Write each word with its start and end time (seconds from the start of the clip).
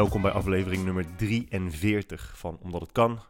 Welkom 0.00 0.22
bij 0.22 0.30
aflevering 0.30 0.84
nummer 0.84 1.16
43 1.16 2.38
van 2.38 2.58
Omdat 2.62 2.80
het 2.80 2.92
kan. 2.92 3.20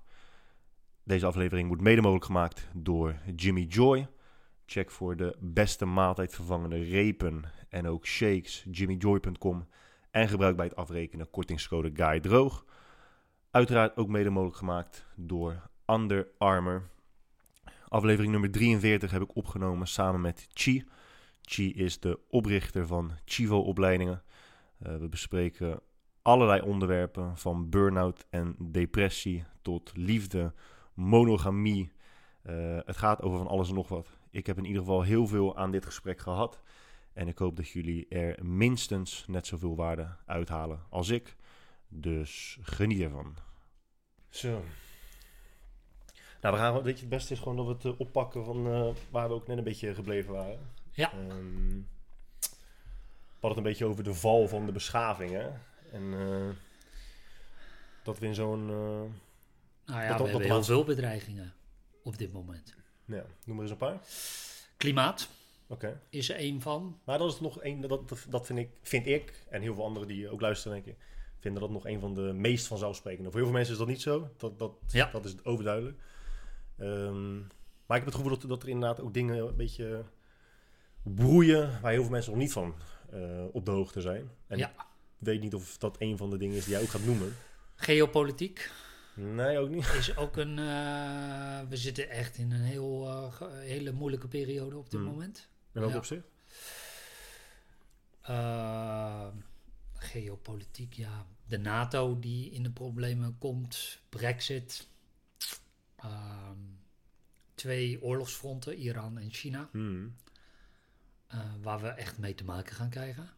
Deze 1.04 1.27
aflevering 1.27 1.68
wordt 1.68 1.82
mede 1.82 2.00
mogelijk 2.00 2.24
gemaakt 2.24 2.68
door 2.74 3.14
Jimmy 3.36 3.62
Joy. 3.62 4.08
Check 4.66 4.91
voor 4.91 5.16
de 5.16 5.36
beste 5.41 5.84
maaltijdvervangende 5.84 6.82
repen 6.82 7.45
en 7.68 7.86
ook 7.86 8.06
shakes 8.06 8.66
jimmyjoy.com. 8.70 9.68
En 10.10 10.28
gebruik 10.28 10.56
bij 10.56 10.66
het 10.66 10.77
afrekenen 10.77 11.30
kortingscode 11.30 11.91
Guy 11.95 12.20
Droog. 12.20 12.64
Uiteraard 13.50 13.96
ook 13.96 14.09
mede 14.09 14.30
mogelijk 14.30 14.59
gemaakt 14.59 15.06
door 15.16 15.70
Under 15.87 16.28
Armour. 16.38 16.88
Aflevering 17.88 18.32
nummer 18.32 18.50
43 18.50 19.10
heb 19.10 19.23
ik 19.23 19.37
opgenomen 19.37 19.87
samen 19.87 20.20
met 20.20 20.46
Chi. 20.52 20.84
Chi 21.42 21.73
is 21.73 22.00
de 22.00 22.18
oprichter 22.28 22.87
van 22.87 23.12
Chivo-opleidingen. 23.24 24.23
Uh, 24.87 24.96
we 24.96 25.09
bespreken 25.09 25.80
allerlei 26.23 26.60
onderwerpen, 26.60 27.37
van 27.37 27.70
burn-out 27.70 28.27
en 28.30 28.56
depressie 28.59 29.45
tot 29.62 29.92
liefde, 29.95 30.55
monogamie. 30.95 31.92
Uh, 32.42 32.78
het 32.84 32.97
gaat 32.97 33.23
over 33.23 33.38
van 33.38 33.47
alles 33.47 33.69
en 33.69 33.74
nog 33.74 33.88
wat. 33.88 34.09
Ik 34.30 34.47
heb 34.47 34.59
in 34.59 34.64
ieder 34.64 34.83
geval 34.83 35.02
heel 35.02 35.27
veel 35.27 35.56
aan 35.56 35.70
dit 35.70 35.87
gesprek 35.87 36.20
gehad. 36.20 36.62
En 37.12 37.28
ik 37.28 37.38
hoop 37.38 37.56
dat 37.56 37.69
jullie 37.69 38.09
er 38.09 38.45
minstens 38.45 39.25
net 39.27 39.47
zoveel 39.47 39.77
waarde 39.77 40.16
uithalen 40.27 40.80
als 40.88 41.09
ik. 41.09 41.37
Dus 41.88 42.59
geniet 42.62 43.00
ervan. 43.00 43.37
Zo. 44.28 44.62
Nou, 46.41 46.55
we 46.55 46.61
gaan, 46.61 46.83
weet 46.83 46.94
je, 46.94 47.00
het 47.00 47.09
beste 47.09 47.33
is 47.33 47.39
gewoon 47.39 47.56
dat 47.56 47.66
we 47.66 47.72
het 47.72 47.84
uh, 47.84 47.92
oppakken 48.00 48.44
van 48.44 48.66
uh, 48.66 48.89
waar 49.11 49.28
we 49.28 49.34
ook 49.34 49.47
net 49.47 49.59
een 49.59 49.64
beetje 49.64 49.94
gebleven 49.94 50.33
waren. 50.33 50.59
Ja. 50.92 51.12
Um, 51.12 51.89
we 53.41 53.47
hadden 53.47 53.48
het 53.48 53.56
een 53.56 53.62
beetje 53.62 53.84
over 53.84 54.05
de 54.05 54.14
val 54.14 54.48
van 54.48 54.66
de 54.66 54.72
beschaving, 54.72 55.31
hè? 55.31 55.48
En 55.92 56.02
uh, 56.02 56.48
dat 58.02 58.19
we 58.19 58.27
in 58.27 58.34
zo'n... 58.34 58.66
nou 58.66 59.12
ja, 59.86 60.08
dat, 60.08 60.16
we 60.16 60.22
dat, 60.22 60.28
hebben 60.28 60.50
heel 60.50 60.64
veel 60.64 60.84
bedreigingen 60.84 61.55
op 62.02 62.19
dit 62.19 62.32
moment. 62.32 62.74
Ja, 63.05 63.24
noem 63.44 63.56
maar 63.56 63.64
eens 63.64 63.70
een 63.70 63.77
paar. 63.77 64.00
Klimaat 64.77 65.28
okay. 65.66 65.97
is 66.08 66.30
er 66.30 66.36
één 66.36 66.60
van. 66.60 66.98
Maar 67.05 67.19
dat 67.19 67.32
is 67.32 67.41
nog 67.41 67.60
één, 67.60 67.80
dat, 67.80 68.27
dat 68.28 68.47
vind, 68.47 68.58
ik, 68.58 68.70
vind 68.82 69.06
ik, 69.06 69.47
en 69.48 69.62
heel 69.62 69.74
veel 69.74 69.84
anderen 69.84 70.08
die 70.08 70.28
ook 70.28 70.41
luisteren, 70.41 70.82
denk 70.82 70.97
ik, 70.97 71.05
vinden 71.38 71.60
dat 71.60 71.70
nog 71.70 71.86
een 71.86 72.00
van 72.00 72.14
de 72.14 72.32
meest 72.32 72.66
vanzelfsprekende. 72.66 73.30
Voor 73.30 73.38
heel 73.38 73.48
veel 73.48 73.56
mensen 73.56 73.72
is 73.72 73.78
dat 73.78 73.88
niet 73.88 74.02
zo, 74.02 74.30
dat, 74.36 74.58
dat, 74.58 74.72
ja. 74.86 75.10
dat 75.12 75.25
is 75.25 75.44
overduidelijk. 75.44 75.98
Um, 76.78 77.38
maar 77.86 77.98
ik 77.98 78.04
heb 78.04 78.12
het 78.12 78.14
gevoel 78.14 78.38
dat, 78.38 78.48
dat 78.48 78.62
er 78.62 78.69
inderdaad 78.69 79.00
ook 79.00 79.14
dingen 79.14 79.47
een 79.48 79.56
beetje 79.56 80.04
broeien 81.02 81.80
waar 81.80 81.92
heel 81.92 82.02
veel 82.02 82.10
mensen 82.10 82.32
nog 82.32 82.41
niet 82.41 82.52
van 82.52 82.75
uh, 83.14 83.44
op 83.52 83.64
de 83.64 83.70
hoogte 83.70 84.00
zijn. 84.00 84.30
En 84.47 84.58
ja. 84.58 84.72
Ik 85.20 85.26
weet 85.26 85.40
niet 85.40 85.54
of 85.54 85.78
dat 85.78 85.96
een 85.98 86.16
van 86.16 86.30
de 86.30 86.36
dingen 86.36 86.56
is 86.56 86.64
die 86.64 86.72
jij 86.72 86.82
ook 86.82 86.88
gaat 86.88 87.04
noemen. 87.04 87.36
Geopolitiek. 87.74 88.70
Nee, 89.14 89.58
ook 89.58 89.68
niet. 89.68 89.86
Is 89.98 90.16
ook 90.16 90.36
een. 90.36 90.58
Uh, 90.58 91.60
we 91.68 91.76
zitten 91.76 92.08
echt 92.10 92.36
in 92.38 92.50
een 92.52 92.60
heel, 92.60 93.06
uh, 93.08 93.34
hele 93.58 93.92
moeilijke 93.92 94.28
periode 94.28 94.76
op 94.76 94.91
dit 94.91 95.00
Hmm. 95.00 95.08
moment. 95.08 95.48
En 95.72 95.82
ook 95.82 95.91
Ja. 95.91 95.96
op 95.96 96.04
zich? 96.04 96.22
Uh, 98.30 99.26
geopolitiek, 99.94 100.92
ja. 100.94 101.26
De 101.46 101.58
NATO 101.58 102.18
die 102.18 102.50
in 102.50 102.62
de 102.62 102.70
problemen 102.70 103.38
komt. 103.38 104.00
Brexit. 104.08 104.88
Uh, 106.04 106.50
twee 107.54 108.02
oorlogsfronten, 108.02 108.76
Iran 108.76 109.18
en 109.18 109.30
China. 109.32 109.68
Hmm. 109.72 110.16
Waar 111.62 111.80
we 111.80 111.88
echt 111.88 112.19
mee 112.19 112.34
te 112.34 112.44
maken 112.44 112.75
gaan 112.75 112.91
krijgen. 112.91 113.30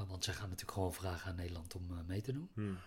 Uh, 0.00 0.08
want 0.08 0.24
zij 0.24 0.34
gaan 0.34 0.48
natuurlijk 0.48 0.72
gewoon 0.78 0.94
vragen 0.94 1.30
aan 1.30 1.36
Nederland 1.36 1.74
om 1.74 1.82
uh, 1.90 1.96
mee 2.06 2.20
te 2.20 2.32
doen. 2.32 2.48
Hmm. 2.54 2.78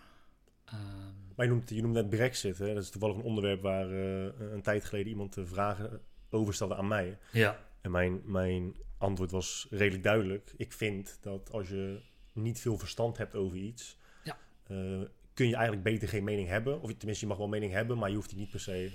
Um, 0.72 1.32
Maar 1.36 1.46
je 1.46 1.52
noemt, 1.52 1.70
je 1.70 1.82
noemt 1.82 1.94
net 1.94 2.10
Brexit. 2.10 2.58
Hè? 2.58 2.74
Dat 2.74 2.82
is 2.82 2.90
toevallig 2.90 3.16
een 3.16 3.22
onderwerp 3.22 3.62
waar 3.62 3.90
uh, 3.90 4.24
een 4.38 4.62
tijd 4.62 4.84
geleden 4.84 5.08
iemand 5.08 5.34
de 5.34 5.46
vragen 5.46 6.00
over 6.30 6.54
stelde 6.54 6.76
aan 6.76 6.88
mij. 6.88 7.18
ja, 7.32 7.58
En 7.80 7.90
mijn, 7.90 8.20
mijn 8.24 8.76
antwoord 8.98 9.30
was 9.30 9.66
redelijk 9.70 10.02
duidelijk. 10.02 10.52
Ik 10.56 10.72
vind 10.72 11.18
dat 11.20 11.52
als 11.52 11.68
je 11.68 12.00
niet 12.32 12.60
veel 12.60 12.78
verstand 12.78 13.16
hebt 13.18 13.34
over 13.34 13.56
iets, 13.56 13.96
Ja. 14.24 14.36
uh, 14.68 15.02
kun 15.34 15.48
je 15.48 15.54
eigenlijk 15.54 15.84
beter 15.84 16.08
geen 16.08 16.24
mening 16.24 16.48
hebben. 16.48 16.80
Of 16.80 16.94
tenminste, 16.94 17.24
je 17.24 17.30
mag 17.30 17.38
wel 17.38 17.48
mening 17.48 17.72
hebben, 17.72 17.98
maar 17.98 18.08
je 18.08 18.14
hoeft 18.16 18.28
die 18.28 18.38
niet 18.38 18.50
per 18.50 18.60
se 18.60 18.90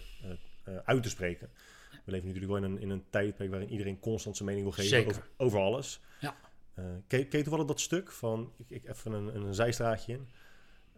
uh, 0.68 0.78
uit 0.84 1.03
te 1.03 1.09
spreken. 1.09 1.50
We 2.06 2.12
leven 2.12 2.28
natuurlijk 2.28 2.53
wel 2.53 2.63
in 2.63 2.72
een, 2.72 2.79
in 2.81 2.90
een 2.90 3.03
tijdperk 3.09 3.50
waarin 3.50 3.69
iedereen 3.69 4.00
constant 4.00 4.35
zijn 4.35 4.50
mening 4.50 4.66
wil 4.66 4.85
geven 4.85 5.06
over, 5.08 5.28
over 5.38 5.59
alles. 5.59 6.02
Uh, 6.79 6.85
ken, 7.07 7.28
ken 7.28 7.38
je 7.38 7.44
toevallig 7.44 7.66
dat 7.66 7.79
stuk 7.79 8.12
van, 8.12 8.51
ik, 8.57 8.69
ik 8.69 8.90
even 8.90 9.12
een, 9.12 9.35
een 9.35 9.53
zijstraatje 9.53 10.13
in, 10.13 10.28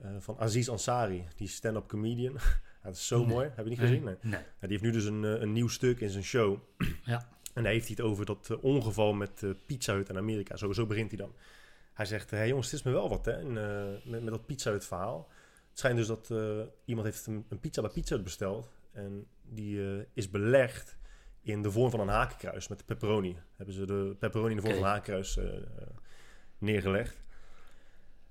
uh, 0.04 0.10
van 0.20 0.38
Aziz 0.40 0.70
Ansari, 0.70 1.28
die 1.36 1.48
stand-up 1.48 1.88
comedian. 1.88 2.34
dat 2.84 2.96
is 2.96 3.08
zo 3.08 3.18
Nee. 3.18 3.28
mooi. 3.28 3.50
Heb 3.56 3.64
je 3.64 3.70
niet 3.70 3.80
gezien? 3.80 4.04
nee. 4.04 4.18
Die 4.22 4.70
heeft 4.70 4.84
nu 4.84 4.92
dus 4.92 5.06
een, 5.06 5.24
uh, 5.24 5.42
een 5.42 5.54
nieuw 5.54 5.68
stuk 5.68 6.00
in 6.00 6.10
zijn 6.10 6.24
show. 6.24 6.58
Ja. 7.06 7.30
En 7.54 7.64
daar 7.64 7.72
heeft 7.72 7.88
hij 7.88 7.96
het 7.98 8.06
over 8.06 8.26
dat 8.26 8.60
ongeval 8.62 9.14
met 9.14 9.44
Pizza 9.66 9.94
Hut 9.94 10.10
in 10.10 10.18
Amerika. 10.18 10.56
Zo, 10.56 10.72
zo 10.72 10.86
begint 10.86 11.10
hij 11.10 11.18
dan. 11.20 11.34
Hij 11.94 12.06
zegt, 12.06 12.32
hé 12.32 12.38
hey 12.38 12.48
jongens, 12.48 12.72
het 12.72 12.80
is 12.80 12.86
me 12.86 12.92
wel 12.92 13.10
wat 13.10 13.26
hè, 13.26 13.32
en, 13.32 13.48
uh, 13.48 14.12
met, 14.12 14.24
met 14.24 14.34
dat 14.34 14.46
Pizza 14.46 14.72
Hut 14.72 14.86
verhaal. 14.86 15.30
Het 15.70 15.80
schijnt 15.80 15.98
dus 15.98 16.08
dat 16.08 16.30
uh, 16.32 16.62
iemand 16.86 17.08
heeft 17.08 17.26
een, 17.26 17.46
een 17.50 17.60
pizza 17.60 17.82
bij 17.82 17.92
Pizza 17.92 18.16
Hut 18.16 18.24
besteld. 18.24 18.72
En 18.92 19.28
die 19.42 19.76
uh, 19.76 20.04
is 20.14 20.30
belegd 20.30 20.98
in 21.42 21.62
de 21.62 21.72
vorm 21.72 21.90
van 21.90 22.00
een 22.00 22.08
hakenkruis 22.08 22.68
met 22.68 22.78
de 22.78 22.84
pepperoni. 22.86 23.38
Hebben 23.56 23.76
ze 23.76 23.86
de 23.86 24.16
pepperoni 24.20 24.50
in 24.50 24.56
de 24.56 24.62
vorm 24.62 24.74
van 24.74 24.84
een 24.84 24.90
hakenkruis 24.90 25.38
uh, 25.38 25.46
neergelegd. 26.58 27.24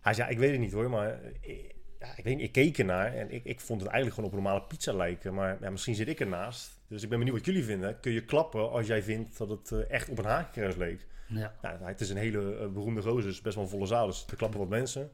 Hij 0.00 0.15
zei, 0.15 0.26
ja, 0.26 0.32
ik 0.32 0.38
weet 0.38 0.50
het 0.50 0.60
niet 0.60 0.72
hoor, 0.72 0.91
maar 0.91 1.20
ik, 1.41 1.75
ja, 2.00 2.16
ik, 2.16 2.25
weet 2.25 2.37
niet, 2.37 2.44
ik 2.44 2.53
keek 2.53 2.78
ernaar 2.78 3.15
en 3.15 3.31
ik, 3.31 3.44
ik 3.44 3.60
vond 3.60 3.81
het 3.81 3.91
eigenlijk 3.91 4.15
gewoon 4.15 4.31
op 4.31 4.37
een 4.37 4.43
normale 4.43 4.66
pizza 4.66 4.93
lijken. 4.93 5.34
Maar 5.34 5.56
ja, 5.60 5.70
misschien 5.70 5.94
zit 5.94 6.09
ik 6.09 6.20
ernaast. 6.20 6.81
Dus 6.88 7.03
ik 7.03 7.09
ben 7.09 7.19
benieuwd 7.19 7.37
wat 7.37 7.47
jullie 7.47 7.65
vinden. 7.65 8.00
Kun 8.00 8.12
je 8.12 8.25
klappen 8.25 8.70
als 8.70 8.87
jij 8.87 9.03
vindt 9.03 9.38
dat 9.38 9.49
het 9.49 9.70
uh, 9.70 9.91
echt 9.91 10.09
op 10.09 10.19
een 10.19 10.25
hakenkruis 10.25 10.76
leek? 10.76 11.06
Ja. 11.26 11.54
Nou, 11.62 11.84
het 11.84 12.00
is 12.00 12.10
een 12.10 12.16
hele 12.16 12.59
uh, 12.60 12.66
beroemde 12.66 13.03
gozer, 13.03 13.22
dus 13.22 13.41
best 13.41 13.54
wel 13.54 13.65
een 13.65 13.70
volle 13.70 13.87
zaal. 13.87 14.06
Dus 14.06 14.26
er 14.31 14.37
klappen 14.37 14.59
wat 14.59 14.69
mensen. 14.69 15.12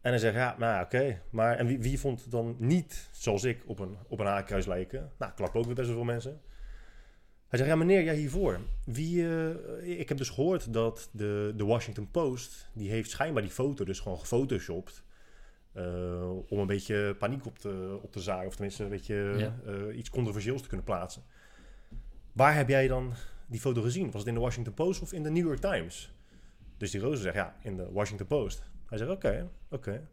En 0.00 0.10
hij 0.10 0.18
zegt, 0.18 0.34
ja, 0.34 0.56
nou 0.58 0.84
oké. 0.84 0.96
Okay. 0.96 1.20
Maar 1.30 1.56
en 1.56 1.66
wie, 1.66 1.78
wie 1.78 2.00
vond 2.00 2.22
het 2.22 2.30
dan 2.30 2.56
niet, 2.58 3.08
zoals 3.12 3.44
ik, 3.44 3.62
op 3.66 3.78
een, 3.78 3.96
op 4.08 4.20
een 4.20 4.26
hakenkruis 4.26 4.66
lijken? 4.66 5.12
Nou, 5.18 5.32
klappen 5.32 5.60
ook 5.60 5.66
weer 5.66 5.74
best 5.74 5.86
wel 5.86 5.96
veel 5.96 6.04
mensen. 6.04 6.40
Hij 7.54 7.62
zegt, 7.62 7.74
ja 7.74 7.84
meneer, 7.84 8.04
ja 8.04 8.12
hiervoor. 8.12 8.60
Wie, 8.84 9.22
uh, 9.22 9.98
ik 9.98 10.08
heb 10.08 10.18
dus 10.18 10.28
gehoord 10.28 10.72
dat 10.72 11.08
de, 11.12 11.52
de 11.56 11.64
Washington 11.64 12.10
Post, 12.10 12.70
die 12.72 12.90
heeft 12.90 13.10
schijnbaar 13.10 13.42
die 13.42 13.52
foto 13.52 13.84
dus 13.84 14.00
gewoon 14.00 14.18
gefotoshopt. 14.18 15.04
Uh, 15.76 16.30
om 16.48 16.58
een 16.58 16.66
beetje 16.66 17.16
paniek 17.18 17.46
op 17.46 17.58
te, 17.58 17.98
op 18.02 18.12
te 18.12 18.20
zaaien. 18.20 18.46
Of 18.46 18.54
tenminste 18.54 18.82
een 18.82 18.88
beetje 18.88 19.34
Ja. 19.36 19.54
uh, 19.66 19.96
iets 19.96 20.10
controversieels 20.10 20.62
te 20.62 20.68
kunnen 20.68 20.86
plaatsen. 20.86 21.22
Waar 22.32 22.54
heb 22.54 22.68
jij 22.68 22.88
dan 22.88 23.12
die 23.46 23.60
foto 23.60 23.82
gezien? 23.82 24.04
Was 24.10 24.20
het 24.20 24.26
in 24.26 24.34
de 24.34 24.40
Washington 24.40 24.74
Post 24.74 25.02
of 25.02 25.12
in 25.12 25.22
de 25.22 25.30
New 25.30 25.46
York 25.46 25.60
Times? 25.60 26.14
Dus 26.76 26.90
die 26.90 27.00
roze 27.00 27.22
zegt, 27.22 27.34
ja, 27.34 27.56
in 27.62 27.76
de 27.76 27.92
Washington 27.92 28.26
Post. 28.26 28.62
Hij 28.86 28.98
zegt, 28.98 29.10
oké, 29.10 29.26
okay, 29.26 29.40
oké. 29.40 29.50
Okay. 29.70 30.06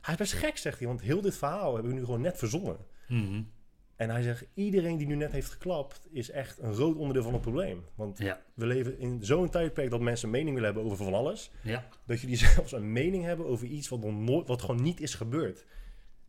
Hij 0.00 0.14
is 0.14 0.16
best 0.16 0.32
gek, 0.32 0.56
zegt 0.56 0.78
hij, 0.78 0.88
want 0.88 1.00
heel 1.00 1.20
dit 1.20 1.36
verhaal 1.36 1.74
hebben 1.74 1.92
we 1.92 1.98
nu 1.98 2.04
gewoon 2.04 2.20
net 2.20 2.38
verzonnen. 2.38 2.76
Mm 3.08 3.26
-hmm. 3.26 3.50
En 3.96 4.10
hij 4.10 4.22
zegt, 4.22 4.44
iedereen 4.54 4.96
die 4.96 5.06
nu 5.06 5.14
net 5.14 5.32
heeft 5.32 5.50
geklapt, 5.50 6.06
is 6.10 6.30
echt 6.30 6.58
een 6.58 6.74
groot 6.74 6.96
onderdeel 6.96 7.22
van 7.22 7.32
het 7.32 7.42
probleem. 7.42 7.84
Want 7.94 8.18
ja. 8.18 8.40
we 8.54 8.66
leven 8.66 8.98
in 8.98 9.24
zo'n 9.24 9.50
tijdperk 9.50 9.90
dat 9.90 10.00
mensen 10.00 10.26
een 10.26 10.34
mening 10.34 10.54
willen 10.54 10.72
hebben 10.72 10.92
over 10.92 11.04
van 11.04 11.14
alles. 11.14 11.50
Ja. 11.62 11.88
Dat 12.06 12.20
jullie 12.20 12.36
zelfs 12.46 12.72
een 12.72 12.92
mening 12.92 13.24
hebben 13.24 13.46
over 13.46 13.66
iets 13.66 13.88
wat, 13.88 14.00
nog 14.00 14.12
nooit, 14.12 14.48
wat 14.48 14.60
gewoon 14.60 14.82
niet 14.82 15.00
is 15.00 15.14
gebeurd. 15.14 15.64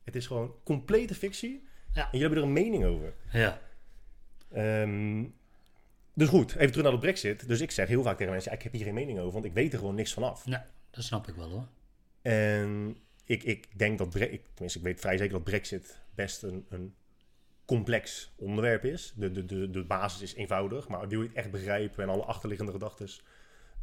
Het 0.04 0.15
is 0.15 0.27
gewoon 0.27 0.56
complete 0.63 1.15
fictie. 1.15 1.68
Ja. 1.94 2.01
En 2.01 2.07
jullie 2.12 2.27
hebben 2.27 2.38
er 2.38 2.45
een 2.45 2.63
mening 2.63 2.86
over. 2.86 3.13
Ja. 3.31 3.62
Um, 4.81 5.33
dus 6.13 6.30
goed, 6.30 6.56
even 6.56 6.68
terug 6.68 6.83
naar 6.83 6.92
de 6.92 7.00
brexit. 7.00 7.48
Dus 7.48 7.62
ik 7.62 7.71
zeg 7.71 7.88
heel 7.88 8.04
vaak 8.04 8.18
tegen 8.18 8.31
mensen, 8.31 8.51
ja, 8.51 8.57
ik 8.57 8.63
heb 8.63 8.74
hier 8.74 8.83
geen 8.83 8.94
mening 8.94 9.19
over, 9.19 9.33
want 9.33 9.45
ik 9.45 9.54
weet 9.54 9.74
er 9.74 9.80
gewoon 9.80 9.95
niks 9.95 10.13
vanaf. 10.13 10.45
Nee, 10.45 10.60
dat 10.89 11.04
snap 11.04 11.27
ik 11.27 11.36
wel 11.36 11.50
hoor. 11.50 11.68
En 12.21 12.98
ik, 13.25 13.44
ik 13.44 13.80
denk 13.80 13.98
dat, 13.98 14.15
ik, 14.15 14.42
tenminste 14.54 14.80
ik 14.80 14.86
weet 14.86 15.00
vrij 15.00 15.18
zeker 15.18 15.33
dat 15.33 15.44
brexit 15.44 16.00
best 16.15 16.44
een, 16.44 16.65
een 16.69 16.95
complex 17.65 18.33
onderwerp 18.36 18.86
is. 18.86 19.13
De, 19.15 19.31
de, 19.31 19.45
de, 19.45 19.69
de 19.69 19.83
basis 19.83 20.21
is 20.21 20.33
eenvoudig, 20.36 20.88
maar 20.88 21.07
wil 21.07 21.21
je 21.21 21.27
het 21.27 21.36
echt 21.36 21.51
begrijpen 21.51 22.04
en 22.04 22.10
alle 22.10 22.24
achterliggende 22.24 22.71
gedachten, 22.71 23.10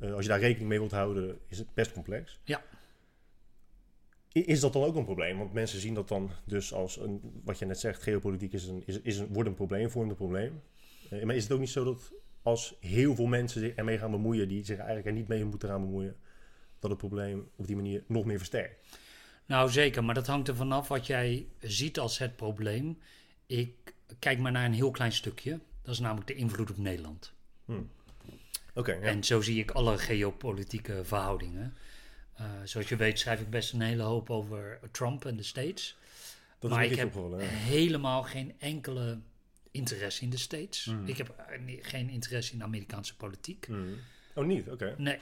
uh, 0.00 0.14
als 0.14 0.22
je 0.22 0.30
daar 0.30 0.40
rekening 0.40 0.68
mee 0.68 0.78
wilt 0.78 0.90
houden, 0.90 1.38
is 1.46 1.58
het 1.58 1.74
best 1.74 1.92
complex. 1.92 2.40
Ja. 2.44 2.62
Is 4.32 4.60
dat 4.60 4.72
dan 4.72 4.82
ook 4.82 4.96
een 4.96 5.04
probleem? 5.04 5.38
Want 5.38 5.52
mensen 5.52 5.80
zien 5.80 5.94
dat 5.94 6.08
dan 6.08 6.30
dus 6.44 6.72
als 6.72 6.96
een, 6.96 7.40
wat 7.44 7.58
je 7.58 7.64
net 7.64 7.80
zegt, 7.80 8.02
geopolitiek 8.02 8.52
is 8.52 8.66
een, 8.66 8.82
is, 8.86 9.00
is 9.00 9.18
een, 9.18 9.32
wordt 9.32 9.48
een 9.48 9.54
probleem, 9.54 9.90
vormt 9.90 10.10
een 10.10 10.16
probleem. 10.16 10.62
Uh, 11.12 11.22
maar 11.22 11.34
is 11.34 11.42
het 11.42 11.52
ook 11.52 11.60
niet 11.60 11.70
zo 11.70 11.84
dat 11.84 12.12
als 12.42 12.76
heel 12.80 13.14
veel 13.14 13.26
mensen 13.26 13.60
zich 13.60 13.74
ermee 13.74 13.98
gaan 13.98 14.10
bemoeien, 14.10 14.48
die 14.48 14.64
zich 14.64 14.76
eigenlijk 14.76 15.06
er 15.06 15.12
niet 15.12 15.28
mee 15.28 15.44
moeten 15.44 15.68
gaan 15.68 15.80
bemoeien, 15.80 16.16
dat 16.78 16.90
het 16.90 16.98
probleem 16.98 17.48
op 17.56 17.66
die 17.66 17.76
manier 17.76 18.04
nog 18.06 18.24
meer 18.24 18.38
versterkt? 18.38 18.98
Nou 19.46 19.70
zeker, 19.70 20.04
maar 20.04 20.14
dat 20.14 20.26
hangt 20.26 20.48
er 20.48 20.56
vanaf 20.56 20.88
wat 20.88 21.06
jij 21.06 21.46
ziet 21.60 21.98
als 21.98 22.18
het 22.18 22.36
probleem. 22.36 22.98
Ik 23.50 23.94
kijk 24.18 24.38
maar 24.38 24.52
naar 24.52 24.64
een 24.64 24.74
heel 24.74 24.90
klein 24.90 25.12
stukje. 25.12 25.60
Dat 25.82 25.94
is 25.94 26.00
namelijk 26.00 26.26
de 26.26 26.34
invloed 26.34 26.70
op 26.70 26.76
Nederland. 26.76 27.32
Hmm. 27.64 27.90
Okay, 28.74 29.00
ja. 29.00 29.02
En 29.02 29.24
zo 29.24 29.40
zie 29.40 29.58
ik 29.58 29.70
alle 29.70 29.98
geopolitieke 29.98 31.04
verhoudingen. 31.04 31.74
Eh, 32.34 32.46
zoals 32.64 32.88
je 32.88 32.96
weet 32.96 33.18
schrijf 33.18 33.40
ik 33.40 33.50
best 33.50 33.72
een 33.72 33.80
hele 33.80 34.02
hoop 34.02 34.30
over 34.30 34.80
Trump 34.90 35.24
en 35.24 35.36
de 35.36 35.42
States. 35.42 35.96
Dat 36.58 36.70
maar 36.70 36.84
ik 36.84 36.96
heb 36.96 37.14
ja. 37.14 37.36
helemaal 37.46 38.22
geen 38.22 38.54
enkele 38.58 39.18
interesse 39.70 40.22
in 40.22 40.30
de 40.30 40.38
States. 40.38 40.84
Mhm. 40.84 41.06
Ik 41.06 41.16
heb 41.16 41.28
eh, 41.28 41.78
geen 41.82 42.08
interesse 42.08 42.54
in 42.54 42.62
Amerikaanse 42.62 43.16
politiek. 43.16 43.68
Mhm. 43.68 43.92
Oh, 44.34 44.44
niet? 44.44 44.68
Oké. 44.68 44.94
Nee. 44.98 45.18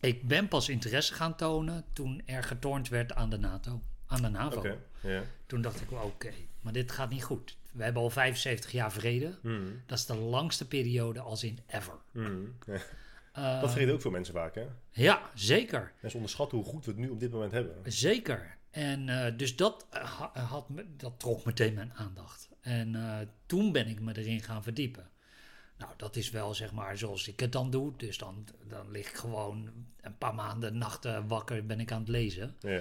Ik 0.00 0.28
ben 0.28 0.48
pas 0.48 0.68
interesse 0.68 1.14
gaan 1.14 1.36
tonen 1.36 1.84
toen 1.92 2.22
er 2.26 2.42
getornd 2.42 2.88
werd 2.88 3.14
aan 3.14 3.30
de 3.30 3.38
NATO. 3.38 3.82
Aan 4.06 4.22
de 4.22 4.28
NAVO. 4.28 4.58
Oké. 4.58 4.78
Ja. 5.00 5.22
Toen 5.46 5.60
dacht 5.62 5.80
ik, 5.80 5.90
wel, 5.90 6.02
oké, 6.02 6.32
maar 6.60 6.72
dit 6.72 6.92
gaat 6.92 7.10
niet 7.10 7.24
goed. 7.24 7.56
We 7.72 7.82
hebben 7.82 8.02
al 8.02 8.10
75 8.10 8.72
jaar 8.72 8.92
vrede. 8.92 9.38
Mhm. 9.42 9.62
Dat 9.86 9.98
is 9.98 10.06
de 10.06 10.16
langste 10.16 10.68
periode 10.68 11.20
als 11.20 11.44
in 11.44 11.58
ever. 11.66 11.94
Ja. 12.12 12.30
Eh, 13.32 13.60
Dat 13.60 13.70
vergeten 13.70 13.94
ook 13.94 14.00
veel 14.00 14.10
mensen 14.10 14.34
vaak, 14.34 14.54
hè? 14.54 14.66
Ja, 14.90 15.30
zeker. 15.34 15.92
Mensen 16.00 16.18
onderschatten 16.18 16.58
hoe 16.58 16.66
goed 16.66 16.84
we 16.84 16.90
het 16.90 17.00
nu 17.00 17.08
op 17.08 17.20
dit 17.20 17.30
moment 17.30 17.52
hebben. 17.52 17.92
Zeker. 17.92 18.56
En 18.70 19.08
eh, 19.08 19.36
dus 19.38 19.56
dat, 19.56 19.86
eh, 19.90 20.18
ha- 20.18 20.40
had 20.40 20.68
me, 20.68 20.84
dat 20.96 21.12
trok 21.16 21.44
meteen 21.44 21.74
mijn 21.74 21.92
aandacht. 21.94 22.48
En 22.60 22.96
toen 23.46 23.72
ben 23.72 23.88
ik 23.88 24.00
me 24.00 24.16
erin 24.18 24.42
gaan 24.42 24.62
verdiepen. 24.62 25.08
Nou, 25.78 25.92
dat 25.96 26.16
is 26.16 26.30
wel 26.30 26.54
zeg 26.54 26.72
maar 26.72 26.98
zoals 26.98 27.28
ik 27.28 27.40
het 27.40 27.52
dan 27.52 27.70
doe. 27.70 27.92
Dus 27.96 28.18
dan, 28.18 28.46
dan 28.68 28.90
lig 28.90 29.08
ik 29.08 29.16
gewoon 29.16 29.70
een 30.00 30.18
paar 30.18 30.34
maanden, 30.34 30.78
nachten 30.78 31.26
wakker 31.28 31.66
ben 31.66 31.80
ik 31.80 31.92
aan 31.92 32.00
het 32.00 32.08
lezen. 32.08 32.56
Ja. 32.60 32.80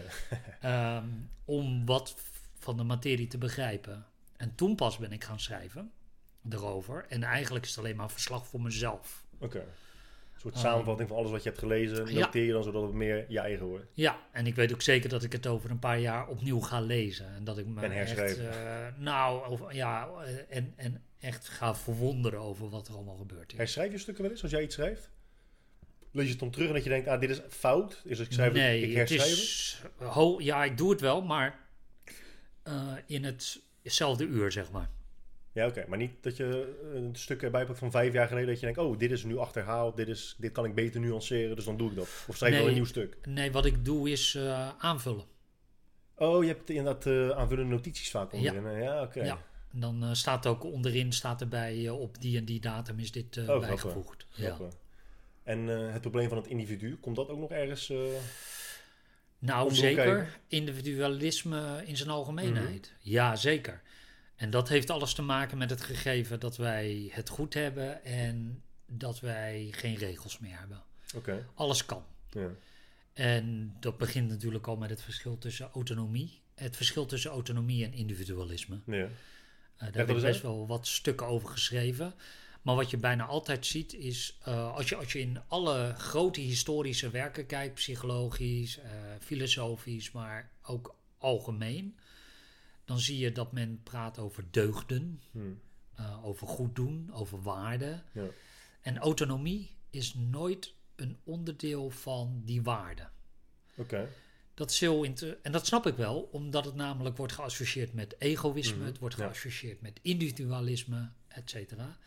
Ehm, 0.62 1.08
om 1.46 1.86
wat 1.86 2.16
van 2.60 2.78
de 2.78 2.84
materie 2.84 3.28
te 3.28 3.38
begrijpen. 3.38 4.06
En 4.38 4.56
toen 4.56 4.76
pas 4.76 4.98
ben 4.98 5.12
ik 5.12 5.24
gaan 5.24 5.40
schrijven 5.40 5.92
erover. 6.50 7.06
En 7.10 7.24
eigenlijk 7.24 7.66
is 7.66 7.72
het 7.72 7.80
alleen 7.80 7.96
maar 7.96 8.06
een 8.06 8.12
verslag 8.12 8.48
voor 8.48 8.62
mezelf. 8.62 9.24
Oké. 9.40 9.58
Een 9.60 10.52
soort 10.52 10.58
samenvatting 10.58 11.10
van 11.10 11.18
alles 11.18 11.32
wat 11.32 11.44
je 11.44 11.50
hebt 11.50 11.62
gelezen. 11.62 12.14
Noteer 12.14 12.46
je 12.46 12.52
dan 12.52 12.64
zodat 12.64 12.84
het 12.84 12.94
meer 12.94 13.26
je 13.28 13.40
eigen 13.40 13.66
wordt. 13.66 13.86
Ja, 13.94 14.20
en 14.32 14.48
ik 14.48 14.56
weet 14.56 14.74
ook 14.74 14.82
zeker 14.82 15.10
dat 15.10 15.24
ik 15.24 15.32
het 15.32 15.48
over 15.48 15.70
een 15.70 15.80
paar 15.80 16.00
jaar 16.00 16.28
opnieuw 16.28 16.60
ga 16.60 16.82
lezen. 16.82 17.36
En 17.36 17.44
dat 17.44 17.58
ik 17.58 17.66
me 17.66 17.82
En 17.82 17.92
herschrijven. 17.92 18.48
echt, 18.50 18.58
eh, 18.58 18.88
nou, 18.98 19.50
of, 19.50 19.74
ja, 19.74 20.10
eh, 20.26 20.58
en, 20.58 20.74
en 20.76 21.04
echt 21.20 21.48
ga 21.48 21.76
verwonderen 21.76 22.40
over 22.40 22.70
wat 22.70 22.88
er 22.88 22.94
allemaal 22.94 23.16
gebeurd 23.16 23.52
is. 23.52 23.58
Herschrijf 23.58 23.92
je 23.92 23.98
stukken 23.98 24.24
wel 24.24 24.32
eens 24.32 24.42
als 24.42 24.52
jij 24.52 24.64
iets 24.64 24.76
schrijft? 24.76 25.10
Lees 26.12 26.26
je 26.26 26.32
het 26.32 26.40
dan 26.40 26.50
terug 26.50 26.68
en 26.68 26.74
dat 26.74 26.84
je 26.84 26.90
denkt, 26.90 27.08
ah, 27.08 27.20
dit 27.20 27.30
is 27.30 27.42
fout. 27.50 28.02
Is 28.06 28.20
ik 28.20 28.32
schrijf, 28.32 28.54
nee, 28.54 28.82
ik 28.82 28.98
het 28.98 29.10
herschrijf 29.10 29.30
het? 29.32 29.40
is, 29.40 29.82
ho, 29.98 30.40
ja, 30.42 30.64
ik 30.64 30.78
doe 30.78 30.92
het 30.92 31.02
wel, 31.02 31.22
maar 31.22 31.60
eh, 32.64 32.94
in 33.06 33.24
hetzelfde 33.84 34.26
uur, 34.26 34.52
zeg 34.52 34.72
maar. 34.72 34.90
Ja, 35.52 35.68
oké. 35.68 35.86
Maar 35.88 35.98
niet 35.98 36.12
dat 36.22 36.38
je 36.38 36.80
een 36.94 37.16
stuk 37.16 37.42
erbij 37.44 37.66
pakt 37.66 37.80
van 37.80 37.92
vijf 37.92 38.14
jaar 38.14 38.28
geleden. 38.28 38.48
Dat 38.50 38.60
je 38.60 38.66
denkt, 38.66 38.80
oh, 38.80 38.98
dit 39.00 39.12
is 39.12 39.24
nu 39.24 39.38
achterhaald. 39.38 39.96
Dit, 39.98 40.08
is, 40.08 40.36
dit 40.38 40.52
kan 40.52 40.66
ik 40.66 40.76
beter 40.76 41.00
nuanceren, 41.00 41.56
dus 41.56 41.66
dan 41.66 41.78
doe 41.78 41.90
ik 41.90 41.96
dat. 41.96 42.08
Of 42.28 42.36
schrijf 42.36 42.40
je 42.42 42.50
Nee. 42.50 42.60
wel 42.60 42.68
een 42.68 42.74
nieuw 42.74 42.86
stuk. 42.86 43.18
Nee, 43.28 43.52
wat 43.52 43.66
ik 43.66 43.86
doe 43.86 44.10
is 44.12 44.36
eh, 44.36 44.70
aanvullen. 44.78 45.26
Oh, 46.16 46.44
je 46.44 46.50
hebt 46.50 46.70
inderdaad 46.70 47.06
eh, 47.06 47.30
aanvullende 47.30 47.72
notities 47.76 48.10
vaak 48.12 48.34
onderin. 48.34 48.64
hè? 48.66 48.78
Ja, 48.78 49.02
oké. 49.02 49.24
Ja. 49.24 49.44
En 49.74 49.80
dan 49.80 50.04
eh, 50.04 50.14
staat 50.14 50.46
ook 50.46 50.64
onderin, 50.64 51.14
staat 51.14 51.42
erbij, 51.42 51.86
eh, 51.88 52.00
op 52.00 52.22
die 52.22 52.38
en 52.38 52.46
die 52.46 52.60
datum 52.60 53.00
is 53.00 53.12
dit 53.12 53.38
eh, 53.38 53.44
Oh, 53.44 53.48
grappig. 53.50 53.70
bijgevoegd. 53.70 54.26
Ja. 54.36 54.56
Grappig. 54.56 54.78
En 55.44 55.70
eh, 55.70 55.92
het 55.92 56.02
probleem 56.02 56.28
van 56.30 56.38
het 56.38 56.48
individu, 56.48 56.96
komt 56.98 57.16
dat 57.16 57.30
ook 57.30 57.40
nog 57.40 57.52
ergens... 57.52 57.92
Nou, 59.40 59.74
zeker. 59.76 60.40
Individualisme 60.48 61.84
in 61.86 61.98
zijn 61.98 62.10
algemeenheid. 62.10 62.94
Mhm. 63.00 63.10
Ja, 63.10 63.36
zeker. 63.36 63.82
En 64.36 64.50
dat 64.50 64.70
heeft 64.70 64.90
alles 64.90 65.14
te 65.14 65.22
maken 65.22 65.58
met 65.58 65.70
het 65.70 65.82
gegeven 65.82 66.40
dat 66.40 66.58
wij 66.58 67.10
het 67.12 67.30
goed 67.30 67.54
hebben 67.54 68.04
en 68.04 68.64
dat 68.88 69.20
wij 69.20 69.68
geen 69.72 69.96
regels 69.96 70.40
meer 70.40 70.58
hebben. 70.60 70.84
Oké, 71.16 71.46
Alles 71.56 71.86
kan. 71.86 72.04
ja. 72.30 72.48
En 73.14 73.76
dat 73.80 73.98
begint 73.98 74.30
natuurlijk 74.30 74.68
al 74.68 74.76
met 74.78 74.90
het 74.90 75.02
verschil 75.02 75.38
tussen 75.38 75.70
autonomie. 75.74 76.42
Het 76.56 76.76
verschil 76.76 77.06
tussen 77.06 77.32
autonomie 77.32 77.86
en 77.86 77.94
individualisme. 77.94 78.80
ja. 78.86 78.94
Eh, 78.96 79.08
daar 79.78 80.06
heb 80.08 80.16
ik 80.16 80.22
best 80.22 80.42
wel 80.42 80.68
wat 80.68 80.88
stukken 80.88 81.28
over 81.28 81.50
geschreven. 81.50 82.14
Maar 82.62 82.76
wat 82.76 82.90
je 82.90 82.98
bijna 82.98 83.26
altijd 83.26 83.66
ziet 83.66 83.94
is, 83.94 84.38
eh, 84.44 84.74
als, 84.76 84.90
je, 84.90 84.96
als 84.96 85.12
je 85.12 85.20
in 85.20 85.42
alle 85.48 85.94
grote 85.98 86.40
historische 86.40 87.10
werken 87.10 87.46
kijkt, 87.46 87.74
psychologisch, 87.74 88.78
eh, 88.78 88.92
filosofisch, 89.20 90.12
maar 90.12 90.52
ook 90.62 90.96
algemeen, 91.18 92.00
dan 92.86 93.00
zie 93.00 93.18
je 93.18 93.32
dat 93.32 93.52
men 93.52 93.80
praat 93.84 94.18
over 94.20 94.44
deugden, 94.52 95.22
Hm. 95.32 95.40
eh, 95.96 96.26
over 96.26 96.48
goed 96.48 96.76
doen, 96.76 97.10
over 97.14 97.42
waarden. 97.42 98.04
Ja. 98.12 98.26
En 98.82 98.98
autonomie 98.98 99.76
is 99.90 100.14
nooit 100.14 100.74
een 100.96 101.18
onderdeel 101.24 101.90
van 101.90 102.42
die 102.46 102.62
waarden. 102.62 103.12
Oké, 103.76 104.10
Dat 104.54 104.72
is 104.72 104.80
heel 104.80 105.04
inter- 105.04 105.38
en 105.42 105.52
dat 105.52 105.66
snap 105.66 105.88
ik 105.88 105.96
wel, 105.96 106.22
omdat 106.32 106.66
het 106.66 106.76
namelijk 106.76 107.18
wordt 107.18 107.34
geassocieerd 107.34 107.94
met 107.94 108.16
egoïsme, 108.22 108.76
Mhm, 108.78 108.86
het 108.86 108.98
wordt 109.00 109.16
ja. 109.16 109.26
geassocieerd 109.28 109.82
met 109.82 110.00
individualisme, 110.02 111.10
et 111.28 111.50
cetera. 111.50 111.98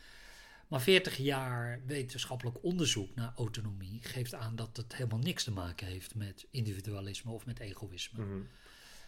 Maar 0.73 0.81
40 0.83 1.17
jaar 1.17 1.81
wetenschappelijk 1.87 2.57
onderzoek 2.63 3.15
naar 3.15 3.33
autonomie 3.37 3.99
geeft 4.03 4.35
aan 4.35 4.57
dat 4.57 4.77
het 4.77 4.95
helemaal 4.97 5.19
niks 5.19 5.45
te 5.45 5.51
maken 5.51 5.87
heeft 5.87 6.15
met 6.15 6.47
individualisme 6.51 7.31
of 7.33 7.47
met 7.47 7.59
egoïsme. 7.59 8.25
Mhm. 8.25 8.41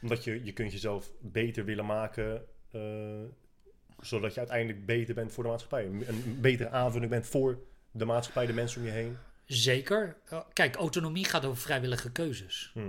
Omdat 0.03 0.25
je, 0.25 0.45
je 0.45 0.53
kunt 0.53 0.73
jezelf 0.73 1.11
beter 1.21 1.65
willen 1.65 1.87
maken, 1.87 2.45
eh, 2.71 2.81
zodat 4.01 4.33
je 4.33 4.39
uiteindelijk 4.39 4.87
beter 4.87 5.15
bent 5.15 5.33
voor 5.33 5.43
de 5.43 5.49
maatschappij. 5.49 5.85
Een, 5.87 6.39
betere 6.41 6.69
aanvulling 6.71 7.11
bent 7.11 7.27
voor 7.27 7.59
de 7.91 8.05
maatschappij, 8.05 8.47
de 8.47 8.53
mensen 8.53 8.81
om 8.81 8.87
je 8.87 8.93
heen. 8.93 9.17
Zeker. 9.45 10.17
Eh, 10.25 10.41
kijk, 10.53 10.75
autonomie 10.75 11.25
gaat 11.25 11.45
over 11.45 11.63
vrijwillige 11.63 12.13
keuzes. 12.13 12.71
Hm. 12.73 12.81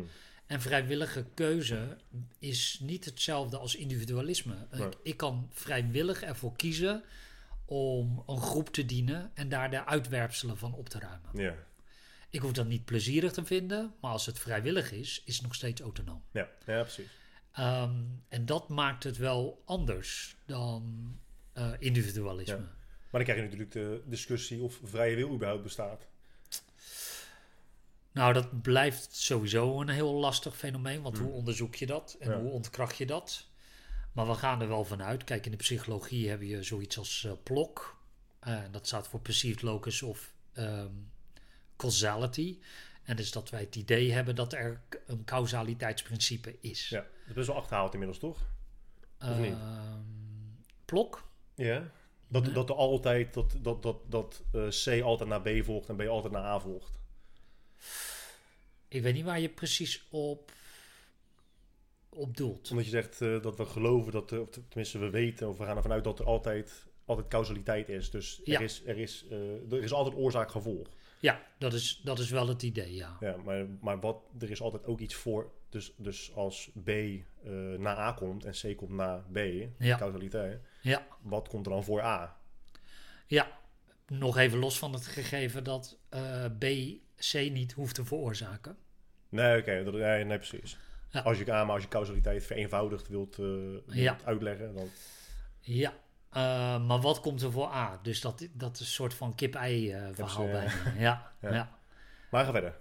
En 0.45 0.61
vrijwillige 0.61 1.25
keuze 1.33 1.97
is 2.39 2.79
niet 2.81 3.05
hetzelfde 3.05 3.57
als 3.57 3.75
individualisme. 3.75 4.53
Ik- 4.71 4.77
Nee. 4.79 4.89
Ik 5.03 5.17
kan 5.17 5.49
vrijwillig 5.51 6.21
ervoor 6.21 6.55
kiezen 6.55 7.03
om 7.65 8.23
een 8.27 8.41
groep 8.41 8.69
te 8.69 8.85
dienen 8.85 9.31
en 9.33 9.49
daar 9.49 9.69
de 9.71 9.85
uitwerpselen 9.85 10.57
van 10.57 10.73
op 10.73 10.89
te 10.89 10.99
ruimen. 10.99 11.29
Ja. 11.33 11.55
Ik 12.29 12.39
hoef 12.41 12.51
dat 12.51 12.67
niet 12.67 12.85
plezierig 12.85 13.31
te 13.31 13.45
vinden, 13.45 13.93
maar 14.01 14.11
als 14.11 14.25
het 14.25 14.39
vrijwillig 14.39 14.91
is, 14.91 15.21
is 15.25 15.33
het 15.35 15.43
nog 15.43 15.55
steeds 15.55 15.81
autonoom. 15.81 16.23
Ja. 16.31 16.49
ja, 16.65 16.81
precies. 16.81 17.11
Ehm, 17.51 18.03
en 18.27 18.45
dat 18.45 18.69
maakt 18.69 19.03
het 19.03 19.17
wel 19.17 19.61
anders 19.65 20.35
dan 20.45 21.13
eh, 21.53 21.71
individualisme. 21.79 22.55
Ja. 22.55 22.61
Maar 22.61 23.23
dan 23.23 23.23
krijg 23.23 23.37
je 23.37 23.43
natuurlijk 23.43 23.71
de 23.71 24.01
discussie 24.05 24.61
of 24.61 24.79
vrije 24.83 25.15
wil 25.15 25.33
überhaupt 25.33 25.63
bestaat. 25.63 26.07
Nou, 28.11 28.33
dat 28.33 28.61
blijft 28.61 29.15
sowieso 29.15 29.81
een 29.81 29.89
heel 29.89 30.13
lastig 30.13 30.57
fenomeen, 30.57 31.01
want 31.01 31.17
Hmm. 31.17 31.25
hoe 31.25 31.35
onderzoek 31.35 31.75
je 31.75 31.85
dat 31.85 32.15
en 32.19 32.29
Ja. 32.31 32.39
hoe 32.39 32.51
ontkracht 32.51 32.97
je 32.97 33.05
dat? 33.05 33.47
Maar 34.15 34.27
we 34.27 34.33
gaan 34.33 34.61
er 34.61 34.67
wel 34.67 34.83
vanuit. 34.83 35.23
Kijk, 35.23 35.45
in 35.45 35.51
de 35.51 35.57
psychologie 35.57 36.29
heb 36.29 36.41
je 36.41 36.63
zoiets 36.63 36.97
als 36.97 37.23
eh 37.23 37.31
PLOC. 37.43 37.97
Eh, 38.39 38.61
dat 38.71 38.87
staat 38.87 39.07
voor 39.07 39.19
Perceived 39.19 39.61
Locus 39.61 40.01
of 40.01 40.33
ehm, 40.53 40.91
Causality. 41.75 42.59
En 43.03 43.15
dus 43.15 43.31
dat 43.31 43.49
wij 43.49 43.59
het 43.59 43.75
idee 43.75 44.11
hebben 44.11 44.35
dat 44.35 44.53
er 44.53 44.81
een 45.05 45.23
causaliteitsprincipe 45.23 46.55
is. 46.59 46.89
Ja, 46.89 46.99
dat 46.99 47.27
is 47.27 47.33
best 47.33 47.47
wel 47.47 47.55
achterhaald 47.55 47.93
inmiddels, 47.93 48.19
toch? 48.19 48.39
of 49.19 49.37
niet? 49.37 49.51
Ehm, 49.51 50.01
PLOC? 50.85 51.23
Ja. 51.55 51.91
Dat, 52.27 52.53
dat 52.53 52.69
er 52.69 52.75
altijd, 52.75 53.33
dat, 53.33 53.55
dat, 53.61 53.83
dat, 53.83 53.97
dat 54.09 54.43
eh, 54.51 54.67
C 54.67 55.01
altijd 55.01 55.29
naar 55.29 55.41
B 55.41 55.63
volgt 55.63 55.89
en 55.89 55.95
B 55.95 56.01
altijd 56.01 56.33
naar 56.33 56.43
A 56.43 56.59
volgt. 56.59 56.99
Ik 58.87 59.01
weet 59.01 59.13
niet 59.13 59.25
waar 59.25 59.39
je 59.39 59.49
precies 59.49 60.03
op, 60.09 60.51
op 62.15 62.37
doelt. 62.37 62.69
Omdat 62.69 62.85
je 62.85 62.91
zegt 62.91 63.21
eh, 63.21 63.41
dat 63.41 63.57
we 63.57 63.65
geloven 63.65 64.11
dat, 64.11 64.31
er- 64.31 64.41
of 64.41 64.49
tenminste 64.49 64.97
we 64.99 65.09
weten, 65.09 65.49
of 65.49 65.57
we 65.57 65.63
gaan 65.65 65.75
ervan 65.77 65.91
uit 65.91 66.03
dat 66.03 66.19
er 66.19 66.25
altijd, 66.25 66.85
altijd 67.05 67.27
causaliteit 67.27 67.89
is. 67.89 68.09
Dus 68.09 68.41
Ja. 68.43 68.55
er, 68.55 68.61
is, 68.61 68.81
er, 68.85 68.97
is, 68.97 69.25
eh, 69.29 69.71
er 69.71 69.83
is 69.83 69.93
altijd 69.93 70.15
oorzaak-gevolg. 70.15 70.87
Ja, 71.19 71.41
dat 71.57 71.73
is, 71.73 72.01
dat 72.03 72.19
is 72.19 72.29
wel 72.29 72.47
het 72.47 72.63
idee, 72.63 72.93
ja. 72.93 73.17
Ja, 73.19 73.35
maar, 73.37 73.65
maar 73.81 73.99
wat, 73.99 74.17
er 74.39 74.51
is 74.51 74.61
altijd 74.61 74.85
ook 74.85 74.99
iets 74.99 75.15
voor. 75.15 75.51
Dus, 75.69 75.93
dus 75.97 76.33
als 76.33 76.71
B 76.83 76.89
eh 76.89 77.23
na 77.77 77.97
A 77.97 78.11
komt 78.11 78.45
en 78.45 78.51
C 78.51 78.75
komt 78.77 78.91
na 78.91 79.25
B, 79.31 79.37
Ja. 79.79 79.97
causaliteit, 79.97 80.61
Ja, 80.81 81.07
wat 81.21 81.47
komt 81.47 81.65
er 81.65 81.71
dan 81.71 81.83
voor 81.83 82.01
A? 82.01 82.37
ja. 83.27 83.63
Nog 84.07 84.37
even 84.37 84.59
los 84.59 84.77
van 84.77 84.93
het 84.93 85.05
gegeven 85.07 85.63
dat 85.63 85.97
B 86.59 86.63
C 87.17 87.33
niet 87.51 87.71
hoeft 87.73 87.95
te 87.95 88.05
veroorzaken. 88.05 88.77
Nee, 89.29 89.59
oké, 89.59 89.91
nee, 89.91 90.23
nee, 90.25 90.37
precies. 90.37 90.77
Ja. 91.15 91.21
Als 91.21 91.37
je, 91.37 91.43
ah, 91.53 91.65
maar 91.65 91.73
als 91.73 91.83
je 91.83 91.89
causaliteit 91.89 92.45
vereenvoudigd 92.45 93.07
wilt, 93.07 93.35
wilt 93.35 93.83
Ja. 93.87 94.17
uitleggen, 94.23 94.73
dan... 94.75 94.87
Ja, 95.59 95.93
eh, 96.29 96.85
maar 96.85 97.01
wat 97.01 97.19
komt 97.19 97.41
er 97.41 97.51
voor 97.51 97.67
A? 97.71 97.99
Dus 98.03 98.21
dat, 98.21 98.47
dat 98.53 98.73
is 98.73 98.79
een 98.79 98.85
soort 98.85 99.13
van 99.13 99.35
kip-ei 99.35 99.91
eh, 99.91 100.07
verhaal 100.13 100.45
bijna. 100.45 100.71
Ja, 100.97 101.31
Ja. 101.41 101.53
ja. 101.53 101.77
Maar 102.31 102.45
ga 102.45 102.51
verder. 102.51 102.77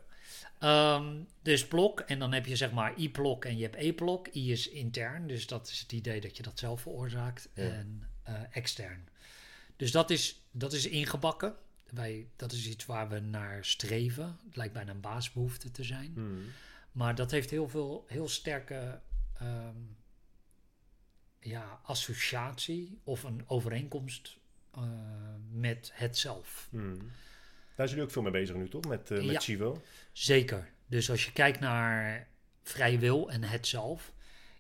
Ehm, 0.59 1.15
dus 1.43 1.67
blok, 1.67 2.01
en 2.01 2.19
dan 2.19 2.33
heb 2.33 2.47
je 2.47 2.57
zeg 2.57 2.73
maar 2.73 2.99
I-blok 2.99 3.45
en 3.45 3.57
je 3.57 3.63
hebt 3.63 3.77
E-blok. 3.77 4.35
I 4.35 4.53
is 4.53 4.69
intern, 4.69 5.27
dus 5.27 5.47
dat 5.47 5.69
is 5.69 5.81
het 5.81 5.93
idee 5.93 6.21
dat 6.21 6.37
je 6.37 6.43
dat 6.43 6.59
zelf 6.59 6.81
veroorzaakt. 6.81 7.49
En 7.55 8.09
extern. 8.51 9.09
Dus 9.77 9.91
dat 9.91 10.11
is, 10.11 10.41
dat 10.51 10.73
is 10.73 10.87
ingebakken. 10.89 11.55
wij, 11.91 12.27
dat 12.37 12.53
is 12.53 12.67
iets 12.69 12.87
waar 12.87 13.09
we 13.09 13.19
naar 13.21 13.65
streven. 13.65 14.39
Het 14.47 14.57
lijkt 14.57 14.73
bijna 14.73 14.91
een 14.91 15.01
baasbehoefte 15.01 15.71
te 15.71 15.85
zijn. 15.85 16.13
Hmm. 16.15 16.43
Maar 16.95 17.15
dat 17.15 17.31
heeft 17.31 17.51
heel 17.51 17.69
veel, 17.69 18.05
heel 18.09 18.29
sterke 18.29 19.01
ehm, 19.35 19.77
ja, 21.39 21.81
associatie 21.83 23.01
of 23.05 23.23
een 23.23 23.45
overeenkomst 23.47 24.39
eh, 24.71 24.83
met 25.51 25.91
het 25.95 26.19
zelf. 26.19 26.69
Hmm. 26.71 26.99
Daar 27.77 27.89
zijn 27.89 27.89
jullie 27.89 28.03
ook 28.03 28.11
veel 28.11 28.23
mee 28.23 28.33
bezig 28.33 28.57
nu, 28.57 28.69
toch? 28.69 28.89
Met, 28.89 29.11
eh 29.11 29.17
met 29.17 29.31
Ja. 29.31 29.41
Chivo. 29.41 29.83
Zeker. 30.13 30.71
Dus 30.87 31.11
als 31.11 31.25
je 31.25 31.33
kijkt 31.33 31.61
naar 31.61 32.29
vrije 32.63 32.99
wil 32.99 33.31
en 33.31 33.43
het 33.43 33.67
zelf, 33.67 34.13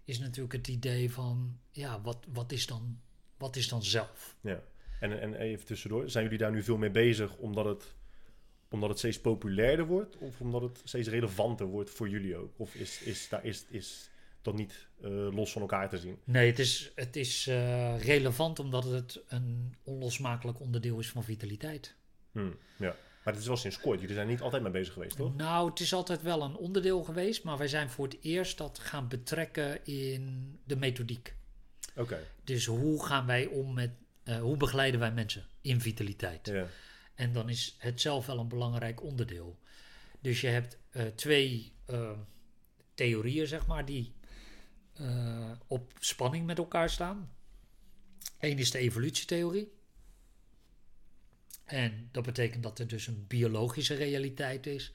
is 0.05 0.19
natuurlijk 0.19 0.53
het 0.53 0.69
idee 0.69 1.13
van, 1.13 1.59
ja, 1.71 2.01
wat, 2.01 2.27
wat, 2.33 2.53
is, 2.53 2.67
dan, 2.67 3.01
wat 3.37 3.57
is 3.57 3.69
dan 3.69 3.83
zelf? 3.83 4.37
Ja. 4.41 4.63
En, 5.01 5.21
en 5.21 5.35
even 5.35 5.67
tussendoor, 5.67 6.11
zijn 6.11 6.25
jullie 6.25 6.39
daar 6.39 6.53
nu 6.53 6.63
veel 6.63 6.77
mee 6.77 6.91
bezig 6.91 7.37
omdat 7.37 7.65
het, 7.65 7.95
omdat 8.75 8.89
het 8.89 8.99
steeds 8.99 9.21
populairder 9.21 9.87
wordt? 9.87 10.17
Of 10.19 10.41
omdat 10.41 10.63
het 10.63 10.81
steeds 10.85 11.09
relevanter 11.09 11.67
wordt 11.67 11.91
voor 11.91 12.09
jullie 12.09 12.37
ook? 12.37 12.53
Of 12.57 12.75
is, 12.75 13.03
is, 13.03 13.29
daar 13.29 13.45
is, 13.45 13.65
is 13.69 14.11
dat 14.43 14.55
niet 14.55 14.87
eh, 15.03 15.35
los 15.35 15.53
van 15.53 15.63
elkaar 15.63 15.89
te 15.89 15.99
zien? 15.99 16.19
Nee, 16.25 16.51
het 16.51 16.59
is, 16.59 16.93
het 16.95 17.17
is 17.17 17.47
eh, 17.47 18.01
relevant 18.01 18.59
omdat 18.59 18.85
het 18.85 19.21
een 19.29 19.75
onlosmakelijk 19.83 20.61
onderdeel 20.61 20.99
is 20.99 21.11
van 21.11 21.25
vitaliteit. 21.25 21.95
Hmm. 22.33 22.57
Ja. 22.77 22.97
Maar 23.25 23.33
het 23.33 23.43
is 23.43 23.49
wel 23.49 23.57
sinds 23.57 23.81
kort. 23.81 24.01
Jullie 24.01 24.15
zijn 24.15 24.29
niet 24.29 24.41
altijd 24.41 24.63
mee 24.63 24.73
bezig 24.73 24.93
geweest, 24.93 25.17
toch? 25.17 25.37
Nou, 25.37 25.71
het 25.71 25.81
is 25.81 25.95
altijd 25.95 26.23
wel 26.23 26.43
een 26.43 26.57
onderdeel 26.57 27.03
geweest, 27.03 27.45
maar 27.45 27.59
wij 27.59 27.69
zijn 27.69 27.91
voor 27.91 28.05
het 28.05 28.17
eerst 28.21 28.59
dat 28.59 28.79
gaan 28.79 29.09
betrekken 29.09 29.87
in 29.87 30.59
de 30.65 30.77
methodiek. 30.77 31.35
Oké. 31.97 32.19
Dus 32.45 32.67
hoe 32.67 33.05
gaan 33.05 33.27
wij 33.27 33.47
om 33.47 33.75
met, 33.75 33.91
eh, 34.25 34.41
hoe 34.41 34.57
begeleiden 34.57 35.01
wij 35.01 35.13
mensen 35.13 35.45
in 35.61 35.81
vitaliteit? 35.81 36.47
Ja. 36.47 36.67
En 37.15 37.33
dan 37.33 37.49
is 37.49 37.77
het 37.79 38.01
zelf 38.01 38.27
wel 38.27 38.39
een 38.39 38.49
belangrijk 38.49 39.03
onderdeel. 39.03 39.59
Dus 40.21 40.41
je 40.41 40.47
hebt 40.47 40.79
eh, 40.91 41.07
twee 41.07 41.73
eh, 41.85 42.11
theorieën, 42.95 43.47
zeg 43.47 43.67
maar, 43.67 43.85
die 43.85 44.15
eh, 44.93 45.53
op 45.67 45.93
spanning 45.99 46.47
met 46.47 46.59
elkaar 46.59 46.91
staan. 46.91 47.33
Eén 48.39 48.59
is 48.59 48.71
de 48.71 48.79
evolutietheorie. 48.79 49.73
En 51.65 52.09
dat 52.13 52.25
betekent 52.25 52.63
dat 52.63 52.79
er 52.79 52.89
dus 52.89 53.07
een 53.07 53.27
biologische 53.27 53.95
realiteit 53.95 54.67
is. 54.67 54.93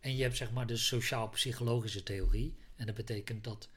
En 0.00 0.16
je 0.16 0.22
hebt 0.22 0.36
zeg 0.36 0.52
maar 0.52 0.66
de 0.66 0.76
sociaal-psychologische 0.76 2.02
theorie. 2.02 2.56
En 2.76 2.86
dat 2.86 2.94
betekent 2.94 3.44
dat 3.44 3.68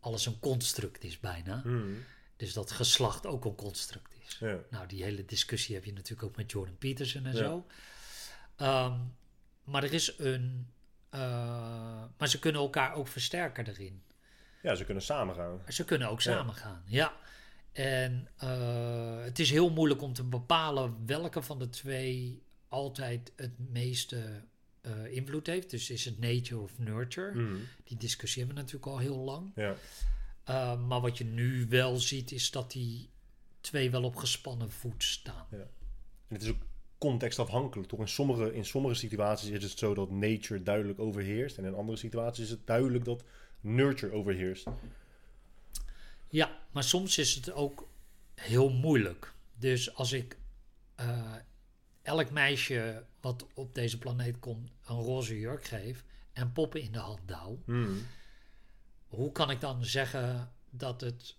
alles 0.00 0.26
een 0.26 0.38
construct 0.38 1.04
is 1.04 1.20
bijna. 1.20 1.62
Hmm. 1.62 2.04
Dus 2.36 2.52
dat 2.52 2.70
geslacht 2.70 3.26
ook 3.26 3.44
een 3.44 3.54
construct 3.54 4.11
is. 4.11 4.11
Ja. 4.40 4.58
Nou, 4.70 4.86
die 4.86 5.02
hele 5.02 5.24
discussie 5.24 5.74
heb 5.74 5.84
je 5.84 5.92
natuurlijk 5.92 6.22
ook 6.22 6.36
met 6.36 6.50
Jordan 6.50 6.78
Peterson 6.78 7.24
en 7.26 7.32
Ja. 7.32 7.38
zo. 7.38 7.66
Ehm, 8.56 8.98
maar 9.64 9.82
er 9.84 9.92
is 9.92 10.18
een. 10.18 10.66
eh, 11.10 11.20
maar 12.18 12.28
ze 12.28 12.38
kunnen 12.38 12.60
elkaar 12.60 12.94
ook 12.94 13.08
versterken 13.08 13.66
erin. 13.68 14.02
ja, 14.62 14.74
ze 14.74 14.84
kunnen 14.84 15.02
samen 15.02 15.34
gaan. 15.34 15.60
Ze 15.68 15.84
kunnen 15.84 16.08
ook 16.08 16.20
samen 16.20 16.54
gaan, 16.54 16.82
ja. 16.86 17.12
En 17.72 18.28
eh, 18.36 19.22
het 19.22 19.38
is 19.38 19.50
heel 19.50 19.70
moeilijk 19.70 20.02
om 20.02 20.12
te 20.12 20.24
bepalen 20.24 21.06
welke 21.06 21.42
van 21.42 21.58
de 21.58 21.68
twee 21.68 22.42
altijd 22.68 23.32
het 23.36 23.58
meeste 23.70 24.42
eh, 24.80 25.06
invloed 25.06 25.46
heeft. 25.46 25.70
Dus 25.70 25.90
is 25.90 26.04
het 26.04 26.18
nature 26.18 26.60
of 26.60 26.78
nurture? 26.78 27.32
Hmm. 27.32 27.60
Die 27.84 27.96
discussie 27.96 28.38
hebben 28.42 28.56
we 28.56 28.62
natuurlijk 28.70 28.92
al 28.92 28.98
heel 28.98 29.16
lang. 29.18 29.52
Ja. 29.54 29.74
Uh, 30.48 30.80
maar 30.86 31.00
wat 31.00 31.18
je 31.18 31.24
nu 31.24 31.66
wel 31.68 31.96
ziet, 31.96 32.32
is 32.32 32.50
dat 32.50 32.72
die 32.72 33.10
twee 33.62 33.90
wel 33.90 34.02
op 34.02 34.16
gespannen 34.16 34.70
voet 34.70 35.04
staan. 35.04 35.46
En 35.50 35.68
het 36.28 36.42
is 36.42 36.48
ook 36.48 36.62
contextafhankelijk, 36.98 37.88
toch? 37.88 38.00
In 38.00 38.08
sommige, 38.08 38.54
in 38.54 38.64
sommige 38.64 38.94
situaties 38.94 39.48
is 39.50 39.62
het 39.62 39.78
zo 39.78 39.94
dat 39.94 40.10
nature 40.10 40.62
duidelijk 40.62 40.98
overheerst. 41.00 41.58
En 41.58 41.64
in 41.64 41.74
andere 41.74 41.98
situaties 41.98 42.44
is 42.44 42.50
het 42.50 42.66
duidelijk 42.66 43.04
dat 43.04 43.24
nurture 43.60 44.12
overheerst. 44.12 44.66
Ja, 46.28 46.60
maar 46.70 46.84
soms 46.84 47.18
is 47.18 47.34
het 47.34 47.52
ook 47.52 47.88
heel 48.34 48.70
moeilijk. 48.70 49.32
Dus 49.54 49.94
als 49.94 50.12
ik 50.12 50.36
uh, 51.00 51.34
elk 52.02 52.30
meisje 52.30 53.04
wat 53.20 53.46
op 53.54 53.74
deze 53.74 53.98
planeet 53.98 54.38
komt 54.38 54.70
een 54.86 54.96
roze 55.00 55.38
jurk 55.38 55.64
geef 55.64 56.04
en 56.32 56.52
poppen 56.52 56.80
in 56.80 56.92
de 56.92 56.98
hand 56.98 57.20
douw, 57.26 57.62
Hmm. 57.64 58.06
hoe 59.08 59.32
kan 59.32 59.50
ik 59.50 59.60
dan 59.60 59.84
zeggen 59.84 60.52
dat 60.70 61.00
het 61.00 61.36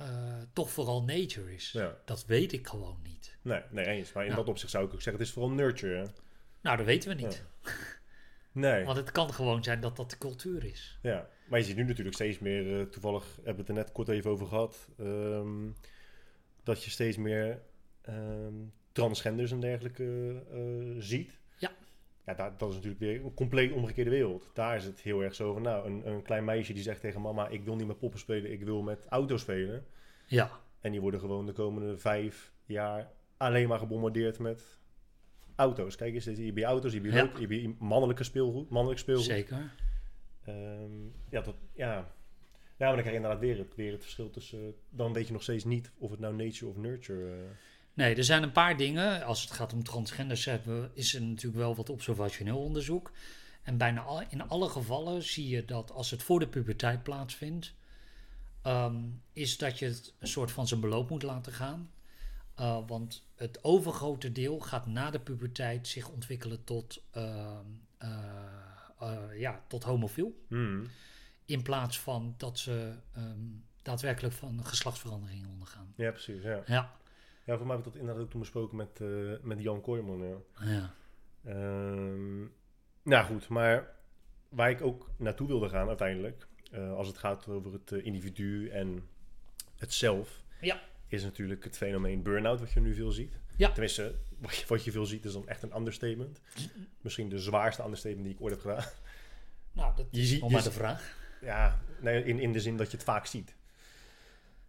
uh, 0.00 0.06
toch 0.52 0.70
vooral 0.70 1.02
nature 1.04 1.54
is? 1.54 1.70
Ja. 1.72 1.96
Dat 2.04 2.26
weet 2.26 2.52
ik 2.52 2.66
gewoon 2.66 2.98
niet. 3.02 3.36
Nee, 3.42 3.62
nee, 3.70 3.84
eens. 3.86 4.12
Maar 4.12 4.24
in 4.24 4.30
Ja. 4.30 4.36
dat 4.36 4.48
opzicht 4.48 4.70
zou 4.70 4.84
ik 4.84 4.92
ook 4.92 5.02
zeggen, 5.02 5.18
het 5.20 5.28
is 5.28 5.34
vooral 5.34 5.52
nurture. 5.52 5.96
hè? 5.96 6.04
Nou, 6.62 6.76
dat 6.76 6.86
weten 6.86 7.08
we 7.16 7.22
niet. 7.22 7.42
Nee. 8.52 8.84
Want 8.84 8.96
het 8.96 9.10
kan 9.12 9.32
gewoon 9.34 9.64
zijn 9.64 9.80
dat 9.80 9.96
dat 9.96 10.10
de 10.10 10.18
cultuur 10.18 10.64
is. 10.64 10.98
Ja, 11.02 11.28
maar 11.48 11.58
je 11.58 11.64
ziet 11.64 11.76
nu 11.76 11.84
natuurlijk 11.84 12.14
steeds 12.14 12.38
meer, 12.38 12.80
eh, 12.80 12.86
toevallig 12.86 13.24
hebben 13.36 13.54
we 13.54 13.60
het 13.60 13.68
er 13.68 13.74
net 13.74 13.92
kort 13.92 14.08
even 14.08 14.30
over 14.30 14.46
gehad, 14.46 14.88
ehm, 14.98 15.70
dat 16.62 16.84
je 16.84 16.90
steeds 16.90 17.16
meer 17.16 17.62
ehm, 18.02 18.54
transgenders 18.92 19.50
en 19.50 19.60
dergelijke 19.60 20.42
eh, 20.50 21.02
ziet. 21.02 21.39
Ja. 22.26 22.34
Daar, 22.34 22.56
dat 22.56 22.68
is 22.68 22.74
natuurlijk 22.74 23.02
weer 23.02 23.24
een 23.24 23.34
compleet 23.34 23.72
omgekeerde 23.72 24.10
wereld. 24.10 24.50
Daar 24.54 24.76
is 24.76 24.84
het 24.84 25.00
heel 25.00 25.22
erg 25.22 25.34
zo 25.34 25.52
van, 25.52 25.62
nou, 25.62 25.86
een, 25.86 26.06
een 26.08 26.22
klein 26.22 26.44
meisje 26.44 26.72
die 26.72 26.82
zegt 26.82 27.00
tegen 27.00 27.20
mama, 27.20 27.48
ik 27.48 27.64
wil 27.64 27.76
niet 27.76 27.86
met 27.86 27.98
poppen 27.98 28.20
spelen, 28.20 28.52
ik 28.52 28.62
wil 28.62 28.82
met 28.82 29.06
auto's 29.08 29.40
spelen. 29.40 29.86
Ja, 30.26 30.50
En 30.80 30.90
die 30.90 31.00
worden 31.00 31.20
gewoon 31.20 31.46
de 31.46 31.52
komende 31.52 31.98
vijf 31.98 32.52
jaar 32.64 33.10
alleen 33.36 33.68
maar 33.68 33.78
gebombardeerd 33.78 34.38
met 34.38 34.78
auto's. 35.54 35.96
Kijk 35.96 36.14
eens, 36.14 36.24
hier 36.24 36.58
je 36.58 36.64
auto's, 36.64 36.92
hier 36.92 37.04
je, 37.04 37.12
Ja. 37.12 37.30
hier 37.38 37.52
je 37.52 37.74
mannelijke 37.78 38.24
speelgoed, 38.24 38.70
mannelijk 38.70 39.00
speelgoed. 39.00 39.24
zeker. 39.24 39.72
Ehm, 40.44 41.04
ja, 41.30 41.40
dat, 41.40 41.54
ja. 41.74 41.86
ja, 41.94 42.04
maar 42.76 42.88
dan 42.88 42.92
krijg 42.92 43.08
je 43.08 43.14
inderdaad 43.14 43.40
weer 43.40 43.58
het, 43.58 43.74
weer 43.74 43.92
het 43.92 44.02
verschil 44.02 44.30
tussen... 44.30 44.74
dan 44.90 45.12
weet 45.12 45.26
je 45.26 45.32
nog 45.32 45.42
steeds 45.42 45.64
niet 45.64 45.92
of 45.98 46.10
het 46.10 46.20
nou 46.20 46.34
nature 46.34 46.70
of 46.70 46.76
nurture... 46.76 47.30
eh, 47.30 47.50
Nee, 47.94 48.14
er 48.14 48.24
zijn 48.24 48.42
een 48.42 48.52
paar 48.52 48.76
dingen. 48.76 49.24
Als 49.24 49.42
het 49.42 49.50
gaat 49.50 49.72
om 49.72 49.84
transgenders 49.84 50.46
is 50.94 51.14
er 51.14 51.22
natuurlijk 51.22 51.62
wel 51.62 51.76
wat 51.76 51.90
observationeel 51.90 52.58
onderzoek. 52.58 53.12
En 53.62 53.76
bijna 53.76 54.00
al, 54.00 54.22
in 54.28 54.48
alle 54.48 54.68
gevallen 54.68 55.22
zie 55.22 55.48
je 55.48 55.64
dat 55.64 55.90
als 55.90 56.10
het 56.10 56.22
voor 56.22 56.38
de 56.38 56.48
puberteit 56.48 57.02
plaatsvindt, 57.02 57.74
ehm, 58.62 58.96
is 59.32 59.58
dat 59.58 59.78
je 59.78 59.86
het 59.86 60.14
een 60.18 60.28
soort 60.28 60.50
van 60.50 60.68
zijn 60.68 60.80
beloop 60.80 61.10
moet 61.10 61.22
laten 61.22 61.52
gaan. 61.52 61.90
Uh, 62.60 62.78
want 62.86 63.26
het 63.34 63.64
overgrote 63.64 64.32
deel 64.32 64.60
gaat 64.60 64.86
na 64.86 65.10
de 65.10 65.20
puberteit 65.20 65.88
zich 65.88 66.08
ontwikkelen 66.08 66.64
tot, 66.64 67.02
ehm, 67.10 67.66
uh, 68.02 68.08
uh, 69.02 69.38
ja, 69.38 69.62
tot 69.68 69.82
homofiel. 69.82 70.44
hmm. 70.48 70.86
In 71.44 71.62
plaats 71.62 72.00
van 72.00 72.34
dat 72.36 72.58
ze 72.58 72.94
um, 73.16 73.64
daadwerkelijk 73.82 74.34
van 74.34 74.64
geslachtsverandering 74.64 75.46
ondergaan. 75.46 75.92
Ja, 75.96 76.10
precies, 76.10 76.42
ja. 76.42 76.62
Ja, 76.66 76.96
Ja, 77.50 77.56
voor 77.56 77.66
mij 77.66 77.76
heb 77.76 77.86
ik 77.86 77.92
dat 77.92 78.00
inderdaad 78.00 78.24
ook 78.24 78.30
toen 78.30 78.40
besproken 78.40 78.76
met, 78.76 78.98
uh, 79.02 79.32
met 79.42 79.60
Jan 79.62 79.80
Kooijman, 79.80 80.22
ja. 80.28 80.36
ja. 80.64 80.94
Um, 81.46 82.52
nou 83.02 83.24
goed, 83.26 83.48
maar 83.48 83.94
waar 84.48 84.70
ik 84.70 84.82
ook 84.82 85.10
naartoe 85.16 85.46
wilde 85.46 85.68
gaan 85.68 85.88
uiteindelijk... 85.88 86.46
Uh, 86.72 86.92
als 86.92 87.06
het 87.06 87.18
gaat 87.18 87.48
over 87.48 87.72
het 87.72 87.90
uh, 87.90 88.04
individu 88.04 88.68
en 88.68 89.08
het 89.76 89.92
zelf... 89.92 90.42
Ja. 90.60 90.80
is 91.06 91.22
natuurlijk 91.22 91.64
het 91.64 91.76
fenomeen 91.76 92.22
burn-out 92.22 92.60
wat 92.60 92.72
je 92.72 92.80
nu 92.80 92.94
veel 92.94 93.10
ziet. 93.10 93.38
Ja. 93.56 93.70
Tenminste, 93.70 94.14
wat 94.38 94.56
je, 94.56 94.66
wat 94.66 94.84
je 94.84 94.92
veel 94.92 95.06
ziet 95.06 95.24
is 95.24 95.32
dan 95.32 95.48
echt 95.48 95.62
een 95.62 95.76
understatement. 95.76 96.40
Misschien 97.00 97.28
de 97.28 97.38
zwaarste 97.38 97.82
understatement 97.82 98.24
die 98.26 98.34
ik 98.34 98.40
ooit 98.40 98.52
heb 98.52 98.60
gedaan. 98.60 98.84
Nou, 99.72 99.96
dat 99.96 100.06
Je 100.10 100.20
is 100.20 100.28
ziet- 100.28 100.50
maar 100.50 100.62
de 100.62 100.70
vraag. 100.72 101.16
Ja, 101.40 101.80
nee, 102.00 102.24
in, 102.24 102.38
in 102.38 102.52
de 102.52 102.60
zin 102.60 102.76
dat 102.76 102.90
je 102.90 102.96
het 102.96 103.06
vaak 103.06 103.26
ziet. 103.26 103.54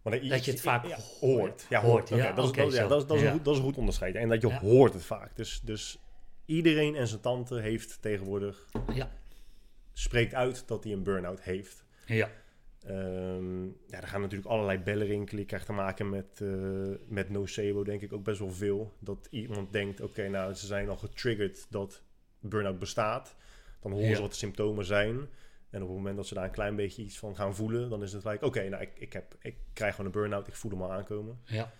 Maar 0.02 0.28
Dat 0.28 0.44
je 0.44 0.50
het 0.50 0.60
vaak 0.60 0.86
ja, 0.86 0.98
hoort. 1.20 1.66
Ja, 1.68 1.80
hoort, 1.80 2.08
dat, 2.08 2.18
is, 2.18 2.24
oké, 2.50 2.62
dat, 2.62 2.72
ja, 2.72 2.82
zo. 2.82 2.88
dat, 2.88 3.00
is, 3.00 3.06
dat, 3.06 3.16
is 3.16 3.22
Ja. 3.22 3.28
een 3.28 3.34
goed, 3.34 3.44
dat 3.44 3.52
is 3.54 3.58
een 3.60 3.66
goed 3.66 3.76
onderscheid. 3.76 4.14
En 4.14 4.28
dat 4.28 4.40
je 4.40 4.52
hoort 4.52 4.92
het 4.92 5.04
vaak. 5.04 5.36
Dus, 5.36 5.60
dus 5.64 5.98
iedereen 6.44 6.94
en 6.96 7.06
zijn 7.08 7.20
tante 7.20 7.54
heeft 7.60 8.02
tegenwoordig... 8.02 8.66
Ja. 8.92 9.10
spreekt 9.92 10.34
uit 10.34 10.68
dat 10.68 10.84
hij 10.84 10.92
een 10.92 11.02
burn-out 11.02 11.40
heeft. 11.42 11.84
Ja. 12.06 12.30
Ehm, 12.86 13.64
ja, 13.64 14.00
er 14.00 14.06
gaan 14.08 14.20
natuurlijk 14.20 14.50
allerlei 14.50 14.78
bellen 14.78 15.06
rinkelen. 15.06 15.40
Je 15.40 15.46
krijgt 15.46 15.66
te 15.66 15.72
maken 15.72 16.08
met, 16.10 16.40
eh, 16.40 16.48
met 17.08 17.30
nocebo, 17.30 17.84
denk 17.84 18.00
ik 18.00 18.12
ook 18.12 18.24
best 18.24 18.38
wel 18.38 18.50
veel. 18.52 18.92
Dat 18.98 19.26
iemand 19.30 19.72
denkt, 19.72 20.00
oké, 20.00 20.28
nou, 20.28 20.54
ze 20.54 20.66
zijn 20.66 20.88
al 20.88 20.96
getriggerd 20.96 21.66
dat 21.70 22.02
burn-out 22.40 22.78
bestaat. 22.78 23.34
Dan 23.80 23.92
horen 23.92 24.08
Ja. 24.08 24.14
ze 24.14 24.20
wat 24.20 24.30
de 24.30 24.36
symptomen 24.36 24.84
zijn. 24.84 25.28
En 25.72 25.82
op 25.82 25.88
het 25.88 25.96
moment 25.96 26.16
dat 26.16 26.26
ze 26.26 26.34
daar 26.34 26.44
een 26.44 26.50
klein 26.50 26.76
beetje 26.76 27.02
iets 27.02 27.18
van 27.18 27.36
gaan 27.36 27.54
voelen, 27.54 27.90
dan 27.90 28.02
is 28.02 28.12
het 28.12 28.22
gelijk, 28.22 28.42
oké, 28.42 28.68
nou, 28.68 28.82
ik, 28.82 28.90
ik, 28.94 29.12
heb, 29.12 29.34
ik 29.40 29.56
krijg 29.72 29.94
gewoon 29.94 30.06
een 30.06 30.20
burn-out, 30.20 30.48
ik 30.48 30.54
voel 30.54 30.70
hem 30.70 30.82
al 30.82 30.92
aankomen. 30.92 31.40
Ja. 31.44 31.72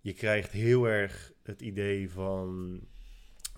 Je 0.00 0.12
krijgt 0.12 0.50
heel 0.50 0.84
erg 0.84 1.32
het 1.42 1.60
idee 1.60 2.10
van, 2.10 2.80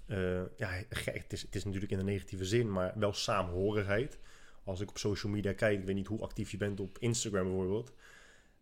eh, 0.06 0.42
ja, 0.56 0.68
gek, 0.88 1.22
het 1.22 1.32
is, 1.32 1.42
het 1.42 1.54
is 1.54 1.64
natuurlijk 1.64 1.92
in 1.92 1.98
een 1.98 2.04
negatieve 2.04 2.44
zin, 2.44 2.72
maar 2.72 2.92
wel 2.96 3.12
saamhorigheid. 3.12 4.18
Als 4.64 4.80
ik 4.80 4.88
op 4.88 4.98
social 4.98 5.32
media 5.32 5.52
kijk, 5.52 5.78
ik 5.78 5.86
weet 5.86 5.94
niet 5.94 6.06
hoe 6.06 6.20
actief 6.20 6.50
je 6.50 6.56
bent 6.56 6.80
op 6.80 6.98
Instagram 6.98 7.44
bijvoorbeeld. 7.44 7.92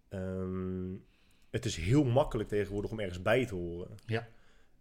Ehm, 0.08 0.94
het 1.50 1.64
is 1.64 1.76
heel 1.76 2.04
makkelijk 2.04 2.48
tegenwoordig 2.48 2.90
om 2.90 3.00
ergens 3.00 3.22
bij 3.22 3.46
te 3.46 3.54
horen. 3.54 3.98
Ja. 4.06 4.28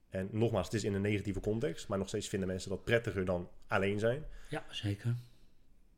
En 0.09 0.29
nogmaals, 0.31 0.65
het 0.65 0.75
is 0.75 0.83
in 0.83 0.93
een 0.93 1.01
negatieve 1.01 1.39
context, 1.39 1.87
maar 1.87 1.97
nog 1.97 2.07
steeds 2.07 2.27
vinden 2.27 2.47
mensen 2.47 2.69
dat 2.69 2.83
prettiger 2.83 3.25
dan 3.25 3.49
alleen 3.67 3.99
zijn. 3.99 4.25
Ja, 4.49 4.65
zeker. 4.69 5.15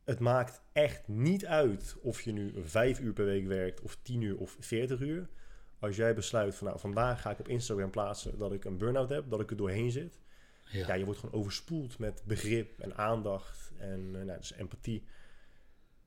Het 0.04 0.20
maakt 0.20 0.62
echt 0.72 1.08
niet 1.08 1.46
uit 1.46 1.96
of 2.02 2.22
je 2.22 2.32
nu 2.32 2.54
vijf 2.64 3.00
uur 3.00 3.14
per 3.14 3.26
week 3.26 3.48
werkt, 3.48 3.82
of 3.82 3.98
tien 4.02 4.22
uur 4.22 4.38
of 4.38 4.58
veertig 4.60 5.00
uur. 5.00 5.30
Als 5.80 5.96
jij 5.96 6.14
besluit 6.14 6.56
van 6.56 6.68
nou, 6.68 6.80
vandaag 6.80 7.22
ga 7.22 7.32
ik 7.32 7.40
op 7.40 7.48
Instagram 7.48 7.90
plaatsen 7.90 8.38
dat 8.38 8.54
ik 8.54 8.66
een 8.66 8.78
burn-out 8.78 9.10
heb, 9.10 9.30
dat 9.30 9.40
ik 9.40 9.50
er 9.50 9.58
doorheen 9.58 9.92
zit. 9.92 10.20
Ja. 10.72 10.88
Ja, 10.88 10.94
je 10.94 11.06
wordt 11.06 11.20
gewoon 11.20 11.40
overspoeld 11.40 12.00
met 12.00 12.24
begrip 12.26 12.80
en 12.80 12.98
aandacht 12.98 13.72
en 13.78 14.10
eh, 14.14 14.26
nou, 14.26 14.38
dus 14.38 14.54
empathie. 14.54 15.04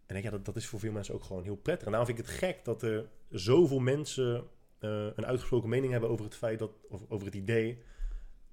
En 0.06 0.16
ik, 0.16 0.22
ja, 0.22 0.30
dat, 0.30 0.44
dat 0.44 0.56
is 0.56 0.66
voor 0.66 0.80
veel 0.80 0.92
mensen 0.92 1.14
ook 1.14 1.24
gewoon 1.24 1.42
heel 1.42 1.56
prettig. 1.56 1.84
En 1.86 1.92
daarom 1.92 2.14
vind 2.14 2.18
ik 2.18 2.26
het 2.26 2.34
gek 2.34 2.64
dat 2.64 2.82
er 2.82 3.08
zoveel 3.30 3.78
mensen 3.78 4.46
eh, 4.78 5.06
een 5.14 5.26
uitgesproken 5.26 5.68
mening 5.68 5.92
hebben 5.92 6.10
over 6.10 6.24
het 6.24 6.34
feit 6.34 6.58
dat, 6.58 6.70
of 6.88 7.04
over 7.08 7.26
het 7.26 7.34
idee 7.34 7.82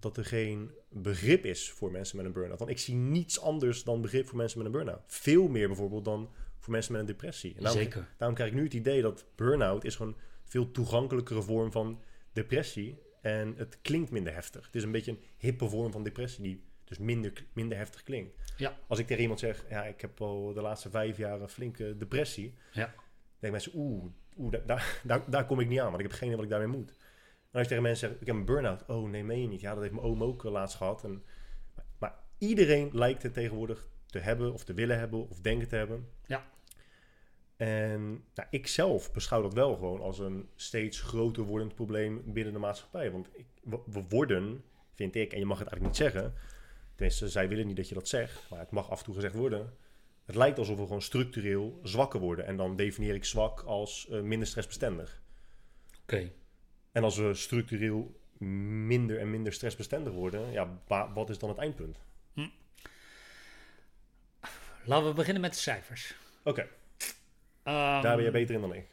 dat 0.02 0.18
er 0.18 0.26
geen 0.26 0.72
begrip 0.90 1.46
is 1.46 1.72
voor 1.72 1.92
mensen 1.92 2.18
met 2.18 2.26
een 2.26 2.32
burn-out. 2.32 2.60
Want 2.60 2.72
ik 2.72 2.80
zie 2.80 2.96
niets 2.96 3.40
anders 3.40 3.84
dan 3.84 4.02
begrip 4.02 4.28
voor 4.28 4.38
mensen 4.38 4.58
met 4.58 4.68
een 4.68 4.74
burn-out. 4.74 5.02
Veel 5.08 5.48
meer 5.48 5.68
bijvoorbeeld 5.68 6.06
dan 6.06 6.30
voor 6.60 6.72
mensen 6.72 6.92
met 6.92 7.02
een 7.02 7.08
depressie. 7.08 7.56
En 7.56 7.64
daarom, 7.64 7.82
Zeker. 7.82 8.08
daarom 8.18 8.36
krijg 8.36 8.52
ik 8.52 8.58
nu 8.58 8.64
het 8.64 8.74
idee 8.74 9.02
dat 9.02 9.26
burn-out 9.36 9.84
is 9.84 9.96
gewoon 9.96 10.12
een 10.12 10.20
veel 10.44 10.72
toegankelijkere 10.72 11.42
vorm 11.42 11.72
van 11.72 12.02
depressie. 12.34 13.00
En 13.22 13.54
het 13.58 13.78
klinkt 13.82 14.12
minder 14.12 14.34
heftig. 14.34 14.66
Het 14.66 14.76
is 14.76 14.84
een 14.84 14.92
beetje 14.92 15.12
een 15.12 15.24
hippe 15.38 15.70
vorm 15.70 15.92
van 15.92 16.04
depressie 16.04 16.44
die 16.44 16.64
dus 16.84 16.98
minder, 16.98 17.34
minder 17.54 17.78
heftig 17.78 18.04
klinkt. 18.04 18.54
Ja. 18.58 18.78
Als 18.88 19.00
ik 19.00 19.08
tegen 19.08 19.22
iemand 19.22 19.40
zeg, 19.40 19.66
ja, 19.70 19.84
ik 19.84 20.02
heb 20.02 20.22
al 20.22 20.54
de 20.54 20.62
laatste 20.62 20.90
vijf 20.90 21.18
jaar 21.18 21.42
een 21.42 21.50
flinke 21.50 21.98
depressie. 21.98 22.54
Ja. 22.72 22.86
Dan 22.86 22.94
denken 23.40 23.52
mensen, 23.52 23.72
oeh, 23.76 24.06
oeh 24.38 24.52
daar, 24.52 24.66
daar, 24.66 25.02
daar, 25.04 25.30
daar 25.30 25.46
kom 25.46 25.60
ik 25.60 25.68
niet 25.68 25.80
aan, 25.80 25.90
want 25.92 26.00
ik 26.00 26.08
heb 26.08 26.12
geen 26.12 26.24
idee 26.24 26.36
wat 26.36 26.46
ik 26.46 26.52
daarmee 26.52 26.78
moet. 26.78 26.94
En 27.52 27.60
als 27.60 27.62
je 27.62 27.68
tegen 27.68 27.84
mensen 27.84 28.08
zegt, 28.08 28.22
ik 28.22 28.28
heb 28.28 28.36
een 28.36 28.46
burn-out. 28.46 28.86
Oh, 28.88 29.10
nee, 29.10 29.24
meen 29.24 29.42
je 29.42 29.48
niet. 29.48 29.62
Ja, 29.62 29.74
dat 29.74 29.82
heeft 29.82 29.94
mijn 29.94 30.06
oom 30.06 30.24
ook 30.24 30.46
eh, 30.46 30.52
laatst 30.52 30.78
gehad. 30.78 31.04
En, 31.04 31.24
maar, 31.76 31.86
maar 31.98 32.16
iedereen 32.38 32.90
lijkt 32.94 33.24
het 33.24 33.34
tegenwoordig 33.34 33.88
te 34.06 34.20
hebben 34.20 34.54
of 34.54 34.64
te 34.64 34.74
willen 34.74 35.00
hebben 35.00 35.30
of 35.30 35.40
denken 35.40 35.68
te 35.68 35.76
hebben. 35.76 36.08
Ja. 36.26 36.50
En 37.58 38.24
nou, 38.34 38.48
ik 38.50 38.68
zelf 38.68 39.12
beschouw 39.12 39.42
dat 39.42 39.54
wel 39.54 39.76
gewoon 39.76 40.02
als 40.02 40.20
een 40.20 40.50
steeds 40.56 41.02
groter 41.02 41.44
wordend 41.44 41.76
probleem 41.76 42.22
binnen 42.26 42.54
de 42.54 42.60
maatschappij. 42.60 43.12
Want 43.12 43.28
ik, 43.32 43.46
we, 43.64 43.80
we 43.86 44.04
worden, 44.10 44.64
vind 44.94 45.16
ik, 45.16 45.34
en 45.34 45.40
je 45.40 45.46
mag 45.46 45.60
het 45.60 45.68
eigenlijk 45.68 46.00
niet 46.00 46.12
zeggen. 46.12 46.34
Tenminste, 46.96 47.30
zij 47.30 47.48
willen 47.48 47.68
niet 47.68 47.76
dat 47.76 47.90
je 47.90 47.96
dat 47.96 48.08
zegt, 48.08 48.50
maar 48.50 48.60
het 48.60 48.72
mag 48.72 48.90
af 48.90 49.00
en 49.00 49.06
toe 49.06 49.14
gezegd 49.14 49.36
worden. 49.36 49.74
Het 50.26 50.36
lijkt 50.36 50.58
alsof 50.58 50.78
we 50.78 50.84
gewoon 50.84 51.02
structureel 51.02 51.80
zwakker 51.84 52.20
worden. 52.20 52.46
En 52.46 52.58
dan 52.58 52.76
definieer 52.76 53.16
ik 53.16 53.26
zwak 53.26 53.62
als 53.62 54.08
eh, 54.10 54.22
minder 54.22 54.48
stressbestendig. 54.48 55.22
Oké. 56.02 56.32
En 56.92 57.04
als 57.04 57.18
we 57.18 57.34
structureel 57.34 58.20
minder 58.88 59.20
en 59.20 59.30
minder 59.32 59.54
stressbestendig 59.54 60.14
worden, 60.14 60.52
ja, 60.52 60.80
wa- 60.88 61.14
wat 61.14 61.30
is 61.30 61.38
dan 61.40 61.50
het 61.50 61.58
eindpunt? 61.58 61.98
Laten 64.86 65.08
we 65.08 65.14
beginnen 65.14 65.42
met 65.42 65.54
de 65.54 65.60
cijfers. 65.60 66.16
Oké, 66.44 66.62
Ehm, 67.64 68.02
daar 68.02 68.16
ben 68.16 68.26
je 68.26 68.32
beter 68.32 68.56
in 68.56 68.62
dan 68.62 68.74
ik. 68.74 68.86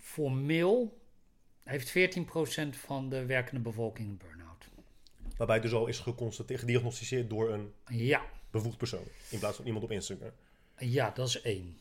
Formeel 0.00 1.00
heeft 1.62 1.90
14% 1.90 2.76
van 2.76 3.08
de 3.08 3.26
werkende 3.26 3.60
bevolking 3.60 4.08
een 4.08 4.16
burn-out. 4.16 4.68
Waarbij 5.36 5.60
dus 5.60 5.72
al 5.72 5.86
is 5.86 5.98
geconstateerd, 5.98 6.60
gediagnosticeerd 6.60 7.30
door 7.30 7.50
een 7.52 7.72
Ja, 7.86 8.22
bevoegd 8.50 8.76
persoon. 8.78 9.04
In 9.30 9.38
plaats 9.38 9.56
van 9.56 9.66
iemand 9.66 9.84
op 9.84 9.90
Instagram. 9.90 10.30
ja, 10.78 11.10
dat 11.10 11.28
is 11.28 11.40
één. 11.42 11.78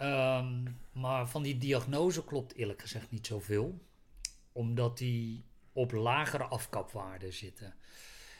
Ehm, 0.00 0.62
maar 0.92 1.28
van 1.28 1.42
die 1.42 1.58
diagnose 1.58 2.24
klopt 2.24 2.54
eerlijk 2.54 2.80
gezegd 2.80 3.10
niet 3.10 3.26
zoveel. 3.26 3.78
Omdat 4.52 4.98
die 4.98 5.44
op 5.72 5.92
lagere 5.92 6.44
afkapwaarden 6.44 7.32
zitten. 7.32 7.74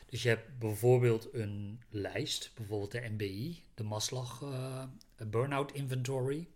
Dus 0.07 0.23
je 0.23 0.29
hebt 0.29 0.59
bijvoorbeeld 0.59 1.29
een 1.35 1.83
lijst, 1.91 2.51
bijvoorbeeld 2.55 2.91
de 2.93 3.09
MBI, 3.11 3.63
de 3.75 3.83
Maslach 3.83 4.43
eh, 4.43 4.83
Burnout 5.27 5.73
Inventory. 5.73 6.49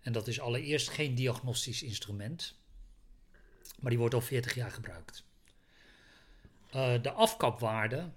En 0.00 0.12
dat 0.12 0.26
is 0.26 0.40
allereerst 0.40 0.88
geen 0.88 1.14
diagnostisch 1.14 1.82
instrument, 1.82 2.58
maar 3.80 3.90
die 3.90 3.98
wordt 3.98 4.14
al 4.14 4.20
40 4.20 4.54
jaar 4.54 4.70
gebruikt. 4.70 5.24
Eh, 6.70 7.02
de 7.02 7.10
afkapwaarde, 7.12 8.08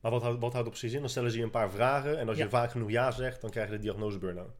Maar 0.00 0.10
wat 0.12 0.22
houdt, 0.22 0.40
wat 0.40 0.52
houdt 0.52 0.68
het 0.68 0.78
precies 0.78 0.94
in? 0.94 1.00
Dan 1.00 1.10
stellen 1.10 1.30
ze 1.30 1.38
je 1.38 1.44
een 1.44 1.50
paar 1.50 1.70
vragen. 1.70 2.18
En 2.18 2.28
als 2.28 2.36
Ja. 2.36 2.44
je 2.44 2.50
vaak 2.50 2.70
genoeg 2.70 2.90
ja 2.90 3.10
zegt, 3.10 3.40
dan 3.40 3.50
krijg 3.50 3.68
je 3.70 3.76
de 3.76 3.82
diagnose 3.82 4.18
burn-out. 4.18 4.52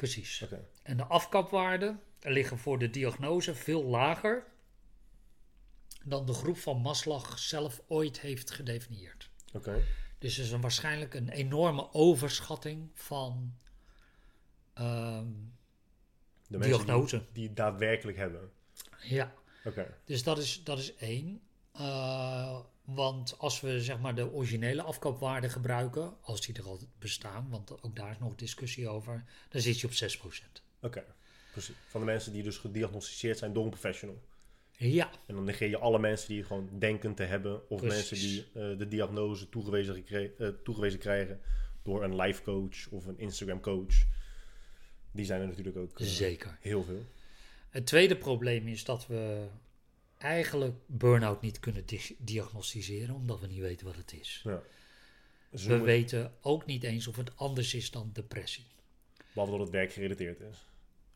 Precies. 0.00 0.42
Oké. 0.42 0.66
En 0.82 0.96
de 0.96 1.04
afkapwaarden 1.04 2.00
liggen 2.20 2.58
voor 2.58 2.78
de 2.78 2.90
diagnose 2.90 3.54
veel 3.54 3.84
lager 3.84 4.46
dan 6.04 6.26
de 6.26 6.32
groep 6.32 6.58
van 6.58 6.80
Maslach 6.80 7.38
zelf 7.38 7.82
ooit 7.86 8.20
heeft 8.20 8.50
gedefinieerd. 8.50 9.30
Oké. 9.52 9.82
Dus 10.18 10.38
er 10.38 10.44
is 10.44 10.50
een, 10.50 10.60
waarschijnlijk 10.60 11.14
een 11.14 11.28
enorme 11.28 11.92
overschatting 11.92 12.90
van 12.94 13.54
ehm, 14.74 15.28
De 16.46 16.58
mensen 16.58 16.84
diagnose. 16.84 17.16
Die, 17.16 17.26
die 17.32 17.46
het 17.46 17.56
daadwerkelijk 17.56 18.16
hebben. 18.16 18.50
Ja, 19.02 19.34
Oké. 19.64 19.98
dus 20.04 20.22
dat 20.22 20.38
is, 20.38 20.64
dat 20.64 20.78
is 20.78 20.94
één. 20.96 21.40
Eh, 21.80 22.58
want 22.84 23.38
als 23.38 23.60
we 23.60 23.80
zeg 23.82 23.98
maar 23.98 24.14
de 24.14 24.32
originele 24.32 24.82
afkoopwaarde 24.82 25.48
gebruiken, 25.48 26.14
als 26.20 26.40
die 26.40 26.54
er 26.54 26.64
al 26.64 26.78
bestaan, 26.98 27.46
want 27.50 27.82
ook 27.82 27.96
daar 27.96 28.10
is 28.10 28.18
nog 28.18 28.34
discussie 28.34 28.88
over, 28.88 29.24
dan 29.48 29.60
zit 29.60 29.80
je 29.80 29.86
op 29.86 29.92
6%. 29.92 30.62
Oké. 30.80 31.04
Precies. 31.52 31.74
Van 31.88 32.00
de 32.00 32.06
mensen 32.06 32.32
die 32.32 32.42
dus 32.42 32.58
gediagnosticeerd 32.58 33.38
zijn 33.38 33.52
door 33.52 33.64
een 33.64 33.70
professional. 33.70 34.22
Ja, 34.76 35.10
En 35.26 35.34
dan 35.34 35.44
negeer 35.44 35.68
je 35.68 35.78
alle 35.78 35.98
mensen 35.98 36.28
die 36.28 36.44
gewoon 36.44 36.68
denken 36.78 37.14
te 37.14 37.22
hebben. 37.22 37.70
Of 37.70 37.80
Precies. 37.80 38.10
mensen 38.10 38.16
die 38.28 38.62
eh, 38.62 38.78
de 38.78 38.88
diagnose 38.88 39.48
toegewezen, 39.48 40.06
eh, 40.06 40.48
toegewezen 40.64 40.98
krijgen 40.98 41.40
door 41.82 42.04
een 42.04 42.16
life 42.16 42.42
coach 42.42 42.88
of 42.90 43.06
een 43.06 43.18
Instagram 43.18 43.60
coach. 43.60 43.94
Die 45.12 45.24
zijn 45.24 45.40
er 45.40 45.46
natuurlijk 45.46 45.76
ook 45.76 45.90
zeker. 45.94 46.58
heel 46.60 46.82
veel. 46.84 47.04
Het 47.68 47.86
tweede 47.86 48.16
probleem 48.16 48.68
is 48.68 48.84
dat 48.84 49.06
we 49.06 49.46
eigenlijk 50.20 50.74
burn-out 50.86 51.40
niet 51.42 51.60
kunnen 51.60 51.86
di- 51.86 52.16
diagnosticeren, 52.18 53.14
omdat 53.14 53.40
we 53.40 53.46
niet 53.46 53.58
weten 53.60 53.86
wat 53.86 53.96
het 53.96 54.12
is. 54.20 54.40
Ja. 54.44 54.62
Dus 55.50 55.64
We 55.64 55.78
weten 55.80 56.32
ook 56.40 56.66
niet 56.66 56.82
eens 56.82 57.06
of 57.06 57.16
het 57.16 57.36
anders 57.36 57.74
is 57.74 57.90
dan 57.90 58.10
depressie. 58.12 58.64
Behalve 59.32 59.52
dat 59.56 59.60
het 59.66 59.70
werkgerelateerd 59.74 60.40
is. 60.40 60.64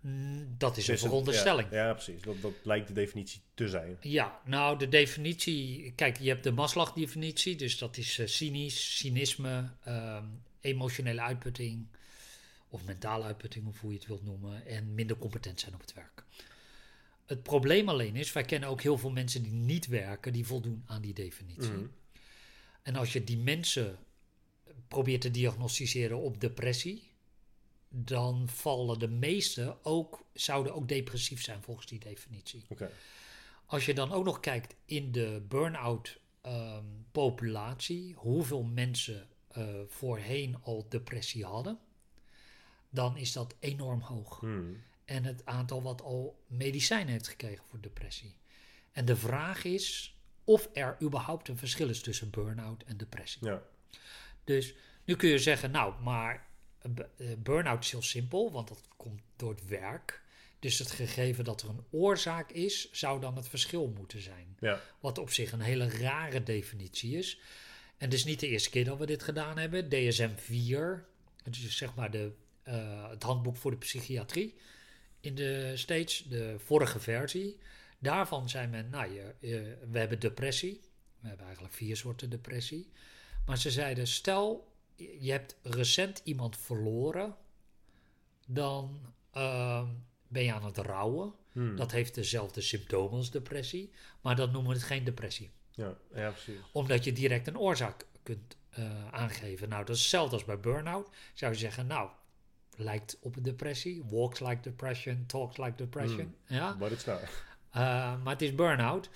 Mm, 0.01 0.55
Dat 0.59 0.77
is 0.77 0.87
een 0.89 0.95
Dus 0.95 1.03
veronderstelling. 1.03 1.71
Ja, 1.71 1.87
ja, 1.87 1.93
precies. 1.93 2.23
Dat, 2.23 2.41
dat 2.43 2.53
lijkt 2.63 2.87
de 2.89 2.93
definitie 2.95 3.41
te 3.55 3.69
zijn. 3.69 3.97
Ja, 4.01 4.41
nou 4.45 4.79
de 4.79 4.89
definitie, 4.89 5.93
kijk, 5.97 6.19
je 6.19 6.29
hebt 6.29 6.45
de 6.45 6.51
Maslach-definitie, 6.53 7.57
dus 7.57 7.79
dat 7.79 7.97
is 7.97 8.19
eh, 8.19 8.27
cynisch, 8.27 8.97
cynisme, 8.97 9.71
ehm, 9.85 10.25
emotionele 10.61 11.21
uitputting 11.21 11.87
of 12.69 12.85
mentale 12.85 13.25
uitputting, 13.25 13.67
of 13.67 13.81
hoe 13.81 13.93
je 13.93 13.99
het 13.99 14.07
wilt 14.07 14.25
noemen, 14.25 14.67
en 14.67 14.95
minder 14.95 15.17
competent 15.17 15.61
zijn 15.61 15.75
op 15.75 15.81
het 15.81 15.93
werk. 15.95 16.25
Het 17.27 17.43
probleem 17.43 17.89
alleen 17.89 18.17
is, 18.17 18.33
wij 18.33 18.43
kennen 18.43 18.69
ook 18.69 18.83
heel 18.83 18.99
veel 18.99 19.11
mensen 19.11 19.43
die 19.43 19.53
niet 19.53 19.87
werken, 19.87 20.33
die 20.33 20.47
voldoen 20.47 20.83
aan 20.87 21.03
die 21.03 21.15
definitie. 21.15 21.73
Mhm. 21.73 21.87
En 22.83 22.97
als 22.97 23.13
je 23.13 23.25
die 23.25 23.39
mensen 23.39 23.99
probeert 24.89 25.21
te 25.21 25.31
diagnosticeren 25.31 26.19
op 26.19 26.41
depressie, 26.41 27.11
dan 27.89 28.49
vallen 28.49 28.99
de 28.99 29.09
meeste 29.09 29.77
ook, 29.83 30.25
zouden 30.33 30.75
ook 30.75 30.89
depressief 30.89 31.43
zijn 31.43 31.63
volgens 31.63 31.87
die 31.87 31.99
definitie. 31.99 32.65
Als 33.67 33.87
je 33.87 33.95
dan 33.95 34.13
ook 34.13 34.25
nog 34.25 34.41
kijkt 34.41 34.75
in 34.85 35.13
de 35.13 35.43
burn-out 35.49 36.21
ehm, 36.41 36.85
populatie, 37.13 38.15
hoeveel 38.15 38.63
mensen 38.63 39.29
eh, 39.49 39.67
voorheen 39.89 40.57
al 40.63 40.87
depressie 40.89 41.45
hadden, 41.45 41.79
dan 42.91 43.17
is 43.17 43.33
dat 43.33 43.55
enorm 43.59 44.01
hoog. 44.01 44.41
Hmm. 44.41 44.83
En 45.05 45.25
het 45.25 45.47
aantal 45.47 45.83
wat 45.83 46.03
al 46.03 46.45
medicijnen 46.47 47.13
heeft 47.13 47.29
gekregen 47.29 47.65
voor 47.65 47.81
depressie. 47.81 48.37
En 48.93 49.05
de 49.05 49.17
vraag 49.17 49.65
is 49.65 50.17
of 50.45 50.69
er 50.73 50.97
überhaupt 51.03 51.49
een 51.49 51.57
verschil 51.57 51.89
is 51.89 52.01
tussen 52.01 52.31
burn-out 52.31 52.83
en 52.83 52.97
depressie. 52.97 53.47
Ja. 53.47 53.63
Dus 54.45 54.75
nu 55.05 55.17
kun 55.17 55.29
je 55.29 55.39
zeggen, 55.39 55.71
nou, 55.71 56.03
maar 56.03 56.47
eh, 56.79 56.91
eh, 57.31 57.39
burn-out 57.39 57.85
is 57.85 57.91
heel 57.91 58.03
simpel, 58.03 58.53
want 58.53 58.69
dat 58.69 58.89
komt 58.97 59.21
door 59.37 59.51
het 59.51 59.67
werk. 59.67 60.23
Dus 60.59 60.79
het 60.79 60.91
gegeven 60.91 61.45
dat 61.45 61.63
er 61.63 61.69
een 61.69 61.85
oorzaak 61.91 62.51
is, 62.51 62.93
zou 62.93 63.21
dan 63.21 63.37
het 63.37 63.49
verschil 63.49 63.93
moeten 63.97 64.21
zijn. 64.21 64.57
Ja. 64.61 64.81
Wat 65.01 65.19
op 65.19 65.31
zich 65.31 65.53
een 65.53 65.61
hele 65.61 65.89
rare 65.89 66.43
definitie 66.43 67.17
is. 67.17 67.41
En 67.97 68.05
het 68.05 68.15
is 68.15 68.25
niet 68.25 68.41
de 68.41 68.49
eerste 68.49 68.71
keer 68.71 68.85
dat 68.85 68.99
we 68.99 69.07
dit 69.07 69.23
gedaan 69.23 69.59
hebben. 69.59 69.89
DSM-4, 69.89 71.05
dus 71.51 71.77
zeg 71.77 71.95
maar 71.95 72.11
de, 72.11 72.33
eh, 72.63 73.11
het 73.11 73.23
handboek 73.23 73.57
voor 73.57 73.71
de 73.71 73.77
psychiatrie 73.77 74.55
in 75.25 75.35
de 75.35 75.73
States, 75.77 76.25
de 76.29 76.55
vorige 76.59 77.01
versie. 77.01 77.59
Daarvan 77.99 78.49
zei 78.49 78.67
men, 78.67 78.91
nou, 78.91 79.13
je, 79.13 79.35
je- 79.41 79.77
we 79.91 79.99
hebben 79.99 80.21
depressie. 80.21 80.81
We 81.21 81.29
hebben 81.29 81.47
eigenlijk 81.47 81.75
vier 81.75 81.97
soorten 81.97 82.31
depressie. 82.31 82.91
Maar 83.47 83.59
ze 83.59 83.71
zeiden, 83.71 84.07
stel 84.07 84.73
je 84.97 85.31
hebt 85.31 85.57
recent 85.63 86.21
iemand 86.25 86.57
verloren, 86.59 87.37
dan 88.47 89.01
ehm, 89.31 89.87
ben 90.29 90.43
je 90.45 90.53
aan 90.53 90.65
het 90.65 90.77
rouwen. 90.79 91.33
Hmm. 91.53 91.77
Dat 91.77 91.91
heeft 91.93 92.15
dezelfde 92.15 92.61
symptomen 92.61 93.17
als 93.19 93.31
depressie, 93.31 93.93
maar 94.21 94.37
dat 94.37 94.53
noemen 94.53 94.71
we 94.71 94.77
het 94.77 94.87
geen 94.87 95.05
depressie. 95.05 95.51
Ja, 95.71 95.97
ja, 96.15 96.31
precies. 96.31 96.61
Omdat 96.73 97.05
je 97.05 97.13
direct 97.13 97.47
een 97.47 97.59
oorzaak 97.59 98.07
kunt 98.23 98.57
eh, 98.71 99.09
aangeven. 99.13 99.69
Nou, 99.69 99.85
dat 99.85 99.95
is 99.97 100.01
hetzelfde 100.01 100.35
als 100.35 100.45
bij 100.45 100.61
burn-out. 100.61 101.09
Zou 101.35 101.53
je 101.53 101.59
zeggen, 101.59 101.87
nou, 101.87 102.11
lijkt 102.77 103.19
op 103.21 103.37
depressie. 103.45 104.05
Walks 104.09 104.41
like 104.41 104.61
depression, 104.61 105.25
talks 105.27 105.57
like 105.57 105.75
depression. 105.77 106.35
Ja? 106.47 106.77
But 106.77 106.91
it's 106.91 107.05
not. 107.05 107.21
Uh, 107.21 108.23
maar 108.23 108.33
het 108.33 108.43
is 108.43 108.55
burn-out 108.55 109.09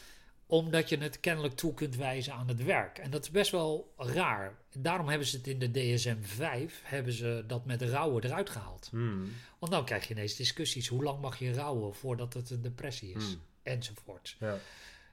omdat 0.49 0.88
je 0.88 0.99
het 0.99 1.21
kennelijk 1.21 1.55
toe 1.55 1.75
kunt 1.75 1.97
wijzen 1.97 2.33
aan 2.33 2.49
het 2.49 2.64
werk. 2.64 2.99
En 2.99 3.11
dat 3.11 3.23
is 3.23 3.31
best 3.31 3.51
wel 3.51 3.94
raar. 3.97 4.59
Daarom 4.79 5.09
hebben 5.09 5.27
ze 5.27 5.37
het 5.37 5.47
in 5.47 5.59
de 5.59 5.71
DSM-5, 5.71 6.83
hebben 6.83 7.12
ze 7.12 7.44
dat 7.47 7.64
met 7.64 7.83
rouwen 7.83 8.25
eruit 8.25 8.51
gehaald. 8.51 8.88
Hmm. 8.90 9.33
Want 9.59 9.73
dan 9.73 9.85
krijg 9.85 10.09
je 10.09 10.14
ineens 10.14 10.37
discussies. 10.37 10.88
Hoe 10.88 11.03
lang 11.03 11.21
mag 11.21 11.38
je 11.38 11.53
rouwen 11.53 11.94
voordat 11.94 12.35
het 12.35 12.51
een 12.51 12.62
depressie 12.62 13.14
is? 13.14 13.25
Hmm. 13.25 13.40
Enzovoort. 13.62 14.37
Ja. 14.40 14.59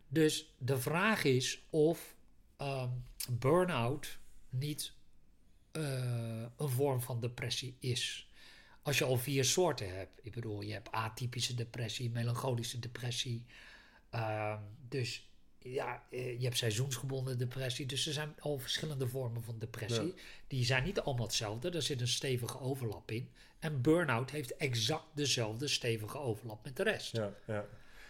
Dus 0.07 0.53
de 0.57 0.77
vraag 0.77 1.23
is 1.23 1.63
of 1.69 2.15
um, 2.61 3.03
burn-out 3.29 4.17
niet 4.49 4.93
uh, 5.71 6.45
een 6.57 6.69
vorm 6.69 7.01
van 7.01 7.19
depressie 7.19 7.75
is. 7.79 8.29
Als 8.85 8.97
je 8.97 9.05
al 9.05 9.17
vier 9.17 9.45
soorten 9.45 9.95
hebt. 9.95 10.19
Ik 10.21 10.31
bedoel, 10.31 10.61
je 10.61 10.73
hebt 10.73 10.91
atypische 10.91 11.55
depressie, 11.55 12.09
melancholische 12.09 12.79
depressie. 12.79 13.45
Uh, 14.11 14.57
dus 14.89 15.29
ja, 15.59 16.03
je 16.09 16.37
hebt 16.39 16.57
seizoensgebonden 16.57 17.37
depressie. 17.37 17.85
Dus 17.85 18.07
er 18.07 18.13
zijn 18.13 18.35
al 18.39 18.57
verschillende 18.57 19.07
vormen 19.07 19.43
van 19.43 19.59
depressie. 19.59 20.05
Ja. 20.05 20.21
Die 20.47 20.65
zijn 20.65 20.83
niet 20.83 20.99
allemaal 20.99 21.25
hetzelfde. 21.25 21.69
Er 21.69 21.81
zit 21.81 22.01
een 22.01 22.07
stevige 22.07 22.59
overlap 22.59 23.11
in. 23.11 23.29
En 23.59 23.81
burn-out 23.81 24.31
heeft 24.31 24.55
exact 24.55 25.07
dezelfde 25.13 25.67
stevige 25.67 26.17
overlap 26.17 26.63
met 26.63 26.77
de 26.77 26.83
rest. 26.83 27.11
Ja, 27.11 27.33
ja. 27.47 27.65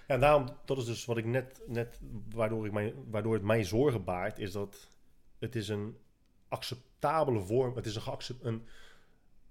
Ja, 0.08 0.14
en 0.14 0.20
daarom, 0.20 0.58
dat 0.66 0.78
is 0.78 0.86
dus 0.86 1.06
wat 1.06 1.18
ik 1.18 1.26
net, 1.26 1.62
net 1.68 2.00
waardoor, 2.30 2.66
ik 2.66 2.72
mij, 2.72 2.94
waardoor 3.10 3.34
het 3.34 3.44
mij 3.44 3.64
zorgen 3.64 4.04
baart, 4.04 4.40
is 4.40 4.52
dat 4.52 4.88
het 5.40 5.56
is 5.56 5.68
een 5.68 5.98
acceptabele 6.48 7.40
vorm, 7.40 7.76
het 7.76 7.86
is 7.86 7.96
een, 7.96 8.02
geaccept, 8.02 8.44
een 8.44 8.68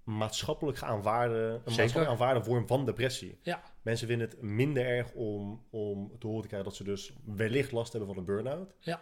maatschappelijk 0.05 0.83
aanvaarde, 0.83 1.35
een 1.35 1.61
maatschappelijk 1.65 2.11
aanvaarde 2.11 2.45
vorm 2.45 2.67
van 2.67 2.85
depressie. 2.85 3.39
Ja. 3.43 3.63
Mensen 3.83 4.07
vinden 4.07 4.29
het 4.29 4.43
minder 4.43 4.87
erg 4.87 5.13
om, 5.13 5.65
om 5.71 6.19
te 6.19 6.27
horen 6.27 6.43
te 6.43 6.49
krijgen 6.49 6.69
dat 6.69 6.79
ze 6.79 6.85
dus 6.85 7.13
wellicht 7.25 7.73
last 7.73 7.93
hebben 7.93 8.09
van 8.09 8.19
een 8.19 8.25
burn-out. 8.25 8.75
Ja. 8.79 9.01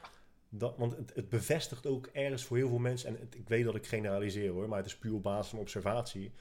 Dat, 0.49 0.77
want 0.77 0.97
het, 0.97 1.13
het, 1.15 1.29
bevestigt 1.29 1.87
ook 1.87 2.07
ergens 2.07 2.45
voor 2.45 2.57
heel 2.57 2.69
veel 2.69 2.79
mensen, 2.79 3.09
en 3.09 3.21
het, 3.21 3.35
ik 3.35 3.49
weet 3.49 3.65
dat 3.65 3.75
ik 3.75 3.87
generaliseer 3.87 4.51
hoor, 4.51 4.69
maar 4.69 4.79
het 4.79 4.87
is 4.87 4.97
puur 4.97 5.15
op 5.15 5.23
basis 5.23 5.51
van 5.51 5.59
observatie. 5.59 6.33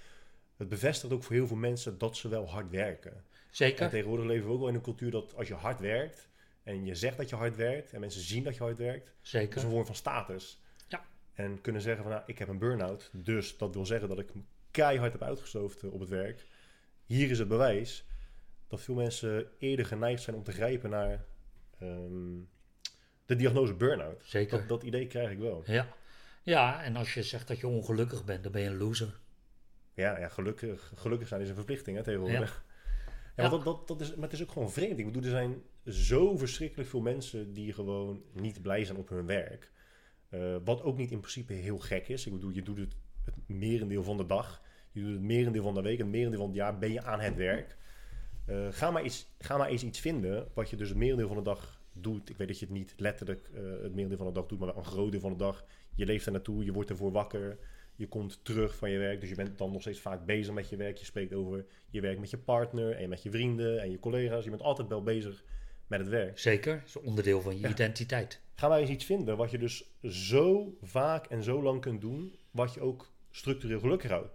Het 0.57 0.69
bevestigt 0.69 1.13
ook 1.13 1.23
voor 1.23 1.35
heel 1.35 1.47
veel 1.47 1.57
mensen 1.57 1.97
dat 1.97 2.17
ze 2.17 2.27
wel 2.27 2.49
hard 2.49 2.69
werken. 2.69 3.23
Zeker. 3.51 3.83
En 3.83 3.89
tegenwoordig 3.89 4.25
leven 4.25 4.47
we 4.47 4.53
ook 4.53 4.59
wel 4.59 4.67
in 4.67 4.75
een 4.75 4.81
cultuur 4.81 5.11
dat 5.11 5.35
als 5.35 5.47
je 5.47 5.53
hard 5.53 5.79
werkt 5.79 6.29
en 6.63 6.85
je 6.85 6.95
zegt 6.95 7.17
dat 7.17 7.29
je 7.29 7.35
hard 7.35 7.55
werkt 7.55 7.93
en 7.93 7.99
mensen 7.99 8.21
zien 8.21 8.43
dat 8.43 8.55
je 8.55 8.63
hard 8.63 8.77
werkt, 8.77 9.13
Zeker. 9.21 9.57
is 9.57 9.63
een 9.63 9.69
vorm 9.69 9.85
van 9.85 9.95
status. 9.95 10.61
Ja. 10.87 11.05
En 11.33 11.61
kunnen 11.61 11.81
zeggen 11.81 12.03
van 12.03 12.11
nou, 12.11 12.23
ik 12.25 12.37
heb 12.37 12.47
een 12.47 12.59
burn-out, 12.59 13.09
dus 13.13 13.57
dat 13.57 13.73
wil 13.73 13.85
zeggen 13.85 14.09
dat 14.09 14.19
ik 14.19 14.29
keihard 14.71 15.11
heb 15.11 15.21
uitgestoofd 15.21 15.83
op 15.83 15.99
het 15.99 16.09
werk. 16.09 16.45
Hier 17.05 17.29
is 17.29 17.39
het 17.39 17.47
bewijs 17.47 18.05
dat 18.67 18.81
veel 18.81 18.95
mensen 18.95 19.47
eerder 19.59 19.85
geneigd 19.85 20.21
zijn 20.23 20.35
om 20.35 20.43
te 20.43 20.51
grijpen 20.51 20.89
naar 20.89 21.25
um, 21.81 22.49
de 23.25 23.35
diagnose 23.35 23.73
burn-out. 23.73 24.23
Zeker. 24.25 24.57
Dat, 24.57 24.69
dat 24.69 24.83
idee 24.83 25.07
krijg 25.07 25.31
ik 25.31 25.39
wel. 25.39 25.63
Ja. 25.65 25.87
ja, 26.41 26.83
en 26.83 26.95
als 26.95 27.13
je 27.13 27.23
zegt 27.23 27.47
dat 27.47 27.59
je 27.59 27.67
ongelukkig 27.67 28.25
bent, 28.25 28.43
dan 28.43 28.51
ben 28.51 28.61
je 28.61 28.67
een 28.67 28.77
loser. 28.77 29.19
Ja, 29.93 30.19
ja 30.19 30.27
gelukkig, 30.27 30.91
gelukkig 30.95 31.27
zijn 31.27 31.41
is 31.41 31.49
een 31.49 31.55
verplichting 31.55 31.97
hè, 31.97 32.03
tegenwoordig. 32.03 32.63
Ja. 32.65 32.69
Ja, 33.35 33.49
dat, 33.49 33.63
dat, 33.63 33.87
dat 33.87 34.01
is, 34.01 34.15
maar 34.15 34.23
het 34.23 34.33
is 34.33 34.41
ook 34.41 34.51
gewoon 34.51 34.71
vreemd. 34.71 34.99
Ik 34.99 35.05
bedoel, 35.05 35.23
er 35.23 35.29
zijn 35.29 35.61
zo 35.85 36.37
verschrikkelijk 36.37 36.89
veel 36.89 37.01
mensen 37.01 37.53
die 37.53 37.73
gewoon 37.73 38.23
niet 38.33 38.61
blij 38.61 38.85
zijn 38.85 38.97
op 38.97 39.09
hun 39.09 39.25
werk. 39.25 39.71
Uh, 40.29 40.55
wat 40.63 40.81
ook 40.81 40.97
niet 40.97 41.11
in 41.11 41.19
principe 41.19 41.53
heel 41.53 41.77
gek 41.77 42.07
is. 42.07 42.25
Ik 42.25 42.33
bedoel, 42.33 42.49
je 42.49 42.61
doet 42.61 42.77
het 42.77 42.95
het 43.25 43.35
merendeel 43.47 44.03
van 44.03 44.17
de 44.17 44.25
dag. 44.25 44.61
Je 44.91 45.01
doet 45.01 45.11
het 45.11 45.21
merendeel 45.21 45.63
van 45.63 45.73
de 45.73 45.81
week, 45.81 45.97
het 45.97 46.07
merendeel 46.07 46.39
van 46.39 46.47
het 46.47 46.57
jaar 46.57 46.77
ben 46.77 46.91
je 46.91 47.03
aan 47.03 47.19
het 47.19 47.35
werk. 47.35 47.77
Uh, 48.49 48.67
ga, 48.71 48.91
maar 48.91 49.03
iets, 49.03 49.27
ga 49.39 49.57
maar 49.57 49.69
eens 49.69 49.83
iets 49.83 49.99
vinden 49.99 50.47
wat 50.53 50.69
je 50.69 50.75
dus 50.75 50.89
het 50.89 50.97
merendeel 50.97 51.27
van 51.27 51.37
de 51.37 51.43
dag 51.43 51.81
doet. 51.93 52.29
Ik 52.29 52.37
weet 52.37 52.47
dat 52.47 52.59
je 52.59 52.65
het 52.65 52.73
niet 52.73 52.93
letterlijk 52.97 53.49
uh, 53.53 53.59
het 53.81 53.93
merendeel 53.93 54.17
van 54.17 54.27
de 54.27 54.33
dag 54.33 54.45
doet, 54.45 54.59
maar 54.59 54.67
wel 54.67 54.77
een 54.77 54.85
groot 54.85 55.11
deel 55.11 55.19
van 55.19 55.31
de 55.31 55.37
dag. 55.37 55.65
Je 55.95 56.05
leeft 56.05 56.25
er 56.25 56.31
naartoe, 56.31 56.65
je 56.65 56.71
wordt 56.71 56.89
ervoor 56.89 57.11
wakker. 57.11 57.57
Je 57.95 58.07
komt 58.07 58.39
terug 58.43 58.75
van 58.75 58.89
je 58.89 58.97
werk, 58.97 59.19
dus 59.19 59.29
je 59.29 59.35
bent 59.35 59.57
dan 59.57 59.71
nog 59.71 59.81
steeds 59.81 59.99
vaak 59.99 60.25
bezig 60.25 60.53
met 60.53 60.69
je 60.69 60.75
werk. 60.75 60.97
Je 60.97 61.05
spreekt 61.05 61.33
over 61.33 61.65
je 61.89 62.01
werk 62.01 62.19
met 62.19 62.29
je 62.29 62.37
partner 62.37 62.95
en 62.95 63.09
met 63.09 63.23
je 63.23 63.31
vrienden 63.31 63.81
en 63.81 63.91
je 63.91 63.99
collega's. 63.99 64.43
Je 64.43 64.49
bent 64.49 64.61
altijd 64.61 64.87
wel 64.87 65.03
bezig 65.03 65.43
met 65.87 65.99
het 65.99 66.09
werk. 66.09 66.39
Zeker, 66.39 66.75
dat 66.77 66.87
is 66.87 66.95
een 66.95 67.01
onderdeel 67.01 67.41
van 67.41 67.55
je 67.55 67.61
Ja. 67.61 67.69
identiteit. 67.69 68.41
Ga 68.55 68.67
maar 68.67 68.79
eens 68.79 68.89
iets 68.89 69.05
vinden 69.05 69.37
wat 69.37 69.51
je 69.51 69.57
dus 69.57 69.91
zo 70.03 70.77
vaak 70.81 71.25
en 71.25 71.43
zo 71.43 71.61
lang 71.63 71.81
kunt 71.81 72.01
doen, 72.01 72.35
wat 72.51 72.73
je 72.73 72.81
ook 72.81 73.10
structureel 73.31 73.79
gelukkig 73.79 74.09
houdt. 74.11 74.33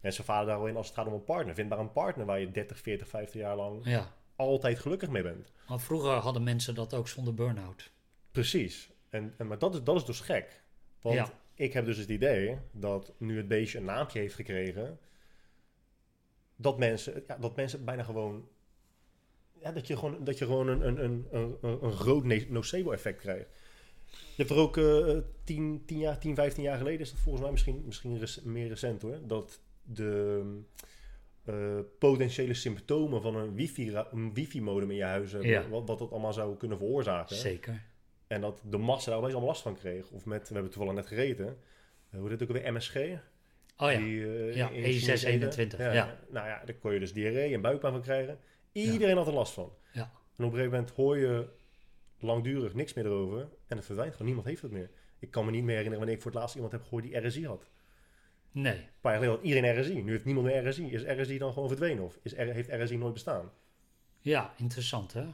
Mensen 0.00 0.24
varen 0.24 0.46
daar 0.46 0.56
al 0.56 0.66
in 0.66 0.76
als 0.76 0.86
het 0.86 0.96
gaat 0.96 1.06
om 1.06 1.12
een 1.12 1.24
partner. 1.24 1.54
Vind 1.54 1.68
maar 1.68 1.78
een 1.78 1.92
partner 1.92 2.26
waar 2.26 2.40
je 2.40 2.50
30, 2.50 2.78
40, 2.78 3.08
50 3.08 3.40
jaar 3.40 3.56
lang 3.56 3.80
Ja, 3.84 4.12
altijd 4.36 4.78
gelukkig 4.78 5.08
mee 5.10 5.22
bent. 5.22 5.52
maar 5.68 5.80
vroeger 5.80 6.10
hadden 6.10 6.42
mensen 6.42 6.74
dat 6.74 6.94
ook 6.94 7.08
zonder 7.08 7.34
burn-out. 7.34 7.90
Precies. 8.30 8.90
En, 9.10 9.34
en, 9.38 9.46
maar 9.46 9.58
dat 9.58 9.74
is, 9.74 9.82
dat 9.82 9.96
is 9.96 10.04
dus 10.04 10.20
gek. 10.20 10.62
Want 11.00 11.14
Ja. 11.16 11.30
ik 11.54 11.72
heb 11.72 11.84
dus 11.84 11.96
het 11.96 12.08
idee 12.08 12.58
dat 12.70 13.12
nu 13.18 13.36
het 13.36 13.48
beestje 13.48 13.78
een 13.78 13.84
naampje 13.84 14.18
heeft 14.18 14.34
gekregen, 14.34 14.98
dat 16.56 16.78
mensen, 16.78 17.22
ja, 17.26 17.36
dat 17.36 17.56
mensen 17.56 17.84
bijna 17.84 18.02
gewoon. 18.02 18.48
Ja, 19.60 19.72
dat 19.72 19.86
je 19.86 19.96
gewoon, 19.96 20.24
dat 20.24 20.38
je 20.38 20.44
gewoon 20.44 20.68
een, 20.68 20.86
een, 20.86 21.04
een, 21.04 21.26
een, 21.62 21.78
een 21.82 22.26
ne- 22.26 22.46
nocebo-effect 22.48 23.20
krijgt. 23.20 23.48
Je 24.10 24.42
hebt 24.42 24.50
er 24.50 24.56
ook 24.56 24.76
eh 24.76 25.16
10, 25.44 25.82
10, 25.86 25.98
jaar, 25.98 26.18
10, 26.18 26.34
15 26.34 26.62
jaar 26.62 26.76
geleden, 26.78 27.00
is 27.00 27.10
dat 27.10 27.20
volgens 27.20 27.42
mij 27.42 27.52
misschien, 27.52 27.82
misschien 27.86 28.18
rec- 28.18 28.44
meer 28.44 28.68
recent 28.68 29.02
hoor, 29.02 29.18
dat 29.26 29.60
de 29.82 30.42
eh, 31.44 31.78
potentiële 31.98 32.54
symptomen 32.54 33.22
van 33.22 33.36
een 33.36 33.54
wifi, 33.54 33.94
wifi-modem 34.32 34.90
in 34.90 34.96
je 34.96 35.04
huis 35.04 35.32
hebben, 35.32 35.50
Ja. 35.50 35.68
wat, 35.68 35.86
wat 35.88 35.98
dat 35.98 36.10
allemaal 36.10 36.32
zou 36.32 36.56
kunnen 36.56 36.78
veroorzaken. 36.78 37.36
Zeker. 37.36 37.82
En 38.26 38.40
dat 38.40 38.62
de 38.64 38.76
massa 38.78 39.08
daar 39.10 39.18
opeens 39.18 39.32
allemaal 39.32 39.50
last 39.50 39.62
van 39.62 39.76
kreeg. 39.76 40.10
Of 40.10 40.24
met, 40.24 40.48
we 40.48 40.54
hebben 40.54 40.72
toevallig 40.72 40.94
net 40.96 41.06
gereden. 41.06 41.46
Eh, 42.10 42.18
hoe 42.20 42.28
heet 42.30 42.40
het 42.40 42.50
ook 42.50 42.56
weer? 42.56 42.72
MSG? 42.72 42.96
Oh 42.96 43.92
ja, 43.92 43.98
Die, 43.98 44.24
eh, 44.26 44.54
Ja, 44.56 44.68
in- 44.70 44.82
E621, 44.84 45.78
Ja, 45.78 45.92
ja. 45.92 46.18
Nou 46.30 46.46
ja, 46.46 46.62
daar 46.64 46.74
kon 46.74 46.92
je 46.92 46.98
dus 46.98 47.12
diarree 47.12 47.54
en 47.54 47.60
buikpijn 47.60 47.92
van 47.92 48.02
krijgen. 48.02 48.38
Iedereen 48.72 49.16
had 49.16 49.26
er 49.26 49.32
last 49.32 49.52
van. 49.52 49.72
Ja. 49.92 50.00
En 50.36 50.44
op 50.44 50.52
een 50.52 50.58
gegeven 50.58 50.70
moment 50.70 50.90
hoor 50.90 51.18
je 51.18 51.48
langdurig 52.18 52.74
niks 52.74 52.94
meer 52.94 53.04
erover. 53.06 53.48
En 53.66 53.76
het 53.76 53.86
verdwijnt 53.86 54.12
gewoon. 54.12 54.26
Niemand 54.26 54.46
heeft 54.48 54.62
het 54.62 54.70
meer. 54.70 54.90
Ik 55.18 55.30
kan 55.30 55.44
me 55.44 55.50
niet 55.50 55.60
meer 55.62 55.68
herinneren 55.76 55.98
wanneer 55.98 56.16
ik 56.16 56.22
voor 56.22 56.30
het 56.30 56.40
laatst 56.40 56.54
iemand 56.54 56.72
heb 56.72 56.82
gehoord 56.82 57.02
die 57.04 57.16
RSI 57.26 57.46
had. 57.46 57.70
Een 58.54 58.60
nee. 58.62 58.88
paar 59.00 59.12
jaar 59.12 59.20
geleden 59.22 59.34
had 59.34 59.44
iedereen 59.44 59.80
RSI. 59.80 60.02
Nu 60.02 60.10
heeft 60.12 60.24
niemand 60.24 60.46
meer 60.46 60.68
RSI. 60.68 60.92
Is 60.92 61.02
RSI 61.02 61.38
dan 61.38 61.52
gewoon 61.52 61.68
verdwenen? 61.68 62.04
Of 62.04 62.18
is, 62.22 62.36
heeft 62.36 62.68
RSI 62.72 62.96
nooit 62.96 63.12
bestaan? 63.12 63.50
Ja, 64.20 64.52
interessant 64.56 65.12
hè. 65.12 65.26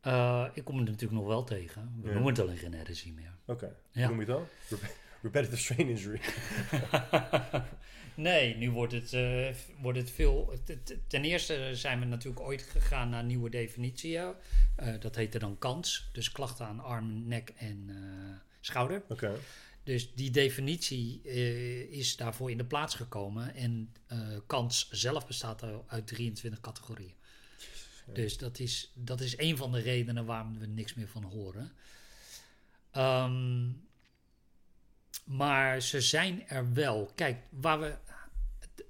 Eh, 0.00 0.46
ik 0.54 0.64
kom 0.64 0.76
het 0.76 0.84
natuurlijk 0.86 1.12
nog 1.20 1.26
wel 1.26 1.44
tegen. 1.44 1.92
We 2.00 2.06
Ja. 2.08 2.12
noemen 2.14 2.32
het 2.32 2.40
alleen 2.42 2.56
geen 2.56 2.82
RSI 2.90 3.12
meer. 3.12 3.34
Oké. 3.46 3.76
Ja. 3.90 4.08
Noem 4.08 4.20
je 4.20 4.26
het 4.26 4.34
dan? 4.34 4.44
Rep- 4.68 4.94
Repetitive 5.22 5.56
strain 5.62 5.88
injury. 5.88 6.20
nee, 8.20 8.56
nu 8.56 8.70
wordt 8.70 8.92
het, 8.92 9.12
eh, 9.12 9.48
wordt 9.80 9.98
het 9.98 10.10
veel. 10.10 10.58
Ten 11.06 11.24
eerste 11.24 11.70
zijn 11.72 12.00
we 12.00 12.04
natuurlijk 12.04 12.40
ooit 12.40 12.62
gegaan 12.62 13.08
naar 13.08 13.24
nieuwe 13.24 13.50
definities. 13.50 14.18
Eh, 14.76 15.00
dat 15.00 15.16
heette 15.16 15.38
dan 15.38 15.58
KANS. 15.58 16.10
Dus 16.12 16.32
klachten 16.32 16.66
aan 16.66 16.80
arm, 16.80 17.28
nek 17.28 17.52
en 17.56 17.84
eh, 17.88 18.36
schouder. 18.60 19.02
Oké. 19.08 19.38
Dus 19.82 20.14
die 20.14 20.30
definitie 20.30 21.22
is 21.90 22.16
daarvoor 22.16 22.50
in 22.50 22.58
de 22.58 22.64
plaats 22.64 22.94
gekomen. 22.94 23.54
En 23.54 23.92
kans 24.46 24.88
zelf 24.90 25.26
bestaat 25.26 25.64
uit 25.86 26.06
23 26.06 26.60
categorieën. 26.60 27.14
Dus 28.12 28.38
dat 28.38 28.58
is, 28.58 28.92
dat 28.94 29.20
is 29.20 29.38
een 29.38 29.56
van 29.56 29.72
de 29.72 29.80
redenen 29.80 30.24
waarom 30.24 30.58
we 30.58 30.66
niks 30.66 30.94
meer 30.94 31.08
van 31.08 31.22
horen. 31.22 31.72
Ehm, 32.90 33.68
maar 35.24 35.82
ze 35.82 36.00
zijn 36.00 36.48
er 36.48 36.72
wel. 36.72 37.10
Kijk, 37.14 37.38
waar 37.50 37.80
we. 37.80 37.94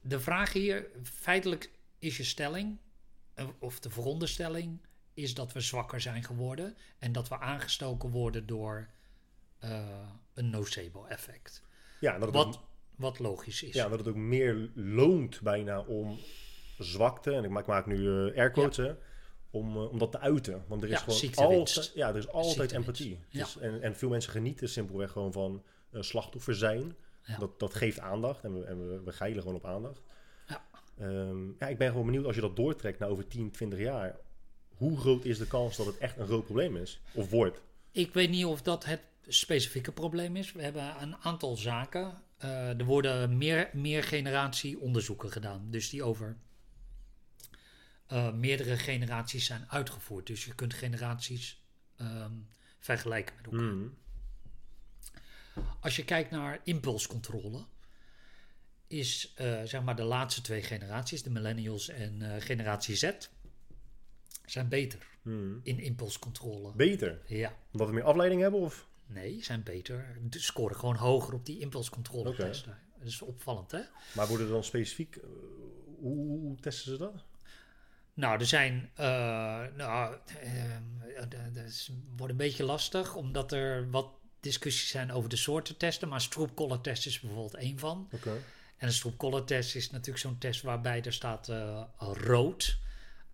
De 0.02 0.20
vraag 0.20 0.52
hier, 0.52 0.86
feitelijk 1.02 1.70
is 1.98 2.16
je 2.16 2.24
stelling, 2.24 2.78
eh, 3.34 3.46
of 3.58 3.80
de 3.80 3.90
veronderstelling, 3.90 4.78
is 5.14 5.34
dat 5.34 5.52
we 5.52 5.60
zwakker 5.60 6.00
zijn 6.00 6.24
geworden. 6.24 6.76
En 6.98 7.12
dat 7.12 7.28
we 7.28 7.38
aangestoken 7.38 8.10
worden 8.10 8.46
door 8.46 8.88
eh, 9.58 10.08
een 10.34 10.50
nocebo-effect. 10.50 11.62
Ja, 12.00 12.18
dat 12.18 12.28
ook- 12.28 12.34
Wat, 12.34 12.60
wat 12.96 13.18
logisch 13.18 13.62
is. 13.62 13.74
Ja, 13.74 13.88
dat 13.88 13.98
het 13.98 14.08
ook 14.08 14.14
meer 14.14 14.70
loont 14.74 15.40
bijna 15.40 15.80
om 15.80 16.18
zwakte, 16.78 17.32
en 17.32 17.44
ik 17.44 17.50
maak, 17.50 17.62
ik 17.62 17.68
maak 17.68 17.86
nu 17.86 18.06
eh 18.28 18.38
airquotes, 18.38 18.94
om, 19.50 19.76
om 19.76 19.98
dat 19.98 20.12
te 20.12 20.18
uiten. 20.18 20.64
Want 20.68 20.82
er 20.82 20.88
is 20.88 20.94
Ja, 20.94 21.00
gewoon 21.00 21.20
altijd, 21.58 21.92
ja, 21.94 22.08
er 22.08 22.16
is 22.16 22.28
altijd 22.28 22.72
empathie. 22.72 23.18
Is- 23.30 23.56
en, 23.56 23.82
en 23.82 23.96
veel 23.96 24.08
mensen 24.08 24.32
genieten 24.32 24.68
simpelweg 24.68 25.10
gewoon 25.10 25.32
van 25.32 25.64
slachtoffer 25.92 26.54
zijn. 26.54 26.96
Ja. 27.30 27.38
Dat, 27.38 27.58
dat 27.58 27.74
geeft 27.74 27.98
aandacht 27.98 28.44
en 28.44 28.52
we, 28.58 28.64
en 28.64 28.88
we, 28.88 29.02
we 29.02 29.12
geilen 29.12 29.42
gewoon 29.42 29.56
op 29.56 29.64
aandacht. 29.64 30.00
Ja. 30.48 30.64
Ehm, 30.98 31.48
ja, 31.58 31.66
ik 31.66 31.78
ben 31.78 31.90
gewoon 31.90 32.06
benieuwd 32.06 32.24
als 32.24 32.34
je 32.34 32.40
dat 32.40 32.56
doortrekt 32.56 32.98
naar 32.98 33.08
over 33.08 33.26
10, 33.26 33.50
20 33.50 33.78
jaar. 33.78 34.16
Hoe 34.76 34.98
groot 34.98 35.24
is 35.24 35.38
de 35.38 35.46
kans 35.46 35.76
dat 35.76 35.86
het 35.86 35.98
echt 35.98 36.18
een 36.18 36.26
groot 36.26 36.44
probleem 36.44 36.76
is? 36.76 37.00
Of 37.12 37.30
wordt? 37.30 37.60
Ik 37.92 38.14
weet 38.14 38.30
niet 38.30 38.44
of 38.44 38.62
dat 38.62 38.84
het 38.84 39.00
specifieke 39.26 39.92
probleem 39.92 40.36
is. 40.36 40.52
We 40.52 40.62
hebben 40.62 41.02
een 41.02 41.16
aantal 41.16 41.56
zaken. 41.56 42.22
Eh, 42.36 42.78
er 42.78 42.84
worden 42.84 43.38
meer, 43.38 43.70
meer 43.72 44.02
generatie 44.02 44.80
onderzoeken 44.80 45.30
gedaan. 45.30 45.66
Dus 45.70 45.90
die 45.90 46.02
over 46.02 46.36
eh, 48.06 48.32
meerdere 48.32 48.76
generaties 48.76 49.46
zijn 49.46 49.64
uitgevoerd. 49.68 50.26
Dus 50.26 50.44
je 50.44 50.54
kunt 50.54 50.74
generaties 50.74 51.62
ehm, 51.96 52.32
vergelijken 52.78 53.34
met 53.36 53.44
elkaar. 53.44 53.60
Hmm. 53.60 53.94
Als 55.80 55.96
je 55.96 56.04
kijkt 56.04 56.30
naar 56.30 56.60
impulscontrole, 56.64 57.64
is 58.86 59.32
eh, 59.36 59.62
zeg 59.64 59.82
maar 59.82 59.96
de 59.96 60.02
laatste 60.02 60.40
twee 60.40 60.62
generaties, 60.62 61.22
de 61.22 61.30
millennials 61.30 61.88
en 61.88 62.22
eh, 62.34 62.40
generatie 62.42 62.96
Z, 62.96 63.10
zijn 64.44 64.68
beter 64.68 65.08
Hmm. 65.22 65.60
in 65.62 65.78
impulscontrole. 65.78 66.72
Beter? 66.74 67.20
ja, 67.26 67.54
Omdat 67.72 67.88
we 67.88 67.94
meer 67.94 68.04
afleiding 68.04 68.40
hebben? 68.40 68.60
Of? 68.60 68.88
nee, 69.06 69.44
zijn 69.44 69.62
beter. 69.62 70.16
De 70.22 70.38
scoren 70.38 70.76
gewoon 70.76 70.96
hoger 70.96 71.34
op 71.34 71.46
die 71.46 71.58
impulscontrole 71.58 72.34
testen. 72.34 72.78
Dat 72.98 73.08
is 73.08 73.22
opvallend, 73.22 73.70
hè? 73.70 73.80
Maar 74.14 74.26
worden 74.28 74.46
er 74.46 74.52
dan 74.52 74.64
specifiek... 74.64 75.16
eh, 75.16 75.28
hoe, 75.98 76.56
testen 76.60 76.90
ze 76.92 76.98
dat? 76.98 77.24
Nou, 78.14 78.38
er 78.40 78.46
zijn. 78.46 78.90
nou, 79.76 80.16
eh, 80.40 80.76
dat 81.52 81.90
wordt 82.16 82.32
een 82.32 82.36
beetje 82.38 82.64
lastig, 82.64 83.14
omdat 83.14 83.52
er 83.52 83.90
wat 83.90 84.12
discussies 84.40 84.88
zijn 84.88 85.12
over 85.12 85.28
de 85.28 85.36
soorten 85.36 85.76
testen. 85.76 86.08
Maar 86.08 86.20
stroop 86.20 86.80
test 86.82 87.06
is 87.06 87.20
bijvoorbeeld 87.20 87.54
één 87.54 87.78
van. 87.78 88.08
Oké. 88.12 88.42
En 88.76 88.86
een 88.86 88.92
stroop 88.92 89.46
test 89.46 89.74
is 89.74 89.90
natuurlijk 89.90 90.18
zo'n 90.18 90.38
test 90.38 90.62
waarbij 90.62 91.02
er 91.02 91.12
staat 91.12 91.48
eh, 91.48 91.82
rood. 91.98 92.78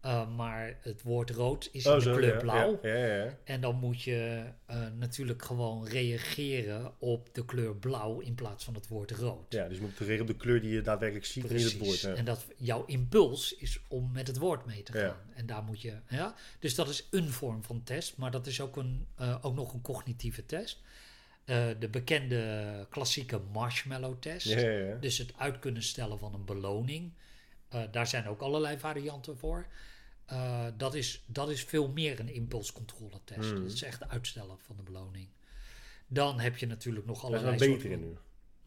Eh, 0.07 0.29
maar 0.37 0.77
het 0.81 1.03
woord 1.03 1.31
rood 1.31 1.69
is 1.73 1.85
in 1.85 1.99
de 1.99 2.01
kleur 2.01 2.17
Oh, 2.17 2.23
ja, 2.23 2.37
blauw. 2.37 2.79
Ja, 2.83 2.95
ja, 2.95 3.17
ja. 3.17 3.39
En 3.45 3.61
dan 3.61 3.77
moet 3.77 4.03
je 4.03 4.45
eh, 4.67 4.87
natuurlijk 4.99 5.43
gewoon 5.43 5.87
reageren 5.87 6.93
op 6.99 7.29
de 7.35 7.45
kleur 7.45 7.75
blauw 7.75 8.21
in 8.21 8.35
plaats 8.35 8.65
van 8.65 8.75
het 8.75 8.89
woord 8.89 9.11
rood. 9.11 9.53
Ja, 9.53 9.69
dus 9.69 9.77
je 9.77 9.83
moet 9.83 9.99
reageren 9.99 10.21
op 10.21 10.27
de 10.27 10.37
kleur 10.37 10.61
die 10.61 10.71
je 10.71 10.83
daadwerkelijk 10.83 11.27
ziet 11.27 11.51
in 11.51 11.65
het 11.65 11.79
woord. 11.79 12.05
En 12.05 12.25
dat 12.25 12.47
jouw 12.57 12.85
impuls 12.85 13.55
is 13.57 13.81
om 13.89 14.13
met 14.13 14.27
het 14.27 14.39
woord 14.39 14.67
mee 14.67 14.83
te 14.83 14.93
gaan. 14.93 15.17
En 15.35 15.47
daar 15.47 15.63
moet 15.63 15.81
je. 15.81 15.93
Ja? 16.09 16.35
Dus 16.59 16.75
dat 16.75 16.89
is 16.89 17.07
een 17.11 17.29
vorm 17.29 17.65
van 17.65 17.83
test, 17.83 18.17
maar 18.17 18.31
dat 18.31 18.47
is 18.47 18.61
ook, 18.61 18.77
een, 18.77 19.07
eh, 19.17 19.37
ook 19.43 19.55
nog 19.55 19.73
een 19.75 19.83
cognitieve 19.83 20.47
test. 20.47 20.81
De 21.79 21.89
bekende 21.91 22.87
klassieke 22.91 23.41
marshmallow 23.53 24.15
test. 24.19 24.47
Ja, 24.47 24.59
ja, 24.59 24.71
ja. 24.71 24.95
Dus 24.95 25.19
het 25.19 25.33
uit 25.37 25.59
kunnen 25.59 25.83
stellen 25.83 26.19
van 26.19 26.35
een 26.35 26.45
beloning. 26.45 27.13
Daar 27.91 28.07
zijn 28.07 28.29
ook 28.29 28.41
allerlei 28.41 28.79
varianten 28.79 29.39
voor. 29.39 29.67
Eh, 30.27 30.67
dat, 30.77 30.95
is, 30.95 31.25
dat 31.27 31.51
is 31.51 31.65
veel 31.65 31.89
meer 31.89 32.21
een 32.21 32.29
impulscontrole 32.29 33.21
test. 33.25 33.51
Hmm. 33.51 33.63
Dat 33.63 33.73
is 33.73 33.83
echt 33.83 34.09
uitstellen 34.09 34.59
van 34.59 34.77
de 34.77 34.83
beloning. 34.83 35.29
Dan 36.07 36.41
heb 36.41 36.57
je 36.57 36.67
natuurlijk 36.67 37.07
nog 37.07 37.21
zijn 37.21 37.33
allerlei 37.33 37.59
er 37.63 37.77
beter 37.77 37.91
in 37.91 38.01
nu. 38.01 38.17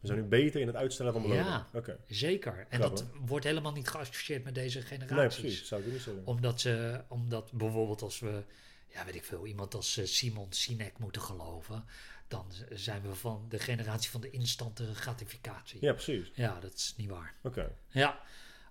We 0.00 0.06
zijn 0.06 0.18
nu 0.18 0.24
beter 0.24 0.60
in 0.60 0.66
het 0.66 0.76
uitstellen 0.76 1.12
van 1.12 1.22
beloning. 1.22 1.46
Ja. 1.46 1.68
Oké. 1.72 1.98
Zeker. 2.06 2.66
En 2.68 2.78
Grappig. 2.78 2.98
dat 3.00 3.08
wordt 3.26 3.44
helemaal 3.44 3.72
niet 3.72 3.88
geassocieerd 3.88 4.44
met 4.44 4.54
deze 4.54 4.78
Nee, 4.78 4.86
generaties. 4.86 5.40
precies. 5.40 5.66
Zou 5.66 5.82
ik 5.82 5.92
niet 5.92 6.00
zeggen. 6.02 6.26
Omdat, 6.26 6.60
ze, 6.60 7.04
omdat 7.08 7.52
bijvoorbeeld 7.52 8.02
als 8.02 8.18
we, 8.18 8.42
ja 8.88 9.04
weet 9.04 9.14
ik 9.14 9.24
veel, 9.24 9.46
iemand 9.46 9.74
als 9.74 9.96
eh, 9.96 10.06
Simon 10.06 10.52
Sinek 10.52 10.98
moeten 10.98 11.22
geloven, 11.22 11.84
dan 12.28 12.46
zijn 12.70 13.02
we 13.02 13.14
van 13.14 13.46
de 13.48 13.58
generatie 13.58 14.10
van 14.10 14.20
de 14.20 14.30
instante 14.30 14.94
gratificatie. 14.94 15.78
Ja, 15.80 15.92
precies. 15.92 16.30
Ja, 16.34 16.60
dat 16.60 16.74
is 16.74 16.94
niet 16.96 17.08
waar. 17.08 17.34
Oké. 17.42 17.72
Ja. 17.88 18.20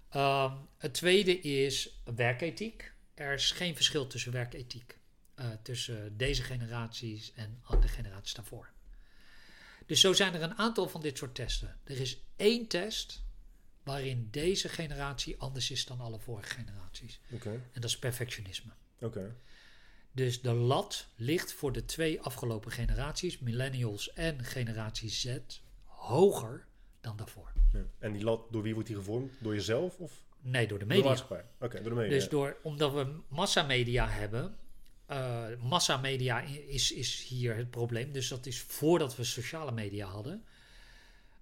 Ehm, 0.09 0.53
het 0.77 0.93
tweede 0.93 1.39
is 1.39 2.01
werkethiek. 2.15 2.91
Er 3.13 3.33
is 3.33 3.51
geen 3.51 3.75
verschil 3.75 4.07
tussen 4.07 4.31
werkethiek. 4.31 4.97
eh, 5.35 5.49
tussen 5.61 6.17
deze 6.17 6.43
generaties 6.43 7.31
en 7.35 7.61
de 7.81 7.87
generaties 7.87 8.33
daarvoor. 8.33 8.69
Dus 9.85 9.99
zo 9.99 10.13
zijn 10.13 10.33
er 10.33 10.41
een 10.41 10.57
aantal 10.57 10.89
van 10.89 11.01
dit 11.01 11.17
soort 11.17 11.35
testen. 11.35 11.79
Er 11.83 11.99
is 11.99 12.17
één 12.35 12.67
test 12.67 13.23
waarin 13.83 14.27
deze 14.31 14.69
generatie 14.69 15.39
anders 15.39 15.71
is 15.71 15.85
dan 15.85 15.99
alle 15.99 16.19
vorige 16.19 16.49
generaties. 16.49 17.19
Oké. 17.31 17.49
En 17.49 17.81
dat 17.81 17.89
is 17.89 17.99
perfectionisme. 17.99 18.71
Oké. 18.99 19.35
Dus 20.11 20.41
de 20.41 20.53
lat 20.53 21.07
ligt 21.15 21.53
voor 21.53 21.71
de 21.71 21.85
twee 21.85 22.21
afgelopen 22.21 22.71
generaties, 22.71 23.39
millennials 23.39 24.13
en 24.13 24.43
generatie 24.43 25.09
Z, 25.09 25.37
hoger 25.83 26.65
dan 27.09 27.17
daarvoor. 27.17 27.51
Ja. 27.73 27.85
En 27.99 28.11
die 28.11 28.23
lat, 28.23 28.41
door 28.51 28.61
wie 28.61 28.73
wordt 28.73 28.87
die 28.87 28.97
gevormd? 28.97 29.31
Door 29.39 29.53
jezelf 29.53 29.97
of 29.97 30.23
Nee, 30.41 30.67
door 30.67 30.79
de 30.79 30.85
door 30.85 31.03
de 31.03 31.09
media. 31.09 31.45
Oké, 31.59 31.81
door 31.81 31.89
de 31.89 31.95
media. 31.95 32.09
Dus 32.09 32.29
door, 32.29 32.57
omdat 32.63 32.93
we 32.93 33.19
massamedia 33.27 34.07
hebben, 34.07 34.57
eh 35.05 35.47
massamedia 35.61 36.41
is, 36.67 36.91
is 36.91 37.23
hier 37.23 37.55
het 37.55 37.69
probleem. 37.69 38.11
Dus 38.11 38.27
dat 38.27 38.45
is 38.45 38.61
voordat 38.61 39.15
we 39.15 39.23
sociale 39.23 39.71
media 39.71 40.07
hadden. 40.07 40.43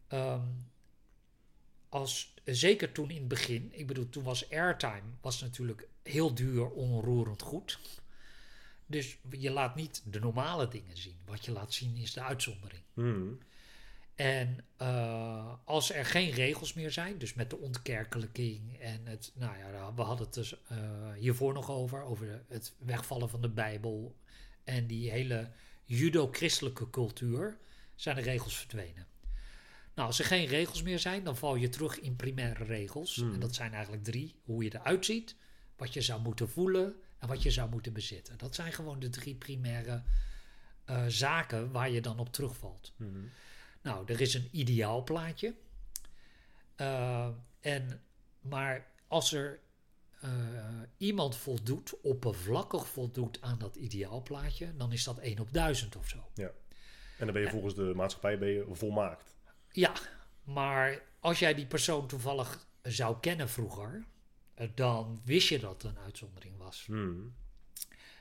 Ehm, 0.08 0.45
als, 1.89 2.34
zeker 2.43 2.91
toen 2.91 3.10
in 3.10 3.17
het 3.17 3.27
begin, 3.27 3.69
ik 3.73 3.88
bedoel, 3.88 4.10
toen 4.10 4.23
was 4.23 4.49
airtime 4.49 5.01
was 5.21 5.41
natuurlijk 5.41 5.88
heel 6.03 6.34
duur, 6.34 6.69
onroerend 6.69 7.41
goed. 7.41 7.80
Dus 8.86 9.17
je 9.30 9.51
laat 9.51 9.75
niet 9.75 10.01
de 10.06 10.19
normale 10.19 10.67
dingen 10.67 10.97
zien. 10.97 11.15
Wat 11.25 11.45
je 11.45 11.51
laat 11.51 11.73
zien 11.73 11.95
is 11.95 12.13
de 12.13 12.21
uitzondering. 12.21 12.82
Hmm. 12.93 13.39
En 14.17 14.60
eh, 14.77 15.53
als 15.63 15.93
er 15.93 16.06
geen 16.06 16.32
regels 16.32 16.73
meer 16.73 16.91
zijn, 16.91 17.17
dus 17.17 17.34
met 17.34 17.49
de 17.49 17.58
ontkerkelijking 17.58 18.80
en 18.80 19.06
het, 19.06 19.32
nou 19.36 19.58
ja, 19.58 19.93
we 19.93 20.01
hadden 20.01 20.25
het 20.25 20.36
dus 20.36 20.56
eh, 20.67 20.77
hiervoor 21.15 21.53
nog 21.53 21.69
over, 21.71 22.03
over 22.03 22.43
het 22.47 22.73
wegvallen 22.77 23.30
van 23.30 23.41
de 23.41 23.49
Bijbel 23.49 24.15
en 24.63 24.88
die 24.88 25.12
hele 25.12 25.51
judo-christelijke 25.84 26.89
cultuur, 26.89 27.58
zijn 27.95 28.15
de 28.15 28.21
regels 28.21 28.58
verdwenen. 28.58 29.08
Nou, 29.93 30.08
als 30.08 30.19
er 30.19 30.25
geen 30.25 30.45
regels 30.45 30.82
meer 30.82 30.99
zijn, 30.99 31.23
dan 31.23 31.38
val 31.38 31.56
je 31.56 31.69
terug 31.69 31.99
in 31.99 32.15
primaire 32.15 32.63
regels. 32.63 33.15
Hmm. 33.15 33.34
En 33.34 33.39
dat 33.39 33.56
zijn 33.56 33.73
eigenlijk 33.73 34.03
drie: 34.03 34.36
hoe 34.43 34.63
je 34.63 34.75
eruit 34.75 35.06
ziet, 35.06 35.36
wat 35.75 35.93
je 35.93 36.01
zou 36.01 36.21
moeten 36.21 36.49
voelen 36.49 36.95
en 37.17 37.27
wat 37.27 37.43
je 37.43 37.51
zou 37.51 37.69
moeten 37.69 37.93
bezitten. 37.93 38.38
Dat 38.38 38.56
zijn 38.56 38.73
gewoon 38.73 38.99
de 38.99 39.10
drie 39.10 39.36
primaire 39.36 40.03
eh, 40.86 41.06
zaken 41.08 41.71
waar 41.71 41.89
je 41.89 42.01
dan 42.01 42.19
op 42.19 42.34
terugvalt. 42.34 42.93
Mhm. 42.95 43.19
Nou, 43.88 44.04
er 44.06 44.21
is 44.21 44.34
een 44.34 44.47
ideaal 44.52 45.04
plaatje. 45.04 45.54
Eh, 46.76 47.30
en, 47.60 48.02
maar 48.41 48.88
als 49.08 49.34
er 49.34 49.60
eh, 50.21 50.30
iemand 50.97 51.36
voldoet, 51.36 52.02
oppervlakkig 52.02 52.88
voldoet 52.88 53.41
aan 53.41 53.58
dat 53.58 53.76
ideaalplaatje, 53.76 54.76
dan 54.78 54.91
is 54.91 55.04
dat 55.04 55.17
1 55.17 55.39
op 55.39 55.54
1000 55.54 55.95
of 55.95 56.08
zo. 56.10 56.30
En 57.17 57.26
dan 57.26 57.34
ben 57.34 57.41
je 57.41 57.50
volgens 57.50 57.76
de 57.76 57.93
maatschappij 57.95 58.39
ben 58.39 58.50
je 58.50 58.65
volmaakt. 58.71 59.38
Ja, 59.71 59.93
maar 60.43 61.02
als 61.19 61.39
jij 61.39 61.54
die 61.54 61.67
persoon 61.67 62.08
toevallig 62.08 62.67
zou 62.82 63.19
kennen 63.19 63.50
vroeger, 63.50 64.06
eh, 64.54 64.67
dan 64.76 65.21
wist 65.26 65.47
je 65.47 65.60
dat 65.60 65.82
het 65.82 65.91
een 65.91 66.00
uitzondering 66.04 66.58
was. 66.58 66.86
Hmm. 66.86 67.36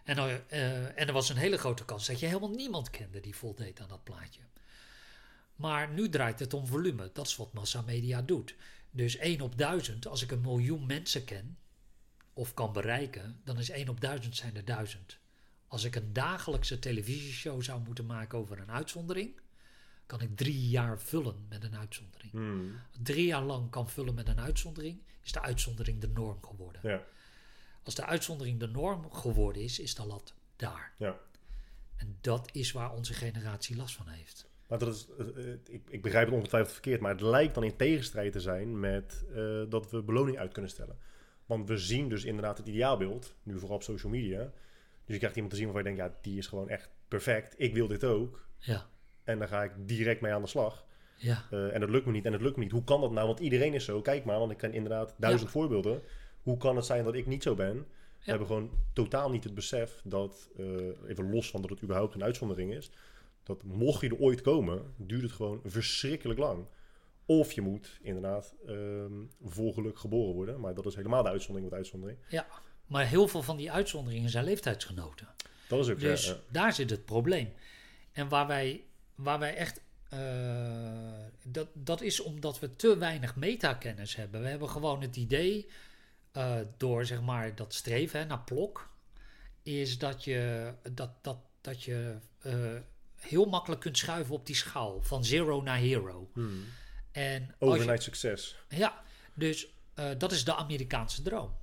En, 0.05 0.17
eh, 0.49 1.01
en 1.01 1.07
er 1.07 1.13
was 1.13 1.29
een 1.29 1.37
hele 1.37 1.59
grote 1.59 1.85
kans 1.85 2.07
dat 2.07 2.21
je 2.21 2.27
helemaal 2.27 2.51
niemand 2.51 2.91
kende 2.91 3.21
die 3.21 3.37
voldeed 3.37 3.81
aan 3.81 3.89
dat 3.89 4.05
plaatje. 4.05 4.41
Maar 5.57 5.92
nu 5.92 6.09
draait 6.09 6.38
het 6.38 6.55
om 6.55 6.66
volume. 6.66 7.11
Dat 7.12 7.27
is 7.27 7.37
wat 7.37 7.53
massamedia 7.53 8.23
doet. 8.23 8.55
Dus 8.90 9.16
1 9.16 9.40
op 9.40 9.59
1000, 9.59 10.07
als 10.07 10.23
ik 10.23 10.31
een 10.31 10.40
miljoen 10.40 10.87
mensen 10.87 11.25
ken 11.25 11.59
of 12.33 12.55
kan 12.55 12.73
bereiken, 12.73 13.40
dan 13.45 13.59
is 13.59 13.71
1 13.71 13.88
op 13.88 14.01
1000 14.01 14.37
zijn 14.37 14.57
er 14.57 14.64
1000. 14.64 15.19
Als 15.69 15.85
ik 15.85 15.97
een 15.97 16.12
dagelijkse 16.12 16.79
televisieshow 16.79 17.62
zou 17.62 17.81
moeten 17.81 18.07
maken 18.07 18.38
over 18.38 18.59
een 18.59 18.71
uitzondering, 18.71 19.40
kan 20.07 20.21
ik 20.21 20.37
drie 20.37 20.69
jaar 20.69 21.01
vullen 21.01 21.47
met 21.49 21.64
een 21.64 21.77
uitzondering. 21.77 22.33
Hmm. 22.33 22.81
Drie 23.03 23.27
jaar 23.27 23.42
lang 23.42 23.71
kan 23.71 23.88
vullen 23.88 24.14
met 24.14 24.29
een 24.29 24.40
uitzondering, 24.40 25.03
is 25.23 25.33
de 25.33 25.40
uitzondering 25.42 26.01
de 26.01 26.09
norm 26.09 26.45
geworden. 26.45 26.81
Ja. 26.85 27.03
Als 27.83 27.95
de 27.95 28.05
uitzondering 28.05 28.61
de 28.61 28.66
norm 28.69 29.12
geworden 29.12 29.62
is, 29.62 29.79
is 29.79 29.95
de 29.95 30.07
lat 30.07 30.35
daar. 30.57 30.92
Ja. 30.99 31.16
En 31.97 32.19
dat 32.21 32.49
is 32.53 32.73
waar 32.73 32.92
onze 32.92 33.14
generatie 33.14 33.77
last 33.77 33.95
van 33.95 34.09
heeft. 34.09 34.49
Maar 34.67 34.79
dat 34.79 34.95
is, 34.95 35.07
eh, 35.19 35.27
eh, 35.27 35.59
ik, 35.69 35.83
ik 35.89 36.03
begrijp 36.03 36.27
het 36.27 36.35
ongetwijfeld 36.35 36.73
verkeerd, 36.73 37.01
maar 37.01 37.13
het 37.13 37.21
lijkt 37.21 37.55
dan 37.55 37.65
in 37.65 37.77
tegenstrijd 37.77 38.33
te 38.33 38.41
zijn 38.41 38.81
met 38.81 39.25
eh, 39.35 39.63
dat 39.69 39.91
we 39.91 40.03
beloning 40.03 40.39
uit 40.39 40.53
kunnen 40.53 40.71
stellen. 40.71 40.99
Want 41.47 41.69
we 41.69 41.79
zien 41.79 42.09
dus 42.09 42.25
inderdaad 42.25 42.59
het 42.59 42.67
ideaalbeeld, 42.67 43.35
nu 43.43 43.59
vooral 43.59 43.77
op 43.77 43.83
social 43.83 44.13
media. 44.13 44.53
Dus 45.05 45.15
je 45.15 45.19
krijgt 45.19 45.35
iemand 45.35 45.55
te 45.55 45.61
zien 45.61 45.73
waarvan 45.73 45.91
je 45.91 45.97
denkt, 45.97 46.15
ja, 46.15 46.21
die 46.23 46.39
is 46.39 46.47
gewoon 46.47 46.69
echt 46.69 46.89
perfect. 47.09 47.55
Ik 47.57 47.75
wil 47.75 47.87
dit 47.87 48.05
ook. 48.05 48.47
Ja, 48.59 48.87
En 49.25 49.39
dan 49.39 49.49
ga 49.49 49.63
ik 49.63 49.73
direct 49.77 50.21
mee 50.21 50.33
aan 50.33 50.43
de 50.43 50.49
slag. 50.49 50.85
ja, 51.17 51.45
en 51.51 51.81
dat 51.81 51.91
lukt 51.91 52.07
me 52.07 52.13
niet 52.13 52.25
en 52.25 52.33
dat 52.33 52.41
lukt 52.41 52.57
me 52.57 52.63
niet. 52.63 52.73
Hoe 52.73 52.85
kan 52.85 53.01
dat 53.01 53.11
nou? 53.11 53.27
Want 53.27 53.41
iedereen 53.41 53.75
is 53.75 53.85
zo. 53.85 54.01
Kijk 54.01 54.25
maar, 54.25 54.39
want 54.39 54.51
ik 54.51 54.59
ken 54.59 54.73
inderdaad 54.73 55.15
duizend 55.19 55.51
voorbeelden. 55.51 56.03
Hoe 56.43 56.57
kan 56.57 56.77
het 56.77 56.85
zijn 56.85 57.05
dat 57.05 57.15
ik 57.15 57.27
niet 57.27 57.43
zo 57.43 57.55
ben? 57.55 57.77
We 58.25 58.33
hebben 58.33 58.47
gewoon 58.47 58.71
totaal 58.93 59.31
niet 59.31 59.45
het 59.45 59.55
besef 59.55 60.01
dat, 60.05 60.51
even 61.07 61.31
los 61.31 61.51
van 61.51 61.61
dat 61.61 61.71
het 61.71 61.83
überhaupt 61.83 62.15
een 62.15 62.25
uitzondering 62.25 62.75
is, 62.75 62.91
dat 63.47 63.63
mocht 63.63 64.01
je 64.01 64.09
er 64.09 64.19
ooit 64.19 64.41
komen, 64.41 64.95
duurt 64.97 65.23
het 65.23 65.33
gewoon 65.33 65.61
verschrikkelijk 65.65 66.39
lang 66.39 66.67
Of 67.27 67.53
je 67.53 67.61
moet 67.61 67.99
inderdaad 68.03 68.55
geluk 69.73 69.99
geboren 69.99 70.35
worden. 70.35 70.61
Maar 70.61 70.75
dat 70.75 70.87
is 70.87 70.95
helemaal 70.95 71.23
de 71.23 71.29
uitzondering 71.29 71.71
met 71.71 71.79
uitzondering. 71.79 72.19
Maar 72.87 73.07
heel 73.07 73.29
veel 73.29 73.43
van 73.43 73.57
die 73.57 73.73
uitzonderingen 73.73 74.31
zijn 74.31 74.45
leeftijdsgenoten. 74.45 75.29
Dat 75.69 75.79
is 75.79 75.89
ook 75.89 76.01
Dus 76.01 76.27
ja, 76.27 76.33
ja. 76.33 76.39
daar 76.49 76.73
zit 76.73 76.91
het 76.91 77.05
probleem. 77.05 77.53
En 78.13 78.29
waar 78.29 78.47
wij, 78.47 78.85
waar 79.15 79.39
wij 79.39 79.55
echt. 79.55 79.81
eh, 80.09 80.19
dat, 81.45 81.69
dat 81.73 82.01
is 82.01 82.21
omdat 82.21 82.59
we 82.59 82.77
te 82.77 82.99
weinig 82.99 83.37
metakennis 83.37 84.17
hebben. 84.17 84.43
We 84.43 84.49
hebben 84.49 84.69
gewoon 84.69 85.03
het 85.03 85.17
idee, 85.17 85.69
eh, 86.33 86.57
door 86.77 87.05
zeg 87.05 87.23
maar 87.23 87.55
dat 87.55 87.75
streven 87.75 88.21
hè, 88.21 88.27
naar 88.27 88.41
plok, 88.45 88.91
is 89.63 89.99
dat 89.99 90.25
je, 90.25 90.73
dat, 90.93 91.11
dat, 91.23 91.39
dat 91.61 91.83
je 91.83 92.17
eh, 92.39 92.55
heel 93.29 93.45
makkelijk 93.45 93.81
kunt 93.81 93.99
schuiven 93.99 94.35
op 94.35 94.47
die 94.47 94.55
schaal 94.55 95.03
van 95.03 95.25
zero 95.25 95.62
naar 95.62 95.79
hero. 95.79 96.31
Hmm. 96.33 96.65
En 97.12 97.55
je, 97.59 97.67
Overnight 97.67 98.03
succes. 98.03 98.57
ja, 98.69 99.03
dus 99.35 99.69
eh, 99.95 100.11
dat 100.19 100.33
is 100.33 100.45
de 100.45 100.55
Amerikaanse 100.55 101.23
droom. 101.23 101.59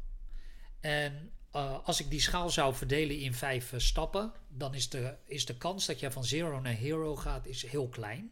En 0.80 1.32
eh, 1.52 1.80
als 1.84 2.00
ik 2.00 2.10
die 2.10 2.22
schaal 2.22 2.50
zou 2.50 2.74
verdelen 2.74 3.20
in 3.20 3.34
vijf 3.34 3.74
eh, 3.74 3.80
stappen, 3.80 4.34
dan 4.48 4.74
is 4.74 4.90
de, 4.90 5.16
is 5.26 5.46
de 5.46 5.58
kans 5.58 5.86
dat 5.86 6.00
je 6.00 6.12
van 6.12 6.26
zero 6.26 6.60
naar 6.60 6.74
hero 6.74 7.16
gaat 7.16 7.46
is 7.46 7.66
heel 7.66 7.90
klein. 7.90 8.32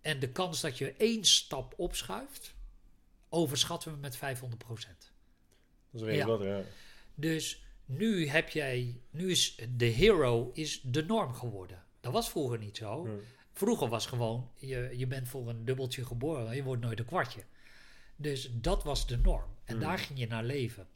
En 0.00 0.18
de 0.18 0.28
kans 0.32 0.60
dat 0.60 0.78
je 0.78 0.92
één 0.92 1.24
stap 1.24 1.74
opschuift, 1.76 2.54
overschatten 3.28 3.92
we 3.92 3.98
met 3.98 4.16
500% 4.16 4.18
Dat 4.18 4.80
is 5.92 6.00
redelijk 6.00 6.12
Ja. 6.12 6.26
wat, 6.26 6.42
ja. 6.42 6.60
Dus 7.14 7.62
nu 7.88 8.26
heb 8.28 8.48
jij, 8.48 9.00
nu 9.10 9.30
is 9.30 9.56
de 9.76 9.84
hero 9.84 10.50
is 10.52 10.80
de 10.80 11.04
norm 11.04 11.34
geworden. 11.34 11.82
Dat 12.00 12.12
was 12.12 12.30
vroeger 12.30 12.58
niet 12.58 12.76
zo. 12.76 13.04
Hmm. 13.04 13.20
Vroeger 13.52 13.88
was 13.88 14.06
gewoon, 14.06 14.50
je, 14.54 14.90
je 14.96 15.06
bent 15.06 15.28
voor 15.28 15.48
een 15.48 15.64
dubbeltje 15.64 16.04
geboren, 16.04 16.56
je 16.56 16.62
wordt 16.62 16.82
nooit 16.82 16.98
een 16.98 17.04
kwartje. 17.04 17.40
Dus 18.16 18.50
dat 18.52 18.84
was 18.84 19.06
de 19.06 19.16
norm. 19.16 19.50
En 19.64 19.74
Hmm. 19.74 19.82
daar 19.84 19.98
ging 19.98 20.18
je 20.18 20.26
naar 20.26 20.44
leven. 20.44 20.86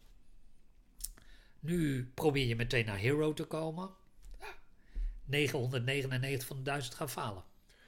Nu 1.61 2.11
probeer 2.15 2.47
je 2.47 2.57
meteen 2.57 2.85
naar 2.87 2.99
hero 2.99 3.33
te 3.33 3.45
komen. 3.45 3.91
Ja, 4.41 4.55
999 5.25 6.47
van 6.49 6.57
de 6.57 6.63
1000 6.63 6.95
gaan 6.95 7.11
falen. 7.11 7.45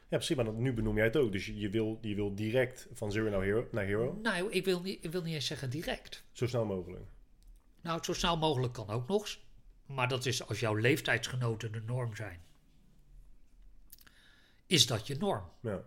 Ja, 0.09 0.17
precies. 0.17 0.37
Maar 0.37 0.53
nu 0.53 0.73
benoem 0.73 0.97
jij 0.97 1.05
het 1.05 1.17
ook. 1.17 1.33
Dus 1.33 1.47
je, 1.47 1.59
je, 1.59 1.71
wil, 1.71 1.99
je 2.01 2.15
wil 2.15 2.35
direct 2.35 2.89
van 2.93 3.13
zero 3.13 3.31
naar 3.31 3.43
hero, 3.43 3.69
naar 3.73 3.85
hero. 3.85 4.19
Nou, 4.23 4.51
ik 4.51 4.65
wil, 4.65 4.81
niet, 4.83 5.05
ik 5.05 5.11
wil 5.11 5.23
niet 5.23 5.35
eens 5.35 5.47
zeggen 5.47 5.71
direct. 5.71 6.25
Zo 6.33 6.47
snel 6.47 6.65
mogelijk. 6.65 7.03
Nou, 7.85 8.05
zo 8.05 8.13
snel 8.13 8.37
mogelijk 8.37 8.73
kan 8.73 8.91
ook 8.91 9.09
nog. 9.09 9.39
Maar 9.87 10.09
dat 10.09 10.27
is 10.27 10.49
als 10.49 10.61
jouw 10.61 10.75
leeftijdsgenoten 10.75 11.73
de 11.73 11.83
norm 11.87 12.17
zijn. 12.17 12.41
Is 14.67 14.87
dat 14.87 15.07
je 15.07 15.17
norm? 15.17 15.45
Ja. 15.61 15.83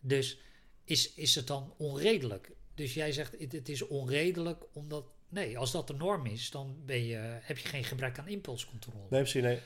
Dus 0.00 0.40
is, 0.84 1.14
is 1.14 1.34
het 1.34 1.46
dan 1.46 1.74
onredelijk? 1.76 2.50
Dus 2.74 2.94
jij 2.94 3.12
zegt 3.12 3.38
het, 3.38 3.52
het 3.52 3.68
is 3.68 3.86
onredelijk 3.86 4.64
omdat. 4.72 5.04
Nee, 5.28 5.58
als 5.58 5.72
dat 5.72 5.86
de 5.86 5.94
norm 5.94 6.26
is, 6.26 6.50
dan 6.50 6.76
ben 6.84 7.04
je, 7.04 7.16
heb 7.40 7.58
je 7.58 7.68
geen 7.68 7.84
gebrek 7.84 8.18
aan 8.18 8.28
impulscontrole. 8.28 9.06
Nee, 9.10 9.20
precies. 9.20 9.42
Nee. 9.42 9.58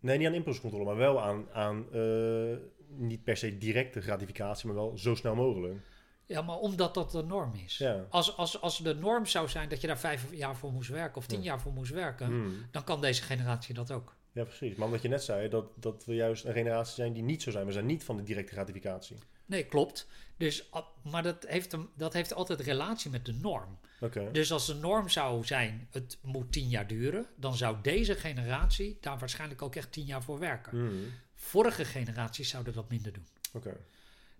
nee, 0.00 0.18
niet 0.18 0.26
aan 0.26 0.34
impulscontrole, 0.34 0.84
maar 0.84 0.96
wel 0.96 1.22
aan, 1.22 1.50
aan 1.50 1.92
eh, 1.92 2.56
niet 2.88 3.24
per 3.24 3.36
se 3.36 3.58
directe 3.58 4.00
gratificatie, 4.00 4.66
maar 4.66 4.76
wel 4.76 4.98
zo 4.98 5.14
snel 5.14 5.34
mogelijk. 5.34 5.80
Ja, 6.26 6.42
maar 6.42 6.56
omdat 6.56 6.94
dat 6.94 7.10
de 7.10 7.22
norm 7.22 7.54
is. 7.64 7.78
Ja. 7.78 8.06
Als, 8.10 8.36
als, 8.36 8.60
als 8.60 8.78
de 8.78 8.94
norm 8.94 9.26
zou 9.26 9.48
zijn 9.48 9.68
dat 9.68 9.80
je 9.80 9.86
daar 9.86 9.98
vijf 9.98 10.26
jaar 10.34 10.56
voor 10.56 10.72
moest 10.72 10.88
werken 10.90 11.16
of 11.16 11.26
tien 11.26 11.38
Ja. 11.38 11.44
jaar 11.44 11.60
voor 11.60 11.72
moest 11.72 11.92
werken, 11.92 12.26
Hmm. 12.26 12.66
dan 12.70 12.84
kan 12.84 13.00
deze 13.00 13.22
generatie 13.22 13.74
dat 13.74 13.90
ook. 13.90 14.14
Ja, 14.32 14.44
precies. 14.44 14.76
Maar 14.76 14.86
omdat 14.86 15.02
je 15.02 15.08
net 15.08 15.22
zei 15.22 15.48
dat, 15.48 15.64
dat 15.74 16.04
we 16.04 16.14
juist 16.14 16.44
een 16.44 16.52
generatie 16.52 16.94
zijn 16.94 17.12
die 17.12 17.22
niet 17.22 17.42
zo 17.42 17.50
zijn. 17.50 17.66
We 17.66 17.72
zijn 17.72 17.86
niet 17.86 18.04
van 18.04 18.16
de 18.16 18.22
directe 18.22 18.52
gratificatie. 18.52 19.16
Nee, 19.46 19.64
klopt. 19.64 20.06
Dus, 20.36 20.70
ah, 20.70 20.86
maar 21.02 21.22
dat 21.22 21.44
heeft, 21.48 21.76
dat 21.96 22.12
heeft 22.12 22.34
altijd 22.34 22.60
relatie 22.60 23.10
met 23.10 23.24
de 23.26 23.32
norm. 23.32 23.78
Oké. 24.00 24.28
Dus 24.32 24.52
als 24.52 24.66
de 24.66 24.74
norm 24.74 25.08
zou 25.08 25.44
zijn, 25.44 25.88
het 25.90 26.18
moet 26.22 26.52
tien 26.52 26.68
jaar 26.68 26.86
duren, 26.86 27.26
dan 27.36 27.56
zou 27.56 27.76
deze 27.82 28.14
generatie 28.14 28.98
daar 29.00 29.18
waarschijnlijk 29.18 29.62
ook 29.62 29.74
echt 29.74 29.92
tien 29.92 30.04
jaar 30.04 30.22
voor 30.22 30.38
werken. 30.38 30.70
Hmm. 30.78 31.04
Vorige 31.34 31.84
generaties 31.84 32.48
zouden 32.48 32.72
dat 32.74 32.88
minder 32.90 33.12
doen. 33.12 33.26
Oké. 33.52 33.76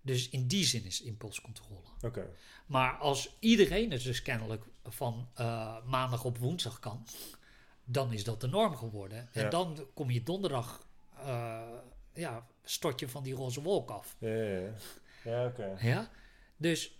Dus 0.07 0.29
in 0.29 0.47
die 0.47 0.65
zin 0.65 0.85
is 0.85 1.03
impulscontrole. 1.03 1.81
Oké. 2.03 2.31
Maar 2.67 2.93
als 2.97 3.37
iedereen 3.39 3.91
het 3.91 4.03
dus 4.03 4.23
kennelijk 4.23 4.65
van 4.85 5.29
eh, 5.35 5.77
maandag 5.85 6.25
op 6.25 6.39
woensdag 6.39 6.79
kan, 6.79 7.07
dan 7.85 8.13
is 8.13 8.25
dat 8.25 8.41
de 8.41 8.47
norm 8.47 8.77
geworden. 8.77 9.29
En 9.33 9.51
dan 9.51 9.87
kom 9.95 10.11
je 10.11 10.23
donderdag, 10.23 10.87
eh, 11.17 11.63
ja, 12.15 12.47
stort 12.65 13.01
je 13.01 13.09
van 13.09 13.23
die 13.23 13.35
roze 13.35 13.63
wolk 13.63 13.91
af. 13.91 14.17
Ja, 14.19 14.29
ja, 14.29 14.59
ja. 14.59 14.73
Ja, 15.25 15.47
oké. 15.47 15.77
Ja? 15.81 16.11
Dus 16.57 16.99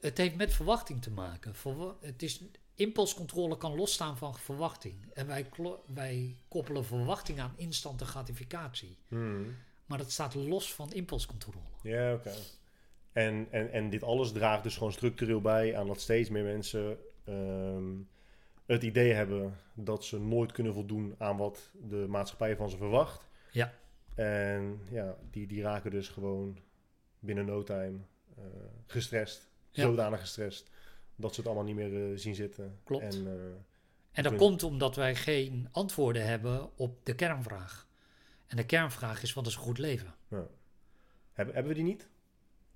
het 0.00 0.18
heeft 0.18 0.36
met 0.36 0.54
verwachting 0.54 1.02
te 1.02 1.10
maken. 1.10 1.54
Verwa- 1.54 1.96
het 2.00 2.22
is, 2.22 2.40
impulscontrole 2.74 3.56
kan 3.56 3.74
losstaan 3.74 4.16
van 4.16 4.38
verwachting. 4.38 5.06
En 5.14 5.26
wij, 5.26 5.48
wij 5.86 6.36
koppelen 6.48 6.84
verwachting 6.84 7.40
aan 7.40 7.52
instante 7.56 8.04
gratificatie. 8.04 8.98
Hmm. 9.08 9.56
Maar 9.88 9.98
dat 9.98 10.10
staat 10.10 10.34
los 10.34 10.74
van 10.74 10.92
impulscontrole. 10.92 11.58
Ja, 11.82 12.14
oké. 12.14 12.32
En, 13.12 13.46
en, 13.50 13.72
en 13.72 13.90
dit 13.90 14.02
alles 14.02 14.32
draagt 14.32 14.62
dus 14.62 14.76
gewoon 14.76 14.92
structureel 14.92 15.40
bij 15.40 15.76
aan 15.76 15.86
dat 15.86 16.00
steeds 16.00 16.28
meer 16.30 16.44
mensen 16.44 16.98
ehm, 17.24 17.92
het 18.66 18.82
idee 18.82 19.12
hebben 19.12 19.56
dat 19.74 20.04
ze 20.04 20.20
nooit 20.20 20.52
kunnen 20.52 20.74
voldoen 20.74 21.14
aan 21.18 21.36
wat 21.36 21.70
de 21.88 22.06
maatschappij 22.08 22.56
van 22.56 22.70
ze 22.70 22.76
verwacht. 22.76 23.28
Ja. 23.50 23.72
En 24.14 24.80
ja, 24.90 25.16
die, 25.30 25.46
die 25.46 25.62
raken 25.62 25.90
dus 25.90 26.08
gewoon 26.08 26.58
binnen 27.18 27.46
no 27.46 27.62
time 27.62 27.98
eh, 28.36 28.44
gestrest. 28.86 29.48
Ja. 29.70 29.82
Zodanig 29.82 30.20
gestrest 30.20 30.70
dat 31.16 31.34
ze 31.34 31.40
het 31.40 31.48
allemaal 31.48 31.66
niet 31.66 31.76
meer 31.76 32.10
eh, 32.10 32.18
zien 32.18 32.34
zitten. 32.34 32.78
Klopt. 32.84 33.14
En, 33.14 33.26
eh, 33.26 33.32
En 34.12 34.22
dat 34.22 34.36
komt 34.36 34.62
omdat 34.62 34.96
wij 34.96 35.14
geen 35.14 35.68
antwoorden 35.72 36.26
hebben 36.26 36.76
op 36.76 37.04
de 37.04 37.14
kernvraag. 37.14 37.87
En 38.48 38.56
de 38.56 38.66
kernvraag 38.66 39.22
is: 39.22 39.32
wat 39.32 39.46
is 39.46 39.54
een 39.54 39.60
goed 39.60 39.78
leven? 39.78 40.14
hebben, 41.32 41.54
hebben 41.54 41.66
we 41.66 41.74
die 41.74 41.82
niet? 41.88 42.08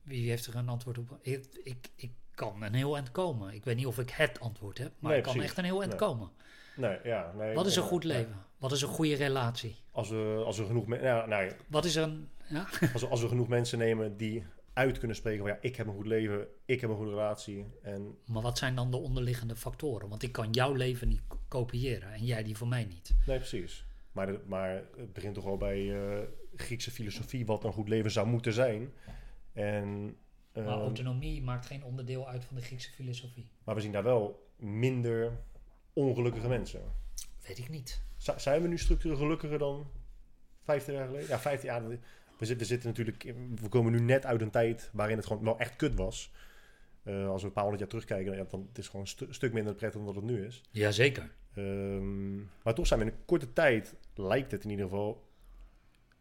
Wie 0.02 0.28
heeft 0.28 0.46
er 0.46 0.56
een 0.56 0.68
antwoord 0.68 0.98
op? 0.98 1.18
Ik, 1.20 1.46
ik, 1.64 1.88
ik 1.96 2.10
kan 2.34 2.62
een 2.62 2.74
heel 2.74 2.94
eind 2.94 3.10
komen. 3.10 3.54
Ik 3.54 3.64
weet 3.64 3.76
niet 3.76 3.86
of 3.86 3.98
ik 3.98 4.10
het 4.10 4.40
antwoord 4.40 4.78
heb, 4.78 4.92
maar 4.98 5.10
Nee, 5.10 5.18
ik 5.18 5.24
kan 5.24 5.32
precies. 5.32 5.50
echt 5.50 5.58
een 5.58 5.64
heel 5.64 5.78
eind 5.82 5.90
Nee. 5.90 6.00
komen. 6.08 6.30
Nee, 6.76 6.98
ja. 7.04 7.32
Nee, 7.36 7.54
Wat 7.54 7.66
is 7.66 7.76
een 7.76 7.82
ja, 7.82 7.88
goed 7.88 8.04
leven? 8.04 8.44
Wat 8.58 8.72
is 8.72 8.82
een 8.82 8.88
goede 8.88 9.14
relatie? 9.14 9.76
Als 9.90 10.08
we, 10.08 10.42
als 10.46 10.58
we 10.58 10.66
genoeg 10.66 10.86
mensen... 10.86 11.06
Ja, 11.08 11.26
nou, 11.26 11.44
ja, 11.44 11.52
Wat 11.66 11.84
is 11.84 11.94
een. 11.94 12.28
Ja? 12.48 12.66
Als 12.92 13.02
we, 13.02 13.08
als 13.08 13.20
we 13.22 13.28
genoeg 13.28 13.48
mensen 13.48 13.78
nemen 13.78 14.16
die 14.16 14.44
uit 14.72 14.98
kunnen 14.98 15.16
spreken 15.16 15.40
van 15.40 15.50
ja, 15.50 15.58
ik 15.60 15.76
heb 15.76 15.86
een 15.86 15.94
goed 15.94 16.06
leven, 16.06 16.46
ik 16.64 16.80
heb 16.80 16.90
een 16.90 16.96
goede 16.96 17.10
relatie. 17.10 17.66
En 17.82 18.18
Maar 18.24 18.42
wat 18.42 18.58
zijn 18.58 18.74
dan 18.74 18.90
de 18.90 18.96
onderliggende 18.96 19.56
factoren? 19.56 20.08
Want 20.08 20.22
ik 20.22 20.32
kan 20.32 20.50
jouw 20.50 20.72
leven 20.72 21.08
niet 21.08 21.20
kopiëren 21.48 22.12
en 22.12 22.24
jij 22.24 22.42
die 22.42 22.56
van 22.56 22.68
mij 22.68 22.84
niet. 22.84 23.14
nee, 23.26 23.36
precies. 23.38 23.84
Maar, 24.12 24.26
de- 24.26 24.40
maar 24.46 24.82
het 24.96 25.12
begint 25.12 25.34
toch 25.34 25.46
al 25.46 25.56
bij 25.56 25.94
eh, 25.94 26.18
Griekse 26.56 26.90
filosofie 26.90 27.46
wat 27.46 27.64
een 27.64 27.72
goed 27.72 27.88
leven 27.88 28.10
zou 28.10 28.26
moeten 28.26 28.52
zijn. 28.52 28.92
En, 29.52 30.04
Maar 30.54 30.64
ehm, 30.64 30.66
autonomie 30.80 31.42
maakt 31.42 31.66
geen 31.66 31.84
onderdeel 31.84 32.28
uit 32.28 32.44
van 32.44 32.56
de 32.56 32.62
Griekse 32.62 32.90
filosofie. 32.90 33.48
maar 33.64 33.74
we 33.74 33.80
zien 33.80 33.92
daar 33.92 34.02
wel 34.02 34.48
minder 34.56 35.32
ongelukkige 35.92 36.48
mensen. 36.48 36.80
Weet 37.46 37.58
ik 37.58 37.68
niet. 37.68 38.02
Z- 38.16 38.36
zijn 38.36 38.62
we 38.62 38.68
nu 38.68 38.78
structureel 38.78 39.16
gelukkiger 39.16 39.58
dan 39.58 39.90
15 40.62 40.94
jaar 40.94 41.06
geleden? 41.06 41.28
Ja, 41.28 41.38
15 41.38 41.68
jaar. 41.68 41.88
We 41.88 41.98
zitten, 42.38 42.58
we 42.58 42.64
zitten 42.64 42.88
natuurlijk, 42.88 43.24
in- 43.24 43.58
we 43.62 43.68
komen 43.68 43.92
nu 43.92 44.00
net 44.00 44.26
uit 44.26 44.40
een 44.40 44.50
tijd 44.50 44.90
waarin 44.92 45.16
het 45.16 45.26
gewoon 45.26 45.44
wel 45.44 45.58
echt 45.58 45.76
kut 45.76 45.94
was. 45.94 46.32
Eh, 47.02 47.28
als 47.28 47.40
we 47.42 47.46
een 47.46 47.52
paar 47.52 47.62
honderd 47.64 47.80
jaar 47.82 47.88
terugkijken, 48.00 48.36
ja, 48.36 48.44
dan 48.50 48.66
het 48.68 48.78
is 48.78 48.86
gewoon 48.86 49.00
een 49.00 49.06
stu- 49.08 49.32
stuk 49.32 49.52
minder 49.52 49.74
prettig 49.74 50.02
dan 50.04 50.14
dat 50.14 50.22
het 50.22 50.30
nu 50.32 50.44
is. 50.46 50.62
Jazeker. 50.70 51.30
Ehm, 51.54 52.36
maar 52.36 52.74
toch 52.74 52.86
zijn 52.86 53.00
we 53.00 53.06
in 53.06 53.12
een 53.12 53.24
korte 53.24 53.52
tijd, 53.52 53.94
lijkt 54.14 54.50
het 54.50 54.64
in 54.64 54.70
ieder 54.70 54.84
geval, 54.84 55.22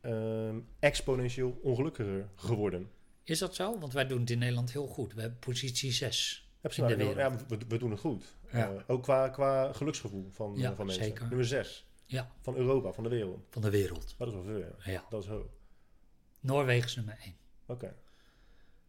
ehm, 0.01 0.60
exponentieel 0.80 1.60
ongelukkiger 1.64 2.30
geworden. 2.36 2.89
Is 3.24 3.39
dat 3.39 3.56
zo? 3.56 3.80
Want 3.80 3.93
wij 3.93 4.08
doen 4.08 4.20
het 4.20 4.30
in 4.30 4.39
Nederland 4.39 4.72
heel 4.72 4.88
goed. 4.88 5.14
We 5.14 5.22
hebben 5.22 5.39
positie 5.39 5.91
6. 5.91 6.49
Ja, 6.53 6.58
precies, 6.70 6.84
In 6.84 6.88
de 6.89 6.95
wereld. 6.95 7.16
ja, 7.18 7.36
we, 7.47 7.58
we 7.68 7.78
doen 7.78 7.91
het 7.91 7.99
goed. 7.99 8.36
Ja. 8.51 8.72
Eh, 8.74 8.82
ook 8.88 9.03
qua, 9.03 9.30
qua 9.30 9.74
geluksgevoel 9.74 10.28
van, 10.32 10.53
Ja, 10.56 10.76
van 10.76 10.86
mensen. 10.86 11.03
zeker. 11.03 11.28
Nummer 11.28 11.45
6 11.45 11.86
Ja, 12.06 12.32
van 12.41 12.56
Europa, 12.56 12.91
van 12.91 13.03
de 13.03 13.10
wereld. 13.10 13.39
van 13.49 13.62
de 13.62 13.70
wereld. 13.70 14.16
Dat 14.18 14.28
is 14.28 14.34
wel 14.34 14.43
veel, 14.43 14.76
ja. 14.93 15.06
Dat 15.10 15.24
is 15.24 15.30
hoog. 15.30 15.45
Noorwegen 16.39 16.86
is 16.88 16.95
nummer 16.95 17.18
1. 17.24 17.36
Oké. 17.66 17.95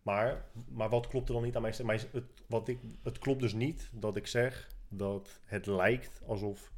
Maar, 0.02 0.44
maar 0.68 0.88
wat 0.88 1.06
klopt 1.06 1.28
er 1.28 1.34
dan 1.34 1.42
niet 1.42 1.56
aan 1.56 1.62
mij? 1.62 2.00
Het, 2.12 2.24
wat 2.46 2.68
ik, 2.68 2.78
het 3.02 3.18
klopt 3.18 3.40
dus 3.40 3.52
niet 3.52 3.90
dat 3.92 4.16
ik 4.16 4.26
zeg 4.26 4.68
dat 4.92 5.40
het 5.44 5.66
lijkt 5.66 6.20
alsof 6.26 6.72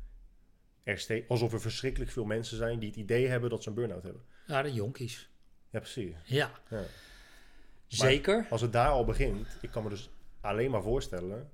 er, 0.83 1.25
alsof 1.29 1.53
er 1.53 1.61
verschrikkelijk 1.61 2.11
veel 2.11 2.25
mensen 2.25 2.57
zijn 2.57 2.79
die 2.79 2.89
het 2.89 2.99
idee 2.99 3.27
hebben 3.29 3.51
dat 3.51 3.62
ze 3.62 3.69
een 3.69 3.75
burn-out 3.75 4.03
hebben. 4.03 4.23
Ja, 4.47 4.62
de 4.62 4.73
jonkies. 4.73 5.29
Ja, 5.71 5.79
precies. 5.79 6.15
Ja, 6.25 6.51
Ja. 6.71 6.83
zeker. 7.87 8.47
Als 8.51 8.61
het 8.61 8.73
daar 8.73 8.89
al 8.89 9.05
begint, 9.05 9.59
ik 9.61 9.71
kan 9.71 9.83
me 9.83 9.89
dus 9.89 10.11
alleen 10.41 10.71
maar 10.71 10.83
voorstellen 10.83 11.51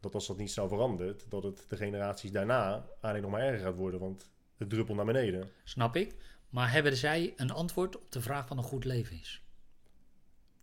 dat 0.00 0.14
als 0.14 0.26
dat 0.26 0.36
niet 0.36 0.50
snel 0.50 0.68
verandert, 0.68 1.30
dat 1.30 1.42
het 1.42 1.64
de 1.68 1.76
generaties 1.76 2.30
daarna 2.32 2.86
alleen 3.00 3.22
nog 3.22 3.30
maar 3.30 3.40
erger 3.40 3.64
gaat 3.66 3.76
worden, 3.76 4.00
want 4.00 4.30
het 4.56 4.70
druppelt 4.70 4.96
naar 4.96 5.06
beneden. 5.06 5.50
Snap 5.64 5.96
ik. 5.96 6.14
Maar 6.48 6.72
hebben 6.72 6.96
zij 6.96 7.32
een 7.36 7.50
antwoord 7.50 7.96
op 7.96 8.12
de 8.12 8.20
vraag 8.20 8.48
wat 8.48 8.58
een 8.58 8.64
goed 8.64 8.84
leven 8.84 9.18
is? 9.20 9.42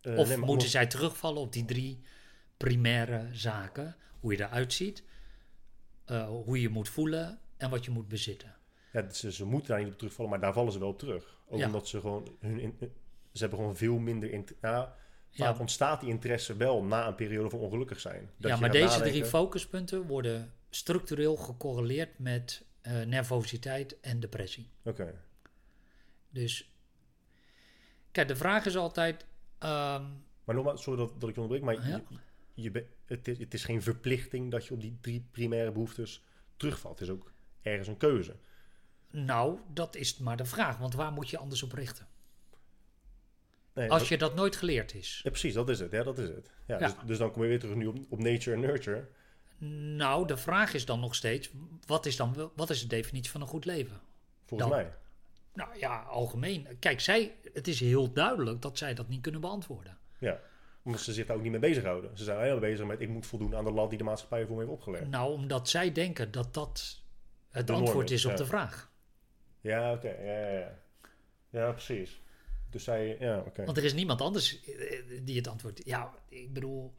Eh, 0.01 0.17
of 0.17 0.27
nee, 0.27 0.37
moeten 0.37 0.69
zij 0.69 0.87
terugvallen 0.87 1.41
op 1.41 1.53
die 1.53 1.65
drie 1.65 1.99
primaire 2.57 3.27
zaken? 3.31 3.95
Hoe 4.19 4.31
je 4.31 4.43
eruit 4.43 4.73
ziet, 4.73 5.03
eh, 6.09 6.27
hoe 6.27 6.61
je 6.61 6.69
moet 6.69 6.89
voelen 6.89 7.39
en 7.57 7.69
wat 7.69 7.85
je 7.85 7.91
moet 7.91 8.07
bezitten. 8.07 8.55
Ja, 8.91 9.09
ze, 9.09 9.31
ze 9.31 9.45
moeten 9.45 9.69
daar 9.69 9.83
niet 9.83 9.91
op 9.91 9.97
terugvallen, 9.97 10.31
maar 10.31 10.39
daar 10.39 10.53
vallen 10.53 10.71
ze 10.71 10.79
wel 10.79 10.89
op 10.89 10.99
terug. 10.99 11.37
Ook 11.47 11.59
Ja. 11.59 11.65
omdat 11.65 11.87
ze 11.87 11.99
gewoon 11.99 12.35
hun... 12.39 12.59
in- 12.59 12.77
ze 13.33 13.39
hebben 13.39 13.59
gewoon 13.59 13.75
veel 13.77 13.97
minder... 13.97 14.31
int- 14.31 14.53
Ja, 14.61 14.95
Ja. 15.29 15.55
ontstaat 15.59 15.99
die 15.99 16.09
interesse 16.09 16.55
wel 16.57 16.83
na 16.83 17.07
een 17.07 17.15
periode 17.15 17.49
van 17.49 17.59
ongelukkig 17.59 17.99
zijn. 17.99 18.29
Dat 18.37 18.51
ja, 18.51 18.57
maar 18.57 18.71
deze 18.71 19.01
drie 19.01 19.25
focuspunten 19.25 20.07
worden 20.07 20.53
structureel 20.69 21.35
gecorreleerd 21.35 22.19
met 22.19 22.65
eh, 22.81 23.01
nervositeit 23.01 23.99
en 23.99 24.19
depressie. 24.19 24.69
Oké. 24.83 25.21
Dus 26.29 26.73
kijk, 28.11 28.27
de 28.27 28.35
vraag 28.35 28.65
is 28.65 28.77
altijd. 28.77 29.25
ehm, 29.59 30.03
Maar 30.43 30.55
nogmaals, 30.55 30.83
sorry 30.83 30.99
dat, 30.99 31.19
dat 31.21 31.29
ik 31.29 31.35
je 31.35 31.41
onderbreek, 31.41 31.77
maar 31.77 31.89
Ja. 31.89 32.01
Je, 32.61 32.71
be- 32.71 32.85
het, 33.05 33.27
is, 33.27 33.37
het 33.39 33.53
is 33.53 33.63
geen 33.63 33.81
verplichting 33.81 34.51
dat 34.51 34.65
je 34.65 34.73
op 34.73 34.81
die 34.81 34.97
drie 35.01 35.27
primaire 35.31 35.71
behoeftes 35.71 36.23
terugvalt. 36.57 36.99
Het 36.99 37.07
is 37.07 37.13
ook 37.13 37.31
ergens 37.61 37.87
een 37.87 37.97
keuze. 37.97 38.35
nou, 39.11 39.59
dat 39.73 39.95
is 39.95 40.17
maar 40.17 40.37
de 40.37 40.45
vraag, 40.45 40.77
want 40.77 40.93
waar 40.93 41.11
moet 41.11 41.29
je 41.29 41.37
anders 41.37 41.63
op 41.63 41.71
richten? 41.71 42.07
Nee, 43.73 43.89
Als 43.89 43.99
dat- 43.99 44.07
je 44.07 44.17
dat 44.17 44.35
nooit 44.35 44.55
geleerd 44.55 44.93
is. 44.93 45.19
ja, 45.23 45.29
precies, 45.29 45.53
dat 45.53 45.69
is 45.69 45.79
het. 45.79 45.91
Ja, 45.91 46.03
dat 46.03 46.17
is 46.17 46.27
het. 46.27 46.49
Ja, 46.67 46.79
Ja. 46.79 46.85
Dus, 46.87 46.95
dus 47.05 47.17
dan 47.17 47.31
kom 47.31 47.41
je 47.43 47.47
weer 47.47 47.59
terug 47.59 47.75
nu 47.75 47.85
op, 47.85 47.97
op 48.09 48.19
nature 48.19 48.55
en 48.55 48.59
nurture. 48.61 49.07
Nou, 49.95 50.27
de 50.27 50.37
vraag 50.37 50.73
is 50.73 50.85
dan 50.85 50.99
nog 50.99 51.15
steeds: 51.15 51.49
wat 51.85 52.05
is 52.05 52.15
dan 52.15 52.51
wat 52.55 52.69
is 52.69 52.81
de 52.81 52.87
definitie 52.87 53.31
van 53.31 53.41
een 53.41 53.47
goed 53.47 53.65
leven? 53.65 54.01
Volgens 54.45 54.69
Dan- 54.69 54.79
mij. 54.79 54.93
Nou 55.53 55.77
ja, 55.79 56.01
algemeen. 56.01 56.67
Kijk, 56.79 56.99
zij, 56.99 57.35
het 57.53 57.67
is 57.67 57.79
heel 57.79 58.13
duidelijk 58.13 58.61
dat 58.61 58.77
zij 58.77 58.93
dat 58.93 59.07
niet 59.07 59.21
kunnen 59.21 59.41
beantwoorden. 59.41 59.97
Ja. 60.19 60.39
Omdat 60.83 61.01
ze 61.01 61.13
zich 61.13 61.25
daar 61.25 61.35
ook 61.35 61.41
niet 61.41 61.51
mee 61.51 61.59
bezighouden. 61.59 62.17
Ze 62.17 62.23
zijn 62.23 62.37
alleen 62.37 62.51
maar 62.51 62.59
bezig 62.59 62.85
met 62.85 62.99
ik 63.01 63.09
moet 63.09 63.25
voldoen 63.25 63.55
aan 63.55 63.63
de 63.63 63.71
lat 63.71 63.89
die 63.89 63.97
de 63.97 64.03
maatschappij 64.03 64.45
voor 64.45 64.55
me 64.55 64.61
heeft 64.61 64.73
opgelegd. 64.73 65.07
Nou, 65.07 65.33
omdat 65.33 65.69
zij 65.69 65.91
denken 65.91 66.31
dat 66.31 66.53
dat 66.53 67.01
het 67.49 67.67
De 67.67 67.73
antwoord 67.73 68.11
is, 68.11 68.25
op 68.25 68.31
ja. 68.31 68.37
de 68.37 68.45
vraag. 68.45 68.91
Ja, 69.61 69.93
oké. 69.93 70.09
Ja, 70.09 70.39
ja, 70.39 70.59
ja. 70.59 70.79
Ja, 71.49 71.71
precies. 71.71 72.21
Dus 72.69 72.83
zij, 72.83 73.17
ja, 73.19 73.37
oké. 73.39 73.65
Want 73.65 73.77
er 73.77 73.83
is 73.83 73.93
niemand 73.93 74.21
anders 74.21 74.63
eh, 74.63 75.01
die 75.21 75.35
het 75.35 75.47
antwoord. 75.47 75.81
Ja, 75.85 76.13
ik 76.29 76.53
bedoel, 76.53 76.93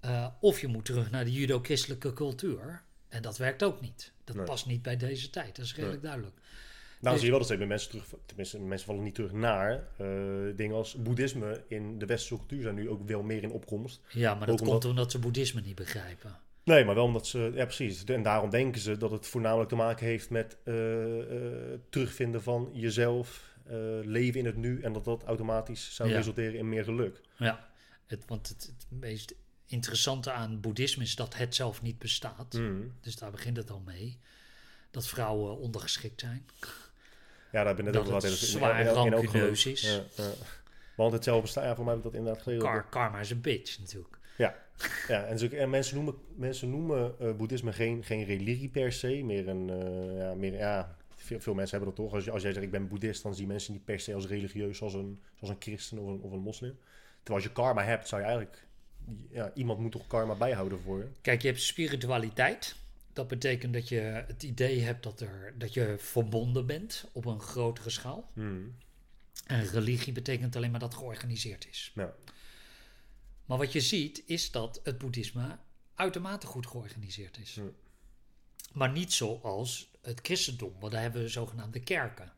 eh, 0.00 0.26
of 0.40 0.60
je 0.60 0.66
moet 0.66 0.84
terug 0.84 1.10
naar 1.10 1.24
de 1.24 1.32
judo-christelijke 1.32 2.12
cultuur. 2.12 2.82
En 3.08 3.22
dat 3.22 3.36
werkt 3.36 3.62
ook 3.62 3.80
niet. 3.80 4.12
Dat 4.24 4.36
Nee. 4.36 4.44
past 4.44 4.66
niet 4.66 4.82
bij 4.82 4.96
deze 4.96 5.30
tijd. 5.30 5.56
Dat 5.56 5.64
is 5.64 5.74
redelijk 5.74 6.02
duidelijk. 6.02 6.36
Nou, 7.00 7.14
Dus- 7.14 7.14
zie 7.14 7.24
je 7.24 7.28
wel 7.30 7.38
dat 7.38 7.44
steeds 7.46 7.60
meer 7.60 7.68
mensen 7.68 7.90
terug, 7.90 8.06
tenminste, 8.26 8.60
mensen 8.60 8.86
vallen 8.86 9.02
niet 9.02 9.14
terug 9.14 9.32
naar 9.32 9.88
eh, 9.98 10.06
dingen 10.56 10.76
als 10.76 10.94
boeddhisme 11.02 11.64
in 11.68 11.98
de 11.98 12.06
westerse 12.06 12.36
cultuur 12.36 12.62
zijn 12.62 12.74
nu 12.74 12.88
ook 12.88 13.06
wel 13.08 13.22
meer 13.22 13.42
in 13.42 13.50
opkomst. 13.50 14.00
Ja, 14.08 14.34
maar 14.34 14.46
dat 14.46 14.62
komt 14.62 14.84
omdat- 14.84 15.10
ze 15.10 15.18
boeddhisme 15.18 15.60
niet 15.60 15.74
begrijpen. 15.74 16.38
Nee, 16.64 16.84
maar 16.84 16.94
wel 16.94 17.04
omdat 17.04 17.26
ze, 17.26 17.50
ja 17.54 17.64
precies. 17.64 18.04
En 18.04 18.22
daarom 18.22 18.50
denken 18.50 18.80
ze 18.80 18.96
dat 18.96 19.10
het 19.10 19.26
voornamelijk 19.26 19.68
te 19.68 19.74
maken 19.76 20.06
heeft 20.06 20.30
met 20.30 20.56
eh, 20.64 20.74
terugvinden 21.90 22.42
van 22.42 22.70
jezelf, 22.72 23.46
leven 24.02 24.40
in 24.40 24.46
het 24.46 24.56
nu 24.56 24.80
en 24.80 24.92
dat 24.92 25.04
dat 25.04 25.24
automatisch 25.24 25.94
zou 25.94 26.08
Ja. 26.08 26.16
resulteren 26.16 26.58
in 26.58 26.68
meer 26.68 26.84
geluk. 26.84 27.20
Ja, 27.36 27.68
het, 28.06 28.24
want 28.26 28.48
het, 28.48 28.72
het 28.78 28.86
meest 29.00 29.34
interessante 29.66 30.30
aan 30.32 30.60
boeddhisme 30.60 31.02
is 31.02 31.14
dat 31.14 31.36
het 31.36 31.54
zelf 31.54 31.82
niet 31.82 31.98
bestaat. 31.98 32.52
Mm. 32.52 32.92
Dus 33.00 33.16
daar 33.16 33.30
begint 33.30 33.56
het 33.56 33.70
al 33.70 33.82
mee. 33.86 34.18
Dat 34.90 35.06
vrouwen 35.08 35.58
ondergeschikt 35.58 36.20
zijn. 36.20 36.46
Ja, 37.52 37.64
daar 37.64 37.66
hebben 37.66 37.84
we 37.84 37.90
net 37.90 38.00
ook 38.00 38.06
het 38.12 38.22
gehad. 38.24 38.40
in- 38.40 38.46
zwaar 38.46 38.84
rancuneus 38.86 39.66
is. 39.66 39.82
Ja, 39.82 40.22
ja. 40.22 40.30
Want 40.96 41.12
het 41.12 41.24
zelf 41.24 41.40
bestaat, 41.42 41.64
ja, 41.64 41.74
voor 41.74 41.84
mij 41.84 41.94
heb 41.94 42.04
ik 42.04 42.10
dat 42.10 42.18
inderdaad 42.20 42.42
gelezen. 42.42 42.64
Kar- 42.64 42.88
karma 42.88 43.20
is 43.20 43.30
een 43.30 43.40
bitch 43.40 43.78
natuurlijk. 43.78 44.18
Ja, 45.08 45.24
en, 45.24 45.38
zo- 45.38 45.46
en 45.48 45.70
mensen 45.70 45.94
noemen, 45.96 46.14
mensen 46.34 46.70
noemen 46.70 47.14
eh, 47.20 47.32
boeddhisme 47.32 47.72
geen, 47.72 48.04
geen 48.04 48.24
religie 48.24 48.68
per 48.68 48.92
se, 48.92 49.22
meer 49.24 49.48
een, 49.48 49.70
eh, 49.70 50.18
ja, 50.18 50.34
meer, 50.34 50.54
ja, 50.54 50.96
veel, 51.16 51.40
veel 51.40 51.54
mensen 51.54 51.76
hebben 51.78 51.94
dat 51.96 52.04
toch. 52.04 52.14
Als, 52.14 52.30
als 52.30 52.42
jij 52.42 52.52
zegt 52.52 52.64
ik 52.64 52.70
ben 52.70 52.88
boeddhist, 52.88 53.22
dan 53.22 53.34
zien 53.34 53.46
mensen 53.48 53.72
niet 53.72 53.84
per 53.84 54.00
se 54.00 54.14
als 54.14 54.26
religieus, 54.26 54.76
zoals 54.78 54.94
een, 54.94 55.20
zoals 55.34 55.54
een 55.54 55.60
christen 55.62 55.98
of 55.98 56.06
een, 56.08 56.20
of 56.20 56.32
een 56.32 56.38
moslim. 56.40 56.78
Terwijl 57.22 57.36
als 57.36 57.44
je 57.44 57.62
karma 57.62 57.82
hebt, 57.84 58.08
zou 58.08 58.20
je 58.20 58.26
eigenlijk, 58.26 58.66
ja, 59.30 59.50
iemand 59.54 59.78
moet 59.78 59.92
toch 59.92 60.06
karma 60.06 60.34
bijhouden 60.34 60.78
voor 60.80 60.98
je. 60.98 61.06
Kijk, 61.20 61.42
je 61.42 61.48
hebt 61.48 61.60
spiritualiteit. 61.60 62.76
Dat 63.18 63.28
betekent 63.28 63.72
dat 63.72 63.88
je 63.88 64.00
het 64.26 64.42
idee 64.42 64.80
hebt 64.80 65.02
dat, 65.02 65.20
er, 65.20 65.54
dat 65.56 65.74
je 65.74 65.94
verbonden 65.98 66.66
bent 66.66 67.04
op 67.12 67.24
een 67.24 67.40
grotere 67.40 67.90
schaal. 67.90 68.30
Hmm. 68.32 68.76
En 69.46 69.66
religie 69.66 70.12
betekent 70.12 70.56
alleen 70.56 70.70
maar 70.70 70.80
dat 70.80 70.92
het 70.92 70.98
georganiseerd 70.98 71.68
is. 71.68 71.92
Ja. 71.94 72.14
Maar 73.44 73.58
wat 73.58 73.72
je 73.72 73.80
ziet 73.80 74.22
is 74.26 74.50
dat 74.50 74.80
het 74.82 74.98
boeddhisme 74.98 75.58
uitermate 75.94 76.46
goed 76.46 76.66
georganiseerd 76.66 77.38
is. 77.38 77.54
Hm. 77.54 77.62
Maar 78.72 78.92
niet 78.92 79.12
zoals 79.12 79.90
het 80.02 80.20
christendom, 80.22 80.74
want 80.80 80.92
daar 80.92 81.02
hebben 81.02 81.22
we 81.22 81.28
zogenaamde 81.28 81.80
kerken 81.80 82.32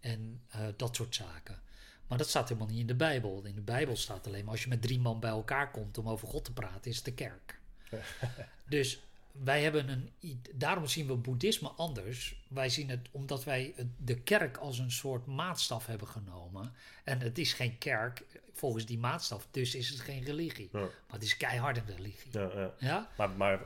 en 0.00 0.42
eh, 0.48 0.66
dat 0.76 0.96
soort 0.96 1.14
zaken. 1.14 1.62
Maar 2.06 2.18
dat 2.18 2.28
staat 2.28 2.48
helemaal 2.48 2.70
niet 2.70 2.80
in 2.80 2.86
de 2.86 2.94
Bijbel. 2.94 3.44
In 3.44 3.54
de 3.54 3.60
Bijbel 3.60 3.96
staat 3.96 4.26
alleen 4.26 4.44
maar 4.44 4.52
als 4.52 4.62
je 4.62 4.68
met 4.68 4.82
drie 4.82 5.00
man 5.00 5.20
bij 5.20 5.30
elkaar 5.30 5.70
komt 5.70 5.98
om 5.98 6.08
over 6.08 6.28
God 6.28 6.44
te 6.44 6.52
praten, 6.52 6.90
is 6.90 6.96
het 6.96 7.04
de 7.04 7.14
kerk. 7.14 7.60
dus 8.68 9.00
wij 9.44 9.62
hebben 9.62 9.88
een. 9.88 10.42
Daarom 10.54 10.86
zien 10.86 11.06
we 11.06 11.14
boeddhisme 11.14 11.68
anders. 11.68 12.44
Wij 12.48 12.68
zien 12.68 12.88
het 12.88 13.08
omdat 13.10 13.44
wij 13.44 13.74
de 13.96 14.20
kerk 14.20 14.56
als 14.56 14.78
een 14.78 14.90
soort 14.90 15.26
maatstaf 15.26 15.86
hebben 15.86 16.08
genomen. 16.08 16.72
En 17.04 17.20
het 17.20 17.38
is 17.38 17.52
geen 17.52 17.78
kerk 17.78 18.24
volgens 18.52 18.86
die 18.86 18.98
maatstaf, 18.98 19.48
dus 19.50 19.74
is 19.74 19.88
het 19.88 20.00
geen 20.00 20.24
religie. 20.24 20.68
Ja. 20.72 20.78
Maar 20.78 20.90
het 21.08 21.22
is 21.22 21.36
keihard 21.36 21.76
een 21.76 21.96
religie. 21.96 22.32
Ja, 22.32 22.50
ja. 22.54 22.74
Ja? 22.78 23.08
Maar, 23.16 23.30
maar 23.30 23.60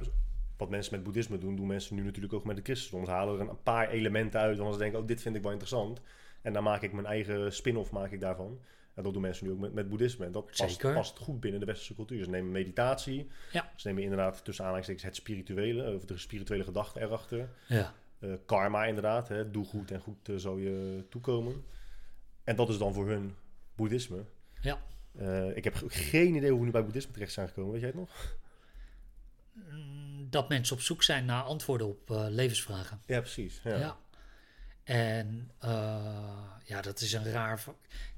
wat 0.56 0.70
mensen 0.70 0.94
met 0.94 1.02
boeddhisme 1.04 1.38
doen, 1.38 1.56
doen 1.56 1.66
mensen 1.66 1.96
nu 1.96 2.02
natuurlijk 2.02 2.32
ook 2.32 2.44
met 2.44 2.56
het 2.56 2.64
christendom. 2.64 3.04
Ze 3.04 3.10
halen 3.10 3.40
er 3.40 3.48
een 3.48 3.62
paar 3.62 3.88
elementen 3.88 4.40
uit, 4.40 4.58
want 4.58 4.72
ze 4.72 4.78
denken, 4.78 5.00
oh, 5.00 5.06
dit 5.06 5.22
vind 5.22 5.36
ik 5.36 5.42
wel 5.42 5.50
interessant. 5.50 6.00
En 6.42 6.52
dan 6.52 6.62
maak 6.62 6.82
ik 6.82 6.92
mijn 6.92 7.06
eigen 7.06 7.52
spin-off 7.52 7.90
maak 7.90 8.10
ik 8.10 8.20
daarvan. 8.20 8.60
En 8.94 9.02
dat 9.02 9.12
doen 9.12 9.22
mensen 9.22 9.46
nu 9.46 9.52
ook 9.52 9.58
met, 9.58 9.72
met 9.72 9.88
boeddhisme. 9.88 10.24
En 10.26 10.32
dat 10.32 10.50
past, 10.94 11.18
goed 11.18 11.40
binnen 11.40 11.60
de 11.60 11.66
westerse 11.66 11.94
cultuur. 11.94 12.24
Ze 12.24 12.30
nemen 12.30 12.50
meditatie. 12.52 13.28
Ja. 13.52 13.72
Ze 13.76 13.86
nemen 13.88 14.02
inderdaad 14.02 14.44
tussen 14.44 14.64
aanhalingstekens 14.64 15.06
het 15.06 15.16
spirituele, 15.16 15.94
of 15.94 16.04
de 16.04 16.18
spirituele 16.18 16.64
gedachte 16.64 17.00
erachter. 17.00 17.48
Ja. 17.68 17.94
Eh, 18.18 18.30
karma 18.46 18.84
inderdaad, 18.84 19.28
hè, 19.28 19.50
doe 19.50 19.64
goed 19.64 19.90
en 19.90 20.00
goed 20.00 20.30
zal 20.36 20.56
je 20.56 21.04
toekomen. 21.08 21.64
En 22.44 22.56
dat 22.56 22.68
is 22.68 22.78
dan 22.78 22.94
voor 22.94 23.08
hun 23.08 23.34
boeddhisme. 23.74 24.24
Ja. 24.60 24.82
Eh, 25.18 25.56
ik 25.56 25.64
heb 25.64 25.74
ge- 25.74 25.88
geen 25.90 26.34
idee 26.34 26.50
hoe 26.50 26.58
we 26.58 26.64
nu 26.64 26.70
bij 26.70 26.84
boeddhisme 26.84 27.12
terecht 27.12 27.32
zijn 27.32 27.48
gekomen. 27.48 27.70
Weet 27.72 27.80
jij 27.80 27.90
het 27.90 27.98
nog? 27.98 28.36
Mm, 29.52 30.26
Dat 30.30 30.48
mensen 30.48 30.76
op 30.76 30.82
zoek 30.82 31.02
zijn 31.02 31.24
naar 31.24 31.42
antwoorden 31.42 31.86
op 31.86 32.02
levensvragen. 32.28 33.00
Ja, 33.06 33.20
precies. 33.20 33.60
Ja. 33.64 33.76
Ja. 33.78 33.96
En 34.84 35.50
eh, 35.58 36.38
ja, 36.64 36.80
dat 36.80 37.00
is 37.00 37.12
een 37.12 37.24
raar. 37.24 37.64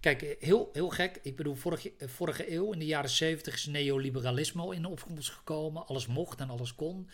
Kijk, 0.00 0.36
heel, 0.40 0.70
heel 0.72 0.88
gek. 0.88 1.18
Ik 1.22 1.36
bedoel, 1.36 1.54
vorige, 1.54 1.92
vorige 1.98 2.52
eeuw, 2.52 2.72
in 2.72 2.78
de 2.78 2.86
jaren 2.86 3.10
zeventig, 3.10 3.54
is 3.54 3.66
neoliberalisme 3.66 4.62
al 4.62 4.72
in 4.72 4.84
opkomst 4.84 5.30
gekomen. 5.30 5.86
Alles 5.86 6.06
mocht 6.06 6.40
en 6.40 6.50
alles 6.50 6.74
kon. 6.74 7.10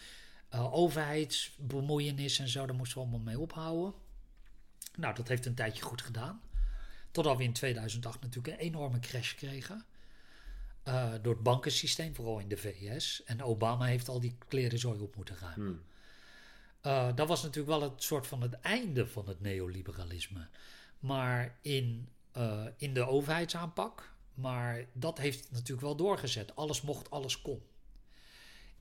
Eh, 0.49 0.75
overheidsbemoeienis 0.75 2.39
en 2.39 2.49
zo, 2.49 2.67
daar 2.67 2.77
moesten 2.77 2.97
we 2.97 3.03
allemaal 3.03 3.25
mee 3.25 3.39
ophouden. 3.39 3.95
Nou, 4.97 5.15
dat 5.15 5.29
heeft 5.29 5.47
een 5.47 5.55
tijdje 5.55 5.83
goed 5.83 6.03
gedaan. 6.03 6.41
Totdat 7.11 7.37
we 7.37 7.43
in 7.43 7.53
2008 7.53 8.21
natuurlijk 8.21 8.55
een 8.55 8.67
enorme 8.67 8.99
crash 8.99 9.35
kregen. 9.35 9.85
Eh, 10.83 11.13
door 11.23 11.35
het 11.35 11.43
bankensysteem, 11.43 12.15
vooral 12.15 12.39
in 12.39 12.49
de 12.49 12.57
VS. 12.57 13.23
En 13.25 13.43
Obama 13.43 13.85
heeft 13.85 14.09
al 14.09 14.21
die 14.21 14.37
klerenzooi 14.49 15.01
op 15.01 15.17
moeten 15.17 15.37
ruimen. 15.41 15.67
Hmm. 15.67 15.83
Eh, 16.81 17.09
dat 17.15 17.29
was 17.29 17.43
natuurlijk 17.43 17.79
wel 17.79 17.91
het 17.91 18.03
soort 18.03 18.27
van 18.27 18.43
het 18.43 18.61
einde 18.61 19.07
van 19.07 19.29
het 19.29 19.41
neoliberalisme. 19.41 20.49
Maar 20.99 21.59
in, 21.63 22.09
eh, 22.33 22.65
in 22.77 22.95
de 22.95 23.07
overheidsaanpak. 23.07 24.13
Maar 24.35 24.85
dat 24.93 25.19
heeft 25.19 25.41
het 25.41 25.51
natuurlijk 25.53 25.81
wel 25.81 25.97
doorgezet. 25.97 26.57
Alles 26.57 26.81
mocht, 26.83 27.11
alles 27.11 27.43
kon. 27.43 27.63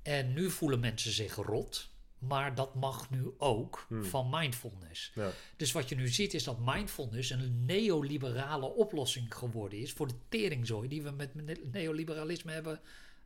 En 0.01 0.33
nu 0.33 0.49
voelen 0.49 0.79
mensen 0.79 1.11
zich 1.11 1.35
rot. 1.35 1.89
Maar 2.19 2.55
dat 2.55 2.75
mag 2.75 3.09
nu 3.09 3.33
ook 3.37 3.85
Hmm. 3.87 4.05
van 4.05 4.29
mindfulness. 4.29 5.11
Ja. 5.15 5.31
Dus 5.57 5.71
wat 5.71 5.89
je 5.89 5.95
nu 5.95 6.07
ziet 6.07 6.33
is 6.33 6.43
dat 6.43 6.59
mindfulness 6.59 7.29
een 7.29 7.65
neoliberale 7.65 8.65
oplossing 8.65 9.35
geworden 9.35 9.79
is 9.79 9.91
voor 9.93 10.07
de 10.07 10.13
teringzooi 10.29 10.87
die 10.87 11.01
we 11.01 11.11
met 11.11 11.35
ne- 11.35 11.61
neoliberalisme 11.71 12.51
hebben 12.51 12.79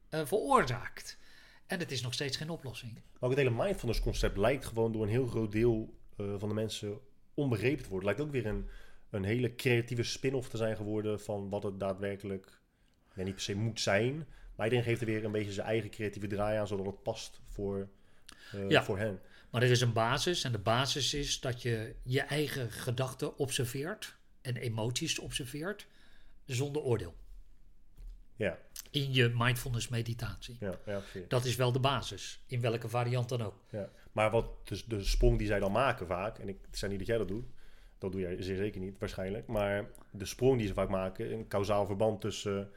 eh, 0.09 0.25
veroorzaakt. 0.25 1.17
En 1.67 1.79
het 1.79 1.91
is 1.91 2.01
nog 2.01 2.13
steeds 2.13 2.37
geen 2.37 2.49
oplossing. 2.49 2.93
Maar 2.93 3.03
ook 3.19 3.29
het 3.29 3.39
hele 3.39 3.63
mindfulness 3.63 3.99
concept 4.01 4.37
lijkt 4.37 4.65
gewoon 4.65 4.91
door 4.91 5.03
een 5.03 5.09
heel 5.09 5.27
groot 5.27 5.51
deel 5.51 5.93
eh, 6.17 6.33
van 6.37 6.49
de 6.49 6.55
mensen 6.55 6.99
onbegrepen 7.33 7.83
te 7.83 7.89
worden. 7.89 8.05
Lijkt 8.07 8.21
ook 8.21 8.31
weer 8.31 8.45
een, 8.45 8.67
een 9.09 9.23
hele 9.23 9.55
creatieve 9.55 10.03
spin-off 10.03 10.49
te 10.49 10.57
zijn 10.57 10.75
geworden 10.75 11.21
van 11.21 11.49
wat 11.49 11.63
het 11.63 11.79
daadwerkelijk 11.79 12.61
ja, 13.15 13.23
niet 13.23 13.33
per 13.33 13.43
se 13.43 13.55
moet 13.55 13.79
zijn. 13.81 14.15
Maar 14.55 14.65
iedereen 14.65 14.85
geeft 14.85 15.01
er 15.01 15.07
weer 15.07 15.25
een 15.25 15.31
beetje 15.31 15.51
zijn 15.51 15.67
eigen 15.67 15.89
creatieve 15.89 16.27
draai 16.27 16.57
aan, 16.57 16.67
zodat 16.67 16.85
het 16.85 17.03
past 17.03 17.41
voor, 17.47 17.89
eh, 18.51 18.69
Ja. 18.69 18.83
voor 18.83 18.97
hen. 18.97 19.19
Maar 19.49 19.61
er 19.63 19.71
is 19.71 19.81
een 19.81 19.93
basis 19.93 20.43
en 20.43 20.51
de 20.51 20.59
basis 20.59 21.13
is 21.13 21.39
dat 21.39 21.61
je 21.61 21.95
je 22.03 22.21
eigen 22.21 22.71
gedachten 22.71 23.37
observeert 23.37 24.15
en 24.41 24.55
emoties 24.55 25.19
observeert 25.19 25.87
zonder 26.45 26.81
oordeel. 26.81 27.15
Ja, 28.43 28.57
in 28.91 29.13
je 29.13 29.31
mindfulness 29.35 29.87
meditatie. 29.87 30.57
ja, 30.59 30.73
ja, 30.85 30.99
precies. 30.99 31.27
Dat 31.27 31.45
is 31.45 31.55
wel 31.55 31.71
de 31.71 31.79
basis, 31.79 32.43
in 32.47 32.61
welke 32.61 32.89
variant 32.89 33.29
dan 33.29 33.41
ook. 33.41 33.55
Ja. 33.69 33.89
Maar 34.11 34.31
wat 34.31 34.67
dus 34.67 34.85
de 34.85 35.03
sprong 35.03 35.37
die 35.37 35.47
zij 35.47 35.59
dan 35.59 35.71
maken 35.71 36.07
vaak, 36.07 36.37
en 36.39 36.49
ik 36.49 36.57
zei 36.71 36.89
niet 36.91 36.99
dat 36.99 37.07
jij 37.09 37.17
dat 37.17 37.27
doet, 37.27 37.45
dat 37.97 38.11
doe 38.11 38.21
jij 38.21 38.41
zeer 38.41 38.55
zeker 38.57 38.81
niet 38.81 38.99
waarschijnlijk, 38.99 39.47
maar 39.47 39.89
de 40.11 40.25
sprong 40.25 40.57
die 40.57 40.67
ze 40.67 40.73
vaak 40.73 40.89
maken, 40.89 41.31
een 41.33 41.47
kausaal 41.47 41.85
verband 41.85 42.21
tussen 42.21 42.69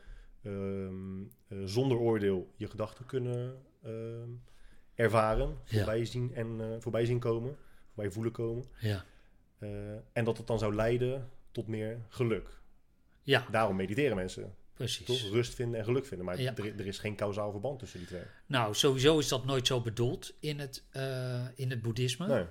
ehm, 0.42 1.20
eh, 1.48 1.58
zonder 1.64 1.98
oordeel 1.98 2.52
je 2.56 2.66
gedachten 2.68 3.06
kunnen 3.06 3.62
ehm, 3.82 4.28
ervaren, 4.94 5.48
Ja. 5.64 5.76
voorbij 5.76 6.04
zien 6.04 6.34
en 6.34 6.60
eh, 6.60 6.66
voorbij 6.78 7.04
zien 7.04 7.18
komen, 7.18 7.56
voorbij 7.94 8.10
voelen 8.12 8.32
komen, 8.32 8.64
Ja, 8.78 9.04
eh, 9.58 9.68
en 10.12 10.24
dat 10.24 10.36
het 10.36 10.46
dan 10.46 10.58
zou 10.58 10.74
leiden 10.74 11.28
tot 11.52 11.66
meer 11.66 11.98
geluk. 12.08 12.60
ja 13.22 13.46
Daarom 13.50 13.76
mediteren 13.76 14.16
mensen, 14.16 14.54
toch? 14.76 15.16
precies. 15.16 15.30
Rust 15.30 15.54
vinden 15.54 15.78
en 15.78 15.84
geluk 15.84 16.06
vinden, 16.06 16.26
maar 16.26 16.40
Ja. 16.40 16.56
er, 16.56 16.78
er 16.78 16.86
is 16.86 16.98
geen 16.98 17.14
kausaal 17.16 17.50
verband 17.50 17.78
tussen 17.78 17.98
die 17.98 18.08
twee. 18.08 18.22
Nou, 18.46 18.74
sowieso 18.74 19.18
is 19.18 19.28
dat 19.28 19.44
nooit 19.44 19.66
zo 19.66 19.80
bedoeld 19.80 20.32
in 20.40 20.58
het, 20.58 20.82
eh, 20.90 21.44
in 21.54 21.70
het 21.70 21.82
boeddhisme. 21.82 22.26
Nee. 22.26 22.44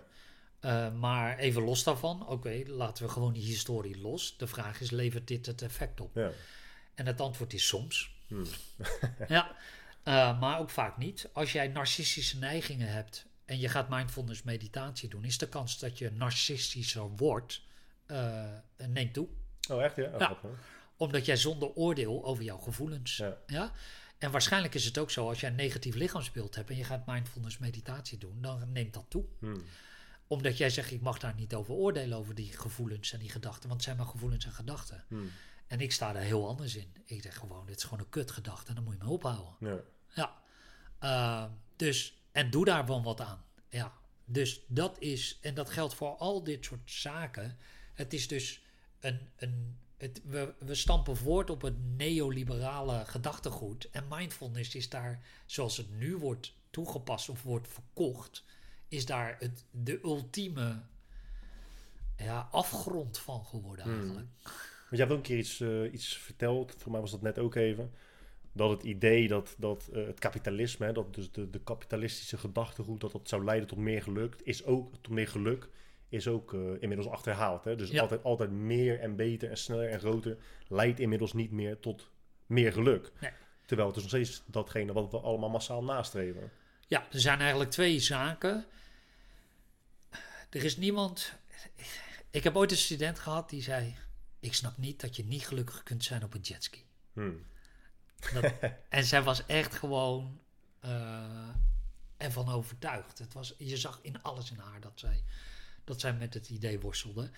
Eh, 0.59 0.93
maar 0.93 1.38
even 1.38 1.61
los 1.63 1.84
daarvan, 1.84 2.28
oké, 2.28 2.63
laten 2.67 3.05
we 3.05 3.09
gewoon 3.11 3.34
die 3.34 3.43
historie 3.45 4.01
los. 4.01 4.38
De 4.38 4.47
vraag 4.47 4.82
is, 4.82 4.91
levert 4.91 5.28
dit 5.28 5.45
het 5.45 5.61
effect 5.61 6.01
op? 6.01 6.15
Ja. 6.15 6.32
En 6.95 7.05
het 7.05 7.21
antwoord 7.21 7.53
is 7.53 7.67
soms. 7.67 8.15
Hmm. 8.28 8.45
ja, 9.28 9.55
eh, 10.03 10.39
maar 10.39 10.59
ook 10.59 10.69
vaak 10.69 10.97
niet. 10.97 11.30
Als 11.34 11.51
jij 11.51 11.67
narcistische 11.67 12.38
neigingen 12.38 12.88
hebt 12.88 13.26
en 13.45 13.59
je 13.59 13.69
gaat 13.69 13.89
mindfulness 13.89 14.43
meditatie 14.43 15.09
doen, 15.09 15.26
is 15.26 15.38
de 15.38 15.49
kans 15.49 15.80
dat 15.80 15.97
je 15.97 16.11
narcistischer 16.11 17.09
wordt, 17.15 17.61
neemt 18.88 19.13
toe. 19.13 19.28
Oh, 19.69 19.84
echt? 19.84 19.95
Ja? 19.95 20.03
Oh, 20.05 20.19
Ja. 20.19 20.26
grappig. 20.26 20.49
Omdat 20.98 21.26
jij 21.26 21.38
zonder 21.38 21.70
oordeel 21.74 22.26
over 22.26 22.43
jouw 22.43 22.58
gevoelens. 22.58 23.18
Ja. 23.18 23.38
Ja. 23.48 23.72
En 24.18 24.32
waarschijnlijk 24.32 24.74
is 24.76 24.86
het 24.86 24.98
ook 24.98 25.12
zo, 25.12 25.28
als 25.28 25.39
jij 25.39 25.50
een 25.50 25.56
negatief 25.56 25.96
lichaamsbeeld 25.96 26.56
hebt 26.56 26.70
en 26.70 26.76
je 26.76 26.84
gaat 26.84 27.06
mindfulness 27.06 27.58
meditatie 27.58 28.18
doen, 28.18 28.41
dan 28.41 28.72
neemt 28.72 28.93
dat 28.93 29.06
toe. 29.08 29.26
Hmm. 29.39 29.64
Omdat 30.28 30.58
jij 30.58 30.70
zegt, 30.70 30.91
ik 30.91 31.02
mag 31.02 31.20
daar 31.20 31.36
niet 31.36 31.56
over 31.56 31.74
oordelen, 31.74 32.18
over 32.18 32.36
die 32.36 32.52
gevoelens 32.58 33.14
en 33.14 33.20
die 33.20 33.30
gedachten. 33.30 33.62
Want 33.62 33.74
het 33.74 33.84
zijn 33.84 33.98
maar 33.98 34.06
gevoelens 34.06 34.46
en 34.46 34.52
gedachten. 34.52 35.04
Hmm. 35.08 35.32
En 35.68 35.82
ik 35.82 35.91
sta 35.91 36.14
daar 36.14 36.22
heel 36.22 36.48
anders 36.48 36.76
in. 36.76 36.93
Ik 37.06 37.22
zeg 37.22 37.38
gewoon, 37.38 37.66
dit 37.66 37.78
is 37.78 37.84
gewoon 37.84 38.00
een 38.00 38.10
kutgedachte 38.10 38.70
en 38.70 38.76
dan 38.76 38.84
moet 38.84 38.98
je 38.98 39.04
me 39.04 39.10
ophouden. 39.10 39.56
Ja. 39.60 39.80
Ja. 40.14 40.41
Eh, 41.00 41.52
dus, 41.76 42.18
en 42.32 42.50
doe 42.50 42.66
daar 42.66 42.86
gewoon 42.86 43.04
wat 43.04 43.22
aan. 43.22 43.43
Ja. 43.70 43.93
Dus 44.26 44.62
dat 44.68 45.00
is, 45.00 45.38
en 45.41 45.54
dat 45.54 45.70
geldt 45.70 45.93
voor 45.93 46.16
al 46.16 46.43
dit 46.43 46.66
soort 46.66 46.91
zaken. 46.91 47.58
Het 47.93 48.14
is 48.14 48.28
dus 48.28 48.64
een, 49.00 49.20
een 49.36 49.78
het, 49.98 50.22
we, 50.26 50.54
we 50.60 50.76
stampen 50.76 51.18
voort 51.18 51.50
op 51.50 51.62
het 51.62 51.98
neoliberale 51.98 53.06
gedachtegoed. 53.06 53.89
En 53.91 54.04
mindfulness 54.10 54.76
is 54.76 54.89
daar, 54.89 55.26
zoals 55.46 55.78
het 55.78 55.98
nu 55.98 56.18
wordt 56.18 56.54
toegepast 56.70 57.30
of 57.30 57.43
wordt 57.43 57.68
verkocht, 57.68 58.43
is 58.88 59.06
daar 59.06 59.36
het, 59.39 59.66
de 59.72 60.00
ultieme 60.04 60.82
ja, 62.18 62.48
afgrond 62.52 63.18
van 63.18 63.46
geworden 63.46 63.86
Hmm. 63.86 63.93
eigenlijk. 63.93 64.28
Want 64.89 64.89
je 64.89 64.98
hebt 64.98 65.12
ook 65.12 65.18
een 65.18 65.24
keer 65.24 65.38
iets, 65.38 65.60
eh, 65.60 65.93
iets 65.93 66.18
verteld, 66.18 66.76
voor 66.78 66.91
mij 66.91 67.02
was 67.02 67.12
dat 67.12 67.22
net 67.22 67.39
ook 67.39 67.56
even, 67.56 67.91
dat 68.52 68.70
het 68.70 68.84
idee 68.84 69.28
dat, 69.28 69.56
dat 69.58 69.89
eh, 69.93 70.06
het 70.06 70.20
kapitalisme, 70.20 70.86
hè, 70.86 70.93
dat 70.93 71.14
dus 71.14 71.32
de, 71.32 71.50
de 71.50 71.60
kapitalistische 71.60 72.38
gedachtegoed, 72.38 73.02
dat 73.02 73.12
dat 73.12 73.30
zou 73.30 73.43
leiden 73.43 73.68
tot 73.68 73.78
meer 73.78 74.02
geluk, 74.02 74.36
is 74.43 74.64
ook 74.64 74.93
tot 75.02 75.14
meer 75.14 75.28
geluk, 75.28 75.70
is 76.10 76.28
ook 76.28 76.53
eh, 76.53 76.60
inmiddels 76.80 77.08
achterhaald. 77.08 77.64
Hè? 77.64 77.76
Dus 77.76 77.89
Ja. 77.89 78.01
altijd, 78.01 78.24
altijd 78.24 78.51
meer 78.51 78.99
en 78.99 79.16
beter 79.16 79.49
en 79.49 79.58
sneller 79.58 79.89
en 79.89 79.99
groter 79.99 80.38
leidt 80.68 80.99
inmiddels 80.99 81.34
niet 81.34 81.51
meer 81.51 81.80
tot 81.80 82.10
meer 82.45 82.74
geluk. 82.74 83.12
Nee. 83.20 83.32
Terwijl 83.66 83.88
het 83.88 83.97
is 83.97 84.03
nog 84.03 84.12
steeds 84.12 84.43
datgene 84.45 84.93
wat 84.93 85.12
we 85.12 85.20
allemaal 85.20 85.49
massaal 85.49 85.84
nastreven. 85.84 86.51
Ja, 86.88 87.08
er 87.12 87.20
zijn 87.20 87.39
eigenlijk 87.39 87.72
twee 87.72 87.99
zaken. 87.99 88.66
Er 90.49 90.64
is 90.64 90.78
niemand. 90.78 91.34
Ik 92.32 92.43
heb 92.43 92.56
ooit 92.56 92.72
een 92.72 92.78
student 92.78 93.20
gehad 93.20 93.49
die 93.49 93.62
zei: 93.62 93.95
Ik 94.39 94.53
snap 94.53 94.78
niet 94.78 95.01
dat 95.01 95.16
je 95.16 95.26
niet 95.26 95.47
gelukkig 95.47 95.84
kunt 95.84 96.03
zijn 96.03 96.24
op 96.24 96.34
een 96.34 96.41
jetski. 96.41 96.86
Hmm. 97.14 97.45
Dat, 98.34 98.53
en 98.89 99.03
zij 99.03 99.22
was 99.24 99.45
echt 99.45 99.76
gewoon 99.76 100.39
eh, 100.80 101.49
ervan 102.18 102.49
overtuigd. 102.49 103.18
Het 103.20 103.34
was, 103.34 103.56
je 103.58 103.78
zag 103.78 103.99
in 104.01 104.22
alles 104.22 104.51
in 104.51 104.58
haar 104.58 104.80
dat 104.82 104.91
zij, 104.95 105.24
dat 105.86 105.99
zij 105.99 106.13
met 106.13 106.33
het 106.33 106.49
idee 106.49 106.79
worstelde. 106.79 107.29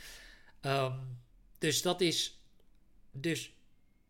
Ehm, 0.62 0.98
dus 1.58 1.82
dat 1.82 2.02
is. 2.02 2.42
Dus, 3.12 3.54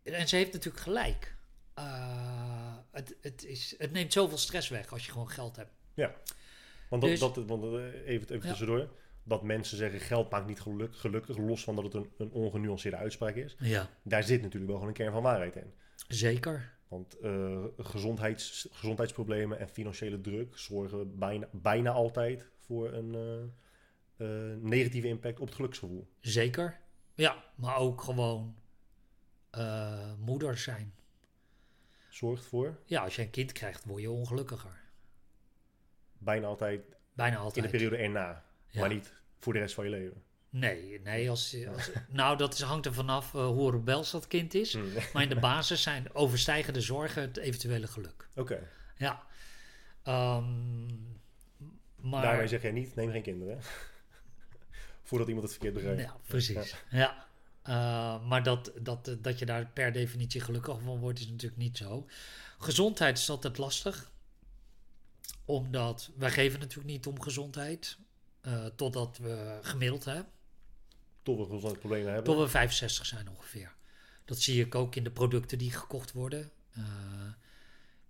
en 0.03 0.27
ze 0.27 0.35
heeft 0.35 0.53
natuurlijk 0.53 0.83
gelijk. 0.83 1.35
Eh, 1.73 2.75
het, 2.91 3.15
het, 3.21 3.45
is, 3.45 3.75
het 3.77 3.91
neemt 3.91 4.13
zoveel 4.13 4.38
stress 4.38 4.69
weg 4.69 4.91
als 4.91 5.05
je 5.05 5.11
gewoon 5.11 5.29
geld 5.29 5.55
hebt. 5.55 5.71
Want, 6.89 7.01
dat, 7.01 7.11
Dus- 7.11 7.19
dat, 7.19 7.35
want 7.45 7.63
eh, 7.63 7.69
even, 8.07 8.29
even 8.29 8.35
Ja. 8.41 8.49
tussendoor, 8.49 8.89
dat 9.23 9.43
mensen 9.43 9.77
zeggen 9.77 9.99
geld 9.99 10.29
maakt 10.31 10.47
niet 10.47 10.59
geluk, 10.59 10.95
gelukkig, 10.95 11.38
los 11.38 11.63
van 11.63 11.75
dat 11.75 11.83
het 11.83 11.93
een, 11.93 12.09
een 12.17 12.31
ongenuanceerde 12.31 12.97
uitspraak 12.97 13.35
is. 13.35 13.55
Ja, 13.59 13.89
Daar 14.03 14.23
zit 14.23 14.41
natuurlijk 14.41 14.65
wel 14.71 14.73
gewoon 14.75 14.88
een 14.89 14.97
kern 14.97 15.11
van 15.11 15.23
waarheid 15.23 15.55
in. 15.55 15.73
zeker. 16.07 16.75
Want 16.88 17.19
eh, 17.19 17.63
gezondheids, 17.77 18.67
gezondheidsproblemen 18.71 19.59
en 19.59 19.69
financiële 19.69 20.21
druk 20.21 20.57
zorgen 20.57 21.17
bijna, 21.17 21.47
bijna 21.51 21.91
altijd 21.91 22.47
voor 22.65 22.93
een 22.93 23.15
negatieve 24.59 25.07
impact 25.07 25.39
op 25.39 25.45
het 25.47 25.55
geluksgevoel. 25.55 26.07
Zeker. 26.20 26.80
Ja, 27.13 27.43
maar 27.55 27.78
ook 27.78 28.01
gewoon 28.01 28.55
eh, 29.49 30.13
moeder 30.20 30.57
zijn. 30.57 30.93
Zorgt 32.09 32.45
voor 32.45 32.80
Ja, 32.86 33.03
als 33.03 33.15
je 33.15 33.22
een 33.22 33.30
kind 33.30 33.51
krijgt, 33.51 33.84
word 33.86 34.01
je 34.01 34.11
ongelukkiger. 34.11 34.80
bijna 36.18 36.47
altijd 36.47 36.82
Bijna 37.13 37.36
in 37.36 37.41
altijd. 37.41 37.65
de 37.65 37.72
periode 37.72 37.97
erna, 37.97 38.45
Ja. 38.68 38.80
maar 38.80 38.89
niet 38.89 39.13
voor 39.39 39.53
de 39.53 39.59
rest 39.59 39.74
van 39.74 39.84
je 39.84 39.89
leven. 39.89 40.24
Nee, 40.49 41.01
nee 41.01 41.30
als, 41.30 41.55
als, 41.68 41.91
nou 42.09 42.38
dat 42.38 42.53
is, 42.53 42.61
hangt 42.61 42.86
er 42.86 42.93
vanaf 42.93 43.34
eh, 43.34 43.45
hoe 43.47 43.72
rebels 43.72 44.11
dat 44.11 44.28
kind 44.28 44.53
is. 44.53 44.74
Hmm. 44.74 44.91
Maar 45.13 45.24
in 45.24 45.30
de 45.30 45.39
basis 45.39 45.82
zijn 45.82 46.13
overstijgende 46.13 46.82
zorgen 46.82 47.22
het 47.22 47.38
eventuele 47.38 47.88
geluk. 47.88 48.30
Oké, 48.36 48.70
Ja. 48.97 49.26
Ehm, 50.03 50.86
maar, 51.95 52.22
daarmee 52.22 52.47
zeg 52.47 52.61
jij 52.61 52.72
niet, 52.72 52.95
neem 52.95 53.11
geen 53.11 53.22
kinderen. 53.22 53.59
Voordat 55.08 55.28
iemand 55.28 55.45
het 55.45 55.55
verkeerd 55.58 55.74
begrijpt. 55.74 56.01
Ja, 56.01 56.18
precies. 56.28 56.76
Ja. 56.89 57.26
Eh, 57.62 58.28
maar 58.28 58.43
dat, 58.43 58.72
dat, 58.82 59.18
dat 59.22 59.39
je 59.39 59.45
daar 59.45 59.68
per 59.68 59.91
definitie 59.91 60.41
gelukkig 60.41 60.82
van 60.82 60.99
wordt, 60.99 61.20
is 61.20 61.28
natuurlijk 61.28 61.62
niet 61.62 61.78
zo. 61.78 62.08
Gezondheid 62.58 63.18
is 63.18 63.30
altijd 63.30 63.58
lastig. 63.58 64.12
Omdat 65.45 66.12
wij 66.16 66.32
geven 66.32 66.60
natuurlijk 66.60 66.88
niet 66.88 67.05
om 67.08 67.22
gezondheid. 67.22 67.97
eh, 68.41 68.66
totdat 68.66 69.18
we 69.18 69.60
gemiddeld 69.62 70.05
hebben. 70.05 70.26
Tot 71.24 71.38
we 71.38 71.43
gezondheidsproblemen 71.43 72.14
hebben. 72.14 72.34
Tot 72.34 72.43
we 72.43 72.49
65 72.49 73.05
zijn 73.05 73.30
ongeveer. 73.30 73.76
Dat 74.26 74.41
zie 74.41 74.66
ik 74.66 74.76
ook 74.76 74.95
in 74.95 75.03
de 75.03 75.12
producten 75.12 75.58
die 75.58 75.72
gekocht 75.72 76.12
worden. 76.12 76.51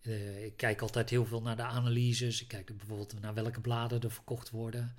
Eh, 0.02 0.45
ik 0.45 0.58
kijk 0.58 0.82
altijd 0.82 1.10
heel 1.10 1.26
veel 1.26 1.41
naar 1.41 1.56
de 1.56 1.64
analyses. 1.64 2.41
Ik 2.41 2.48
kijk 2.48 2.78
bijvoorbeeld 2.78 3.20
naar 3.20 3.34
welke 3.34 3.62
bladen 3.62 4.02
er 4.02 4.12
verkocht 4.12 4.50
worden. 4.50 4.95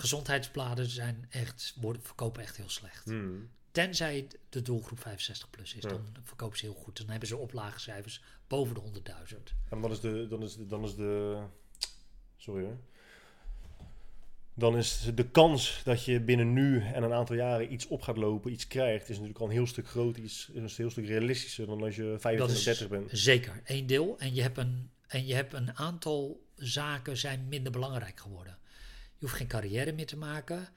Gezondheidsbladen 0.00 0.86
zijn 0.86 1.26
echt, 1.30 1.74
worden, 1.80 2.02
verkopen 2.02 2.42
echt 2.42 2.56
heel 2.56 2.68
slecht. 2.68 3.04
Hmm. 3.04 3.48
Tenzij 3.70 4.26
de 4.48 4.62
doelgroep 4.62 5.00
65 5.00 5.50
plus 5.50 5.74
is, 5.74 5.82
Ja. 5.82 5.88
dan 5.88 6.06
verkopen 6.22 6.58
ze 6.58 6.64
heel 6.64 6.74
goed. 6.74 6.96
Dan 6.96 7.08
hebben 7.08 7.28
ze 7.28 7.36
oplagecijfers 7.36 8.22
boven 8.46 8.74
de 8.74 8.80
100.000. 8.80 9.54
En 9.70 9.80
dan 9.80 9.90
is 9.90 10.00
de, 10.00 10.26
dan 10.28 10.42
is 10.42 10.54
de, 10.56 10.66
dan 10.66 10.84
is 10.84 10.94
de, 10.94 11.42
sorry 12.36 12.64
hoor. 12.64 12.76
Dan 14.54 14.76
is 14.76 15.10
de 15.14 15.28
kans 15.30 15.80
dat 15.84 16.04
je 16.04 16.20
binnen 16.20 16.52
nu 16.52 16.82
en 16.82 17.02
een 17.02 17.12
aantal 17.12 17.36
jaren 17.36 17.72
iets 17.72 17.86
op 17.86 18.02
gaat 18.02 18.16
lopen, 18.16 18.52
iets 18.52 18.66
krijgt, 18.66 19.02
is 19.08 19.14
natuurlijk 19.14 19.38
al 19.40 19.46
een 19.46 19.52
heel 19.52 19.66
stuk 19.66 19.88
groter, 19.88 20.22
iets, 20.22 20.48
is 20.52 20.62
een 20.62 20.70
heel 20.76 20.90
stuk 20.90 21.06
realistischer 21.06 21.66
dan 21.66 21.82
als 21.82 21.96
je 21.96 22.16
25, 22.20 22.38
Dat 22.46 22.56
is 22.56 22.64
30 22.64 22.88
bent. 22.88 23.08
Zeker, 23.12 23.60
één 23.64 23.86
deel. 23.86 24.18
En 24.18 24.34
je 24.34 24.42
hebt 24.42 24.58
een, 24.58 24.90
en 25.06 25.26
je 25.26 25.34
hebt 25.34 25.52
een 25.52 25.76
aantal 25.76 26.46
zaken 26.56 27.16
zijn 27.16 27.46
minder 27.48 27.72
belangrijk 27.72 28.20
geworden. 28.20 28.58
Je 29.20 29.26
hoeft 29.26 29.38
geen 29.38 29.46
carrière 29.46 29.92
meer 29.92 30.06
te 30.06 30.16
maken. 30.16 30.68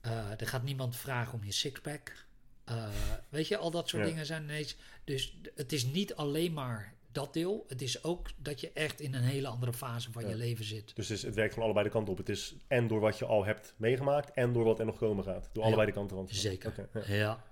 Eh, 0.00 0.40
er 0.40 0.46
gaat 0.46 0.62
niemand 0.62 0.96
vragen 0.96 1.34
om 1.38 1.44
je 1.44 1.52
sixpack. 1.52 2.26
Eh, 2.64 2.88
weet 3.28 3.48
je, 3.48 3.56
al 3.56 3.70
dat 3.70 3.88
soort 3.88 4.02
Ja. 4.02 4.08
dingen 4.08 4.26
zijn 4.26 4.42
ineens. 4.42 4.76
Dus 5.04 5.36
het 5.54 5.72
is 5.72 5.84
niet 5.84 6.14
alleen 6.14 6.52
maar 6.52 6.94
dat 7.12 7.32
deel. 7.32 7.64
Het 7.68 7.82
is 7.82 8.04
ook 8.04 8.28
dat 8.36 8.60
je 8.60 8.72
echt 8.72 9.00
in 9.00 9.14
een 9.14 9.22
hele 9.22 9.48
andere 9.48 9.72
fase 9.72 10.12
van 10.12 10.22
Ja. 10.22 10.28
je 10.28 10.34
leven 10.34 10.64
zit. 10.64 10.96
Dus 10.96 11.08
het, 11.08 11.16
is, 11.16 11.22
het 11.24 11.34
werkt 11.34 11.54
van 11.54 11.62
allebei 11.62 11.84
de 11.84 11.90
kanten 11.92 12.12
op. 12.12 12.18
Het 12.18 12.28
is 12.28 12.54
en 12.68 12.88
door 12.88 13.00
wat 13.00 13.18
je 13.18 13.24
al 13.24 13.44
hebt 13.44 13.74
meegemaakt 13.76 14.30
en 14.34 14.52
door 14.52 14.64
wat 14.64 14.78
er 14.78 14.84
nog 14.86 14.98
komen 14.98 15.24
gaat. 15.24 15.48
Door 15.52 15.62
Ja. 15.62 15.68
allebei 15.68 15.86
de 15.86 15.92
kanten 15.94 16.16
van. 16.16 16.28
Zeker. 16.28 16.88
Ja. 16.92 17.14
Ja. 17.14 17.44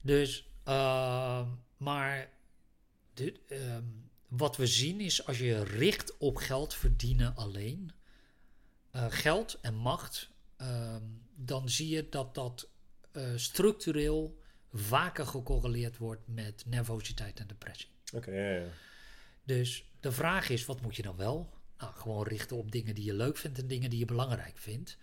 Dus, 0.00 0.48
ehm, 0.64 1.46
maar 1.76 2.28
dit, 3.14 3.38
ehm, 3.48 3.82
wat 4.28 4.56
we 4.56 4.66
zien 4.66 5.00
is 5.00 5.26
als 5.26 5.38
je 5.38 5.64
richt 5.64 6.16
op 6.18 6.36
geld 6.36 6.74
verdienen 6.74 7.36
alleen, 7.36 7.92
eh, 8.96 9.06
geld 9.08 9.58
en 9.60 9.74
macht, 9.74 10.30
ehm, 10.56 11.02
dan 11.34 11.68
zie 11.68 11.88
je 11.88 12.08
dat 12.08 12.34
dat 12.34 12.68
eh, 13.12 13.32
structureel 13.36 14.40
vaker 14.72 15.26
gecorreleerd 15.26 15.96
wordt 15.96 16.22
met 16.26 16.62
nervositeit 16.66 17.40
en 17.40 17.46
depressie. 17.46 17.88
Oké, 18.14 18.30
ja, 18.30 18.50
ja. 18.50 18.66
Dus 19.42 19.92
de 20.00 20.12
vraag 20.12 20.48
is, 20.48 20.64
wat 20.64 20.80
moet 20.80 20.96
je 20.96 21.02
dan 21.02 21.16
wel? 21.16 21.50
Nou, 21.78 21.94
gewoon 21.94 22.26
richten 22.26 22.56
op 22.56 22.72
dingen 22.72 22.94
die 22.94 23.04
je 23.04 23.14
leuk 23.14 23.36
vindt 23.36 23.58
en 23.58 23.66
dingen 23.66 23.90
die 23.90 23.98
je 23.98 24.04
belangrijk 24.04 24.58
vindt. 24.58 24.98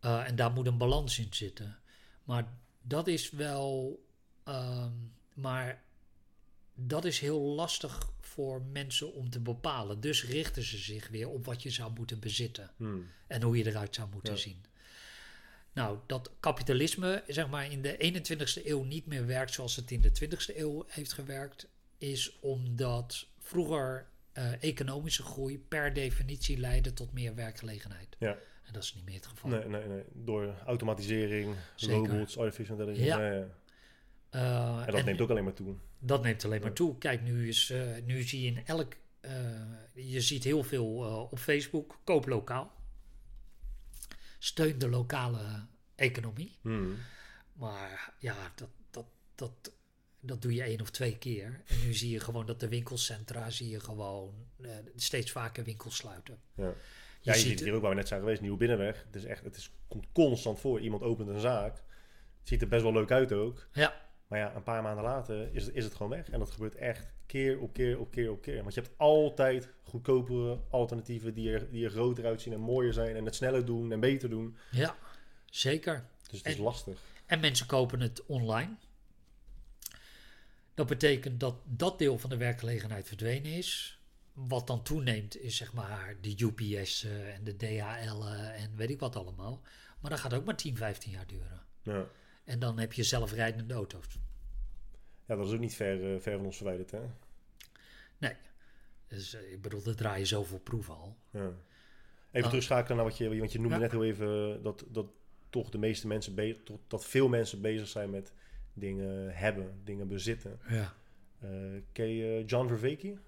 Uh, 0.00 0.28
en 0.28 0.36
daar 0.36 0.52
moet 0.52 0.66
een 0.66 0.78
balans 0.78 1.18
in 1.18 1.34
zitten. 1.34 1.78
Maar 2.24 2.52
dat 2.82 3.06
is 3.06 3.30
wel. 3.30 3.98
ehm, 4.44 4.92
maar 5.34 5.82
dat 6.78 7.04
is 7.04 7.18
heel 7.18 7.40
lastig 7.40 8.10
voor 8.20 8.62
mensen 8.62 9.12
om 9.12 9.30
te 9.30 9.40
bepalen. 9.40 10.00
Dus 10.00 10.24
richten 10.24 10.62
ze 10.62 10.76
zich 10.78 11.08
weer 11.08 11.28
op 11.28 11.44
wat 11.44 11.62
je 11.62 11.70
zou 11.70 11.92
moeten 11.92 12.20
bezitten 12.20 12.70
Hmm. 12.76 13.06
en 13.26 13.42
hoe 13.42 13.56
je 13.56 13.66
eruit 13.66 13.94
zou 13.94 14.08
moeten 14.12 14.32
Ja. 14.32 14.38
zien. 14.38 14.64
Nou, 15.72 15.98
dat 16.06 16.30
kapitalisme 16.40 17.22
zeg 17.26 17.48
maar 17.48 17.72
in 17.72 17.82
de 17.82 17.96
21ste 17.98 18.68
eeuw 18.68 18.82
niet 18.82 19.06
meer 19.06 19.26
werkt 19.26 19.52
zoals 19.52 19.76
het 19.76 19.90
in 19.90 20.00
de 20.00 20.10
20ste 20.12 20.58
eeuw 20.58 20.84
heeft 20.88 21.12
gewerkt, 21.12 21.68
is 21.98 22.38
omdat 22.40 23.26
vroeger 23.38 24.06
eh, 24.32 24.62
economische 24.62 25.22
groei 25.22 25.58
per 25.58 25.92
definitie 25.92 26.58
leidde 26.58 26.92
tot 26.92 27.12
meer 27.12 27.34
werkgelegenheid. 27.34 28.16
Ja. 28.18 28.36
En 28.62 28.72
dat 28.72 28.82
is 28.82 28.94
niet 28.94 29.04
meer 29.04 29.14
het 29.14 29.26
geval. 29.26 29.50
Nee, 29.50 29.64
nee, 29.68 29.86
nee. 29.88 30.02
Door 30.12 30.54
automatisering, 30.66 31.54
Zeker. 31.76 32.10
robots, 32.10 32.38
artificial 32.38 32.78
intelligence. 32.78 33.18
Ja. 33.18 33.26
Ja. 33.32 33.34
Ja, 33.34 33.46
En 34.86 34.92
dat 34.92 35.04
neemt 35.04 35.20
ook 35.20 35.30
alleen 35.30 35.44
maar 35.44 35.52
toe. 35.54 35.74
Dat 35.98 36.22
neemt 36.22 36.44
alleen 36.44 36.60
maar 36.60 36.72
toe. 36.72 36.98
Kijk, 36.98 37.22
nu, 37.22 37.48
is, 37.48 37.70
eh, 37.70 37.86
nu 38.04 38.22
zie 38.22 38.40
je 38.40 38.46
in 38.46 38.66
elk. 38.66 38.94
eh, 39.20 39.32
je 39.94 40.20
ziet 40.20 40.44
heel 40.44 40.62
veel 40.62 41.04
eh, 41.04 41.18
op 41.32 41.38
Facebook. 41.38 41.98
Koop 42.04 42.26
lokaal. 42.26 42.72
Steun 44.38 44.78
de 44.78 44.88
lokale 44.88 45.66
economie. 45.94 46.56
Hmm. 46.60 46.96
Maar 47.52 48.12
ja, 48.18 48.52
dat, 48.54 48.68
dat, 48.90 49.06
dat, 49.34 49.72
dat 50.20 50.42
doe 50.42 50.54
je 50.54 50.62
één 50.62 50.80
of 50.80 50.90
twee 50.90 51.18
keer. 51.18 51.62
En 51.66 51.76
nu 51.86 51.94
zie 51.94 52.10
je 52.10 52.20
gewoon 52.20 52.46
dat 52.46 52.60
de 52.60 52.68
winkelcentra. 52.68 53.50
zie 53.50 53.68
je 53.68 53.80
gewoon 53.80 54.34
eh, 54.62 54.70
steeds 54.96 55.30
vaker 55.30 55.64
winkels 55.64 55.96
sluiten. 55.96 56.38
Ja. 56.54 56.64
Je 56.66 56.72
Ja, 57.20 57.32
je 57.34 57.38
ziet- 57.40 57.60
hier 57.60 57.74
ook 57.74 57.80
waar 57.80 57.90
we 57.90 57.96
net 57.96 58.08
zijn 58.08 58.20
geweest, 58.20 58.40
Nieuwe 58.40 58.56
Binnenweg. 58.56 59.04
Het 59.06 59.16
is 59.16 59.24
echt, 59.24 59.44
het 59.44 59.56
is, 59.56 59.70
komt 59.88 60.06
constant 60.12 60.60
voor. 60.60 60.80
Iemand 60.80 61.02
opent 61.02 61.28
een 61.28 61.40
zaak. 61.40 61.74
Het 62.38 62.48
ziet 62.48 62.62
er 62.62 62.68
best 62.68 62.82
wel 62.82 62.92
leuk 62.92 63.10
uit 63.10 63.32
ook. 63.32 63.68
Ja, 63.72 64.05
Maar 64.26 64.38
ja, 64.38 64.54
een 64.54 64.62
paar 64.62 64.82
maanden 64.82 65.04
later 65.04 65.54
is 65.54 65.64
het, 65.64 65.74
is 65.74 65.84
het 65.84 65.94
gewoon 65.94 66.12
weg. 66.12 66.30
En 66.30 66.38
dat 66.38 66.50
gebeurt 66.50 66.74
echt 66.74 67.06
keer 67.26 67.58
op 67.58 67.72
keer 67.72 67.98
op 67.98 68.10
keer 68.10 68.30
op 68.30 68.42
keer. 68.42 68.62
Want 68.62 68.74
je 68.74 68.80
hebt 68.80 68.94
altijd 68.96 69.68
goedkopere 69.82 70.60
alternatieven 70.70 71.34
die 71.34 71.52
er, 71.52 71.70
die 71.70 71.84
er 71.84 71.90
groter 71.90 72.24
uitzien 72.24 72.52
en 72.52 72.60
mooier 72.60 72.92
zijn. 72.92 73.16
En 73.16 73.24
het 73.24 73.34
sneller 73.34 73.64
doen 73.64 73.92
en 73.92 74.00
beter 74.00 74.30
doen. 74.30 74.56
ja, 74.70 74.96
zeker. 75.50 76.04
Dus 76.30 76.38
het 76.38 76.48
is 76.48 76.58
lastig. 76.58 77.00
En 77.26 77.40
mensen 77.40 77.66
kopen 77.66 78.00
het 78.00 78.26
online. 78.26 78.74
Dat 80.74 80.86
betekent 80.86 81.40
dat 81.40 81.56
dat 81.64 81.98
deel 81.98 82.18
van 82.18 82.30
de 82.30 82.36
werkgelegenheid 82.36 83.08
verdwenen 83.08 83.52
is. 83.52 84.00
Wat 84.32 84.66
dan 84.66 84.82
toeneemt 84.82 85.40
is 85.40 85.56
zeg 85.56 85.72
maar 85.72 86.16
de 86.20 86.34
UPS 86.38 87.04
eh, 87.04 87.34
en 87.34 87.44
de 87.44 87.56
DHL 87.56 88.24
eh, 88.24 88.62
en 88.62 88.76
weet 88.76 88.90
ik 88.90 89.00
wat 89.00 89.16
allemaal. 89.16 89.62
Maar 90.00 90.10
dat 90.10 90.20
gaat 90.20 90.34
ook 90.34 90.44
maar 90.44 90.56
10, 90.56 90.76
15 90.76 91.10
jaar 91.10 91.26
duren. 91.26 91.62
Ja. 91.82 92.06
En 92.46 92.58
dan 92.58 92.78
heb 92.78 92.92
je 92.92 93.02
zelfrijdende 93.02 93.74
auto's. 93.74 94.18
ja, 95.26 95.36
dat 95.36 95.46
is 95.46 95.52
ook 95.52 95.60
niet 95.60 95.74
ver, 95.74 96.14
eh, 96.14 96.20
ver 96.20 96.36
van 96.36 96.44
ons 96.44 96.56
verwijderd. 96.56 96.90
Hè? 96.90 97.00
Nee. 98.18 98.34
Dus 99.08 99.34
eh, 99.34 99.52
ik 99.52 99.62
bedoel, 99.62 99.84
er 99.84 99.96
draaien 99.96 100.26
zoveel 100.26 100.58
proeven 100.58 100.94
al. 100.94 101.16
Ja. 101.30 101.52
Even 102.30 102.48
terugschakelen 102.48 102.96
naar 102.96 103.06
wat 103.06 103.16
je, 103.18 103.38
want 103.38 103.52
je 103.52 103.58
noemde 103.60 103.74
Ja. 103.74 103.80
net 103.80 103.90
heel 103.90 104.04
even 104.04 104.62
dat, 104.62 104.84
dat 104.88 105.06
toch 105.50 105.70
de 105.70 105.78
meeste 105.78 106.06
mensen, 106.06 106.34
be- 106.34 106.60
tot- 106.64 106.80
dat 106.86 107.04
veel 107.04 107.28
mensen 107.28 107.60
bezig 107.60 107.88
zijn 107.88 108.10
met 108.10 108.32
dingen 108.72 109.34
hebben, 109.36 109.80
dingen 109.84 110.08
bezitten. 110.08 110.60
Ja. 110.68 110.94
Eh 111.40 111.48
ken 111.92 112.08
je 112.08 112.44
John 112.46 112.68
Vervaeke? 112.68 113.18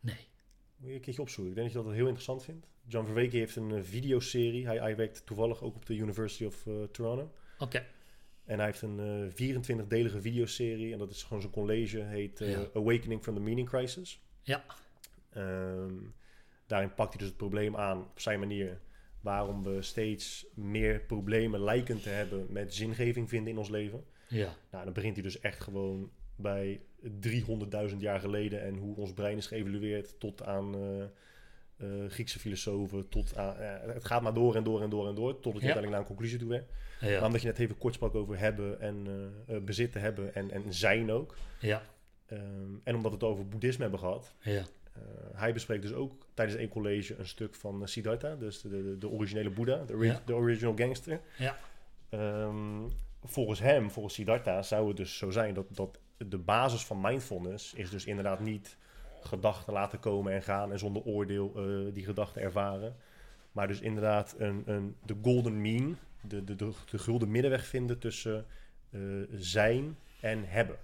Nee. 0.00 0.28
Moet 0.76 0.88
je 0.88 0.94
een 0.94 1.00
keertje 1.00 1.22
opzoeken. 1.22 1.50
Ik 1.52 1.58
denk 1.58 1.72
dat 1.72 1.82
je 1.82 1.88
dat 1.88 1.96
heel 1.96 2.04
interessant 2.06 2.44
vindt. 2.44 2.66
John 2.86 3.04
Vervaeke 3.06 3.36
heeft 3.36 3.56
een 3.56 3.84
videoserie. 3.84 4.66
Hij, 4.66 4.78
hij 4.78 4.96
werkt 4.96 5.26
toevallig 5.26 5.62
ook 5.62 5.76
op 5.76 5.86
de 5.86 5.94
University 5.94 6.44
of 6.44 6.66
Toronto. 6.90 7.32
Oké. 7.58 7.86
En 8.50 8.56
hij 8.56 8.66
heeft 8.66 8.82
een 8.82 9.00
eh 9.36 9.84
24-delige 9.84 10.20
videoserie. 10.20 10.92
En 10.92 10.98
dat 10.98 11.10
is 11.10 11.22
gewoon 11.22 11.40
zijn 11.40 11.52
college. 11.52 11.98
Heet 11.98 12.40
eh, 12.40 12.50
Ja. 12.50 12.66
Awakening 12.74 13.22
from 13.22 13.34
the 13.34 13.40
Meaning 13.40 13.68
Crisis. 13.68 14.20
Ja. 14.42 14.64
Ehm, 15.32 15.94
daarin 16.66 16.94
pakt 16.94 17.08
hij 17.08 17.18
dus 17.18 17.28
het 17.28 17.36
probleem 17.36 17.76
aan 17.76 17.98
op 17.98 18.20
zijn 18.20 18.38
manier. 18.38 18.80
Waarom 19.20 19.62
we 19.62 19.82
steeds 19.82 20.46
meer 20.54 21.00
problemen 21.00 21.60
lijken 21.60 22.00
te 22.02 22.08
hebben 22.08 22.46
met 22.48 22.74
zingeving 22.74 23.28
vinden 23.28 23.52
in 23.52 23.58
ons 23.58 23.68
leven. 23.68 24.04
Ja. 24.28 24.56
Nou, 24.70 24.84
dan 24.84 24.92
begint 24.92 25.14
hij 25.14 25.22
dus 25.22 25.40
echt 25.40 25.60
gewoon 25.60 26.10
bij 26.36 26.80
300.000 27.90 27.96
jaar 27.98 28.20
geleden 28.20 28.62
en 28.62 28.76
hoe 28.76 28.96
ons 28.96 29.12
brein 29.12 29.36
is 29.36 29.46
geëvolueerd 29.46 30.20
tot 30.20 30.42
aan 30.42 30.74
eh, 30.74 31.04
eh, 31.80 31.86
Griekse 32.08 32.38
filosofen, 32.38 33.08
tot 33.08 33.36
aan, 33.36 33.56
eh, 33.56 33.92
het 33.94 34.04
gaat 34.04 34.22
maar 34.22 34.34
door 34.34 34.54
en 34.56 34.64
door 34.64 34.82
en 34.82 34.90
door 34.90 35.08
en 35.08 35.14
door, 35.14 35.32
totdat 35.34 35.62
je 35.62 35.68
Ja. 35.68 35.74
uiteindelijk 35.74 35.90
naar 35.90 36.00
een 36.00 36.06
conclusie 36.16 36.38
toe 36.38 36.48
bent. 36.48 36.66
Maar 37.00 37.10
Ja. 37.10 37.26
omdat 37.26 37.40
je 37.40 37.46
net 37.46 37.58
even 37.58 37.78
kort 37.78 37.94
sprak 37.94 38.14
over 38.14 38.38
hebben 38.38 38.80
en 38.80 39.06
eh, 39.46 39.56
bezitten 39.58 40.00
hebben 40.00 40.34
en, 40.34 40.50
en 40.50 40.62
zijn 40.74 41.10
ook. 41.12 41.36
Ja. 41.60 41.82
Ehm, 42.26 42.42
en 42.84 42.94
omdat 42.94 43.10
we 43.10 43.16
het 43.16 43.26
over 43.26 43.48
boeddhisme 43.48 43.82
hebben 43.82 44.00
gehad, 44.00 44.34
Ja. 44.40 44.64
hij 45.34 45.52
bespreekt 45.52 45.82
dus 45.82 45.92
ook 45.92 46.26
tijdens 46.34 46.58
één 46.58 46.68
college 46.68 47.16
een 47.18 47.26
stuk 47.26 47.54
van 47.54 47.88
Siddhartha, 47.88 48.34
dus 48.36 48.60
de, 48.60 48.68
de, 48.68 48.98
de 48.98 49.08
originele 49.08 49.50
Boeddha, 49.50 49.84
de, 49.84 49.94
ori- 49.94 50.06
Ja. 50.06 50.22
de 50.26 50.34
original 50.34 50.74
gangster. 50.76 51.20
Ja. 51.38 51.56
Ehm, 52.08 52.88
volgens 53.24 53.60
hem, 53.60 53.90
volgens 53.90 54.14
Siddhartha, 54.14 54.62
zou 54.62 54.88
het 54.88 54.96
dus 54.96 55.16
zo 55.16 55.30
zijn 55.30 55.54
dat, 55.54 55.66
dat 55.70 55.98
de 56.16 56.38
basis 56.38 56.84
van 56.84 57.00
mindfulness 57.00 57.74
is 57.74 57.90
dus 57.90 58.04
inderdaad 58.06 58.40
niet 58.40 58.76
gedachten 59.24 59.72
laten 59.72 60.00
komen 60.00 60.32
en 60.32 60.42
gaan 60.42 60.72
en 60.72 60.78
zonder 60.78 61.02
oordeel 61.02 61.52
eh, 61.56 61.94
die 61.94 62.04
gedachten 62.04 62.42
ervaren. 62.42 62.96
Maar 63.52 63.68
dus 63.68 63.80
inderdaad 63.80 64.34
een, 64.38 64.62
een, 64.66 64.96
de 65.04 65.16
golden 65.22 65.60
mean, 65.60 65.96
de, 66.20 66.44
de, 66.44 66.56
de, 66.56 66.72
de 66.90 66.98
gulden 66.98 67.30
middenweg 67.30 67.66
vinden 67.66 67.98
tussen 67.98 68.46
eh, 68.90 69.00
zijn 69.34 69.96
en 70.20 70.44
hebben. 70.48 70.76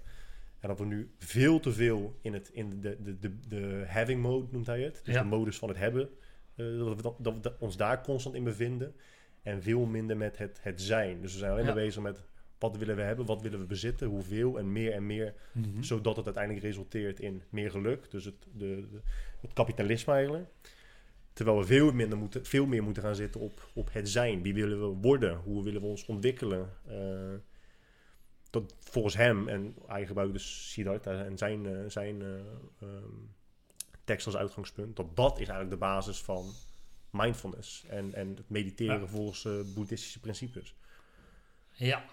En 0.59 0.67
dat 0.67 0.79
we 0.79 0.85
nu 0.85 1.11
veel 1.17 1.59
te 1.59 1.71
veel 1.73 2.15
in, 2.21 2.33
het, 2.33 2.49
in 2.49 2.81
de, 2.81 2.97
de, 3.03 3.19
de, 3.19 3.31
de 3.47 3.83
having 3.87 4.21
mode, 4.21 4.47
noemt 4.51 4.67
hij 4.67 4.81
het. 4.81 5.01
Dus 5.03 5.13
Ja. 5.13 5.21
de 5.21 5.27
modus 5.27 5.57
van 5.57 5.69
het 5.69 5.77
hebben. 5.77 6.09
eh, 6.55 6.77
dat, 6.77 6.95
we, 6.95 7.01
dat, 7.01 7.15
dat 7.19 7.33
we 7.41 7.53
ons 7.59 7.77
daar 7.77 8.03
constant 8.03 8.35
in 8.35 8.43
bevinden. 8.43 8.95
En 9.43 9.61
veel 9.61 9.85
minder 9.85 10.17
met 10.17 10.37
het, 10.37 10.59
het 10.61 10.81
zijn. 10.81 11.21
Dus 11.21 11.31
we 11.33 11.39
zijn 11.39 11.51
alleen 11.51 11.65
Ja. 11.65 11.73
maar 11.73 11.83
bezig 11.83 12.01
met 12.03 12.23
wat 12.59 12.77
willen 12.77 12.95
we 12.95 13.01
hebben, 13.01 13.25
wat 13.25 13.41
willen 13.41 13.59
we 13.59 13.65
bezitten, 13.65 14.07
hoeveel 14.07 14.57
en 14.59 14.71
meer 14.71 14.91
en 14.93 15.05
meer. 15.05 15.33
Mhm. 15.51 15.81
Zodat 15.81 16.15
het 16.15 16.25
uiteindelijk 16.25 16.65
resulteert 16.65 17.19
in 17.19 17.41
meer 17.49 17.71
geluk. 17.71 18.11
Dus 18.11 18.25
het, 18.25 18.35
de, 18.53 18.87
de- 18.91 19.01
het 19.41 19.53
kapitalisme 19.53 20.13
eigenlijk. 20.13 20.49
Terwijl 21.33 21.57
we 21.57 21.65
veel, 21.65 21.91
minder 21.91 22.17
moeten, 22.17 22.45
veel 22.45 22.65
meer 22.65 22.83
moeten 22.83 23.03
gaan 23.03 23.15
zitten 23.15 23.41
op, 23.41 23.69
op 23.73 23.89
het 23.91 24.09
zijn. 24.09 24.41
Wie 24.41 24.53
willen 24.53 24.79
we 24.79 24.97
worden? 25.01 25.37
Hoe 25.37 25.63
willen 25.63 25.81
we 25.81 25.87
ons 25.87 26.05
ontwikkelen? 26.05 26.69
Eh, 26.87 27.33
dat 28.49 28.75
volgens 28.79 29.15
hem, 29.15 29.47
en 29.47 29.75
hij 29.87 30.05
gebruikt 30.05 30.33
dus 30.33 30.71
Siddhartha 30.71 31.23
en 31.23 31.37
zijn, 31.37 31.65
eh, 31.65 31.89
zijn 31.89 32.21
eh, 32.21 32.27
ehm, 32.81 33.03
tekst 34.03 34.25
als 34.25 34.35
uitgangspunt, 34.35 34.95
dat 34.95 35.15
dat 35.15 35.31
is 35.31 35.47
eigenlijk 35.47 35.69
de 35.69 35.77
basis 35.85 36.21
van 36.21 36.45
mindfulness 37.09 37.85
en, 37.87 38.13
en 38.13 38.27
het 38.35 38.49
mediteren 38.49 38.99
Ja. 38.99 39.07
volgens 39.07 39.47
boeddhistische 39.75 40.19
principes. 40.19 40.75
Ja. 41.71 42.05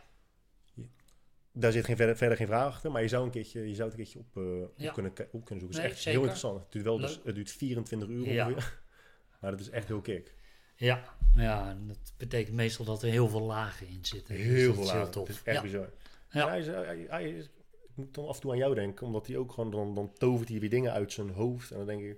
Daar 1.56 1.72
zit 1.72 1.84
geen, 1.84 1.96
verder, 1.96 2.16
verder 2.16 2.36
geen 2.36 2.46
vraag 2.46 2.66
achter, 2.66 2.90
maar 2.90 3.02
je 3.02 3.08
zou, 3.08 3.24
een 3.24 3.30
keertje, 3.30 3.68
je 3.68 3.74
zou 3.74 3.88
het 3.90 3.98
een 3.98 4.04
keertje 4.04 4.18
op, 4.18 4.36
eh, 4.36 4.86
op 4.88 4.92
kunnen, 4.94 5.12
op 5.30 5.44
kunnen 5.44 5.46
zoeken. 5.46 5.66
Het 5.66 5.70
Nee, 5.76 5.84
is 5.86 5.90
echt 5.92 5.96
zeker. 5.96 6.10
heel 6.10 6.20
interessant. 6.20 6.60
Het 6.62 6.72
duurt, 6.72 6.84
wel 6.84 6.98
dus, 6.98 7.20
het 7.24 7.34
duurt 7.34 7.50
24 7.50 8.08
uur 8.08 8.32
Ja. 8.32 8.48
ongeveer. 8.48 8.82
Maar 9.40 9.50
dat 9.50 9.60
is 9.60 9.70
echt 9.70 9.88
heel 9.88 10.00
kick. 10.00 10.34
Ja. 10.76 11.04
Ja, 11.36 11.76
dat 11.86 12.12
betekent 12.16 12.56
meestal 12.56 12.84
dat 12.84 13.02
er 13.02 13.10
heel 13.10 13.28
veel 13.28 13.42
lagen 13.42 13.86
in 13.88 13.98
zitten. 14.04 14.34
Dus 14.36 14.44
Heel 14.44 14.74
dat 14.74 14.86
veel 14.88 14.94
lagen. 14.96 15.10
tof. 15.10 15.26
Het 15.26 15.36
is 15.36 15.42
echt 15.42 15.56
ja. 15.56 15.62
bizar. 15.62 15.90
Ja. 16.30 16.48
Hij 16.48 16.58
is, 16.58 16.66
hij, 16.66 17.06
hij 17.08 17.30
is- 17.30 17.44
ik 17.44 17.90
moet 17.94 18.14
dan 18.14 18.26
af 18.28 18.34
en 18.34 18.40
toe 18.40 18.50
aan 18.50 18.56
jou 18.58 18.74
denken, 18.74 19.06
omdat 19.06 19.26
hij 19.26 19.36
ook 19.36 19.52
gewoon, 19.52 19.70
dan, 19.70 19.94
dan 19.94 20.12
tovert 20.12 20.48
hij 20.48 20.58
weer 20.60 20.70
dingen 20.70 20.92
uit 20.92 21.12
zijn 21.12 21.30
hoofd. 21.30 21.70
En 21.70 21.76
dan 21.76 21.86
denk 21.86 22.02
ik, 22.02 22.16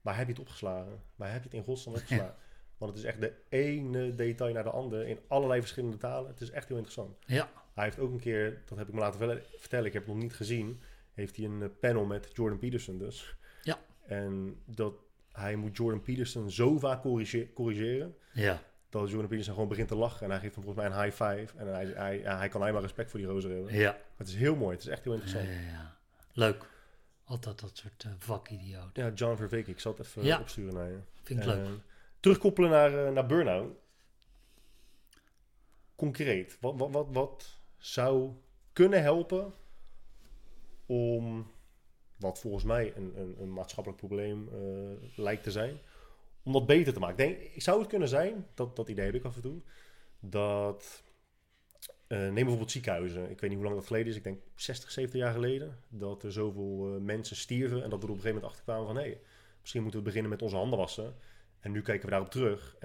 waar 0.00 0.16
heb 0.16 0.26
je 0.26 0.32
het 0.32 0.40
opgeslagen? 0.40 1.00
Waar 1.16 1.32
heb 1.32 1.38
je 1.42 1.48
het 1.48 1.58
in 1.58 1.64
godsnaam 1.64 1.94
opgeslagen? 1.96 2.34
Want 2.78 2.90
het 2.92 3.00
is 3.00 3.06
echt 3.08 3.20
de 3.20 3.32
ene 3.48 4.14
detail 4.14 4.52
naar 4.54 4.62
de 4.64 4.70
andere 4.70 5.08
in 5.08 5.18
allerlei 5.28 5.60
verschillende 5.60 5.96
talen. 5.96 6.30
Het 6.30 6.40
is 6.40 6.50
echt 6.50 6.68
heel 6.68 6.76
interessant. 6.76 7.16
Ja. 7.26 7.50
Hij 7.76 7.84
heeft 7.84 7.98
ook 7.98 8.12
een 8.12 8.20
keer, 8.20 8.62
dat 8.66 8.78
heb 8.78 8.88
ik 8.88 8.94
me 8.94 9.00
laten 9.00 9.42
vertellen, 9.58 9.86
ik 9.86 9.92
heb 9.92 10.04
het 10.04 10.12
nog 10.14 10.22
niet 10.22 10.34
gezien, 10.34 10.80
heeft 11.14 11.36
hij 11.36 11.44
een 11.44 11.62
eh, 11.62 11.68
panel 11.80 12.04
met 12.04 12.30
Jordan 12.32 12.58
Peterson 12.58 12.98
dus. 12.98 13.36
Ja. 13.62 13.78
En 14.06 14.60
dat 14.64 14.94
hij 15.32 15.56
moet 15.56 15.76
Jordan 15.76 16.02
Peterson 16.02 16.50
zo 16.50 16.78
vaak 16.78 17.02
corrige- 17.02 17.52
corrigeren, 17.54 18.16
Ja. 18.32 18.62
dat 18.88 19.10
Jordan 19.10 19.28
Peterson 19.28 19.54
gewoon 19.54 19.68
begint 19.68 19.88
te 19.88 19.96
lachen. 19.96 20.24
En 20.24 20.30
hij 20.30 20.40
geeft 20.40 20.54
hem 20.54 20.64
volgens 20.64 20.86
mij 20.88 20.96
een 20.96 21.02
high 21.04 21.22
five. 21.22 21.58
En 21.58 21.66
hij, 21.66 21.86
hij, 21.86 22.18
hij 22.36 22.48
kan 22.48 22.60
alleen 22.60 22.72
maar 22.72 22.82
respect 22.82 23.10
voor 23.10 23.18
die 23.20 23.28
rozer 23.28 23.50
hebben. 23.50 23.74
Ja. 23.74 23.98
Het 24.16 24.28
is 24.28 24.34
heel 24.34 24.56
mooi, 24.56 24.72
het 24.76 24.84
is 24.84 24.90
echt 24.90 25.04
heel 25.04 25.12
interessant. 25.12 25.44
ja, 25.48 25.60
ja. 25.60 25.96
Leuk. 26.32 26.68
Altijd 27.24 27.60
dat 27.60 27.76
soort 27.76 28.04
uh, 28.06 28.12
vakidioten. 28.18 29.04
Ja, 29.04 29.10
John 29.14 29.36
Verveek, 29.36 29.66
ik 29.66 29.80
zal 29.80 29.92
het 29.96 30.06
even 30.06 30.24
Ja. 30.24 30.40
opsturen 30.40 30.74
naar 30.74 30.88
je. 30.90 30.98
Vind 31.22 31.40
ik 31.40 31.46
Eh, 31.46 31.54
leuk. 31.54 31.68
terugkoppelen 32.20 32.70
naar, 32.70 33.06
eh, 33.06 33.12
naar 33.12 33.26
burn-out. 33.26 33.72
Concreet, 35.96 36.56
wat, 36.60 36.74
wat, 36.78 36.90
wat, 36.90 37.06
wat 37.10 37.58
zou 37.86 38.32
kunnen 38.72 39.02
helpen 39.02 39.52
om 40.86 41.50
wat 42.16 42.40
volgens 42.40 42.64
mij 42.64 42.96
een, 42.96 43.12
een, 43.20 43.36
een 43.40 43.52
maatschappelijk 43.52 44.00
probleem 44.00 44.48
eh, 44.48 45.18
lijkt 45.18 45.42
te 45.42 45.50
zijn, 45.50 45.78
om 46.42 46.52
dat 46.52 46.66
beter 46.66 46.92
te 46.92 46.98
maken. 46.98 47.16
Denk, 47.16 47.38
zou 47.56 47.78
het 47.78 47.88
kunnen 47.88 48.08
zijn, 48.08 48.46
dat, 48.54 48.76
dat 48.76 48.88
idee 48.88 49.04
heb 49.04 49.14
ik 49.14 49.24
af 49.24 49.36
en 49.36 49.42
toe, 49.42 49.60
dat 50.20 51.02
uh, 52.08 52.18
neem 52.18 52.34
bijvoorbeeld 52.34 52.70
ziekenhuizen. 52.70 53.30
Ik 53.30 53.40
weet 53.40 53.50
niet 53.50 53.58
hoe 53.58 53.68
lang 53.68 53.78
dat 53.78 53.86
geleden 53.86 54.06
is. 54.06 54.16
Ik 54.16 54.24
denk 54.24 54.40
60, 54.54 54.90
70 54.90 55.20
jaar 55.20 55.32
geleden. 55.32 55.78
Dat 55.88 56.22
er 56.22 56.32
zoveel 56.32 56.94
uh, 56.94 57.00
mensen 57.00 57.36
stierven. 57.36 57.82
En 57.82 57.90
dat 57.90 58.00
we 58.00 58.06
er 58.06 58.12
op 58.12 58.16
een 58.16 58.22
gegeven 58.22 58.34
moment 58.34 58.50
achter 58.50 58.64
kwamen 58.64 58.86
van... 58.86 58.96
hé, 58.96 59.02
hey, 59.02 59.20
misschien 59.60 59.82
moeten 59.82 60.00
we 60.00 60.06
beginnen 60.06 60.30
met 60.30 60.42
onze 60.42 60.56
handen 60.56 60.78
wassen. 60.78 61.14
En 61.60 61.72
nu 61.72 61.82
kijken 61.82 62.04
we 62.04 62.10
daarop 62.10 62.30
terug. 62.30 62.76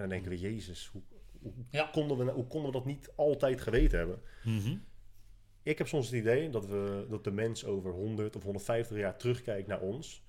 Ik 5.63 5.77
heb 5.77 5.87
soms 5.87 6.05
het 6.05 6.15
idee 6.15 6.49
dat, 6.49 6.65
we, 6.65 7.05
dat 7.09 7.23
de 7.23 7.31
mens 7.31 7.65
over 7.65 7.91
100 7.91 8.35
of 8.35 8.43
150 8.43 8.97
jaar 8.97 9.17
terugkijkt 9.17 9.67
naar 9.67 9.81
ons. 9.81 10.23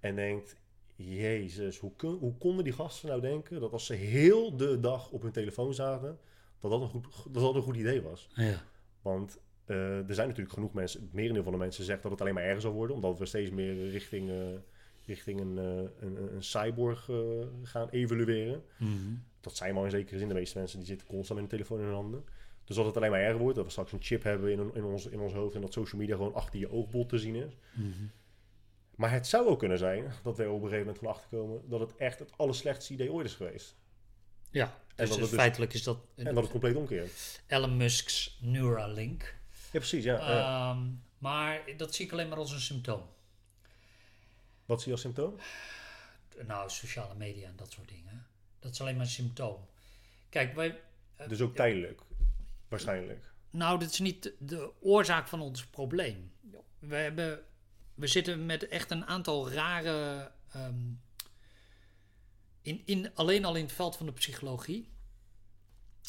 En 0.00 0.14
denkt, 0.14 0.56
jezus, 0.96 1.78
hoe, 1.78 1.92
kun- 1.96 2.18
hoe 2.18 2.36
konden 2.38 2.64
die 2.64 2.72
gasten 2.72 3.08
nou 3.08 3.20
denken... 3.20 3.60
dat 3.60 3.72
als 3.72 3.86
ze 3.86 3.94
heel 3.94 4.56
de 4.56 4.80
dag 4.80 5.10
op 5.10 5.22
hun 5.22 5.32
telefoon 5.32 5.74
zaten... 5.74 6.18
dat 6.60 6.70
dat 6.70 6.80
een 6.80 6.88
goed, 6.88 7.06
dat 7.30 7.42
dat 7.42 7.54
een 7.54 7.62
goed 7.62 7.76
idee 7.76 8.02
was. 8.02 8.28
Ja. 8.34 8.62
Want 9.02 9.38
eh, 9.64 10.08
er 10.08 10.14
zijn 10.14 10.28
natuurlijk 10.28 10.54
genoeg 10.54 10.72
mensen, 10.72 11.00
het 11.00 11.12
merendeel 11.12 11.42
van 11.42 11.52
de 11.52 11.58
mensen 11.58 11.84
zegt 11.84 12.02
dat 12.02 12.10
het 12.10 12.20
alleen 12.20 12.34
maar 12.34 12.42
erger 12.42 12.60
zal 12.60 12.72
worden, 12.72 12.96
omdat 12.96 13.18
we 13.18 13.26
steeds 13.26 13.50
meer 13.50 13.88
richting, 13.90 14.30
eh, 14.30 14.36
richting 15.06 15.40
een, 15.40 15.58
eh, 15.58 15.90
een, 16.06 16.34
een 16.34 16.42
cyborg 16.42 17.08
gaan 17.62 17.88
evolueren. 17.88 18.62
Mhm. 18.78 18.90
Dat 19.40 19.56
zijn 19.56 19.74
wel 19.74 19.84
in 19.84 19.90
zekere 19.90 20.18
zin. 20.18 20.28
De 20.28 20.34
meeste 20.34 20.58
mensen 20.58 20.78
die 20.78 20.88
zitten 20.88 21.06
constant 21.06 21.40
met 21.40 21.50
een 21.50 21.56
telefoon 21.56 21.78
in 21.78 21.84
hun 21.84 21.94
handen. 21.94 22.24
Dus 22.70 22.78
dat 22.78 22.88
het 22.88 22.96
alleen 22.96 23.10
maar 23.10 23.20
erger 23.20 23.38
wordt, 23.38 23.56
dat 23.56 23.64
we 23.64 23.70
straks 23.70 23.92
een 23.92 24.02
chip 24.02 24.22
hebben 24.22 24.52
in, 24.52 24.70
in, 24.74 24.84
ons, 24.84 25.06
in 25.06 25.20
ons 25.20 25.32
hoofd 25.32 25.54
en 25.54 25.60
dat 25.60 25.72
social 25.72 26.00
media 26.00 26.16
gewoon 26.16 26.34
achter 26.34 26.58
je 26.58 26.70
oogbol 26.70 27.06
te 27.06 27.18
zien 27.18 27.34
is. 27.34 27.52
Mhm. 27.72 28.04
Maar 28.94 29.10
het 29.10 29.26
zou 29.26 29.46
ook 29.46 29.58
kunnen 29.58 29.78
zijn 29.78 30.12
dat 30.22 30.36
we 30.36 30.42
op 30.42 30.62
een 30.62 30.68
gegeven 30.68 30.78
moment 30.78 30.98
van 30.98 31.08
achterkomen 31.08 31.68
dat 31.68 31.80
het 31.80 31.96
echt 31.96 32.18
het 32.18 32.30
allerslechtste 32.36 32.92
idee 32.92 33.12
ooit 33.12 33.26
is 33.26 33.34
geweest. 33.34 33.76
Ja, 34.50 34.64
dat 34.94 35.06
dus, 35.06 35.16
dus 35.16 35.28
dus- 35.28 35.38
feitelijk 35.38 35.72
is 35.72 35.82
dat 35.82 35.98
En 36.14 36.34
dat 36.34 36.42
het 36.42 36.50
compleet 36.50 36.76
omkeert. 36.76 37.42
Elon 37.46 37.76
Musk's 37.76 38.38
Neuralink. 38.40 39.22
Ja, 39.52 39.78
precies. 39.78 40.04
Ja. 40.04 40.14
Ja. 40.14 40.70
Ehm, 40.70 40.86
maar 41.18 41.62
dat 41.76 41.94
zie 41.94 42.04
ik 42.04 42.12
alleen 42.12 42.28
maar 42.28 42.38
als 42.38 42.52
een 42.52 42.60
symptoom. 42.60 43.02
Wat 44.66 44.78
zie 44.78 44.86
je 44.86 44.92
als 44.92 45.00
symptoom? 45.00 45.36
Nou, 46.46 46.70
sociale 46.70 47.14
media 47.14 47.48
en 47.48 47.56
dat 47.56 47.72
soort 47.72 47.88
dingen. 47.88 48.26
Dat 48.58 48.72
is 48.72 48.80
alleen 48.80 48.96
maar 48.96 49.04
een 49.04 49.10
symptoom. 49.10 49.66
Kijk, 50.28 50.54
wij, 50.54 50.80
Dus 51.28 51.40
ook 51.40 51.54
tijdelijk, 51.54 52.00
waarschijnlijk. 52.70 53.32
nou, 53.50 53.78
dat 53.78 53.90
is 53.90 53.98
niet 53.98 54.32
de- 54.38 54.72
oorzaak 54.80 55.28
van 55.28 55.40
ons 55.40 55.66
probleem. 55.66 56.32
We, 56.78 56.94
hebben, 56.96 57.40
we 57.94 58.06
zitten 58.06 58.46
met 58.46 58.68
echt 58.68 58.90
een 58.90 59.06
aantal 59.06 59.50
rare. 59.50 60.30
ehm, 60.52 60.80
in, 62.62 62.82
in, 62.84 63.14
alleen 63.14 63.44
al 63.44 63.54
in 63.56 63.62
het 63.64 63.72
veld 63.72 63.96
van 63.96 64.06
de 64.06 64.12
psychologie 64.12 64.88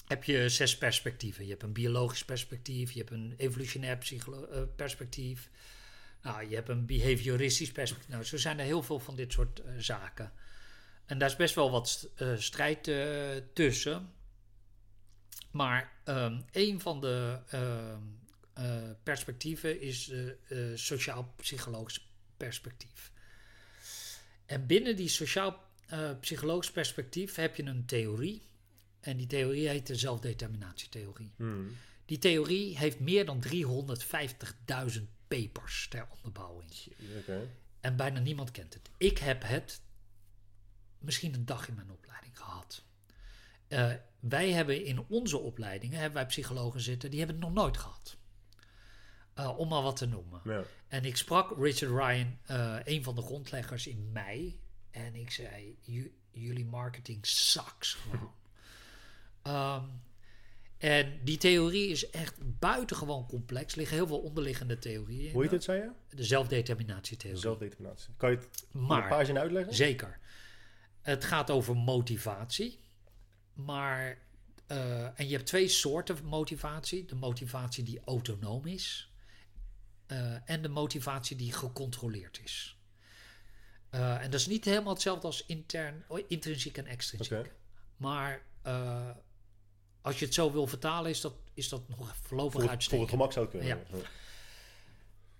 heb 0.07 0.23
je 0.23 0.49
zes 0.49 0.77
perspectieven. 0.77 1.43
Je 1.43 1.49
hebt 1.49 1.63
een 1.63 1.73
biologisch 1.73 2.25
perspectief, 2.25 2.91
je 2.91 2.99
hebt 2.99 3.11
een 3.11 3.33
evolutionair 3.37 3.97
eh, 4.51 4.61
perspectief. 4.75 5.49
Nou, 6.21 6.49
je 6.49 6.55
hebt 6.55 6.69
een 6.69 6.85
behavioristisch 6.85 7.71
perspectief. 7.71 8.09
Nou, 8.09 8.23
zo 8.23 8.37
zijn 8.37 8.59
er 8.59 8.65
heel 8.65 8.83
veel 8.83 8.99
van 8.99 9.15
dit 9.15 9.31
soort 9.33 9.59
eh, 9.59 9.73
zaken. 9.77 10.31
En 11.05 11.17
daar 11.17 11.29
is 11.29 11.35
best 11.35 11.55
wel 11.55 11.71
wat 11.71 12.09
eh, 12.15 12.37
strijd 12.37 12.91
tussen. 13.53 14.13
Maar 15.51 15.91
ehm, 16.03 16.41
een 16.51 16.79
van 16.79 17.01
de 17.01 17.39
ehm, 17.47 18.01
eh, 18.53 18.89
perspectieven 19.03 19.81
is 19.81 20.09
eh, 20.09 20.29
eh, 20.29 20.77
sociaal-psychologisch 20.77 22.07
perspectief. 22.37 23.11
En 24.45 24.65
binnen 24.65 24.95
die 24.95 25.07
sociaal-psychologisch 25.07 26.71
perspectief 26.71 27.35
heb 27.35 27.55
je 27.55 27.63
een 27.63 27.85
theorie. 27.85 28.41
En 28.99 29.17
die 29.17 29.27
theorie 29.27 29.67
heet 29.67 29.87
de 29.87 29.95
zelfdeterminatietheorie. 29.95 31.31
Hmm. 31.35 31.75
Die 32.05 32.17
theorie 32.17 32.77
heeft 32.77 32.99
meer 32.99 33.25
dan 33.25 33.43
350.000 33.47 35.01
papers 35.27 35.87
ter 35.87 36.07
onderbouwing. 36.15 36.71
En 37.79 37.95
bijna 37.95 38.19
niemand 38.19 38.51
kent 38.51 38.73
het. 38.73 38.89
Ik 38.97 39.17
heb 39.17 39.43
het 39.43 39.81
misschien 40.97 41.33
een 41.33 41.45
dag 41.45 41.67
in 41.67 41.75
mijn 41.75 41.91
opleiding 41.91 42.37
gehad. 42.37 42.83
Eh, 43.71 43.91
wij 44.19 44.51
hebben 44.51 44.85
in 44.85 45.05
onze 45.07 45.37
opleidingen, 45.37 45.97
hebben 45.99 46.13
wij 46.17 46.25
psychologen 46.25 46.81
zitten, 46.81 47.09
die 47.09 47.19
hebben 47.19 47.37
het 47.37 47.45
nog 47.45 47.53
nooit 47.53 47.77
gehad. 47.77 48.17
Eh, 49.33 49.57
om 49.59 49.67
maar 49.69 49.81
wat 49.81 49.95
te 49.95 50.05
noemen. 50.05 50.41
Ja. 50.43 50.63
En 50.87 51.05
ik 51.05 51.17
sprak 51.17 51.57
Richard 51.57 51.91
Ryan, 51.91 52.37
eh, 52.45 52.75
een 52.83 53.03
van 53.03 53.15
de 53.15 53.21
grondleggers, 53.21 53.87
in 53.87 54.09
mei. 54.11 54.59
En 54.91 55.15
ik 55.15 55.31
zei, 55.31 55.77
"Ju- 55.81 56.13
jullie 56.31 56.65
marketing 56.65 57.25
sucks 57.25 57.93
gewoon. 57.93 58.31
Ehm, 59.41 59.83
en 60.77 61.19
die 61.23 61.37
theorie 61.37 61.87
is 61.89 62.09
echt 62.09 62.59
buitengewoon 62.59 63.27
complex. 63.27 63.71
Er 63.71 63.77
liggen 63.79 63.97
heel 63.97 64.07
veel 64.07 64.19
onderliggende 64.19 64.79
theorieën. 64.79 65.31
Hoe 65.33 65.41
heet 65.41 65.51
het, 65.51 65.63
zei 65.63 65.81
je? 65.81 65.89
De 66.15 66.23
zelfdeterminatietheorie. 66.23 67.39
Zelfdeterminatie. 67.41 68.13
Kan 68.17 68.31
je 68.31 68.37
het 68.37 68.65
een 68.73 68.85
Maar- 68.85 69.07
paar 69.09 69.25
zinnen 69.25 69.43
uitleggen? 69.43 69.73
Zeker. 69.75 70.19
Het 71.01 71.23
gaat 71.25 71.49
over 71.51 71.75
motivatie. 71.77 72.79
Maar, 73.53 74.17
eh, 74.67 75.19
en 75.19 75.27
je 75.27 75.33
hebt 75.35 75.45
twee 75.45 75.67
soorten 75.67 76.25
motivatie. 76.25 77.05
De 77.05 77.15
motivatie 77.15 77.83
die 77.83 77.99
autonoom 78.05 78.65
is. 78.65 79.05
eh, 80.07 80.49
en 80.49 80.61
de 80.61 80.69
motivatie 80.69 81.35
die 81.37 81.53
gecontroleerd 81.53 82.39
is. 82.43 82.77
Eh, 83.89 84.23
en 84.23 84.31
dat 84.31 84.39
is 84.39 84.47
niet 84.47 84.65
helemaal 84.65 84.93
hetzelfde 84.93 85.27
als 85.27 85.45
intern, 85.45 86.03
oh, 86.07 86.19
intrinsiek 86.27 86.77
en 86.77 86.85
extrinsiek. 86.85 87.51
Maar 87.97 88.41
als 90.01 90.19
je 90.19 90.25
het 90.25 90.33
zo 90.33 90.51
wil 90.51 90.67
vertalen, 90.67 91.09
is 91.09 91.21
dat, 91.21 91.33
is 91.53 91.69
dat 91.69 91.87
nog 91.89 91.97
voorlopig 91.97 92.27
Voor 92.27 92.43
het, 92.43 92.53
voor 92.53 92.69
uitstekend. 92.69 93.01
het 93.01 93.09
gemak 93.09 93.31
zou 93.31 93.45
het 93.45 93.55
kunnen. 93.55 93.77
Ja. 93.77 93.97
Ja. 93.97 94.05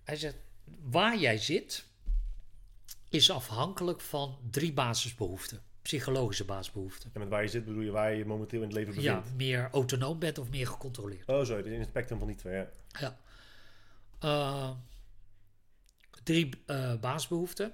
Hij 0.04 0.16
zegt, 0.16 0.36
waar 0.82 1.18
jij 1.18 1.38
zit, 1.38 1.86
is 3.10 3.30
afhankelijk 3.30 4.02
van 4.02 4.40
drie 4.50 4.74
basisbehoeften. 4.74 5.64
Psychologische 5.82 6.46
basisbehoeften. 6.46 7.10
En 7.14 7.20
met 7.20 7.30
waar 7.30 7.42
je 7.42 7.48
zit 7.48 7.66
bedoel 7.66 7.82
je 7.82 7.92
waar 7.92 8.14
je 8.14 8.26
momenteel 8.26 8.62
in 8.62 8.68
het 8.68 8.76
leven 8.76 9.02
Ja, 9.02 9.16
bevindt. 9.16 9.38
meer 9.38 9.70
autonoom 9.72 10.20
bent 10.20 10.38
of 10.38 10.50
meer 10.50 10.68
gecontroleerd. 10.68 11.28
Oh 11.28 11.44
zo, 11.44 11.58
in 11.58 11.80
het 11.80 11.88
spectrum 11.88 12.18
van 12.20 12.28
die 12.28 12.36
twee. 12.36 12.54
Ja. 12.56 12.70
Ja. 13.00 13.18
Eh, 14.20 14.72
drie 16.24 16.50
eh, 16.66 17.00
basisbehoeften. 17.00 17.74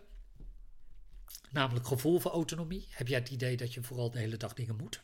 Namelijk 1.52 1.88
gevoel 1.88 2.20
voor 2.20 2.32
autonomie. 2.32 2.88
Heb 2.90 3.08
jij 3.08 3.20
het 3.20 3.30
idee 3.30 3.58
dat 3.58 3.74
je 3.74 3.84
vooral 3.84 4.12
de 4.12 4.20
hele 4.20 4.38
dag 4.38 4.54
dingen 4.54 4.76
moet? 4.76 5.02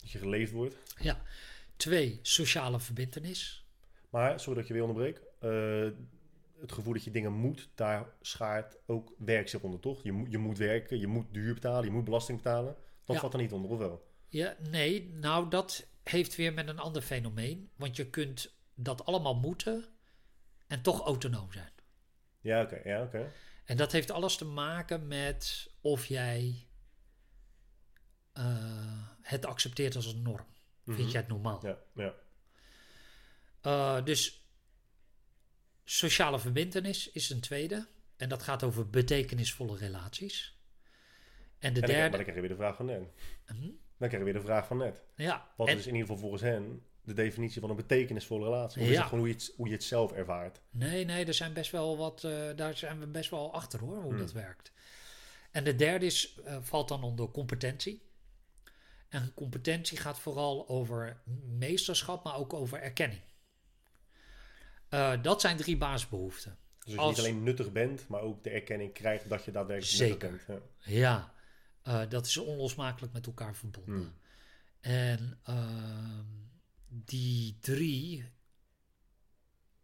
Dat 0.00 0.10
je 0.10 0.18
geleefd 0.18 0.52
wordt. 0.52 0.76
Ja. 1.00 1.22
Twee, 1.76 2.18
sociale 2.22 2.80
verbindenis. 2.80 3.64
Maar, 4.10 4.40
sorry 4.40 4.58
dat 4.58 4.66
je 4.68 4.72
weer 4.74 4.82
onderbreek. 4.82 5.20
eh, 5.40 5.86
het 6.60 6.72
gevoel 6.72 6.92
dat 6.92 7.04
je 7.04 7.10
dingen 7.10 7.32
moet, 7.32 7.68
daar 7.74 8.06
schaart 8.20 8.76
ook 8.86 9.12
werk 9.18 9.48
zich 9.48 9.60
onder, 9.60 9.80
toch? 9.80 10.02
Je 10.02 10.12
moet, 10.12 10.30
je 10.30 10.38
moet 10.38 10.58
werken, 10.58 10.98
je 10.98 11.06
moet 11.06 11.26
duur 11.34 11.54
betalen, 11.54 11.84
je 11.84 11.90
moet 11.90 12.04
belasting 12.04 12.42
betalen. 12.42 12.76
Dat 13.04 13.14
Ja. 13.14 13.20
valt 13.20 13.32
er 13.32 13.40
niet 13.40 13.52
onder, 13.52 13.70
of 13.70 13.78
wel? 13.78 14.12
Ja, 14.28 14.56
nee, 14.70 15.08
nou 15.12 15.48
dat 15.50 15.86
heeft 16.02 16.36
weer 16.36 16.52
met 16.52 16.68
een 16.68 16.78
ander 16.78 17.02
fenomeen. 17.02 17.70
Want 17.76 17.96
je 17.96 18.10
kunt 18.10 18.54
dat 18.74 19.04
allemaal 19.04 19.34
moeten 19.34 19.84
en 20.66 20.82
toch 20.82 21.00
autonoom 21.00 21.52
zijn. 21.52 21.72
Ja, 22.40 22.62
oké. 22.62 22.80
ja, 22.84 23.02
oké. 23.02 23.32
En 23.64 23.76
dat 23.76 23.92
heeft 23.92 24.10
alles 24.10 24.36
te 24.36 24.44
maken 24.44 25.06
met 25.06 25.70
of 25.80 26.06
jij 26.06 26.66
eh, 28.32 29.08
het 29.20 29.46
accepteert 29.46 29.96
als 29.96 30.06
een 30.06 30.22
norm. 30.22 30.46
Mhm. 30.84 30.96
Vind 30.96 31.10
jij 31.10 31.20
het 31.20 31.30
normaal? 31.30 31.66
Ja, 31.66 31.78
ja. 31.94 32.14
Eh, 33.60 34.04
dus 34.04 34.43
sociale 35.84 36.38
verbindenis 36.38 37.10
is 37.10 37.30
een 37.30 37.40
tweede. 37.40 37.86
En 38.16 38.28
dat 38.28 38.42
gaat 38.42 38.62
over 38.62 38.90
betekenisvolle 38.90 39.76
relaties. 39.76 40.58
En 41.58 41.74
de 41.74 41.80
En 41.80 41.86
dan, 41.86 41.90
maar 41.90 41.90
derde. 41.90 42.10
dan 42.16 42.20
krijg 42.20 42.34
je 42.34 42.40
weer 42.40 42.50
de 42.50 42.56
vraag 42.56 42.76
van 42.76 42.86
net. 42.86 43.02
Mhm. 43.46 43.60
Dan 43.98 44.08
krijg 44.08 44.12
je 44.12 44.24
weer 44.24 44.32
de 44.32 44.46
vraag 44.46 44.66
van 44.66 44.76
net. 44.76 45.02
Ja, 45.16 45.48
Wat 45.56 45.68
en- 45.68 45.76
is 45.78 45.86
in 45.86 45.92
ieder 45.92 46.06
geval 46.06 46.20
volgens 46.22 46.42
hen 46.42 46.82
de 47.02 47.12
definitie 47.12 47.60
van 47.60 47.70
een 47.70 47.76
betekenisvolle 47.76 48.44
relatie? 48.44 48.82
Of 48.82 48.88
is 48.88 48.96
het 48.96 49.04
gewoon 49.04 49.18
hoe 49.18 49.28
je 49.28 49.34
het, 49.34 49.52
hoe 49.56 49.66
je 49.66 49.72
het 49.72 49.84
zelf 49.84 50.12
ervaart? 50.12 50.60
Nee, 50.70 51.04
nee, 51.04 51.24
er 51.24 51.34
zijn 51.34 51.52
best 51.52 51.70
wel 51.70 51.96
wat, 51.96 52.24
eh, 52.24 52.48
daar 52.56 52.76
zijn 52.76 53.00
we 53.00 53.06
best 53.06 53.30
wel 53.30 53.52
achter 53.54 53.80
hoor, 53.80 53.96
hoe 54.02 54.08
Hmm. 54.10 54.18
dat 54.18 54.32
werkt. 54.32 54.72
En 55.50 55.64
de 55.64 55.76
derde 55.76 56.06
is, 56.06 56.34
eh, 56.44 56.56
valt 56.60 56.88
dan 56.88 57.02
onder 57.04 57.30
competentie. 57.30 58.02
En 59.08 59.32
competentie 59.34 59.98
gaat 59.98 60.18
vooral 60.20 60.68
over 60.68 61.20
meesterschap, 61.58 62.24
maar 62.24 62.36
ook 62.36 62.52
over 62.52 62.80
erkenning. 62.82 63.20
Eh, 64.88 65.22
dat 65.22 65.40
zijn 65.40 65.56
drie 65.56 65.76
basisbehoeften. 65.76 66.58
Dus 66.78 66.84
dat 66.84 66.92
je 66.94 67.00
Als- 67.00 67.16
niet 67.16 67.26
alleen 67.26 67.42
nuttig 67.42 67.72
bent, 67.72 68.08
maar 68.08 68.20
ook 68.20 68.44
de 68.44 68.50
erkenning 68.50 68.92
krijgt 68.92 69.28
dat 69.28 69.44
je 69.44 69.50
daadwerkelijk 69.50 69.96
Zeker. 69.96 70.30
nuttig 70.30 70.46
bent. 70.46 70.62
Ja. 70.78 70.92
Ja, 71.82 72.02
eh, 72.02 72.10
dat 72.10 72.26
is 72.26 72.36
onlosmakelijk 72.36 73.12
met 73.12 73.26
elkaar 73.26 73.54
verbonden. 73.56 73.94
Hmm. 73.94 74.14
En 74.80 75.40
ehm, 75.42 76.24
die 76.88 77.58
drie 77.60 78.32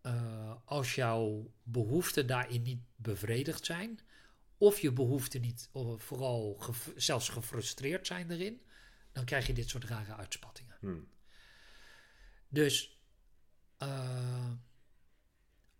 eh, 0.00 0.54
als 0.64 0.94
jouw 0.94 1.52
behoeften 1.62 2.26
daarin 2.26 2.62
niet 2.62 2.80
bevredigd 2.96 3.64
zijn, 3.64 4.00
of 4.58 4.78
je 4.80 4.92
behoeften 4.92 5.40
niet, 5.40 5.68
of 5.72 6.02
vooral 6.02 6.62
zelfs 6.96 7.28
gefrustreerd 7.28 8.06
zijn 8.06 8.30
erin, 8.30 8.62
dan 9.12 9.24
krijg 9.24 9.46
je 9.46 9.52
dit 9.52 9.68
soort 9.68 9.84
rare 9.84 10.14
uitspattingen. 10.14 10.76
Hmm. 10.80 11.08
Dus 12.48 13.00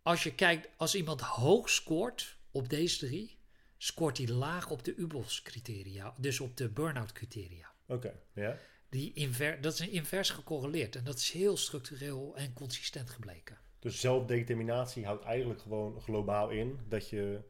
als 0.03 0.23
je 0.23 0.35
kijkt, 0.35 0.69
als 0.77 0.95
iemand 0.95 1.21
hoog 1.21 1.71
scoort 1.71 2.39
op 2.51 2.69
deze 2.69 3.07
drie, 3.07 3.39
scoort 3.77 4.19
hij 4.19 4.29
laag 4.29 4.71
op 4.71 4.85
de 4.85 4.95
UBOS 4.95 5.43
criteria, 5.43 6.15
dus 6.19 6.41
op 6.41 6.57
de 6.57 6.69
burn-out 6.69 7.13
criteria. 7.13 7.73
Oké, 7.87 8.21
ja. 8.35 8.57
Die 8.89 9.13
inver, 9.13 9.61
dat 9.61 9.73
is 9.73 9.79
een 9.79 9.91
invers 9.91 10.31
gecorreleerd 10.31 10.97
en 10.97 11.05
dat 11.05 11.17
is 11.17 11.31
heel 11.31 11.57
structureel 11.57 12.37
en 12.37 12.53
consistent 12.53 13.11
gebleken. 13.11 13.59
Dus 13.79 14.01
zelfdeterminatie 14.01 15.05
houdt 15.05 15.25
eigenlijk 15.25 15.61
gewoon 15.61 16.01
globaal 16.01 16.51
in 16.51 16.79
dat 16.89 17.09
je 17.09 17.43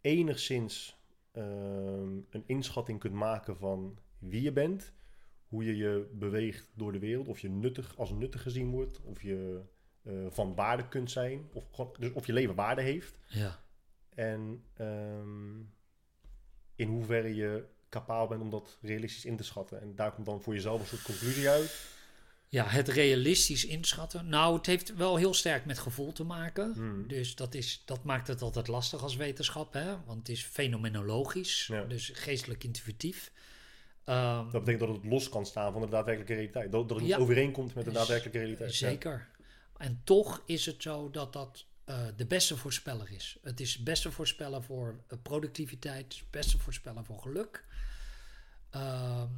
enigszins 0.00 1.00
ehm, 1.32 2.18
een 2.30 2.42
inschatting 2.46 2.98
kunt 2.98 3.14
maken 3.14 3.56
van 3.56 3.98
wie 4.18 4.42
je 4.42 4.52
bent, 4.52 4.92
hoe 5.46 5.64
je 5.64 5.76
je 5.76 6.10
beweegt 6.12 6.70
door 6.74 6.92
de 6.92 6.98
wereld, 6.98 7.28
of 7.28 7.40
je 7.40 7.48
nuttig 7.48 7.98
als 7.98 8.10
nuttig 8.10 8.42
gezien 8.42 8.70
wordt, 8.70 9.00
of 9.02 9.22
je 9.22 9.62
eh, 10.06 10.12
van 10.30 10.54
waarde 10.54 10.88
kunt 10.88 11.10
zijn, 11.10 11.48
of, 11.52 11.64
dus 11.98 12.12
of 12.12 12.26
je 12.26 12.32
leven 12.32 12.54
waarde 12.54 12.82
heeft. 12.82 13.18
Ja. 13.26 13.60
En 14.14 14.62
ehm, 14.74 15.58
in 16.74 16.88
hoeverre 16.88 17.34
je 17.34 17.64
capabel 17.88 18.26
bent 18.26 18.40
om 18.42 18.50
dat 18.50 18.78
realistisch 18.82 19.24
in 19.24 19.36
te 19.36 19.44
schatten. 19.44 19.80
En 19.80 19.94
daar 19.94 20.12
komt 20.12 20.26
dan 20.26 20.42
voor 20.42 20.54
jezelf 20.54 20.80
een 20.80 20.86
soort 20.86 21.02
conclusie 21.02 21.48
uit. 21.48 21.94
Ja, 22.48 22.66
het 22.66 22.88
realistisch 22.88 23.64
inschatten. 23.64 24.28
Nou, 24.28 24.56
het 24.56 24.66
heeft 24.66 24.94
wel 24.94 25.16
heel 25.16 25.34
sterk 25.34 25.64
met 25.64 25.78
gevoel 25.78 26.12
te 26.12 26.24
maken. 26.24 26.72
Hmm. 26.72 27.08
Dus 27.08 27.34
dat, 27.34 27.54
is, 27.54 27.82
dat 27.84 28.04
maakt 28.04 28.26
het 28.26 28.42
altijd 28.42 28.68
lastig 28.68 29.02
als 29.02 29.16
wetenschap, 29.16 29.72
hè? 29.72 29.96
want 30.04 30.18
het 30.18 30.28
is 30.28 30.42
fenomenologisch, 30.42 31.66
Ja. 31.66 31.84
dus 31.84 32.10
geestelijk 32.14 32.64
intuïtief. 32.64 33.32
Ehm, 34.04 34.50
Dat 34.50 34.64
betekent 34.64 34.78
dat 34.88 34.96
het 35.02 35.04
los 35.12 35.28
kan 35.28 35.46
staan 35.46 35.72
van 35.72 35.80
de 35.80 35.88
daadwerkelijke 35.88 36.34
realiteit. 36.34 36.72
Dat, 36.72 36.88
dat 36.88 36.98
het 36.98 37.06
Ja. 37.06 37.14
niet 37.16 37.24
overeenkomt 37.24 37.74
met 37.74 37.84
de 37.84 37.90
daadwerkelijke 37.90 38.38
realiteit. 38.38 38.78
Ja. 38.78 38.88
Zeker. 38.88 39.26
En 39.78 40.00
toch 40.04 40.42
is 40.46 40.66
het 40.66 40.82
zo 40.82 41.10
dat 41.10 41.32
dat 41.32 41.66
eh, 41.84 42.06
de 42.16 42.26
beste 42.26 42.56
voorspeller 42.56 43.10
is. 43.10 43.38
Het 43.42 43.60
is 43.60 43.74
het 43.74 43.84
beste 43.84 44.10
voorspeller 44.10 44.62
voor 44.62 45.04
eh, 45.08 45.18
productiviteit, 45.22 46.14
het 46.18 46.30
beste 46.30 46.58
voorspeller 46.58 47.04
voor 47.04 47.18
geluk. 47.18 47.64
Ehm, 48.70 49.32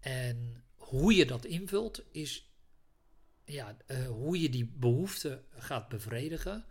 en 0.00 0.64
hoe 0.74 1.14
je 1.14 1.26
dat 1.26 1.44
invult 1.44 2.02
is, 2.10 2.50
ja, 3.44 3.76
eh, 3.86 4.06
hoe 4.06 4.40
je 4.40 4.48
die 4.48 4.72
behoefte 4.74 5.42
gaat 5.58 5.88
bevredigen, 5.88 6.64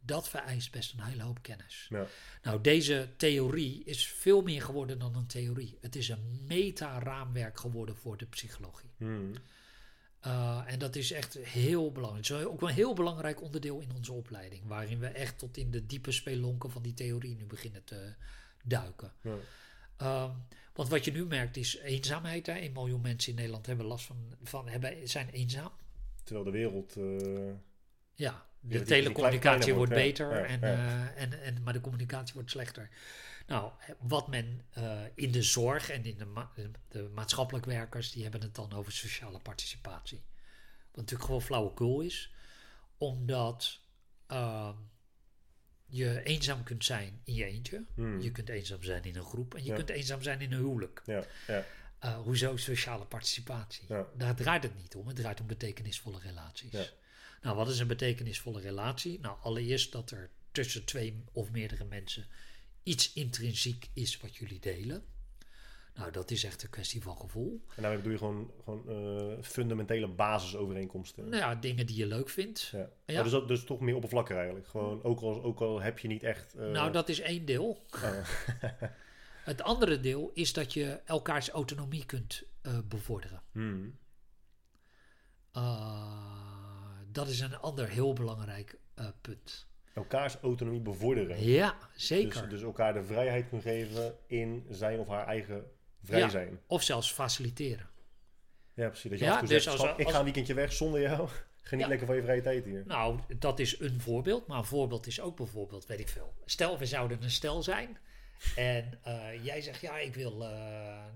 dat 0.00 0.28
vereist 0.28 0.70
best 0.70 0.92
een 0.92 1.02
hele 1.02 1.22
hoop 1.22 1.42
kennis. 1.42 1.86
Ja. 1.88 2.06
Nou, 2.42 2.60
deze 2.60 3.08
theorie 3.16 3.84
is 3.84 4.06
veel 4.06 4.42
meer 4.42 4.62
geworden 4.62 4.98
dan 4.98 5.16
een 5.16 5.26
theorie. 5.26 5.78
Het 5.80 5.96
is 5.96 6.08
een 6.08 6.44
meta-raamwerk 6.46 7.60
geworden 7.60 7.96
voor 7.96 8.16
de 8.16 8.26
psychologie. 8.26 8.90
Hmm. 8.96 9.32
Uh, 10.26 10.62
en 10.66 10.78
dat 10.78 10.96
is 10.96 11.12
echt 11.12 11.34
heel 11.34 11.92
belangrijk. 11.92 12.26
Het 12.28 12.38
is 12.38 12.44
ook 12.44 12.62
een 12.62 12.68
heel 12.68 12.94
belangrijk 12.94 13.42
onderdeel 13.42 13.80
in 13.80 13.92
onze 13.96 14.12
opleiding. 14.12 14.62
Waarin 14.66 14.98
we 14.98 15.06
echt 15.06 15.38
tot 15.38 15.56
in 15.56 15.70
de 15.70 15.86
diepe 15.86 16.12
spelonken 16.12 16.70
van 16.70 16.82
die 16.82 16.94
theorie 16.94 17.36
nu 17.36 17.46
beginnen 17.46 17.84
te 17.84 18.14
duiken. 18.64 19.12
Ja. 19.22 20.24
Um, 20.24 20.46
want 20.72 20.88
wat 20.88 21.04
je 21.04 21.12
nu 21.12 21.24
merkt 21.26 21.56
is 21.56 21.76
eenzaamheid. 21.78 22.46
Hè. 22.46 22.52
1 22.52 22.72
miljoen 22.72 23.00
mensen 23.00 23.30
in 23.30 23.36
Nederland 23.36 23.66
hebben 23.66 23.86
last 23.86 24.04
van, 24.06 24.16
van 24.42 24.68
hebben, 24.68 25.08
zijn 25.08 25.28
eenzaam. 25.30 25.72
Terwijl 26.24 26.44
de 26.44 26.50
wereld... 26.50 26.96
eh, 26.96 27.54
Ja, 28.14 28.46
de 28.60 28.82
telecommunicatie 28.82 29.74
wordt 29.74 29.92
beter, 29.92 30.30
Ja, 30.30 30.44
en, 30.44 30.60
ja. 30.60 30.66
eh, 31.14 31.22
en, 31.22 31.42
en, 31.42 31.62
maar 31.62 31.72
de 31.72 31.80
communicatie 31.80 32.34
wordt 32.34 32.50
slechter. 32.50 32.88
Nou, 33.48 33.72
wat 33.98 34.28
men 34.28 34.62
uh, 34.78 35.00
in 35.14 35.32
de 35.32 35.42
zorg 35.42 35.90
en 35.90 36.04
in 36.04 36.18
de, 36.18 36.24
ma 36.24 36.50
de 36.88 37.08
maatschappelijk 37.14 37.66
werkers, 37.66 38.10
die 38.12 38.22
hebben 38.22 38.40
het 38.40 38.54
dan 38.54 38.72
over 38.72 38.92
sociale 38.92 39.38
participatie. 39.38 40.22
Wat 40.90 40.96
natuurlijk 40.96 41.24
gewoon 41.24 41.42
flauwekul 41.42 42.00
is, 42.00 42.32
omdat 42.98 43.80
uh, 44.32 44.70
je 45.86 46.22
eenzaam 46.22 46.62
kunt 46.62 46.84
zijn 46.84 47.20
in 47.24 47.34
je 47.34 47.44
eentje. 47.44 47.84
Hmm. 47.94 48.20
Je 48.20 48.32
kunt 48.32 48.48
eenzaam 48.48 48.82
zijn 48.82 49.04
in 49.04 49.16
een 49.16 49.24
groep 49.24 49.54
en 49.54 49.62
je 49.62 49.68
Ja. 49.68 49.74
kunt 49.76 49.90
eenzaam 49.90 50.22
zijn 50.22 50.40
in 50.40 50.52
een 50.52 50.58
huwelijk. 50.58 51.02
ja, 51.06 51.24
ja, 51.46 51.64
Uh, 52.04 52.16
hoezo 52.18 52.56
sociale 52.56 53.04
participatie? 53.04 53.86
Daar 54.16 54.34
draait 54.34 54.62
het 54.62 54.76
niet 54.76 54.94
om. 54.94 55.06
Het 55.06 55.16
draait 55.16 55.40
om 55.40 55.46
betekenisvolle 55.46 56.18
relaties. 56.18 56.92
Nou, 57.42 57.56
wat 57.56 57.68
is 57.68 57.78
een 57.78 57.86
betekenisvolle 57.86 58.60
relatie? 58.60 59.20
Nou, 59.20 59.36
allereerst 59.42 59.92
dat 59.92 60.10
er 60.10 60.30
tussen 60.52 60.84
twee 60.84 61.24
of 61.32 61.50
meerdere 61.50 61.84
mensen 61.84 62.26
iets 62.88 63.12
intrinsiek 63.12 63.88
is 63.92 64.20
wat 64.20 64.36
jullie 64.36 64.60
delen. 64.60 65.04
Nou, 65.94 66.10
dat 66.10 66.30
is 66.30 66.44
echt 66.44 66.62
een 66.62 66.70
kwestie 66.70 67.02
van 67.02 67.16
gevoel. 67.16 67.64
En 67.76 67.82
daarmee 67.82 67.96
bedoel 67.96 68.12
je 68.12 68.18
gewoon, 68.18 68.50
gewoon 68.64 68.88
eh, 68.88 69.42
fundamentele 69.42 70.08
basisovereenkomsten. 70.08 71.28
Nou 71.28 71.36
ja, 71.36 71.54
dingen 71.54 71.86
die 71.86 71.96
je 71.96 72.06
leuk 72.06 72.28
vindt. 72.28 72.74
Ja. 73.06 73.22
Dus, 73.22 73.32
dat, 73.32 73.48
dus 73.48 73.64
toch 73.64 73.80
meer 73.80 73.94
oppervlakkig 73.94 74.36
eigenlijk. 74.36 74.68
Gewoon, 74.68 75.02
ook, 75.02 75.20
al, 75.20 75.42
ook 75.42 75.60
al 75.60 75.80
heb 75.80 75.98
je 75.98 76.08
niet 76.08 76.22
echt... 76.22 76.54
eh, 76.54 76.70
nou, 76.70 76.92
dat 76.92 77.08
is 77.08 77.20
één 77.20 77.44
deel. 77.44 77.82
ah, 77.90 78.28
Het 79.44 79.62
andere 79.62 80.00
deel 80.00 80.30
is 80.34 80.52
dat 80.52 80.72
je 80.72 81.00
elkaars 81.04 81.48
autonomie 81.48 82.06
kunt 82.06 82.42
uh, 82.62 82.78
bevorderen. 82.88 83.42
hmm. 83.52 83.98
Uh, 85.56 86.28
dat 87.12 87.28
is 87.28 87.40
een 87.40 87.56
ander 87.56 87.88
heel 87.88 88.12
belangrijk 88.12 88.78
uh, 88.98 89.06
punt. 89.20 89.66
Elkaars 89.94 90.36
autonomie 90.42 90.80
bevorderen. 90.80 91.44
Ja, 91.44 91.74
zeker. 91.94 92.40
Dus, 92.40 92.50
dus 92.50 92.62
elkaar 92.62 92.92
de 92.94 93.04
vrijheid 93.04 93.48
kunnen 93.48 93.66
geven 93.66 94.14
in 94.26 94.66
zijn 94.70 94.98
of 94.98 95.08
haar 95.08 95.26
eigen 95.26 95.64
vrij 96.04 96.18
Ja. 96.18 96.28
zijn. 96.28 96.60
Of 96.66 96.82
zelfs 96.82 97.12
faciliteren. 97.12 97.86
Ja, 98.74 98.88
precies. 98.88 99.10
Dat 99.10 99.18
je 99.18 99.24
Ja, 99.24 99.30
af 99.32 99.40
en 99.40 99.44
toe 99.44 99.54
dus 99.54 99.64
zegt, 99.64 99.76
als- 99.78 99.86
"Schat, 99.86 100.00
ik 100.00 100.08
ga 100.08 100.18
een 100.18 100.24
weekendje 100.24 100.54
weg 100.54 100.72
zonder 100.72 101.00
jou. 101.00 101.28
Geniet 101.62 101.82
Ja. 101.84 101.88
lekker 101.88 102.06
van 102.06 102.16
je 102.16 102.22
vrije 102.22 102.42
tijd 102.42 102.64
hier. 102.64 102.82
Nou, 102.86 103.18
dat 103.38 103.58
is 103.58 103.80
een 103.80 104.00
voorbeeld. 104.00 104.46
Maar 104.46 104.58
een 104.58 104.64
voorbeeld 104.64 105.06
is 105.06 105.20
ook 105.20 105.36
bijvoorbeeld, 105.36 105.86
weet 105.86 106.00
ik 106.00 106.08
veel. 106.08 106.34
Stel, 106.44 106.78
we 106.78 106.86
zouden 106.86 107.22
een 107.22 107.30
stel 107.30 107.62
zijn. 107.62 107.98
En 108.56 109.00
uh, 109.06 109.44
jij 109.44 109.60
zegt, 109.60 109.80
ja, 109.80 109.98
ik 109.98 110.14
wil 110.14 110.32
uh, 110.32 110.48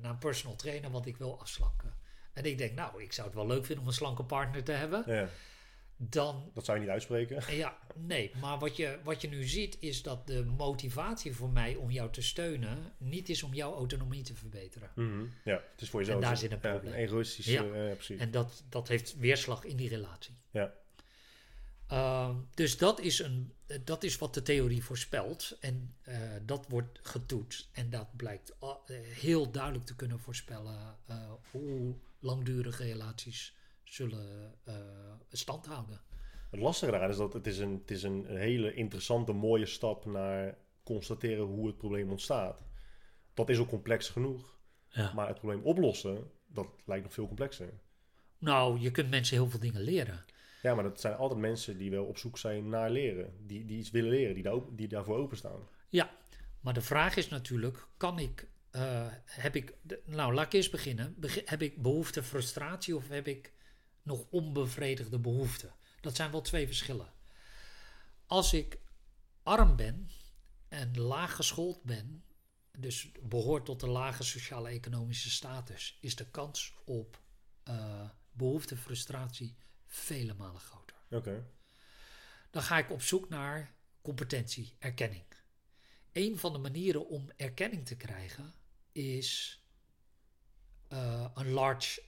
naar 0.01 0.11
een 0.11 0.19
personal 0.19 0.57
trainer, 0.57 0.91
want 0.91 1.07
ik 1.07 1.17
wil 1.17 1.41
afslanken. 1.41 1.95
En 2.33 2.45
ik 2.45 2.59
denk, 2.59 2.75
nou, 2.75 3.03
ik 3.03 3.13
zou 3.13 3.27
het 3.27 3.37
wel 3.37 3.47
leuk 3.47 3.65
vinden 3.65 3.83
om 3.85 3.87
een 3.91 3.95
slanke 3.97 4.25
partner 4.25 4.63
te 4.65 4.73
hebben. 4.73 5.03
Ja, 5.07 5.29
Dan, 6.09 6.51
dat 6.55 6.65
zou 6.65 6.79
je 6.79 6.85
niet 6.85 6.93
uitspreken. 6.93 7.43
ja, 7.57 7.79
nee. 7.97 8.31
Maar 8.41 8.59
wat 8.59 8.77
je, 8.77 8.99
wat 9.05 9.21
je 9.21 9.29
nu 9.29 9.45
ziet, 9.45 9.77
is 9.81 10.03
dat 10.03 10.27
de 10.27 10.45
motivatie 10.45 11.35
voor 11.35 11.51
mij 11.51 11.75
om 11.75 11.91
jou 11.91 12.11
te 12.11 12.23
steunen... 12.23 12.93
niet 12.99 13.29
is 13.29 13.43
om 13.43 13.55
jouw 13.55 13.75
autonomie 13.75 14.23
te 14.23 14.35
verbeteren. 14.35 14.91
Mhm. 14.95 15.25
Ja, 15.45 15.63
het 15.73 15.81
is 15.81 15.91
voor 15.91 16.01
jezelf. 16.01 16.23
En 16.23 16.27
daar 16.27 16.37
zit 16.37 16.53
een 16.53 16.59
ja, 16.63 16.71
probleem. 16.71 16.95
egoïstisch. 16.95 17.47
Ja. 17.47 17.65
eh, 17.65 17.89
ja, 17.89 17.95
precies. 17.95 18.21
En 18.21 18.31
dat, 18.31 18.65
dat 18.69 18.89
heeft 18.89 19.17
weerslag 19.19 19.65
in 19.65 19.77
die 19.77 19.89
relatie. 19.89 20.35
Ja. 20.51 20.73
Uh, 21.93 22.37
dus 22.55 22.79
dat 22.79 23.01
is, 23.01 23.19
een, 23.19 23.53
dat 23.85 24.03
is 24.03 24.19
wat 24.19 24.35
de 24.35 24.43
theorie 24.43 24.85
voorspelt. 24.85 25.57
En 25.61 25.95
uh, 26.09 26.17
dat 26.43 26.67
wordt 26.69 26.99
getoetst. 27.03 27.69
En 27.73 27.91
dat 27.91 28.17
blijkt 28.17 28.53
uh, 28.63 28.71
heel 29.01 29.51
duidelijk 29.51 29.85
te 29.85 29.97
kunnen 29.97 30.19
voorspellen 30.19 30.97
uh, 31.11 31.33
hoe 31.51 31.95
langdurige 32.19 32.85
relaties 32.85 33.55
zullen 33.93 34.55
uh, 34.69 34.75
stand 35.31 35.67
houden. 35.67 36.01
Het 36.51 36.61
lastige 36.61 36.91
daaraan 36.91 37.11
is 37.11 37.17
dat 37.17 37.33
het 37.33 37.47
is, 37.47 37.59
een, 37.59 37.79
het 37.81 37.91
is 37.91 38.03
een 38.03 38.27
hele 38.27 38.75
interessante, 38.75 39.33
mooie 39.33 39.67
stap 39.67 40.05
naar 40.05 40.59
constateren 40.83 41.45
hoe 41.45 41.67
het 41.67 41.77
probleem 41.77 42.11
ontstaat. 42.11 42.65
Dat 43.35 43.49
is 43.49 43.59
ook 43.59 43.69
complex 43.69 44.09
genoeg. 44.09 44.59
Ja. 44.89 45.13
Maar 45.13 45.29
het 45.29 45.39
probleem 45.39 45.63
oplossen, 45.63 46.31
dat 46.47 46.67
lijkt 46.85 47.05
nog 47.05 47.13
veel 47.13 47.27
complexer. 47.27 47.73
Nou, 48.39 48.81
je 48.81 48.91
kunt 48.91 49.11
mensen 49.11 49.37
heel 49.37 49.51
veel 49.51 49.61
dingen 49.61 49.81
leren. 49.81 50.25
Ja, 50.63 50.75
maar 50.75 50.85
dat 50.85 51.01
zijn 51.01 51.15
altijd 51.15 51.41
mensen 51.41 51.79
die 51.79 51.91
wel 51.91 52.05
op 52.05 52.19
zoek 52.19 52.39
zijn 52.39 52.69
naar 52.69 52.91
leren. 52.91 53.47
Die, 53.47 53.65
die 53.65 53.79
iets 53.79 53.91
willen 53.91 54.11
leren, 54.11 54.35
die, 54.35 54.43
daar, 54.43 54.61
die 54.71 54.89
daarvoor 54.89 55.19
openstaan. 55.19 55.69
Ja, 55.89 56.11
maar 56.61 56.75
de 56.75 56.81
vraag 56.81 57.17
is 57.17 57.29
natuurlijk, 57.29 57.87
kan 57.97 58.19
ik, 58.19 58.49
uh, 58.73 59.07
heb 59.25 59.57
ik, 59.57 59.75
nou 60.05 60.35
laat 60.35 60.47
ik 60.47 60.53
eerst 60.53 60.71
beginnen. 60.71 61.15
Beg 61.19 61.43
heb 61.45 61.63
ik 61.63 61.83
behoefte 61.83 62.23
frustratie 62.23 62.97
of 62.97 63.09
heb 63.09 63.27
ik 63.27 63.53
nog 64.03 64.25
onbevredigde 64.31 65.19
behoeften? 65.19 65.75
Dat 66.01 66.17
zijn 66.17 66.31
wel 66.31 66.41
twee 66.41 66.67
verschillen. 66.67 67.13
Als 68.27 68.53
ik 68.53 68.79
arm 69.43 69.77
ben 69.77 70.11
en 70.69 70.99
laag 70.99 71.37
geschoold 71.37 71.83
ben, 71.83 72.25
dus 72.79 73.13
behoort 73.23 73.65
tot 73.65 73.81
de 73.81 73.89
lage 73.89 74.23
sociale-economische 74.23 75.31
status, 75.31 75.99
is 76.01 76.17
de 76.17 76.31
kans 76.31 76.75
op 76.85 77.21
uh, 77.69 78.09
behoefte 78.33 78.77
frustratie 78.77 79.57
vele 79.87 80.35
malen 80.35 80.61
groter. 80.61 80.97
Oké. 81.05 81.17
Okay. 81.17 81.45
Dan 82.51 82.63
ga 82.63 82.79
ik 82.79 82.91
op 82.91 83.03
zoek 83.03 83.29
naar 83.29 83.75
competentie, 84.03 84.77
erkenning. 84.79 85.25
Een 86.13 86.39
van 86.39 86.53
de 86.53 86.59
manieren 86.59 87.09
om 87.09 87.31
erkenning 87.37 87.87
te 87.87 87.97
krijgen 87.97 88.55
is 88.93 89.63
uh, 90.93 91.29
een 91.35 91.51
large 91.51 92.03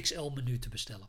XL-menu 0.00 0.58
te 0.58 0.68
bestellen. 0.68 1.08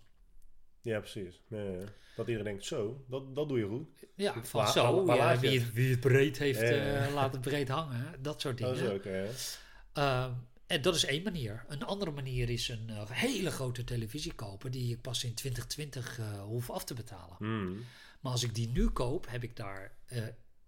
Ja, 0.82 1.00
precies. 1.00 1.42
Ja, 1.48 1.62
ja. 1.62 1.84
Dat 2.16 2.28
iedereen 2.28 2.44
denkt, 2.44 2.66
zo, 2.66 3.06
dat, 3.08 3.36
dat 3.36 3.50
doe 3.50 3.60
je 3.60 3.68
goed. 3.68 3.88
Ja, 4.16 4.44
van 4.44 4.68
zo, 4.68 5.06
ja, 5.06 5.40
wie, 5.40 5.60
het? 5.60 5.74
wie 5.74 5.92
het 5.92 6.00
breed 6.00 6.38
heeft, 6.38 6.62
eh, 6.62 7.14
laat 7.14 7.32
het 7.32 7.42
breed 7.42 7.68
hangen. 7.68 8.22
Dat 8.22 8.42
soort 8.42 8.58
Dat 8.58 8.76
dingen. 8.76 8.92
is 8.92 8.98
ook, 8.98 9.04
hè. 9.04 9.30
Ehm, 9.94 10.32
en 10.68 10.82
dat 10.82 10.96
is 10.96 11.06
één 11.06 11.24
manier. 11.24 11.66
Een 11.68 11.84
andere 11.84 12.12
manier 12.12 12.50
is 12.50 12.68
een 12.68 12.90
eh, 12.90 13.10
hele 13.10 13.52
grote 13.52 13.84
televisie 13.84 14.34
kopen 14.34 14.72
die 14.72 14.94
ik 14.94 15.02
pas 15.02 15.24
in 15.24 15.34
2020 15.34 16.20
eh, 16.20 16.42
hoef 16.42 16.70
af 16.70 16.84
te 16.86 16.94
betalen. 16.94 17.36
Hmm. 17.38 17.84
Maar 18.20 18.32
als 18.32 18.44
ik 18.44 18.56
die 18.56 18.70
nu 18.70 18.90
koop, 18.90 19.30
heb 19.30 19.44
ik 19.44 19.56
daar 19.56 19.98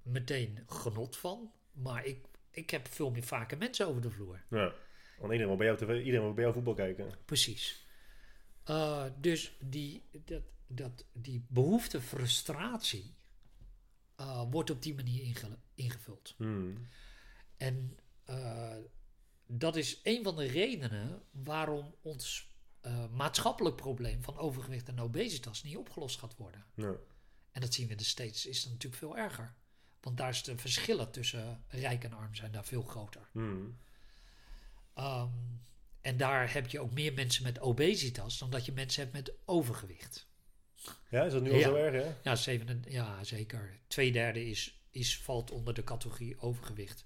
meteen 0.02 0.60
genot 0.68 1.18
van. 1.18 1.52
Maar 1.72 2.06
ik, 2.06 2.26
ik 2.52 2.70
heb 2.70 2.88
veel 2.88 3.12
meer 3.12 3.24
vaker 3.24 3.58
mensen 3.58 3.88
over 3.88 4.02
de 4.02 4.12
vloer. 4.12 4.44
Ja. 4.50 4.74
Want 5.18 5.32
iedereen 5.32 5.48
wil 5.48 5.56
bij 5.56 5.66
jou, 5.66 5.78
tv, 5.78 5.90
iedereen 5.98 6.22
wil 6.22 6.34
bij 6.34 6.44
jou 6.44 6.56
voetbal 6.56 6.74
kijken. 6.74 7.12
Precies. 7.26 7.87
Eh, 8.68 9.06
dus 9.18 9.58
die, 9.60 10.04
dat, 10.26 10.44
dat, 10.68 11.06
die 11.14 11.46
behoefte 11.48 12.02
frustratie 12.02 13.16
eh, 14.16 14.44
wordt 14.50 14.70
op 14.70 14.82
die 14.82 14.96
manier 14.96 15.22
inge- 15.24 15.60
ingevuld. 15.74 16.34
Hmm. 16.38 16.88
En 17.58 17.98
eh, 18.24 18.76
dat 19.46 19.76
is 19.76 20.00
een 20.04 20.24
van 20.24 20.36
de 20.36 20.46
redenen 20.46 21.22
waarom 21.32 21.96
ons 22.02 22.56
maatschappelijk 23.12 23.76
probleem 23.76 24.24
van 24.24 24.38
overgewicht 24.38 24.88
en 24.88 25.00
obesitas 25.00 25.64
niet 25.64 25.78
opgelost 25.78 26.20
gaat 26.20 26.36
worden. 26.36 26.66
En 27.52 27.62
dat 27.62 27.74
zien 27.74 27.88
we 27.88 27.96
de 27.96 28.04
States 28.04 28.46
is 28.46 28.64
dat 28.64 28.72
natuurlijk 28.72 29.02
veel 29.02 29.18
erger. 29.18 29.54
Want 30.02 30.18
daar 30.18 30.30
is 30.30 30.44
de 30.44 30.58
verschillen 30.58 31.12
tussen 31.12 31.64
rijk 31.68 32.04
en 32.04 32.14
arm 32.14 32.36
zijn 32.36 32.52
daar 32.52 32.66
veel 32.66 32.82
groter. 32.82 33.30
Hmm. 33.32 33.78
Ehm, 34.94 35.30
en 36.02 36.18
daar 36.18 36.54
heb 36.54 36.68
je 36.68 36.80
ook 36.80 36.94
meer 36.94 37.14
mensen 37.14 37.44
met 37.44 37.60
obesitas 37.60 38.38
dan 38.38 38.50
dat 38.50 38.66
je 38.66 38.72
mensen 38.72 39.02
hebt 39.02 39.14
met 39.14 39.32
overgewicht. 39.46 40.28
ja, 41.10 41.24
is 41.24 41.32
dat 41.32 41.42
nu 41.42 41.52
al 41.52 41.58
Ja. 41.58 41.64
zo 41.68 41.76
erg, 41.76 42.04
hè? 42.04 42.14
Ja, 42.30 42.36
zeven, 42.36 42.84
ja 42.88 43.24
zeker. 43.24 43.80
Tweederde 43.88 44.46
is, 44.50 44.82
is, 44.92 45.18
valt 45.20 45.52
onder 45.52 45.74
de 45.74 45.84
categorie 45.84 46.40
overgewicht. 46.40 47.06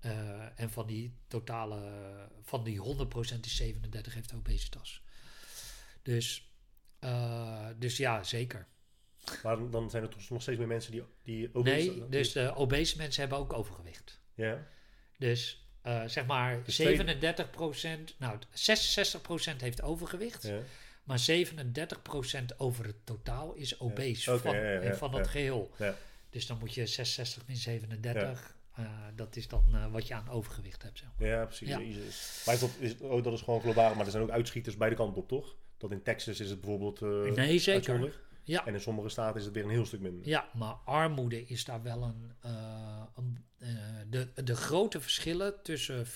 Eh, 0.00 0.60
en 0.60 0.70
van 0.70 0.86
die 0.86 1.16
totale, 1.28 2.28
van 2.42 2.64
die 2.64 2.78
100% 2.80 3.46
is 3.46 3.56
37 3.56 4.14
heeft 4.14 4.34
obesitas. 4.34 5.02
Dus, 6.02 6.52
eh, 6.98 7.68
dus 7.78 7.96
ja, 7.96 8.22
zeker. 8.22 8.66
Maar 9.42 9.56
dan- 9.56 9.70
dan 9.70 9.90
zijn 9.90 10.02
er 10.02 10.08
toch 10.08 10.30
nog 10.30 10.42
steeds 10.42 10.58
meer 10.58 10.66
mensen 10.66 10.92
die, 10.92 11.02
die 11.22 11.54
obese- 11.54 11.90
Nee, 11.90 12.08
dus 12.08 12.32
de 12.32 12.54
obese 12.54 12.96
mensen 12.96 13.20
hebben 13.20 13.38
ook 13.38 13.52
overgewicht. 13.52 14.20
Ja, 14.34 14.66
Dus 15.18 15.61
eh, 15.82 16.02
zeg 16.06 16.26
maar 16.26 16.62
Dus 16.64 16.74
twee- 16.74 16.96
37%, 16.96 18.14
nou 18.18 18.38
66% 18.52 19.60
heeft 19.60 19.82
overgewicht. 19.82 20.42
ja. 20.42 20.58
Maar 21.04 21.18
37% 21.18 22.56
over 22.56 22.86
het 22.86 23.06
totaal 23.06 23.54
is 23.54 23.80
obese 23.80 24.38
van, 24.38 24.56
ja, 24.56 24.94
van 24.94 25.14
het 25.14 25.28
geheel. 25.28 25.70
Ja. 25.78 25.94
Dus 26.30 26.46
dan 26.46 26.58
moet 26.58 26.74
je 26.74 26.86
66 26.86 27.46
min 27.46 27.56
37, 27.56 28.56
eh, 28.74 28.84
dat 29.14 29.36
is 29.36 29.48
dan 29.48 29.64
eh, 29.72 29.92
wat 29.92 30.06
je 30.06 30.14
aan 30.14 30.28
overgewicht 30.28 30.82
hebt. 30.82 30.98
Zeg 30.98 31.08
maar. 31.18 31.28
Ja, 31.28 31.44
precies. 31.44 31.68
Maar 32.46 32.54
is 32.54 32.60
dat, 32.60 32.70
is, 32.78 32.98
oh, 32.98 33.22
dat 33.24 33.32
is 33.32 33.40
gewoon 33.40 33.60
globaal, 33.60 33.94
maar 33.94 34.04
er 34.04 34.10
zijn 34.10 34.22
ook 34.22 34.30
uitschieters 34.30 34.76
beide 34.76 34.96
kanten 34.96 35.22
op, 35.22 35.28
toch? 35.28 35.56
Dat 35.78 35.90
in 35.90 36.02
Texas 36.02 36.40
is 36.40 36.50
het 36.50 36.60
bijvoorbeeld 36.60 37.00
nee, 37.36 37.58
zeker. 37.58 38.12
Ja, 38.44 38.66
En 38.66 38.74
in 38.74 38.80
sommige 38.80 39.08
staten 39.08 39.40
is 39.40 39.44
het 39.44 39.54
weer 39.54 39.64
een 39.64 39.70
heel 39.70 39.86
stuk 39.86 40.00
minder. 40.00 40.28
ja, 40.28 40.48
maar 40.54 40.74
armoede 40.84 41.44
is 41.46 41.64
daar 41.64 41.82
wel 41.82 42.02
een. 42.02 42.32
eh, 42.40 43.02
een 43.16 43.44
eh, 43.58 43.68
de, 44.10 44.28
de 44.44 44.56
grote 44.56 45.00
verschillen 45.00 45.62
tussen, 45.62 46.06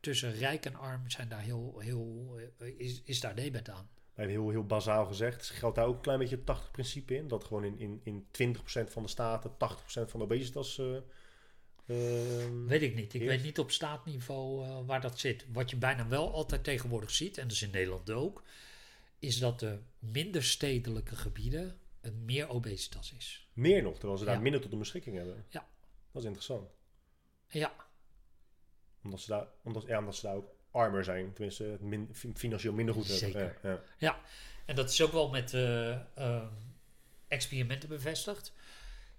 tussen 0.00 0.32
rijk 0.32 0.64
en 0.66 0.74
arm 0.74 1.10
zijn 1.10 1.28
daar 1.28 1.40
heel, 1.40 1.78
heel, 1.78 2.36
is, 2.76 3.02
is 3.04 3.20
daar 3.20 3.34
debet 3.34 3.70
aan. 3.70 3.88
Even 4.14 4.30
heel, 4.30 4.50
heel 4.50 4.66
bazaal 4.66 5.06
gezegd, 5.06 5.50
geldt 5.50 5.76
daar 5.76 5.86
ook 5.86 5.94
een 5.94 6.00
klein 6.00 6.18
beetje 6.18 6.40
het 6.44 6.58
80-principe 6.58 7.14
in? 7.16 7.28
Dat 7.28 7.44
gewoon 7.44 7.64
in, 7.64 7.78
in, 7.78 8.26
in 8.38 8.54
20% 8.56 8.60
van 8.90 9.02
de 9.02 9.08
staten 9.08 9.50
80% 9.50 9.54
van 9.86 10.06
de 10.20 10.24
obesitas... 10.24 10.78
eh 10.78 10.96
ehm, 11.86 12.66
Weet 12.66 12.82
ik 12.82 12.94
niet. 12.94 13.14
Ik 13.14 13.20
weet 13.22 13.42
niet 13.42 13.58
op 13.58 13.70
staatniveau 13.70 14.66
waar 14.86 15.00
dat 15.00 15.18
zit. 15.18 15.46
Wat 15.52 15.70
je 15.70 15.76
bijna 15.76 16.08
wel 16.08 16.32
altijd 16.32 16.64
tegenwoordig 16.64 17.10
ziet, 17.10 17.38
en 17.38 17.42
dat 17.42 17.52
is 17.52 17.62
in 17.62 17.70
Nederland 17.70 18.10
ook, 18.10 18.42
is 19.24 19.38
dat 19.38 19.60
de 19.60 19.78
minder 19.98 20.44
stedelijke 20.44 21.16
gebieden 21.16 21.78
een 22.00 22.24
meer 22.24 22.48
obesitas 22.48 23.12
is. 23.12 23.48
meer 23.52 23.82
nog, 23.82 23.94
terwijl 23.98 24.18
ze 24.18 24.24
daar 24.24 24.34
Ja. 24.34 24.40
minder 24.40 24.60
tot 24.60 24.70
hun 24.70 24.78
beschikking 24.78 25.16
hebben. 25.16 25.44
Ja. 25.48 25.66
Dat 26.12 26.22
is 26.22 26.28
interessant. 26.28 26.70
Ja, 27.48 27.72
Omdat 29.02 29.20
ze 29.20 29.28
daar, 29.30 29.46
omdat, 29.62 29.84
ja, 29.86 29.98
omdat 29.98 30.14
ze 30.16 30.26
daar 30.26 30.34
ook 30.34 30.48
armer 30.70 31.04
zijn. 31.04 31.32
Tenminste, 31.32 31.76
min, 31.80 32.08
fi- 32.12 32.32
financieel 32.34 32.72
minder 32.72 32.94
goed 32.94 33.06
hebben. 33.08 33.30
Zeker. 33.30 33.58
Ja, 33.62 33.70
ja. 33.70 33.82
ja. 33.98 34.20
En 34.66 34.74
dat 34.74 34.90
is 34.90 35.02
ook 35.02 35.12
wel 35.12 35.28
met 35.28 35.54
eh, 35.54 35.90
ehm, 36.18 36.46
experimenten 37.28 37.88
bevestigd. 37.88 38.52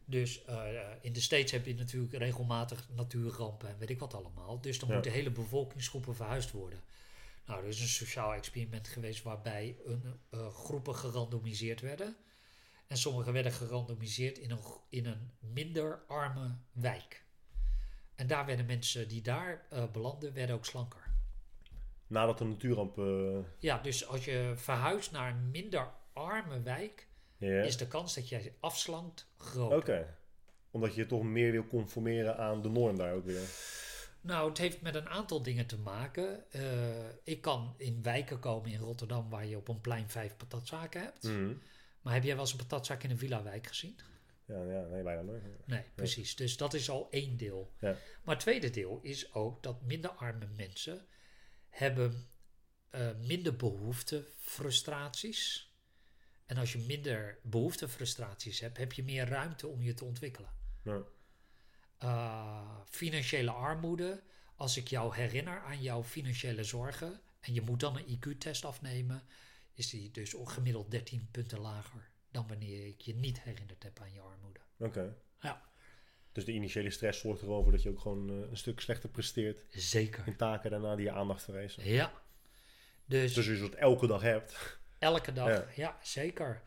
Dus 0.05 0.43
eh, 0.45 0.67
in 1.01 1.13
de 1.13 1.21
States 1.21 1.51
heb 1.51 1.65
je 1.65 1.75
natuurlijk 1.75 2.13
regelmatig 2.13 2.87
natuurrampen 2.95 3.69
en 3.69 3.77
weet 3.77 3.89
ik 3.89 3.99
wat 3.99 4.13
allemaal. 4.13 4.61
Dus 4.61 4.79
dan 4.79 4.91
moeten 4.93 5.11
hele 5.11 5.31
bevolkingsgroepen 5.31 6.15
verhuisd 6.15 6.51
worden. 6.51 6.79
Nou, 7.45 7.61
er 7.63 7.67
is 7.67 7.81
een 7.81 7.87
sociaal 7.87 8.33
experiment 8.33 8.87
geweest 8.87 9.23
waarbij 9.23 9.77
een, 9.85 10.19
eh, 10.29 10.47
groepen 10.47 10.95
gerandomiseerd 10.95 11.81
werden. 11.81 12.15
En 12.87 12.97
sommigen 12.97 13.33
werden 13.33 13.51
gerandomiseerd 13.51 14.37
in 14.37 14.51
een, 14.51 14.59
in 14.89 15.05
een 15.05 15.31
minder 15.39 16.03
arme 16.07 16.55
wijk. 16.71 17.23
En 18.15 18.27
daar 18.27 18.45
werden 18.45 18.65
mensen 18.65 19.07
die 19.07 19.21
daar 19.21 19.65
eh, 19.69 19.91
belanden, 19.91 20.33
werden 20.33 20.55
ook 20.55 20.65
slanker. 20.65 21.03
Nadat 22.07 22.37
de 22.37 22.45
natuurramp... 22.45 22.97
eh, 22.97 23.37
Ja, 23.59 23.77
dus 23.77 24.07
als 24.07 24.25
je 24.25 24.53
verhuist 24.55 25.11
naar 25.11 25.31
een 25.31 25.51
minder 25.51 25.91
arme 26.13 26.61
wijk, 26.61 27.07
is 27.37 27.77
de 27.77 27.87
kans 27.87 28.15
dat 28.15 28.29
jij 28.29 28.55
afslankt 28.59 29.27
groot. 29.37 29.73
Oké. 29.73 30.17
Omdat 30.71 30.95
je 30.95 31.01
je 31.01 31.07
toch 31.07 31.23
meer 31.23 31.51
wil 31.51 31.67
conformeren 31.67 32.37
aan 32.37 32.61
de 32.61 32.69
norm 32.69 32.97
daar 32.97 33.13
ook 33.13 33.25
weer. 33.25 33.47
Nou, 34.25 34.49
het 34.49 34.57
heeft 34.57 34.81
met 34.81 34.95
een 34.95 35.09
aantal 35.09 35.41
dingen 35.41 35.65
te 35.65 35.77
maken. 35.77 36.51
Eh, 36.51 37.09
ik 37.23 37.41
kan 37.41 37.73
in 37.77 38.01
wijken 38.01 38.39
komen 38.39 38.71
in 38.71 38.79
Rotterdam 38.79 39.29
waar 39.29 39.45
je 39.45 39.57
op 39.57 39.67
een 39.67 39.81
plein 39.81 40.09
vijf 40.09 40.37
patatzaken 40.37 41.01
hebt. 41.01 41.23
Mhm. 41.23 41.53
Maar 42.01 42.13
heb 42.13 42.23
jij 42.23 42.33
wel 42.33 42.43
eens 42.43 42.51
een 42.51 42.57
patatzaak 42.57 43.03
in 43.03 43.09
een 43.09 43.17
villa-wijk 43.17 43.67
gezien? 43.67 43.99
Ja, 44.45 44.63
ja, 44.63 44.81
nee, 44.81 45.03
bijna 45.03 45.21
nooit. 45.21 45.43
Nee, 45.65 45.83
precies. 45.95 46.35
Dus 46.35 46.57
dat 46.57 46.73
is 46.73 46.89
al 46.89 47.07
één 47.09 47.37
deel. 47.37 47.73
Ja. 47.79 47.95
Maar 48.23 48.35
het 48.35 48.43
tweede 48.43 48.69
deel 48.69 48.99
is 49.01 49.33
ook 49.33 49.63
dat 49.63 49.81
minder 49.81 50.11
arme 50.11 50.47
mensen 50.55 51.05
hebben 51.69 52.29
eh, 52.89 53.09
minder 53.21 53.55
behoefte 53.55 54.27
frustraties. 54.37 55.73
En 56.45 56.57
als 56.57 56.73
je 56.73 56.79
minder 56.79 57.39
behoefte 57.43 57.87
frustraties 57.87 58.59
hebt, 58.59 58.77
heb 58.77 58.93
je 58.93 59.03
meer 59.03 59.27
ruimte 59.27 59.67
om 59.67 59.81
je 59.81 59.93
te 59.93 60.05
ontwikkelen. 60.05 60.49
Ja. 60.83 61.03
Uh, 62.03 62.61
financiële 62.89 63.51
armoede, 63.51 64.21
als 64.55 64.77
ik 64.77 64.87
jou 64.87 65.15
herinner 65.15 65.61
aan 65.61 65.81
jouw 65.81 66.03
financiële 66.03 66.63
zorgen 66.63 67.19
en 67.39 67.53
je 67.53 67.61
moet 67.61 67.79
dan 67.79 67.97
een 67.97 68.19
IQ-test 68.19 68.65
afnemen, 68.65 69.23
is 69.73 69.89
die 69.89 70.11
dus 70.11 70.33
gemiddeld 70.43 70.91
13 70.91 71.27
punten 71.31 71.59
lager 71.59 72.09
dan 72.31 72.47
wanneer 72.47 72.87
ik 72.87 73.01
je 73.01 73.15
niet 73.15 73.41
herinnerd 73.41 73.83
heb 73.83 73.99
aan 73.99 74.13
je 74.13 74.19
armoede. 74.21 74.59
Oké. 74.77 75.15
Ja. 75.39 75.61
Dus 76.31 76.45
de 76.45 76.51
initiële 76.51 76.89
stress 76.89 77.19
zorgt 77.19 77.39
er 77.41 77.45
gewoon 77.47 77.63
voor 77.63 77.71
dat 77.71 77.83
je 77.83 77.89
ook 77.89 77.99
gewoon 77.99 78.29
eh, 78.29 78.49
een 78.49 78.57
stuk 78.57 78.79
slechter 78.79 79.09
presteert 79.09 79.63
Zeker. 79.69 80.27
in 80.27 80.35
taken 80.35 80.71
daarna 80.71 80.95
die 80.95 81.05
je 81.05 81.11
aandacht 81.11 81.43
vereisen. 81.43 81.87
Ja. 81.89 82.13
Dus, 83.05 83.33
Dus 83.33 83.47
als 83.49 83.57
je 83.57 83.61
dat 83.69 83.73
elke 83.79 84.07
dag 84.07 84.21
hebt. 84.21 84.77
elke 84.99 85.33
dag, 85.33 85.47
ja, 85.49 85.65
Ja. 85.75 85.99
zeker. 86.03 86.61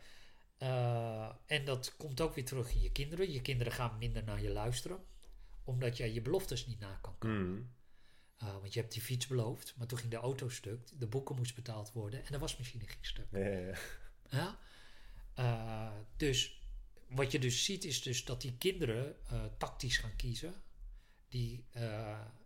Uh, 0.63 1.29
en 1.45 1.65
dat 1.65 1.93
komt 1.97 2.21
ook 2.21 2.35
weer 2.35 2.45
terug 2.45 2.71
in 2.73 2.81
je 2.81 2.91
kinderen. 2.91 3.31
Je 3.31 3.41
kinderen 3.41 3.73
gaan 3.73 3.97
minder 3.97 4.23
naar 4.23 4.41
je 4.41 4.49
luisteren, 4.49 4.99
omdat 5.69 5.97
jij 5.97 6.13
je 6.13 6.21
beloftes 6.21 6.67
niet 6.67 6.79
na 6.79 6.99
kan 7.01 7.17
komen. 7.17 7.51
Mhm. 7.51 7.61
Uh, 8.43 8.51
want 8.51 8.73
je 8.73 8.79
hebt 8.79 8.93
die 8.93 9.01
fiets 9.01 9.27
beloofd, 9.27 9.73
maar 9.77 9.87
toen 9.87 9.97
ging 9.97 10.11
de 10.11 10.17
auto 10.17 10.49
stuk, 10.49 10.99
de 10.99 11.07
boeken 11.07 11.35
moest 11.35 11.55
betaald 11.55 11.91
worden 11.91 12.25
en 12.25 12.31
de 12.31 12.39
wasmachine 12.39 12.87
ging 12.87 13.05
stuk. 13.05 13.27
Ja, 13.31 13.77
ja? 14.29 14.59
Uh, 15.39 15.91
dus 16.17 16.61
wat 17.07 17.31
je 17.31 17.39
dus 17.39 17.63
ziet 17.63 17.85
is 17.85 18.01
dus 18.01 18.25
dat 18.25 18.41
die 18.41 18.57
kinderen 18.57 19.15
uh, 19.31 19.45
tactisch 19.57 19.97
gaan 19.97 20.15
kiezen. 20.15 20.53
Die, 21.27 21.65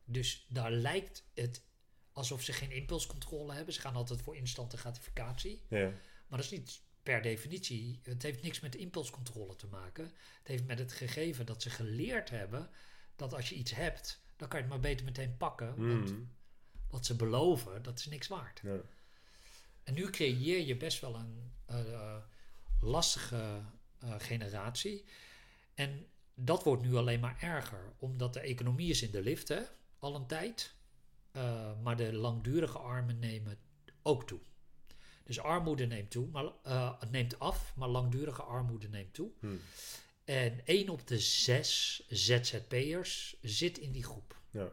dus 0.05 0.45
daar 0.49 0.71
lijkt 0.71 1.23
het 1.33 1.63
alsof 2.11 2.43
ze 2.43 2.53
geen 2.53 2.71
impulscontrole 2.71 3.53
hebben. 3.53 3.73
Ze 3.73 3.79
gaan 3.79 3.95
altijd 3.95 4.21
voor 4.21 4.35
instante 4.35 4.77
gratificatie. 4.77 5.61
Ja. 5.69 5.89
Maar 6.27 6.41
dat 6.41 6.51
is 6.51 6.57
niet 6.59 6.81
per 7.03 7.21
definitie. 7.21 7.99
Het 8.03 8.23
heeft 8.23 8.41
niks 8.41 8.59
met 8.59 8.75
impulscontrole 8.75 9.55
te 9.55 9.67
maken. 9.67 10.03
Het 10.03 10.47
heeft 10.47 10.65
met 10.65 10.79
het 10.79 10.91
gegeven 10.91 11.45
dat 11.45 11.61
ze 11.61 11.69
geleerd 11.69 12.29
hebben 12.29 12.69
dat 13.15 13.33
als 13.33 13.49
je 13.49 13.55
iets 13.55 13.75
hebt, 13.75 14.21
dan 14.35 14.47
kan 14.47 14.59
je 14.59 14.65
het 14.65 14.73
maar 14.73 14.83
beter 14.83 15.05
meteen 15.05 15.37
pakken. 15.37 15.87
Want 15.87 16.13
wat 16.89 17.05
ze 17.05 17.15
beloven, 17.15 17.83
dat 17.83 17.99
is 17.99 18.05
niks 18.05 18.27
waard. 18.27 18.59
Ja. 18.63 18.77
En 19.83 19.93
nu 19.93 20.09
creëer 20.09 20.65
je 20.65 20.77
best 20.77 21.01
wel 21.01 21.15
een 21.15 21.51
uh, 21.69 22.17
lastige 22.79 23.61
uh, 24.03 24.13
generatie. 24.17 25.05
En 25.73 26.07
dat 26.35 26.63
wordt 26.63 26.83
nu 26.83 26.95
alleen 26.95 27.19
maar 27.19 27.37
erger, 27.41 27.93
omdat 27.97 28.33
de 28.33 28.39
economie 28.39 28.89
is 28.89 29.01
in 29.01 29.11
de 29.11 29.21
lift, 29.21 29.47
hè, 29.47 29.61
al 29.99 30.15
een 30.15 30.27
tijd. 30.27 30.75
Uh, 31.31 31.81
maar 31.81 31.95
de 31.95 32.13
langdurige 32.13 32.77
armen 32.77 33.19
nemen 33.19 33.57
ook 34.01 34.27
toe. 34.27 34.39
Dus 35.23 35.39
armoede 35.39 35.85
neemt, 35.85 36.11
toe, 36.11 36.27
maar, 36.27 36.45
eh, 36.63 37.01
neemt 37.11 37.39
af, 37.39 37.75
maar 37.75 37.87
langdurige 37.87 38.43
armoede 38.43 38.87
neemt 38.87 39.13
toe. 39.13 39.31
Hmm. 39.39 39.59
En 40.25 40.61
één 40.65 40.89
op 40.89 41.07
de 41.07 41.19
zes 41.19 42.03
ZZP'ers 42.09 43.37
zit 43.41 43.77
in 43.77 43.91
die 43.91 44.03
groep. 44.03 44.39
Ja. 44.51 44.71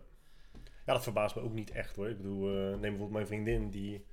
ja, 0.86 0.92
dat 0.92 1.02
verbaast 1.02 1.34
me 1.34 1.42
ook 1.42 1.52
niet 1.52 1.70
echt 1.70 1.96
hoor. 1.96 2.08
Ik 2.08 2.16
bedoel, 2.16 2.48
eh, 2.48 2.54
neem 2.68 2.80
bijvoorbeeld 2.80 3.10
mijn 3.10 3.26
vriendin 3.26 3.70
die 3.70 4.04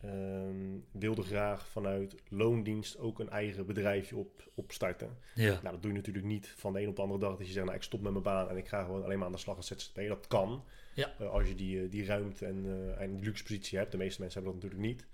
ehm, 0.00 0.78
wilde 0.92 1.22
graag 1.22 1.68
vanuit 1.68 2.14
loondienst 2.28 2.98
ook 2.98 3.18
een 3.18 3.30
eigen 3.30 3.66
bedrijfje 3.66 4.16
op, 4.16 4.50
opstarten. 4.54 5.18
Ja. 5.34 5.50
Nou, 5.50 5.70
dat 5.74 5.82
doe 5.82 5.90
je 5.90 5.96
natuurlijk 5.96 6.26
niet 6.26 6.46
van 6.56 6.72
de 6.72 6.80
een 6.80 6.88
op 6.88 6.96
de 6.96 7.02
andere 7.02 7.20
dag 7.20 7.36
dat 7.36 7.46
je 7.46 7.52
zegt, 7.52 7.64
nou 7.64 7.76
ik 7.76 7.82
stop 7.84 8.00
met 8.00 8.12
mijn 8.12 8.24
baan 8.24 8.48
en 8.48 8.56
ik 8.56 8.68
ga 8.68 8.84
gewoon 8.84 9.04
alleen 9.04 9.16
maar 9.18 9.26
aan 9.26 9.32
de 9.32 9.38
slag 9.38 9.56
als 9.56 9.66
ZZP. 9.66 9.96
Dat 10.08 10.26
kan, 10.26 10.64
Ja. 10.94 11.14
eh, 11.18 11.30
als 11.30 11.48
je 11.48 11.54
die, 11.54 11.82
eh, 11.82 11.90
die 11.90 12.04
ruimte 12.04 12.46
en, 12.46 12.94
en 12.98 13.14
die 13.16 13.24
luxe 13.24 13.42
positie 13.42 13.78
hebt. 13.78 13.92
De 13.92 13.98
meeste 13.98 14.20
mensen 14.20 14.42
hebben 14.42 14.60
dat 14.60 14.70
natuurlijk 14.70 14.92
niet. 14.94 15.06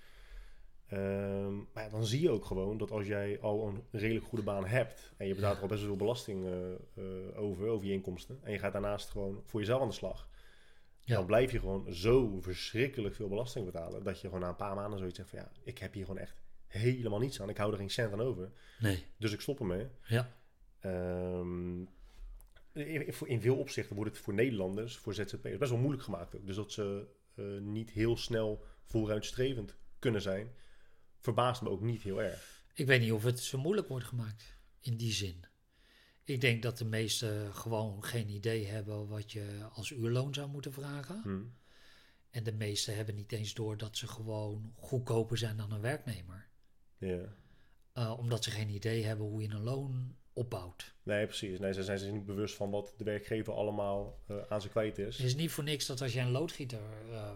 Ehm, 0.89 1.57
maar 1.57 1.82
ja, 1.84 1.89
dan 1.89 2.07
zie 2.07 2.20
je 2.20 2.30
ook 2.30 2.45
gewoon 2.45 2.78
dat 2.78 2.91
als 2.91 3.07
jij 3.07 3.41
al 3.41 3.66
een 3.68 3.82
redelijk 3.91 4.26
goede 4.26 4.45
baan 4.45 4.66
hebt 4.66 5.12
en 5.16 5.26
je 5.26 5.34
betaalt 5.34 5.57
er 5.57 5.62
al 5.62 5.68
best 5.68 5.80
wel 5.80 5.89
veel 5.89 5.99
belasting 5.99 6.45
eh, 6.45 6.72
eh, 6.72 7.39
over, 7.41 7.66
over 7.68 7.86
je 7.86 7.93
inkomsten, 7.93 8.39
en 8.43 8.53
je 8.53 8.59
gaat 8.59 8.72
daarnaast 8.72 9.09
gewoon 9.11 9.43
voor 9.45 9.61
jezelf 9.61 9.80
aan 9.82 9.89
de 9.89 9.95
slag, 9.95 10.28
Ja. 11.01 11.14
dan 11.14 11.26
blijf 11.26 11.53
je 11.53 11.59
gewoon 11.59 11.93
zo 11.95 12.41
verschrikkelijk 12.41 13.14
veel 13.14 13.28
belasting 13.28 13.64
betalen 13.64 14.03
dat 14.03 14.20
je 14.20 14.26
gewoon 14.26 14.43
na 14.43 14.49
een 14.49 14.57
paar 14.57 14.74
maanden 14.74 14.99
zoiets 14.99 15.16
zegt 15.16 15.30
van 15.30 15.39
ja, 15.39 15.51
ik 15.62 15.78
heb 15.78 15.93
hier 15.93 16.05
gewoon 16.05 16.20
echt 16.20 16.43
helemaal 16.66 17.18
niets 17.18 17.41
aan. 17.43 17.49
Ik 17.49 17.57
hou 17.57 17.72
er 17.72 17.78
geen 17.78 17.91
cent 17.91 18.12
aan 18.12 18.20
over, 18.20 18.51
Nee. 18.80 19.05
dus 19.16 19.32
ik 19.32 19.41
stop 19.41 19.61
ermee. 19.61 19.86
Ja. 20.07 20.32
Ehm, 20.80 21.80
in, 22.72 23.14
in 23.24 23.41
veel 23.41 23.57
opzichten 23.57 23.97
wordt 23.97 24.11
het 24.11 24.20
voor 24.24 24.34
Nederlanders, 24.34 24.97
voor 24.97 25.14
ZZP'ers, 25.14 25.59
best 25.59 25.70
wel 25.70 25.80
moeilijk 25.80 26.03
gemaakt. 26.03 26.36
Ook. 26.36 26.47
Dus 26.47 26.57
dat 26.57 26.72
ze 26.72 27.07
eh, 27.34 27.45
niet 27.61 27.91
heel 27.91 28.16
snel 28.16 28.64
vooruitstrevend 28.84 29.76
kunnen 29.99 30.22
zijn, 30.22 30.51
verbaast 31.21 31.62
me 31.62 31.69
ook 31.69 31.81
niet 31.81 32.03
heel 32.03 32.23
erg. 32.23 32.64
Ik 32.73 32.87
weet 32.87 33.01
niet 33.01 33.12
of 33.12 33.23
het 33.23 33.41
zo 33.41 33.59
moeilijk 33.59 33.89
wordt 33.89 34.05
gemaakt 34.07 34.57
in 34.81 34.97
die 34.97 35.12
zin. 35.12 35.45
Ik 36.25 36.41
denk 36.41 36.62
dat 36.62 36.79
de 36.79 36.85
meesten 36.85 37.55
gewoon 37.55 38.05
geen 38.05 38.29
idee 38.29 38.66
hebben 38.66 39.09
wat 39.09 39.33
je 39.33 39.69
als 39.73 39.91
uurloon 39.91 40.35
zou 40.35 40.49
moeten 40.49 40.73
vragen. 40.73 41.21
Hm. 41.23 41.41
En 42.31 42.45
de 42.45 42.53
meesten 42.53 42.97
hebben 42.97 43.14
niet 43.14 43.33
eens 43.33 43.55
door 43.55 43.77
dat 43.77 43.97
ze 43.97 44.07
gewoon 44.07 44.73
goedkoper 44.77 45.39
zijn 45.39 45.57
dan 45.57 45.73
een 45.73 45.81
werknemer. 45.81 46.49
Ja. 46.99 47.37
Uh, 47.95 48.19
omdat 48.19 48.45
ze 48.45 48.51
geen 48.51 48.69
idee 48.69 49.05
hebben 49.05 49.27
hoe 49.27 49.43
je 49.43 49.49
een 49.49 49.62
loon 49.62 50.16
opbouwt. 50.39 50.95
Nee, 51.03 51.26
precies. 51.26 51.59
Nee, 51.59 51.72
ze 51.72 51.84
zijn 51.84 51.99
zich 51.99 52.12
niet 52.12 52.26
bewust 52.26 52.55
van 52.55 52.70
wat 52.70 52.95
de 52.97 53.05
werkgever 53.05 53.53
allemaal 53.53 54.18
uh, 54.30 54.36
aan 54.49 54.61
ze 54.61 54.68
kwijt 54.68 54.99
is. 54.99 55.16
Het 55.16 55.26
is 55.26 55.34
niet 55.34 55.51
voor 55.51 55.64
niks 55.64 55.86
dat 55.86 56.01
als 56.01 56.12
je 56.12 56.20
een 56.20 56.30
loodgieter 56.30 56.80
uh, 57.11 57.30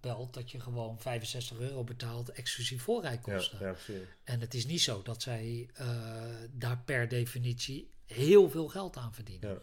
belt, 0.00 0.34
dat 0.34 0.50
je 0.50 0.60
gewoon 0.60 1.00
65 1.00 1.58
euro 1.58 1.84
betaalt 1.84 2.30
exclusief 2.30 2.82
voorrijkosten. 2.82 3.58
Ja, 3.60 3.66
ja, 3.66 3.72
precies. 3.72 4.08
En 4.24 4.40
het 4.40 4.54
is 4.54 4.66
niet 4.66 4.80
zo 4.80 5.02
dat 5.02 5.22
zij 5.22 5.70
uh, 5.80 5.86
daar 6.50 6.82
per 6.84 7.08
definitie 7.08 7.90
heel 8.06 8.50
veel 8.50 8.68
geld 8.68 8.96
aan 8.96 9.14
verdienen. 9.14 9.50
Ja. 9.50 9.58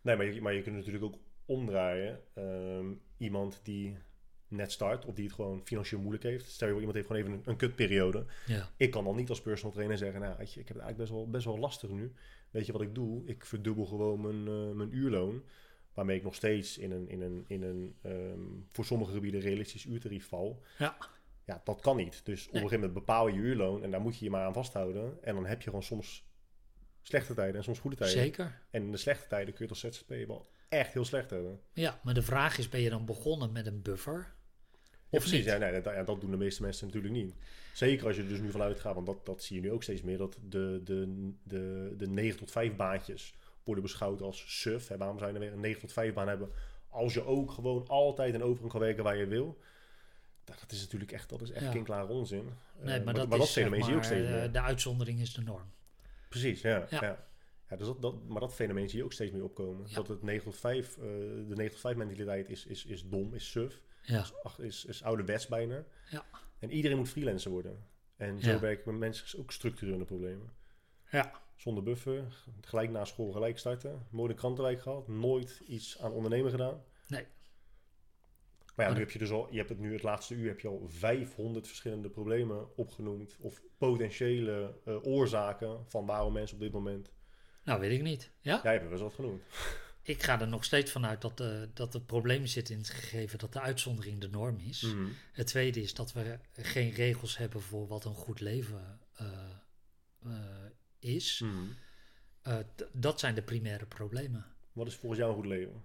Nee, 0.00 0.16
maar 0.16 0.26
je, 0.26 0.40
maar 0.40 0.54
je 0.54 0.62
kunt 0.62 0.76
natuurlijk 0.76 1.04
ook 1.04 1.18
omdraaien. 1.44 2.20
Um, 2.38 3.00
iemand 3.16 3.60
die 3.62 3.96
net 4.48 4.72
start, 4.72 5.04
of 5.04 5.14
die 5.14 5.24
het 5.24 5.34
gewoon 5.34 5.60
financieel 5.64 6.00
moeilijk 6.00 6.24
heeft. 6.24 6.50
Stel 6.50 6.66
je 6.66 6.72
voor, 6.72 6.82
iemand 6.82 6.98
heeft 6.98 7.06
gewoon 7.06 7.22
even 7.22 7.34
een, 7.44 7.50
een 7.50 7.56
kutperiode. 7.56 8.24
Ja. 8.46 8.70
Ik 8.76 8.90
kan 8.90 9.04
dan 9.04 9.16
niet 9.16 9.28
als 9.28 9.40
personal 9.40 9.72
trainer 9.72 9.98
zeggen, 9.98 10.20
nou, 10.20 10.36
weet 10.38 10.52
je, 10.52 10.60
ik 10.60 10.68
heb 10.68 10.76
het 10.76 10.86
eigenlijk 10.86 10.96
best 10.96 11.10
wel, 11.10 11.30
best 11.30 11.44
wel 11.44 11.58
lastig 11.58 11.90
nu. 11.90 12.12
Weet 12.50 12.66
je 12.66 12.72
wat 12.72 12.80
ik 12.80 12.94
doe? 12.94 13.26
Ik 13.26 13.44
verdubbel 13.44 13.84
gewoon 13.84 14.20
mijn, 14.20 14.68
uh, 14.68 14.74
mijn 14.74 14.96
uurloon. 14.96 15.42
Waarmee 15.94 16.16
ik 16.16 16.22
nog 16.22 16.34
steeds 16.34 16.78
in 16.78 16.90
een, 16.90 17.08
in 17.08 17.22
een, 17.22 17.44
in 17.46 17.62
een 17.62 17.96
um, 18.04 18.68
voor 18.72 18.84
sommige 18.84 19.12
gebieden 19.12 19.40
realistisch 19.40 19.84
uurtarief 19.84 20.28
val. 20.28 20.62
Ja. 20.78 20.96
Ja, 21.44 21.60
dat 21.64 21.80
kan 21.80 21.96
niet. 21.96 22.20
Dus 22.24 22.42
op 22.42 22.54
een 22.54 22.60
gegeven 22.60 22.80
moment 22.80 22.98
bepaal 22.98 23.28
je 23.28 23.36
uurloon 23.36 23.82
en 23.82 23.90
daar 23.90 24.00
moet 24.00 24.18
je 24.18 24.24
je 24.24 24.30
maar 24.30 24.44
aan 24.44 24.52
vasthouden. 24.52 25.18
En 25.22 25.34
dan 25.34 25.46
heb 25.46 25.58
je 25.62 25.68
gewoon 25.68 25.82
soms 25.82 26.24
slechte 27.02 27.34
tijden 27.34 27.56
en 27.56 27.62
soms 27.62 27.78
goede 27.78 27.96
tijden. 27.96 28.18
Zeker. 28.18 28.62
En 28.70 28.82
in 28.82 28.90
de 28.90 28.96
slechte 28.96 29.28
tijden 29.28 29.54
kun 29.54 29.66
je 29.66 29.72
het 29.72 29.84
als 29.84 29.94
ZZP 29.94 30.26
wel 30.26 30.50
echt 30.68 30.92
heel 30.92 31.04
slecht 31.04 31.30
hebben. 31.30 31.60
Ja, 31.72 32.00
maar 32.02 32.14
de 32.14 32.22
vraag 32.22 32.58
is, 32.58 32.68
ben 32.68 32.80
je 32.80 32.90
dan 32.90 33.04
begonnen 33.04 33.52
met 33.52 33.66
een 33.66 33.82
buffer? 33.82 34.34
Ja, 35.16 35.28
precies. 35.28 35.44
Ja, 35.44 35.58
nee, 35.58 35.72
dat, 35.82 35.84
ja, 35.94 36.02
dat 36.02 36.20
doen 36.20 36.30
de 36.30 36.36
meeste 36.36 36.62
mensen 36.62 36.86
natuurlijk 36.86 37.14
niet. 37.14 37.34
Zeker 37.72 38.06
als 38.06 38.16
je 38.16 38.22
er 38.22 38.28
dus 38.28 38.40
nu 38.40 38.50
vanuit 38.50 38.80
gaat, 38.80 38.94
want 38.94 39.06
dat, 39.06 39.26
dat 39.26 39.42
zie 39.42 39.56
je 39.56 39.62
nu 39.62 39.72
ook 39.72 39.82
steeds 39.82 40.02
meer, 40.02 40.18
dat 40.18 40.38
de, 40.48 40.80
de, 40.84 41.30
de, 41.42 41.94
de 41.96 42.08
9 42.08 42.38
tot 42.38 42.50
5 42.50 42.76
baantjes 42.76 43.34
worden 43.64 43.82
beschouwd 43.84 44.20
als 44.20 44.60
suf. 44.60 44.88
Hè, 44.88 44.96
waarom 44.96 45.18
zou 45.18 45.32
je 45.32 45.38
dan 45.38 45.46
weer 45.46 45.54
een 45.56 45.60
9 45.60 45.80
tot 45.80 45.92
5 45.92 46.14
baan 46.14 46.28
hebben 46.28 46.50
als 46.88 47.14
je 47.14 47.24
ook 47.24 47.50
gewoon 47.50 47.88
altijd 47.88 48.34
en 48.34 48.42
overal 48.42 48.68
kan 48.70 48.80
werken 48.80 49.04
waar 49.04 49.16
je 49.16 49.26
wil? 49.26 49.58
Dat 50.44 50.64
is 50.72 50.80
natuurlijk 50.80 51.12
echt, 51.12 51.28
dat 51.28 51.42
is 51.42 51.50
echt 51.50 51.64
Ja. 51.64 51.70
klinkklare 51.70 52.12
onzin. 52.12 52.48
Nee, 52.82 52.98
Eh, 52.98 53.04
maar, 53.04 53.14
dat, 53.14 53.28
maar 53.28 53.38
is, 53.38 53.50
fenomeen 53.50 53.82
zie 53.82 53.90
je 53.90 53.96
ook 53.96 54.04
steeds 54.04 54.26
eh, 54.28 54.34
meer. 54.34 54.52
de 54.52 54.60
uitzondering 54.60 55.20
is 55.20 55.34
de 55.34 55.42
norm. 55.42 55.70
Precies, 56.28 56.60
ja. 56.60 56.86
Ja. 56.90 57.18
ja. 57.68 57.76
dus 57.76 57.86
dat, 57.86 58.02
dat, 58.02 58.14
maar 58.28 58.40
dat 58.40 58.54
fenomeen 58.54 58.88
zie 58.88 58.98
je 58.98 59.04
ook 59.04 59.12
steeds 59.12 59.32
meer 59.32 59.44
opkomen. 59.44 59.86
Dat 59.94 60.08
het 60.08 60.22
9 60.22 60.44
tot 60.44 60.56
5, 60.60 60.96
eh, 60.96 61.02
de 61.48 61.54
9 61.54 61.70
tot 61.70 61.80
5 61.80 61.96
mentaliteit 61.96 62.48
is, 62.48 62.66
is, 62.66 62.84
is 62.84 63.08
dom, 63.08 63.34
is 63.34 63.50
suf. 63.50 63.80
Ja, 64.06 64.24
Ach, 64.42 64.58
is, 64.58 64.84
is 64.84 65.02
ouderwets 65.02 65.46
bijna. 65.46 65.84
Ja. 66.10 66.24
En 66.58 66.70
iedereen 66.70 66.96
moet 66.96 67.08
freelancer 67.08 67.50
worden. 67.50 67.84
En 68.16 68.40
zo 68.40 68.50
Ja. 68.50 68.60
werken 68.60 68.90
met 68.90 68.98
mensen 69.00 69.38
ook 69.38 69.52
structurele 69.52 70.04
problemen. 70.04 70.50
ja. 71.10 71.44
Zonder 71.56 71.82
buffer, 71.82 72.44
gelijk 72.60 72.90
na 72.90 73.04
school 73.04 73.32
gelijk 73.32 73.58
starten. 73.58 74.06
Nooit 74.10 74.30
een 74.30 74.36
krantenwijk 74.36 74.80
gehad, 74.80 75.08
nooit 75.08 75.60
iets 75.66 76.00
aan 76.00 76.12
ondernemen 76.12 76.50
gedaan. 76.50 76.82
Nee. 77.08 77.26
Maar 78.74 78.86
ja, 78.86 78.92
nu 78.92 78.98
heb 78.98 79.10
je 79.10 79.18
dus 79.18 79.30
al, 79.30 79.48
je 79.50 79.56
hebt 79.56 79.68
het 79.68 79.78
nu 79.78 79.92
het 79.92 80.02
laatste 80.02 80.34
uur, 80.34 80.48
heb 80.48 80.60
je 80.60 80.68
al 80.68 80.82
500 80.88 81.66
verschillende 81.66 82.08
problemen 82.10 82.76
opgenoemd. 82.76 83.36
Of 83.40 83.62
potentiële 83.78 84.74
eh, 84.84 85.06
oorzaken 85.06 85.84
van 85.86 86.06
waarom 86.06 86.32
mensen 86.32 86.56
op 86.56 86.62
dit 86.62 86.72
moment. 86.72 87.12
Nou, 87.64 87.80
weet 87.80 87.92
ik 87.92 88.02
niet. 88.02 88.30
Ja? 88.40 88.60
Jij 88.62 88.72
hebt 88.72 88.84
er 88.84 88.90
wel 88.90 88.98
eens 89.00 89.00
wat 89.08 89.14
genoemd. 89.14 89.42
Ik 90.06 90.22
ga 90.22 90.40
er 90.40 90.48
nog 90.48 90.64
steeds 90.64 90.90
vanuit 90.90 91.20
dat, 91.20 91.40
eh, 91.40 91.62
dat 91.74 91.92
het 91.92 92.06
probleem 92.06 92.46
zit 92.46 92.70
in 92.70 92.78
het 92.78 92.90
gegeven 92.90 93.38
dat 93.38 93.52
de 93.52 93.60
uitzondering 93.60 94.20
de 94.20 94.28
norm 94.28 94.58
is. 94.58 94.80
Mhm. 94.82 95.08
Het 95.32 95.46
tweede 95.46 95.82
is 95.82 95.94
dat 95.94 96.12
we 96.12 96.38
geen 96.52 96.90
regels 96.90 97.36
hebben 97.36 97.62
voor 97.62 97.86
wat 97.86 98.04
een 98.04 98.14
goed 98.14 98.40
leven 98.40 99.00
eh, 99.12 99.50
eh, 100.24 100.70
is. 100.98 101.40
Mhm. 101.40 101.66
Dat 102.92 103.20
zijn 103.20 103.34
de 103.34 103.42
primaire 103.42 103.86
problemen. 103.86 104.46
Wat 104.72 104.86
is 104.86 104.94
volgens 104.94 105.20
jou 105.20 105.32
een 105.32 105.38
goed 105.38 105.46
leven? 105.46 105.84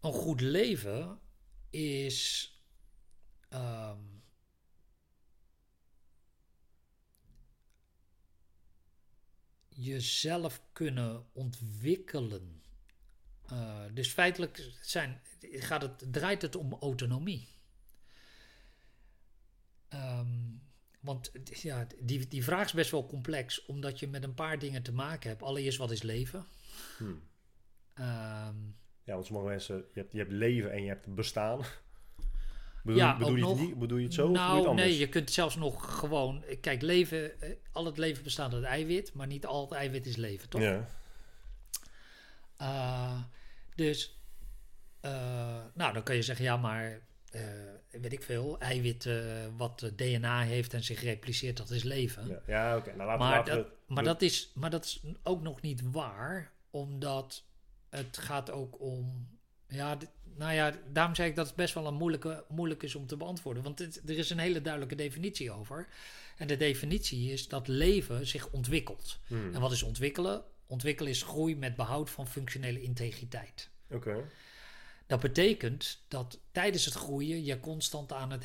Een 0.00 0.12
goed 0.12 0.40
leven 0.40 1.20
is. 1.70 2.52
ehm, 3.48 4.17
jezelf 9.80 10.62
kunnen 10.72 11.24
ontwikkelen. 11.32 12.62
Eh, 13.46 13.84
dus 13.94 14.12
feitelijk 14.12 14.72
zijn, 14.80 15.20
gaat 15.40 15.82
het, 15.82 16.12
draait 16.12 16.42
het 16.42 16.56
om 16.56 16.72
autonomie. 16.80 17.48
Ehm, 19.88 20.28
want 21.00 21.32
ja, 21.44 21.86
die, 22.00 22.28
die 22.28 22.44
vraag 22.44 22.64
is 22.64 22.72
best 22.72 22.90
wel 22.90 23.06
complex, 23.06 23.64
omdat 23.66 23.98
je 23.98 24.08
met 24.08 24.22
een 24.22 24.34
paar 24.34 24.58
dingen 24.58 24.82
te 24.82 24.92
maken 24.92 25.28
hebt. 25.30 25.42
Allereerst, 25.42 25.78
wat 25.78 25.90
is 25.90 26.02
leven? 26.02 26.44
Hmm. 26.98 27.22
Ehm, 27.94 28.56
Ja, 29.04 29.14
want 29.14 29.26
sommige 29.26 29.48
mensen, 29.48 29.76
je 29.76 30.00
hebt, 30.00 30.12
je 30.12 30.18
hebt 30.18 30.32
leven 30.32 30.72
en 30.72 30.82
je 30.82 30.88
hebt 30.88 31.14
bestaan. 31.14 31.60
Bedoel, 32.88 33.02
Ja, 33.02 33.16
bedoel, 33.16 33.36
je, 33.36 33.42
nog. 33.42 33.60
niet, 33.60 33.78
bedoel 33.78 33.98
je 33.98 34.04
het 34.04 34.14
zo 34.14 34.22
of 34.22 34.28
je 34.28 34.34
nou, 34.36 34.74
nee, 34.74 34.98
je 34.98 35.08
kunt 35.08 35.30
zelfs 35.30 35.56
nog 35.56 35.98
gewoon. 35.98 36.44
Kijk, 36.60 36.82
leven, 36.82 37.40
eh, 37.40 37.50
al 37.72 37.84
het 37.84 37.98
leven 37.98 38.22
bestaat 38.22 38.54
uit 38.54 38.64
eiwit, 38.64 39.12
maar 39.12 39.26
niet 39.26 39.46
al 39.46 39.62
het 39.62 39.72
eiwit 39.72 40.06
is 40.06 40.16
leven, 40.16 40.48
toch? 40.48 40.60
Ja. 40.60 40.88
Eh, 42.56 43.20
dus, 43.74 44.20
eh, 45.00 45.10
nou, 45.74 45.92
dan 45.92 46.02
kan 46.02 46.14
je 46.14 46.22
zeggen, 46.22 46.44
ja, 46.44 46.56
maar 46.56 47.00
weet 47.90 48.12
ik 48.12 48.22
veel, 48.22 48.58
eiwit 48.58 49.08
wat 49.56 49.90
DNA 49.96 50.42
heeft 50.42 50.74
en 50.74 50.84
zich 50.84 51.02
repliceert, 51.02 51.56
dat 51.56 51.70
is 51.70 51.82
leven. 51.82 52.28
Ja, 52.28 52.40
ja 52.46 52.76
oké. 52.76 52.94
Nou, 52.96 53.06
laten, 53.06 53.26
Maar, 53.26 53.44
dat, 53.44 53.56
we... 53.56 53.94
maar, 53.94 54.04
dat 54.04 54.22
is, 54.22 54.50
maar 54.54 54.70
dat 54.70 54.84
is 54.84 55.02
ook 55.22 55.42
nog 55.42 55.60
niet 55.60 55.82
waar, 55.90 56.52
omdat 56.70 57.44
het 57.88 58.18
gaat 58.18 58.50
ook 58.50 58.80
om. 58.80 59.28
Ja, 59.68 59.98
nou 60.38 60.52
ja, 60.52 60.74
daarom 60.92 61.14
zei 61.14 61.28
ik 61.28 61.36
dat 61.36 61.46
het 61.46 61.56
best 61.56 61.74
wel 61.74 61.86
een 61.86 61.94
moeilijke, 61.94 62.44
moeilijk 62.48 62.82
is 62.82 62.94
om 62.94 63.06
te 63.06 63.16
beantwoorden. 63.16 63.62
Want 63.62 63.78
het- 63.78 64.02
er 64.08 64.18
is 64.18 64.30
een 64.30 64.38
hele 64.38 64.60
duidelijke 64.60 64.94
definitie 64.94 65.50
over. 65.52 65.88
En 66.36 66.46
de 66.46 66.56
definitie 66.56 67.32
is 67.32 67.48
dat 67.48 67.68
leven 67.68 68.26
zich 68.26 68.50
ontwikkelt. 68.50 69.18
Hmm, 69.26 69.54
En 69.54 69.60
wat 69.60 69.72
is 69.72 69.82
ontwikkelen? 69.82 70.42
Ontwikkelen 70.66 71.10
is 71.12 71.22
groei 71.22 71.56
met 71.56 71.76
behoud 71.76 72.10
van 72.10 72.26
functionele 72.28 72.82
integriteit. 72.82 73.70
Oké. 73.90 74.24
Dat 75.06 75.20
betekent 75.20 76.04
dat 76.08 76.38
tijdens 76.52 76.84
het 76.84 76.94
groeien 76.94 77.44
je 77.44 77.60
constant 77.60 78.12
aan 78.12 78.30
het 78.30 78.44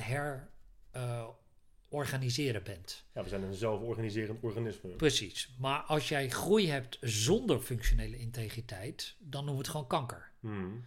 herorganiseren 1.90 2.64
bent. 2.64 3.04
Ja, 3.14 3.24
we 3.24 3.30
zijn 3.30 3.42
een 3.44 3.54
zelforganiserend 3.54 4.44
organisme. 4.44 4.90
Precies. 4.90 5.50
Maar 5.60 5.80
als 5.80 6.10
jij 6.10 6.30
groei 6.30 6.68
hebt 6.70 6.98
zonder 7.02 7.60
functionele 7.60 8.18
integriteit, 8.18 9.16
dan 9.20 9.32
noemen 9.46 9.54
we 9.54 9.60
het 9.62 9.70
gewoon 9.70 9.88
kanker. 9.88 10.32
Hmm. 10.40 10.86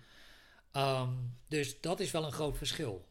Ehm, 0.76 1.12
dus 1.48 1.80
dat 1.80 2.00
is 2.00 2.10
wel 2.10 2.24
een 2.24 2.32
groot 2.32 2.56
verschil. 2.56 3.08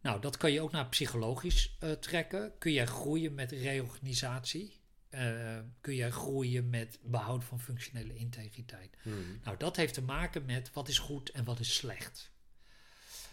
Nou, 0.00 0.20
dat 0.20 0.36
kan 0.36 0.52
je 0.52 0.60
ook 0.60 0.70
naar 0.72 0.88
psychologisch 0.88 1.76
eh, 1.80 1.90
trekken. 1.90 2.58
Kun 2.58 2.72
jij 2.72 2.86
groeien 2.86 3.34
met 3.34 3.50
reorganisatie? 3.52 4.80
Eh, 5.08 5.58
kun 5.80 5.94
jij 5.94 6.10
groeien 6.10 6.70
met 6.70 6.98
behoud 7.02 7.44
van 7.44 7.60
functionele 7.60 8.14
integriteit? 8.14 8.96
Hmm. 9.02 9.40
Nou, 9.44 9.56
dat 9.56 9.76
heeft 9.76 9.94
te 9.94 10.02
maken 10.02 10.44
met 10.44 10.72
wat 10.72 10.88
is 10.88 10.98
goed 10.98 11.30
en 11.30 11.44
wat 11.44 11.60
is 11.60 11.74
slecht. 11.74 12.32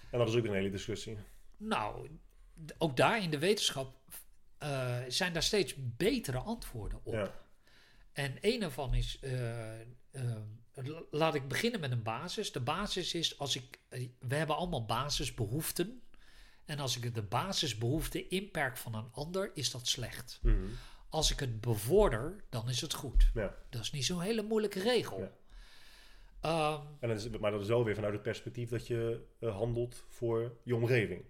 En 0.10 0.20
dat 0.20 0.28
is 0.28 0.36
ook 0.36 0.46
een 0.46 0.54
hele 0.54 0.70
discussie. 0.70 1.18
Nou, 1.58 2.10
ook 2.78 2.98
daar 2.98 3.24
in 3.24 3.32
de 3.32 3.40
wetenschap 3.40 4.00
eh, 4.58 4.98
zijn 5.08 5.34
daar 5.34 5.44
steeds 5.44 5.76
betere 5.78 6.38
antwoorden 6.38 7.00
op. 7.04 7.14
Ja. 7.14 7.34
En 8.14 8.38
een 8.42 8.62
ervan 8.62 8.94
is, 8.94 9.20
eh, 9.20 9.82
eh, 9.82 9.86
la- 10.12 10.61
laat 11.12 11.36
ik 11.36 11.48
beginnen 11.48 11.80
met 11.80 11.92
een 11.92 12.04
basis. 12.04 12.52
De 12.52 12.60
basis 12.60 13.14
is, 13.14 13.40
als 13.40 13.56
ik, 13.56 13.80
eh, 13.90 14.08
we 14.20 14.36
hebben 14.36 14.56
allemaal 14.56 14.86
basisbehoeften. 14.86 16.02
En 16.66 16.80
als 16.80 16.98
ik 16.98 17.16
de 17.16 17.22
basisbehoefte 17.22 18.28
inperk 18.28 18.78
van 18.78 18.96
een 18.96 19.10
ander, 19.12 19.52
is 19.54 19.72
dat 19.72 19.88
slecht. 19.88 20.40
Mhm. 20.42 20.56
Als 21.10 21.32
ik 21.32 21.40
het 21.40 21.62
bevorder, 21.62 22.44
dan 22.50 22.70
is 22.70 22.82
het 22.82 22.94
goed. 22.94 23.30
ja. 23.34 23.56
Dat 23.70 23.82
is 23.82 23.92
niet 23.92 24.06
zo'n 24.06 24.22
hele 24.22 24.42
moeilijke 24.44 24.80
regel. 24.80 25.20
Ja. 25.20 25.32
Ehm, 26.42 26.82
En 27.00 27.10
dat 27.10 27.18
is, 27.18 27.30
maar 27.40 27.52
dat 27.52 27.62
is 27.62 27.68
wel 27.68 27.84
weer 27.84 27.96
vanuit 27.96 28.14
het 28.14 28.22
perspectief 28.22 28.70
dat 28.70 28.88
je 28.88 29.26
eh, 29.40 29.56
handelt 29.58 30.04
voor 30.10 30.58
je 30.64 30.76
omgeving. 30.76 31.24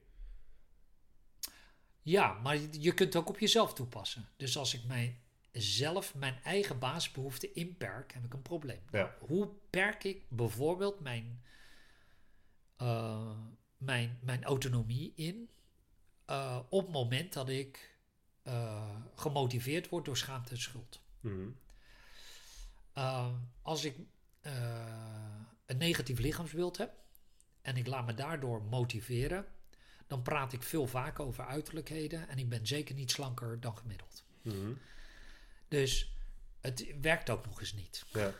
Ja, 2.01 2.33
maar 2.33 2.57
je 2.71 2.93
kunt 2.93 3.13
het 3.13 3.15
ook 3.15 3.29
op 3.29 3.39
jezelf 3.39 3.73
toepassen. 3.73 4.29
Dus 4.37 4.57
als 4.57 4.73
ik 4.73 4.83
mijn 4.85 5.21
zelf 5.51 6.15
mijn 6.15 6.39
eigen 6.43 6.79
basisbehoeften 6.79 7.55
inperk, 7.55 8.13
heb 8.13 8.25
ik 8.25 8.33
een 8.33 8.41
probleem. 8.41 8.81
Ja. 8.91 9.15
Hoe 9.19 9.49
perk 9.69 10.03
ik 10.03 10.23
bijvoorbeeld 10.29 10.99
mijn, 10.99 11.43
eh, 12.77 13.37
mijn, 13.77 14.19
mijn 14.21 14.43
autonomie 14.43 15.13
in 15.15 15.49
eh, 16.25 16.59
op 16.69 16.83
het 16.83 16.91
moment 16.91 17.33
dat 17.33 17.49
ik 17.49 17.97
eh, 18.43 18.95
gemotiveerd 19.15 19.89
word 19.89 20.05
door 20.05 20.17
schaamte 20.17 20.51
en 20.51 20.61
schuld? 20.61 21.01
Mhm. 21.19 21.49
Uh, 22.97 23.33
als 23.61 23.83
ik 23.85 23.95
een 25.65 25.77
negatief 25.77 26.19
lichaamsbeeld 26.19 26.77
heb 26.77 26.93
en 27.61 27.77
ik 27.77 27.87
laat 27.87 28.05
me 28.05 28.13
daardoor 28.13 28.63
motiveren, 28.63 29.45
dan 30.07 30.21
praat 30.21 30.53
ik 30.53 30.63
veel 30.63 30.87
vaker 30.87 31.25
over 31.25 31.45
uiterlijkheden 31.45 32.29
en 32.29 32.37
ik 32.37 32.49
ben 32.49 32.67
zeker 32.67 32.95
niet 32.95 33.11
slanker 33.11 33.59
dan 33.59 33.77
gemiddeld. 33.77 34.23
Mhm. 34.41 34.71
Dus 35.71 36.15
het 36.61 36.85
werkt 37.01 37.29
ook 37.29 37.45
nog 37.45 37.59
eens 37.59 37.73
niet. 37.73 38.05
Ja. 38.13 38.33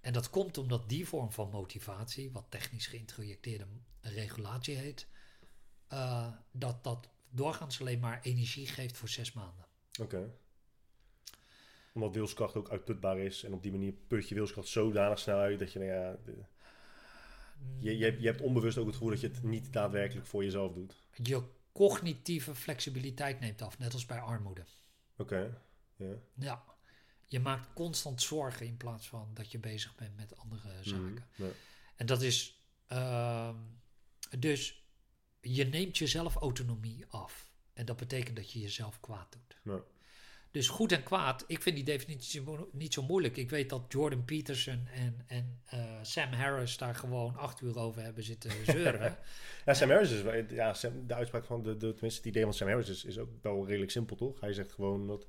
En 0.00 0.12
dat 0.12 0.30
komt 0.30 0.58
omdat 0.58 0.88
die 0.88 1.08
vorm 1.08 1.32
van 1.32 1.50
motivatie, 1.50 2.30
wat 2.32 2.46
technisch 2.48 2.86
geïntrojecteerde 2.86 3.66
regulatie 4.00 4.76
heet, 4.76 5.06
uh, 5.92 6.28
dat 6.50 6.84
dat 6.84 7.08
doorgaans 7.30 7.80
alleen 7.80 7.98
maar 7.98 8.20
energie 8.22 8.66
geeft 8.66 8.96
voor 8.96 9.08
zes 9.08 9.32
maanden. 9.32 9.66
Oké. 10.00 10.30
Omdat 11.92 12.14
wilskracht 12.14 12.56
ook 12.56 12.70
uitputbaar 12.70 13.18
is 13.18 13.44
en 13.44 13.52
op 13.52 13.62
die 13.62 13.72
manier 13.72 13.92
put 13.92 14.28
je 14.28 14.34
wilskracht 14.34 14.68
zodanig 14.68 15.18
snel 15.18 15.38
uit 15.38 15.58
dat 15.58 15.72
je, 15.72 15.78
nou 15.78 15.90
ja, 15.90 16.16
de- 16.24 16.44
je, 17.78 17.96
je, 17.98 18.04
hebt- 18.04 18.20
je 18.20 18.26
hebt 18.26 18.40
onbewust 18.40 18.78
ook 18.78 18.86
het 18.86 18.94
gevoel 18.94 19.10
dat 19.10 19.20
je 19.20 19.26
het 19.28 19.42
niet 19.42 19.72
daadwerkelijk 19.72 20.26
voor 20.26 20.44
jezelf 20.44 20.72
doet. 20.72 20.94
Je 21.22 21.42
cognitieve 21.72 22.54
flexibiliteit 22.54 23.40
neemt 23.40 23.62
af, 23.62 23.78
net 23.78 23.92
als 23.92 24.06
bij 24.06 24.18
armoede. 24.20 24.64
Oké. 25.16 25.62
Ja. 25.98 26.14
Ja, 26.34 26.64
je 27.26 27.40
maakt 27.40 27.72
constant 27.74 28.22
zorgen 28.22 28.66
in 28.66 28.76
plaats 28.76 29.08
van 29.08 29.30
dat 29.34 29.52
je 29.52 29.58
bezig 29.58 29.94
bent 29.94 30.16
met 30.16 30.36
andere 30.36 30.68
zaken. 30.82 31.24
Mhm. 31.36 31.44
Ja. 31.44 31.48
En 31.96 32.06
dat 32.06 32.22
is 32.22 32.62
ehm, 32.86 33.56
dus 34.38 34.86
je 35.40 35.64
neemt 35.64 35.98
jezelf 35.98 36.34
autonomie 36.36 37.06
af. 37.08 37.50
En 37.72 37.84
dat 37.86 37.96
betekent 37.96 38.36
dat 38.36 38.52
je 38.52 38.60
jezelf 38.60 39.00
kwaad 39.00 39.32
doet. 39.32 39.74
Ja. 39.74 39.80
Dus 40.50 40.68
goed 40.68 40.92
en 40.92 41.02
kwaad, 41.02 41.44
ik 41.46 41.62
vind 41.62 41.76
die 41.76 41.84
definitie 41.84 42.42
niet 42.72 42.92
zo 42.92 43.02
moeilijk. 43.02 43.36
Ik 43.36 43.50
weet 43.50 43.68
dat 43.70 43.84
Jordan 43.88 44.24
Peterson 44.24 44.86
en, 44.86 45.24
en 45.26 45.60
eh, 45.64 45.98
Sam 46.02 46.32
Harris 46.32 46.76
daar 46.76 46.94
gewoon 46.94 47.36
acht 47.36 47.60
uur 47.60 47.78
over 47.78 48.02
hebben 48.02 48.22
zitten 48.24 48.50
zeuren. 48.64 49.18
Ja, 49.64 49.74
Sam 49.74 49.90
Harris 49.90 50.10
is 50.10 50.44
ja, 50.50 50.74
Sam- 50.74 51.06
de 51.06 51.14
uitspraak 51.14 51.44
van 51.44 51.62
de, 51.62 51.76
de 51.76 51.92
tenminste 51.92 52.18
het 52.20 52.28
idee 52.28 52.42
van 52.42 52.54
Sam 52.54 52.68
Harris 52.68 52.88
is, 52.88 53.04
is 53.04 53.18
ook 53.18 53.30
wel 53.42 53.66
redelijk 53.66 53.90
simpel, 53.90 54.16
toch? 54.16 54.40
Hij 54.40 54.52
zegt 54.52 54.72
gewoon 54.72 55.06
dat 55.06 55.26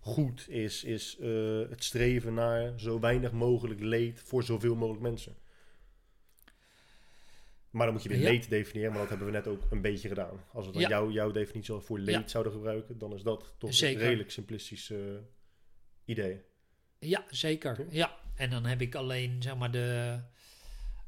goed 0.00 0.48
is, 0.48 0.84
is 0.84 1.16
eh, 1.18 1.60
het 1.70 1.84
streven 1.84 2.34
naar 2.34 2.80
zo 2.80 3.00
weinig 3.00 3.32
mogelijk 3.32 3.80
leed 3.80 4.20
voor 4.20 4.42
zoveel 4.42 4.74
mogelijk 4.74 5.02
mensen. 5.02 5.34
Maar 7.70 7.84
dan 7.84 7.94
moet 7.94 8.02
je 8.02 8.08
weer 8.08 8.18
Ja. 8.18 8.30
leed 8.30 8.48
definiëren, 8.48 8.90
maar 8.90 9.00
dat 9.00 9.08
hebben 9.08 9.26
we 9.26 9.32
net 9.32 9.46
ook 9.46 9.62
een 9.70 9.80
beetje 9.80 10.08
gedaan. 10.08 10.40
Als 10.52 10.66
we 10.66 10.72
dan 10.72 10.80
Ja. 10.80 10.88
jouw 10.88 11.10
jouw 11.10 11.30
definitie 11.30 11.74
voor 11.74 11.98
leed 11.98 12.14
Ja. 12.14 12.28
zouden 12.28 12.52
gebruiken, 12.52 12.98
dan 12.98 13.14
is 13.14 13.22
dat 13.22 13.54
toch 13.58 13.74
Zeker. 13.74 14.00
een 14.00 14.06
redelijk 14.06 14.30
simplistisch 14.30 14.90
eh, 14.90 14.98
idee. 16.04 16.42
Ja, 16.98 17.24
zeker. 17.30 17.74
Toch? 17.76 17.86
Ja, 17.90 18.16
en 18.34 18.50
dan 18.50 18.64
heb 18.64 18.80
ik 18.80 18.94
alleen 18.94 19.42
zeg 19.42 19.56
maar 19.56 19.70
de, 19.70 20.20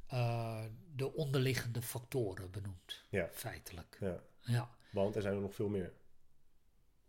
eh, 0.09 0.65
de 0.97 1.13
onderliggende 1.15 1.83
factoren 1.83 2.51
benoemd. 2.51 3.05
Ja. 3.11 3.29
Feitelijk. 3.33 3.97
Ja. 4.01 4.23
Ja. 4.41 4.71
Want 4.91 5.17
er 5.17 5.23
zijn 5.23 5.35
er 5.35 5.41
nog 5.41 5.55
veel 5.55 5.69
meer. 5.69 5.93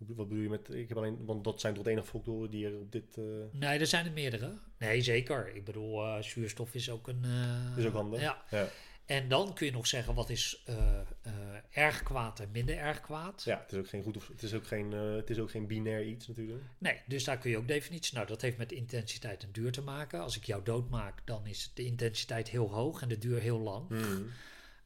Wat 0.07 0.27
bedoel 0.27 0.43
je 0.43 0.49
met, 0.49 0.69
ik 0.73 0.88
heb 0.89 0.97
alleen, 0.97 1.25
want 1.25 1.43
dat 1.43 1.59
zijn 1.61 1.73
tot 1.73 1.88
enige 1.88 2.07
factoren 2.07 2.49
die 2.49 2.65
er 2.65 2.80
op 2.80 2.91
dit... 2.91 3.17
eh, 3.17 3.23
Nee, 3.51 3.80
er 3.80 3.88
zijn 3.88 4.05
er 4.05 4.11
meerdere. 4.11 4.53
Nee, 4.77 5.01
zeker. 5.01 5.55
Ik 5.55 5.63
bedoel, 5.65 6.03
eh, 6.05 6.21
zuurstof 6.21 6.73
is 6.73 6.89
ook 6.89 7.07
een. 7.07 7.23
eh, 7.23 7.77
is 7.77 7.85
ook 7.85 7.93
handig. 7.93 8.21
Ja. 8.21 8.43
Ja. 8.49 8.67
En 9.05 9.27
dan 9.30 9.53
kun 9.53 9.65
je 9.65 9.71
nog 9.71 9.88
zeggen 9.88 10.13
wat 10.15 10.30
is 10.30 10.63
erg 11.69 12.03
kwaad 12.03 12.39
en 12.39 12.49
minder 12.51 12.77
erg 12.77 13.01
kwaad. 13.01 13.43
Ja, 13.43 13.59
het 13.61 13.71
is 13.71 13.77
ook 13.80 13.88
geen 13.88 14.03
goed 14.03 14.17
of 14.17 14.27
het 14.27 14.43
is 14.43 14.53
ook 14.53 14.67
geen, 14.67 14.91
het 14.91 15.30
is 15.30 15.39
ook 15.39 15.49
geen 15.51 15.67
binair 15.67 16.05
iets 16.05 16.27
natuurlijk. 16.27 16.61
Nee, 16.77 17.01
dus 17.07 17.23
daar 17.23 17.38
kun 17.38 17.49
je 17.51 17.57
ook 17.57 17.67
definities. 17.67 18.11
Nou, 18.11 18.27
dat 18.27 18.41
heeft 18.41 18.57
met 18.57 18.71
intensiteit 18.71 19.43
en 19.43 19.49
duur 19.51 19.71
te 19.71 19.81
maken. 19.81 20.19
Als 20.21 20.38
ik 20.38 20.43
jou 20.43 20.63
doodmaak, 20.63 21.21
dan 21.25 21.47
is 21.47 21.71
de 21.73 21.85
intensiteit 21.85 22.49
heel 22.49 22.71
hoog 22.71 23.01
en 23.01 23.07
de 23.07 23.17
duur 23.17 23.39
heel 23.39 23.59
lang. 23.59 23.89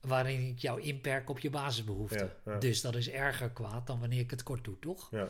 Waarin 0.08 0.48
ik 0.48 0.60
jou 0.60 0.82
inperk 0.82 1.30
op 1.30 1.40
je 1.40 1.50
basisbehoeften. 1.50 2.36
Ja, 2.46 2.52
ja. 2.52 2.60
Dus 2.60 2.82
dat 2.82 2.96
is 2.96 3.10
erger 3.10 3.50
kwaad 3.52 3.88
dan 3.88 4.00
wanneer 4.00 4.20
ik 4.20 4.32
het 4.32 4.44
kort 4.44 4.64
doe, 4.64 4.80
toch? 4.80 5.12
Ja. 5.12 5.28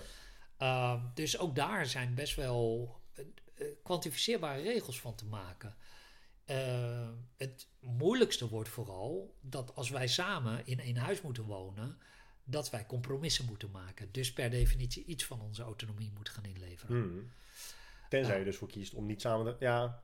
Ehm, 0.58 1.02
dus 1.14 1.38
ook 1.38 1.56
daar 1.56 1.86
zijn 1.86 2.14
best 2.14 2.36
wel 2.36 2.96
eh, 3.14 3.26
eh, 3.56 3.68
kwantificeerbare 3.84 4.62
regels 4.62 5.00
van 5.00 5.16
te 5.16 5.26
maken. 5.26 5.76
Ehm, 6.46 7.14
het 7.38 7.68
moeilijkste 7.80 8.50
wordt 8.50 8.70
vooral 8.70 9.36
dat 9.42 9.76
als 9.76 9.90
wij 9.90 10.08
samen 10.08 10.66
in 10.66 10.80
één 10.80 10.98
huis 10.98 11.22
moeten 11.22 11.44
wonen, 11.44 11.98
dat 12.44 12.70
wij 12.70 12.86
compromissen 12.86 13.46
moeten 13.46 13.72
maken. 13.72 14.12
Dus 14.12 14.34
per 14.34 14.50
definitie 14.50 15.06
iets 15.06 15.26
van 15.26 15.42
onze 15.42 15.64
autonomie 15.64 16.12
moeten 16.16 16.34
gaan 16.34 16.46
inleveren. 16.46 17.02
Hmm. 17.02 17.32
Tenzij 18.10 18.40
je 18.40 18.46
dus 18.46 18.58
voor 18.58 18.68
kiest 18.68 18.94
om 18.94 19.06
niet 19.06 19.22
samen 19.22 19.46
te... 19.46 19.66
Ja, 19.66 20.02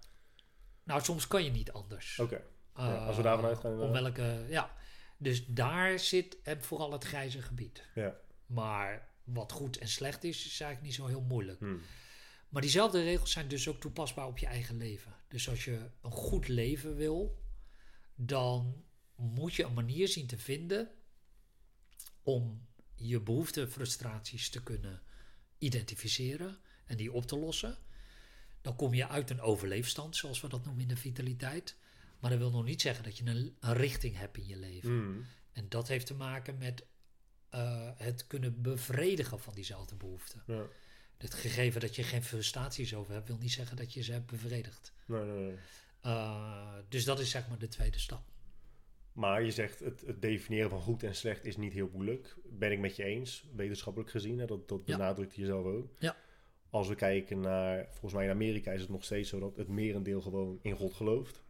Nou, 0.84 1.02
soms 1.02 1.28
kan 1.28 1.44
je 1.44 1.52
niet 1.52 1.72
anders. 1.72 2.20
oké. 2.20 2.42
Ja, 2.76 2.96
Eh, 2.96 3.08
als 3.08 3.16
we 3.16 3.22
daarvan 3.22 3.46
uitgaan, 3.46 3.80
Om 3.80 3.92
welke, 3.92 4.46
ja. 4.50 4.76
Dus 5.18 5.46
daar 5.46 6.00
zit 6.00 6.42
eh, 6.42 6.60
vooral 6.60 6.92
het 6.92 7.04
grijze 7.04 7.42
gebied. 7.42 7.84
Ja. 7.96 8.16
Maar 8.46 9.08
wat 9.24 9.52
goed 9.52 9.78
en 9.78 9.88
slecht 9.88 10.24
is, 10.24 10.38
is 10.46 10.60
eigenlijk 10.60 10.82
niet 10.82 10.94
zo 10.94 11.08
heel 11.08 11.22
moeilijk. 11.22 11.60
Hmm. 11.60 11.82
Maar 12.50 12.62
diezelfde 12.62 13.04
regels 13.04 13.32
zijn 13.32 13.48
dus 13.48 13.68
ook 13.68 13.80
toepasbaar 13.80 14.28
op 14.28 14.38
je 14.38 14.46
eigen 14.46 14.78
leven. 14.78 15.14
Dus 15.28 15.50
als 15.50 15.66
je 15.66 15.90
een 16.02 16.12
goed 16.12 16.48
leven 16.48 16.96
wil, 16.96 17.44
dan 18.16 18.84
moet 19.16 19.54
je 19.54 19.64
een 19.64 19.74
manier 19.74 20.08
zien 20.08 20.28
te 20.28 20.38
vinden 20.38 20.90
om 22.24 22.68
je 22.96 23.20
behoeften 23.20 23.64
en 23.64 23.72
frustraties 23.72 24.50
te 24.50 24.64
kunnen 24.64 25.02
identificeren 25.58 26.58
en 26.86 26.98
die 26.98 27.14
op 27.14 27.26
te 27.26 27.38
lossen. 27.38 27.78
Dan 28.62 28.76
kom 28.76 28.94
je 28.94 29.08
uit 29.08 29.30
een 29.30 29.42
overleefstand, 29.42 30.16
zoals 30.16 30.42
we 30.42 30.48
dat 30.48 30.66
noemen 30.66 30.82
in 30.82 30.88
de 30.88 30.96
vitaliteit. 30.96 31.76
Maar 32.24 32.32
dat 32.32 32.42
wil 32.42 32.52
nog 32.52 32.66
niet 32.66 32.82
zeggen 32.82 33.04
dat 33.04 33.18
je 33.18 33.26
een, 33.26 33.56
een 33.60 33.74
richting 33.74 34.18
hebt 34.18 34.38
in 34.38 34.48
je 34.48 34.58
leven. 34.58 34.90
Hmm. 34.90 35.26
En 35.52 35.70
dat 35.70 35.88
heeft 35.88 36.06
te 36.06 36.14
maken 36.14 36.58
met 36.58 36.86
eh, 37.50 37.90
het 37.96 38.28
kunnen 38.28 38.62
bevredigen 38.62 39.40
van 39.40 39.54
diezelfde 39.54 39.96
behoeften. 39.96 40.44
Ja. 40.48 40.66
Het 41.18 41.34
gegeven 41.34 41.82
dat 41.82 41.96
je 41.96 42.04
geen 42.04 42.24
frustraties 42.24 42.96
over 42.96 43.14
hebt, 43.14 43.28
wil 43.28 43.38
niet 43.38 43.52
zeggen 43.52 43.78
dat 43.78 43.94
je 43.94 44.04
ze 44.04 44.12
hebt 44.12 44.26
bevredigd. 44.26 44.94
Nee, 45.06 45.24
nee, 45.24 45.44
nee. 45.46 45.56
Uh, 46.06 46.76
dus 46.90 47.04
dat 47.06 47.20
is 47.20 47.30
zeg 47.30 47.48
maar 47.48 47.58
de 47.58 47.68
tweede 47.68 48.00
stap. 48.00 48.24
Maar 49.14 49.44
je 49.44 49.52
zegt 49.52 49.80
het, 49.80 50.02
het 50.02 50.22
definiëren 50.22 50.70
van 50.70 50.82
goed 50.82 51.04
en 51.04 51.16
slecht 51.16 51.46
is 51.46 51.58
niet 51.58 51.74
heel 51.74 51.90
moeilijk. 51.94 52.36
Ben 52.46 52.72
ik 52.72 52.80
met 52.80 52.96
je 52.96 53.04
eens, 53.04 53.48
wetenschappelijk 53.56 54.12
gezien. 54.12 54.40
Hè? 54.40 54.46
Dat, 54.46 54.68
dat 54.68 54.82
Ja. 54.86 54.98
benadrukt 54.98 55.36
je 55.36 55.46
zelf 55.46 55.66
ook. 55.66 55.94
Ja. 56.00 56.16
Als 56.70 56.88
we 56.88 56.96
kijken 56.96 57.40
naar, 57.40 57.88
volgens 57.90 58.14
mij 58.14 58.24
in 58.26 58.32
Amerika 58.32 58.72
is 58.72 58.82
het 58.82 58.90
nog 58.90 59.04
steeds 59.04 59.30
zo 59.30 59.40
dat 59.40 59.56
het 59.56 59.68
merendeel 59.68 60.22
gewoon 60.22 60.60
in 60.62 60.76
God 60.76 60.94
gelooft. 60.94 61.43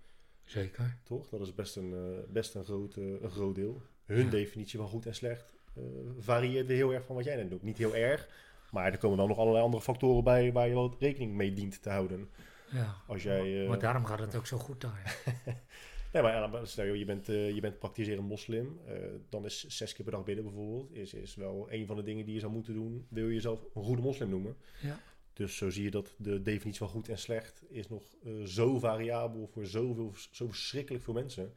Zeker. 0.46 0.98
Toch? 1.04 1.30
Dat 1.30 1.42
is 1.42 1.56
best 1.56 1.76
een, 1.76 1.94
eh, 1.94 2.32
best 2.34 2.56
een, 2.56 2.64
groot, 2.64 2.98
eh, 2.98 3.22
een 3.22 3.30
groot 3.32 3.56
deel. 3.56 3.82
Hun 4.06 4.24
Ja. 4.26 4.30
definitie 4.30 4.80
van 4.80 4.88
goed 4.88 5.06
en 5.06 5.16
slecht 5.16 5.54
eh, 5.76 5.84
varieert 6.20 6.68
weer 6.68 6.76
heel 6.78 6.94
erg 6.94 7.06
van 7.06 7.16
wat 7.16 7.26
jij 7.26 7.36
net 7.36 7.50
doet. 7.50 7.64
Niet 7.64 7.78
heel 7.78 7.96
erg, 7.96 8.28
maar 8.72 8.92
er 8.92 8.98
komen 8.98 9.18
dan 9.18 9.28
nog 9.28 9.38
allerlei 9.38 9.64
andere 9.64 9.84
factoren 9.84 10.24
bij 10.24 10.52
waar 10.52 10.68
je 10.68 10.74
wel 10.74 10.96
rekening 11.00 11.34
mee 11.34 11.54
dient 11.54 11.82
te 11.82 11.90
houden. 11.90 12.30
Ja. 12.72 12.96
Als 13.08 13.24
jij, 13.24 13.62
eh, 13.64 13.70
Maar 13.70 13.80
daarom 13.80 14.06
gaat 14.06 14.20
het 14.20 14.36
ook 14.36 14.48
zo 14.48 14.58
goed 14.58 14.82
daar. 14.82 15.16
Nee, 16.14 16.22
maar 16.22 16.68
stel 16.68 16.86
je, 16.86 16.98
je 16.98 17.06
bent, 17.06 17.30
eh, 17.30 17.56
je 17.56 17.62
bent 17.62 17.80
praktiserend 17.80 18.28
moslim. 18.28 18.80
eh, 18.88 18.96
dan 19.30 19.46
is 19.46 19.68
zes 19.68 19.94
keer 19.94 20.04
per 20.06 20.14
dag 20.14 20.24
bidden 20.24 20.44
bijvoorbeeld... 20.44 20.92
Is, 20.96 21.14
is 21.14 21.36
wel 21.36 21.68
een 21.70 21.86
van 21.86 21.96
de 21.96 22.04
dingen 22.04 22.26
die 22.26 22.34
je 22.34 22.40
zou 22.40 22.52
moeten 22.52 22.74
doen... 22.74 23.06
wil 23.10 23.28
je 23.28 23.34
jezelf 23.34 23.60
een 23.76 23.84
goede 23.84 24.02
moslim 24.02 24.30
noemen. 24.30 24.56
Ja. 24.82 25.00
Dus 25.34 25.58
zo 25.58 25.70
zie 25.70 25.84
je 25.84 25.92
dat 25.92 26.16
de 26.18 26.42
definitie 26.42 26.80
van 26.80 26.90
goed 26.90 27.10
en 27.10 27.18
slecht... 27.18 27.64
is 27.70 27.90
nog 27.90 28.04
eh, 28.24 28.44
zo 28.44 28.80
variabel 28.80 29.48
voor 29.48 29.66
zoveel, 29.66 30.14
zo 30.32 30.48
verschrikkelijk 30.48 31.04
veel 31.04 31.14
mensen. 31.14 31.54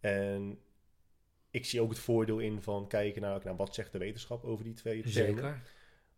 En 0.00 0.58
ik 1.50 1.64
zie 1.64 1.80
ook 1.80 1.90
het 1.90 1.98
voordeel 1.98 2.38
in 2.38 2.62
van 2.62 2.88
kijken 2.88 3.22
naar... 3.22 3.40
naar 3.44 3.56
wat 3.56 3.74
zegt 3.74 3.92
de 3.92 3.98
wetenschap 3.98 4.44
over 4.44 4.64
die 4.64 4.74
twee 4.74 5.02
termen. 5.02 5.34
Zeker. 5.34 5.62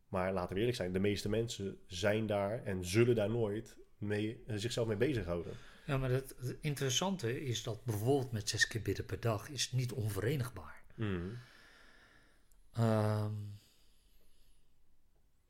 Maar 0.08 0.32
laten 0.32 0.54
we 0.54 0.58
eerlijk 0.58 0.76
zijn, 0.76 0.92
de 0.92 0.98
meeste 0.98 1.28
mensen 1.28 1.78
zijn 1.86 2.26
daar 2.26 2.64
en 2.64 2.84
zullen 2.84 3.14
daar 3.14 3.30
nooit 3.30 3.76
mee, 3.98 4.42
eh, 4.46 4.56
zichzelf 4.56 4.86
mee 4.86 4.96
bezighouden. 4.96 5.52
Ja, 5.86 5.98
maar 5.98 6.10
het, 6.10 6.34
het 6.38 6.56
interessante 6.60 7.44
is 7.44 7.62
dat 7.62 7.84
bijvoorbeeld 7.84 8.32
met 8.32 8.48
zes 8.48 8.66
keer 8.66 8.82
bidden 8.82 9.04
per 9.04 9.20
dag 9.20 9.48
is 9.48 9.72
niet 9.72 9.92
onverenigbaar. 9.92 10.82
Maar 10.94 11.46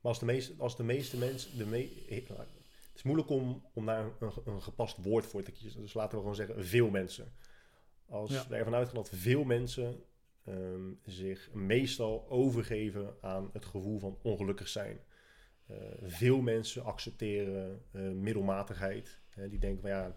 als 0.09 0.19
de 0.19 0.25
meeste, 0.25 0.55
als 0.59 0.77
de 0.77 0.83
meeste 0.85 1.17
mensen. 1.17 1.59
De 1.59 1.67
me, 1.67 2.05
het 2.09 2.95
is 2.95 3.03
moeilijk 3.03 3.29
om, 3.29 3.65
om 3.73 3.87
daar 3.87 4.05
een, 4.05 4.33
een, 4.45 4.63
gepast 4.63 4.97
woord 4.97 5.27
voor 5.27 5.43
te 5.43 5.53
kiezen. 5.53 5.81
Dus 5.81 5.95
laten 5.95 6.11
we 6.13 6.19
gewoon 6.19 6.35
zeggen, 6.35 6.67
veel 6.67 6.91
mensen. 6.91 7.33
Als 8.09 8.31
Ja. 8.31 8.47
we 8.49 8.57
ervan 8.57 8.75
uitgaan 8.75 8.95
dat 8.95 9.11
veel 9.13 9.45
mensen 9.45 10.03
ehm, 10.45 10.91
zich 11.05 11.53
meestal 11.53 12.27
overgeven 12.29 13.17
aan 13.21 13.51
het 13.53 13.65
gevoel 13.65 13.99
van 13.99 14.19
ongelukkig 14.23 14.69
zijn. 14.69 15.01
Eh, 15.67 15.77
veel 16.03 16.41
mensen 16.41 16.85
accepteren 16.85 17.83
eh, 17.93 18.03
middelmatigheid. 18.11 19.21
Hè, 19.31 19.49
die 19.49 19.59
denken 19.59 19.81
van 19.81 19.91
ja, 19.91 20.17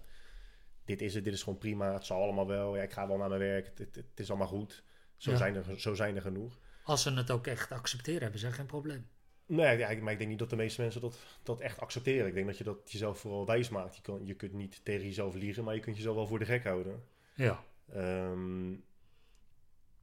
dit 0.85 1.01
is 1.01 1.13
het, 1.13 1.23
dit 1.23 1.33
is 1.33 1.43
gewoon 1.43 1.59
prima, 1.59 1.93
het 1.93 2.05
zal 2.05 2.21
allemaal 2.21 2.47
wel. 2.47 2.75
Ja, 2.75 2.81
ik 2.83 2.91
ga 2.91 3.07
wel 3.07 3.17
naar 3.17 3.29
mijn 3.29 3.41
werk, 3.41 3.65
het, 3.65 3.77
het, 3.77 3.95
het 3.95 4.19
is 4.19 4.29
allemaal 4.29 4.47
goed. 4.47 4.83
Zo, 5.17 5.31
Ja. 5.31 5.37
zijn 5.37 5.55
er, 5.55 5.79
zo 5.79 5.93
zijn 5.93 6.15
er 6.15 6.21
genoeg. 6.21 6.59
als 6.83 7.01
ze 7.01 7.11
het 7.13 7.31
ook 7.31 7.47
echt 7.47 7.71
accepteren, 7.71 8.21
hebben 8.21 8.39
ze 8.39 8.51
geen 8.51 8.65
probleem. 8.65 9.07
Nee, 9.51 10.01
maar 10.01 10.11
ik 10.11 10.17
denk 10.17 10.29
niet 10.29 10.39
dat 10.39 10.49
de 10.49 10.55
meeste 10.55 10.81
mensen 10.81 11.01
dat, 11.01 11.19
dat 11.43 11.59
echt 11.59 11.79
accepteren. 11.79 12.27
Ik 12.27 12.33
denk 12.33 12.45
dat 12.45 12.57
je 12.57 12.63
dat 12.63 12.91
jezelf 12.91 13.19
vooral 13.19 13.45
wijs 13.45 13.69
maakt. 13.69 13.95
Je, 13.95 14.01
kan, 14.01 14.25
je 14.25 14.33
kunt 14.33 14.53
niet 14.53 14.85
tegen 14.85 15.05
jezelf 15.05 15.35
liegen, 15.35 15.63
maar 15.63 15.75
je 15.75 15.79
kunt 15.79 15.95
jezelf 15.95 16.15
wel 16.15 16.27
voor 16.27 16.39
de 16.39 16.45
gek 16.45 16.63
houden. 16.63 17.03
Ja. 17.33 17.63
Ehm, 17.89 18.73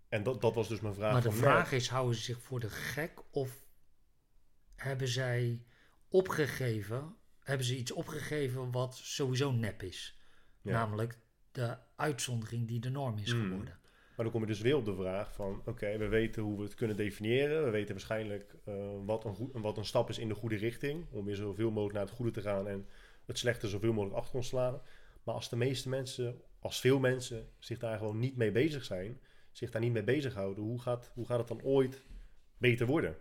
en 0.09 0.23
dat, 0.23 0.41
dat 0.41 0.55
was 0.55 0.69
dus 0.69 0.81
mijn 0.81 0.95
vraag. 0.95 1.13
Maar 1.13 1.23
de 1.23 1.33
vraag 1.33 1.73
is, 1.73 1.89
houden 1.89 2.17
ze 2.17 2.23
zich 2.23 2.39
voor 2.43 2.61
de 2.61 2.71
gek 2.71 3.23
of 3.31 3.67
hebben 4.75 5.09
zij 5.09 5.63
opgegeven, 6.09 7.17
hebben 7.41 7.67
ze 7.67 7.77
iets 7.77 7.93
opgegeven 7.93 8.71
wat 8.71 8.97
sowieso 8.97 9.53
nep 9.53 9.83
is? 9.83 10.19
Ja. 10.63 10.73
Namelijk 10.73 11.19
de 11.53 11.79
uitzondering 11.97 12.69
die 12.69 12.81
de 12.81 12.91
norm 12.91 13.19
is 13.19 13.31
Hmm. 13.31 13.43
geworden. 13.43 13.79
Maar 14.19 14.27
dan 14.27 14.37
kom 14.37 14.47
je 14.47 14.55
dus 14.55 14.63
weer 14.63 14.77
op 14.77 14.85
de 14.85 14.95
vraag 14.95 15.33
van... 15.33 15.63
Oké, 15.65 15.99
we 15.99 16.09
weten 16.09 16.43
hoe 16.43 16.57
we 16.57 16.63
het 16.63 16.75
kunnen 16.75 16.97
definiëren. 16.97 17.65
We 17.65 17.71
weten 17.71 17.95
waarschijnlijk 17.95 18.55
eh, 18.65 18.75
wat, 19.05 19.25
een 19.25 19.35
goed, 19.35 19.51
wat 19.53 19.77
een 19.77 19.85
stap 19.85 20.09
is 20.09 20.19
in 20.19 20.29
de 20.29 20.35
goede 20.35 20.57
richting. 20.57 21.07
Om 21.11 21.25
weer 21.25 21.37
zoveel 21.37 21.71
mogelijk 21.71 21.95
naar 21.95 22.05
het 22.07 22.15
goede 22.15 22.31
te 22.31 22.41
gaan 22.41 22.69
en 22.69 22.87
het 23.25 23.39
slechte 23.39 23.69
zoveel 23.69 23.93
mogelijk 23.93 24.19
achter 24.19 24.37
ons 24.37 24.49
te 24.49 24.57
laten. 24.57 24.81
Maar 25.23 25.35
als 25.35 25.49
de 25.49 25.57
meeste 25.57 25.89
mensen, 25.89 26.41
als 26.59 26.81
veel 26.81 26.99
mensen 26.99 27.49
zich 27.59 27.79
daar 27.79 27.99
gewoon 27.99 28.19
niet 28.19 28.37
mee 28.37 28.51
bezig 28.51 28.85
zijn... 28.85 29.21
zich 29.51 29.71
daar 29.71 29.81
niet 29.81 29.93
mee 29.93 30.05
bezighouden, 30.05 30.65
hoe 30.65 30.81
gaat, 30.81 31.11
hoe 31.15 31.27
gaat 31.27 31.39
het 31.39 31.49
dan 31.49 31.63
ooit 31.63 32.03
beter 32.57 32.87
worden? 32.87 33.17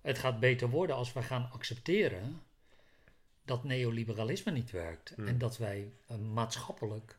Het 0.00 0.18
gaat 0.18 0.40
beter 0.40 0.68
worden 0.68 0.96
als 0.96 1.12
we 1.12 1.22
gaan 1.22 1.50
accepteren 1.52 2.42
dat 3.44 3.64
neoliberalisme 3.64 4.52
niet 4.52 4.70
werkt 4.70 5.12
Hmm. 5.14 5.26
en 5.26 5.38
dat 5.38 5.58
wij 5.58 5.92
eh, 6.06 6.16
maatschappelijk 6.18 7.18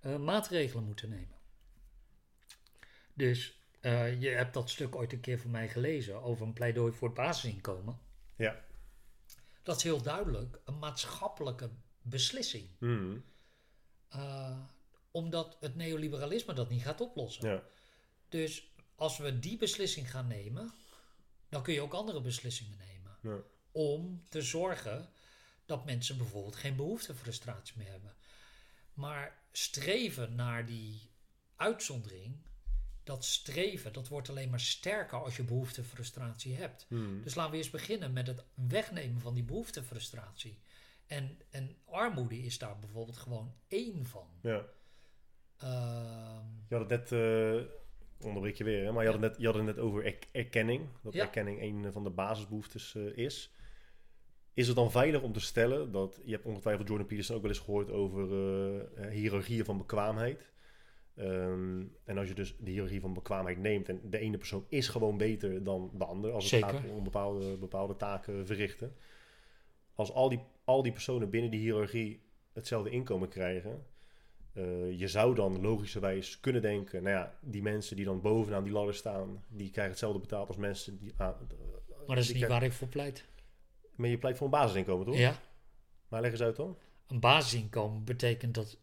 eh, 0.00 0.16
maatregelen 0.16 0.84
moeten 0.84 1.08
nemen. 1.08 1.40
Dus 3.14 3.60
eh, 3.80 4.20
je 4.20 4.28
hebt 4.28 4.54
dat 4.54 4.70
stuk 4.70 4.96
ooit 4.96 5.12
een 5.12 5.20
keer 5.20 5.38
van 5.40 5.50
mij 5.50 5.68
gelezen 5.68 6.22
over 6.22 6.46
een 6.46 6.52
pleidooi 6.52 6.92
voor 6.92 7.08
het 7.08 7.16
basisinkomen. 7.16 8.00
Ja. 8.36 8.64
Dat 9.62 9.76
is 9.76 9.82
heel 9.82 10.02
duidelijk 10.02 10.60
een 10.64 10.78
maatschappelijke 10.78 11.70
beslissing. 12.02 12.68
Hmm. 12.78 13.24
Eh, 14.08 14.58
omdat 15.10 15.56
het 15.60 15.76
neoliberalisme 15.76 16.54
dat 16.54 16.68
niet 16.68 16.82
gaat 16.82 17.00
oplossen. 17.00 17.48
Ja. 17.48 17.62
Dus 18.28 18.72
als 18.94 19.18
we 19.18 19.38
die 19.38 19.56
beslissing 19.56 20.10
gaan 20.10 20.26
nemen, 20.26 20.72
dan 21.48 21.62
kun 21.62 21.74
je 21.74 21.80
ook 21.80 21.92
andere 21.92 22.20
beslissingen 22.20 22.78
nemen. 22.78 23.18
Ja. 23.22 23.42
Om 23.72 24.24
te 24.28 24.42
zorgen 24.42 25.08
dat 25.66 25.84
mensen 25.84 26.16
bijvoorbeeld 26.16 26.56
geen 26.56 26.76
behoeftefrustratie 26.76 27.74
meer 27.76 27.90
hebben. 27.90 28.14
Maar 28.94 29.38
streven 29.52 30.34
naar 30.34 30.66
die 30.66 31.10
uitzondering, 31.56 32.36
dat 33.04 33.24
streven, 33.24 33.92
dat 33.92 34.08
wordt 34.08 34.28
alleen 34.28 34.50
maar 34.50 34.60
sterker 34.60 35.18
als 35.22 35.36
je 35.36 35.42
behoeftefrustratie 35.44 36.54
hebt. 36.56 36.86
Hmm. 36.88 37.22
Dus 37.22 37.34
laten 37.34 37.50
we 37.52 37.56
eens 37.56 37.70
beginnen 37.70 38.12
met 38.12 38.26
het 38.26 38.44
wegnemen 38.54 39.20
van 39.20 39.34
die 39.34 39.44
behoeftefrustratie. 39.44 40.58
En, 41.06 41.38
en 41.50 41.76
armoede 41.84 42.38
is 42.42 42.58
daar 42.58 42.78
bijvoorbeeld 42.78 43.16
gewoon 43.16 43.54
één 43.68 44.06
van. 44.06 44.26
ja. 44.42 44.64
Ehm, 45.58 46.46
Je 46.68 46.74
had 46.76 46.90
het 46.90 47.10
net, 47.10 47.12
eh 47.12 47.80
onderbreek 48.26 48.56
je 48.56 48.64
weer, 48.64 48.84
hè? 48.84 48.92
maar 48.92 49.04
je 49.04 49.10
had, 49.10 49.20
het 49.20 49.30
net, 49.30 49.40
je 49.40 49.46
had 49.46 49.54
het 49.54 49.64
net 49.64 49.78
over 49.78 50.04
er- 50.04 50.18
erkenning. 50.32 50.88
Dat 51.02 51.12
Ja. 51.12 51.22
erkenning 51.22 51.60
een 51.62 51.92
van 51.92 52.04
de 52.04 52.10
basisbehoeftes 52.10 52.94
eh, 52.94 53.16
is. 53.16 53.50
Is 54.54 54.66
het 54.66 54.76
dan 54.76 54.90
veilig 54.90 55.22
om 55.22 55.32
te 55.32 55.40
stellen 55.40 55.92
dat, 55.92 56.20
je 56.24 56.32
hebt 56.32 56.44
ongetwijfeld 56.44 56.88
Jordan 56.88 57.06
Peterson 57.06 57.36
ook 57.36 57.42
wel 57.42 57.50
eens 57.50 57.60
gehoord 57.60 57.90
over 57.90 58.22
eh, 58.96 59.10
hiërarchieën 59.10 59.64
van 59.64 59.78
bekwaamheid. 59.78 60.51
Ehm, 61.14 61.82
en 62.04 62.18
als 62.18 62.28
je 62.28 62.34
dus 62.34 62.56
de 62.58 62.70
hiërarchie 62.70 63.00
van 63.00 63.12
bekwaamheid 63.14 63.58
neemt 63.58 63.88
en 63.88 64.00
de 64.10 64.18
ene 64.18 64.36
persoon 64.38 64.64
is 64.68 64.88
gewoon 64.88 65.16
beter 65.16 65.62
dan 65.64 65.90
de 65.94 66.04
ander 66.04 66.32
als 66.32 66.50
het 66.50 66.52
Zeker. 66.62 66.78
gaat 66.78 66.90
om 66.90 67.04
bepaalde, 67.04 67.56
bepaalde 67.56 67.96
taken 67.96 68.46
verrichten. 68.46 68.96
Als 69.94 70.12
al 70.12 70.28
die, 70.28 70.40
al 70.64 70.82
die 70.82 70.92
personen 70.92 71.30
binnen 71.30 71.50
die 71.50 71.60
hiërarchie 71.60 72.22
hetzelfde 72.52 72.90
inkomen 72.90 73.28
krijgen, 73.28 73.86
eh, 74.52 74.98
je 74.98 75.08
zou 75.08 75.34
dan 75.34 75.60
logischerwijs 75.60 76.40
kunnen 76.40 76.62
denken, 76.62 77.02
nou 77.02 77.16
ja, 77.16 77.38
die 77.40 77.62
mensen 77.62 77.96
die 77.96 78.04
dan 78.04 78.20
bovenaan 78.20 78.64
die 78.64 78.72
ladder 78.72 78.94
staan, 78.94 79.44
die 79.48 79.70
krijgen 79.70 79.92
hetzelfde 79.92 80.20
betaald 80.20 80.48
als 80.48 80.56
mensen 80.56 80.98
die 80.98 81.12
aan. 81.16 81.34
maar 82.06 82.16
dat 82.16 82.24
is 82.24 82.26
niet 82.28 82.36
krijgen- 82.36 82.48
waar 82.58 82.62
ik 82.62 82.72
voor 82.72 82.88
pleit. 82.88 83.24
Maar 83.96 84.08
je 84.08 84.18
pleit 84.18 84.36
voor 84.36 84.46
een 84.46 84.52
basisinkomen, 84.52 85.06
toch? 85.06 85.16
Ja, 85.16 85.36
Maar 86.08 86.20
leg 86.20 86.30
eens 86.30 86.40
uit 86.42 86.56
dan. 86.56 86.76
een 87.06 87.20
basisinkomen 87.20 88.04
betekent 88.04 88.54
dat 88.54 88.78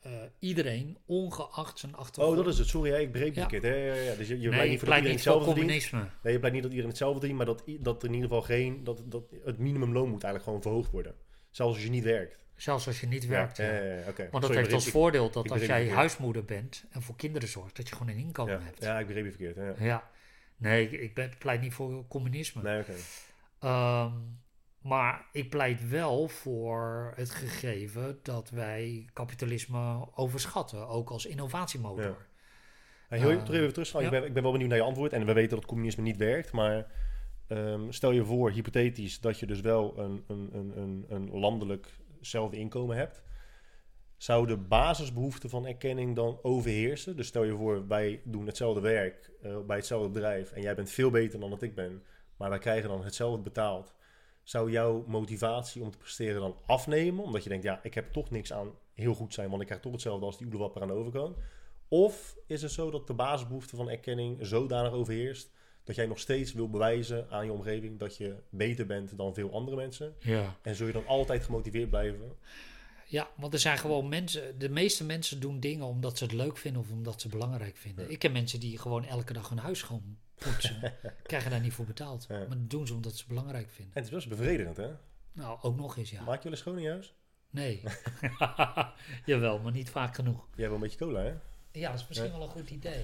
eh, 0.00 0.12
iedereen, 0.38 0.98
ongeacht 1.06 1.78
zijn 1.78 1.94
achtergrond... 1.94 2.38
Oh, 2.38 2.44
dat 2.44 2.52
is 2.52 2.58
het. 2.58 2.68
Sorry, 2.68 2.92
ik 2.92 3.12
begreep 3.12 3.34
je 3.34 3.40
Ja. 3.40 3.48
verkeerd. 3.48 3.74
Ja, 3.74 3.80
ja, 3.80 3.94
ja. 3.94 4.14
Dus 4.14 4.28
je, 4.28 4.40
je 4.40 4.48
nee, 4.48 4.56
pleit 4.56 4.70
niet 4.70 4.78
voor 4.80 4.88
iedereen 4.88 5.12
hetzelfde 5.12 5.52
communisme. 5.52 6.06
Nee, 6.22 6.32
je 6.32 6.38
pleit 6.38 6.52
niet 6.52 6.62
dat 6.62 6.70
iedereen 6.70 6.90
hetzelfde 6.90 7.18
verdient, 7.18 7.38
maar 7.38 7.46
dat, 7.46 7.64
dat 7.80 8.02
er 8.02 8.08
in 8.08 8.14
ieder 8.14 8.28
geval 8.28 8.44
geen... 8.44 8.84
Dat, 8.84 9.02
dat 9.04 9.24
het 9.44 9.58
minimumloon 9.58 10.08
moet 10.08 10.24
eigenlijk 10.24 10.44
gewoon 10.44 10.62
verhoogd 10.62 10.90
worden. 10.90 11.14
Zelfs 11.50 11.74
als 11.74 11.84
je 11.84 11.90
niet 11.90 12.04
werkt. 12.04 12.38
Zelfs 12.56 12.86
als 12.86 13.00
je 13.00 13.06
niet 13.06 13.26
werkt. 13.26 13.56
Ja, 13.56 13.64
ja. 13.64 14.04
Want 14.04 14.32
dat 14.32 14.42
Sorry, 14.42 14.56
heeft 14.56 14.72
als 14.72 14.88
voordeel 14.88 15.30
dat 15.30 15.50
als 15.50 15.66
jij 15.66 15.88
huismoeder 15.90 16.44
bent 16.44 16.84
en 16.90 17.02
voor 17.02 17.16
kinderen 17.16 17.48
zorgt, 17.48 17.76
dat 17.76 17.88
je 17.88 17.94
gewoon 17.96 18.12
een 18.12 18.18
inkomen 18.18 18.64
hebt. 18.64 18.82
ja, 18.82 18.98
ik 18.98 19.06
begreep 19.06 19.24
je 19.24 19.30
verkeerd. 19.30 19.56
Ja. 19.56 19.84
Ja. 19.84 20.10
Nee, 20.56 20.90
ik, 20.90 21.00
ik 21.00 21.14
ben, 21.14 21.32
pleit 21.38 21.60
niet 21.60 21.72
voor 21.72 22.06
communisme. 22.08 22.62
Nee, 22.62 22.80
oké. 22.80 22.92
Ehm, 23.58 24.12
maar 24.84 25.26
ik 25.32 25.50
pleit 25.50 25.88
wel 25.88 26.28
voor 26.28 27.12
het 27.16 27.30
gegeven 27.30 28.18
dat 28.22 28.50
wij 28.50 29.06
kapitalisme 29.12 30.08
overschatten, 30.14 30.88
ook 30.88 31.10
als 31.10 31.26
innovatiemotor. 31.26 32.04
Ja. 32.04 32.16
Hey, 33.08 33.18
heel, 33.18 33.30
Eh, 33.30 33.42
toch 33.42 33.54
even 33.54 33.72
terug. 33.72 33.92
ja. 33.92 34.00
Ik, 34.00 34.10
ben, 34.10 34.24
ik 34.24 34.32
ben 34.32 34.42
wel 34.42 34.52
benieuwd 34.52 34.68
naar 34.70 34.78
je 34.78 34.84
antwoord. 34.84 35.12
En 35.12 35.26
we 35.26 35.32
weten 35.32 35.56
dat 35.56 35.66
communisme 35.66 36.02
niet 36.02 36.16
werkt. 36.16 36.52
Maar 36.52 36.86
ehm, 37.46 37.90
stel 37.90 38.10
je 38.10 38.24
voor, 38.24 38.50
hypothetisch, 38.50 39.20
dat 39.20 39.38
je 39.38 39.46
dus 39.46 39.60
wel 39.60 39.98
een, 39.98 40.24
een, 40.28 40.50
een, 40.52 40.78
een, 40.78 41.04
een 41.08 41.30
landelijkzelfde 41.30 42.56
inkomen 42.56 42.96
hebt. 42.96 43.22
Zou 44.16 44.46
de 44.46 44.56
basisbehoefte 44.56 45.48
van 45.48 45.66
erkenning 45.66 46.16
dan 46.16 46.38
overheersen? 46.42 47.16
Dus 47.16 47.26
stel 47.26 47.44
je 47.44 47.56
voor, 47.56 47.86
wij 47.86 48.20
doen 48.24 48.46
hetzelfde 48.46 48.80
werk 48.80 49.30
eh, 49.42 49.58
bij 49.66 49.76
hetzelfde 49.76 50.08
bedrijf. 50.08 50.52
En 50.52 50.62
jij 50.62 50.74
bent 50.74 50.90
veel 50.90 51.10
beter 51.10 51.40
dan 51.40 51.50
dat 51.50 51.62
ik 51.62 51.74
ben. 51.74 52.02
Maar 52.36 52.50
wij 52.50 52.58
krijgen 52.58 52.88
dan 52.88 53.04
hetzelfde 53.04 53.42
betaald. 53.42 53.94
Zou 54.44 54.70
jouw 54.70 55.04
motivatie 55.06 55.82
om 55.82 55.90
te 55.90 55.98
presteren 55.98 56.40
dan 56.40 56.56
afnemen? 56.66 57.24
Omdat 57.24 57.42
je 57.42 57.48
denkt, 57.48 57.64
ja, 57.64 57.80
ik 57.82 57.94
heb 57.94 58.12
toch 58.12 58.30
niks 58.30 58.52
aan 58.52 58.70
heel 58.92 59.14
goed 59.14 59.34
zijn. 59.34 59.48
Want 59.48 59.60
ik 59.60 59.66
krijg 59.66 59.82
toch 59.82 59.92
hetzelfde 59.92 60.26
als 60.26 60.38
die 60.38 60.46
oelewapper 60.46 60.82
aan 60.82 60.88
de 60.88 60.94
overkant. 60.94 61.36
Of 61.88 62.36
is 62.46 62.62
het 62.62 62.70
zo 62.70 62.90
dat 62.90 63.06
de 63.06 63.14
basisbehoefte 63.14 63.76
van 63.76 63.90
erkenning 63.90 64.46
zodanig 64.46 64.92
overheerst 64.92 65.50
dat 65.84 65.96
jij 65.96 66.06
nog 66.06 66.18
steeds 66.18 66.52
wil 66.52 66.70
bewijzen 66.70 67.30
aan 67.30 67.44
je 67.44 67.52
omgeving 67.52 67.98
dat 67.98 68.16
je 68.16 68.36
beter 68.50 68.86
bent 68.86 69.16
dan 69.16 69.34
veel 69.34 69.52
andere 69.52 69.76
mensen? 69.76 70.14
Ja. 70.18 70.56
En 70.62 70.74
zul 70.74 70.86
je 70.86 70.92
dan 70.92 71.06
altijd 71.06 71.44
gemotiveerd 71.44 71.90
blijven? 71.90 72.36
Ja, 73.14 73.28
want 73.36 73.52
er 73.52 73.58
zijn 73.58 73.78
gewoon 73.78 74.08
mensen, 74.08 74.58
de 74.58 74.68
meeste 74.68 75.04
mensen 75.04 75.40
doen 75.40 75.60
dingen 75.60 75.86
omdat 75.86 76.18
ze 76.18 76.24
het 76.24 76.32
leuk 76.32 76.56
vinden 76.56 76.82
of 76.82 76.90
omdat 76.90 77.20
ze 77.20 77.26
het 77.26 77.36
belangrijk 77.36 77.76
vinden. 77.76 78.04
Ja. 78.04 78.10
Ik 78.10 78.18
ken 78.18 78.32
mensen 78.32 78.60
die 78.60 78.78
gewoon 78.78 79.04
elke 79.04 79.32
dag 79.32 79.48
hun 79.48 79.58
huis 79.58 79.78
schoon 79.78 80.18
poetsen, 80.34 80.92
krijgen 81.22 81.50
daar 81.50 81.60
niet 81.60 81.72
voor 81.72 81.84
betaald. 81.84 82.26
Ja. 82.28 82.38
Maar 82.38 82.48
dat 82.48 82.70
doen 82.70 82.86
ze 82.86 82.94
omdat 82.94 83.12
ze 83.12 83.18
het 83.18 83.28
belangrijk 83.28 83.70
vinden. 83.70 83.94
En 83.94 84.02
het 84.02 84.10
is 84.10 84.14
best 84.16 84.28
bevredigend, 84.28 84.76
hè? 84.76 84.90
Nou, 85.32 85.58
ook 85.62 85.76
nog 85.76 85.96
eens 85.96 86.10
ja. 86.10 86.22
Maak 86.22 86.36
je 86.36 86.42
wel 86.42 86.52
eens 86.52 86.60
schoon 86.60 86.76
in 86.76 86.82
je 86.82 86.90
huis? 86.90 87.14
Nee. 87.50 87.82
Jawel, 89.26 89.58
maar 89.58 89.72
niet 89.72 89.90
vaak 89.90 90.14
genoeg. 90.14 90.46
Jij 90.54 90.66
wil 90.66 90.74
een 90.74 90.80
beetje 90.82 90.98
cola, 90.98 91.20
hè? 91.20 91.34
Ja, 91.72 91.90
dat 91.90 92.00
is 92.00 92.08
misschien 92.08 92.30
Ja. 92.30 92.36
wel 92.38 92.46
een 92.46 92.52
goed 92.52 92.70
idee. 92.70 93.02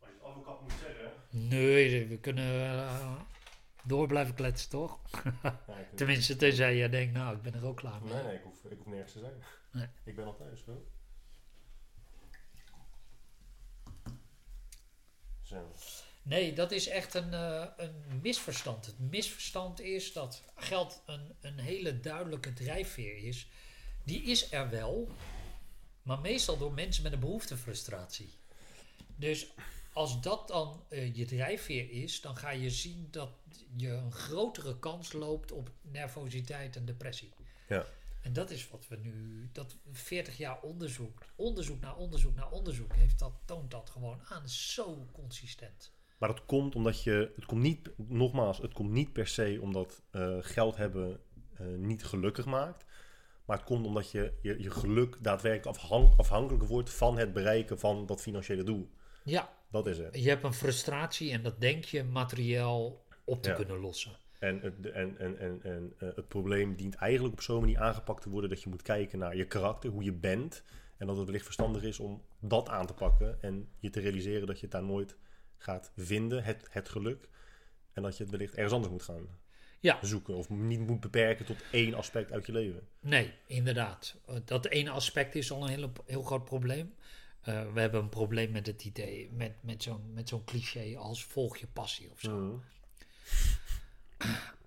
Als 0.00 0.08
je 0.10 0.14
het 0.14 0.22
afgekapt 0.22 0.62
moet 0.62 0.72
zeggen. 0.80 1.12
Nee, 1.36 2.06
we 2.06 2.18
kunnen 2.18 2.78
eh, 2.78 3.20
door 3.84 4.06
blijven 4.06 4.34
kletsen, 4.34 4.70
toch? 4.70 5.00
Tenminste, 5.96 6.36
tenzij 6.36 6.76
jij 6.76 6.88
denkt, 6.88 7.12
nou, 7.12 7.36
ik 7.36 7.42
ben 7.42 7.54
er 7.54 7.66
ook 7.66 7.76
klaar 7.76 8.02
mee. 8.02 8.12
Nee, 8.12 8.22
nee, 8.22 8.34
ik 8.34 8.42
hoef, 8.42 8.64
ik 8.64 8.78
hoef 8.78 8.86
nergens 8.86 9.12
te 9.12 9.18
zijn. 9.18 9.42
Nee. 9.72 9.88
Ik 10.04 10.16
ben 10.16 10.24
al 10.24 10.36
thuis, 10.36 10.64
hoor. 10.64 10.82
Zo. 15.42 15.72
Nee, 16.22 16.52
dat 16.52 16.72
is 16.72 16.88
echt 16.88 17.14
een, 17.14 17.32
eh, 17.32 17.66
een 17.76 18.20
misverstand. 18.22 18.86
Het 18.86 18.98
misverstand 18.98 19.80
is 19.80 20.12
dat 20.12 20.42
geld 20.56 21.02
een, 21.06 21.34
een 21.40 21.58
hele 21.58 22.00
duidelijke 22.00 22.52
drijfveer 22.52 23.16
is. 23.16 23.48
Die 24.04 24.22
is 24.22 24.52
er 24.52 24.70
wel, 24.70 25.08
maar 26.02 26.20
meestal 26.20 26.58
door 26.58 26.72
mensen 26.72 27.02
met 27.02 27.12
een 27.12 27.20
behoeftefrustratie. 27.20 28.34
Dus 29.16 29.46
als 29.94 30.20
dat 30.20 30.48
dan 30.48 30.84
eh, 30.88 31.14
je 31.14 31.24
drijfveer 31.24 31.90
is, 31.90 32.20
dan 32.20 32.36
ga 32.36 32.50
je 32.50 32.70
zien 32.70 33.08
dat 33.10 33.30
je 33.76 33.88
een 33.88 34.12
grotere 34.12 34.78
kans 34.78 35.12
loopt 35.12 35.52
op 35.52 35.70
nervositeit 35.80 36.76
en 36.76 36.84
depressie. 36.84 37.32
Ja. 37.68 37.84
En 38.22 38.32
dat 38.32 38.50
is 38.50 38.68
wat 38.68 38.88
we 38.88 38.96
nu, 38.96 39.48
dat 39.52 39.76
40 39.92 40.36
jaar 40.36 40.60
onderzoek, 40.60 41.22
onderzoek 41.36 41.80
naar 41.80 41.96
onderzoek 41.96 42.34
naar 42.34 42.50
onderzoek, 42.50 42.94
heeft 42.94 43.18
dat, 43.18 43.32
toont 43.44 43.70
dat 43.70 43.90
gewoon 43.90 44.20
aan. 44.28 44.48
Zo 44.48 45.06
consistent. 45.12 45.92
Maar 46.18 46.28
dat 46.28 46.44
komt 46.46 46.74
omdat 46.74 47.02
je, 47.02 47.32
het 47.34 47.44
komt 47.44 47.62
niet, 47.62 47.90
nogmaals, 47.96 48.58
het 48.58 48.72
komt 48.72 48.90
niet 48.90 49.12
per 49.12 49.26
se 49.26 49.58
omdat 49.60 50.02
eh, 50.10 50.36
geld 50.40 50.76
hebben 50.76 51.20
eh, 51.54 51.66
niet 51.66 52.04
gelukkig 52.04 52.44
maakt. 52.44 52.84
Maar 53.44 53.56
het 53.56 53.66
komt 53.66 53.86
omdat 53.86 54.10
je 54.10 54.38
je, 54.42 54.62
je 54.62 54.70
geluk 54.70 55.16
daadwerkelijk 55.20 55.78
afhang, 55.78 56.18
afhankelijk 56.18 56.64
wordt 56.64 56.90
van 56.90 57.18
het 57.18 57.32
bereiken 57.32 57.78
van 57.78 58.06
dat 58.06 58.20
financiële 58.20 58.62
doel. 58.62 58.90
Ja, 59.24 59.52
Dat 59.82 59.86
is 59.86 59.98
het. 59.98 60.22
je 60.22 60.28
hebt 60.28 60.44
een 60.44 60.52
frustratie 60.54 61.32
en 61.32 61.42
dat 61.42 61.60
denk 61.60 61.84
je 61.84 62.02
materieel 62.04 63.04
op 63.24 63.42
te 63.42 63.48
Ja. 63.48 63.54
kunnen 63.54 63.78
lossen. 63.78 64.12
En, 64.38 64.60
het, 64.60 64.90
en, 64.90 65.18
en, 65.18 65.38
en, 65.38 65.60
en 65.62 65.92
eh, 65.98 66.08
het 66.14 66.28
probleem 66.28 66.76
dient 66.76 66.94
eigenlijk 66.94 67.34
op 67.34 67.40
zo'n 67.40 67.60
manier 67.60 67.78
aangepakt 67.80 68.22
te 68.22 68.28
worden 68.30 68.50
dat 68.50 68.62
je 68.62 68.68
moet 68.68 68.82
kijken 68.82 69.18
naar 69.18 69.36
je 69.36 69.44
karakter, 69.44 69.90
hoe 69.90 70.04
je 70.04 70.12
bent. 70.12 70.62
En 70.96 71.06
dat 71.06 71.16
het 71.16 71.24
wellicht 71.26 71.44
verstandig 71.44 71.82
is 71.82 71.98
om 72.00 72.22
dat 72.40 72.68
aan 72.68 72.86
te 72.86 72.94
pakken 72.94 73.42
en 73.42 73.68
je 73.78 73.90
te 73.90 74.00
realiseren 74.00 74.46
dat 74.46 74.56
je 74.56 74.62
het 74.62 74.70
daar 74.70 74.84
nooit 74.84 75.16
gaat 75.56 75.92
vinden, 75.96 76.44
het, 76.44 76.66
het 76.70 76.88
geluk. 76.88 77.28
En 77.92 78.02
dat 78.02 78.16
je 78.16 78.22
het 78.22 78.32
wellicht 78.32 78.54
ergens 78.54 78.72
anders 78.74 78.92
moet 78.92 79.02
gaan 79.02 79.26
Ja, 79.80 79.98
zoeken 80.02 80.34
of 80.34 80.48
niet 80.50 80.80
moet 80.80 81.00
beperken 81.00 81.44
tot 81.44 81.56
één 81.70 81.94
aspect 81.94 82.32
uit 82.32 82.46
je 82.46 82.52
leven. 82.52 82.88
nee, 83.00 83.32
inderdaad. 83.46 84.16
Dat 84.44 84.66
ene 84.66 84.90
aspect 84.90 85.34
is 85.34 85.50
al 85.52 85.62
een 85.62 85.68
heel, 85.68 85.92
heel 86.06 86.22
groot 86.22 86.44
probleem. 86.44 86.94
Eh, 87.44 87.72
we 87.72 87.80
hebben 87.80 88.00
een 88.00 88.08
probleem 88.08 88.50
met 88.52 88.66
het 88.66 88.84
idee, 88.84 89.30
met, 89.32 89.52
met 89.60 89.82
zo'n 89.82 90.12
met 90.12 90.28
zo'n 90.28 90.44
cliché 90.44 90.96
als 90.96 91.24
volg 91.24 91.56
je 91.56 91.66
passie 91.66 92.10
of 92.10 92.20
zo. 92.20 92.36
Mhm. 92.38 92.56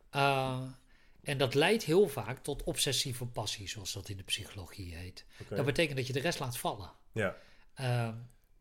Eh, 0.09 0.61
en 1.23 1.37
dat 1.37 1.53
leidt 1.53 1.83
heel 1.83 2.07
vaak 2.07 2.37
tot 2.43 2.63
obsessieve 2.63 3.25
passie, 3.25 3.67
zoals 3.69 3.93
dat 3.93 4.09
in 4.09 4.17
de 4.17 4.23
psychologie 4.23 4.95
heet. 4.95 5.25
Dat 5.49 5.65
betekent 5.65 5.97
dat 5.97 6.07
je 6.07 6.13
de 6.13 6.19
rest 6.19 6.39
laat 6.39 6.57
vallen. 6.57 6.91
Ja. 7.11 7.35
Eh, 7.73 8.09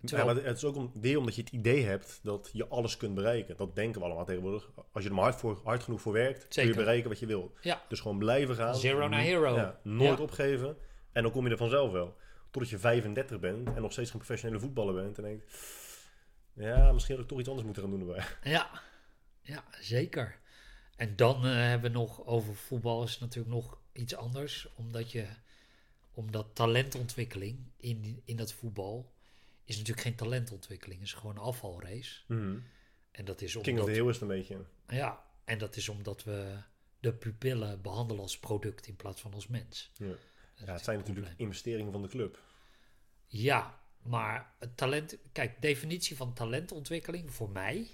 Terwijl- 0.04 0.28
Ja, 0.28 0.34
maar 0.34 0.44
het 0.44 0.56
is 0.56 0.64
ook 0.64 0.76
om, 0.76 0.90
weer 1.00 1.18
omdat 1.18 1.34
je 1.34 1.40
het 1.42 1.50
idee 1.52 1.84
hebt 1.84 2.20
dat 2.22 2.50
je 2.52 2.66
alles 2.68 2.96
kunt 2.96 3.14
bereiken. 3.14 3.56
Dat 3.56 3.74
denken 3.76 4.00
we 4.00 4.06
allemaal 4.06 4.24
tegenwoordig. 4.24 4.70
Als 4.92 5.02
je 5.02 5.08
er 5.08 5.14
maar 5.14 5.24
hard, 5.24 5.36
voor, 5.36 5.60
hard 5.64 5.82
genoeg 5.82 6.00
voor 6.00 6.12
werkt, 6.12 6.48
kun 6.48 6.66
je 6.66 6.74
bereiken 6.74 7.08
wat 7.08 7.18
je 7.18 7.26
wil. 7.26 7.52
ja, 7.60 7.82
Dus 7.88 8.00
gewoon 8.00 8.18
blijven 8.18 8.54
gaan. 8.54 8.74
Zero 8.76 9.08
naar 9.08 9.20
hero. 9.20 9.54
Ja, 9.56 9.80
nooit 9.82 10.20
opgeven. 10.20 10.76
En 11.12 11.22
dan 11.22 11.32
kom 11.32 11.44
je 11.44 11.50
er 11.50 11.56
vanzelf 11.56 11.90
wel. 11.92 12.16
Totdat 12.56 12.74
je 12.74 12.78
35 12.78 13.40
bent 13.40 13.68
en 13.74 13.82
nog 13.82 13.92
steeds 13.92 14.10
geen 14.10 14.18
professionele 14.18 14.60
voetballer 14.60 14.94
bent. 14.94 15.18
En 15.18 15.24
denkt, 15.24 15.56
ja, 16.52 16.92
misschien 16.92 17.14
had 17.14 17.24
ik 17.24 17.30
toch 17.30 17.38
iets 17.38 17.48
anders 17.48 17.66
moeten 17.66 17.82
gaan 17.82 17.92
doen 17.92 18.08
erbij. 18.08 18.24
Ja, 18.52 18.82
ja 19.40 19.64
zeker. 19.80 20.38
En 20.96 21.16
dan 21.16 21.36
eh, 21.46 21.52
hebben 21.52 21.92
we 21.92 21.98
nog 21.98 22.26
over 22.26 22.54
voetbal 22.54 23.02
is 23.02 23.18
natuurlijk 23.18 23.54
nog 23.54 23.78
iets 23.92 24.14
anders. 24.14 24.68
Omdat 24.74 25.12
je, 25.12 25.26
omdat 26.12 26.46
talentontwikkeling 26.52 27.58
in, 27.76 28.22
in 28.24 28.36
dat 28.36 28.52
voetbal 28.52 29.12
is 29.64 29.76
natuurlijk 29.76 30.06
geen 30.06 30.16
talentontwikkeling. 30.16 31.02
is 31.02 31.12
gewoon 31.12 31.36
een 31.36 31.42
afvalrace. 31.42 32.20
En 33.10 33.24
dat 33.24 33.40
is 33.40 33.52
King 33.52 33.64
of 33.64 33.64
the 33.64 33.70
omdat, 33.80 33.94
Hill 33.96 34.08
is 34.08 34.12
het 34.12 34.22
een 34.22 34.36
beetje. 34.36 34.64
ja, 34.88 35.24
en 35.44 35.58
dat 35.58 35.76
is 35.76 35.88
omdat 35.88 36.24
we 36.24 36.56
de 37.00 37.12
pupillen 37.12 37.82
behandelen 37.82 38.22
als 38.22 38.38
product 38.38 38.86
in 38.86 38.96
plaats 38.96 39.20
van 39.20 39.34
als 39.34 39.46
mens. 39.46 39.92
Ja. 39.96 40.06
Dat 40.56 40.66
Ja, 40.66 40.72
het 40.72 40.84
zijn 40.84 40.98
natuurlijk 40.98 41.28
investeringen 41.36 41.92
van 41.92 42.02
de 42.02 42.08
club. 42.08 42.44
Ja, 43.26 43.80
maar 44.02 44.54
het 44.58 44.76
talent... 44.76 45.16
Kijk, 45.32 45.62
definitie 45.62 46.16
van 46.16 46.32
talentontwikkeling 46.32 47.34
voor 47.34 47.50
mij... 47.50 47.90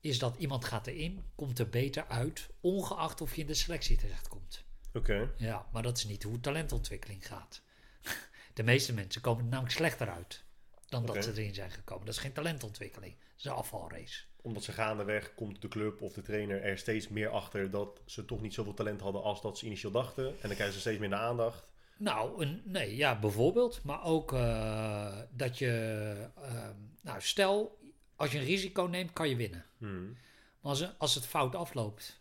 Is 0.00 0.18
dat 0.18 0.36
iemand 0.36 0.64
gaat 0.64 0.86
erin, 0.86 1.24
komt 1.34 1.58
er 1.58 1.68
beter 1.68 2.06
uit, 2.06 2.48
ongeacht 2.60 3.20
of 3.20 3.34
je 3.34 3.40
in 3.40 3.46
de 3.46 3.54
selectie 3.54 3.96
terechtkomt. 3.96 4.64
Oké. 4.92 5.32
Ja, 5.36 5.66
maar 5.72 5.82
dat 5.82 5.96
is 5.96 6.04
niet 6.04 6.22
hoe 6.22 6.40
talentontwikkeling 6.40 7.26
gaat. 7.26 7.62
De 8.54 8.62
meeste 8.62 8.92
mensen 8.92 9.20
komen 9.20 9.44
er 9.44 9.50
namelijk 9.50 9.74
slechter 9.74 10.08
uit 10.08 10.44
dan 10.88 11.06
dat 11.06 11.24
ze 11.24 11.30
erin 11.30 11.54
zijn 11.54 11.70
gekomen. 11.70 12.06
Dat 12.06 12.14
is 12.14 12.20
geen 12.20 12.32
talentontwikkeling, 12.32 13.12
dat 13.12 13.38
is 13.38 13.44
een 13.44 13.50
afvalrace. 13.50 14.24
Omdat 14.42 14.62
ze 14.62 14.72
gaandeweg 14.72 15.34
komt 15.34 15.62
de 15.62 15.68
club 15.68 16.02
of 16.02 16.12
de 16.12 16.22
trainer 16.22 16.62
er 16.62 16.78
steeds 16.78 17.08
meer 17.08 17.28
achter 17.28 17.70
dat 17.70 18.00
ze 18.04 18.24
toch 18.24 18.40
niet 18.40 18.54
zoveel 18.54 18.74
talent 18.74 19.00
hadden 19.00 19.22
als 19.22 19.42
dat 19.42 19.58
ze 19.58 19.66
initieel 19.66 19.92
dachten. 19.92 20.26
En 20.26 20.36
dan 20.40 20.50
krijgen 20.50 20.72
ze 20.72 20.80
steeds 20.80 20.98
minder 20.98 21.18
aandacht. 21.18 21.68
Nou, 21.98 22.42
een, 22.42 22.62
nee, 22.64 22.96
ja, 22.96 23.18
bijvoorbeeld. 23.18 23.82
Maar 23.82 24.04
ook 24.04 24.32
eh, 24.32 25.18
dat 25.30 25.58
je, 25.58 26.30
eh, 26.36 26.68
nou, 27.00 27.20
stel, 27.20 27.78
als 28.16 28.32
je 28.32 28.38
een 28.38 28.44
risico 28.44 28.82
neemt, 28.82 29.12
kan 29.12 29.28
je 29.28 29.36
winnen. 29.36 29.64
Hmm. 29.78 30.16
Maar 30.60 30.70
als, 30.72 30.98
als 30.98 31.14
het 31.14 31.26
fout 31.26 31.54
afloopt 31.54 32.20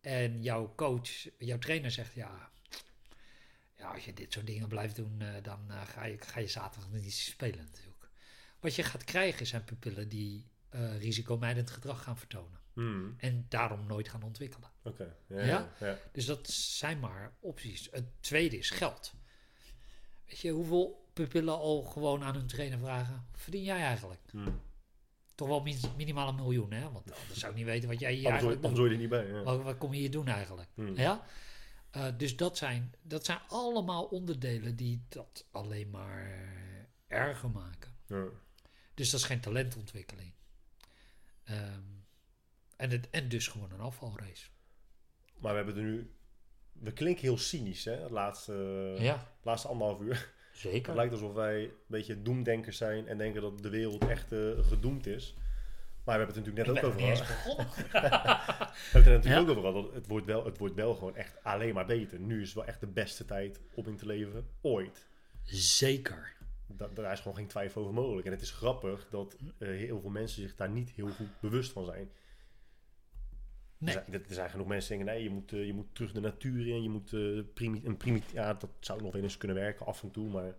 en 0.00 0.42
jouw 0.42 0.72
coach, 0.76 1.08
jouw 1.38 1.58
trainer 1.58 1.90
zegt 1.90 2.14
ja, 2.14 2.50
ja 3.76 3.90
als 3.92 4.04
je 4.04 4.12
dit 4.12 4.32
soort 4.32 4.46
dingen 4.46 4.68
blijft 4.68 4.96
doen, 4.96 5.20
eh, 5.20 5.42
dan 5.42 5.70
eh, 5.70 5.86
ga, 5.86 6.04
je, 6.04 6.16
ga 6.20 6.40
je 6.40 6.48
zaterdag 6.48 6.90
niet 6.90 7.12
spelen 7.12 7.64
natuurlijk. 7.64 8.08
Wat 8.60 8.74
je 8.74 8.82
gaat 8.82 9.04
krijgen 9.04 9.46
zijn 9.46 9.64
pupillen 9.64 10.08
die 10.08 10.48
risicomijdend 10.98 11.70
gedrag 11.70 12.02
gaan 12.02 12.18
vertonen 12.18 12.59
Hmm. 12.80 13.14
en 13.18 13.46
daarom 13.48 13.86
nooit 13.86 14.08
gaan 14.08 14.22
ontwikkelen. 14.22 14.70
Oké. 14.82 15.16
Ja, 15.26 15.36
Ja? 15.40 15.46
ja. 15.46 15.86
ja. 15.86 15.98
Dus 16.12 16.24
dat 16.26 16.48
zijn 16.50 17.00
maar 17.00 17.32
opties. 17.40 17.88
Het 17.90 18.22
tweede 18.22 18.58
is 18.58 18.70
geld. 18.70 19.14
Weet 20.26 20.38
je, 20.38 20.50
hoeveel 20.50 21.10
pupillen 21.12 21.54
al 21.58 21.82
gewoon 21.82 22.22
aan 22.22 22.34
hun 22.34 22.46
trainer 22.46 22.78
vragen, 22.78 23.26
verdien 23.32 23.62
jij 23.62 23.80
eigenlijk? 23.80 24.20
Hmm. 24.30 24.60
Toch 25.34 25.48
wel 25.48 25.60
min- 25.62 25.80
minimaal 25.96 26.28
een 26.28 26.34
miljoen, 26.34 26.72
hè? 26.72 26.92
Want 26.92 27.12
anders 27.20 27.38
zou 27.38 27.52
ik 27.52 27.58
niet 27.58 27.66
weten 27.66 27.88
wat 27.88 28.00
jij 28.00 28.12
hier 28.14 28.30
Anders 28.32 28.44
eigenlijk 28.44 28.64
anders 28.64 28.72
doet. 28.72 28.78
hoor 28.80 28.88
je 28.88 28.94
er 28.94 29.24
niet 29.24 29.32
bij. 29.32 29.38
Ja. 29.38 29.56
Wat, 29.56 29.62
wat 29.62 29.78
kom 29.78 29.92
je 29.92 30.00
hier 30.00 30.10
doen 30.10 30.28
eigenlijk? 30.28 30.68
Hmm. 30.74 30.94
Ja? 30.96 31.24
Eh, 31.90 32.06
dus 32.16 32.36
dat 32.36 32.56
zijn, 32.58 32.94
dat 33.02 33.24
zijn 33.24 33.38
allemaal 33.48 34.04
onderdelen 34.04 34.76
die 34.76 35.04
dat 35.08 35.46
alleen 35.50 35.90
maar 35.90 36.48
erger 37.06 37.50
maken. 37.50 37.94
Ja. 38.06 38.24
Dus 38.94 39.10
dat 39.10 39.20
is 39.20 39.26
geen 39.26 39.40
talentontwikkeling. 39.40 40.32
Ehm, 41.44 41.82
en, 42.80 42.90
het, 42.90 43.10
en 43.10 43.28
dus 43.28 43.48
gewoon 43.48 43.72
een 43.72 43.80
afvalrace. 43.80 44.48
Maar 45.38 45.50
we 45.50 45.56
hebben 45.56 45.76
er 45.76 45.82
nu... 45.82 46.10
We 46.72 46.92
klinken 46.92 47.22
heel 47.22 47.38
cynisch, 47.38 47.84
hè? 47.84 47.92
Het 47.92 48.10
laatste, 48.10 48.52
ja, 48.98 49.32
laatste 49.42 49.68
anderhalf 49.68 50.00
uur. 50.00 50.14
Het 50.50 50.58
zeker. 50.58 50.94
lijkt 50.94 51.12
alsof 51.12 51.32
wij 51.32 51.62
een 51.62 51.70
beetje 51.86 52.22
doemdenkers 52.22 52.76
zijn 52.76 53.08
en 53.08 53.18
denken 53.18 53.42
dat 53.42 53.62
de 53.62 53.68
wereld 53.68 54.08
echt 54.08 54.32
eh, 54.32 54.38
gedoemd 54.60 55.06
is. 55.06 55.34
Maar 56.04 56.18
we 56.18 56.24
hebben 56.24 56.36
het 56.36 56.46
natuurlijk 56.46 56.66
net 56.66 56.76
Ik 56.76 56.84
ook 56.84 56.90
over 56.90 57.24
gehad. 57.24 57.76
We 57.76 57.92
hebben 57.92 58.68
het 58.92 59.06
er 59.06 59.12
natuurlijk 59.12 59.24
Ja. 59.24 59.40
ook 59.40 59.48
over 59.48 59.60
gehad. 59.60 59.74
dat 59.84 59.94
Het 59.94 60.06
wordt, 60.06 60.26
wel, 60.26 60.44
het 60.44 60.58
wordt 60.58 60.74
wel 60.74 60.94
gewoon 60.94 61.16
echt 61.16 61.44
alleen 61.44 61.74
maar 61.74 61.86
beter. 61.86 62.18
Nu 62.20 62.40
is 62.40 62.46
het 62.46 62.54
wel 62.56 62.64
echt 62.66 62.80
de 62.80 62.86
beste 62.86 63.24
tijd 63.24 63.60
om 63.74 63.86
in 63.86 63.96
te 63.96 64.06
leven 64.06 64.48
ooit. 64.60 65.06
Zeker. 65.44 66.36
Da 66.66 66.88
daar 66.94 67.12
is 67.12 67.20
gewoon 67.20 67.36
geen 67.36 67.46
twijfel 67.46 67.82
over 67.82 67.94
mogelijk. 67.94 68.26
En 68.26 68.32
het 68.32 68.42
is 68.42 68.50
grappig 68.50 69.06
dat 69.10 69.36
eh, 69.58 69.68
heel 69.68 70.00
veel 70.00 70.10
mensen 70.10 70.42
zich 70.42 70.56
daar 70.56 70.70
niet 70.70 70.90
heel 70.90 71.08
goed 71.08 71.40
bewust 71.40 71.72
van 71.72 71.84
zijn. 71.84 72.10
Nee. 73.80 73.94
Er, 73.96 74.04
zijn, 74.10 74.24
er 74.28 74.34
zijn 74.34 74.50
genoeg 74.50 74.66
mensen 74.66 74.96
die 74.96 75.04
denken, 75.04 75.14
nee, 75.14 75.28
je 75.28 75.34
moet, 75.34 75.52
eh, 75.52 75.66
je 75.66 75.72
moet 75.72 75.94
terug 75.94 76.12
de 76.12 76.20
natuur 76.20 76.66
in. 76.66 76.82
Je 76.82 76.88
moet 76.88 77.12
eh 77.12 77.40
primi 77.54 77.80
een 77.84 77.96
primi 77.96 78.22
Ja, 78.32 78.54
dat 78.54 78.70
zou 78.80 79.02
nog 79.02 79.12
wel 79.12 79.22
eens 79.22 79.36
kunnen 79.36 79.56
werken 79.56 79.86
af 79.86 80.02
en 80.02 80.10
toe, 80.10 80.28
maar... 80.28 80.54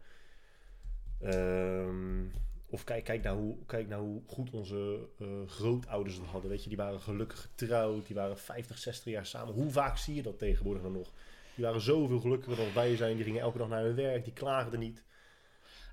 ehm, 1.19 2.26
of 2.69 2.84
kijk, 2.84 3.03
kijk, 3.03 3.23
naar 3.23 3.34
hoe, 3.34 3.57
kijk 3.65 3.88
naar 3.88 3.99
hoe 3.99 4.22
goed 4.27 4.49
onze 4.52 5.07
eh, 5.19 5.27
grootouders 5.48 6.15
het 6.15 6.26
hadden. 6.26 6.49
Weet 6.49 6.64
je, 6.64 6.69
die 6.69 6.77
waren 6.77 6.99
gelukkig 6.99 7.41
getrouwd. 7.41 8.06
Die 8.06 8.15
waren 8.15 8.38
50, 8.38 8.77
60 8.77 9.14
jaar 9.14 9.26
samen. 9.26 9.53
Hoe 9.53 9.72
vaak 9.72 9.98
zie 9.98 10.15
je 10.15 10.22
dat 10.22 10.39
tegenwoordig 10.39 10.84
dan 10.84 10.91
nog? 10.91 11.11
Die 11.56 11.65
waren 11.65 11.81
zoveel 11.81 12.19
gelukkiger 12.19 12.57
dan 12.57 12.73
wij 12.73 12.95
zijn. 12.95 13.15
Die 13.15 13.26
gingen 13.26 13.41
elke 13.41 13.57
dag 13.57 13.68
naar 13.68 13.84
hun 13.84 13.95
werk. 13.95 14.23
Die 14.23 14.34
klaagden 14.34 14.80
niet. 14.80 15.03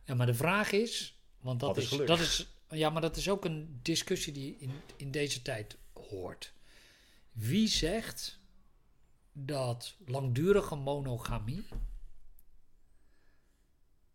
Ja, 0.04 0.14
maar 0.14 0.26
de 0.26 0.34
vraag 0.34 0.72
is, 0.72 1.18
want 1.40 1.60
dat 1.60 1.76
is 1.76 1.92
is, 1.92 2.06
dat 2.06 2.18
is, 2.18 2.48
Ja, 2.68 2.90
maar 2.90 3.02
dat 3.02 3.16
is 3.16 3.30
ook 3.30 3.44
een 3.44 3.78
discussie 3.82 4.32
die 4.32 4.56
in, 4.58 4.70
in 4.96 5.10
deze 5.10 5.42
tijd 5.42 5.78
hoort. 5.92 6.52
Wie 7.38 7.68
zegt 7.68 8.40
dat 9.32 9.96
langdurige 10.06 10.74
monogamie 10.74 11.66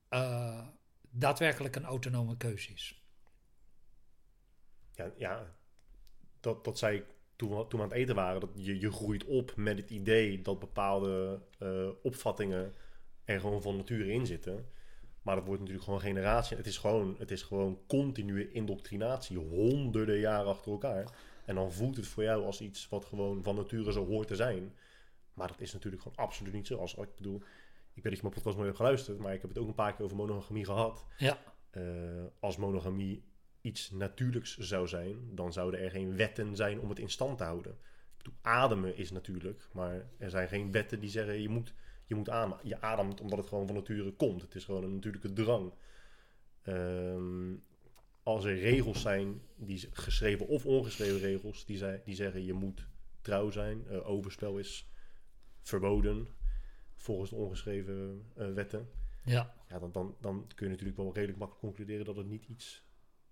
eh, 0.09 0.67
daadwerkelijk 1.09 1.75
een 1.75 1.83
autonome 1.83 2.37
keuze 2.37 2.73
is? 2.73 3.03
Ja, 4.91 5.11
ja 5.17 5.55
dat, 6.39 6.63
dat 6.63 6.77
zei 6.77 6.97
ik 6.97 7.05
toen 7.35 7.57
we, 7.57 7.67
toen 7.67 7.79
we 7.79 7.85
aan 7.85 7.91
het 7.91 7.99
eten 7.99 8.15
waren. 8.15 8.41
Dat 8.41 8.49
je, 8.55 8.79
je 8.79 8.91
groeit 8.91 9.25
op 9.25 9.55
met 9.55 9.77
het 9.77 9.89
idee 9.89 10.41
dat 10.41 10.59
bepaalde 10.59 11.41
eh, 11.59 11.89
opvattingen 12.01 12.73
er 13.25 13.39
gewoon 13.39 13.61
van 13.61 13.75
nature 13.75 14.11
in 14.11 14.25
zitten. 14.25 14.69
Maar 15.21 15.35
dat 15.35 15.45
wordt 15.45 15.59
natuurlijk 15.59 15.85
gewoon 15.85 16.01
generatie. 16.01 16.57
Het 16.57 16.65
is 16.65 16.77
gewoon, 16.77 17.15
het 17.19 17.31
is 17.31 17.41
gewoon 17.41 17.79
continue 17.87 18.51
indoctrinatie, 18.51 19.37
honderden 19.37 20.19
jaren 20.19 20.49
achter 20.51 20.71
elkaar. 20.71 21.31
En 21.45 21.55
dan 21.55 21.71
voelt 21.71 21.95
het 21.95 22.07
voor 22.07 22.23
jou 22.23 22.45
als 22.45 22.61
iets 22.61 22.89
wat 22.89 23.05
gewoon 23.05 23.43
van 23.43 23.55
nature 23.55 23.91
zo 23.91 24.05
hoort 24.05 24.27
te 24.27 24.35
zijn. 24.35 24.73
Maar 25.33 25.47
dat 25.47 25.61
is 25.61 25.73
natuurlijk 25.73 26.01
gewoon 26.01 26.17
absoluut 26.17 26.53
niet 26.53 26.67
zo. 26.67 26.77
Als, 26.77 26.95
ik 26.95 27.15
bedoel, 27.15 27.41
ik 27.93 28.03
weet 28.03 28.03
dat 28.03 28.15
je 28.15 28.21
mijn 28.21 28.33
podcast 28.33 28.55
nooit 28.55 28.67
hebt 28.67 28.77
geluisterd, 28.77 29.19
maar 29.19 29.33
ik 29.33 29.41
heb 29.41 29.49
het 29.49 29.59
ook 29.59 29.67
een 29.67 29.73
paar 29.73 29.93
keer 29.95 30.05
over 30.05 30.17
monogamie 30.17 30.65
gehad. 30.65 31.05
Ja. 31.17 31.37
Uh, 31.71 32.23
als 32.39 32.57
monogamie 32.57 33.23
iets 33.61 33.91
natuurlijks 33.91 34.57
zou 34.57 34.87
zijn, 34.87 35.35
dan 35.35 35.53
zouden 35.53 35.79
er 35.79 35.91
geen 35.91 36.15
wetten 36.15 36.55
zijn 36.55 36.79
om 36.79 36.89
het 36.89 36.99
in 36.99 37.09
stand 37.09 37.37
te 37.37 37.43
houden. 37.43 37.71
Ik 37.71 38.17
bedoel, 38.17 38.33
ademen 38.41 38.97
is 38.97 39.11
natuurlijk, 39.11 39.67
maar 39.71 40.09
er 40.17 40.29
zijn 40.29 40.47
geen 40.47 40.71
wetten 40.71 40.99
die 40.99 41.09
zeggen 41.09 41.41
je 41.41 41.49
moet, 41.49 41.73
je 42.05 42.15
moet 42.15 42.29
ademen. 42.29 42.57
Je 42.63 42.81
ademt 42.81 43.21
omdat 43.21 43.37
het 43.37 43.47
gewoon 43.47 43.65
van 43.65 43.75
nature 43.75 44.11
komt. 44.11 44.41
Het 44.41 44.55
is 44.55 44.65
gewoon 44.65 44.83
een 44.83 44.93
natuurlijke 44.93 45.33
drang. 45.33 45.73
Um, 46.63 47.63
als 48.23 48.45
er 48.45 48.59
regels 48.59 49.01
zijn, 49.01 49.41
die 49.55 49.89
geschreven 49.91 50.47
of 50.47 50.65
ongeschreven 50.65 51.19
regels, 51.19 51.65
die, 51.65 51.77
zei, 51.77 52.01
die 52.05 52.15
zeggen 52.15 52.45
je 52.45 52.53
moet 52.53 52.87
trouw 53.21 53.49
zijn. 53.49 53.85
Uh, 53.89 54.09
overspel 54.09 54.57
is 54.57 54.89
verboden 55.61 56.27
volgens 56.95 57.29
de 57.29 57.35
ongeschreven 57.35 58.31
uh, 58.37 58.53
wetten. 58.53 58.89
Ja. 59.23 59.53
ja 59.69 59.79
dan, 59.79 59.91
dan, 59.91 60.15
dan 60.21 60.47
kun 60.55 60.65
je 60.65 60.71
natuurlijk 60.71 60.97
wel 60.97 61.13
redelijk 61.13 61.37
makkelijk 61.37 61.65
concluderen 61.65 62.05
dat 62.05 62.15
het 62.15 62.27
niet 62.27 62.45
iets 62.45 62.83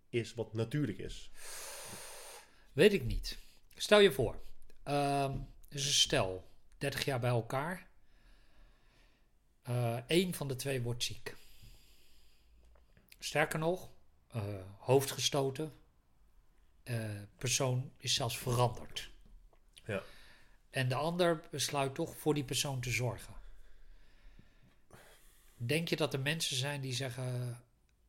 is 0.09 0.34
wat 0.34 0.53
natuurlijk 0.53 0.97
is. 0.97 1.31
Weet 2.73 2.93
ik 2.93 3.03
niet. 3.03 3.39
Stel 3.76 3.99
je 3.99 4.11
voor, 4.11 4.41
um, 4.88 5.47
is 5.69 5.85
een 5.85 5.91
stel, 5.91 6.49
30 6.77 7.05
jaar 7.05 7.19
bij 7.19 7.30
elkaar. 7.30 7.89
Eén 10.07 10.27
uh, 10.27 10.34
van 10.34 10.47
de 10.47 10.55
twee 10.55 10.81
wordt 10.81 11.03
ziek. 11.03 11.35
Sterker 13.19 13.59
nog, 13.59 13.90
uh, 14.35 14.43
hoofd 14.77 15.11
gestoten. 15.11 15.73
Uh, 16.83 17.21
persoon 17.37 17.91
is 17.97 18.13
zelfs 18.13 18.37
veranderd. 18.37 19.11
Ja. 19.85 20.03
En 20.69 20.89
de 20.89 20.95
ander 20.95 21.43
besluit 21.51 21.95
toch 21.95 22.17
voor 22.17 22.33
die 22.33 22.43
persoon 22.43 22.81
te 22.81 22.89
zorgen. 22.89 23.33
Denk 25.55 25.87
je 25.87 25.95
dat 25.95 26.13
er 26.13 26.19
mensen 26.19 26.55
zijn 26.55 26.81
die 26.81 26.93
zeggen. 26.93 27.59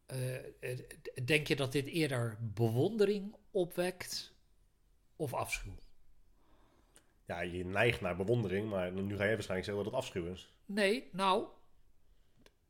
Uh, 0.06 0.38
denk 1.24 1.46
je 1.46 1.56
dat 1.56 1.72
dit 1.72 1.86
eerder 1.86 2.36
bewondering 2.40 3.36
opwekt 3.50 4.32
of 5.16 5.34
afschuw? 5.34 5.74
Ja, 7.24 7.40
je 7.40 7.64
neigt 7.64 8.00
naar 8.00 8.16
bewondering, 8.16 8.68
maar 8.68 8.92
nu 8.92 9.16
ga 9.16 9.24
je 9.24 9.32
waarschijnlijk 9.32 9.64
zeggen 9.64 9.84
dat 9.84 9.84
het 9.84 9.94
afschuw 9.94 10.32
is. 10.32 10.52
Nee, 10.66 11.08
nou, 11.12 11.46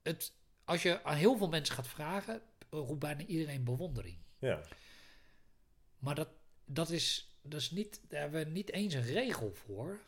het, 0.02 0.32
als 0.64 0.82
je 0.82 1.04
aan 1.04 1.16
heel 1.16 1.36
veel 1.36 1.48
mensen 1.48 1.74
gaat 1.74 1.88
vragen, 1.88 2.42
roept 2.80 2.98
bijna 2.98 3.24
iedereen 3.24 3.64
bewondering. 3.64 4.16
Ja. 4.38 4.60
Maar 5.98 6.14
dat, 6.14 6.28
dat, 6.64 6.90
is, 6.90 7.36
dat 7.42 7.60
is 7.60 7.70
niet, 7.70 8.00
daar 8.08 8.20
hebben 8.20 8.44
we 8.44 8.50
niet 8.50 8.72
eens 8.72 8.94
een 8.94 9.02
regel 9.02 9.52
voor. 9.54 10.00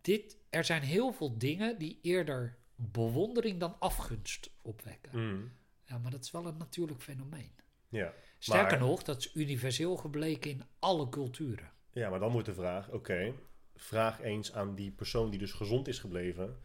Dit, 0.00 0.36
er 0.50 0.64
zijn 0.64 0.82
heel 0.82 1.12
veel 1.12 1.38
dingen 1.38 1.78
die 1.78 1.98
eerder 2.02 2.58
bewondering 2.74 3.60
dan 3.60 3.76
afgunst 3.78 4.50
opwekken. 4.62 5.10
Mm. 5.18 5.52
Ja, 5.84 5.98
maar 5.98 6.10
dat 6.10 6.24
is 6.24 6.30
wel 6.30 6.46
een 6.46 6.56
natuurlijk 6.56 7.02
fenomeen. 7.02 7.52
Ja. 7.88 8.12
Sterker 8.38 8.78
maar, 8.78 8.88
nog, 8.88 9.02
dat 9.02 9.18
is 9.18 9.34
universeel 9.34 9.96
gebleken 9.96 10.50
in 10.50 10.62
alle 10.78 11.08
culturen. 11.08 11.70
Ja, 11.92 12.10
maar 12.10 12.18
dan 12.18 12.32
wordt 12.32 12.46
de 12.46 12.54
vraag, 12.54 12.90
oké, 12.90 13.34
vraag 13.76 14.20
eens 14.20 14.52
aan 14.52 14.74
die 14.74 14.90
persoon 14.90 15.30
die 15.30 15.38
dus 15.38 15.52
gezond 15.52 15.88
is 15.88 15.98
gebleven. 15.98 16.62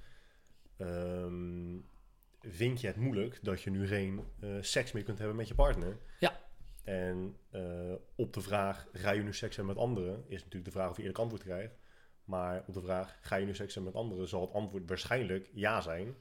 Um, 0.77 1.85
vind 2.49 2.81
je 2.81 2.87
het 2.87 2.95
moeilijk 2.95 3.39
dat 3.41 3.61
je 3.61 3.69
nu 3.69 3.87
geen 3.87 4.23
uh, 4.39 4.57
seks 4.61 4.91
meer 4.91 5.03
kunt 5.03 5.17
hebben 5.17 5.35
met 5.35 5.47
je 5.47 5.55
partner? 5.55 5.97
Ja. 6.19 6.39
En 6.83 7.37
uh, 7.51 7.93
op 8.15 8.33
de 8.33 8.41
vraag, 8.41 8.87
ga 8.91 9.11
je 9.11 9.23
nu 9.23 9.33
seks 9.33 9.55
hebben 9.55 9.75
met 9.75 9.83
anderen? 9.83 10.23
Is 10.27 10.37
natuurlijk 10.37 10.65
de 10.65 10.71
vraag 10.71 10.89
of 10.89 10.95
je 10.95 11.01
eerlijk 11.01 11.19
antwoord 11.19 11.43
krijgt. 11.43 11.77
Maar 12.23 12.63
op 12.67 12.73
de 12.73 12.81
vraag, 12.81 13.17
ga 13.21 13.35
je 13.35 13.45
nu 13.45 13.55
seks 13.55 13.73
hebben 13.73 13.93
met 13.93 14.01
anderen? 14.01 14.27
Zal 14.27 14.41
het 14.41 14.53
antwoord 14.53 14.87
waarschijnlijk 14.87 15.49
ja 15.53 15.81
zijn. 15.81 16.15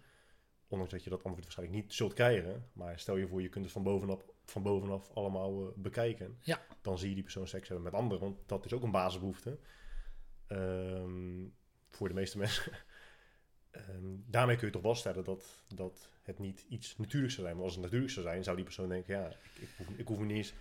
Ondanks 0.69 0.93
dat 0.93 1.05
je 1.05 1.11
dat 1.11 1.24
antwoord 1.24 1.44
waarschijnlijk 1.44 1.82
niet 1.82 1.94
zult 1.94 2.12
krijgen. 2.12 2.70
Maar 2.73 2.98
stel 2.98 3.16
je 3.16 3.28
voor, 3.28 3.43
je 3.43 3.48
kunt 3.48 3.65
het 3.65 3.73
van 3.73 3.82
bovenaf, 3.82 4.24
van 4.44 4.62
bovenaf 4.62 5.11
allemaal 5.15 5.62
uh, 5.62 5.69
bekijken. 5.77 6.39
Ja. 6.43 6.66
Dan 6.82 6.98
zie 6.98 7.09
je 7.09 7.15
die 7.15 7.23
persoon 7.23 7.47
seks 7.47 7.69
hebben 7.69 7.85
met 7.85 7.94
anderen. 7.94 8.23
Want 8.23 8.48
dat 8.48 8.65
is 8.65 8.73
ook 8.73 8.82
een 8.82 8.90
basisbehoefte. 8.90 9.59
Um, 10.48 11.55
voor 11.90 12.09
de 12.09 12.15
meeste 12.15 12.39
mensen. 12.44 12.73
Um, 13.90 14.24
daarmee 14.27 14.57
kun 14.57 14.66
je 14.66 14.73
toch 14.73 14.82
wel 14.82 14.94
stellen 14.94 15.24
dat, 15.24 15.44
dat 15.74 16.09
het 16.23 16.39
niet 16.39 16.65
iets 16.69 16.97
natuurlijks 16.97 17.35
zou 17.35 17.47
zijn. 17.47 17.59
Want 17.59 17.69
als 17.69 17.74
het 17.74 17.85
natuurlijk 17.85 18.12
zou 18.12 18.27
zijn, 18.27 18.44
zou 18.44 18.57
die 18.57 18.65
persoon 18.65 18.89
denken: 18.89 19.15
ja, 19.15 19.27
ik, 19.27 19.36
ik, 19.61 19.69
hoef, 19.77 19.89
ik, 19.97 20.07
hoef, 20.09 20.19
me 20.19 20.24
niet 20.24 20.36
eens, 20.36 20.55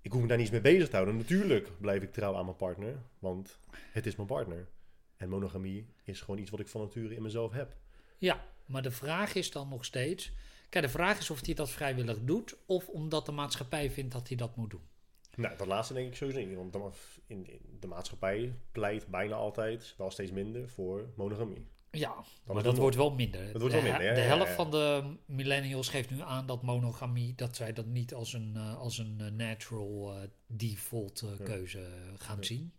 ik 0.00 0.12
hoef 0.12 0.20
me 0.20 0.26
daar 0.26 0.36
niet 0.36 0.46
eens 0.52 0.62
mee 0.62 0.72
bezig 0.72 0.88
te 0.88 0.94
houden. 0.94 1.16
Natuurlijk 1.16 1.80
blijf 1.80 2.02
ik 2.02 2.12
trouw 2.12 2.36
aan 2.36 2.44
mijn 2.44 2.56
partner, 2.56 2.96
want 3.18 3.58
het 3.92 4.06
is 4.06 4.16
mijn 4.16 4.28
partner. 4.28 4.68
En 5.16 5.28
monogamie 5.28 5.86
is 6.04 6.20
gewoon 6.20 6.40
iets 6.40 6.50
wat 6.50 6.60
ik 6.60 6.68
van 6.68 6.80
nature 6.80 7.14
in 7.14 7.22
mezelf 7.22 7.52
heb. 7.52 7.76
Ja, 8.18 8.44
maar 8.66 8.82
de 8.82 8.90
vraag 8.90 9.34
is 9.34 9.50
dan 9.50 9.68
nog 9.68 9.84
steeds: 9.84 10.32
kijk, 10.68 10.84
de 10.84 10.90
vraag 10.90 11.18
is 11.18 11.30
of 11.30 11.44
hij 11.44 11.54
dat 11.54 11.70
vrijwillig 11.70 12.18
doet 12.20 12.56
of 12.66 12.88
omdat 12.88 13.26
de 13.26 13.32
maatschappij 13.32 13.90
vindt 13.90 14.12
dat 14.12 14.28
hij 14.28 14.36
dat 14.36 14.56
moet 14.56 14.70
doen. 14.70 14.90
Nou, 15.36 15.56
dat 15.56 15.66
laatste 15.66 15.94
denk 15.94 16.08
ik 16.08 16.16
sowieso 16.16 16.40
niet. 16.40 16.72
Want 16.72 16.96
in, 17.26 17.46
in 17.46 17.76
de 17.80 17.86
maatschappij 17.86 18.54
pleit 18.72 19.06
bijna 19.06 19.34
altijd, 19.34 19.94
wel 19.96 20.10
steeds 20.10 20.30
minder, 20.30 20.68
voor 20.68 21.12
monogamie. 21.16 21.66
Ja, 21.98 22.14
dan 22.44 22.54
maar 22.54 22.62
dat 22.62 22.76
wordt 22.76 22.96
wel 22.96 23.10
minder. 23.10 23.52
Dat 23.52 23.60
wordt 23.60 23.74
wel 23.74 23.82
minder, 23.82 24.08
de, 24.08 24.14
de 24.14 24.20
helft 24.20 24.52
van 24.52 24.70
de 24.70 25.16
millennials 25.26 25.88
geeft 25.88 26.10
nu 26.10 26.20
aan 26.20 26.46
dat 26.46 26.62
monogamie, 26.62 27.34
dat 27.34 27.56
zij 27.56 27.72
dat 27.72 27.86
niet 27.86 28.14
als 28.14 28.32
een, 28.32 28.52
uh, 28.56 28.78
als 28.78 28.98
een 28.98 29.18
uh, 29.20 29.26
natural 29.30 30.16
uh, 30.16 30.28
default 30.46 31.24
keuze 31.44 31.88
gaan 32.16 32.44
zien. 32.44 32.72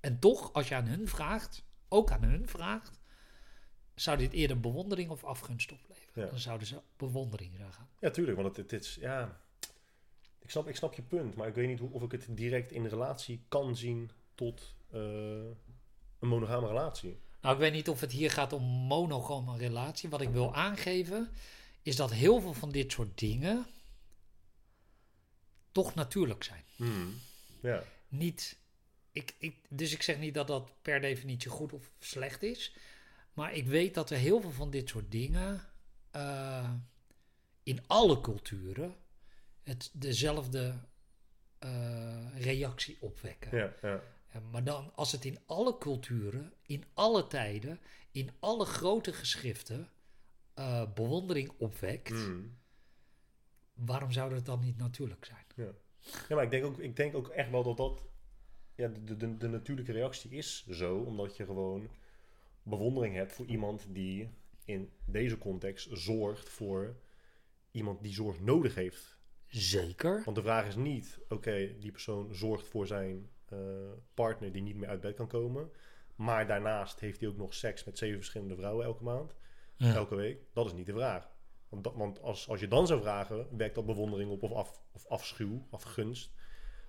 En 0.00 0.18
toch, 0.18 0.52
als 0.52 0.68
je 0.68 0.74
aan 0.74 0.86
hun 0.86 1.08
vraagt, 1.08 1.64
ook 1.88 2.10
aan 2.10 2.22
hun 2.22 2.48
vraagt, 2.48 3.00
zou 3.94 4.18
dit 4.18 4.32
eerder 4.32 4.60
bewondering 4.60 5.10
of 5.10 5.24
afgunst 5.24 5.72
opleveren? 5.72 6.28
Dan 6.28 6.38
zouden 6.38 6.66
ze 6.66 6.80
bewondering 6.96 7.56
gaan. 7.70 7.88
Ja, 8.00 8.10
tuurlijk. 8.10 8.36
Want 8.36 8.56
het, 8.56 8.72
is, 8.72 8.94
ja... 9.00 9.40
Ik 10.38 10.50
snap, 10.50 10.68
ik 10.68 10.76
snap 10.76 10.94
je 10.94 11.02
punt, 11.02 11.34
maar 11.34 11.48
ik 11.48 11.54
weet 11.54 11.68
niet 11.68 11.78
hoe, 11.78 11.90
of 11.90 12.02
ik 12.02 12.12
het 12.12 12.26
direct 12.30 12.72
in 12.72 12.86
relatie 12.86 13.44
kan 13.48 13.76
zien 13.76 14.10
tot 14.34 14.74
een 14.90 15.56
monogame 16.28 16.66
relatie. 16.66 17.20
Nou, 17.40 17.54
ik 17.54 17.60
weet 17.60 17.72
niet 17.72 17.88
of 17.88 18.00
het 18.00 18.12
hier 18.12 18.30
gaat 18.30 18.52
om 18.52 18.62
monogame 18.62 19.56
relatie. 19.56 20.08
Wat 20.08 20.20
ik 20.20 20.28
wil 20.28 20.54
aangeven 20.54 21.30
is 21.82 21.96
dat 21.96 22.12
heel 22.12 22.40
veel 22.40 22.54
van 22.54 22.70
dit 22.70 22.92
soort 22.92 23.18
dingen 23.18 23.66
toch 25.72 25.94
natuurlijk 25.94 26.44
zijn. 26.44 26.64
Ja. 27.60 27.82
Niet, 28.08 28.58
ik, 29.12 29.34
ik, 29.38 29.56
dus 29.68 29.92
ik 29.92 30.02
zeg 30.02 30.18
niet 30.18 30.34
dat 30.34 30.46
dat 30.46 30.70
per 30.82 31.00
definitie 31.00 31.50
goed 31.50 31.72
of 31.72 31.90
slecht 31.98 32.42
is. 32.42 32.74
Maar 33.32 33.54
ik 33.54 33.66
weet 33.66 33.94
dat 33.94 34.10
er 34.10 34.16
heel 34.16 34.40
veel 34.40 34.50
van 34.50 34.70
dit 34.70 34.88
soort 34.88 35.10
dingen 35.10 35.60
uh, 36.16 36.70
in 37.62 37.80
alle 37.86 38.20
culturen 38.20 38.96
het 39.62 39.90
dezelfde 39.92 40.78
uh, 41.64 42.26
reactie 42.38 42.96
opwekken. 43.00 43.74
Ja. 43.82 44.02
Maar 44.50 44.64
dan, 44.64 44.92
als 44.94 45.12
het 45.12 45.24
in 45.24 45.38
alle 45.46 45.78
culturen, 45.78 46.52
in 46.62 46.84
alle 46.94 47.26
tijden, 47.26 47.80
in 48.10 48.30
alle 48.38 48.64
grote 48.64 49.12
geschriften 49.12 49.88
uh, 50.58 50.92
bewondering 50.94 51.52
opwekt, 51.58 52.08
Hmm. 52.08 52.58
waarom 53.74 54.12
zou 54.12 54.34
dat 54.34 54.46
dan 54.46 54.60
niet 54.60 54.76
natuurlijk 54.76 55.24
zijn? 55.24 55.44
Ja. 55.54 55.72
ja, 56.28 56.34
maar 56.34 56.44
ik 56.44 56.50
denk, 56.50 56.64
ook, 56.64 56.78
ik 56.78 56.96
denk 56.96 57.14
ook 57.14 57.28
echt 57.28 57.50
wel 57.50 57.62
dat 57.62 57.76
dat 57.76 58.04
ja, 58.74 58.88
de, 58.88 59.16
de, 59.16 59.36
de 59.36 59.48
natuurlijke 59.48 59.92
reactie 59.92 60.30
is 60.30 60.66
zo, 60.66 60.96
omdat 60.98 61.36
je 61.36 61.44
gewoon 61.44 61.88
bewondering 62.62 63.14
hebt 63.14 63.32
voor 63.32 63.46
iemand 63.46 63.86
die 63.88 64.28
in 64.64 64.90
deze 65.04 65.38
context 65.38 65.88
zorgt 65.92 66.48
voor 66.48 66.96
iemand 67.70 68.02
die 68.02 68.12
zorg 68.12 68.40
nodig 68.40 68.74
heeft. 68.74 69.18
Zeker. 69.46 70.22
Want 70.24 70.36
de 70.36 70.42
vraag 70.42 70.66
is 70.66 70.76
niet, 70.76 71.18
oké, 71.28 71.78
die 71.78 71.90
persoon 71.90 72.34
zorgt 72.34 72.68
voor 72.68 72.86
zijn 72.86 73.30
partner 74.14 74.52
die 74.52 74.62
niet 74.62 74.76
meer 74.76 74.88
uit 74.88 75.00
bed 75.00 75.14
kan 75.14 75.28
komen. 75.28 75.70
Maar 76.14 76.46
daarnaast 76.46 77.00
heeft 77.00 77.20
hij 77.20 77.28
ook 77.28 77.36
nog 77.36 77.54
seks 77.54 77.84
met 77.84 77.98
zeven 77.98 78.16
verschillende 78.16 78.56
vrouwen 78.56 78.86
elke 78.86 79.02
maand. 79.02 79.34
Ja. 79.76 79.94
Elke 79.94 80.14
week. 80.14 80.38
Dat 80.52 80.66
is 80.66 80.72
niet 80.72 80.86
de 80.86 80.92
vraag. 80.92 81.28
Want, 81.68 81.84
dat, 81.84 81.94
want 81.94 82.22
als, 82.22 82.48
als 82.48 82.60
je 82.60 82.68
dan 82.68 82.86
zou 82.86 83.00
vragen, 83.00 83.56
werkt 83.56 83.74
dat 83.74 83.86
bewondering 83.86 84.30
op 84.30 84.42
of, 84.42 84.52
af, 84.52 84.80
of 84.92 85.06
afschuw, 85.06 85.66
afgunst, 85.70 86.32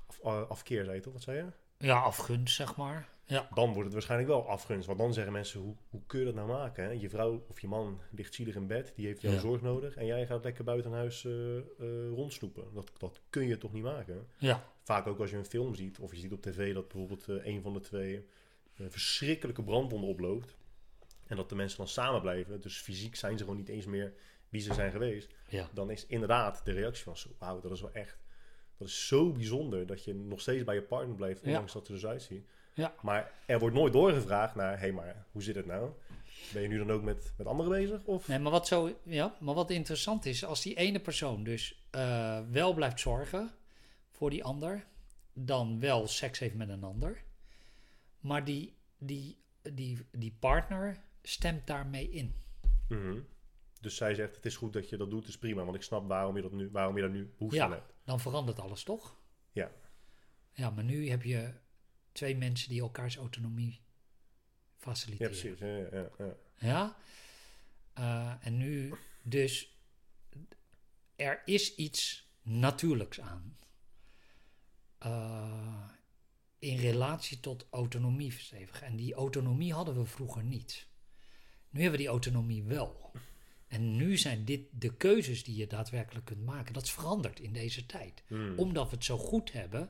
of 0.07 0.19
uh, 0.23 0.49
afkeer, 0.49 0.83
zei 0.83 0.95
je 0.95 1.01
toch? 1.01 1.13
Wat 1.13 1.21
zei 1.21 1.37
je? 1.37 1.51
Ja, 1.87 1.99
afgunst, 1.99 2.55
zeg 2.55 2.75
maar. 2.75 3.09
Ja. 3.31 3.47
Dan 3.53 3.65
wordt 3.67 3.83
het 3.83 3.93
waarschijnlijk 3.93 4.29
wel 4.29 4.47
afgunst. 4.47 4.85
Want 4.87 4.99
dan 4.99 5.13
zeggen 5.13 5.33
mensen, 5.33 5.59
hoe, 5.59 5.75
hoe 5.89 6.01
kun 6.07 6.19
je 6.19 6.25
dat 6.25 6.35
nou 6.35 6.47
maken? 6.47 6.83
Hè? 6.83 6.89
Je 6.89 7.09
vrouw 7.09 7.45
of 7.47 7.59
je 7.59 7.67
man 7.67 7.99
ligt 8.11 8.33
zielig 8.33 8.55
in 8.55 8.67
bed, 8.67 8.91
die 8.95 9.05
heeft 9.05 9.21
jouw 9.21 9.31
Ja. 9.33 9.39
zorg 9.39 9.61
nodig. 9.61 9.95
En 9.95 10.05
jij 10.05 10.25
gaat 10.25 10.43
lekker 10.43 10.63
buiten 10.63 10.91
huis 10.91 11.27
rondsnoepen. 12.13 12.63
Dat, 12.73 12.91
dat 12.97 13.21
kun 13.29 13.47
je 13.47 13.57
toch 13.57 13.73
niet 13.73 13.83
maken? 13.83 14.27
Ja. 14.37 14.63
Vaak 14.83 15.07
ook 15.07 15.19
als 15.19 15.29
je 15.29 15.37
een 15.37 15.45
film 15.45 15.75
ziet, 15.75 15.99
of 15.99 16.11
je 16.13 16.19
ziet 16.19 16.31
op 16.31 16.41
tv 16.41 16.73
dat 16.73 16.87
bijvoorbeeld 16.87 17.27
eh, 17.29 17.45
een 17.45 17.61
van 17.61 17.73
de 17.73 17.79
twee 17.79 18.25
verschrikkelijke 18.87 19.63
brandwonden 19.63 20.09
oploopt. 20.09 20.55
En 21.27 21.35
dat 21.35 21.49
de 21.49 21.55
mensen 21.55 21.77
dan 21.77 21.87
samen 21.87 22.21
blijven. 22.21 22.61
Dus 22.61 22.77
fysiek 22.77 23.15
zijn 23.15 23.37
ze 23.37 23.43
gewoon 23.43 23.59
niet 23.59 23.69
eens 23.69 23.85
meer 23.85 24.13
wie 24.49 24.61
ze 24.61 24.73
zijn 24.73 24.91
geweest. 24.91 25.33
Ja. 25.49 25.69
Dan 25.73 25.91
is 25.91 26.05
inderdaad 26.05 26.65
de 26.65 26.71
reactie 26.71 27.03
van 27.03 27.17
zo, 27.17 27.29
wauw, 27.37 27.59
dat 27.59 27.71
is 27.71 27.81
wel 27.81 27.91
echt. 27.93 28.17
Dat 28.77 28.87
is 28.87 29.07
zo 29.07 29.31
bijzonder 29.31 29.85
dat 29.85 30.03
je 30.03 30.13
nog 30.13 30.41
steeds 30.41 30.63
bij 30.63 30.75
je 30.75 30.81
partner 30.81 31.15
blijft, 31.15 31.41
ondanks 31.41 31.73
dat 31.73 31.85
ze 31.85 31.93
er 31.93 31.99
zo 31.99 32.07
uitzien. 32.07 32.45
Ja. 32.73 32.93
Maar 33.01 33.31
er 33.45 33.59
wordt 33.59 33.75
nooit 33.75 33.93
doorgevraagd 33.93 34.55
naar, 34.55 34.71
hé, 34.73 34.77
hey, 34.79 34.91
maar 34.91 35.25
hoe 35.31 35.43
zit 35.43 35.55
het 35.55 35.65
nou? 35.65 35.91
Ben 36.53 36.61
je 36.61 36.67
nu 36.67 36.77
dan 36.77 36.91
ook 36.91 37.01
met, 37.03 37.33
met 37.37 37.47
anderen 37.47 37.71
bezig? 37.71 38.03
Of? 38.03 38.27
Nee, 38.27 38.39
maar 38.39 38.51
wat, 38.51 38.67
zo, 38.67 38.97
ja, 39.03 39.35
maar 39.39 39.53
wat 39.55 39.69
interessant 39.69 40.25
is, 40.25 40.45
als 40.45 40.61
die 40.61 40.75
ene 40.77 40.99
persoon 40.99 41.43
dus 41.43 41.85
eh, 41.91 42.39
wel 42.51 42.73
blijft 42.73 42.99
zorgen 42.99 43.49
voor 44.09 44.29
die 44.29 44.43
ander, 44.43 44.85
dan 45.33 45.79
wel 45.79 46.07
seks 46.07 46.39
heeft 46.39 46.55
met 46.55 46.69
een 46.69 46.83
ander, 46.83 47.23
maar 48.19 48.43
die, 48.45 48.75
die, 48.97 49.37
die, 49.61 50.05
die 50.11 50.35
partner 50.39 51.03
stemt 51.23 51.67
daarmee 51.67 52.09
in. 52.09 52.35
Mhm. 52.87 53.19
Dus 53.81 53.95
zij 53.95 54.15
zegt, 54.15 54.35
het 54.35 54.45
is 54.45 54.55
goed 54.57 54.73
dat 54.73 54.89
je 54.89 54.97
dat 54.97 55.09
doet, 55.09 55.27
is 55.27 55.37
prima. 55.37 55.63
Want 55.63 55.75
ik 55.75 55.81
snap 55.83 56.07
waarom 56.07 56.35
je, 56.35 56.41
dat 56.41 56.51
nu, 56.51 56.69
waarom 56.71 56.95
je 56.95 57.01
daar 57.01 57.11
nu 57.11 57.33
behoefte 57.37 57.57
Ja. 57.57 57.65
aan 57.65 57.71
hebt. 57.71 57.93
Dan 58.03 58.19
verandert 58.19 58.59
alles 58.59 58.83
toch? 58.83 59.15
Ja. 59.51 59.71
Ja, 60.53 60.69
maar 60.69 60.83
nu 60.83 61.09
heb 61.09 61.23
je 61.23 61.53
twee 62.11 62.37
mensen 62.37 62.69
die 62.69 62.81
elkaars 62.81 63.15
autonomie 63.15 63.71
Ja, 63.71 63.79
faciliteren. 64.77 65.31
precies. 65.31 65.59
Ja, 65.59 65.67
ja, 65.67 65.87
ja, 65.91 66.09
ja. 66.17 66.35
Ja. 66.55 66.97
Eh, 67.93 68.47
en 68.47 68.57
nu 68.57 68.93
dus 69.23 69.79
er 71.15 71.41
is 71.45 71.75
iets 71.75 72.29
natuurlijks 72.41 73.19
aan. 73.19 73.57
Eh, 74.97 75.89
in 76.59 76.77
relatie 76.77 77.39
tot 77.39 77.67
autonomie 77.71 78.33
verstevigen. 78.33 78.87
En 78.87 78.95
die 78.95 79.13
autonomie 79.13 79.73
hadden 79.73 79.95
we 79.97 80.05
vroeger 80.05 80.43
niet. 80.43 80.87
Nu 81.69 81.81
hebben 81.81 81.91
we 81.99 82.03
die 82.05 82.13
autonomie 82.13 82.63
wel. 82.63 83.11
En 83.67 83.95
nu 83.95 84.17
zijn 84.17 84.45
dit 84.45 84.61
de 84.71 84.95
keuzes 84.95 85.43
die 85.43 85.55
je 85.55 85.67
daadwerkelijk 85.67 86.25
kunt 86.25 86.45
maken. 86.45 86.73
Dat 86.73 86.83
is 86.83 86.91
veranderd 86.91 87.39
in 87.39 87.53
deze 87.53 87.85
tijd. 87.85 88.23
Hmm. 88.27 88.57
Omdat 88.57 88.89
we 88.89 88.95
het 88.95 89.05
zo 89.05 89.17
goed 89.17 89.51
hebben, 89.51 89.89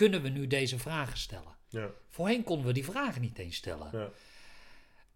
kunnen 0.00 0.22
we 0.22 0.28
nu 0.28 0.46
deze 0.46 0.78
vragen 0.78 1.18
stellen. 1.18 1.56
ja, 1.68 1.90
Voorheen 2.08 2.44
konden 2.44 2.66
we 2.66 2.72
die 2.72 2.84
vragen 2.84 3.20
niet 3.20 3.38
eens 3.38 3.56
stellen. 3.56 3.88
ja. 3.92 4.10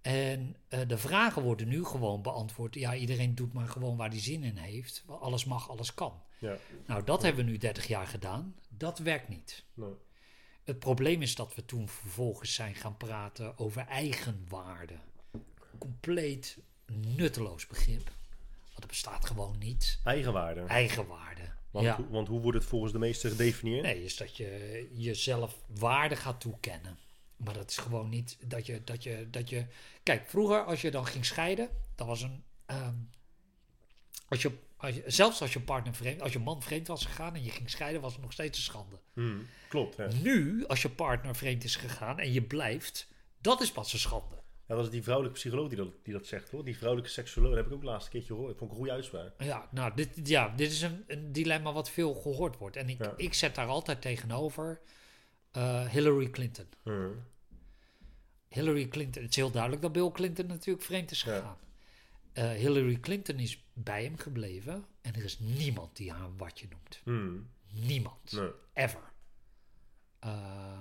En 0.02 0.56
eh, 0.68 0.80
de 0.86 0.98
vragen 0.98 1.42
worden 1.42 1.68
nu 1.68 1.84
gewoon 1.84 2.22
beantwoord. 2.22 2.74
Ja, 2.74 2.94
iedereen 2.94 3.34
doet 3.34 3.52
maar 3.52 3.68
gewoon 3.68 3.96
waar 3.96 4.08
hij 4.08 4.20
zin 4.20 4.42
in 4.42 4.56
heeft. 4.56 5.04
Alles 5.06 5.44
mag, 5.44 5.70
alles 5.70 5.94
kan. 5.94 6.22
ja. 6.38 6.56
Nou, 6.86 7.04
dat 7.04 7.22
hebben 7.22 7.44
we 7.44 7.50
nu 7.50 7.56
30 7.58 7.86
jaar 7.86 8.06
gedaan. 8.06 8.54
Dat 8.68 8.98
werkt 8.98 9.28
niet. 9.28 9.64
Nee. 9.74 9.94
Het 10.64 10.78
probleem 10.78 11.22
is 11.22 11.34
dat 11.34 11.54
we 11.54 11.64
toen 11.64 11.88
vervolgens 11.88 12.54
zijn 12.54 12.74
gaan 12.74 12.96
praten 12.96 13.58
over 13.58 13.86
eigenwaarde. 13.86 14.94
Compleet 15.78 16.58
nutteloos 17.16 17.66
begrip. 17.66 18.04
Want 18.62 18.76
het 18.76 18.86
bestaat 18.86 19.26
gewoon 19.26 19.58
niet. 19.58 20.00
Eigenwaarde. 20.04 20.60
Eigenwaarde. 20.60 21.52
Want, 21.74 21.86
ja. 21.86 21.96
hoe- 21.96 22.08
want 22.08 22.28
hoe 22.28 22.40
wordt 22.40 22.58
het 22.58 22.66
volgens 22.66 22.92
de 22.92 22.98
meesten 22.98 23.30
gedefinieerd? 23.30 23.82
Nee, 23.82 24.04
is 24.04 24.16
dat 24.16 24.36
je 24.36 24.88
jezelf 24.92 25.56
waarde 25.66 26.16
gaat 26.16 26.40
toekennen. 26.40 26.98
Maar 27.36 27.54
dat 27.54 27.70
is 27.70 27.76
gewoon 27.76 28.08
niet 28.08 28.36
dat 28.46 28.66
je, 28.66 28.84
dat 28.84 29.02
je, 29.02 29.26
dat 29.30 29.48
je... 29.50 29.66
Kijk, 30.02 30.28
vroeger 30.28 30.64
als 30.64 30.80
je 30.80 30.90
dan 30.90 31.06
ging 31.06 31.24
scheiden, 31.24 31.68
dan 31.94 32.06
was 32.06 32.22
een... 32.22 32.42
ehm, 32.66 32.94
als 34.28 34.42
je, 34.42 34.50
als 34.76 34.94
je, 34.94 35.02
zelfs 35.06 35.40
als 35.40 35.52
je 35.52 35.60
partner 35.60 35.94
vreemd, 35.94 36.22
als 36.22 36.32
je 36.32 36.38
man 36.38 36.62
vreemd 36.62 36.86
was 36.86 37.04
gegaan 37.04 37.34
en 37.34 37.44
je 37.44 37.50
ging 37.50 37.70
scheiden, 37.70 38.00
was 38.00 38.12
het 38.12 38.22
nog 38.22 38.32
steeds 38.32 38.58
een 38.58 38.64
schande. 38.64 38.98
Hmm, 39.12 39.46
Klopt, 39.68 39.96
ja. 39.96 40.08
Nu, 40.22 40.66
als 40.66 40.82
je 40.82 40.88
partner 40.88 41.36
vreemd 41.36 41.64
is 41.64 41.76
gegaan 41.76 42.18
en 42.18 42.32
je 42.32 42.42
blijft, 42.42 43.08
dat 43.40 43.60
is 43.60 43.72
pas 43.72 43.92
een 43.92 43.98
schande. 43.98 44.42
Ja, 44.68 44.74
dat 44.74 44.84
is 44.84 44.90
die 44.90 45.02
vrouwelijke 45.02 45.38
psycholoog 45.38 45.68
die 45.68 45.76
dat, 45.76 45.92
die 46.02 46.12
dat 46.12 46.26
zegt, 46.26 46.50
hoor. 46.50 46.64
Die 46.64 46.76
vrouwelijke 46.76 47.12
seksuoloog, 47.12 47.52
dat 47.54 47.62
heb 47.62 47.72
ik 47.72 47.76
ook 47.78 47.82
laatst 47.84 48.06
een 48.06 48.12
keertje 48.12 48.32
gehoord. 48.34 48.48
Dat 48.50 48.58
vond 48.58 48.70
ik 48.70 48.76
een 48.76 48.82
goede 48.82 48.96
uitspraak. 48.96 49.42
Ja, 49.42 49.68
nou, 49.70 49.92
dit, 49.94 50.28
ja, 50.28 50.48
dit 50.56 50.70
is 50.72 50.82
een, 50.82 51.04
een 51.06 51.32
dilemma 51.32 51.72
wat 51.72 51.90
veel 51.90 52.14
gehoord 52.14 52.58
wordt. 52.58 52.76
En 52.76 52.88
ik, 52.88 52.98
Ja. 53.04 53.14
ik 53.16 53.34
zet 53.34 53.54
daar 53.54 53.66
altijd 53.66 54.00
tegenover 54.02 54.80
eh, 55.50 55.86
Hillary 55.88 56.30
Clinton. 56.30 56.66
Hmm. 56.82 57.24
Hillary 58.48 58.88
Clinton, 58.88 59.22
het 59.22 59.30
is 59.30 59.36
heel 59.36 59.50
duidelijk 59.50 59.82
dat 59.82 59.92
Bill 59.92 60.10
Clinton 60.10 60.46
natuurlijk 60.46 60.84
vreemd 60.84 61.10
is 61.10 61.22
Ja. 61.22 61.34
gegaan. 61.36 61.56
Eh, 62.32 62.50
Hillary 62.50 63.00
Clinton 63.00 63.38
is 63.38 63.64
bij 63.72 64.04
hem 64.04 64.18
gebleven 64.18 64.84
en 65.00 65.14
er 65.14 65.24
is 65.24 65.38
niemand 65.38 65.96
die 65.96 66.12
haar 66.12 66.36
watje 66.36 66.66
noemt. 66.70 67.00
Hmm. 67.04 67.48
Niemand. 67.72 68.32
Nee. 68.32 68.50
Ever. 68.72 69.12
Eh, 70.18 70.78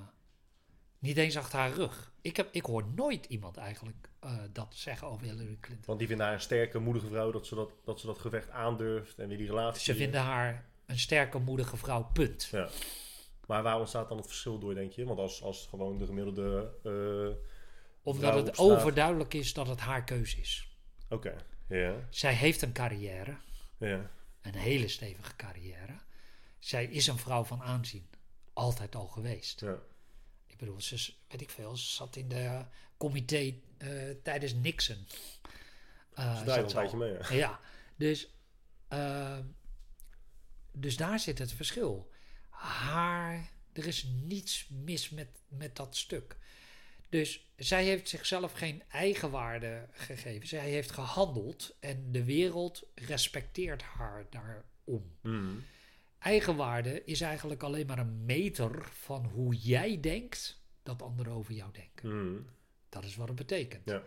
niet 1.03 1.17
eens 1.17 1.37
achter 1.37 1.59
haar 1.59 1.71
rug. 1.73 2.11
Ik, 2.21 2.37
heb, 2.37 2.47
ik 2.51 2.65
hoor 2.65 2.83
nooit 2.95 3.25
iemand 3.25 3.57
eigenlijk 3.57 4.09
eh, 4.19 4.37
dat 4.51 4.67
zeggen 4.75 5.07
over 5.07 5.25
Hillary 5.25 5.57
Clinton. 5.61 5.85
Want 5.85 5.99
die 5.99 6.07
vinden 6.07 6.25
haar 6.25 6.35
een 6.35 6.41
sterke, 6.41 6.79
moedige 6.79 7.07
vrouw 7.07 7.31
dat 7.31 7.47
ze 7.47 7.55
dat, 7.55 7.71
dat, 7.85 7.99
ze 7.99 8.05
dat 8.05 8.19
gevecht 8.19 8.49
aandurft 8.49 9.19
en 9.19 9.27
weer 9.27 9.37
die 9.37 9.47
relatie. 9.47 9.81
Ze 9.81 9.95
vinden 9.95 10.21
haar 10.21 10.65
een 10.85 10.99
sterke, 10.99 11.39
moedige 11.39 11.77
vrouw, 11.77 12.03
punt. 12.13 12.47
Ja. 12.51 12.69
Maar 13.47 13.63
waar 13.63 13.79
ontstaat 13.79 14.07
dan 14.09 14.17
het 14.17 14.27
verschil 14.27 14.59
door, 14.59 14.75
denk 14.75 14.91
je? 14.91 15.05
Want 15.05 15.19
als, 15.19 15.41
als 15.43 15.67
gewoon 15.69 15.97
de 15.97 16.05
gemiddelde... 16.05 16.71
eh, 16.83 17.45
Omdat 18.03 18.23
vrouw 18.31 18.43
het 18.45 18.57
overduidelijk 18.57 19.33
is 19.33 19.53
dat 19.53 19.67
het 19.67 19.79
haar 19.79 20.03
keuze 20.03 20.39
is. 20.39 20.77
Oké, 21.09 21.35
ja, 21.67 21.95
Zij 22.09 22.33
heeft 22.33 22.61
een 22.61 22.73
carrière. 22.73 23.35
ja. 23.77 24.11
Een 24.41 24.55
hele 24.55 24.87
stevige 24.87 25.35
carrière. 25.35 25.93
Zij 26.59 26.85
is 26.85 27.07
een 27.07 27.17
vrouw 27.17 27.43
van 27.43 27.61
aanzien. 27.61 28.07
Altijd 28.53 28.95
al 28.95 29.07
geweest. 29.07 29.59
ja. 29.59 29.77
Ik 30.53 30.59
bedoel, 30.59 30.81
ze, 30.81 31.13
weet 31.27 31.41
ik 31.41 31.49
veel, 31.49 31.77
ze 31.77 31.91
zat 31.91 32.15
in 32.15 32.27
de 32.27 32.65
comité 32.97 33.53
eh, 33.77 33.89
tijdens 34.23 34.53
Nixon. 34.53 35.07
Uh, 36.19 36.37
Ze 36.37 36.43
draait 36.43 36.59
al 36.59 36.63
een 36.63 36.73
tijdje 36.73 36.97
mee, 36.97 37.11
ja. 37.11 37.31
Ja, 37.31 37.59
dus, 37.95 38.27
eh, 38.87 39.37
dus 40.71 40.97
daar 40.97 41.19
zit 41.19 41.39
het 41.39 41.51
verschil. 41.51 42.11
Haar, 42.49 43.49
er 43.73 43.87
is 43.87 44.03
niets 44.03 44.67
mis 44.69 45.09
met, 45.09 45.27
met 45.47 45.75
dat 45.75 45.97
stuk. 45.97 46.37
Dus 47.09 47.51
zij 47.55 47.83
heeft 47.83 48.09
zichzelf 48.09 48.51
geen 48.51 48.83
eigenwaarde 48.89 49.87
gegeven. 49.91 50.47
Zij 50.47 50.69
heeft 50.69 50.91
gehandeld 50.91 51.75
en 51.79 52.11
de 52.11 52.23
wereld 52.23 52.83
respecteert 52.95 53.81
haar 53.81 54.25
daarom. 54.29 55.15
Hmm. 55.21 55.65
Eigenwaarde 56.23 57.03
is 57.03 57.21
eigenlijk 57.21 57.63
alleen 57.63 57.85
maar 57.85 57.99
een 57.99 58.25
meter 58.25 58.89
van 58.91 59.25
hoe 59.25 59.55
jij 59.55 59.99
denkt 59.99 60.61
dat 60.83 61.01
anderen 61.01 61.33
over 61.33 61.53
jou 61.53 61.71
denken. 61.71 62.09
Hmm. 62.09 62.45
Dat 62.89 63.03
is 63.03 63.15
wat 63.15 63.27
het 63.27 63.37
betekent. 63.37 63.81
Ja, 63.85 64.03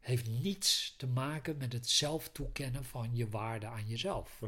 Heeft 0.00 0.28
niets 0.28 0.94
te 0.96 1.06
maken 1.06 1.56
met 1.56 1.72
het 1.72 1.88
zelf 1.88 2.28
toekennen 2.28 2.84
van 2.84 3.16
je 3.16 3.28
waarde 3.28 3.66
aan 3.66 3.86
jezelf. 3.86 4.38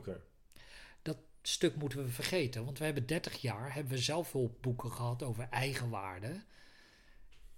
Dat 1.03 1.19
stuk 1.43 1.77
moeten 1.77 2.05
we 2.05 2.09
vergeten, 2.09 2.65
want 2.65 2.79
we 2.79 2.85
hebben 2.85 3.07
30 3.07 3.41
jaar 3.41 3.75
hebben 3.75 3.93
we 3.93 3.99
zelfhulpboeken 3.99 4.93
gehad 4.93 5.23
over 5.23 5.49
eigenwaarde. 5.51 6.45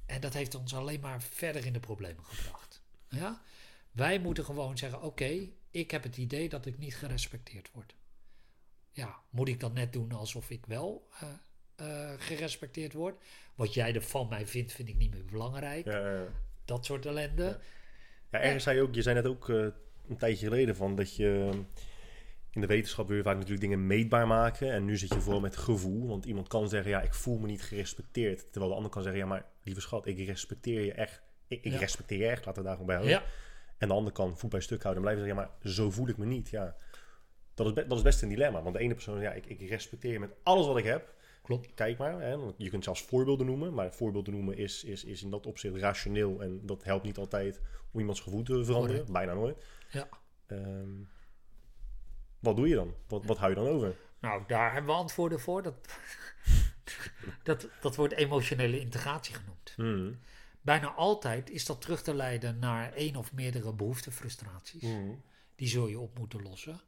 En 0.07 0.21
dat 0.21 0.35
heeft 0.35 0.55
ons 0.55 0.75
alleen 0.75 1.01
maar 1.01 1.23
verder 1.23 1.67
in 1.67 1.73
de 1.73 1.81
problemen 1.81 2.25
gebracht. 2.25 2.83
Ja? 3.09 3.43
Wij 3.91 4.19
moeten 4.19 4.45
gewoon 4.45 4.79
zeggen: 4.79 5.03
oké, 5.03 5.49
ik 5.71 5.91
heb 5.91 6.03
het 6.03 6.17
idee 6.17 6.49
dat 6.49 6.67
ik 6.67 6.79
niet 6.79 6.97
gerespecteerd 6.97 7.71
word. 7.73 7.95
Ja, 8.99 9.17
moet 9.31 9.49
ik 9.49 9.61
dan 9.61 9.73
net 9.73 9.93
doen 9.93 10.13
alsof 10.13 10.51
ik 10.51 10.67
wel 10.67 11.09
eh, 11.21 11.29
eh, 11.77 12.21
gerespecteerd 12.21 12.93
word? 12.93 13.23
Wat 13.55 13.75
jij 13.75 13.95
er 13.95 14.03
van 14.03 14.29
mij 14.29 14.47
vindt, 14.47 14.73
vind 14.73 14.89
ik 14.89 14.97
niet 14.97 15.11
meer 15.15 15.25
belangrijk. 15.25 15.85
Ja, 15.85 16.11
ja. 16.11 16.25
Dat 16.65 16.85
soort 16.85 17.07
ellende. 17.07 17.43
Ja. 17.43 17.59
Ja, 18.31 18.39
ergens 18.41 18.65
zei 18.65 18.77
je 18.77 18.83
ook, 18.83 18.95
je 18.95 19.03
zei 19.03 19.15
net 19.15 19.27
ook 19.27 19.49
eh, 19.49 19.67
een 20.09 20.17
tijdje 20.17 20.47
geleden 20.47 20.77
van 20.77 20.97
dat 20.97 21.17
je 21.17 21.51
in 22.51 22.61
de 22.61 22.67
wetenschap 22.67 23.09
wil 23.09 23.17
je 23.17 23.23
vaak 23.23 23.35
natuurlijk 23.35 23.61
dingen 23.61 23.87
meetbaar 23.87 24.27
maken. 24.27 24.73
En 24.73 24.85
nu 24.85 24.97
zit 24.97 25.15
je 25.15 25.21
vooral 25.21 25.41
met 25.41 25.57
gevoel. 25.57 26.09
Want 26.09 26.25
iemand 26.25 26.49
kan 26.49 26.69
zeggen, 26.69 26.91
ja, 26.91 27.01
ik 27.01 27.15
voel 27.15 27.39
me 27.39 27.47
niet 27.47 27.63
gerespecteerd. 27.63 28.39
Terwijl 28.51 28.71
de 28.71 28.77
ander 28.77 28.91
kan 28.91 29.03
zeggen, 29.03 29.21
ja, 29.21 29.27
maar 29.27 29.47
lieve 29.63 29.81
schat, 29.81 30.07
ik 30.07 30.27
respecteer 30.27 30.85
je 30.85 30.93
echt. 30.93 31.23
Ik, 31.49 31.65
ik 31.65 31.75
respecteer 31.75 32.19
je 32.19 32.29
echt, 32.29 32.45
laten 32.45 32.63
we 32.63 32.69
daar 32.69 32.79
gewoon 32.79 32.87
bij 32.87 32.97
houden. 32.97 33.19
Ja, 33.19 33.25
En 33.79 33.89
de 33.89 33.95
ander 33.95 34.13
kan 34.13 34.39
voet 34.39 34.51
bij 34.51 34.61
stuk 34.61 34.83
houden 34.83 35.05
en 35.05 35.09
blijven 35.09 35.27
zeggen, 35.27 35.45
ja, 35.45 35.59
maar 35.63 35.73
zo 35.73 35.91
voel 35.91 36.09
ik 36.09 36.17
me 36.17 36.27
niet. 36.27 36.49
Ja, 36.49 36.77
dat 37.59 37.77
is, 37.77 37.87
dat 37.89 37.97
is 37.97 38.03
best 38.03 38.23
een 38.23 38.29
dilemma. 38.29 38.63
Want 38.63 38.75
de 38.75 38.81
ene 38.81 38.95
persoon, 38.95 39.21
ja, 39.21 39.33
ik, 39.33 39.47
ik 39.47 39.69
respecteer 39.69 40.13
je 40.13 40.21
met 40.21 40.35
alles 40.43 40.67
wat 40.67 40.79
ik 40.79 40.85
heb. 40.85 41.15
klopt. 41.43 41.75
Kijk 41.75 41.99
maar, 41.99 42.21
hè, 42.21 42.39
want 42.39 42.55
je 42.57 42.71
kunt 42.71 42.85
zelfs 42.85 43.03
voorbeelden 43.03 43.47
noemen. 43.47 43.75
Maar 43.75 43.95
voorbeelden 43.95 44.33
noemen 44.33 44.57
is, 44.57 44.85
is, 44.85 45.05
is 45.05 45.23
in 45.23 45.31
dat 45.31 45.47
opzicht 45.47 45.77
rationeel. 45.77 46.43
En 46.43 46.67
dat 46.67 46.85
helpt 46.85 47.05
niet 47.05 47.19
altijd 47.19 47.61
om 47.93 48.01
iemands 48.01 48.21
gevoel 48.21 48.43
te 48.43 48.65
veranderen. 48.65 49.05
Correct. 49.05 49.13
Bijna 49.13 49.35
nooit. 49.35 49.65
Ja. 49.91 50.09
Ehm, 50.47 50.91
wat 52.39 52.57
doe 52.57 52.69
je 52.69 52.75
dan? 52.75 52.95
Wat, 53.09 53.25
wat 53.25 53.39
hou 53.39 53.51
je 53.51 53.57
dan 53.57 53.67
over? 53.67 53.97
Nou, 54.21 54.43
daar 54.47 54.73
hebben 54.73 54.91
we 54.91 55.01
antwoorden 55.01 55.41
voor. 55.41 55.63
Dat, 55.63 55.75
dat, 57.43 57.69
dat 57.81 57.97
wordt 57.97 58.15
emotionele 58.15 58.81
integratie 58.81 59.35
genoemd. 59.35 59.73
Hmm. 59.77 60.19
Bijna 60.61 60.93
altijd 60.93 61.51
is 61.51 61.65
dat 61.65 61.81
terug 61.81 62.03
te 62.03 62.15
leiden 62.15 62.59
naar 62.59 62.93
één 62.93 63.17
of 63.17 63.33
meerdere 63.33 63.73
behoeftefrustraties. 63.73 64.83
Hmm. 64.83 65.23
Die 65.55 65.69
zul 65.69 65.87
je 65.87 65.99
op 65.99 66.19
moeten 66.19 66.43
lossen. 66.43 66.81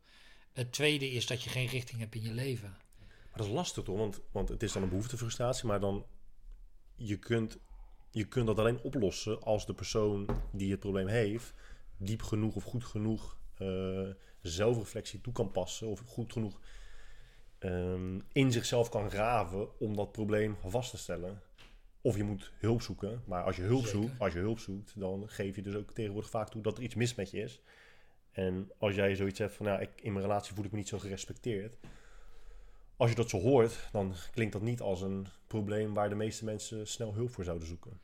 Het 0.61 0.73
tweede 0.73 1.11
is 1.11 1.27
dat 1.27 1.43
je 1.43 1.51
geen 1.51 1.66
richting 1.66 2.01
hebt 2.01 2.15
in 2.15 2.23
je 2.23 2.32
leven. 2.32 2.77
Maar 2.99 3.37
dat 3.37 3.47
is 3.47 3.53
lastig 3.53 3.85
toch? 3.85 3.97
Want, 3.97 4.20
want 4.31 4.49
het 4.49 4.62
is 4.62 4.73
dan 4.73 4.82
een 4.82 4.89
behoeftefrustratie, 4.89 5.66
maar 5.66 5.81
dan 5.81 6.07
je 6.95 7.19
kunt, 7.19 7.59
je 8.11 8.24
kunt 8.24 8.47
dat 8.47 8.59
alleen 8.59 8.81
oplossen 8.81 9.43
als 9.43 9.66
de 9.66 9.74
persoon 9.74 10.28
die 10.53 10.70
het 10.70 10.81
probleem 10.81 11.07
heeft 11.07 11.55
diep 11.97 12.23
genoeg 12.23 12.55
of 12.55 12.65
goed 12.65 12.85
genoeg 12.85 13.39
eh, 13.55 14.09
zelfreflectie 14.43 15.20
toe 15.20 15.32
kan 15.32 15.51
passen 15.51 15.87
of 15.87 16.03
goed 16.07 16.32
genoeg 16.32 16.61
ehm, 17.59 18.20
in 18.32 18.53
zichzelf 18.53 18.89
kan 18.89 19.11
graven 19.11 19.78
om 19.78 19.97
dat 19.97 20.12
probleem 20.12 20.57
vast 20.66 20.91
te 20.91 20.99
stellen. 20.99 21.43
Of 22.01 22.16
je 22.16 22.24
moet 22.24 22.53
hulp 22.59 22.82
zoeken, 22.82 23.23
maar 23.27 23.45
als 23.45 23.57
je 23.57 23.62
hulp, 23.62 23.85
Zeker. 23.85 24.01
zoekt, 24.01 24.20
als 24.20 24.32
je 24.32 24.39
hulp 24.39 24.59
zoekt, 24.59 24.93
dan 24.97 25.28
geef 25.28 25.57
je 25.57 25.62
dus 25.62 25.74
ook 25.74 25.93
tegenwoordig 25.93 26.31
vaak 26.31 26.49
toe 26.49 26.62
dat 26.62 26.77
er 26.77 26.82
iets 26.82 26.95
mis 26.95 27.15
met 27.15 27.31
je 27.31 27.41
is. 27.41 27.61
En 28.32 28.70
als 28.78 28.94
jij 28.94 29.15
zoiets 29.15 29.39
hebt 29.39 29.55
van, 29.55 29.66
nou, 29.66 29.81
ik, 29.81 29.90
in 30.02 30.12
mijn 30.12 30.24
relatie 30.24 30.55
voel 30.55 30.65
ik 30.65 30.70
me 30.70 30.78
niet 30.78 30.89
zo 30.89 30.98
gerespecteerd. 30.98 31.77
Als 32.97 33.11
je 33.11 33.16
dat 33.16 33.31
zo 33.31 33.40
hoort, 33.40 33.89
dan 33.93 34.15
klinkt 34.32 34.52
dat 34.52 34.62
niet 34.62 34.81
als 34.81 35.01
een 35.01 35.27
probleem 35.47 35.94
waar 35.94 36.09
de 36.09 36.15
meeste 36.15 36.44
mensen 36.44 36.86
snel 36.86 37.15
hulp 37.15 37.31
voor 37.31 37.44
zouden 37.44 37.69
zoeken. 37.69 38.01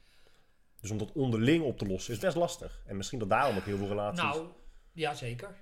Dus 0.80 0.90
om 0.90 0.98
dat 0.98 1.12
onderling 1.12 1.64
op 1.64 1.78
te 1.78 1.86
lossen 1.86 2.14
is 2.14 2.20
best 2.20 2.36
lastig. 2.36 2.82
En 2.86 2.96
misschien 2.96 3.18
dat 3.18 3.28
daarom 3.28 3.56
ook 3.56 3.64
heel 3.64 3.76
veel 3.76 3.88
relaties... 3.88 4.22
Nou, 4.22 4.46
ja 4.92 5.14
zeker. 5.14 5.56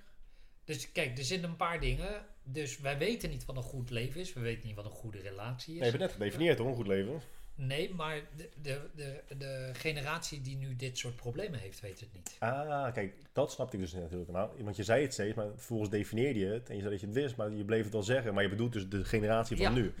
Dus 0.63 0.91
kijk, 0.91 1.17
er 1.17 1.23
zitten 1.23 1.49
een 1.49 1.55
paar 1.55 1.79
dingen. 1.79 2.25
Dus 2.43 2.79
wij 2.79 2.97
weten 2.97 3.29
niet 3.29 3.45
wat 3.45 3.55
een 3.55 3.63
goed 3.63 3.89
leven 3.89 4.21
is. 4.21 4.33
We 4.33 4.39
weten 4.39 4.67
niet 4.67 4.75
wat 4.75 4.85
een 4.85 4.91
goede 4.91 5.19
relatie 5.19 5.73
is. 5.73 5.79
nee, 5.79 5.91
je 5.91 5.97
hebt 5.97 6.01
het 6.01 6.01
net 6.01 6.11
gedefinieerd 6.11 6.57
hoor, 6.57 6.67
een 6.67 6.75
goed 6.75 6.87
leven. 6.87 7.21
Nee, 7.55 7.93
maar 7.93 8.21
de, 8.35 8.49
de, 8.61 8.81
de, 8.95 9.21
de 9.37 9.69
generatie 9.73 10.41
die 10.41 10.57
nu 10.57 10.75
dit 10.75 10.97
soort 10.97 11.15
problemen 11.15 11.59
heeft, 11.59 11.79
weet 11.79 11.99
het 11.99 12.13
niet. 12.13 12.35
Ah, 12.39 12.93
kijk, 12.93 13.13
dat 13.33 13.51
snapte 13.51 13.75
ik 13.75 13.81
dus 13.81 13.93
natuurlijk. 13.93 14.31
Nou, 14.31 14.63
want 14.63 14.75
je 14.75 14.83
zei 14.83 15.01
het 15.01 15.13
steeds, 15.13 15.35
maar 15.35 15.47
vervolgens 15.49 15.89
definieerde 15.89 16.39
je 16.39 16.45
het. 16.45 16.69
En 16.69 16.75
je 16.75 16.79
zei 16.81 16.91
dat 16.91 17.01
je 17.01 17.07
het 17.07 17.15
wist, 17.15 17.35
maar 17.35 17.51
je 17.51 17.65
bleef 17.65 17.85
het 17.85 17.93
al 17.93 18.03
zeggen. 18.03 18.33
Maar 18.33 18.43
je 18.43 18.49
bedoelt 18.49 18.73
dus 18.73 18.89
de 18.89 19.05
generatie 19.05 19.57
van 19.57 19.65
Ja. 19.65 19.71
nu. 19.71 19.93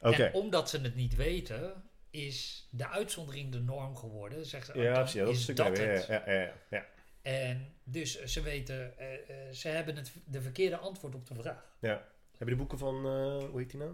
Oké. 0.00 0.22
En 0.24 0.34
omdat 0.34 0.70
ze 0.70 0.78
het 0.80 0.94
niet 0.94 1.14
weten, 1.16 1.82
is 2.10 2.68
de 2.70 2.88
uitzondering 2.88 3.52
de 3.52 3.60
norm 3.60 3.96
geworden. 3.96 4.46
Zeggen 4.46 4.74
ze, 4.74 4.80
Ja, 4.82 4.92
precies. 4.92 5.14
Ja, 5.14 5.24
dat 5.24 5.34
is 5.34 5.46
dat 5.46 5.78
het. 5.78 6.06
ja, 6.06 6.22
ja, 6.26 6.32
ja, 6.32 6.52
ja. 6.70 6.86
En 7.22 7.74
dus 7.84 8.24
ze 8.24 8.40
weten, 8.42 8.98
eh, 8.98 9.14
eh, 9.14 9.52
ze 9.52 9.68
hebben 9.68 9.96
het 9.96 10.12
de 10.24 10.40
verkeerde 10.42 10.76
antwoord 10.76 11.14
op 11.14 11.26
de 11.26 11.34
vraag. 11.34 11.64
Ja. 11.80 12.06
Heb 12.38 12.48
je 12.48 12.54
de 12.54 12.56
boeken 12.56 12.78
van, 12.78 12.94
eh, 12.96 13.48
hoe 13.50 13.58
heet 13.58 13.70
die 13.70 13.78
nou? 13.80 13.92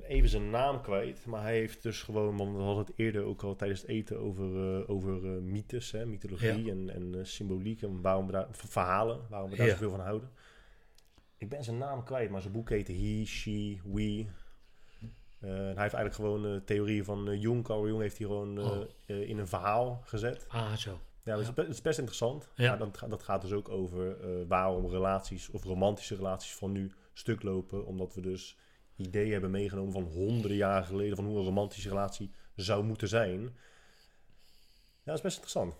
Ben 0.00 0.04
even 0.10 0.28
zijn 0.28 0.50
naam 0.50 0.80
kwijt, 0.82 1.26
maar 1.26 1.42
hij 1.42 1.54
heeft 1.54 1.82
dus 1.82 2.02
gewoon, 2.02 2.36
want 2.36 2.56
we 2.56 2.62
hadden 2.62 2.84
het 2.84 2.92
eerder 2.96 3.22
ook 3.22 3.42
al 3.42 3.56
tijdens 3.56 3.80
het 3.80 3.90
eten 3.90 4.18
over, 4.18 4.44
eh, 4.80 4.90
over 4.90 5.24
eh, 5.24 5.40
mythes, 5.42 5.90
hè, 5.90 6.06
mythologie 6.06 6.64
Ja. 6.64 6.70
en, 6.72 6.90
en 6.90 7.14
eh, 7.14 7.24
symboliek 7.24 7.82
en 7.82 8.00
waarom 8.00 8.26
we 8.26 8.32
daar, 8.32 8.46
verhalen, 8.50 9.20
waarom 9.28 9.50
we 9.50 9.56
daar 9.56 9.66
Ja. 9.66 9.72
zoveel 9.72 9.90
van 9.90 10.00
houden. 10.00 10.30
Ik 11.38 11.48
ben 11.48 11.64
zijn 11.64 11.78
naam 11.78 12.04
kwijt, 12.04 12.30
maar 12.30 12.40
zijn 12.40 12.52
boek 12.52 12.68
heette 12.68 12.92
He, 12.92 13.24
She, 13.24 13.78
We. 13.84 14.26
Hij 15.40 15.66
heeft 15.66 15.76
eigenlijk 15.76 16.14
gewoon 16.14 16.64
theorieën 16.64 17.04
van 17.04 17.38
Jung. 17.38 17.64
Carl 17.64 17.86
Jung 17.86 18.00
heeft 18.00 18.18
hij 18.18 18.26
gewoon 18.26 18.58
Oh. 18.58 18.80
in 19.06 19.38
een 19.38 19.48
verhaal 19.48 20.00
gezet. 20.04 20.44
Ah, 20.48 20.72
zo. 20.74 20.90
Ja, 21.24 21.32
dat 21.32 21.40
is, 21.40 21.46
Ja. 21.46 21.52
be- 21.52 21.62
dat 21.62 21.70
is 21.74 21.82
best 21.82 21.98
interessant. 21.98 22.48
Ja. 22.54 22.68
Maar 22.68 22.78
dat, 22.78 22.98
ga- 22.98 23.08
dat 23.08 23.22
gaat 23.22 23.40
dus 23.42 23.52
ook 23.52 23.68
over 23.68 24.16
waarom 24.48 24.86
relaties 24.90 25.48
of 25.50 25.64
romantische 25.64 26.14
relaties 26.14 26.54
van 26.54 26.72
nu 26.72 26.92
stuk 27.12 27.42
lopen. 27.42 27.86
Omdat 27.86 28.14
we 28.14 28.20
dus 28.20 28.56
ideeën 28.96 29.32
hebben 29.32 29.50
meegenomen 29.50 29.92
van 29.92 30.02
honderden 30.02 30.56
jaren 30.56 30.86
geleden 30.86 31.16
van 31.16 31.24
hoe 31.24 31.38
een 31.38 31.44
romantische 31.44 31.88
relatie 31.88 32.30
zou 32.54 32.84
moeten 32.84 33.08
zijn. 33.08 33.40
Ja, 33.40 35.12
dat 35.12 35.16
is 35.16 35.20
best 35.20 35.36
interessant. 35.36 35.74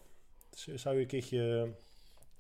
Dus, 0.51 0.68
eh, 0.68 0.76
zou 0.76 0.94
je 0.94 1.01
een 1.01 1.06
keertje, 1.06 1.38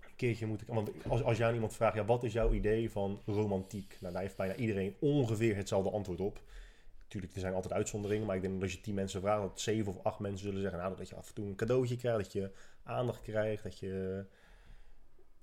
een 0.00 0.16
keertje 0.16 0.46
moeten... 0.46 0.66
Want 0.74 0.90
als, 1.08 1.22
als 1.22 1.36
jij 1.36 1.46
aan 1.46 1.54
iemand 1.54 1.74
vraagt, 1.74 1.96
ja, 1.96 2.04
wat 2.04 2.24
is 2.24 2.32
jouw 2.32 2.52
idee 2.52 2.90
van 2.90 3.22
romantiek? 3.26 3.96
Nou, 4.00 4.12
daar 4.12 4.22
heeft 4.22 4.36
bijna 4.36 4.54
iedereen 4.54 4.96
ongeveer 4.98 5.56
hetzelfde 5.56 5.90
antwoord 5.90 6.20
op. 6.20 6.40
Natuurlijk, 7.02 7.34
er 7.34 7.40
zijn 7.40 7.54
altijd 7.54 7.72
uitzonderingen, 7.72 8.26
maar 8.26 8.36
ik 8.36 8.42
denk 8.42 8.54
dat 8.54 8.62
als 8.62 8.72
je 8.72 8.80
tien 8.80 8.94
mensen 8.94 9.20
vraagt, 9.20 9.42
dat 9.42 9.60
zeven 9.60 9.92
of 9.92 10.02
acht 10.02 10.18
mensen 10.18 10.46
zullen 10.46 10.60
zeggen, 10.60 10.78
nou, 10.78 10.96
dat 10.96 11.08
je 11.08 11.14
af 11.14 11.28
en 11.28 11.34
toe 11.34 11.46
een 11.46 11.56
cadeautje 11.56 11.96
krijgt, 11.96 12.18
dat 12.18 12.32
je 12.32 12.50
aandacht 12.82 13.22
krijgt, 13.22 13.62
dat 13.62 13.78
je... 13.78 14.24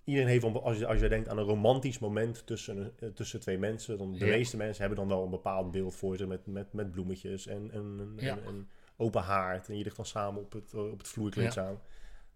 Iedereen 0.03 0.29
heeft, 0.29 0.43
als 0.43 0.77
je, 0.77 0.85
als 0.87 0.99
je 0.99 1.09
denkt 1.09 1.27
aan 1.29 1.37
een 1.37 1.43
romantisch 1.45 1.99
moment 1.99 2.45
tussen, 2.45 2.77
een- 2.77 2.91
eh, 2.99 3.09
tussen 3.09 3.39
twee 3.39 3.57
mensen, 3.57 3.97
dan 3.97 4.11
de 4.13 4.25
Ja. 4.25 4.31
meeste 4.35 4.57
mensen 4.57 4.79
hebben 4.79 4.97
dan 4.99 5.07
wel 5.07 5.23
een 5.23 5.29
bepaald 5.29 5.71
beeld 5.71 5.95
voor 5.95 6.17
zich 6.17 6.27
met, 6.27 6.45
met, 6.45 6.73
met 6.73 6.91
bloemetjes 6.91 7.47
en, 7.47 7.71
en, 7.71 7.95
en, 7.99 8.13
Ja. 8.25 8.37
en- 8.37 8.45
en 8.45 8.69
open 8.97 9.21
haard. 9.21 9.69
En 9.69 9.77
je 9.77 9.83
ligt 9.83 9.95
dan 9.95 10.05
samen 10.05 10.41
op 10.41 10.51
het, 10.53 10.73
eh, 10.73 10.91
op 10.91 10.97
het 10.97 11.07
vloerkleed 11.07 11.45
Ja. 11.45 11.51
samen. 11.51 11.79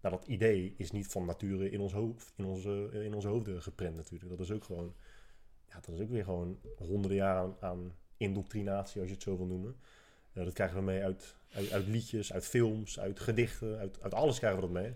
Nou, 0.00 0.14
dat 0.16 0.26
idee 0.26 0.74
is 0.76 0.90
niet 0.90 1.06
van 1.06 1.24
nature 1.26 1.70
in 1.70 1.80
ons 1.80 1.92
hoofd, 1.92 2.32
in 2.36 2.44
onze, 2.44 2.88
eh, 2.92 3.04
in 3.04 3.14
onze 3.14 3.28
hoofden 3.28 3.62
geprent 3.62 3.96
natuurlijk. 3.96 4.30
Dat 4.30 4.40
is 4.40 4.50
ook 4.52 4.64
gewoon, 4.64 4.94
ja, 5.68 5.74
dat 5.80 5.94
is 5.94 6.00
ook 6.00 6.10
weer 6.10 6.24
gewoon 6.24 6.58
honderden 6.76 7.16
jaar 7.16 7.48
aan, 7.60 7.92
indoctrinatie, 8.16 9.00
als 9.00 9.08
je 9.08 9.14
het 9.14 9.24
zo 9.24 9.36
wil 9.36 9.46
noemen. 9.46 9.76
Dat 10.32 10.52
krijgen 10.52 10.76
we 10.76 10.82
mee 10.82 11.02
uit, 11.04 11.36
uit, 11.54 11.72
uit 11.72 11.86
liedjes, 11.86 12.32
uit 12.32 12.46
films, 12.46 13.00
uit 13.00 13.20
gedichten, 13.20 13.78
uit, 13.78 14.02
uit 14.02 14.14
alles 14.14 14.38
krijgen 14.38 14.60
we 14.60 14.64
dat 14.72 14.82
mee. 14.82 14.94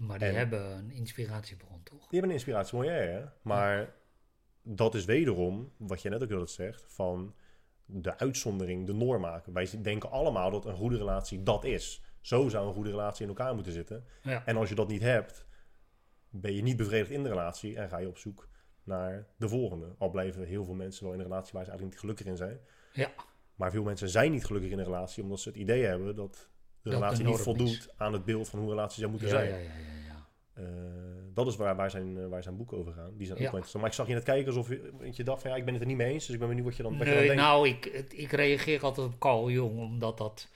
Maar 0.00 0.18
die 0.18 0.28
En- 0.28 0.34
hebben 0.34 0.76
een 0.76 0.90
inspiratiebron, 0.90 1.82
toch? 1.82 1.98
Die 1.98 2.06
hebben 2.10 2.28
een 2.28 2.36
inspiratie, 2.36 2.76
mooi 2.78 2.90
ja, 2.90 3.00
ja. 3.02 3.32
Maar 3.42 3.94
dat 4.62 4.94
is 4.94 5.04
wederom, 5.04 5.72
wat 5.76 6.02
je 6.02 6.08
net 6.08 6.22
ook 6.22 6.30
altijd 6.30 6.50
zegt, 6.50 6.84
van 6.88 7.34
de 7.84 8.18
uitzondering 8.18 8.86
de 8.86 8.94
norm 8.94 9.20
maken. 9.20 9.52
Wij 9.52 9.68
denken 9.82 10.10
allemaal 10.10 10.50
dat 10.50 10.64
een 10.66 10.76
goede 10.76 10.96
relatie 10.96 11.42
dat 11.42 11.64
is. 11.64 12.02
Zo 12.20 12.48
zou 12.48 12.66
een 12.66 12.74
goede 12.74 12.90
relatie 12.90 13.22
in 13.22 13.28
elkaar 13.28 13.54
moeten 13.54 13.72
zitten. 13.72 14.04
Ja. 14.22 14.46
En 14.46 14.56
als 14.56 14.68
je 14.68 14.74
dat 14.74 14.88
niet 14.88 15.02
hebt, 15.02 15.46
ben 16.28 16.54
je 16.54 16.62
niet 16.62 16.76
bevredigd 16.76 17.10
in 17.10 17.22
de 17.22 17.28
relatie 17.28 17.76
en 17.76 17.88
ga 17.88 17.98
je 17.98 18.08
op 18.08 18.18
zoek 18.18 18.48
naar 18.82 19.26
de 19.36 19.48
volgende. 19.48 19.94
Al 19.98 20.10
blijven 20.10 20.44
heel 20.46 20.64
veel 20.64 20.74
mensen 20.74 21.04
wel 21.04 21.12
in 21.12 21.18
een 21.18 21.24
relatie 21.24 21.52
waar 21.52 21.64
ze 21.64 21.70
eigenlijk 21.70 21.90
niet 21.90 22.00
gelukkig 22.00 22.26
in 22.26 22.36
zijn. 22.36 22.60
Ja. 22.92 23.10
Maar 23.54 23.70
veel 23.70 23.82
mensen 23.82 24.08
zijn 24.08 24.30
niet 24.30 24.44
gelukkig 24.44 24.70
in 24.70 24.78
een 24.78 24.84
relatie 24.84 25.22
omdat 25.22 25.40
ze 25.40 25.48
het 25.48 25.58
idee 25.58 25.84
hebben 25.84 26.16
dat 26.16 26.48
de 26.82 26.90
relatie 26.90 27.24
niet 27.24 27.38
voldoet 27.38 27.88
aan 27.96 28.12
het 28.12 28.24
beeld 28.24 28.48
van 28.48 28.58
hoe 28.58 28.68
een 28.68 28.74
relatie 28.74 28.98
zou 28.98 29.10
moeten 29.10 29.28
Ja, 29.28 29.34
zijn. 29.34 29.48
ja, 29.48 29.56
ja, 29.56 29.62
ja, 29.62 30.04
ja. 30.06 30.26
Eh, 30.54 30.64
dat 31.34 31.46
is 31.46 31.56
waar, 31.56 31.76
waar, 31.76 31.90
zijn, 31.90 32.18
eh, 32.18 32.26
waar 32.28 32.42
zijn 32.42 32.56
boeken 32.56 32.78
over 32.78 32.92
gaan. 32.92 33.10
Die 33.16 33.26
zijn 33.26 33.38
ook 33.38 33.44
interessant. 33.44 33.74
Maar 33.82 33.90
ik 33.90 33.96
zag 33.96 34.06
je 34.06 34.14
net 34.14 34.22
kijken 34.22 34.46
alsof 34.46 34.68
je, 34.68 35.08
je 35.12 35.24
dacht 35.24 35.42
van 35.42 35.50
ja, 35.50 35.56
ik 35.56 35.64
ben 35.64 35.72
het 35.72 35.82
er 35.82 35.88
niet 35.88 35.96
mee 35.96 36.12
eens. 36.12 36.24
Dus 36.24 36.34
ik 36.34 36.38
ben 36.40 36.48
benieuwd 36.48 36.66
wat 36.66 36.76
je 36.76 36.82
dan, 36.82 36.92
wat 36.92 37.00
je 37.00 37.12
dan 37.12 37.14
Nee, 37.18 37.26
denkt. 37.26 37.42
nou, 37.42 37.68
ik, 37.68 37.86
ik 38.10 38.32
reageer 38.32 38.82
altijd 38.82 39.06
op 39.06 39.18
Carl 39.18 39.50
Jung, 39.50 39.78
omdat 39.78 40.18
dat... 40.18 40.48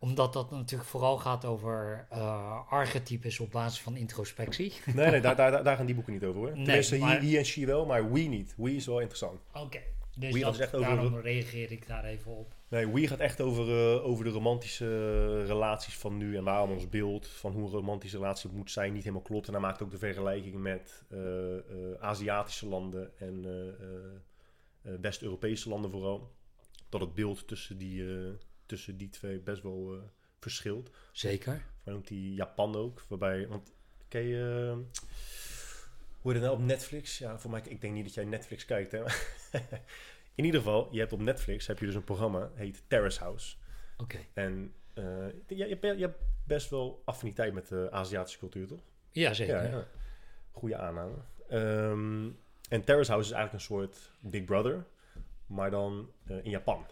Omdat 0.00 0.32
dat 0.32 0.50
natuurlijk 0.50 0.88
vooral 0.88 1.18
gaat 1.18 1.44
over 1.44 2.06
eh, 2.10 2.60
archetypes 2.68 3.40
op 3.40 3.50
basis 3.50 3.80
van 3.80 3.96
introspectie. 3.96 4.72
Nee, 4.94 5.10
nee, 5.10 5.20
daar, 5.20 5.36
daar, 5.50 5.64
daar 5.64 5.76
gaan 5.76 5.86
die 5.86 5.94
boeken 5.94 6.12
niet 6.12 6.24
over 6.24 6.40
hoor. 6.40 6.52
Nee, 6.56 6.64
Tenminste, 6.64 6.98
maar- 6.98 7.20
he, 7.20 7.26
he 7.30 7.36
en 7.38 7.44
she 7.44 7.66
wel, 7.66 7.86
maar 7.86 8.12
we 8.12 8.20
niet. 8.20 8.54
We 8.56 8.74
is 8.74 8.86
wel 8.86 8.98
interessant. 8.98 9.40
Oké, 9.54 9.80
dus 10.18 10.32
Wie 10.32 10.42
dat, 10.42 10.52
gaat 10.54 10.62
echt 10.62 10.74
over- 10.74 10.88
daarom 10.88 11.16
reageer 11.16 11.72
ik 11.72 11.86
daar 11.86 12.04
even 12.04 12.32
op. 12.36 12.54
Nee, 12.68 12.88
we 12.88 13.06
gaat 13.06 13.18
echt 13.18 13.40
over, 13.40 13.68
eh, 13.68 14.04
over 14.06 14.24
de 14.24 14.30
romantische 14.30 15.44
relaties 15.44 15.96
van 15.96 16.16
nu. 16.16 16.36
En 16.36 16.44
waarom 16.44 16.70
ons 16.70 16.88
beeld 16.88 17.26
van 17.28 17.52
hoe 17.52 17.64
een 17.64 17.70
romantische 17.70 18.16
relatie 18.16 18.50
moet 18.52 18.70
zijn 18.70 18.92
niet 18.92 19.02
helemaal 19.02 19.22
klopt. 19.24 19.46
En 19.46 19.52
hij 19.52 19.62
maakt 19.62 19.82
ook 19.82 19.90
de 19.90 19.98
vergelijking 19.98 20.54
met 20.56 21.04
eh, 21.10 21.56
eh, 21.56 21.62
Aziatische 22.00 22.66
landen 22.66 23.18
en 23.18 23.44
eh, 23.44 23.68
eh, 23.68 24.94
eh, 24.94 25.00
West-Europese 25.00 25.68
landen 25.68 25.90
vooral. 25.90 26.32
Dat 26.88 27.00
het 27.00 27.14
beeld 27.14 27.48
tussen 27.48 27.78
die, 27.78 28.16
eh, 28.16 28.30
tussen 28.66 28.96
die 28.96 29.08
twee 29.08 29.38
best 29.40 29.62
wel 29.62 29.92
eh, 29.94 29.98
verschilt. 30.40 30.90
Zeker. 31.12 31.64
Hij 31.84 31.92
noemt 31.92 32.08
die 32.08 32.34
Japan 32.34 32.76
ook. 32.76 33.02
Waarbij, 33.08 33.48
want 33.48 33.72
ken 34.08 34.22
je... 34.26 34.76
hoe 36.32 36.40
nou 36.42 36.54
op 36.54 36.60
Netflix? 36.64 37.18
Ja, 37.18 37.38
voor 37.38 37.50
mij, 37.50 37.62
ik 37.68 37.80
denk 37.80 37.94
niet 37.94 38.04
dat 38.04 38.14
jij 38.14 38.24
Netflix 38.24 38.64
kijkt, 38.64 38.92
hè. 38.92 39.02
In 40.34 40.44
ieder 40.44 40.60
geval, 40.60 40.88
je 40.90 40.98
hebt 40.98 41.12
op 41.12 41.20
Netflix 41.20 41.66
heb 41.66 41.78
je 41.78 41.86
dus 41.86 41.94
een 41.94 42.04
programma, 42.04 42.50
heet 42.54 42.82
Terrace 42.86 43.20
House. 43.20 43.56
Oké. 43.96 44.18
En 44.32 44.72
eh, 44.94 45.04
je, 45.46 45.56
je, 45.56 45.64
hebt- 45.80 45.82
je 45.98 46.04
hebt 46.04 46.18
best 46.44 46.70
wel 46.70 47.02
affiniteit 47.04 47.54
met 47.54 47.68
de 47.68 47.88
Aziatische 47.90 48.38
cultuur, 48.38 48.66
toch? 48.66 48.80
Ja, 49.12 49.32
zeker. 49.34 49.54
Ja, 49.56 49.62
ja. 49.70 49.86
Goede 50.52 50.76
aanname. 50.76 51.14
Ehm, 51.48 52.28
en 52.68 52.84
Terrace 52.84 53.10
House 53.10 53.28
is 53.30 53.34
eigenlijk 53.36 53.52
een 53.52 53.60
soort 53.60 54.10
Big 54.20 54.44
Brother, 54.44 54.84
maar 55.46 55.70
dan 55.70 56.10
eh, 56.26 56.36
in 56.44 56.50
Japan. 56.50 56.86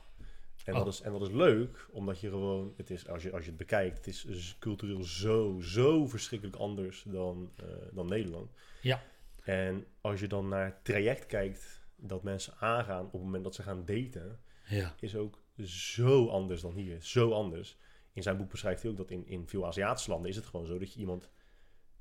En, 0.65 0.75
Oh. 0.75 0.85
dat 0.85 0.93
is, 0.93 1.01
en 1.01 1.13
dat 1.13 1.23
is 1.23 1.31
leuk, 1.31 1.87
omdat 1.91 2.21
je 2.21 2.29
gewoon, 2.29 2.75
het 2.77 2.91
is, 2.91 3.09
als, 3.09 3.23
je, 3.23 3.33
als 3.33 3.43
je 3.43 3.49
het 3.49 3.59
bekijkt, 3.59 3.97
het 3.97 4.07
is 4.07 4.23
dus 4.23 4.57
cultureel 4.59 5.03
zo, 5.03 5.61
zo 5.61 6.07
verschrikkelijk 6.07 6.57
anders 6.57 7.03
dan, 7.07 7.51
eh, 7.57 7.65
dan 7.93 8.07
Nederland. 8.07 8.51
Ja. 8.81 9.03
En 9.47 9.87
als 10.01 10.21
je 10.21 10.27
dan 10.27 10.49
naar 10.49 10.65
het 10.65 10.85
traject 10.85 11.27
kijkt 11.27 11.85
dat 11.97 12.23
mensen 12.23 12.55
aangaan 12.59 13.05
op 13.07 13.13
het 13.13 13.23
moment 13.23 13.45
dat 13.45 13.55
ze 13.55 13.63
gaan 13.63 13.85
daten, 13.85 14.41
Ja. 14.69 14.95
is 15.01 15.17
ook 15.17 15.41
zo 15.63 16.29
anders 16.29 16.61
dan 16.61 16.75
hier. 16.75 17.03
Zo 17.03 17.33
anders. 17.33 17.79
In 18.13 18.23
zijn 18.23 18.37
boek 18.37 18.51
beschrijft 18.51 18.83
hij 18.83 18.91
ook 18.91 18.97
dat 18.97 19.11
in, 19.11 19.27
in 19.27 19.49
veel 19.49 19.67
Aziatische 19.67 20.11
landen 20.11 20.31
is 20.31 20.37
het 20.37 20.47
gewoon 20.47 20.67
zo 20.67 20.79
dat 20.79 20.93
je 20.93 21.01
iemand 21.01 21.31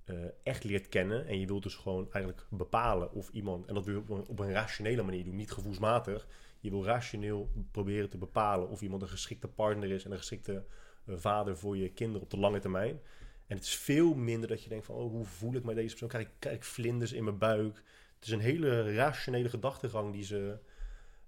eh, 0.03 0.15
echt 0.43 0.63
leert 0.63 0.89
kennen. 0.89 1.25
En 1.27 1.39
je 1.39 1.45
wilt 1.45 1.63
dus 1.63 1.75
gewoon 1.75 2.11
eigenlijk 2.11 2.47
bepalen 2.49 3.11
of 3.11 3.29
iemand, 3.29 3.65
en 3.67 3.73
dat 3.73 3.85
wil 3.85 3.93
je 3.93 3.99
op 3.99 4.09
een, 4.09 4.27
op 4.27 4.39
een 4.39 4.51
rationele 4.51 5.03
manier 5.03 5.23
doen, 5.23 5.35
niet 5.35 5.51
gevoelsmatig. 5.51 6.27
Je 6.59 6.69
wil 6.69 6.85
rationeel 6.85 7.49
proberen 7.71 8.09
te 8.09 8.17
bepalen 8.17 8.69
of 8.69 8.81
iemand 8.81 9.01
een 9.01 9.07
geschikte 9.07 9.47
partner 9.47 9.91
is 9.91 10.05
en 10.05 10.11
een 10.11 10.17
geschikte 10.17 10.65
eh, 11.05 11.15
vader 11.17 11.57
voor 11.57 11.77
je 11.77 11.89
kinderen 11.89 12.21
op 12.21 12.29
de 12.29 12.37
lange 12.37 12.59
termijn. 12.59 12.99
En 13.47 13.55
het 13.55 13.65
is 13.65 13.75
veel 13.75 14.13
minder 14.13 14.49
dat 14.49 14.63
je 14.63 14.69
denkt 14.69 14.85
van, 14.85 14.95
oh, 14.95 15.11
hoe 15.11 15.25
voel 15.25 15.53
ik 15.55 15.63
mij 15.63 15.73
deze 15.73 15.89
persoon? 15.89 16.09
Krijg 16.09 16.25
ik, 16.25 16.31
krijg 16.39 16.55
ik 16.55 16.63
vlinders 16.63 17.13
in 17.13 17.23
mijn 17.23 17.37
buik? 17.37 17.83
Het 18.15 18.25
is 18.25 18.31
een 18.31 18.39
hele 18.39 18.95
rationele 18.95 19.49
gedachtegang 19.49 20.13
die 20.13 20.23
ze, 20.23 20.57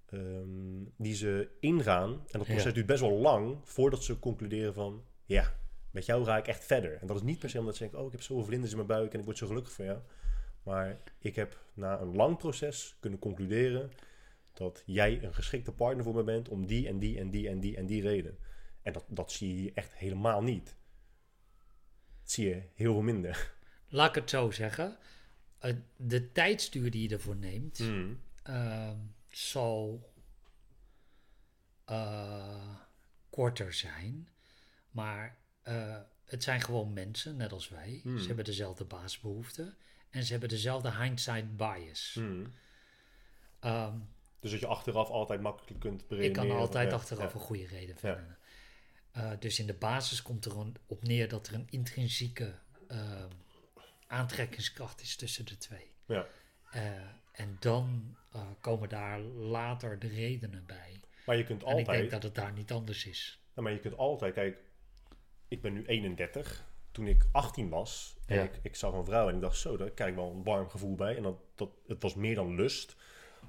ehm, 0.06 0.84
die 0.98 1.16
ze 1.16 1.50
ingaan. 1.60 2.12
En 2.12 2.40
dat 2.40 2.44
proces 2.44 2.64
Ja. 2.64 2.72
duurt 2.72 2.86
best 2.86 3.02
wel 3.02 3.18
lang 3.18 3.58
voordat 3.64 4.04
ze 4.04 4.20
concluderen 4.20 4.74
van, 4.74 5.04
ja, 5.26 5.58
met 5.92 6.06
jou 6.06 6.24
ga 6.26 6.38
ik 6.38 6.48
echt 6.48 6.64
verder. 6.66 6.98
En 7.02 7.08
dat 7.08 7.16
is 7.16 7.22
niet 7.22 7.40
per 7.40 7.50
se 7.50 7.60
omdat 7.60 7.76
ze 7.76 7.82
denken, 7.82 8.00
oh, 8.00 8.06
ik 8.06 8.12
heb 8.12 8.22
zoveel 8.22 8.46
vlinders 8.46 8.72
in 8.72 8.78
mijn 8.78 8.90
buik 8.90 9.14
en 9.14 9.20
ik 9.20 9.26
word 9.26 9.38
zo 9.38 9.48
gelukkig 9.48 9.74
van 9.74 9.86
jou. 9.86 10.00
Maar 10.64 10.98
ik 11.20 11.36
heb 11.36 11.58
na 11.74 12.00
een 12.00 12.16
lang 12.16 12.38
proces 12.38 12.96
kunnen 13.00 13.20
concluderen 13.20 13.92
dat 14.54 14.84
jij 14.86 15.24
een 15.24 15.34
geschikte 15.34 15.72
partner 15.72 16.04
voor 16.04 16.16
me 16.16 16.24
bent 16.24 16.50
om 16.50 16.66
die 16.66 16.88
en 16.88 17.00
die 17.00 17.20
en 17.20 17.30
die 17.30 17.50
en 17.50 17.60
die 17.60 17.78
en 17.78 17.86
die 17.86 18.02
reden. 18.02 18.38
En 18.82 18.94
dat, 18.94 19.06
dat 19.08 19.32
zie 19.32 19.64
je 19.64 19.72
echt 19.74 19.96
helemaal 19.96 20.44
niet. 20.44 20.76
Zie 22.28 22.48
je 22.48 22.62
heel 22.74 22.94
veel 22.94 23.02
minder. 23.02 23.54
Laat 23.88 24.10
ik 24.10 24.16
het 24.16 24.30
zo 24.30 24.52
zeggen. 24.52 24.98
Eh, 25.60 25.74
de 25.96 26.32
tijdsduur 26.32 26.92
die 26.92 27.10
je 27.10 27.16
ervoor 27.16 27.36
neemt, 27.36 27.78
Hmm. 27.78 28.20
ehm, 28.44 28.98
zal 29.32 30.12
eh, 31.86 32.76
korter 33.30 33.74
zijn. 33.74 34.28
Maar 34.92 35.38
eh, 35.62 35.98
het 36.26 36.44
zijn 36.44 36.62
gewoon 36.62 36.94
mensen, 36.94 37.36
net 37.38 37.52
als 37.52 37.70
wij. 37.70 38.00
Hmm. 38.04 38.18
Ze 38.20 38.28
hebben 38.28 38.46
dezelfde 38.46 38.84
basisbehoeften. 38.86 39.78
En 40.10 40.24
ze 40.24 40.32
hebben 40.32 40.50
dezelfde 40.50 40.92
hindsight 40.96 41.58
bias. 41.58 42.12
Hmm. 42.14 42.54
Ehm, 43.60 43.98
Dus 44.40 44.52
dat 44.52 44.60
je 44.60 44.68
achteraf 44.68 45.10
altijd 45.10 45.42
makkelijk 45.42 45.80
kunt 45.80 46.02
ik 46.02 46.08
beredeneren. 46.08 46.48
kan 46.48 46.58
altijd 46.58 46.90
Ja, 46.92 46.96
achteraf 46.98 47.34
ja. 47.34 47.40
een 47.40 47.46
goede 47.46 47.66
reden 47.68 47.98
vinden. 47.98 48.37
Eh, 49.18 49.32
dus 49.40 49.60
in 49.60 49.68
de 49.68 49.74
basis 49.74 50.22
komt 50.22 50.46
er 50.46 50.58
een- 50.58 50.76
op 50.86 51.04
neer 51.04 51.28
dat 51.30 51.48
er 51.48 51.54
een 51.54 51.68
intrinsieke 51.70 52.54
ehm, 52.88 53.30
aantrekkingskracht 54.08 55.02
is 55.02 55.16
tussen 55.16 55.46
de 55.46 55.58
twee. 55.58 55.92
Ja. 56.06 56.28
Eh, 56.72 56.82
en 57.32 57.58
dan 57.60 58.16
eh, 58.32 58.42
komen 58.62 58.90
daar 58.90 59.20
later 59.20 60.00
de 60.00 60.08
redenen 60.08 60.64
bij. 60.66 61.00
Maar 61.26 61.36
je 61.38 61.44
kunt 61.44 61.64
En 61.64 61.70
ik 61.70 61.76
denk 61.76 61.88
altijd, 61.88 62.12
dat 62.12 62.24
het 62.24 62.36
daar 62.36 62.52
niet 62.54 62.72
anders 62.72 63.06
is. 63.06 63.42
ja, 63.56 63.62
maar 63.62 63.72
je 63.72 63.80
kunt 63.80 63.98
altijd, 63.98 64.34
kijk, 64.34 64.58
ik 65.48 65.62
ben 65.62 65.74
nu 65.74 65.86
31. 65.86 66.66
Toen 66.92 67.08
ik 67.08 67.26
18 67.32 67.70
was 67.70 68.18
en 68.26 68.36
Ja. 68.36 68.44
ik, 68.44 68.60
ik 68.62 68.76
zag 68.76 68.94
een 68.94 69.06
vrouw 69.06 69.30
en 69.30 69.36
ik 69.36 69.42
dacht 69.42 69.58
zo, 69.58 69.78
daar 69.78 69.90
krijg 69.90 70.10
ik 70.10 70.16
wel 70.16 70.32
een 70.32 70.44
warm 70.44 70.70
gevoel 70.70 70.96
bij. 70.96 71.16
En 71.16 71.24
dat, 71.24 71.38
dat, 71.56 71.70
het 71.88 72.02
was 72.02 72.16
meer 72.16 72.36
dan 72.36 72.56
lust. 72.56 72.96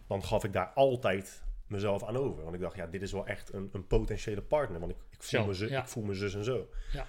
Dan 0.07 0.25
gaf 0.25 0.45
ik 0.45 0.53
daar 0.53 0.67
altijd 0.69 1.43
mezelf 1.67 2.05
aan 2.05 2.17
over. 2.17 2.43
Want 2.43 2.55
ik 2.55 2.61
dacht, 2.61 2.77
ja, 2.77 2.87
dit 2.87 3.03
is 3.03 3.13
wel 3.13 3.27
echt 3.27 3.53
een, 3.53 3.69
een 3.73 3.87
potentiële 3.87 4.43
partner. 4.43 4.81
Want 4.81 4.93
ik, 4.93 4.99
ik, 5.19 5.25
voel 5.25 5.41
Zo, 5.41 5.47
me 5.47 5.55
zus, 5.55 5.71
ja. 5.71 5.81
ik 5.83 5.89
voel 5.89 6.03
me 6.05 6.15
zus 6.15 6.35
en 6.35 6.45
zo. 6.45 6.69
Ja. 6.93 7.07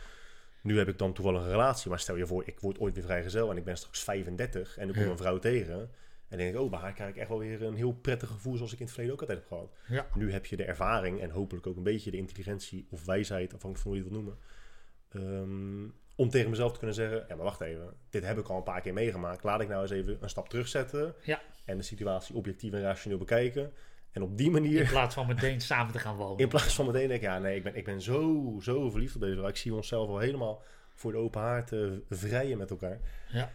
Nu 0.62 0.78
heb 0.78 0.88
ik 0.88 0.98
dan 0.98 1.14
toevallig 1.14 1.42
een 1.42 1.50
relatie. 1.50 1.90
Maar 1.90 2.00
stel 2.00 2.16
je 2.16 2.26
voor, 2.28 2.44
ik 2.48 2.60
word 2.60 2.80
ooit 2.80 2.94
weer 2.94 3.04
vrijgezel 3.04 3.52
en 3.52 3.58
ik 3.58 3.64
ben 3.64 3.78
straks 3.78 4.04
35. 4.04 4.78
En 4.78 4.88
ik 4.88 4.94
kom 4.94 5.04
Ja. 5.04 5.10
een 5.10 5.18
vrouw 5.18 5.40
tegen. 5.40 5.92
En 6.28 6.38
denk 6.38 6.54
ik, 6.56 6.60
oh, 6.62 6.70
bij 6.70 6.80
haar 6.80 6.94
krijg 6.94 7.10
ik 7.10 7.18
echt 7.18 7.30
wel 7.30 7.40
weer 7.40 7.64
een 7.64 7.76
heel 7.76 7.92
prettig 7.94 8.30
gevoel 8.30 8.56
zoals 8.56 8.72
ik 8.74 8.78
in 8.80 8.84
het 8.86 8.94
verleden 8.94 9.16
ook 9.16 9.22
altijd 9.22 9.40
heb 9.40 9.48
gehad. 9.48 9.74
Ja. 9.88 10.08
Nu 10.14 10.32
heb 10.32 10.46
je 10.46 10.56
de 10.58 10.64
ervaring 10.64 11.22
en 11.22 11.30
hopelijk 11.30 11.68
ook 11.68 11.78
een 11.78 11.84
beetje 11.84 12.12
de 12.12 12.18
intelligentie 12.18 12.88
of 12.90 13.06
wijsheid, 13.06 13.54
afhankelijk 13.54 13.80
van 13.80 13.92
hoe 13.92 14.00
je 14.00 14.04
het 14.06 14.14
wil 14.14 14.22
noemen. 14.22 14.38
ehm, 15.10 15.90
om 16.16 16.30
tegen 16.30 16.50
mezelf 16.50 16.72
te 16.72 16.78
kunnen 16.78 16.96
zeggen, 16.96 17.26
ja 17.28 17.36
maar 17.36 17.44
wacht 17.46 17.62
even, 17.62 17.94
dit 18.10 18.24
heb 18.26 18.38
ik 18.38 18.48
al 18.48 18.58
een 18.58 18.64
paar 18.64 18.82
keer 18.82 18.94
meegemaakt. 18.94 19.44
Laat 19.44 19.62
ik 19.62 19.68
nou 19.68 19.82
eens 19.82 19.92
even 19.92 20.18
een 20.22 20.30
stap 20.30 20.50
terugzetten 20.50 21.16
Ja. 21.24 21.42
en 21.66 21.78
de 21.78 21.84
situatie 21.84 22.36
objectief 22.36 22.74
en 22.74 22.82
rationeel 22.82 23.18
bekijken. 23.18 23.72
En 24.12 24.22
op 24.22 24.38
die 24.38 24.52
manier, 24.52 24.82
In 24.82 24.88
plaats 24.90 25.16
van 25.16 25.28
meteen 25.28 25.62
samen 25.72 25.94
te 25.94 26.00
gaan 26.00 26.16
wonen. 26.16 26.38
in 26.38 26.48
plaats 26.48 26.76
van 26.76 26.86
meteen 26.86 27.08
denk 27.08 27.22
ik, 27.22 27.28
ja 27.28 27.40
nee, 27.40 27.56
ik 27.56 27.64
ben, 27.64 27.76
ik 27.76 27.86
ben 27.86 28.02
zo, 28.02 28.56
zo 28.62 28.90
verliefd 28.90 29.16
op 29.16 29.22
deze 29.22 29.36
vrouw. 29.36 29.48
Ik 29.48 29.56
zie 29.56 29.74
onszelf 29.74 30.08
al 30.10 30.18
helemaal 30.20 30.64
voor 30.96 31.12
de 31.12 31.18
open 31.18 31.42
haard 31.42 31.72
eh, 31.72 31.80
vrijen 32.10 32.58
met 32.58 32.70
elkaar. 32.70 33.00
Ja. 33.32 33.52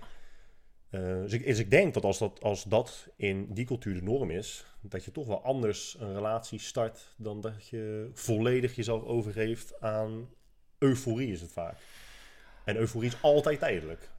Eh, 0.91 1.01
dus, 1.01 1.33
ik, 1.33 1.47
dus 1.47 1.59
ik 1.59 1.71
denk 1.71 1.95
dat 1.95 2.05
als, 2.05 2.19
dat 2.19 2.43
als 2.43 2.65
dat 2.65 3.09
in 3.17 3.47
die 3.55 3.65
cultuur 3.65 3.95
de 3.95 4.03
norm 4.03 4.31
is, 4.31 4.65
dat 4.81 5.05
je 5.05 5.11
toch 5.11 5.27
wel 5.27 5.43
anders 5.45 5.97
een 6.01 6.15
relatie 6.15 6.59
start 6.59 7.15
dan 7.17 7.41
dat 7.41 7.69
je 7.69 8.11
volledig 8.15 8.75
jezelf 8.77 9.03
overgeeft 9.03 9.81
aan 9.81 10.29
euforie 10.79 11.33
is 11.33 11.41
het 11.41 11.53
vaak. 11.53 11.77
En 12.65 12.77
euforie 12.77 13.09
is 13.09 13.23
altijd 13.23 13.59
tijdelijk. 13.59 14.11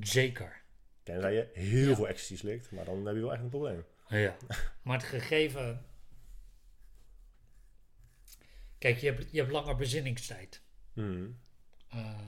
Zeker. 0.00 0.60
Tenzij 1.02 1.32
je 1.34 1.48
heel 1.52 1.88
Ja. 1.88 1.94
veel 1.94 2.08
ecstasy 2.08 2.36
slikt, 2.36 2.70
maar 2.70 2.84
dan 2.84 3.06
heb 3.06 3.14
je 3.14 3.20
wel 3.20 3.32
echt 3.32 3.42
een 3.42 3.48
probleem. 3.48 3.84
Ja. 4.20 4.36
Maar 4.82 4.96
het 4.98 5.06
gegeven... 5.06 5.84
Kijk, 8.78 8.96
je 8.98 9.06
hebt, 9.06 9.30
je 9.30 9.38
hebt 9.38 9.52
langer 9.52 9.76
bezinningstijd. 9.76 10.62
Hmm. 10.92 11.38
Eh, 11.88 12.18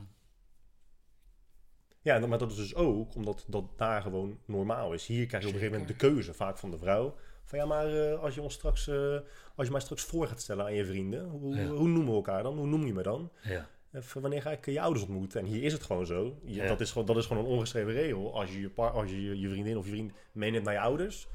Ja, 2.02 2.26
maar 2.26 2.38
dat 2.38 2.50
is 2.50 2.56
dus 2.56 2.74
ook 2.74 3.14
omdat 3.14 3.44
dat 3.48 3.78
daar 3.78 4.02
gewoon 4.02 4.38
normaal 4.46 4.92
is. 4.92 5.06
Hier 5.06 5.26
krijg 5.26 5.42
je 5.42 5.48
op 5.48 5.54
een 5.54 5.60
gegeven 5.60 5.80
moment 5.80 6.00
de 6.00 6.06
keuze, 6.08 6.34
vaak 6.34 6.58
van 6.58 6.70
de 6.70 6.78
vrouw. 6.78 7.16
Van 7.44 7.58
ja, 7.58 7.64
maar 7.66 7.86
eh, 8.12 8.20
als 8.20 8.34
je 8.34 8.42
ons 8.42 8.54
straks, 8.54 8.88
eh, 8.88 9.18
als 9.54 9.66
je 9.66 9.72
mij 9.72 9.80
straks 9.80 10.02
voor 10.02 10.26
gaat 10.26 10.40
stellen 10.40 10.64
aan 10.64 10.74
je 10.74 10.86
vrienden, 10.86 11.24
hoe, 11.28 11.54
Ja. 11.56 11.66
hoe 11.66 11.88
noemen 11.88 12.06
we 12.10 12.14
elkaar 12.14 12.42
dan? 12.42 12.56
Hoe 12.58 12.66
noem 12.66 12.86
je 12.86 12.92
me 12.92 13.02
dan? 13.02 13.30
ja. 13.42 13.68
Even, 13.92 14.20
wanneer 14.20 14.42
ga 14.42 14.50
ik 14.50 14.64
je 14.64 14.80
ouders 14.80 15.04
ontmoeten? 15.04 15.40
En 15.40 15.46
hier 15.46 15.62
is 15.62 15.72
het 15.72 15.82
gewoon 15.82 16.06
zo. 16.06 16.38
Je- 16.44 16.54
Ja. 16.54 16.66
dat, 16.66 16.80
is 16.80 16.90
gewoon, 16.92 17.06
dat 17.06 17.16
is 17.16 17.26
gewoon 17.26 17.44
een 17.44 17.50
ongeschreven 17.50 17.92
regel. 17.92 18.34
Als 18.34 18.50
je 18.52 18.60
je, 18.60 18.70
par- 18.70 18.90
als 18.90 19.10
je, 19.10 19.38
je 19.40 19.48
vriendin 19.48 19.76
of 19.78 19.84
je 19.84 19.90
vriend 19.90 20.12
meeneemt 20.32 20.64
naar 20.64 20.74
je 20.74 20.80
ouders, 20.80 21.28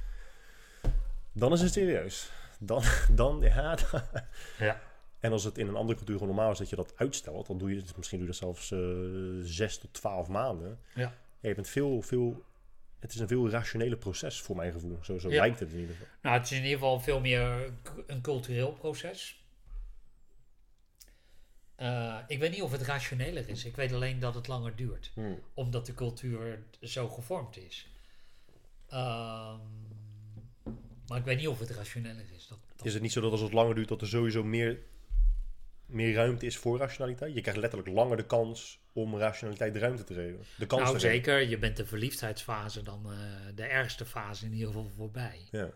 dan 1.39 1.53
is 1.53 1.61
het 1.61 1.73
serieus. 1.73 2.31
Dan, 2.59 2.83
dan 3.11 3.39
ja. 3.41 3.75
dan- 3.91 4.01
Ja. 4.59 4.81
En 5.19 5.31
als 5.31 5.43
het 5.43 5.57
in 5.57 5.67
een 5.67 5.75
andere 5.75 5.97
cultuur 5.97 6.17
gewoon 6.17 6.33
normaal 6.35 6.51
is 6.51 6.57
dat 6.57 6.69
je 6.69 6.75
dat 6.75 6.93
uitstelt, 6.95 7.47
dan 7.47 7.57
doe 7.57 7.69
je 7.69 7.75
het, 7.75 7.97
misschien 7.97 8.17
doe 8.19 8.27
je 8.27 8.33
dat 8.33 8.41
zelfs 8.41 8.71
eh 8.71 8.79
zes 9.41 9.77
tot 9.77 9.93
twaalf 9.93 10.27
maanden. 10.27 10.79
Ja. 10.95 11.13
je 11.39 11.53
bent 11.55 11.67
veel, 11.67 12.01
veel, 12.01 12.43
het 12.99 13.13
is 13.13 13.19
een 13.19 13.27
veel 13.27 13.49
rationele 13.49 13.97
proces 13.97 14.41
voor 14.41 14.55
mijn 14.55 14.71
gevoel. 14.71 14.97
Zo, 15.01 15.17
zo 15.17 15.29
Ja. 15.29 15.39
lijkt 15.39 15.59
het 15.59 15.71
in 15.71 15.79
ieder 15.79 15.95
geval. 15.95 16.07
Nou, 16.21 16.37
het 16.37 16.45
is 16.45 16.51
in 16.51 16.57
ieder 16.63 16.73
geval 16.77 16.99
veel 16.99 17.19
meer 17.19 17.71
een 18.07 18.21
cultureel 18.21 18.71
proces. 18.71 19.43
Eh, 21.75 22.17
ik 22.27 22.39
weet 22.39 22.51
niet 22.51 22.61
of 22.61 22.71
het 22.71 22.81
rationeler 22.81 23.49
is. 23.49 23.65
Ik 23.65 23.75
weet 23.75 23.93
alleen 23.93 24.19
dat 24.19 24.35
het 24.35 24.47
langer 24.47 24.75
duurt. 24.75 25.11
Hmm. 25.13 25.39
Omdat 25.53 25.85
de 25.85 25.93
cultuur 25.93 26.59
zo 26.81 27.07
gevormd 27.09 27.57
is. 27.57 27.87
Ehm, 28.89 29.59
maar 31.10 31.18
ik 31.18 31.23
weet 31.26 31.38
niet 31.38 31.48
of 31.48 31.60
het 31.60 31.69
rationeler 31.69 32.26
is. 32.36 32.48
Dat, 32.48 32.57
dat- 32.76 32.86
Is 32.86 32.94
het 32.94 33.02
niet 33.02 33.11
zo 33.11 33.22
dat 33.22 33.31
als 33.31 33.41
het 33.41 33.53
langer 33.53 33.76
duurt, 33.76 33.88
dat 33.88 34.02
er 34.02 34.07
sowieso 34.07 34.44
meer, 34.44 34.80
meer 35.86 36.14
ruimte 36.14 36.45
is 36.45 36.57
voor 36.57 36.77
rationaliteit? 36.77 37.34
Je 37.34 37.41
krijgt 37.41 37.60
letterlijk 37.60 37.91
langer 37.91 38.18
de 38.18 38.26
kans 38.26 38.80
om 38.94 39.18
rationaliteit 39.18 39.73
de 39.73 39.80
ruimte 39.80 40.03
te 40.03 40.14
geven. 40.14 40.40
De 40.57 40.65
kans 40.65 40.84
nou, 40.84 40.99
zeker. 40.99 41.40
Je 41.49 41.57
bent 41.57 41.77
de 41.77 41.86
verliefdheidsfase 41.86 42.84
dan 42.84 43.11
eh, 43.11 43.18
de 43.56 43.64
ergste 43.64 44.06
fase 44.06 44.45
in 44.45 44.52
ieder 44.53 44.68
geval 44.68 44.91
voorbij. 44.95 45.48
Ja. 45.52 45.69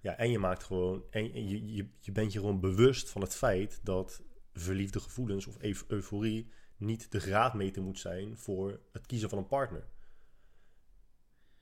ja, 0.00 0.16
en 0.16 0.30
je 0.30 0.38
maakt 0.38 0.64
gewoon, 0.64 1.02
en 1.10 1.32
en 1.32 1.48
je, 1.48 1.74
je, 1.74 1.86
je 2.00 2.12
bent 2.12 2.32
je 2.32 2.38
gewoon 2.38 2.60
bewust 2.60 3.10
van 3.10 3.22
het 3.22 3.34
feit 3.34 3.80
dat 3.82 4.22
verliefde 4.52 5.00
gevoelens 5.00 5.46
of 5.46 5.56
eu- 5.60 5.84
euforie 5.88 6.48
niet 6.76 7.12
de 7.12 7.20
graadmeter 7.20 7.82
moet 7.82 7.98
zijn 7.98 8.36
voor 8.38 8.80
het 8.92 9.06
kiezen 9.06 9.28
van 9.28 9.38
een 9.38 9.46
partner. 9.46 9.84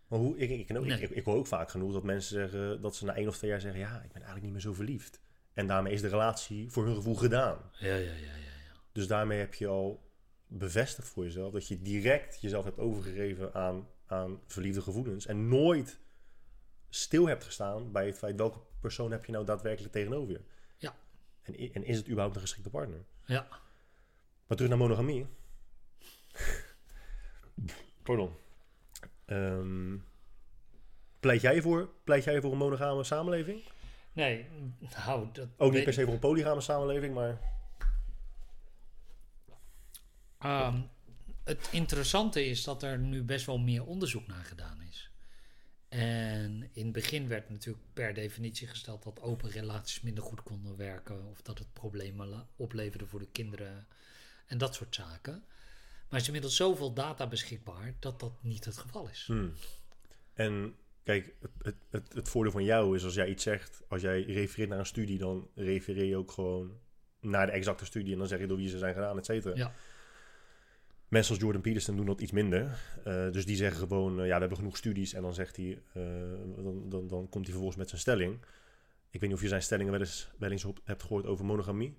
Maar 0.09 0.19
hoe, 0.19 0.37
ik, 0.39 0.51
ik, 0.51 0.69
Nee. 0.81 1.01
ik, 1.01 1.11
ik 1.11 1.25
hoor 1.25 1.37
ook 1.37 1.47
vaak 1.47 1.71
genoeg 1.71 1.93
dat 1.93 2.03
mensen 2.03 2.35
zeggen 2.51 2.81
dat 2.81 2.97
ze 2.97 3.05
na 3.05 3.15
één 3.15 3.29
of 3.29 3.37
twee 3.37 3.51
jaar 3.51 3.61
zeggen: 3.61 3.81
Ja, 3.81 3.95
ik 3.97 4.03
ben 4.03 4.13
eigenlijk 4.13 4.43
niet 4.43 4.53
meer 4.53 4.61
zo 4.61 4.73
verliefd. 4.73 5.21
En 5.53 5.67
daarmee 5.67 5.93
is 5.93 6.01
de 6.01 6.09
relatie 6.09 6.71
voor 6.71 6.85
hun 6.85 6.95
gevoel 6.95 7.15
gedaan. 7.15 7.71
Ja, 7.73 7.87
ja, 7.87 7.95
ja, 7.97 8.13
ja. 8.13 8.37
ja. 8.37 8.81
Dus 8.93 9.07
daarmee 9.07 9.39
heb 9.39 9.55
je 9.55 9.67
al 9.67 10.11
bevestigd 10.47 11.09
voor 11.09 11.25
jezelf 11.25 11.53
dat 11.53 11.69
je 11.69 11.83
direct 11.83 12.41
jezelf 12.41 12.65
hebt 12.65 12.79
overgegeven 12.79 13.55
aan, 13.55 13.89
aan 14.07 14.41
verliefde 14.47 14.81
gevoelens. 14.81 15.27
En 15.27 15.49
nooit 15.49 15.99
stil 16.89 17.27
hebt 17.27 17.45
gestaan 17.45 17.93
bij 17.93 18.07
het 18.07 18.19
feit 18.19 18.37
welke 18.37 18.59
persoon 18.81 19.11
heb 19.11 19.25
je 19.25 19.33
nou 19.33 19.45
daadwerkelijk 19.45 19.93
tegenover 19.93 20.33
je. 20.33 20.41
Ja. 20.77 20.97
En, 21.43 21.55
en 21.73 21.85
is 21.85 21.97
het 21.97 22.07
überhaupt 22.07 22.35
een 22.35 22.41
geschikte 22.41 22.71
partner? 22.71 23.05
ja. 23.25 23.49
Maar 24.47 24.57
terug 24.57 24.69
naar 24.73 24.81
monogamie. 24.81 25.27
Pardon. 28.03 28.31
Ehm, 29.27 29.97
pleit, 31.21 31.41
jij 31.41 31.63
voor, 31.63 31.91
pleit 32.05 32.25
jij 32.25 32.41
voor 32.41 32.53
een 32.53 32.59
monogame 32.59 33.05
samenleving? 33.05 33.63
Nee, 34.13 34.47
nou, 34.97 35.29
dat 35.33 35.49
Ook 35.57 35.73
niet 35.73 35.85
per 35.85 35.93
se 35.93 36.05
voor 36.05 36.13
een 36.13 36.19
polygame 36.19 36.61
samenleving, 36.61 37.15
maar... 37.15 37.39
Ehm, 40.39 40.81
het 41.45 41.69
interessante 41.73 42.47
is 42.47 42.65
dat 42.65 42.83
er 42.83 42.99
nu 42.99 43.23
best 43.23 43.47
wel 43.47 43.59
meer 43.59 43.85
onderzoek 43.85 44.27
naar 44.27 44.45
gedaan 44.45 44.83
is. 44.83 45.11
En 45.89 46.69
in 46.73 46.85
het 46.85 46.93
begin 46.93 47.29
werd 47.29 47.51
natuurlijk 47.51 47.85
per 47.93 48.15
definitie 48.15 48.67
gesteld 48.67 49.03
dat 49.03 49.21
open 49.21 49.51
relaties 49.51 50.01
minder 50.01 50.25
goed 50.25 50.43
konden 50.43 50.77
werken 50.77 51.25
of 51.25 51.43
dat 51.43 51.59
het 51.59 51.73
problemen 51.73 52.49
opleverde 52.57 53.07
voor 53.07 53.19
de 53.19 53.29
kinderen 53.33 53.87
en 54.47 54.59
dat 54.59 54.75
soort 54.75 54.95
zaken. 54.95 55.45
Maar 56.09 56.15
er 56.15 56.21
is 56.21 56.27
inmiddels 56.27 56.57
zoveel 56.57 56.93
data 56.93 57.27
beschikbaar 57.27 57.95
dat 57.99 58.21
dat 58.21 58.33
niet 58.43 58.65
het 58.65 58.77
geval 58.77 59.09
is. 59.09 59.25
Hmm. 59.27 59.53
En 60.35 60.77
kijk, 61.03 61.35
het, 61.41 61.51
het, 61.63 61.77
het, 61.91 62.13
het 62.13 62.29
voordeel 62.29 62.53
van 62.53 62.65
jou 62.65 62.97
is 62.97 63.05
als 63.05 63.15
jij 63.15 63.29
iets 63.29 63.43
zegt, 63.43 63.83
als 63.89 64.03
jij 64.03 64.23
refereert 64.23 64.69
naar 64.69 64.79
een 64.79 64.87
studie, 64.87 65.19
dan 65.19 65.49
refereer 65.55 66.05
je 66.05 66.17
ook 66.17 66.31
gewoon 66.31 66.79
naar 67.21 67.47
de 67.47 67.53
exacte 67.53 67.85
studie 67.85 68.13
en 68.13 68.19
dan 68.19 68.29
zeg 68.29 68.39
je 68.39 68.47
door 68.47 68.57
wie 68.57 68.69
ze 68.69 68.79
zijn 68.79 68.95
gedaan, 68.95 69.19
et 69.19 69.25
cetera. 69.25 69.57
Ja. 69.57 69.73
Mensen 71.09 71.33
als 71.35 71.43
Jordan 71.43 71.63
Peterson 71.63 71.97
doen 71.97 72.07
dat 72.07 72.21
iets 72.21 72.33
minder. 72.33 72.79
Eh, 73.05 73.31
dus 73.31 73.47
die 73.47 73.57
zeggen 73.57 73.79
gewoon, 73.79 74.21
eh, 74.21 74.27
ja, 74.27 74.35
we 74.35 74.41
hebben 74.41 74.59
genoeg 74.59 74.77
studies. 74.77 75.13
En 75.13 75.23
dan 75.23 75.35
zegt 75.35 75.57
hij, 75.57 75.83
eh, 75.93 76.03
dan, 76.57 76.89
dan, 76.89 77.07
dan 77.07 77.29
komt 77.29 77.45
hij 77.45 77.45
vervolgens 77.45 77.77
met 77.77 77.89
zijn 77.89 78.01
stelling. 78.01 78.35
Ik 79.11 79.21
weet 79.21 79.31
niet 79.31 79.39
of 79.39 79.43
je 79.43 79.49
zijn 79.49 79.63
stellingen 79.63 79.93
wel 79.93 80.01
eens, 80.01 80.31
wel 80.39 80.51
eens 80.51 80.65
op, 80.65 80.81
hebt 80.85 81.03
gehoord 81.03 81.27
over 81.27 81.45
monogamie. 81.45 81.99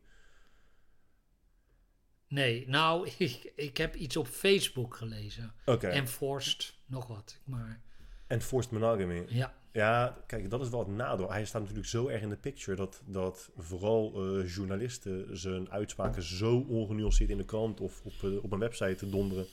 Nee, 2.27 2.67
nou, 2.67 3.09
ik, 3.17 3.51
ik 3.55 3.77
heb 3.77 3.95
iets 3.95 4.17
op 4.17 4.27
Facebook 4.27 4.95
gelezen. 4.95 5.53
Oké. 5.65 5.87
Enforced, 5.87 6.73
nog 6.85 7.07
wat. 7.07 7.39
Maar 7.43 7.81
Enforced 8.27 8.71
monogamy. 8.71 9.25
ja, 9.27 9.53
Ja, 9.71 10.17
kijk, 10.27 10.49
dat 10.49 10.61
is 10.61 10.69
wel 10.69 10.79
het 10.79 10.87
nadeel. 10.87 11.31
Hij 11.31 11.45
staat 11.45 11.61
natuurlijk 11.61 11.87
zo 11.87 12.07
erg 12.07 12.21
in 12.21 12.29
de 12.29 12.37
picture 12.37 12.77
dat, 12.77 13.01
dat 13.05 13.51
vooral 13.57 14.13
eh, 14.13 14.53
journalisten 14.55 15.37
zijn 15.37 15.71
uitspraken 15.71 16.23
zo 16.23 16.65
ongenuanceerd 16.69 17.29
in 17.29 17.37
de 17.37 17.45
krant 17.45 17.79
of 17.79 18.01
op, 18.03 18.13
eh, 18.23 18.43
op 18.43 18.51
een 18.51 18.59
website 18.59 18.95
te 18.95 19.09
donderen. 19.09 19.45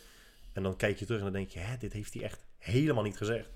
En 0.53 0.63
dan 0.63 0.77
kijk 0.77 0.99
je 0.99 1.05
terug 1.05 1.19
en 1.19 1.25
dan 1.25 1.35
denk 1.35 1.51
je, 1.51 1.59
hè, 1.59 1.77
dit 1.77 1.93
heeft 1.93 2.15
hij 2.15 2.23
echt 2.23 2.47
helemaal 2.59 3.03
niet 3.03 3.17
gezegd. 3.17 3.51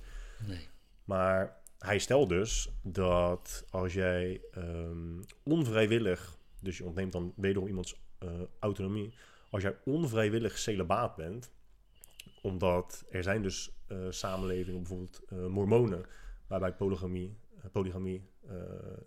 nee. 0.47 0.69
Maar 1.05 1.57
hij 1.79 1.99
stelt 1.99 2.29
dus 2.29 2.69
dat 2.83 3.65
als 3.71 3.93
jij 3.93 4.41
ehm, 4.53 5.23
onvrijwillig, 5.43 6.39
dus 6.61 6.79
je 6.79 6.85
ontneemt 6.85 7.13
dan 7.13 7.33
wederom 7.37 7.69
iemands 7.69 7.95
eh, 8.19 8.29
autonomie, 8.59 9.15
als 9.51 9.63
jij 9.63 9.77
onvrijwillig 9.85 10.59
celibaat 10.59 11.17
bent, 11.17 11.51
omdat 12.43 13.05
er 13.11 13.23
zijn 13.23 13.43
dus 13.43 13.71
eh, 13.87 14.07
samenlevingen, 14.11 14.79
bijvoorbeeld 14.81 15.21
eh, 15.29 15.47
mormonen, 15.47 16.07
waarbij 16.47 16.73
polygamie, 16.73 17.39
polygamie 17.73 18.31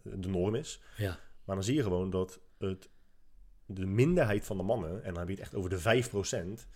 de 0.04 0.28
norm 0.28 0.56
is. 0.56 0.82
Ja, 0.98 1.20
Maar 1.44 1.56
dan 1.56 1.64
zie 1.64 1.76
je 1.76 1.84
gewoon 1.84 2.10
dat 2.10 2.40
het, 2.58 2.90
de 3.66 3.86
minderheid 3.86 4.46
van 4.46 4.58
de 4.58 4.64
mannen, 4.64 5.04
en 5.04 5.14
dan 5.14 5.18
heb 5.20 5.28
je 5.28 5.34
het 5.34 5.44
echt 5.44 5.56
over 5.56 5.70
de 5.70 6.62
5%, 6.62 6.68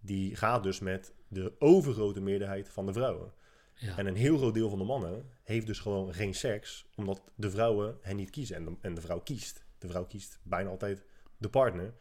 die 0.00 0.36
gaat 0.36 0.62
dus 0.62 0.80
met 0.80 1.14
de 1.28 1.52
overgrote 1.58 2.20
meerderheid 2.20 2.68
van 2.68 2.86
de 2.86 2.92
vrouwen. 2.92 3.32
ja, 3.74 3.98
En 3.98 4.06
een 4.06 4.16
heel 4.16 4.36
groot 4.36 4.54
deel 4.54 4.68
van 4.68 4.78
de 4.78 4.84
mannen 4.84 5.30
heeft 5.42 5.66
dus 5.66 5.78
gewoon 5.78 6.14
geen 6.14 6.34
seks, 6.34 6.86
omdat 6.94 7.22
de 7.34 7.50
vrouwen 7.50 7.98
hen 8.00 8.16
niet 8.16 8.30
kiezen. 8.30 8.56
En 8.56 8.64
de, 8.64 8.76
en 8.80 8.94
de 8.94 9.00
vrouw 9.00 9.20
kiest. 9.20 9.64
De 9.78 9.88
vrouw 9.88 10.04
kiest 10.04 10.38
bijna 10.42 10.70
altijd 10.70 11.04
de 11.44 11.50
partner. 11.50 11.94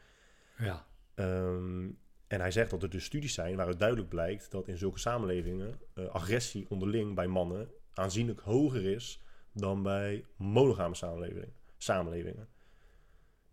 ja, 0.58 0.86
Ehm, 1.16 1.90
en 2.28 2.40
hij 2.40 2.52
zegt 2.52 2.70
dat 2.70 2.84
er 2.84 2.90
dus 2.90 3.04
studies 3.04 3.34
zijn 3.34 3.56
waaruit 3.56 3.80
duidelijk 3.80 4.10
blijkt 4.10 4.52
dat 4.52 4.68
in 4.68 4.78
zulke 4.78 5.00
samenlevingen 5.00 5.80
eh, 5.94 6.06
agressie 6.06 6.66
onderling 6.70 7.16
bij 7.16 7.28
mannen 7.28 7.70
aanzienlijk 7.94 8.40
hoger 8.40 8.86
is 8.86 9.22
dan 9.52 9.84
bij 9.84 10.26
monogame 10.36 10.96
samenlevingen. 10.96 11.54
samenlevingen. 11.78 12.48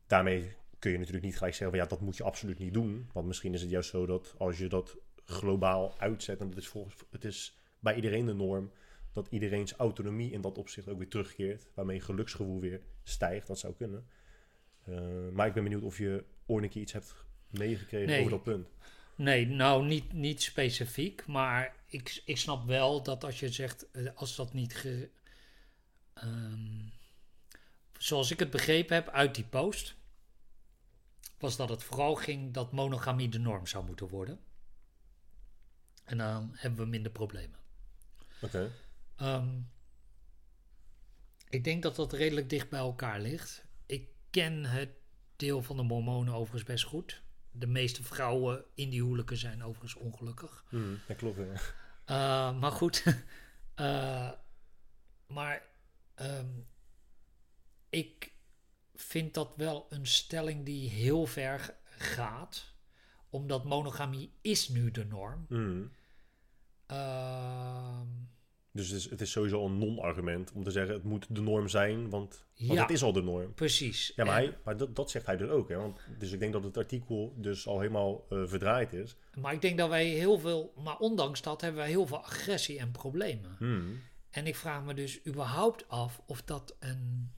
Daarmee 0.07 0.57
kun 0.79 0.91
je 0.91 0.99
natuurlijk 0.99 1.25
niet 1.25 1.37
gelijk 1.37 1.55
zeggen 1.55 1.77
van 1.77 1.87
ja, 1.87 1.91
dat 1.91 2.01
moet 2.01 2.17
je 2.17 2.23
absoluut 2.23 2.59
niet 2.59 2.75
doen. 2.75 3.11
Want 3.13 3.27
misschien 3.27 3.55
is 3.55 3.61
het 3.61 3.71
juist 3.71 3.91
zo 3.91 4.07
dat 4.07 4.35
als 4.39 4.59
je 4.59 4.69
dat 4.69 4.97
globaal 5.25 5.99
uitzet, 5.99 6.41
en 6.41 6.49
dat 6.49 6.59
is 6.59 6.69
volgens 6.69 6.95
het 7.11 7.25
is 7.25 7.59
bij 7.79 7.95
iedereen 7.95 8.27
de 8.27 8.33
norm, 8.33 8.73
dat 9.13 9.27
iedereen's 9.31 9.73
autonomie 9.73 10.31
in 10.33 10.41
dat 10.41 10.59
opzicht 10.59 10.89
ook 10.89 10.99
weer 10.99 11.09
terugkeert, 11.09 11.69
waarmee 11.75 12.01
geluksgevoel 12.01 12.61
weer 12.61 12.81
stijgt. 13.03 13.47
Dat 13.47 13.59
zou 13.59 13.75
kunnen. 13.75 14.07
Eh, 14.85 15.29
maar 15.33 15.47
ik 15.47 15.53
ben 15.55 15.63
benieuwd 15.63 15.83
of 15.83 15.99
je 15.99 16.25
ooit 16.47 16.65
een 16.65 16.71
keer 16.71 16.83
iets 16.83 16.93
hebt 16.93 17.15
meegekregen 17.49 18.09
Nee. 18.09 18.19
over 18.19 18.31
dat 18.31 18.43
punt. 18.43 18.69
Nee, 19.15 19.47
nou 19.47 19.87
niet, 19.87 20.13
niet 20.13 20.43
specifiek, 20.43 21.27
maar 21.27 21.77
ik, 21.87 22.23
ik 22.25 22.37
snap 22.37 22.67
wel 22.67 23.03
dat 23.03 23.25
als 23.25 23.41
je 23.41 23.49
zegt, 23.49 23.91
eh, 23.91 24.07
als 24.15 24.37
dat 24.37 24.53
niet 24.53 24.75
ge, 24.77 25.11
ehm, 26.15 26.81
zoals 27.99 28.31
ik 28.31 28.39
het 28.39 28.51
begrepen 28.51 28.95
heb 28.95 29.09
uit 29.09 29.35
die 29.35 29.45
post, 29.45 29.95
was 31.39 31.57
dat 31.57 31.69
het 31.69 31.83
vooral 31.83 32.15
ging 32.15 32.55
dat 32.55 32.73
monogamie 32.73 33.29
de 33.29 33.39
norm 33.39 33.67
zou 33.67 33.85
moeten 33.85 34.09
worden. 34.09 34.41
En 36.05 36.19
dan 36.19 36.51
hebben 36.55 36.85
we 36.85 36.91
minder 36.91 37.13
problemen. 37.13 37.59
Oké. 38.41 38.73
Ehm, 39.17 39.61
ik 41.49 41.65
denk 41.65 41.83
dat 41.83 41.97
dat 41.97 42.13
redelijk 42.13 42.49
dicht 42.51 42.69
bij 42.69 42.81
elkaar 42.81 43.21
ligt. 43.21 43.65
Ken 44.31 44.65
het 44.65 44.91
deel 45.37 45.63
van 45.63 45.77
de 45.77 45.83
mormonen 45.83 46.35
overigens 46.35 46.65
best 46.65 46.85
goed. 46.85 47.23
De 47.51 47.67
meeste 47.67 48.03
vrouwen 48.03 48.65
in 48.75 48.91
die 48.91 49.03
huwelijken 49.03 49.37
zijn 49.37 49.63
overigens 49.63 49.95
ongelukkig. 49.95 50.65
Hmm, 50.69 51.01
dat 51.07 51.17
klopt. 51.17 51.37
Ja. 51.37 52.53
Uh, 52.53 52.61
maar 52.61 52.73
goed. 52.73 53.05
Uh, 53.77 54.31
maar 55.37 55.63
um, 56.21 56.67
ik 57.91 58.33
vind 58.95 59.35
dat 59.35 59.53
wel 59.57 59.87
een 59.91 60.07
stelling 60.07 60.65
die 60.65 60.89
heel 60.91 61.27
ver 61.27 61.77
gaat. 61.85 62.75
Omdat 63.31 63.65
monogamie 63.65 64.33
is 64.41 64.69
nu 64.69 64.91
de 64.91 65.05
norm. 65.05 65.47
Uh, 66.91 68.01
Dus 68.73 68.89
het 68.89 68.97
is, 68.99 69.11
het 69.11 69.21
is 69.21 69.31
sowieso 69.31 69.65
een 69.67 69.79
non-argument 69.79 70.53
om 70.53 70.65
te 70.65 70.71
zeggen 70.71 70.95
het 70.95 71.05
moet 71.05 71.27
de 71.35 71.41
norm 71.41 71.69
zijn, 71.69 72.11
want, 72.11 72.45
want 72.59 72.73
Ja. 72.73 72.81
het 72.83 72.91
is 72.91 73.03
al 73.03 73.13
de 73.13 73.23
norm. 73.23 73.55
precies. 73.55 74.13
Ja, 74.17 74.25
maar, 74.25 74.37
En- 74.37 74.43
hij, 74.49 74.59
maar 74.65 74.77
dat, 74.77 74.97
dat 74.97 75.11
zegt 75.11 75.27
hij 75.27 75.37
dus 75.37 75.49
ook. 75.49 75.69
Hè? 75.69 75.77
Want, 75.77 76.01
dus 76.19 76.33
ik 76.33 76.41
denk 76.41 76.53
dat 76.53 76.65
het 76.65 76.77
artikel 76.77 77.35
dus 77.37 77.67
al 77.67 77.81
helemaal 77.81 78.27
eh, 78.31 78.43
verdraaid 78.47 78.93
is. 78.93 79.17
Maar 79.41 79.53
ik 79.53 79.61
denk 79.61 79.79
dat 79.79 79.89
wij 79.89 80.07
heel 80.07 80.39
veel, 80.39 80.73
maar 80.77 80.99
ondanks 80.99 81.43
dat 81.43 81.61
hebben 81.61 81.81
wij 81.81 81.89
heel 81.91 82.07
veel 82.07 82.19
agressie 82.25 82.79
en 82.79 82.91
problemen. 82.91 83.55
Hmm. 83.59 84.01
En 84.31 84.47
ik 84.47 84.57
vraag 84.57 84.85
me 84.85 84.95
dus 84.95 85.27
überhaupt 85.27 85.89
af 85.89 86.21
of 86.27 86.43
dat 86.43 86.77
een. 86.79 87.33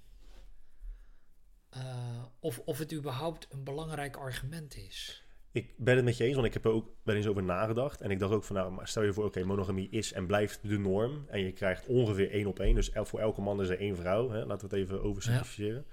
eh, 1.70 2.22
of, 2.40 2.58
of 2.64 2.78
het 2.78 2.92
überhaupt 2.92 3.46
een 3.50 3.64
belangrijk 3.64 4.16
argument 4.16 4.76
is. 4.76 5.21
Ik 5.52 5.74
ben 5.76 5.96
het 5.96 6.04
met 6.04 6.16
je 6.16 6.24
eens, 6.24 6.34
want 6.34 6.46
ik 6.46 6.52
heb 6.52 6.64
er 6.64 6.70
ook 6.70 6.88
wel 7.02 7.14
eens 7.14 7.26
over 7.26 7.42
nagedacht. 7.42 8.00
En 8.00 8.10
ik 8.10 8.18
dacht 8.18 8.32
ook 8.32 8.44
van, 8.44 8.56
nou, 8.56 8.72
maar 8.72 8.88
stel 8.88 9.02
je 9.02 9.12
voor, 9.12 9.24
oké, 9.24 9.44
monogamie 9.44 9.88
is 9.90 10.12
en 10.12 10.26
blijft 10.26 10.68
de 10.68 10.78
norm. 10.78 11.24
En 11.28 11.40
je 11.40 11.52
krijgt 11.52 11.86
ongeveer 11.86 12.30
één 12.30 12.46
op 12.46 12.58
één. 12.58 12.74
Dus 12.74 12.90
voor 12.94 13.20
elke 13.20 13.40
man 13.40 13.60
is 13.60 13.68
er 13.68 13.78
één 13.78 13.96
vrouw. 13.96 14.30
Hè? 14.30 14.44
Laten 14.44 14.68
we 14.68 14.76
het 14.76 14.84
even 14.84 15.02
oversimplificeren. 15.02 15.86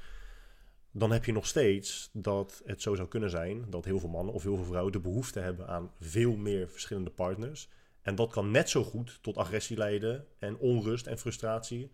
Dan 0.92 1.12
heb 1.12 1.26
je 1.26 1.32
nog 1.32 1.48
steeds 1.48 2.10
dat 2.14 2.62
het 2.66 2.82
zo 2.82 2.96
zou 2.96 3.08
kunnen 3.08 3.30
zijn 3.30 3.66
dat 3.70 3.86
heel 3.86 4.00
veel 4.00 4.10
mannen 4.10 4.34
of 4.34 4.44
heel 4.44 4.56
veel 4.56 4.66
vrouwen 4.66 4.92
de 4.92 5.00
behoefte 5.00 5.40
hebben 5.40 5.68
aan 5.68 5.92
veel 6.00 6.36
meer 6.36 6.70
verschillende 6.70 7.10
partners. 7.10 7.70
En 8.02 8.16
dat 8.16 8.32
kan 8.32 8.52
net 8.52 8.70
zo 8.70 8.84
goed 8.84 9.20
tot 9.22 9.38
agressie 9.38 9.78
leiden 9.78 10.26
en 10.38 10.58
onrust 10.58 11.08
en 11.08 11.18
frustratie 11.18 11.92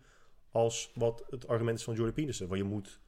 als 0.50 0.90
wat 0.94 1.24
het 1.30 1.48
argument 1.48 1.78
is 1.78 1.84
van 1.84 1.94
Jordan 1.94 2.14
Peterson. 2.14 2.48
Want 2.48 2.60
je 2.60 2.66
moet 2.66 3.00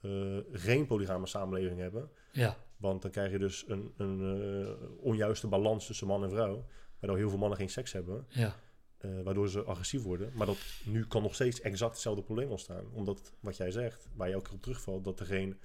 eh, 0.00 0.38
geen 0.52 0.86
polygame 0.86 1.26
samenleving 1.26 1.80
hebben. 1.80 2.10
Ja, 2.32 2.56
Want 2.82 3.02
dan 3.02 3.10
krijg 3.10 3.30
je 3.32 3.38
dus 3.38 3.64
een, 3.68 3.92
een 3.96 4.20
eh, 4.20 5.04
onjuiste 5.04 5.46
balans 5.46 5.86
tussen 5.86 6.06
man 6.06 6.22
en 6.22 6.30
vrouw. 6.30 6.66
Waardoor 6.98 7.18
heel 7.18 7.28
veel 7.28 7.38
mannen 7.38 7.58
geen 7.58 7.70
seks 7.70 7.92
hebben. 7.92 8.26
ja, 8.28 8.56
eh, 8.98 9.20
waardoor 9.22 9.48
ze 9.48 9.62
agressief 9.62 10.02
worden. 10.02 10.30
Maar 10.34 10.46
dat 10.46 10.58
nu 10.84 11.06
kan 11.06 11.22
nog 11.22 11.34
steeds 11.34 11.60
exact 11.60 11.92
hetzelfde 11.92 12.22
probleem 12.22 12.50
ontstaan. 12.50 12.84
Omdat 12.92 13.32
wat 13.40 13.56
jij 13.56 13.70
zegt, 13.70 14.08
waar 14.14 14.28
je 14.28 14.36
ook 14.36 14.52
op 14.52 14.62
terugvalt, 14.62 15.04
dat 15.04 15.20
er 15.20 15.26
geen. 15.26 15.58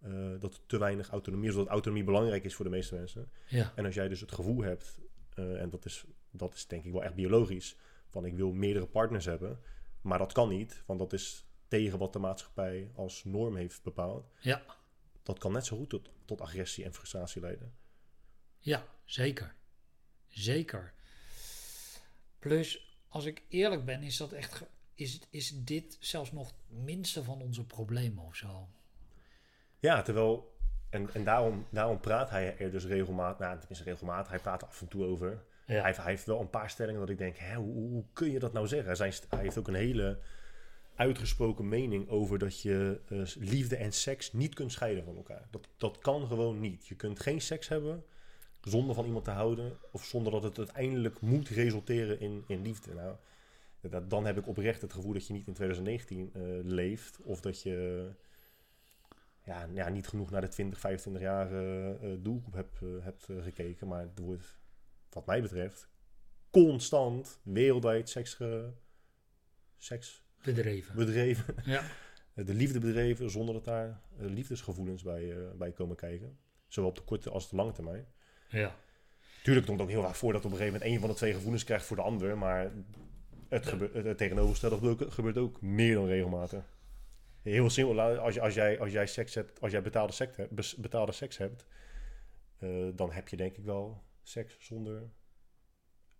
eh, 0.00 0.10
dat 0.40 0.54
er 0.54 0.60
te 0.66 0.78
weinig 0.78 1.10
autonomie 1.10 1.48
is. 1.48 1.54
Dat 1.54 1.66
autonomie 1.66 2.04
belangrijk 2.04 2.44
is 2.44 2.54
voor 2.54 2.64
de 2.64 2.70
meeste 2.70 2.94
mensen. 2.94 3.30
ja, 3.46 3.72
En 3.76 3.84
als 3.84 3.94
jij 3.94 4.08
dus 4.08 4.20
het 4.20 4.32
gevoel 4.32 4.62
hebt, 4.62 4.98
en 5.34 5.70
dat 5.70 5.84
is, 5.84 6.04
dat 6.30 6.54
is 6.54 6.66
denk 6.66 6.84
ik 6.84 6.92
wel 6.92 7.02
echt 7.04 7.14
biologisch, 7.14 7.76
van 8.08 8.24
ik 8.24 8.34
wil 8.36 8.52
meerdere 8.52 8.86
partners 8.86 9.24
hebben. 9.24 9.60
Maar 10.00 10.18
dat 10.18 10.32
kan 10.32 10.48
niet, 10.48 10.82
want 10.86 10.98
dat 10.98 11.12
is 11.12 11.46
tegen 11.68 11.98
wat 11.98 12.12
de 12.12 12.18
maatschappij 12.18 12.90
als 12.94 13.24
norm 13.24 13.56
heeft 13.56 13.82
bepaald. 13.82 14.30
ja, 14.40 14.62
Dat 15.22 15.38
kan 15.38 15.52
net 15.52 15.66
zo 15.66 15.76
goed 15.76 15.88
tot, 15.88 16.10
tot 16.28 16.40
agressie 16.40 16.84
en 16.84 16.94
frustratie 16.94 17.40
leiden. 17.40 17.74
ja, 18.58 18.86
zeker. 19.04 19.54
Zeker. 20.28 20.92
Plus, 22.38 22.98
als 23.08 23.24
ik 23.24 23.42
eerlijk 23.48 23.84
ben, 23.84 24.02
is 24.02 24.16
dat 24.16 24.32
echt. 24.32 24.62
Is, 24.94 25.20
is 25.30 25.64
dit 25.64 25.96
zelfs 26.00 26.32
nog 26.32 26.46
het 26.48 26.78
minste 26.78 27.24
van 27.24 27.42
onze 27.42 27.66
problemen 27.66 28.24
of 28.24 28.36
zo? 28.36 28.68
Ja, 29.78 30.02
terwijl. 30.02 30.56
En, 30.90 31.14
en 31.14 31.24
daarom, 31.24 31.66
daarom 31.70 32.00
praat 32.00 32.30
hij 32.30 32.58
er 32.58 32.70
dus 32.70 32.84
regelmatig. 32.84 33.38
Nou, 33.38 33.58
tenminste 33.58 33.84
regelmatig. 33.84 34.30
Hij 34.30 34.38
praat 34.40 34.62
er 34.62 34.68
af 34.68 34.80
en 34.80 34.88
toe 34.88 35.04
over. 35.04 35.44
Ja, 35.66 35.74
Hij, 35.74 35.82
heeft, 35.84 35.98
hij 35.98 36.10
heeft 36.10 36.26
wel 36.26 36.40
een 36.40 36.50
paar 36.50 36.70
stellingen 36.70 37.00
dat 37.00 37.10
ik 37.10 37.18
denk: 37.18 37.36
hè, 37.36 37.54
hoe, 37.54 37.74
hoe 37.74 38.04
kun 38.12 38.30
je 38.30 38.38
dat 38.38 38.52
nou 38.52 38.66
zeggen? 38.66 38.96
Zijn, 38.96 39.12
hij 39.28 39.40
heeft 39.40 39.58
ook 39.58 39.68
een 39.68 39.74
hele 39.74 40.18
uitgesproken 40.98 41.68
mening 41.68 42.08
over 42.08 42.38
dat 42.38 42.60
je 42.60 43.00
eh, 43.08 43.22
liefde 43.38 43.76
en 43.76 43.92
seks 43.92 44.32
niet 44.32 44.54
kunt 44.54 44.72
scheiden 44.72 45.04
van 45.04 45.16
elkaar. 45.16 45.48
Dat, 45.50 45.68
dat 45.76 45.98
kan 45.98 46.26
gewoon 46.26 46.60
niet. 46.60 46.86
Je 46.86 46.94
kunt 46.94 47.20
geen 47.20 47.40
seks 47.40 47.68
hebben 47.68 48.04
zonder 48.68 48.94
van 48.94 49.04
iemand 49.04 49.24
te 49.24 49.30
houden. 49.30 49.78
Of 49.92 50.04
zonder 50.04 50.32
dat 50.32 50.42
het 50.42 50.58
uiteindelijk 50.58 51.20
moet 51.20 51.48
resulteren 51.48 52.20
in, 52.20 52.44
in 52.46 52.62
liefde. 52.62 52.94
Nou, 52.94 53.16
dat, 53.80 54.10
dan 54.10 54.26
heb 54.26 54.38
ik 54.38 54.46
oprecht 54.46 54.82
het 54.82 54.92
gevoel 54.92 55.12
dat 55.12 55.26
je 55.26 55.32
niet 55.32 55.46
in 55.46 55.52
2019 55.52 56.30
eh, 56.32 56.42
leeft. 56.62 57.18
Of 57.22 57.40
dat 57.40 57.62
je 57.62 58.08
ja, 59.44 59.68
ja, 59.74 59.88
niet 59.88 60.08
genoeg 60.08 60.30
naar 60.30 60.40
de 60.40 60.48
20, 60.48 60.80
25 60.80 61.22
jaar 61.22 61.52
eh, 61.52 62.10
doelgroep 62.18 62.54
heb, 62.54 62.80
hebt 63.00 63.28
eh, 63.28 63.42
gekeken. 63.42 63.88
Maar 63.88 64.08
er 64.14 64.22
wordt, 64.22 64.56
wat 65.10 65.26
mij 65.26 65.42
betreft, 65.42 65.88
constant 66.50 67.40
wereldwijd 67.42 68.08
seks, 68.08 68.38
seks 69.76 70.22
Bedreven. 70.42 70.96
bedreven. 70.96 71.54
Ja. 71.64 71.82
de 72.34 72.54
liefde 72.54 72.78
bedreven 72.78 73.30
zonder 73.30 73.54
dat 73.54 73.64
daar 73.64 73.88
eh, 74.18 74.26
liefdesgevoelens 74.26 75.02
bij, 75.02 75.32
eh, 75.32 75.50
bij 75.56 75.72
komen 75.72 75.96
kijken. 75.96 76.38
Zowel 76.66 76.90
op 76.90 76.96
de 76.96 77.02
korte 77.02 77.30
als 77.30 77.50
de 77.50 77.56
lange 77.56 77.72
termijn. 77.72 78.06
Ja. 78.48 78.76
Tuurlijk 79.42 79.66
komt 79.66 79.78
het 79.78 79.88
ook 79.88 79.94
heel 79.94 80.04
vaak 80.04 80.14
voor 80.14 80.32
dat 80.32 80.44
op 80.44 80.50
een 80.50 80.56
gegeven 80.56 80.78
moment 80.78 80.92
een 80.92 81.00
van 81.00 81.08
de 81.08 81.14
twee 81.14 81.34
gevoelens 81.34 81.64
krijgt 81.64 81.84
voor 81.84 81.96
de 81.96 82.02
ander. 82.02 82.38
Maar 82.38 82.72
het, 83.48 83.66
gebeurt, 83.66 83.94
het, 84.04 84.18
tegenovergestelde 84.18 85.10
gebeurt 85.10 85.38
ook, 85.38 85.60
meer 85.60 85.94
dan 85.94 86.06
regelmatig. 86.06 86.76
Heel 87.42 87.70
simpel, 87.70 88.00
als, 88.00 88.34
je, 88.34 88.40
als, 88.40 88.54
jij, 88.54 88.80
als 88.80 88.92
jij 88.92 89.06
seks 89.06 89.34
hebt, 89.34 89.60
als 89.60 89.72
jij 89.72 89.82
betaalde 89.82 90.12
seks 90.12 90.36
hebt, 90.36 90.76
betaalde 90.80 91.12
seks 91.12 91.36
hebt 91.36 91.66
eh, 92.58 92.88
dan 92.94 93.12
heb 93.12 93.28
je 93.28 93.36
denk 93.36 93.56
ik 93.56 93.64
wel 93.64 94.04
seks 94.22 94.56
zonder 94.58 95.10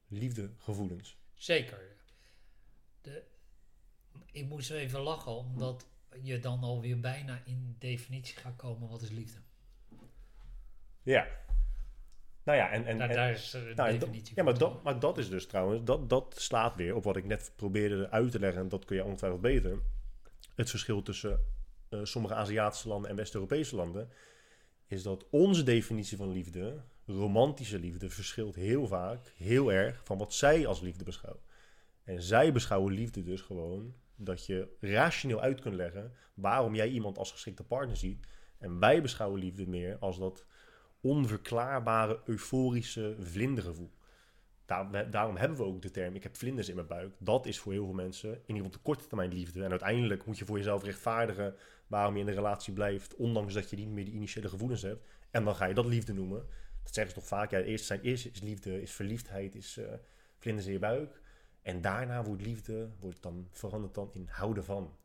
liefdegevoelens. 0.06 1.18
Zeker. 1.34 1.96
De, 3.00 3.24
ik 4.32 4.48
moest 4.48 4.70
even 4.70 5.00
lachen, 5.00 5.32
omdat 5.36 5.86
je 6.22 6.38
dan 6.38 6.60
alweer 6.62 7.00
bijna 7.00 7.42
in 7.44 7.76
definitie 7.78 8.36
gaat 8.36 8.56
komen 8.56 8.88
wat 8.88 9.02
is 9.02 9.10
liefde. 9.10 9.38
Ja. 11.02 11.26
Nou 12.42 12.58
ja, 12.58 12.70
en, 12.70 12.86
en, 12.86 12.98
daar, 12.98 13.08
en- 13.08 13.16
daar 13.16 13.30
is 13.30 13.54
eh, 13.54 13.60
de 13.62 13.72
Nou, 13.74 13.90
dat- 13.90 14.00
definitie 14.00 14.32
ja, 14.36 14.42
maar 14.42 14.58
dat, 14.58 14.82
maar 14.82 15.00
dat 15.00 15.18
is 15.18 15.28
dus 15.28 15.46
trouwens, 15.46 15.84
dat, 15.84 16.08
dat 16.10 16.34
slaat 16.38 16.74
weer 16.76 16.94
op 16.94 17.04
wat 17.04 17.16
ik 17.16 17.24
net 17.24 17.52
probeerde 17.56 18.10
uit 18.10 18.30
te 18.30 18.38
leggen. 18.38 18.62
En 18.62 18.68
dat 18.68 18.84
kun 18.84 18.96
je 18.96 19.04
ongetwijfeld 19.04 19.40
beter. 19.42 19.78
Het 20.54 20.70
verschil 20.70 21.02
tussen 21.02 21.40
eh, 21.88 22.00
sommige 22.02 22.34
Aziatische 22.34 22.88
landen 22.88 23.10
en 23.10 23.16
West-Europese 23.16 23.76
landen. 23.76 24.10
Is 24.86 25.02
dat 25.02 25.24
onze 25.30 25.62
definitie 25.62 26.16
van 26.16 26.32
liefde, 26.32 26.82
romantische 27.06 27.78
liefde, 27.78 28.10
verschilt 28.10 28.54
heel 28.54 28.86
vaak, 28.86 29.32
heel 29.36 29.72
erg 29.72 30.00
van 30.04 30.18
wat 30.18 30.34
zij 30.34 30.66
als 30.66 30.80
liefde 30.80 31.04
beschouwen. 31.04 31.42
En 32.04 32.22
zij 32.22 32.52
beschouwen 32.52 32.92
liefde 32.92 33.22
dus 33.22 33.40
gewoon 33.40 33.94
dat 34.18 34.46
je 34.46 34.68
rationeel 34.80 35.40
uit 35.40 35.60
kunt 35.60 35.74
leggen 35.74 36.12
waarom 36.34 36.74
jij 36.74 36.88
iemand 36.88 37.18
als 37.18 37.32
geschikte 37.32 37.64
partner 37.64 37.96
ziet. 37.96 38.26
En 38.58 38.78
wij 38.78 39.02
beschouwen 39.02 39.40
liefde 39.40 39.66
meer 39.66 39.96
als 39.98 40.18
dat 40.18 40.46
onverklaarbare, 41.00 42.20
euforische 42.24 43.16
vlindergevoel. 43.20 43.90
Daar, 44.66 45.10
daarom 45.10 45.36
hebben 45.36 45.56
we 45.56 45.64
ook 45.64 45.82
de 45.82 45.90
term, 45.90 46.14
ik 46.14 46.22
heb 46.22 46.36
vlinders 46.36 46.68
in 46.68 46.74
mijn 46.74 46.86
buik. 46.86 47.14
Dat 47.18 47.46
is 47.46 47.58
voor 47.58 47.72
heel 47.72 47.84
veel 47.84 47.94
mensen 47.94 48.30
in 48.30 48.38
ieder 48.38 48.56
geval 48.56 48.70
de 48.70 48.78
korte 48.78 49.06
termijn 49.06 49.32
liefde. 49.32 49.64
En 49.64 49.70
uiteindelijk 49.70 50.26
moet 50.26 50.38
je 50.38 50.44
voor 50.44 50.56
jezelf 50.56 50.84
rechtvaardigen 50.84 51.54
waarom 51.86 52.14
je 52.14 52.20
in 52.20 52.28
een 52.28 52.34
relatie 52.34 52.72
blijft, 52.72 53.16
ondanks 53.16 53.54
dat 53.54 53.70
je 53.70 53.76
niet 53.76 53.88
meer 53.88 54.04
die 54.04 54.14
initiële 54.14 54.48
gevoelens 54.48 54.82
hebt. 54.82 55.06
En 55.30 55.44
dan 55.44 55.54
ga 55.54 55.64
je 55.64 55.74
dat 55.74 55.86
liefde 55.86 56.12
noemen. 56.12 56.46
Dat 56.82 56.94
zeggen 56.94 57.14
ze 57.14 57.20
toch 57.20 57.28
vaak. 57.28 57.50
Ja, 57.50 57.60
eerst 57.60 57.84
zijn 57.84 58.00
eerst 58.00 58.26
is 58.26 58.40
liefde, 58.40 58.82
is 58.82 58.92
verliefdheid, 58.92 59.54
is 59.54 59.76
eh, 59.76 59.92
vlinders 60.38 60.66
in 60.66 60.72
je 60.72 60.78
buik. 60.78 61.20
En 61.68 61.80
daarna 61.80 62.22
wordt 62.22 62.42
liefde, 62.42 62.90
wordt 63.00 63.22
dan, 63.22 63.48
verandert 63.52 63.94
dan 63.94 64.10
in 64.12 64.28
houden 64.30 64.64
van. 64.64 64.96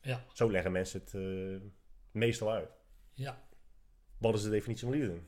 Ja, 0.00 0.24
Zo 0.32 0.50
leggen 0.50 0.72
mensen 0.72 1.00
het 1.00 1.14
eh, 1.14 1.68
meestal 2.10 2.52
uit. 2.52 2.70
ja. 3.14 3.44
Wat 4.18 4.34
is 4.34 4.42
de 4.42 4.50
definitie 4.50 4.86
van 4.88 4.96
liefde? 4.96 5.20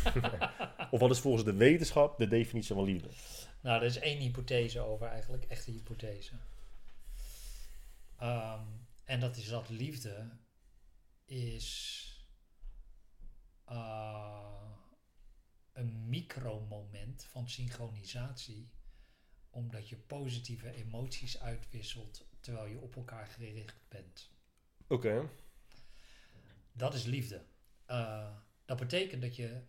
of 0.90 1.00
wat 1.00 1.10
is 1.10 1.18
volgens 1.20 1.44
de 1.44 1.54
wetenschap 1.54 2.18
de 2.18 2.28
definitie 2.28 2.74
van 2.74 2.84
liefde? 2.84 3.08
Nou, 3.60 3.80
er 3.80 3.86
is 3.86 3.98
één 3.98 4.18
hypothese 4.18 4.80
over 4.80 5.06
eigenlijk, 5.06 5.44
echte 5.44 5.70
hypothese. 5.70 6.34
Ehm, 8.18 8.64
en 9.04 9.20
dat 9.20 9.36
is 9.36 9.48
dat 9.48 9.68
liefde 9.68 10.30
is 11.24 12.26
eh, 13.64 14.70
een 15.72 16.08
micromoment 16.08 17.24
van 17.24 17.48
synchronisatie, 17.48 18.70
omdat 19.52 19.88
je 19.88 19.96
positieve 19.96 20.72
emoties 20.74 21.40
uitwisselt 21.40 22.26
terwijl 22.40 22.66
je 22.66 22.78
op 22.78 22.96
elkaar 22.96 23.26
gericht 23.26 23.84
bent. 23.88 24.30
Oké. 24.86 25.28
Dat 26.72 26.94
is 26.94 27.04
liefde. 27.04 27.42
Eh, 27.86 28.36
dat 28.64 28.78
betekent 28.78 29.22
dat 29.22 29.36
je 29.36 29.60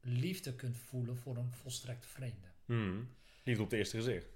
liefde 0.00 0.54
kunt 0.54 0.76
voelen 0.76 1.16
voor 1.16 1.36
een 1.36 1.52
volstrekt 1.52 2.06
vreemde. 2.06 2.46
Hmm. 2.64 3.14
Liefde 3.44 3.62
op 3.62 3.70
het 3.70 3.78
eerste 3.78 3.96
gezicht. 3.96 4.26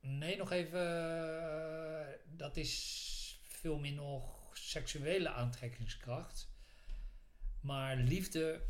Nee, 0.00 0.36
nog 0.36 0.50
even. 0.50 0.80
eh, 0.80 2.14
dat 2.36 2.56
is 2.56 3.38
veel 3.42 3.78
meer 3.78 3.92
nog 3.92 4.50
seksuele 4.56 5.28
aantrekkingskracht. 5.28 6.48
Maar 7.60 7.96
liefde. 7.96 8.60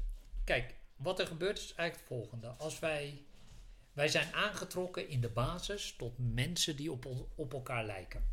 Kijk, 0.45 0.75
wat 0.97 1.19
er 1.21 1.27
gebeurt 1.27 1.59
is 1.59 1.75
eigenlijk 1.75 2.09
het 2.09 2.19
volgende. 2.19 2.49
Als 2.49 2.79
wij. 2.79 3.23
Wij 3.95 4.09
zijn 4.09 4.35
aangetrokken 4.35 5.09
in 5.09 5.21
de 5.21 5.29
basis 5.29 5.95
tot 5.97 6.13
mensen 6.17 6.77
die 6.77 6.93
op, 6.93 7.07
op 7.35 7.53
elkaar 7.53 7.85
lijken. 7.85 8.25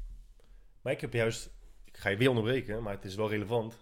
Maar 0.82 0.94
ik 0.94 1.02
heb 1.02 1.14
juist, 1.14 1.50
ik 1.84 1.98
ga 1.98 2.10
je 2.10 2.18
weer 2.18 2.30
onderbreken, 2.30 2.84
maar 2.84 2.94
het 2.94 3.06
is 3.06 3.16
wel 3.16 3.30
relevant. 3.30 3.78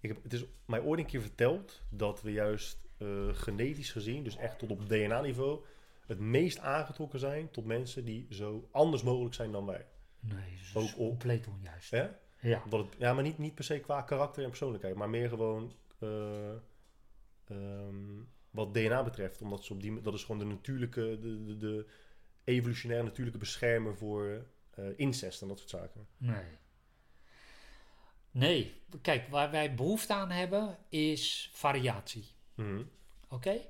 Ik 0.00 0.08
heb, 0.08 0.22
het 0.22 0.32
is 0.32 0.44
mij 0.64 0.80
ooit 0.80 1.00
een 1.00 1.06
keer 1.06 1.20
verteld 1.20 1.82
dat 1.88 2.22
we 2.22 2.32
juist 2.32 2.86
eh, 2.98 3.28
genetisch 3.32 3.90
gezien, 3.90 4.24
dus 4.24 4.36
echt 4.36 4.58
tot 4.58 4.70
op 4.70 4.88
DNA-niveau, 4.88 5.64
het 6.06 6.18
meest 6.18 6.58
aangetrokken 6.58 7.18
zijn 7.18 7.50
tot 7.50 7.64
mensen 7.64 8.04
die 8.04 8.26
zo 8.30 8.68
anders 8.70 9.02
mogelijk 9.02 9.34
zijn 9.34 9.52
dan 9.52 9.66
wij. 9.66 9.86
Nee, 10.20 10.58
dat 10.72 10.82
is 10.82 10.96
Ook 10.96 11.08
compleet 11.08 11.46
onjuist. 11.46 11.90
Hè? 11.90 12.08
Ja. 12.40 12.62
Omdat 12.64 12.86
het, 12.86 12.94
ja, 12.98 13.12
maar 13.12 13.22
niet, 13.22 13.38
niet 13.38 13.54
per 13.54 13.64
se 13.64 13.80
qua 13.80 14.02
karakter 14.02 14.42
en 14.42 14.48
persoonlijkheid, 14.48 14.94
maar 14.94 15.10
meer 15.10 15.28
gewoon 15.28 15.72
ehm, 15.98 16.56
wat 18.52 18.74
DNA 18.74 19.02
betreft. 19.02 19.42
Omdat 19.42 19.64
ze 19.64 19.72
op 19.72 19.80
die, 19.82 20.00
dat 20.00 20.14
is 20.14 20.22
gewoon 20.24 20.38
de 20.38 20.44
natuurlijke, 20.44 21.18
de, 21.20 21.44
de, 21.44 21.56
de 21.56 21.86
evolutionaire 22.44 23.06
natuurlijke 23.06 23.38
beschermer 23.38 23.96
voor 23.96 24.46
eh, 24.70 24.84
incest 24.96 25.42
en 25.42 25.48
dat 25.48 25.58
soort 25.58 25.70
zaken. 25.70 26.06
Nee. 26.16 26.44
Nee, 28.30 28.82
kijk, 29.02 29.28
waar 29.28 29.50
wij 29.50 29.74
behoefte 29.74 30.14
aan 30.14 30.30
hebben 30.30 30.78
is 30.88 31.50
variatie. 31.52 32.26
Mhm. 32.54 32.82
Oké? 33.28 33.60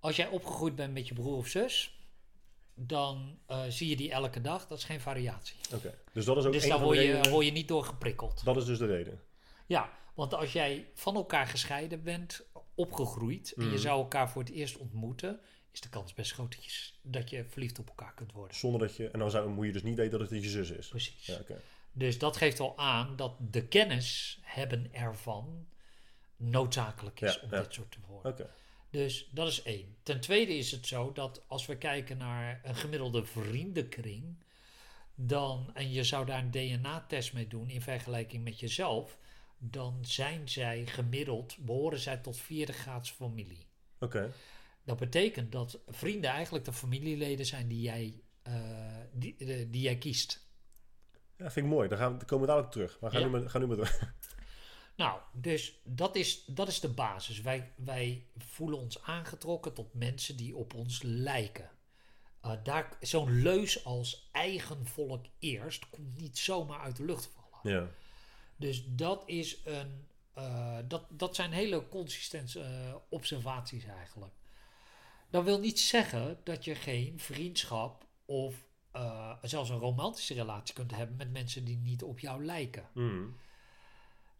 Als 0.00 0.16
jij 0.16 0.28
opgegroeid 0.28 0.74
bent 0.74 0.92
met 0.92 1.08
je 1.08 1.14
broer 1.14 1.36
of 1.36 1.46
zus, 1.48 2.02
dan 2.74 3.38
eh, 3.46 3.62
zie 3.68 3.88
je 3.88 3.96
die 3.96 4.10
elke 4.10 4.40
dag. 4.40 4.66
Dat 4.66 4.78
is 4.78 4.84
geen 4.84 5.00
variatie. 5.00 5.56
Oké, 5.74 5.98
dus 6.12 6.24
dat 6.24 6.36
is 6.36 6.44
ook 6.44 6.52
Dus 6.52 6.68
daar 6.68 6.88
redenen. 6.88 7.30
word 7.30 7.44
je 7.46 7.52
niet 7.52 7.68
door 7.68 7.84
geprikkeld. 7.84 8.44
Dat 8.44 8.56
is 8.56 8.64
dus 8.64 8.78
de 8.78 8.86
reden. 8.86 9.20
Ja, 9.66 9.92
want 10.14 10.34
als 10.34 10.52
jij 10.52 10.90
van 10.94 11.14
elkaar 11.14 11.46
gescheiden 11.46 12.02
bent, 12.02 12.47
opgegroeid, 12.78 13.52
en 13.56 13.62
Mhm. 13.64 13.72
je 13.72 13.78
zou 13.78 13.98
elkaar 14.00 14.30
voor 14.30 14.42
het 14.42 14.52
eerst 14.52 14.76
ontmoeten, 14.76 15.40
is 15.72 15.80
de 15.80 15.88
kans 15.88 16.14
best 16.14 16.32
groot 16.32 16.52
dat 16.54 16.64
je, 16.64 16.70
s- 16.70 16.98
dat 17.02 17.30
je 17.30 17.44
verliefd 17.44 17.78
op 17.78 17.88
elkaar 17.88 18.14
kunt 18.14 18.32
worden. 18.32 18.56
Zonder 18.56 18.80
dat 18.80 18.96
je, 18.96 19.08
en 19.08 19.18
dan 19.18 19.30
zou, 19.30 19.48
moet 19.50 19.66
je 19.66 19.72
dus 19.72 19.82
niet 19.82 19.96
weten 19.96 20.18
dat 20.18 20.30
het 20.30 20.42
je 20.42 20.48
zus 20.48 20.70
is. 20.70 20.88
Precies. 20.88 21.26
Ja, 21.26 21.38
oké. 21.40 21.60
Dus 21.92 22.18
dat 22.18 22.36
geeft 22.36 22.60
al 22.60 22.78
aan 22.78 23.16
dat 23.16 23.34
de 23.50 23.66
kennis 23.66 24.38
hebben 24.42 24.92
ervan 24.94 25.66
noodzakelijk 26.36 27.20
is 27.20 27.34
Ja, 27.34 27.40
om 27.42 27.50
ja. 27.50 27.60
dit 27.62 27.74
soort 27.74 27.90
te 27.90 27.98
worden. 28.06 28.32
Oké. 28.32 28.50
Dus 28.90 29.28
dat 29.32 29.48
is 29.48 29.62
één. 29.62 29.96
Ten 30.02 30.20
tweede 30.20 30.56
is 30.56 30.70
het 30.70 30.86
zo 30.86 31.12
dat 31.12 31.42
als 31.48 31.66
we 31.66 31.76
kijken 31.76 32.16
naar 32.18 32.60
een 32.64 32.74
gemiddelde 32.74 33.24
vriendenkring, 33.24 34.36
dan, 35.14 35.70
en 35.74 35.90
je 35.92 36.04
zou 36.04 36.26
daar 36.26 36.38
een 36.38 36.50
DNA-test 36.50 37.32
mee 37.32 37.46
doen 37.48 37.68
in 37.70 37.82
vergelijking 37.82 38.44
met 38.44 38.60
jezelf, 38.60 39.18
dan 39.58 39.98
zijn 40.02 40.48
zij 40.48 40.86
gemiddeld, 40.86 41.56
behoren 41.58 41.98
zij 41.98 42.16
tot 42.16 42.36
vierde 42.36 42.72
graads 42.72 43.10
familie. 43.10 43.66
Oké. 44.00 44.32
Dat 44.84 44.98
betekent 44.98 45.52
dat 45.52 45.80
vrienden 45.88 46.30
eigenlijk 46.30 46.64
de 46.64 46.72
familieleden 46.72 47.46
zijn 47.46 47.68
die 47.68 47.80
jij, 47.80 48.22
eh, 48.42 48.54
die, 49.12 49.36
eh, 49.36 49.66
die 49.70 49.80
jij 49.82 49.98
kiest. 49.98 50.46
Ja, 51.36 51.50
vind 51.50 51.66
ik 51.66 51.72
mooi. 51.72 51.88
Daar, 51.88 51.98
gaan 51.98 52.12
we, 52.12 52.18
daar 52.18 52.26
komen 52.26 52.46
we 52.46 52.52
dadelijk 52.52 52.72
terug. 52.72 53.00
Maar 53.00 53.10
ga 53.10 53.18
Ja. 53.18 53.24
nu 53.24 53.30
maar, 53.30 53.50
ga 53.50 53.58
nu 53.58 53.66
maar 53.66 53.76
door. 53.76 53.98
Nou, 54.96 55.20
dus 55.32 55.80
dat 55.84 56.16
is, 56.16 56.44
dat 56.44 56.68
is 56.68 56.80
de 56.80 56.88
basis. 56.88 57.40
Wij, 57.40 57.72
wij 57.76 58.26
voelen 58.36 58.78
ons 58.78 59.02
aangetrokken 59.02 59.74
tot 59.74 59.94
mensen 59.94 60.36
die 60.36 60.56
op 60.56 60.74
ons 60.74 61.02
lijken. 61.02 61.70
Eh, 62.40 62.52
daar, 62.62 62.96
zo'n 63.00 63.42
leus 63.42 63.84
als 63.84 64.28
eigen 64.32 64.86
volk 64.86 65.24
eerst 65.38 65.90
komt 65.90 66.16
niet 66.18 66.38
zomaar 66.38 66.80
uit 66.80 66.96
de 66.96 67.04
lucht 67.04 67.30
vallen. 67.34 67.78
Ja. 67.80 67.88
Dus 68.58 68.84
dat, 68.86 69.22
is 69.26 69.60
een, 69.64 70.06
eh, 70.32 70.78
dat, 70.88 71.06
dat 71.10 71.34
zijn 71.34 71.52
hele 71.52 71.88
consistente 71.88 72.60
eh, 72.60 72.94
observaties 73.08 73.84
eigenlijk. 73.84 74.34
Dat 75.30 75.44
wil 75.44 75.58
niet 75.58 75.80
zeggen 75.80 76.40
dat 76.44 76.64
je 76.64 76.74
geen 76.74 77.20
vriendschap 77.20 78.06
of 78.24 78.66
eh, 78.90 79.36
zelfs 79.42 79.70
een 79.70 79.78
romantische 79.78 80.34
relatie 80.34 80.74
kunt 80.74 80.90
hebben 80.90 81.16
met 81.16 81.32
mensen 81.32 81.64
die 81.64 81.76
niet 81.76 82.02
op 82.02 82.18
jou 82.18 82.44
lijken. 82.44 82.88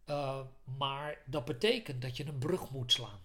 Uh, 0.06 0.40
maar 0.78 1.22
dat 1.26 1.44
betekent 1.44 2.02
dat 2.02 2.16
je 2.16 2.26
een 2.26 2.38
brug 2.38 2.70
moet 2.70 2.92
slaan. 2.92 3.20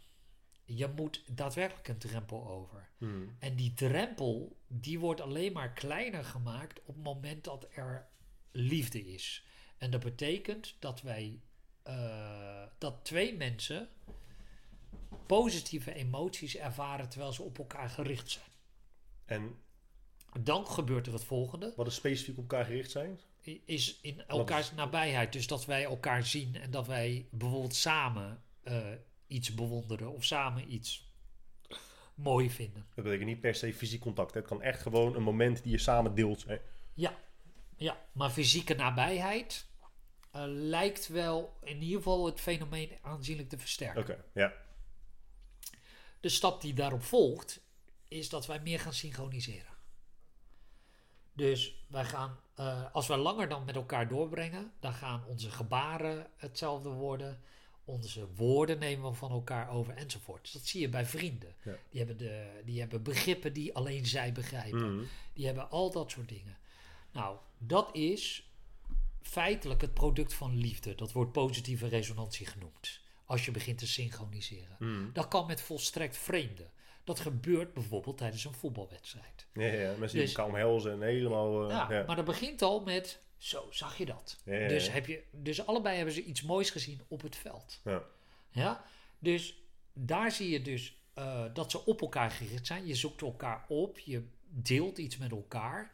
Je 0.65 0.87
moet 0.95 1.23
daadwerkelijk 1.27 1.87
een 1.87 1.97
drempel 1.97 2.47
over. 2.47 2.89
Mhm. 2.97 3.27
En 3.39 3.55
die 3.55 3.73
drempel, 3.73 4.57
die 4.67 4.99
wordt 4.99 5.21
alleen 5.21 5.53
maar 5.53 5.73
kleiner 5.73 6.25
gemaakt 6.25 6.79
op 6.79 6.95
het 6.95 7.03
moment 7.03 7.43
dat 7.43 7.67
er 7.75 8.07
liefde 8.51 9.05
is. 9.05 9.45
En 9.83 9.91
dat 9.91 10.01
betekent 10.03 10.75
dat 10.79 11.01
wij 11.01 11.39
eh, 11.83 12.63
dat 12.77 12.95
twee 13.01 13.37
mensen 13.37 13.89
positieve 15.25 15.93
emoties 15.93 16.55
ervaren 16.57 17.09
terwijl 17.09 17.31
ze 17.31 17.41
op 17.43 17.57
elkaar 17.57 17.89
gericht 17.89 18.31
zijn. 18.31 18.45
En 19.25 19.55
Dan 20.39 20.67
gebeurt 20.67 21.07
er 21.07 21.13
het 21.13 21.23
volgende. 21.23 21.73
wat 21.75 21.87
is 21.87 21.95
specifiek 21.95 22.37
op 22.37 22.51
elkaar 22.51 22.65
gericht 22.65 22.91
zijn? 22.91 23.19
Is 23.65 23.99
in 24.01 24.27
elkaars 24.27 24.71
nabijheid. 24.71 25.33
Dus 25.33 25.47
dat 25.47 25.65
wij 25.65 25.83
elkaar 25.83 26.25
zien 26.25 26.55
en 26.55 26.71
dat 26.71 26.87
wij 26.87 27.27
bijvoorbeeld 27.31 27.75
samen 27.75 28.43
eh, 28.63 28.91
iets 29.27 29.53
bewonderen 29.53 30.11
of 30.11 30.23
samen 30.23 30.73
iets 30.73 31.11
mooi 32.15 32.49
vinden. 32.49 32.85
Dat 32.95 33.03
betekent 33.03 33.29
niet 33.29 33.41
per 33.41 33.55
se 33.55 33.73
fysiek 33.73 34.01
contact. 34.01 34.33
hè. 34.33 34.39
Het 34.39 34.49
kan 34.49 34.61
echt 34.61 34.81
gewoon 34.81 35.15
een 35.15 35.23
moment 35.23 35.63
die 35.63 35.71
je 35.71 35.77
samen 35.77 36.15
deelt 36.15 36.39
zijn. 36.39 36.59
Ja, 36.93 37.15
ja 37.75 38.05
maar 38.11 38.29
fysieke 38.29 38.73
nabijheid 38.73 39.71
lijkt 40.41 41.07
wel 41.07 41.57
in 41.61 41.81
ieder 41.81 41.97
geval 41.97 42.25
het 42.25 42.39
fenomeen 42.39 42.97
aanzienlijk 43.01 43.49
te 43.49 43.57
versterken. 43.57 44.01
Oké, 44.01 44.23
ja. 44.33 44.53
De 46.19 46.29
stap 46.29 46.61
die 46.61 46.73
daarop 46.73 47.03
volgt, 47.03 47.61
is 48.07 48.29
dat 48.29 48.45
wij 48.45 48.59
meer 48.59 48.79
gaan 48.79 48.93
synchroniseren. 48.93 49.73
Dus 51.33 51.85
wij 51.87 52.05
gaan, 52.05 52.39
eh, 52.55 52.93
als 52.93 53.07
we 53.07 53.17
langer 53.17 53.49
dan 53.49 53.65
met 53.65 53.75
elkaar 53.75 54.07
doorbrengen, 54.07 54.71
dan 54.79 54.93
gaan 54.93 55.25
onze 55.25 55.51
gebaren 55.51 56.27
hetzelfde 56.37 56.89
worden. 56.89 57.41
Onze 57.85 58.27
woorden 58.35 58.79
nemen 58.79 59.09
we 59.09 59.15
van 59.15 59.31
elkaar 59.31 59.69
over 59.69 59.95
enzovoort. 59.95 60.53
Dat 60.53 60.65
zie 60.65 60.81
je 60.81 60.89
bij 60.89 61.05
vrienden. 61.05 61.55
Ja. 61.63 61.75
Die, 61.89 61.99
hebben 61.99 62.17
de, 62.17 62.61
die 62.65 62.79
hebben 62.79 63.03
begrippen 63.03 63.53
die 63.53 63.75
alleen 63.75 64.05
zij 64.05 64.31
begrijpen. 64.31 64.95
Mhm. 64.95 65.05
Die 65.33 65.45
hebben 65.45 65.69
al 65.69 65.91
dat 65.91 66.11
soort 66.11 66.29
dingen. 66.29 66.57
Nou, 67.11 67.37
dat 67.57 67.95
is 67.95 68.52
feitelijk 69.23 69.81
het 69.81 69.93
product 69.93 70.33
van 70.33 70.57
liefde. 70.57 70.95
Dat 70.95 71.11
wordt 71.11 71.31
positieve 71.31 71.87
resonantie 71.87 72.45
genoemd. 72.45 73.01
Als 73.25 73.45
je 73.45 73.51
begint 73.51 73.77
te 73.77 73.87
synchroniseren. 73.87 74.75
Mhm. 74.79 75.11
Dat 75.13 75.27
kan 75.27 75.45
met 75.47 75.61
volstrekt 75.61 76.17
vreemden. 76.17 76.71
Dat 77.03 77.19
gebeurt 77.19 77.73
bijvoorbeeld 77.73 78.17
tijdens 78.17 78.45
een 78.45 78.53
voetbalwedstrijd. 78.53 79.47
Ja, 79.53 79.63
ja, 79.63 79.93
mensen 79.97 80.17
die 80.17 80.27
Dus- 80.27 80.37
omhelzen 80.39 80.91
en 80.91 81.01
helemaal... 81.01 81.63
eh, 81.63 81.69
ja, 81.69 81.87
ja. 81.91 82.03
Maar 82.05 82.15
dat 82.15 82.25
begint 82.25 82.61
al 82.61 82.81
met, 82.83 83.19
zo 83.37 83.67
zag 83.69 83.97
je 83.97 84.05
dat. 84.05 84.37
Ja, 84.45 84.67
Dus, 84.67 84.91
heb 84.91 85.05
je, 85.07 85.23
dus 85.31 85.65
allebei 85.65 85.95
hebben 85.95 86.13
ze 86.13 86.23
iets 86.23 86.41
moois 86.41 86.69
gezien 86.69 87.01
op 87.07 87.21
het 87.21 87.35
veld. 87.35 87.81
Ja. 87.83 88.03
Ja? 88.49 88.85
Dus 89.19 89.57
daar 89.93 90.31
zie 90.31 90.49
je 90.49 90.61
dus 90.61 90.97
eh, 91.13 91.43
dat 91.53 91.71
ze 91.71 91.85
op 91.85 92.01
elkaar 92.01 92.31
gericht 92.31 92.67
zijn. 92.67 92.87
Je 92.87 92.95
zoekt 92.95 93.21
elkaar 93.21 93.65
op, 93.67 93.99
je 93.99 94.23
deelt 94.47 94.97
iets 94.97 95.17
met 95.17 95.31
elkaar. 95.31 95.91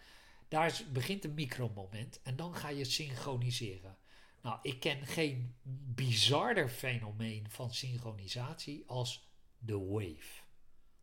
Daar 0.49 0.81
begint 0.91 1.23
een 1.23 1.34
micromoment 1.34 2.21
en 2.21 2.35
dan 2.35 2.55
ga 2.55 2.69
je 2.69 2.84
synchroniseren. 2.84 3.97
Nou, 4.41 4.57
ik 4.61 4.80
ken 4.80 5.05
geen 5.05 5.55
bizarder 5.95 6.69
fenomeen 6.69 7.45
van 7.49 7.73
synchronisatie 7.73 8.84
als 8.88 9.30
de 9.57 9.80
wave. 9.80 10.41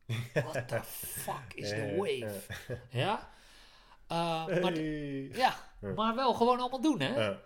What 0.52 0.68
the 0.68 0.80
fuck 0.84 1.54
is 1.54 1.68
de 1.68 1.94
wave? 1.96 2.40
Ja? 2.90 3.30
Eh, 4.06 4.16
maar, 4.46 4.72
Hey. 4.72 5.28
ja, 5.28 5.70
maar 5.94 6.14
wel 6.14 6.34
gewoon 6.34 6.58
allemaal 6.60 6.80
doen, 6.80 7.00
hè? 7.00 7.24
Ja. 7.24 7.40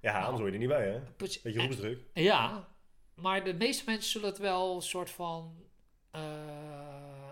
Ja, 0.00 0.18
anders 0.20 0.38
hoor 0.38 0.46
je 0.46 0.52
er 0.52 0.58
niet 0.58 0.68
bij, 0.68 0.88
hè? 0.88 1.00
Precies. 1.00 1.42
Beetje 1.42 1.60
groepsdruk. 1.60 2.00
Ja, 2.14 2.68
maar 3.14 3.44
de 3.44 3.54
meeste 3.54 3.84
mensen 3.86 4.10
zullen 4.10 4.28
het 4.28 4.38
wel 4.38 4.74
een 4.74 4.82
soort 4.82 5.10
van 5.10 5.64
eh, 6.10 7.30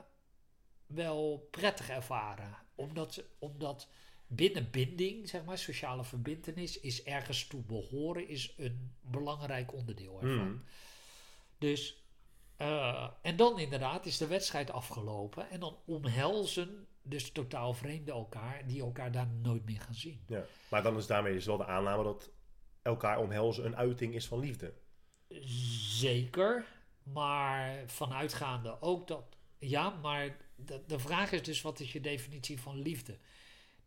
wel 0.86 1.48
prettig 1.50 1.88
ervaren. 1.88 2.56
Omdat, 2.74 3.22
omdat 3.38 3.88
binnen 4.32 4.70
binding, 4.70 5.28
zeg 5.28 5.44
maar, 5.44 5.58
sociale 5.58 6.04
verbindenis, 6.04 6.80
is 6.80 7.02
ergens 7.02 7.46
toe 7.46 7.62
behoren, 7.62 8.28
is 8.28 8.54
een 8.56 8.92
belangrijk 9.00 9.72
onderdeel 9.72 10.20
ervan. 10.22 10.48
Mhm. 10.48 10.58
Dus, 11.58 12.04
eh, 12.56 13.10
en 13.22 13.36
dan 13.36 13.58
inderdaad 13.58 14.06
is 14.06 14.16
de 14.16 14.26
wedstrijd 14.26 14.70
afgelopen 14.70 15.50
en 15.50 15.60
dan 15.60 15.78
omhelzen 15.86 16.86
dus 17.02 17.30
totaal 17.32 17.74
vreemden 17.74 18.14
elkaar, 18.14 18.66
die 18.66 18.80
elkaar 18.80 19.12
daar 19.12 19.26
nooit 19.26 19.64
meer 19.64 19.80
gaan 19.80 19.94
zien. 19.94 20.20
Ja. 20.26 20.44
Maar 20.70 20.82
dan 20.82 20.96
is 20.96 21.06
daarmee 21.06 21.32
dus 21.32 21.46
wel 21.46 21.56
de 21.56 21.66
aanname 21.66 22.02
dat 22.02 22.30
elkaar 22.82 23.18
omhelzen 23.18 23.64
een 23.64 23.76
uiting 23.76 24.14
is 24.14 24.26
van 24.26 24.38
liefde. 24.38 24.74
Zeker, 25.98 26.64
maar 27.02 27.82
vanuitgaande 27.86 28.80
ook 28.80 29.06
dat. 29.06 29.36
Ja, 29.58 29.90
maar 29.90 30.36
de, 30.56 30.82
de 30.86 30.98
vraag 30.98 31.32
is 31.32 31.42
dus: 31.42 31.62
wat 31.62 31.80
is 31.80 31.92
je 31.92 32.00
definitie 32.00 32.60
van 32.60 32.82
liefde? 32.82 33.18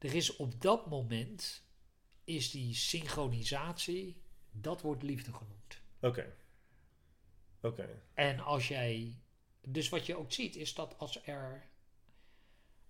Er 0.03 0.15
is 0.15 0.35
op 0.35 0.61
dat 0.61 0.89
moment, 0.89 1.63
is 2.23 2.51
die 2.51 2.73
synchronisatie, 2.75 4.21
dat 4.51 4.81
wordt 4.81 5.03
liefde 5.03 5.34
genoemd. 5.34 5.81
Oké. 5.99 6.35
Oké. 7.61 8.01
En 8.13 8.39
als 8.39 8.67
jij. 8.67 9.17
Dus 9.67 9.89
wat 9.89 10.05
je 10.05 10.15
ook 10.17 10.31
ziet, 10.31 10.55
is 10.55 10.73
dat 10.73 10.97
als 10.97 11.25
er 11.25 11.69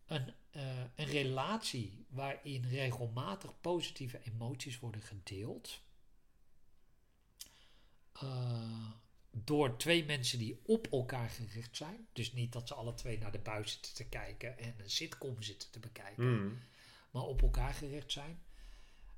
een, 0.06 0.34
eh, 0.52 0.80
een 0.96 1.06
relatie 1.06 2.06
waarin 2.10 2.66
regelmatig 2.66 3.62
positieve 3.62 4.20
emoties 4.24 4.80
worden 4.80 5.02
gedeeld. 5.02 5.82
eh, 8.14 8.92
door 9.32 9.78
twee 9.78 10.06
mensen 10.06 10.40
die 10.40 10.60
op 10.66 10.88
elkaar 10.92 11.30
gericht 11.30 11.78
zijn. 11.78 12.08
Dus 12.14 12.34
niet 12.34 12.52
dat 12.54 12.68
ze 12.68 12.74
alle 12.74 12.94
twee 12.94 13.18
naar 13.18 13.32
de 13.32 13.40
buis 13.40 13.72
zitten 13.72 13.94
te 13.94 14.06
kijken 14.06 14.58
en 14.58 14.74
een 14.78 14.90
sitcom 14.90 15.42
zitten 15.44 15.72
te 15.72 15.80
bekijken 15.80 16.34
Mhm. 16.36 16.54
Maar 17.14 17.24
op 17.24 17.42
elkaar 17.42 17.74
gericht 17.74 18.12
zijn. 18.12 18.44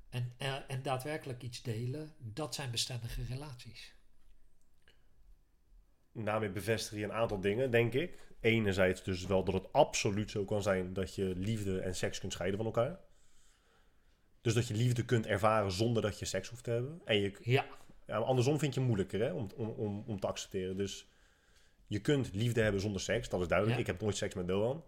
En, 0.08 0.34
eh, 0.36 0.54
en 0.68 0.82
daadwerkelijk 0.82 1.42
iets 1.42 1.62
delen, 1.62 2.14
dat 2.18 2.54
zijn 2.54 2.70
bestendige 2.70 3.24
relaties. 3.24 3.94
Daarmee 6.12 6.50
bevestig 6.50 6.98
je 6.98 7.04
een 7.04 7.12
aantal 7.12 7.40
dingen, 7.40 7.70
denk 7.70 7.92
ik. 7.92 8.34
Enerzijds 8.40 9.02
dus 9.02 9.26
wel 9.26 9.44
dat 9.44 9.54
het 9.54 9.72
absoluut 9.72 10.30
zo 10.30 10.44
kan 10.44 10.62
zijn 10.62 10.92
dat 10.92 11.14
je 11.14 11.24
liefde 11.24 11.80
en 11.80 11.94
seks 11.94 12.18
kunt 12.18 12.32
scheiden 12.32 12.56
van 12.58 12.66
elkaar. 12.66 12.98
Dus 14.40 14.54
dat 14.54 14.66
je 14.68 14.74
liefde 14.74 15.04
kunt 15.04 15.26
ervaren 15.26 15.72
zonder 15.72 16.02
dat 16.02 16.18
je 16.18 16.24
seks 16.24 16.48
hoeft 16.48 16.64
te 16.64 16.70
hebben. 16.70 17.00
En 17.04 17.20
je, 17.20 17.32
Ja, 18.06 18.16
andersom 18.16 18.58
vind 18.58 18.74
je 18.74 18.80
het 18.80 18.88
moeilijker 18.88 19.20
hè, 19.20 19.32
om, 19.32 19.48
om, 19.56 19.68
om, 19.68 20.04
om 20.06 20.20
te 20.20 20.26
accepteren. 20.26 20.76
Dus 20.76 21.08
je 21.86 22.00
kunt 22.00 22.34
liefde 22.34 22.60
hebben 22.60 22.80
zonder 22.80 23.00
seks, 23.00 23.28
dat 23.28 23.40
is 23.40 23.48
duidelijk. 23.48 23.78
Ja. 23.78 23.84
Ik 23.84 23.90
heb 23.90 24.00
nooit 24.00 24.16
seks 24.16 24.34
met 24.34 24.48
Doan. 24.48 24.84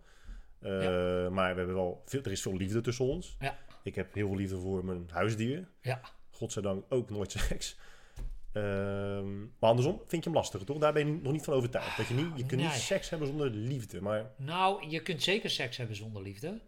Eh, 0.61 0.83
Ja. 0.83 1.31
Maar 1.31 1.51
we 1.53 1.59
hebben 1.59 1.75
wel 1.75 2.03
veel, 2.07 2.23
er 2.23 2.31
is 2.33 2.43
veel 2.43 2.57
liefde 2.57 2.81
tussen 2.81 3.05
ons. 3.05 3.37
Ja. 3.41 3.59
Ik 3.83 3.95
heb 3.95 4.15
heel 4.15 4.29
veel 4.29 4.37
liefde 4.37 4.59
voor 4.59 4.85
mijn 4.85 5.09
huisdier. 5.13 5.69
ja, 5.83 6.01
Godzijdank 6.31 6.85
ook 6.89 7.11
nooit 7.11 7.33
seks. 7.49 7.77
Ehm, 8.53 9.39
maar 9.41 9.71
andersom 9.71 10.03
vind 10.07 10.25
je 10.25 10.31
hem 10.31 10.39
lastiger, 10.39 10.67
toch? 10.67 10.79
Daar 10.79 10.93
ben 10.93 11.07
je 11.07 11.21
nog 11.23 11.33
niet 11.33 11.45
van 11.45 11.55
overtuigd. 11.55 11.97
Dat 11.97 12.07
je, 12.07 12.15
niet, 12.15 12.27
je 12.37 12.47
kunt 12.47 12.61
Nee. 12.61 12.71
niet 12.71 12.73
seks 12.81 13.11
hebben 13.11 13.29
zonder 13.29 13.51
liefde. 13.51 14.01
Maar 14.01 14.31
nou, 14.37 14.89
je 14.89 15.03
kunt 15.03 15.23
zeker 15.23 15.51
seks 15.51 15.77
hebben 15.77 15.97
zonder 15.97 16.23
liefde. 16.23 16.61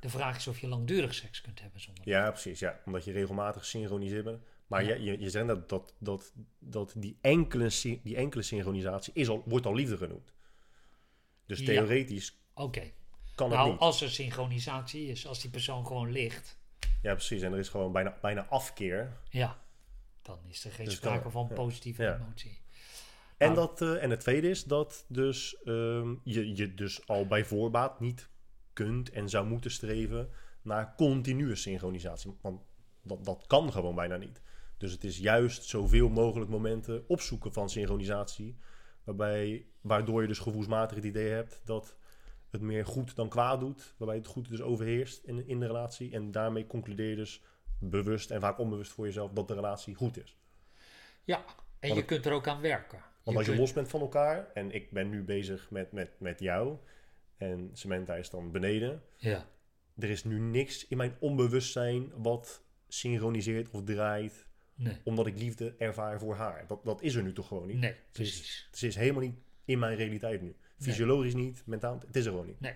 De 0.00 0.08
vraag 0.08 0.36
is 0.36 0.46
of 0.48 0.58
je 0.58 0.66
langdurig 0.68 1.14
seks 1.14 1.40
kunt 1.40 1.60
hebben 1.60 1.80
zonder 1.80 2.04
liefde. 2.04 2.20
ja, 2.20 2.30
precies. 2.30 2.58
Ja. 2.58 2.80
Omdat 2.84 3.04
je 3.04 3.12
regelmatig 3.12 3.64
synchroniseert 3.64 4.24
bent. 4.24 4.42
Maar 4.66 4.84
Ja. 4.84 4.94
je, 4.94 5.02
je, 5.02 5.20
je 5.20 5.30
zegt 5.30 5.46
dat, 5.46 5.68
dat, 5.68 5.94
dat, 5.98 6.32
dat 6.58 6.94
die, 6.96 7.16
enkele, 7.20 7.70
die 8.02 8.16
enkele 8.16 8.42
synchronisatie 8.42 9.12
is 9.14 9.28
al, 9.28 9.42
wordt 9.46 9.66
al 9.66 9.74
liefde 9.74 9.96
genoemd. 9.96 10.32
Dus 11.46 11.58
Ja. 11.58 11.64
theoretisch 11.66 12.36
Oké, 12.54 12.82
kan 13.48 13.58
nou 13.58 13.70
niet. 13.70 13.80
als 13.80 14.00
er 14.02 14.10
synchronisatie 14.10 15.06
is, 15.06 15.26
als 15.26 15.40
die 15.40 15.50
persoon 15.50 15.86
gewoon 15.86 16.10
ligt, 16.12 16.60
Ja, 17.02 17.12
precies. 17.14 17.42
En 17.42 17.52
er 17.52 17.58
is 17.58 17.68
gewoon 17.68 17.92
bijna, 17.92 18.18
bijna 18.20 18.46
afkeer. 18.46 19.12
ja, 19.30 19.58
dan 20.22 20.38
is 20.48 20.64
er 20.64 20.72
geen 20.72 20.84
Dus 20.84 20.94
sprake 20.94 21.22
kan- 21.22 21.30
van 21.30 21.48
positieve 21.48 22.02
Ja. 22.02 22.14
emotie. 22.14 22.60
En, 23.36 23.52
Nou. 23.52 23.66
dat, 23.66 23.82
eh, 23.82 24.02
en 24.02 24.10
het 24.10 24.20
tweede 24.20 24.48
is 24.50 24.64
dat 24.64 25.04
dus, 25.08 25.56
ehm, 25.64 26.14
je, 26.24 26.56
je 26.56 26.74
dus 26.74 27.06
al 27.06 27.26
bij 27.26 27.44
voorbaat 27.44 28.00
niet 28.00 28.28
kunt 28.72 29.10
en 29.10 29.28
zou 29.28 29.46
moeten 29.46 29.70
streven 29.70 30.30
naar 30.62 30.94
continue 30.96 31.54
synchronisatie. 31.56 32.36
Want 32.40 32.60
dat, 33.02 33.24
dat 33.24 33.44
kan 33.46 33.72
gewoon 33.72 33.94
bijna 33.94 34.16
niet. 34.16 34.40
Dus 34.76 34.92
het 34.92 35.04
is 35.04 35.18
juist 35.18 35.64
zoveel 35.64 36.08
mogelijk 36.08 36.50
momenten 36.50 37.04
opzoeken 37.08 37.52
van 37.52 37.70
synchronisatie. 37.70 38.56
Waarbij, 39.04 39.66
waardoor 39.80 40.22
je 40.22 40.28
dus 40.28 40.38
gevoelsmatig 40.38 40.96
het 40.96 41.04
idee 41.06 41.30
hebt 41.30 41.60
dat 41.64 41.96
het 42.52 42.60
meer 42.60 42.86
goed 42.86 43.16
dan 43.16 43.28
kwaad 43.28 43.60
doet. 43.60 43.94
Waarbij 43.96 44.16
het 44.16 44.26
goed 44.26 44.48
dus 44.48 44.60
overheerst 44.60 45.24
in, 45.24 45.46
in 45.48 45.60
de 45.60 45.66
relatie. 45.66 46.12
En 46.12 46.30
daarmee 46.30 46.66
concludeer 46.66 47.08
je 47.08 47.16
dus 47.16 47.42
bewust 47.78 48.30
en 48.30 48.40
vaak 48.40 48.58
onbewust 48.58 48.92
voor 48.92 49.04
jezelf 49.06 49.32
dat 49.32 49.48
de 49.48 49.54
relatie 49.54 49.94
goed 49.94 50.22
is. 50.22 50.36
Ja, 51.24 51.36
en 51.38 51.44
Want 51.80 51.92
je 51.92 51.98
het- 51.98 52.04
kunt 52.06 52.26
er 52.26 52.32
ook 52.32 52.46
aan 52.46 52.60
werken. 52.60 52.98
Want 53.22 53.36
als 53.36 53.46
je 53.46 53.56
los 53.56 53.72
bent 53.72 53.88
van 53.88 54.00
elkaar, 54.00 54.50
en 54.54 54.70
ik 54.70 54.90
ben 54.90 55.08
nu 55.08 55.22
bezig 55.22 55.70
met, 55.70 55.92
met, 55.92 56.10
met 56.20 56.40
jou, 56.40 56.76
en 57.36 57.70
Samantha 57.72 58.14
is 58.14 58.30
dan 58.30 58.50
beneden, 58.50 59.02
Ja, 59.16 59.46
er 59.98 60.10
is 60.10 60.24
nu 60.24 60.38
niks 60.38 60.88
in 60.88 60.96
mijn 60.96 61.16
onbewustzijn 61.20 62.12
wat 62.16 62.62
synchroniseert 62.88 63.70
of 63.70 63.84
draait, 63.84 64.46
nee, 64.74 64.96
omdat 65.04 65.26
ik 65.26 65.38
liefde 65.38 65.74
ervaar 65.78 66.18
voor 66.18 66.34
haar. 66.34 66.64
Dat, 66.66 66.84
dat 66.84 67.02
is 67.02 67.14
er 67.14 67.22
nu 67.22 67.32
toch 67.32 67.46
gewoon 67.48 67.66
niet. 67.66 67.76
nee, 67.78 67.90
is, 67.90 67.96
precies. 68.12 68.68
ze 68.72 68.86
is 68.86 68.94
helemaal 68.94 69.22
niet 69.22 69.38
in 69.64 69.78
mijn 69.78 69.96
realiteit 69.96 70.40
nu. 70.42 70.56
Fysiologisch 70.82 71.34
niet, 71.34 71.62
mentaal, 71.66 72.00
het 72.06 72.16
is 72.16 72.24
er 72.24 72.30
gewoon 72.30 72.46
niet. 72.46 72.60
Nee, 72.60 72.74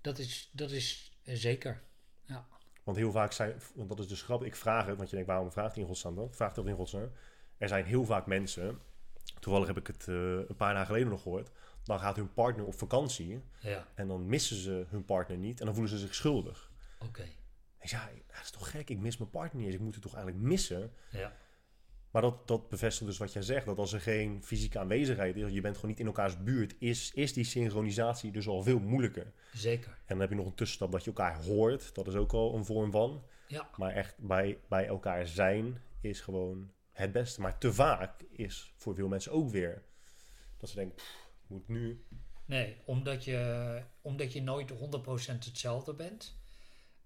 dat 0.00 0.18
is, 0.18 0.50
dat 0.52 0.70
is 0.70 1.18
eh, 1.24 1.36
zeker. 1.36 1.82
Ja. 2.26 2.46
Want 2.84 2.96
heel 2.96 3.12
vaak 3.12 3.32
zijn, 3.32 3.54
want 3.74 3.88
dat 3.88 3.98
is 3.98 4.08
dus 4.08 4.22
grappig, 4.22 4.46
ik 4.46 4.56
vraag 4.56 4.86
het, 4.86 4.96
want 4.96 5.08
je 5.08 5.14
denkt, 5.14 5.30
waarom 5.30 5.52
vraagt 5.52 5.72
hij 5.72 5.82
in 5.82 5.88
godsnaam 5.88 6.14
dat? 6.14 6.36
Vraagt 6.36 6.54
dat 6.54 6.66
in 6.66 6.74
godsnaam? 6.74 7.10
er 7.58 7.68
zijn 7.68 7.84
heel 7.84 8.04
vaak 8.04 8.26
mensen, 8.26 8.78
toevallig 9.40 9.66
heb 9.66 9.76
ik 9.78 9.86
het 9.86 10.08
eh, 10.08 10.14
een 10.14 10.56
paar 10.56 10.72
dagen 10.72 10.86
geleden 10.86 11.08
nog 11.08 11.22
gehoord, 11.22 11.50
dan 11.84 11.98
gaat 11.98 12.16
hun 12.16 12.32
partner 12.32 12.66
op 12.66 12.74
vakantie 12.78 13.42
Ja, 13.60 13.86
en 13.94 14.08
dan 14.08 14.26
missen 14.26 14.56
ze 14.56 14.84
hun 14.88 15.04
partner 15.04 15.38
niet 15.38 15.58
en 15.60 15.64
dan 15.64 15.74
voelen 15.74 15.92
ze 15.92 15.98
zich 15.98 16.14
schuldig. 16.14 16.70
oké. 16.98 17.28
Ik 17.80 17.88
zei, 17.88 18.02
ja, 18.02 18.22
dat 18.34 18.42
is 18.42 18.50
toch 18.50 18.70
gek, 18.70 18.90
ik 18.90 18.98
mis 18.98 19.16
mijn 19.16 19.30
partner 19.30 19.56
niet 19.56 19.66
eens, 19.66 19.74
ik 19.74 19.80
moet 19.80 19.94
het 19.94 20.02
toch 20.02 20.14
eigenlijk 20.14 20.44
missen? 20.44 20.92
Ja, 21.10 21.36
Maar 22.12 22.22
dat, 22.22 22.48
dat 22.48 22.68
bevestigt 22.68 23.06
dus 23.06 23.18
wat 23.18 23.32
jij 23.32 23.42
zegt, 23.42 23.66
dat 23.66 23.78
als 23.78 23.92
er 23.92 24.00
geen 24.00 24.42
fysieke 24.44 24.78
aanwezigheid 24.78 25.36
is, 25.36 25.52
je 25.52 25.60
bent 25.60 25.74
gewoon 25.74 25.90
niet 25.90 26.00
in 26.00 26.06
elkaars 26.06 26.42
buurt, 26.42 26.74
is, 26.78 27.10
is 27.14 27.32
die 27.32 27.44
synchronisatie 27.44 28.32
dus 28.32 28.48
al 28.48 28.62
veel 28.62 28.78
moeilijker. 28.78 29.32
zeker. 29.52 29.90
En 29.90 30.02
dan 30.06 30.20
heb 30.20 30.28
je 30.30 30.34
nog 30.36 30.46
een 30.46 30.54
tussenstap 30.54 30.92
dat 30.92 31.04
je 31.04 31.10
elkaar 31.10 31.44
hoort, 31.44 31.94
dat 31.94 32.06
is 32.06 32.14
ook 32.14 32.32
al 32.32 32.54
een 32.54 32.64
vorm 32.64 32.90
van. 32.90 33.24
Ja, 33.46 33.68
Maar 33.76 33.90
echt 33.92 34.14
bij, 34.18 34.58
bij 34.68 34.86
elkaar 34.86 35.26
zijn 35.26 35.82
is 36.00 36.20
gewoon 36.20 36.70
het 36.92 37.12
beste. 37.12 37.40
Maar 37.40 37.58
te 37.58 37.72
vaak 37.72 38.22
is 38.30 38.72
voor 38.76 38.94
veel 38.94 39.08
mensen 39.08 39.32
ook 39.32 39.50
weer 39.50 39.82
dat 40.56 40.68
ze 40.68 40.74
denken, 40.76 40.96
"Pff, 40.96 41.30
ik 41.42 41.48
moet 41.48 41.68
nu. 41.68 42.04
nee, 42.44 42.76
omdat 42.84 43.24
je, 43.24 43.82
omdat 44.02 44.32
je 44.32 44.42
nooit 44.42 44.70
100% 44.70 44.74
hetzelfde 45.44 45.94
bent. 45.94 46.40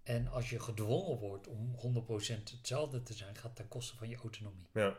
En 0.06 0.28
als 0.28 0.50
je 0.50 0.60
gedwongen 0.60 1.18
wordt 1.18 1.46
om 1.48 1.74
100% 1.76 2.42
hetzelfde 2.50 3.02
te 3.02 3.12
zijn, 3.12 3.36
gaat 3.36 3.56
ten 3.56 3.68
koste 3.68 3.96
van 3.96 4.08
je 4.08 4.16
autonomie. 4.16 4.66
Ja. 4.72 4.98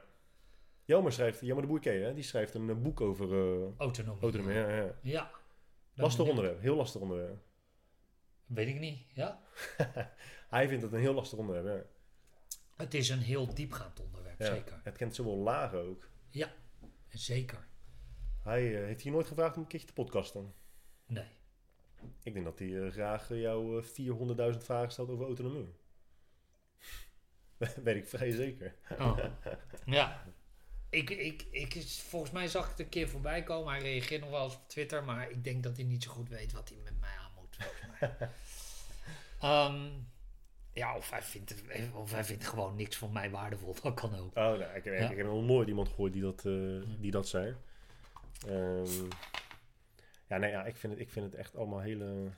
Jelmer 0.84 1.12
schrijft, 1.12 1.40
Jelmer 1.42 1.62
de 1.62 1.68
Boer 1.70 1.80
ken 1.80 1.94
je, 1.94 2.04
hè? 2.04 2.14
die 2.14 2.24
schrijft 2.24 2.54
een 2.54 2.70
eh, 2.70 2.76
boek 2.76 3.02
over 3.02 3.28
uh, 3.28 3.68
Autonomie. 3.78 4.22
autonomie. 4.22 4.56
Ja, 4.56 4.96
ja. 5.02 5.32
Lastig 5.94 6.28
onderwerp, 6.28 6.60
heel 6.62 6.76
lastig 6.76 7.02
onderwerp. 7.02 7.42
Weet 8.46 8.68
ik 8.68 8.80
niet, 8.80 9.00
ja. 9.14 9.42
Hij 10.56 10.68
vindt 10.68 10.84
het 10.84 10.94
een 10.94 11.00
heel 11.00 11.14
lastig 11.14 11.40
onderwerp. 11.40 11.66
Ja. 11.66 11.90
Het 12.84 12.94
is 12.94 13.10
een 13.10 13.20
heel 13.20 13.54
diepgaand 13.54 14.00
onderwerp, 14.00 14.40
Ja. 14.40 14.46
zeker. 14.46 14.82
Het 14.84 14.98
kent 14.98 15.16
zoveel 15.16 15.38
lagen 15.38 15.80
ook. 15.80 16.10
Ja, 16.30 16.54
zeker. 17.10 17.68
Hij 18.44 18.76
eh, 18.80 18.86
heeft 18.86 19.04
je 19.04 19.12
nooit 19.12 19.28
gevraagd 19.28 19.56
om 19.56 19.62
een 19.62 19.68
keertje 19.68 19.88
te 19.88 19.94
podcasten. 19.94 20.54
Nee. 21.06 21.28
Ik 22.24 22.34
denk 22.34 22.46
dat 22.46 22.60
hij 22.60 22.84
eh, 22.84 22.92
graag 22.92 23.32
eh, 23.32 23.42
jou 23.42 23.82
eh, 23.82 24.54
400.000 24.54 24.58
vragen 24.58 24.92
stelt 24.92 25.10
over 25.10 25.26
autonomie. 25.26 25.74
Weet 27.84 27.96
ik 27.96 28.08
vrij 28.08 28.32
zeker. 28.32 28.76
Oh. 29.00 29.18
ja. 29.86 30.26
Ik, 30.90 31.10
ik, 31.10 31.46
ik, 31.52 31.84
volgens 31.88 32.32
mij 32.32 32.48
zag 32.48 32.64
ik 32.64 32.70
het 32.70 32.80
een 32.80 32.90
keer 32.90 33.10
voorbij 33.10 33.44
komen. 33.44 33.74
Hij 33.74 33.82
reageert 33.82 34.22
nog 34.22 34.30
wel 34.30 34.44
eens 34.44 34.56
op 34.56 34.68
Twitter, 34.68 35.04
maar 35.04 35.30
ik 35.30 35.44
denk 35.44 35.64
dat 35.64 35.76
hij 35.76 35.86
niet 35.86 36.04
zo 36.04 36.12
goed 36.12 36.30
weet 36.30 36.52
wat 36.52 36.70
hij 36.70 36.78
met 36.84 37.00
mij 37.00 37.16
aan 37.18 37.32
moet. 37.36 37.58
Ehm, 39.40 39.90
ja, 40.74 40.96
of 40.96 41.10
hij, 41.10 41.22
vindt 41.22 41.56
of 41.94 42.12
hij 42.12 42.24
vindt 42.24 42.48
gewoon 42.48 42.76
niks 42.76 42.98
van 42.98 43.12
mij 43.12 43.30
waardevol. 43.30 43.76
Dat 43.82 43.94
kan 43.94 44.16
ook. 44.16 44.28
Oh, 44.28 44.34
nou, 44.34 44.64
ik, 44.64 44.84
heb, 44.84 45.00
Ja. 45.00 45.10
ik 45.10 45.18
heb 45.18 45.26
nog 45.26 45.44
nooit 45.44 45.68
iemand 45.68 45.90
gehoord 45.90 46.14
die 46.14 46.22
dat, 46.22 46.46
eh, 46.46 46.82
die 47.00 47.12
dat 47.12 47.28
zei. 47.28 47.56
Ehm, 48.48 49.08
ja, 50.28 50.38
nee, 50.38 50.52
ja, 50.52 50.66
ik, 50.66 50.76
vind 50.76 50.94
het, 50.94 51.02
ik 51.02 51.10
vind 51.10 51.26
het 51.26 51.36
echt 51.36 51.56
allemaal 51.56 51.80
hele 51.80 52.32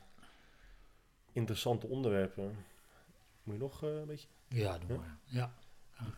interessante 1.32 1.86
onderwerpen. 1.86 2.64
Moet 3.42 3.54
je 3.54 3.60
nog 3.60 3.82
eh, 3.84 3.90
een 3.94 4.06
beetje? 4.06 4.28
Ja, 4.48 4.78
doe 4.78 4.88
Ja? 4.88 4.96
maar. 4.96 5.16
Ja. 5.24 5.54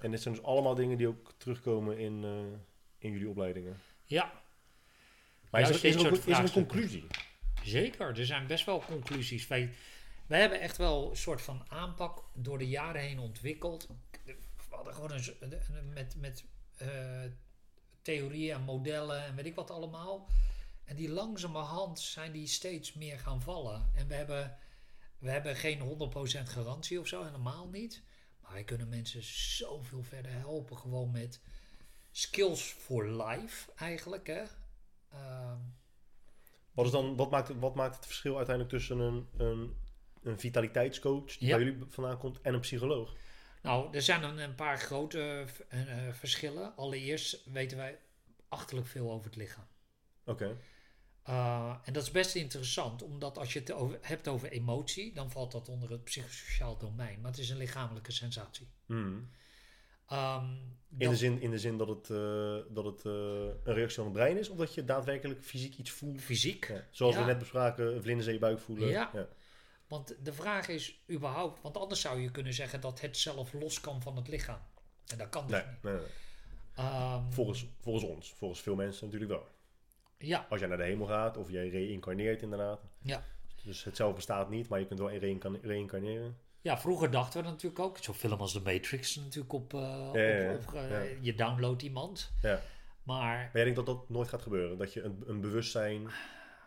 En 0.01 0.11
dit 0.11 0.23
zijn 0.23 0.35
dus 0.35 0.45
allemaal 0.45 0.75
dingen 0.75 0.97
die 0.97 1.09
ook 1.09 1.33
terugkomen 1.37 1.99
in, 1.99 2.25
eh, 2.25 2.59
in 2.99 3.11
jullie 3.13 3.29
opleidingen. 3.29 3.81
ja, 4.05 4.33
Maar 5.51 5.61
is, 5.61 5.69
er, 5.69 5.85
is, 5.85 5.95
er, 5.95 6.07
ook- 6.07 6.17
is 6.17 6.39
er 6.39 6.45
een 6.45 6.51
conclusie? 6.53 7.07
Zeker, 7.65 8.19
er 8.19 8.27
zijn 8.27 8.47
best 8.47 8.65
wel 8.65 8.83
conclusies. 8.87 9.47
Wij, 9.47 9.71
wij 10.27 10.41
hebben 10.41 10.61
echt 10.61 10.77
wel 10.77 11.11
een 11.11 11.17
soort 11.17 11.43
van 11.43 11.63
aanpak 11.69 12.25
door 12.35 12.59
de 12.59 12.69
jaren 12.69 13.01
heen 13.01 13.19
ontwikkeld. 13.19 13.89
We 14.25 14.37
hadden 14.71 14.95
gewoon 14.95 15.11
een, 15.13 15.93
met, 15.93 16.17
met 16.17 16.45
eh, 16.77 16.89
theorieën 18.03 18.55
en 18.55 18.63
modellen 18.63 19.25
en 19.25 19.35
weet 19.35 19.47
ik 19.47 19.55
wat 19.55 19.71
allemaal. 19.71 20.29
En 20.85 20.97
die 20.97 21.11
langzamerhand 21.11 22.01
zijn 22.01 22.33
die 22.33 22.47
steeds 22.47 22.93
meer 22.93 23.19
gaan 23.19 23.43
vallen. 23.43 23.91
En 23.95 24.07
we 24.09 24.15
hebben, 24.15 24.57
we 25.19 25.31
hebben 25.31 25.57
geen 25.57 25.81
100% 25.81 26.49
garantie 26.49 27.01
of 27.01 27.07
zo, 27.07 27.25
helemaal 27.25 27.69
niet. 27.69 28.03
Maar 28.41 28.53
wij 28.53 28.65
kunnen 28.65 28.89
mensen 28.89 29.23
zoveel 29.23 30.03
verder 30.03 30.33
helpen. 30.33 30.79
Gewoon 30.79 31.11
met 31.11 31.41
skills 32.11 32.63
for 32.63 33.09
life 33.09 33.71
eigenlijk. 33.77 34.27
Hè? 34.27 34.43
Ehm, 35.09 35.59
Wat, 36.73 36.87
is 36.87 36.93
dan, 36.93 37.17
wat, 37.17 37.31
maakt, 37.31 37.49
het- 37.49 37.59
wat 37.59 37.75
maakt 37.75 37.97
het 37.97 38.07
verschil 38.07 38.37
uiteindelijk 38.37 38.77
tussen 38.77 38.99
een, 38.99 39.29
een, 39.37 39.77
een 40.23 40.39
vitaliteitscoach 40.39 41.37
die 41.39 41.49
Ja. 41.49 41.57
bij 41.57 41.65
jullie 41.65 41.85
vandaan 41.89 42.19
komt 42.19 42.41
en 42.41 42.55
een 42.55 42.61
psycholoog? 42.61 43.15
Nou, 43.63 43.95
er 43.95 44.03
zijn 44.03 44.23
een, 44.23 44.39
een 44.39 44.55
paar 44.55 44.79
grote 44.79 45.47
eh, 45.69 46.09
verschillen. 46.13 46.77
Allereerst 46.77 47.45
weten 47.45 47.77
wij 47.77 47.99
achterlijk 48.49 48.87
veel 48.89 49.11
over 49.13 49.27
het 49.27 49.37
lichaam. 49.37 49.67
Oké. 50.25 50.57
Uh, 51.29 51.75
en 51.85 51.93
dat 51.93 52.03
is 52.03 52.11
best 52.11 52.35
interessant, 52.35 53.03
omdat 53.03 53.39
als 53.39 53.53
je 53.53 53.59
het 53.59 53.73
over, 53.73 53.99
hebt 54.01 54.29
over 54.29 54.51
emotie, 54.51 55.13
dan 55.15 55.31
valt 55.31 55.53
dat 55.53 55.69
onder 55.69 55.91
het 55.91 56.05
psychosociaal 56.05 56.77
domein. 56.79 57.21
Maar 57.21 57.31
het 57.31 57.41
is 57.41 57.51
een 57.51 57.57
lichamelijke 57.57 58.13
sensatie. 58.13 58.69
Hmm. 58.87 59.29
Um, 60.13 60.79
In, 60.99 61.09
de 61.11 61.17
zin, 61.17 61.41
in 61.41 61.51
de 61.51 61.59
zin 61.59 61.77
dat 61.77 61.89
het, 61.89 62.11
eh, 62.11 62.57
dat 62.75 62.85
het 62.85 63.05
eh, 63.05 63.13
een 63.65 63.75
reactie 63.75 63.97
van 63.97 64.05
het 64.05 64.13
brein 64.13 64.39
is, 64.39 64.49
of 64.49 64.57
dat 64.57 64.75
je 64.75 64.85
daadwerkelijk 64.85 65.43
fysiek 65.43 65.77
iets 65.77 65.91
voelt? 65.91 66.21
fysiek. 66.21 66.69
Ja. 66.69 66.87
Zoals 66.91 67.15
Ja. 67.15 67.21
we 67.21 67.27
net 67.27 67.39
bespraken, 67.39 68.03
vlinders 68.03 68.27
in 68.29 68.33
je 68.35 68.39
buik 68.39 68.59
voelen. 68.59 68.89
Ja. 68.89 69.29
Want 69.89 70.15
de 70.25 70.33
vraag 70.33 70.69
is 70.69 71.03
überhaupt, 71.11 71.63
want 71.63 71.77
anders 71.77 72.01
zou 72.01 72.21
je 72.21 72.31
kunnen 72.31 72.55
zeggen 72.55 72.81
dat 72.81 73.01
het 73.01 73.17
zelf 73.17 73.53
los 73.53 73.81
kan 73.81 74.03
van 74.03 74.17
het 74.17 74.29
lichaam. 74.29 74.61
En 75.07 75.19
dat 75.19 75.29
kan 75.29 75.47
dus 75.47 75.57
Nee, 75.57 75.67
niet. 75.71 75.83
nee, 75.83 75.93
nee. 75.95 77.15
Um, 77.15 77.33
Volgens, 77.33 77.67
volgens 77.81 78.05
ons, 78.05 78.33
volgens 78.33 78.61
veel 78.61 78.75
mensen 78.75 79.05
natuurlijk 79.05 79.31
wel. 79.33 79.49
Ja, 80.23 80.47
Als 80.51 80.61
jij 80.61 80.69
naar 80.69 80.79
de 80.79 80.85
hemel 80.85 81.07
gaat 81.07 81.37
of 81.37 81.51
jij 81.51 81.69
reïncarneert 81.69 82.43
inderdaad. 82.43 82.81
ja. 83.03 83.25
Dus 83.65 83.85
het 83.85 83.97
zelf 83.97 84.15
bestaat 84.15 84.51
niet, 84.51 84.69
maar 84.69 84.79
je 84.79 84.87
kunt 84.87 84.99
wel 84.99 85.11
reïncarne- 85.11 85.59
reïncarneren. 85.63 86.37
Ja, 86.61 86.79
vroeger 86.79 87.11
dachten 87.11 87.43
we 87.43 87.49
natuurlijk 87.49 87.83
ook, 87.83 87.99
zo'n 87.99 88.15
film 88.15 88.41
als 88.41 88.53
The 88.53 88.61
Matrix 88.61 89.17
natuurlijk 89.17 89.53
op, 89.53 89.75
eh, 89.75 89.81
Ja, 90.13 90.53
op, 90.55 90.67
op, 90.69 90.75
eh, 90.75 91.23
je 91.23 91.35
downloadt 91.35 91.83
iemand. 91.83 92.33
Ja. 92.43 92.61
Maar 93.03 93.37
Maar 93.37 93.51
jij 93.53 93.63
denkt 93.65 93.77
dat 93.77 93.87
dat 93.87 94.09
nooit 94.09 94.29
gaat 94.29 94.43
gebeuren? 94.43 94.79
Dat 94.79 94.93
je 94.93 95.03
een, 95.03 95.23
een 95.27 95.41
bewustzijn 95.41 96.09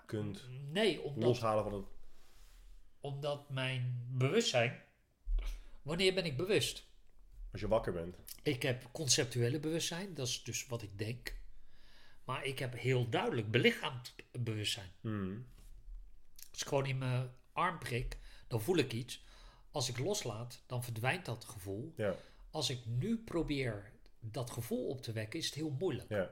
kunt 0.05 0.47
nee, 0.71 1.01
omdat, 1.01 1.23
loshalen 1.23 1.63
van 1.63 1.73
het... 1.73 1.85
omdat 2.99 3.49
mijn 3.49 4.05
bewustzijn, 4.11 4.81
wanneer 5.81 6.13
ben 6.13 6.25
ik 6.25 6.37
bewust? 6.37 6.87
Als 7.51 7.61
je 7.61 7.67
wakker 7.67 7.93
bent. 7.93 8.15
Ik 8.43 8.61
heb 8.63 8.83
conceptuele 8.91 9.59
bewustzijn, 9.59 10.13
dat 10.13 10.27
is 10.27 10.43
dus 10.43 10.67
wat 10.67 10.81
ik 10.81 10.97
denk. 10.97 11.35
Maar 12.25 12.45
ik 12.45 12.59
heb 12.59 12.73
heel 12.79 13.09
duidelijk 13.09 13.51
belichaamd 13.51 14.15
bewustzijn. 14.31 14.91
Hmm. 15.01 15.45
Als 16.51 16.61
ik 16.61 16.67
gewoon 16.67 16.85
in 16.85 16.97
mijn 16.97 17.29
arm 17.51 17.79
prik, 17.79 18.17
dan 18.47 18.61
voel 18.61 18.77
ik 18.77 18.93
iets. 18.93 19.23
Als 19.71 19.89
ik 19.89 19.99
loslaat, 19.99 20.63
dan 20.65 20.83
verdwijnt 20.83 21.25
dat 21.25 21.45
gevoel. 21.45 21.93
Ja, 21.95 22.15
Als 22.49 22.69
ik 22.69 22.79
nu 22.85 23.17
probeer 23.17 23.91
dat 24.19 24.51
gevoel 24.51 24.87
op 24.87 25.01
te 25.01 25.11
wekken, 25.11 25.39
is 25.39 25.45
het 25.45 25.55
heel 25.55 25.75
moeilijk. 25.79 26.09
ja. 26.09 26.31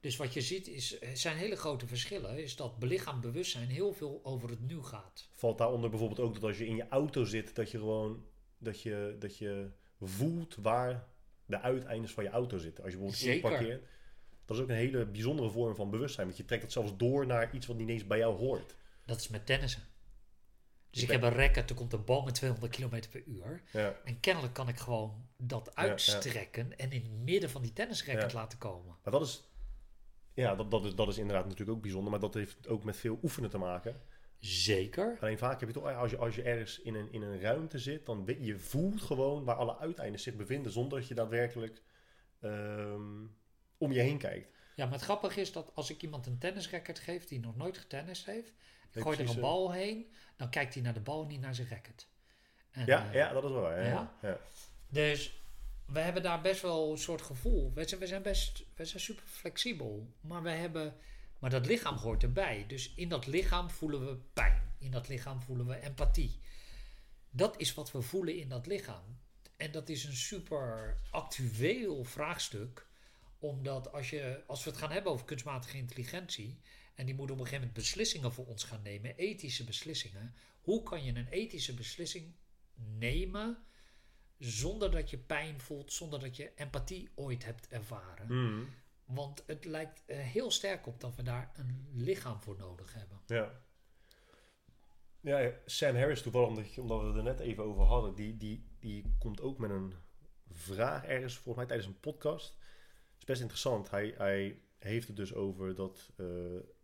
Dus 0.00 0.16
wat 0.16 0.34
je 0.34 0.40
ziet, 0.40 0.68
is, 0.68 1.00
er 1.02 1.16
zijn 1.16 1.36
hele 1.36 1.56
grote 1.56 1.86
verschillen. 1.86 2.42
Is 2.42 2.56
dat 2.56 2.78
belichaamd 2.78 3.20
bewustzijn 3.20 3.68
heel 3.68 3.92
veel 3.92 4.20
over 4.22 4.50
het 4.50 4.60
nu 4.60 4.82
gaat. 4.82 5.28
Valt 5.32 5.58
daaronder 5.58 5.90
bijvoorbeeld 5.90 6.20
ook 6.20 6.34
dat 6.34 6.42
als 6.42 6.58
je 6.58 6.66
in 6.66 6.76
je 6.76 6.88
auto 6.88 7.24
zit, 7.24 7.54
dat 7.54 7.70
je 7.70 7.78
gewoon 7.78 8.24
dat 8.58 8.82
je, 8.82 9.16
dat 9.18 9.38
je 9.38 9.70
voelt 10.00 10.54
waar 10.54 11.08
de 11.46 11.60
uiteindes 11.60 12.12
van 12.12 12.24
je 12.24 12.30
auto 12.30 12.58
zitten. 12.58 12.84
Als 12.84 12.92
je 12.92 12.98
bijvoorbeeld 12.98 13.32
Zeker. 13.32 13.50
inparkeert. 13.50 13.86
Dat 14.46 14.56
is 14.56 14.62
ook 14.62 14.68
een 14.68 14.74
hele 14.74 15.06
bijzondere 15.06 15.50
vorm 15.50 15.74
van 15.74 15.90
bewustzijn. 15.90 16.26
Want 16.26 16.38
je 16.38 16.44
trekt 16.44 16.62
het 16.62 16.72
zelfs 16.72 16.96
door 16.96 17.26
naar 17.26 17.54
iets 17.54 17.66
wat 17.66 17.76
niet 17.76 17.88
eens 17.88 18.06
bij 18.06 18.18
jou 18.18 18.36
hoort. 18.36 18.74
Dat 19.04 19.20
is 19.20 19.28
met 19.28 19.46
tennissen. 19.46 19.82
Dus 20.90 21.02
ik 21.02 21.10
heb 21.10 21.22
een 21.22 21.34
racket, 21.34 21.70
er 21.70 21.76
komt 21.76 21.92
een 21.92 22.04
bal 22.04 22.22
met 22.22 22.34
200 22.34 22.76
km 22.76 23.02
per 23.10 23.22
uur. 23.26 23.62
Ja, 23.72 23.96
En 24.04 24.20
kennelijk 24.20 24.54
kan 24.54 24.68
ik 24.68 24.78
gewoon 24.78 25.28
dat 25.36 25.70
ja. 25.74 25.82
uitstrekken 25.82 26.78
en 26.78 26.90
in 26.90 27.02
het 27.02 27.10
midden 27.10 27.50
van 27.50 27.62
die 27.62 27.72
tennisracket 27.72 28.32
laten 28.32 28.58
komen. 28.58 28.96
maar 29.02 29.12
dat 29.12 29.22
is, 29.22 29.42
ja, 30.34 30.54
dat, 30.54 30.70
dat, 30.70 30.84
is, 30.84 30.94
dat 30.94 31.08
is 31.08 31.18
inderdaad 31.18 31.44
natuurlijk 31.44 31.76
ook 31.76 31.82
bijzonder. 31.82 32.10
Maar 32.10 32.20
dat 32.20 32.34
heeft 32.34 32.68
ook 32.68 32.84
met 32.84 32.96
veel 32.96 33.18
oefenen 33.22 33.50
te 33.50 33.58
maken. 33.58 33.96
Zeker. 34.38 35.16
Alleen 35.20 35.38
vaak 35.38 35.60
heb 35.60 35.68
je 35.68 35.74
toch, 35.74 35.94
als 35.94 36.10
je, 36.10 36.16
als 36.16 36.34
je 36.34 36.42
ergens 36.42 36.80
in 36.80 36.94
een, 36.94 37.12
in 37.12 37.22
een 37.22 37.40
ruimte 37.40 37.78
zit, 37.78 38.06
dan 38.06 38.24
weet 38.24 38.44
je 38.44 38.58
voelt 38.58 39.02
gewoon 39.02 39.44
waar 39.44 39.56
alle 39.56 39.78
uiteindes 39.78 40.22
zich 40.22 40.36
bevinden. 40.36 40.72
Zonder 40.72 40.98
dat 40.98 41.08
je 41.08 41.14
daadwerkelijk 41.14 41.82
ehm, 42.40 43.24
om 43.78 43.92
je 43.92 44.00
heen 44.00 44.18
kijkt. 44.18 44.48
Ja, 44.74 44.84
maar 44.84 44.94
het 44.94 45.02
grappige 45.02 45.40
is 45.40 45.52
dat 45.52 45.70
als 45.74 45.90
ik 45.90 46.02
iemand 46.02 46.26
een 46.26 46.38
tennisracket 46.38 46.98
geef 46.98 47.26
die 47.26 47.40
nog 47.40 47.56
nooit 47.56 47.78
getennist 47.78 48.26
heeft, 48.26 48.52
ik 48.92 49.02
gooi 49.02 49.18
er 49.18 49.28
een 49.28 49.40
bal 49.40 49.72
heen, 49.72 50.12
dan 50.36 50.50
kijkt 50.50 50.74
hij 50.74 50.82
naar 50.82 50.94
de 50.94 51.00
bal 51.00 51.22
en 51.22 51.28
niet 51.28 51.40
naar 51.40 51.54
zijn 51.54 51.68
racket. 51.68 52.06
En, 52.70 52.86
Ja, 52.86 53.06
eh, 53.06 53.14
ja, 53.14 53.32
dat 53.32 53.44
is 53.44 53.50
wel 53.50 53.60
waar. 53.60 53.84
Ja, 53.84 53.88
ja? 53.88 54.12
ja. 54.22 54.38
Dus 54.88 55.40
we 55.86 55.98
hebben 55.98 56.22
daar 56.22 56.40
best 56.40 56.62
wel 56.62 56.90
een 56.90 56.98
soort 56.98 57.22
gevoel. 57.22 57.72
We 57.74 57.88
zijn, 57.88 58.00
we 58.00 58.06
zijn 58.06 58.22
best 58.22 58.64
we 58.74 58.84
zijn 58.84 59.02
super 59.02 59.24
flexibel. 59.26 60.12
Maar 60.20 60.42
we 60.42 60.50
hebben. 60.50 60.94
Maar 61.38 61.50
dat 61.50 61.66
lichaam 61.66 61.96
hoort 61.96 62.22
erbij. 62.22 62.64
Dus 62.68 62.92
in 62.94 63.08
dat 63.08 63.26
lichaam 63.26 63.70
voelen 63.70 64.06
we 64.06 64.16
pijn. 64.32 64.74
In 64.78 64.90
dat 64.90 65.08
lichaam 65.08 65.40
voelen 65.40 65.66
we 65.66 65.80
empathie. 65.80 66.38
Dat 67.30 67.60
is 67.60 67.74
wat 67.74 67.92
we 67.92 68.02
voelen 68.02 68.36
in 68.36 68.48
dat 68.48 68.66
lichaam. 68.66 69.18
En 69.56 69.70
dat 69.70 69.88
is 69.88 70.04
een 70.04 70.16
super 70.16 70.96
actueel 71.10 72.04
vraagstuk. 72.04 72.86
Omdat 73.38 73.92
als, 73.92 74.10
je, 74.10 74.42
als 74.46 74.64
we 74.64 74.70
het 74.70 74.78
gaan 74.78 74.90
hebben 74.90 75.12
over 75.12 75.26
kunstmatige 75.26 75.76
intelligentie. 75.76 76.60
en 76.94 77.06
die 77.06 77.14
moet 77.14 77.30
op 77.30 77.38
een 77.38 77.44
gegeven 77.44 77.66
moment 77.66 77.84
beslissingen 77.84 78.32
voor 78.32 78.46
ons 78.46 78.64
gaan 78.64 78.82
nemen, 78.82 79.16
ethische 79.16 79.64
beslissingen. 79.64 80.34
Hoe 80.60 80.82
kan 80.82 81.04
je 81.04 81.14
een 81.14 81.28
ethische 81.28 81.74
beslissing 81.74 82.34
nemen. 82.76 83.58
zonder 84.38 84.90
dat 84.90 85.10
je 85.10 85.18
pijn 85.18 85.60
voelt, 85.60 85.92
zonder 85.92 86.20
dat 86.20 86.36
je 86.36 86.52
empathie 86.54 87.10
ooit 87.14 87.44
hebt 87.44 87.68
ervaren? 87.68 88.26
Hmm. 88.26 88.68
Want 89.04 89.44
het 89.46 89.64
lijkt 89.64 90.02
er 90.06 90.16
heel 90.16 90.50
sterk 90.50 90.86
op 90.86 91.00
dat 91.00 91.16
we 91.16 91.22
daar 91.22 91.52
een 91.54 91.88
lichaam 91.92 92.40
voor 92.40 92.56
nodig 92.56 92.94
hebben. 92.94 93.20
Ja. 93.26 93.64
Ja, 95.20 95.52
Sam 95.64 95.96
Harris 95.96 96.22
toevallig, 96.22 96.78
omdat 96.78 97.00
we 97.00 97.06
het 97.06 97.16
er 97.16 97.22
net 97.22 97.40
even 97.40 97.64
over 97.64 97.84
hadden, 97.84 98.14
die, 98.14 98.36
die, 98.36 98.68
die 98.78 99.14
komt 99.18 99.40
ook 99.40 99.58
met 99.58 99.70
een 99.70 99.94
vraag 100.48 101.04
ergens, 101.04 101.34
volgens 101.34 101.56
mij 101.56 101.66
tijdens 101.66 101.88
een 101.88 102.00
podcast. 102.00 102.56
Is 103.26 103.32
best 103.32 103.40
interessant. 103.40 103.90
Hij, 103.90 104.14
hij 104.18 104.60
heeft 104.78 105.06
het 105.06 105.16
dus 105.16 105.34
over 105.34 105.74
dat 105.74 106.10
eh, 106.16 106.26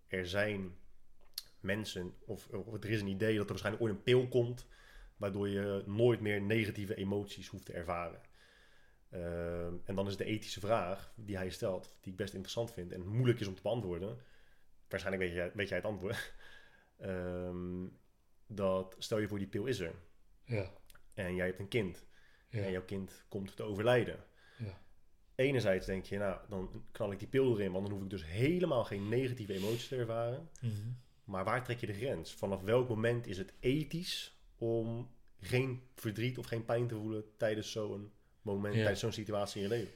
er 0.06 0.26
zijn 0.26 0.76
mensen, 1.60 2.14
of, 2.26 2.48
of 2.48 2.74
er 2.84 2.90
is 2.90 3.00
een 3.00 3.06
idee 3.06 3.32
dat 3.34 3.42
er 3.44 3.48
waarschijnlijk 3.48 3.84
ooit 3.84 3.94
een 3.94 4.02
pil 4.02 4.28
komt, 4.28 4.66
waardoor 5.16 5.48
je 5.48 5.82
nooit 5.86 6.20
meer 6.20 6.42
negatieve 6.42 6.94
emoties 6.94 7.48
hoeft 7.48 7.64
te 7.64 7.72
ervaren. 7.72 8.20
Ehm, 9.10 9.74
en 9.84 9.94
dan 9.94 10.06
is 10.06 10.16
de 10.16 10.24
ethische 10.24 10.60
vraag 10.60 11.12
die 11.16 11.36
hij 11.36 11.50
stelt, 11.50 11.96
die 12.00 12.12
ik 12.12 12.18
best 12.18 12.32
interessant 12.32 12.72
vind 12.72 12.92
en 12.92 13.06
moeilijk 13.06 13.40
is 13.40 13.46
om 13.46 13.54
te 13.54 13.62
beantwoorden. 13.62 14.18
Waarschijnlijk 14.88 15.24
weet 15.28 15.34
jij, 15.34 15.52
weet 15.54 15.68
jij 15.68 15.76
het 15.76 15.86
antwoord. 15.86 16.32
Ehm, 16.98 17.86
dat 18.46 18.94
stel 18.98 19.18
je 19.18 19.28
voor 19.28 19.38
die 19.38 19.46
pil 19.48 19.66
is 19.66 19.78
er 19.80 19.94
Ja. 20.44 20.72
en 21.14 21.34
jij 21.34 21.46
hebt 21.46 21.58
een 21.58 21.68
kind 21.68 22.06
Ja. 22.48 22.62
en 22.62 22.70
jouw 22.70 22.84
kind 22.84 23.24
komt 23.28 23.56
te 23.56 23.62
overlijden. 23.62 24.24
Ja. 24.58 24.80
Enerzijds 25.42 25.86
denk 25.86 26.04
je, 26.04 26.18
nou, 26.18 26.40
dan 26.48 26.84
knal 26.92 27.12
ik 27.12 27.18
die 27.18 27.28
pil 27.28 27.58
erin, 27.58 27.72
want 27.72 27.84
dan 27.84 27.94
hoef 27.94 28.02
ik 28.04 28.10
dus 28.10 28.24
helemaal 28.26 28.84
geen 28.84 29.08
negatieve 29.08 29.54
emoties 29.54 29.88
te 29.88 29.96
ervaren. 29.96 30.48
Mhm. 30.60 30.72
Maar 31.24 31.44
waar 31.44 31.64
trek 31.64 31.80
je 31.80 31.86
de 31.86 31.92
grens? 31.94 32.32
Vanaf 32.34 32.60
welk 32.62 32.88
moment 32.88 33.26
is 33.26 33.38
het 33.38 33.52
ethisch 33.60 34.36
om 34.56 35.10
geen 35.40 35.82
verdriet 35.94 36.38
of 36.38 36.46
geen 36.46 36.64
pijn 36.64 36.86
te 36.86 36.94
voelen 36.94 37.24
tijdens 37.36 37.72
zo'n 37.72 38.12
moment, 38.42 38.74
Ja. 38.74 38.80
tijdens 38.80 39.00
zo'n 39.00 39.12
situatie 39.12 39.62
in 39.62 39.68
je 39.68 39.74
leven? 39.74 39.92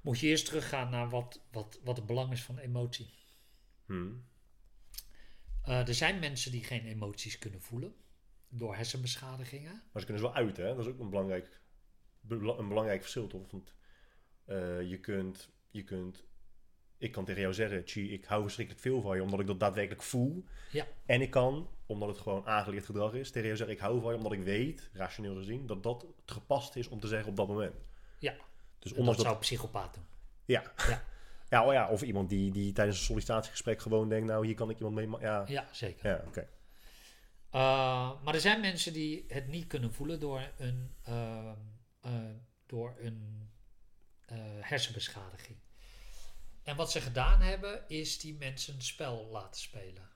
Moet 0.00 0.18
je 0.20 0.26
eerst 0.26 0.46
teruggaan 0.46 0.90
naar 0.90 1.08
wat, 1.10 1.40
wat, 1.50 1.80
wat 1.84 1.96
het 1.96 2.06
belang 2.06 2.32
is 2.32 2.42
van 2.42 2.58
emotie. 2.58 3.10
Hmm. 3.86 4.24
Eh, 5.62 5.88
er 5.88 5.94
zijn 5.94 6.18
mensen 6.18 6.52
die 6.52 6.64
geen 6.64 6.84
emoties 6.86 7.38
kunnen 7.38 7.60
voelen 7.62 7.94
door 8.48 8.74
hersenbeschadigingen. 8.76 9.72
Maar 9.92 10.02
ze 10.02 10.04
kunnen 10.06 10.22
ze 10.22 10.28
wel 10.32 10.34
uiten, 10.34 10.64
hè? 10.66 10.74
Dat 10.74 10.86
is 10.86 10.92
ook 10.92 10.98
een 11.00 11.10
belangrijk, 11.10 11.60
bela- 12.20 12.56
een 12.58 12.68
belangrijk 12.68 13.00
verschil, 13.00 13.26
toch? 13.26 13.50
Want 13.50 13.72
eh, 14.50 14.90
je, 14.90 14.98
kunt, 14.98 15.48
je 15.70 15.82
kunt... 15.82 16.24
Ik 16.98 17.12
kan 17.12 17.24
tegen 17.24 17.40
jou 17.40 17.54
zeggen, 17.54 17.82
Chi, 17.84 18.12
ik 18.12 18.24
hou 18.24 18.42
verschrikkelijk 18.42 18.84
veel 18.84 19.00
van 19.00 19.16
je, 19.16 19.22
omdat 19.22 19.40
ik 19.40 19.46
dat 19.46 19.60
daadwerkelijk 19.60 20.02
voel. 20.02 20.44
Ja. 20.70 20.86
En 21.06 21.20
ik 21.20 21.30
kan, 21.30 21.68
omdat 21.86 22.08
het 22.08 22.18
gewoon 22.18 22.46
aangeleerd 22.46 22.84
gedrag 22.84 23.12
is, 23.14 23.30
tegen 23.30 23.46
jou 23.46 23.56
zeggen, 23.56 23.76
ik 23.76 23.82
hou 23.82 24.00
van 24.00 24.10
je, 24.10 24.16
omdat 24.16 24.32
ik 24.32 24.42
weet, 24.42 24.90
rationeel 24.92 25.34
gezien, 25.34 25.66
dat 25.66 25.82
dat 25.82 26.02
het 26.02 26.30
gepast 26.30 26.76
is 26.76 26.88
om 26.88 27.00
te 27.00 27.08
zeggen 27.08 27.30
op 27.30 27.36
dat 27.36 27.48
moment. 27.48 27.88
Ja. 28.18 28.34
Dus 28.78 28.90
dat 28.90 28.98
ondanks 28.98 29.16
dat... 29.16 29.26
zou 29.26 29.34
een 29.34 29.40
psychopaat 29.40 29.94
doen. 29.94 30.04
Ja. 30.44 30.72
Ja. 30.88 31.02
Ja, 31.50 31.66
oh 31.66 31.72
ja, 31.72 31.88
of 31.88 32.02
iemand 32.02 32.28
die, 32.28 32.52
die 32.52 32.72
tijdens 32.72 32.98
een 32.98 33.04
sollicitatiegesprek 33.04 33.80
gewoon 33.80 34.08
denkt, 34.08 34.26
nou, 34.26 34.46
hier 34.46 34.54
kan 34.54 34.70
ik 34.70 34.78
iemand 34.78 34.94
mee... 34.94 35.20
Ja, 35.20 35.44
Ja, 35.46 35.68
zeker. 35.72 36.10
ja 36.10 36.24
oké. 36.26 36.40
Uh, 37.54 38.22
maar 38.22 38.34
er 38.34 38.40
zijn 38.40 38.60
mensen 38.60 38.92
die 38.92 39.24
het 39.28 39.48
niet 39.48 39.66
kunnen 39.66 39.92
voelen 39.92 40.20
door 40.20 40.50
een, 40.58 40.94
uh, 41.08 41.52
uh, 42.06 42.12
door 42.66 42.96
een 42.98 43.49
uh, 44.32 44.38
hersenbeschadiging. 44.60 45.58
En 46.62 46.76
wat 46.76 46.90
ze 46.90 47.00
gedaan 47.00 47.40
hebben, 47.40 47.88
is 47.88 48.18
die 48.18 48.34
mensen 48.34 48.74
een 48.74 48.82
spel 48.82 49.26
laten 49.26 49.60
spelen. 49.60 50.08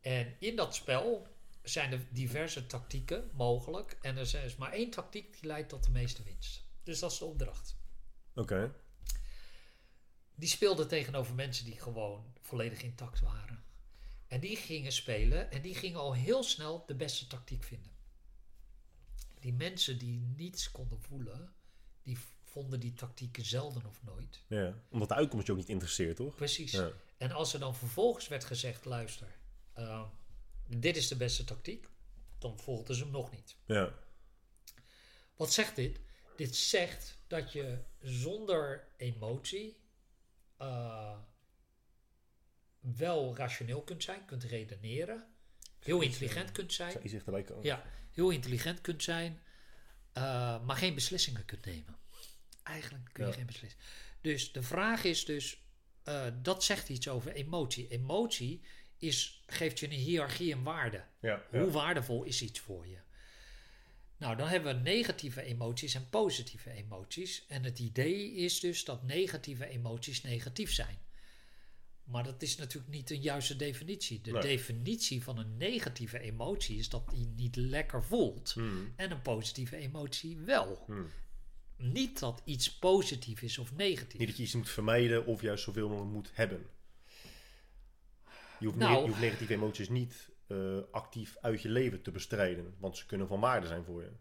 En 0.00 0.36
in 0.38 0.56
dat 0.56 0.74
spel 0.74 1.26
zijn 1.62 1.92
er 1.92 2.06
diverse 2.10 2.66
tactieken 2.66 3.30
mogelijk. 3.32 3.98
En 4.02 4.16
er 4.16 4.44
is 4.44 4.56
maar 4.56 4.72
één 4.72 4.90
tactiek 4.90 5.32
die 5.32 5.46
leidt 5.46 5.68
tot 5.68 5.84
de 5.84 5.90
meeste 5.90 6.22
winst. 6.22 6.66
Dus 6.82 6.98
dat 6.98 7.12
is 7.12 7.18
de 7.18 7.24
opdracht. 7.24 7.76
Oké. 8.34 8.74
Die 10.34 10.48
speelden 10.48 10.88
tegenover 10.88 11.34
mensen 11.34 11.64
die 11.64 11.80
gewoon 11.80 12.32
volledig 12.40 12.82
intact 12.82 13.20
waren. 13.20 13.64
En 14.26 14.40
die 14.40 14.56
gingen 14.56 14.92
spelen 14.92 15.50
en 15.50 15.62
die 15.62 15.74
gingen 15.74 16.00
al 16.00 16.14
heel 16.14 16.42
snel 16.42 16.84
de 16.86 16.94
beste 16.94 17.26
tactiek 17.26 17.64
vinden. 17.64 17.92
Die 19.40 19.52
mensen 19.52 19.98
die 19.98 20.20
niets 20.20 20.70
konden 20.70 21.00
voelen, 21.00 21.54
die 22.02 22.18
vonden 22.48 22.80
die 22.80 22.94
tactieken 22.94 23.44
zelden 23.44 23.86
of 23.86 24.02
nooit. 24.02 24.42
Ja, 24.46 24.74
omdat 24.88 25.08
de 25.08 25.14
uitkomst 25.14 25.46
je 25.46 25.52
ook 25.52 25.58
niet 25.58 25.68
interesseert, 25.68 26.16
toch? 26.16 26.34
Precies. 26.34 26.72
Ja. 26.72 26.90
En 27.16 27.32
als 27.32 27.52
er 27.52 27.60
dan 27.60 27.74
vervolgens 27.74 28.28
werd 28.28 28.44
gezegd, 28.44 28.84
luister, 28.84 29.28
uh, 29.78 30.04
dit 30.66 30.96
is 30.96 31.08
de 31.08 31.16
beste 31.16 31.44
tactiek, 31.44 31.88
dan 32.38 32.58
volgden 32.58 32.96
ze 32.96 33.02
hem 33.02 33.12
nog 33.12 33.30
niet. 33.30 33.56
Ja. 33.64 33.94
Wat 35.36 35.52
zegt 35.52 35.76
dit? 35.76 36.00
Dit 36.36 36.56
zegt 36.56 37.18
dat 37.26 37.52
je 37.52 37.78
zonder 38.00 38.88
emotie 38.96 39.76
uh, 40.60 41.18
wel 42.80 43.36
rationeel 43.36 43.82
kunt 43.82 44.02
zijn, 44.02 44.24
kunt 44.24 44.44
redeneren, 44.44 45.26
heel 45.78 46.00
intelligent 46.00 46.52
kunt 46.52 46.72
zijn. 46.72 46.90
Zou 46.90 47.02
je 47.02 47.08
zich 47.10 47.24
daarbij 47.24 47.42
komen? 47.42 47.64
Ja, 47.64 47.84
heel 48.10 48.30
intelligent 48.30 48.80
kunt 48.80 49.02
zijn, 49.02 49.40
uh, 50.14 50.64
maar 50.64 50.76
geen 50.76 50.94
beslissingen 50.94 51.44
kunt 51.44 51.64
nemen. 51.64 51.96
Eigenlijk 52.68 53.08
kun 53.12 53.24
je 53.24 53.30
Ja. 53.30 53.36
geen 53.36 53.46
beslissingen. 53.46 53.84
Dus 54.20 54.52
de 54.52 54.62
vraag 54.62 55.04
is 55.04 55.24
dus, 55.24 55.62
uh, 56.08 56.26
dat 56.42 56.64
zegt 56.64 56.88
iets 56.88 57.08
over 57.08 57.32
emotie. 57.32 57.88
Emotie 57.88 58.60
is, 58.98 59.42
geeft 59.46 59.78
je 59.78 59.86
een 59.86 59.92
hiërarchie 59.92 60.52
en 60.52 60.62
waarde. 60.62 61.04
Ja, 61.20 61.42
ja. 61.52 61.60
Hoe 61.60 61.70
waardevol 61.70 62.22
is 62.22 62.42
iets 62.42 62.60
voor 62.60 62.86
je? 62.86 62.96
Nou, 64.16 64.36
dan 64.36 64.48
hebben 64.48 64.76
we 64.76 64.80
negatieve 64.82 65.42
emoties 65.42 65.94
en 65.94 66.08
positieve 66.10 66.70
emoties. 66.70 67.44
En 67.48 67.64
het 67.64 67.78
idee 67.78 68.32
is 68.34 68.60
dus 68.60 68.84
dat 68.84 69.02
negatieve 69.02 69.66
emoties 69.68 70.22
negatief 70.22 70.72
zijn. 70.72 70.98
Maar 72.04 72.24
dat 72.24 72.42
is 72.42 72.56
natuurlijk 72.56 72.92
niet 72.92 73.10
een 73.10 73.20
juiste 73.20 73.56
definitie. 73.56 74.20
De 74.20 74.30
Nee. 74.32 74.40
definitie 74.42 75.22
van 75.22 75.38
een 75.38 75.56
negatieve 75.56 76.18
emotie 76.20 76.78
is 76.78 76.88
dat 76.88 77.08
die 77.10 77.26
niet 77.26 77.56
lekker 77.56 78.04
voelt. 78.04 78.50
Hmm. 78.52 78.92
En 78.96 79.10
een 79.10 79.22
positieve 79.22 79.76
emotie 79.76 80.36
wel. 80.38 80.82
Hmm. 80.86 81.10
Niet 81.78 82.18
dat 82.18 82.42
iets 82.44 82.78
positief 82.78 83.42
is 83.42 83.58
of 83.58 83.72
negatief. 83.74 84.18
Niet 84.18 84.28
dat 84.28 84.36
je 84.36 84.42
iets 84.42 84.54
moet 84.54 84.70
vermijden 84.70 85.26
of 85.26 85.42
juist 85.42 85.64
zoveel 85.64 85.88
mogelijk 85.88 86.12
moet 86.12 86.30
hebben. 86.34 86.66
Je 88.58 88.66
hoeft, 88.66 88.78
Nou. 88.78 88.92
ne- 88.94 89.00
je 89.00 89.06
hoeft 89.08 89.20
negatieve 89.20 89.52
emoties 89.54 89.88
niet 89.88 90.28
eh, 90.46 90.78
actief 90.90 91.36
uit 91.40 91.62
je 91.62 91.68
leven 91.68 92.02
te 92.02 92.10
bestrijden. 92.10 92.74
Want 92.78 92.96
ze 92.96 93.06
kunnen 93.06 93.26
van 93.28 93.40
waarde 93.40 93.66
zijn 93.66 93.84
voor 93.84 94.02
je. 94.02 94.12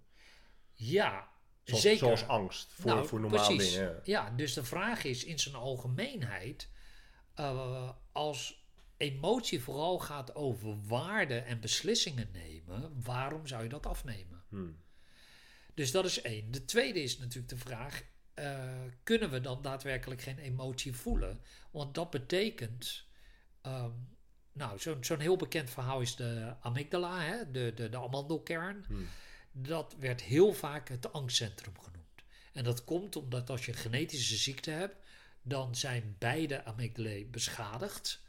Ja, 0.73 1.29
Zoals, 1.63 1.81
zeker. 1.83 1.97
zoals 1.99 2.27
angst 2.27 2.71
voor, 2.73 2.91
Nou, 2.91 3.07
voor 3.07 3.19
normale 3.19 3.55
precies. 3.55 3.73
dingen. 3.73 3.89
Ja. 3.89 3.99
Ja, 4.03 4.35
dus 4.35 4.53
de 4.53 4.63
vraag 4.63 5.03
is 5.03 5.23
in 5.23 5.39
zijn 5.39 5.55
algemeenheid, 5.55 6.69
eh, 7.33 7.89
als 8.11 8.65
emotie 8.97 9.61
vooral 9.61 9.99
gaat 9.99 10.35
over 10.35 10.81
waarde 10.87 11.37
en 11.37 11.59
beslissingen 11.59 12.29
nemen, 12.31 13.01
waarom 13.03 13.47
zou 13.47 13.63
je 13.63 13.69
dat 13.69 13.85
afnemen? 13.85 14.43
Hmm. 14.49 14.77
Dus 15.77 15.91
dat 15.91 16.05
is 16.05 16.21
één. 16.21 16.51
De 16.51 16.65
tweede 16.65 17.01
is 17.01 17.17
natuurlijk 17.17 17.49
de 17.49 17.57
vraag, 17.57 18.03
eh, 18.33 18.81
kunnen 19.03 19.29
we 19.29 19.41
dan 19.41 19.61
daadwerkelijk 19.61 20.21
geen 20.21 20.37
emotie 20.37 20.95
voelen? 20.95 21.41
Want 21.71 21.95
dat 21.95 22.09
betekent, 22.09 23.05
ehm, 23.61 23.91
nou, 24.51 24.79
zo'n 24.79 25.03
zo'n 25.03 25.19
heel 25.19 25.35
bekend 25.35 25.69
verhaal 25.69 26.01
is 26.01 26.15
de 26.15 26.55
amygdala, 26.61 27.21
hè? 27.21 27.51
De, 27.51 27.71
de, 27.75 27.89
de 27.89 27.97
amandelkern. 27.97 28.85
Hmm. 28.87 29.07
Dat 29.51 29.95
werd 29.99 30.21
heel 30.21 30.53
vaak 30.53 30.89
het 30.89 31.13
angstcentrum 31.13 31.79
genoemd. 31.79 32.23
En 32.53 32.63
dat 32.63 32.83
komt 32.83 33.15
omdat 33.15 33.49
als 33.49 33.65
je 33.65 33.71
een 33.71 33.77
genetische 33.77 34.35
ziekte 34.35 34.71
hebt, 34.71 34.95
dan 35.41 35.75
zijn 35.75 36.15
beide 36.19 36.63
amygdalae 36.63 37.25
beschadigd. 37.25 38.21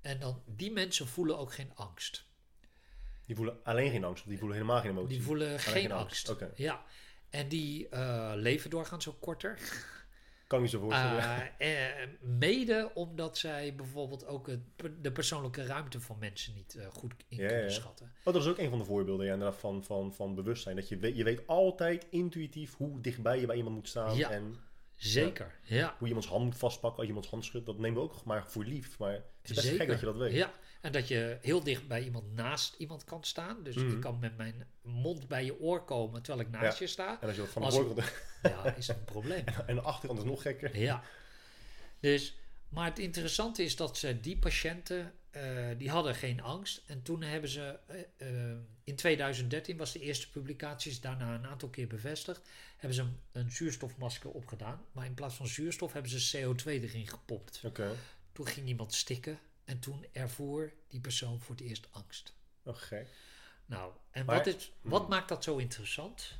En 0.00 0.18
dan, 0.20 0.42
die 0.46 0.72
mensen 0.72 1.08
voelen 1.08 1.38
ook 1.38 1.54
geen 1.54 1.74
angst. 1.74 2.24
Die 3.26 3.36
voelen 3.36 3.58
alleen 3.64 3.90
geen 3.90 4.04
angst, 4.04 4.28
die 4.28 4.38
voelen 4.38 4.56
helemaal 4.56 4.80
geen 4.80 4.90
emotie. 4.90 5.16
Die 5.16 5.22
voelen 5.22 5.58
geen, 5.58 5.72
geen 5.72 5.92
angst. 5.92 6.34
Ja. 6.54 6.84
En 7.30 7.48
die 7.48 7.88
eh, 7.88 8.32
leven 8.34 8.70
doorgaans 8.70 9.08
ook 9.08 9.20
korter. 9.20 9.58
Kan 10.46 10.60
me 10.60 10.68
zo 10.68 10.80
voorstellen. 10.80 11.50
Uh, 11.58 12.02
eh, 12.02 12.08
mede 12.20 12.90
omdat 12.94 13.38
zij 13.38 13.74
bijvoorbeeld 13.74 14.26
ook 14.26 14.46
het, 14.46 14.60
de 15.00 15.12
persoonlijke 15.12 15.66
ruimte 15.66 16.00
van 16.00 16.18
mensen 16.18 16.54
niet 16.54 16.74
uh, 16.74 16.86
goed 16.86 17.14
in 17.28 17.36
Ja, 17.36 17.46
kunnen 17.46 17.64
ja. 17.64 17.70
schatten. 17.70 18.12
Oh, 18.24 18.32
dat 18.34 18.42
is 18.42 18.48
ook 18.48 18.58
een 18.58 18.70
van 18.70 18.78
de 18.78 18.84
voorbeelden 18.84 19.26
ja, 19.26 19.52
van, 19.52 19.84
van, 19.84 20.14
van 20.14 20.34
bewustzijn. 20.34 20.76
Dat 20.76 20.88
je 20.88 20.96
weet, 20.96 21.16
je 21.16 21.24
weet 21.24 21.46
altijd 21.46 22.06
intuïtief 22.10 22.74
hoe 22.76 23.00
dichtbij 23.00 23.40
je 23.40 23.46
bij 23.46 23.56
iemand 23.56 23.74
moet 23.74 23.88
staan. 23.88 24.16
Ja. 24.16 24.30
En 24.30 24.56
Zeker, 24.94 25.58
ja. 25.62 25.86
hoe 25.86 25.94
je 26.00 26.06
iemands 26.06 26.26
hand 26.26 26.44
moet 26.44 26.56
vastpakken 26.56 26.98
als 26.98 27.02
je 27.02 27.08
iemands 27.08 27.30
hand 27.30 27.44
schudt. 27.44 27.66
Dat 27.66 27.78
nemen 27.78 28.02
we 28.02 28.08
ook 28.08 28.24
maar 28.24 28.46
voor 28.46 28.64
lief. 28.64 28.98
Maar 28.98 29.12
het 29.12 29.22
is 29.42 29.54
best 29.54 29.60
Zeker. 29.60 29.78
gek 29.78 29.88
dat 29.88 30.00
je 30.00 30.06
dat 30.06 30.16
weet. 30.16 30.32
Ja, 30.32 30.52
en 30.84 30.92
dat 30.92 31.08
je 31.08 31.38
heel 31.40 31.62
dicht 31.62 31.88
bij 31.88 32.02
iemand 32.04 32.32
naast 32.34 32.74
iemand 32.78 33.04
kan 33.04 33.24
staan. 33.24 33.62
Dus 33.62 33.74
Mhm. 33.76 33.90
ik 33.90 34.00
kan 34.00 34.18
met 34.18 34.36
mijn 34.36 34.66
mond 34.82 35.28
bij 35.28 35.44
je 35.44 35.60
oor 35.60 35.84
komen 35.84 36.22
terwijl 36.22 36.46
ik 36.46 36.52
naast 36.52 36.78
Ja. 36.78 36.84
je 36.84 36.90
sta. 36.90 37.20
En 37.20 37.26
als 37.26 37.36
je 37.36 37.42
dat 37.42 37.50
van 37.50 37.62
de 37.62 38.12
Ja, 38.42 38.74
is 38.74 38.88
een 38.88 39.04
probleem. 39.04 39.44
en 39.66 39.74
de 39.74 39.80
achterkant 39.80 40.18
is 40.20 40.24
nog 40.26 40.42
gekker. 40.42 40.78
Ja. 40.78 41.02
Dus, 42.00 42.36
maar 42.68 42.84
het 42.84 42.98
interessante 42.98 43.62
is 43.64 43.76
dat 43.76 43.98
ze 43.98 44.20
die 44.20 44.36
patiënten, 44.38 45.12
eh, 45.30 45.66
die 45.78 45.90
hadden 45.90 46.14
geen 46.14 46.42
angst. 46.42 46.82
En 46.86 47.02
toen 47.02 47.22
hebben 47.22 47.50
ze, 47.50 47.78
eh, 47.86 48.00
eh, 48.50 48.56
in 48.84 48.96
2013 48.96 49.76
was 49.76 49.92
de 49.92 50.00
eerste 50.00 50.30
publicatie, 50.30 50.90
is 50.90 51.00
daarna 51.00 51.34
een 51.34 51.46
aantal 51.46 51.68
keer 51.68 51.86
bevestigd, 51.86 52.40
hebben 52.76 52.94
ze 52.94 53.02
een, 53.02 53.18
een 53.32 53.50
zuurstofmasker 53.50 54.30
opgedaan. 54.30 54.80
Maar 54.92 55.06
in 55.06 55.14
plaats 55.14 55.34
van 55.34 55.46
zuurstof 55.46 55.92
hebben 55.92 56.10
ze 56.20 56.36
CO2 56.38 56.66
erin 56.82 57.06
gepompt. 57.08 57.60
Oké. 57.64 57.90
Toen 58.32 58.46
ging 58.46 58.66
iemand 58.66 58.94
stikken 58.94 59.38
en 59.64 59.78
toen 59.78 60.06
ervoor 60.12 60.72
die 60.88 61.00
persoon 61.00 61.40
voor 61.40 61.54
het 61.54 61.64
eerst 61.64 61.92
angst. 61.92 62.34
Oh, 62.62 62.76
gek. 62.76 63.08
Nou, 63.66 63.92
en 64.10 64.24
Maar- 64.24 64.36
wat, 64.36 64.46
is, 64.46 64.72
wat 64.80 65.00
Hmm. 65.00 65.10
maakt 65.10 65.28
dat 65.28 65.44
zo 65.44 65.56
interessant? 65.56 66.38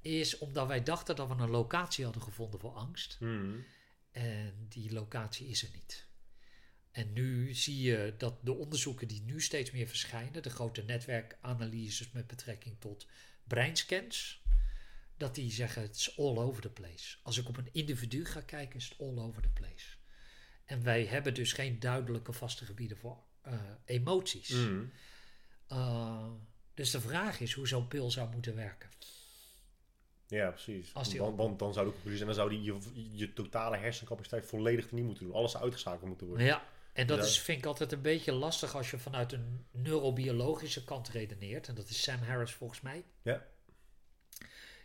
Is 0.00 0.38
omdat 0.38 0.66
wij 0.66 0.82
dachten 0.82 1.16
dat 1.16 1.28
we 1.28 1.34
een 1.34 1.50
locatie 1.50 2.04
hadden 2.04 2.22
gevonden 2.22 2.60
voor 2.60 2.72
angst. 2.74 3.16
Hmm. 3.18 3.64
En 4.10 4.66
die 4.68 4.92
locatie 4.92 5.48
is 5.48 5.62
er 5.62 5.70
niet. 5.74 6.06
En 6.90 7.12
nu 7.12 7.54
zie 7.54 7.80
je 7.82 8.14
dat 8.18 8.34
de 8.44 8.52
onderzoeken 8.52 9.08
die 9.08 9.22
nu 9.22 9.40
steeds 9.40 9.70
meer 9.70 9.86
verschijnen, 9.88 10.42
de 10.42 10.50
grote 10.50 10.82
netwerkanalyses 10.82 12.10
met 12.12 12.26
betrekking 12.26 12.76
tot 12.80 13.06
breinscans, 13.44 14.42
dat 15.16 15.34
die 15.34 15.52
zeggen 15.52 15.82
het 15.82 15.96
is 15.96 16.18
all 16.18 16.36
over 16.38 16.62
the 16.62 16.70
place. 16.70 17.16
Als 17.22 17.38
ik 17.38 17.48
op 17.48 17.56
een 17.56 17.68
individu 17.72 18.24
ga 18.24 18.40
kijken, 18.40 18.76
is 18.78 18.88
het 18.88 18.98
all 19.00 19.18
over 19.18 19.42
the 19.42 19.48
place. 19.48 19.86
En 20.70 20.82
wij 20.82 21.04
hebben 21.04 21.34
dus 21.34 21.52
geen 21.52 21.80
duidelijke 21.80 22.32
vaste 22.32 22.64
gebieden 22.64 22.96
voor 22.96 23.18
eh, 23.42 23.54
emoties. 23.84 24.48
Hmm. 24.48 24.92
Uh, 25.72 26.26
dus 26.74 26.90
de 26.90 27.00
vraag 27.00 27.40
is 27.40 27.52
hoe 27.52 27.68
zo'n 27.68 27.88
pil 27.88 28.10
zou 28.10 28.30
moeten 28.30 28.54
werken. 28.54 28.88
Ja, 30.26 30.50
precies. 30.50 30.94
Als 30.94 31.08
die 31.08 31.22
want, 31.22 31.58
dan 31.58 31.72
zou 31.72 31.86
de 31.86 31.92
conclusie 31.92 32.16
zijn, 32.18 32.28
dan 32.28 32.38
zou 32.38 32.50
die 32.50 32.62
je, 32.62 32.78
je 33.16 33.32
totale 33.32 33.76
hersencapaciteit 33.76 34.46
volledig 34.46 34.92
niet 34.92 35.04
moeten 35.04 35.24
doen. 35.24 35.34
Alles 35.34 35.50
zou 35.50 35.62
uitgeschakeld 35.64 36.08
moeten 36.08 36.26
worden. 36.26 36.46
Ja, 36.46 36.64
en 36.92 37.06
dat 37.06 37.18
Ja. 37.18 37.24
is, 37.24 37.38
vind 37.40 37.58
ik 37.58 37.66
altijd 37.66 37.92
een 37.92 38.02
beetje 38.02 38.32
lastig 38.32 38.76
als 38.76 38.90
je 38.90 38.98
vanuit 38.98 39.32
een 39.32 39.66
neurobiologische 39.70 40.84
kant 40.84 41.08
redeneert. 41.08 41.68
En 41.68 41.74
dat 41.74 41.88
is 41.88 42.02
Sam 42.02 42.22
Harris 42.22 42.52
volgens 42.52 42.80
mij. 42.80 43.04
Ja. 43.22 43.46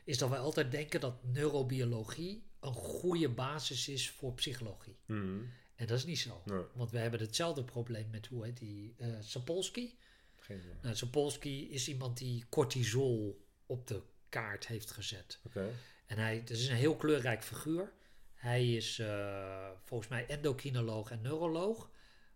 Is 0.03 0.17
dat 0.17 0.29
wij 0.29 0.39
altijd 0.39 0.71
denken 0.71 0.99
dat 0.99 1.23
neurobiologie 1.23 2.43
een 2.59 2.73
goede 2.73 3.29
basis 3.29 3.87
is 3.87 4.09
voor 4.09 4.33
psychologie. 4.33 4.97
Hmm. 5.05 5.49
En 5.76 5.88
dat 5.88 5.97
is 5.97 6.06
niet 6.06 6.19
zo. 6.19 6.41
Nee, 6.45 6.64
Want 6.73 6.91
we 6.91 6.97
hebben 6.97 7.19
hetzelfde 7.19 7.64
probleem 7.64 8.10
met, 8.10 8.27
hoe 8.27 8.43
heet 8.43 8.57
die, 8.57 8.95
eh 8.97 9.07
Sapolsky. 9.19 9.93
geen. 10.35 10.61
Nou, 10.81 10.95
Sapolsky 10.95 11.68
is 11.69 11.88
iemand 11.88 12.18
die 12.18 12.45
cortisol 12.49 13.45
op 13.65 13.88
de 13.88 14.02
kaart 14.30 14.68
heeft 14.68 14.91
gezet. 14.91 15.39
Oké. 15.45 15.69
En 16.06 16.18
hij 16.18 16.35
het 16.35 16.49
is 16.49 16.68
een 16.68 16.76
heel 16.76 16.95
kleurrijk 16.95 17.43
figuur. 17.43 17.91
Hij 18.34 18.73
is 18.73 18.99
eh, 18.99 19.69
volgens 19.84 20.10
mij 20.10 20.26
endocrinoloog 20.27 21.11
en 21.11 21.22
neuroloog. 21.22 21.89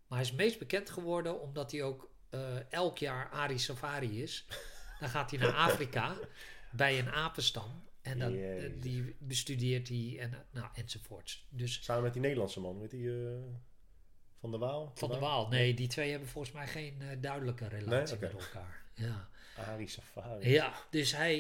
Maar 0.08 0.18
hij 0.18 0.28
is 0.28 0.34
meest 0.34 0.60
bekend 0.60 0.90
geworden 0.90 1.42
omdat 1.42 1.72
hij 1.72 1.84
ook 1.84 2.10
eh, 2.30 2.72
elk 2.72 2.98
jaar 2.98 3.30
Ari 3.30 3.60
Safari 3.60 4.22
is. 4.22 4.46
Dan 5.00 5.10
gaat 5.10 5.32
hij 5.32 5.40
naar 5.40 5.54
Afrika 5.54 6.16
bij 6.72 7.00
een 7.00 7.10
apenstam. 7.10 7.84
En 8.02 8.20
dan, 8.20 8.34
eh, 8.34 8.40
Jezus. 8.62 8.82
die 8.82 9.16
bestudeert 9.20 9.88
hij 9.88 10.16
en, 10.20 10.34
eh, 10.34 10.40
nou, 10.52 10.68
enzovoorts. 10.74 11.48
Dus 11.50 11.84
Samen 11.84 12.04
met 12.04 12.14
die 12.14 12.22
Nederlandse 12.22 12.60
man, 12.60 12.80
weet 12.80 12.92
die 12.92 13.10
eh, 13.10 13.38
Van 14.40 14.52
de 14.52 14.58
Waal? 14.58 14.92
Van 14.96 15.10
der 15.10 15.20
Waal. 15.20 15.48
Nee, 15.48 15.74
die 15.74 15.88
twee 15.88 16.10
hebben 16.12 16.30
volgens 16.30 16.54
mij 16.54 16.68
geen 16.68 17.02
duidelijke 17.22 17.68
relatie 17.68 18.18
Nee? 18.18 18.32
Met 18.34 18.42
elkaar. 18.44 18.84
Ja. 18.94 19.30
Ari 19.58 19.88
Safari. 19.88 20.50
Ja, 20.50 20.74
dus 20.90 21.12
hij 21.12 21.40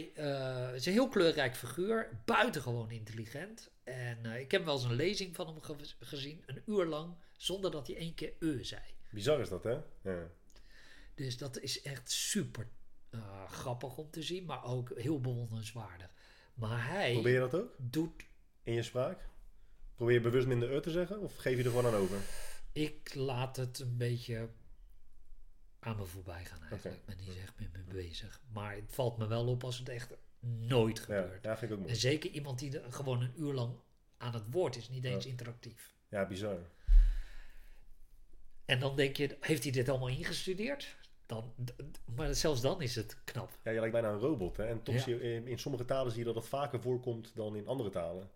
is 0.75 0.85
een 0.85 0.91
heel 0.93 1.07
kleurrijk 1.09 1.55
figuur, 1.55 2.21
buitengewoon 2.25 2.91
intelligent. 2.91 3.71
En 3.83 4.25
ik 4.25 4.51
heb 4.51 4.65
wel 4.65 4.73
eens 4.75 4.83
een 4.83 4.93
lezing 4.93 5.35
van 5.35 5.47
hem 5.47 5.61
ge- 5.61 5.75
gezien, 5.99 6.43
een 6.45 6.61
uur 6.65 6.85
lang, 6.85 7.13
zonder 7.37 7.71
dat 7.71 7.87
hij 7.87 7.95
één 7.95 8.13
keer 8.13 8.33
e 8.39 8.63
zei. 8.63 8.81
Bizar 9.09 9.39
is 9.39 9.49
dat, 9.49 9.63
hè? 9.63 9.77
Ja. 10.01 10.27
Dus 11.15 11.37
dat 11.37 11.59
is 11.59 11.81
echt 11.81 12.11
super 12.11 12.67
grappig 13.47 13.97
om 13.97 14.09
te 14.09 14.21
zien, 14.21 14.45
maar 14.45 14.63
ook 14.63 14.91
heel 14.95 15.19
bewonderenswaardig. 15.21 16.09
Maar 16.59 16.87
hij 16.87 17.11
Probeer 17.13 17.33
je 17.33 17.39
dat 17.39 17.55
ook 17.55 17.71
doet, 17.77 18.25
in 18.63 18.73
je 18.73 18.83
spraak? 18.83 19.27
Probeer 19.95 20.13
je 20.15 20.21
bewust 20.21 20.47
minder 20.47 20.71
ur 20.73 20.81
te 20.81 20.91
zeggen? 20.91 21.19
Of 21.19 21.35
geef 21.35 21.57
je 21.57 21.63
er 21.63 21.69
gewoon 21.69 21.85
aan 21.85 21.93
over? 21.99 22.17
ik 22.71 23.15
laat 23.15 23.55
het 23.55 23.79
een 23.79 23.97
beetje 23.97 24.49
aan 25.79 25.97
me 25.97 26.05
voorbij 26.05 26.45
gaan 26.45 26.61
eigenlijk. 26.63 26.95
Ik 26.97 27.05
ben 27.05 27.17
niet 27.17 27.37
echt 27.37 27.59
met 27.59 27.73
me 27.73 27.83
bezig. 27.93 28.41
Maar 28.51 28.75
het 28.75 28.83
valt 28.93 29.17
me 29.17 29.27
wel 29.27 29.47
op 29.47 29.63
als 29.63 29.77
het 29.77 29.89
echt 29.89 30.13
nooit 30.39 30.99
gebeurt. 30.99 31.43
ja, 31.43 31.57
vind 31.57 31.71
ik 31.71 31.77
ook 31.77 31.83
En 31.83 31.89
mooi. 31.89 31.99
zeker 31.99 32.29
iemand 32.29 32.59
die 32.59 32.79
er 32.79 32.93
gewoon 32.93 33.21
een 33.21 33.33
uur 33.37 33.53
lang 33.53 33.73
aan 34.17 34.33
het 34.33 34.43
woord 34.51 34.75
is, 34.75 34.89
niet 34.89 35.03
eens 35.03 35.23
Ja. 35.23 35.29
interactief. 35.29 35.93
Ja, 36.09 36.27
bizar. 36.27 36.57
En 38.65 38.79
dan 38.79 38.95
denk 38.95 39.17
je, 39.17 39.37
heeft 39.39 39.63
hij 39.63 39.71
dit 39.71 39.89
allemaal 39.89 40.07
ingestudeerd? 40.07 40.95
Dan, 41.29 41.53
maar 42.15 42.33
zelfs 42.35 42.61
dan 42.61 42.81
is 42.81 42.95
het 42.95 43.23
knap. 43.23 43.57
Ja, 43.63 43.71
je 43.71 43.79
lijkt 43.79 43.93
bijna 43.93 44.09
een 44.09 44.19
robot, 44.19 44.57
hè? 44.57 44.65
En 44.65 44.83
toch 44.83 44.95
Ja. 44.95 45.01
zie 45.01 45.15
je, 45.15 45.21
in, 45.21 45.47
in 45.47 45.59
sommige 45.59 45.85
talen 45.85 46.11
zie 46.11 46.19
je 46.19 46.25
dat 46.25 46.35
het 46.35 46.47
vaker 46.47 46.81
voorkomt 46.81 47.35
dan 47.35 47.55
in 47.55 47.67
andere 47.67 47.89
talen. 47.89 48.29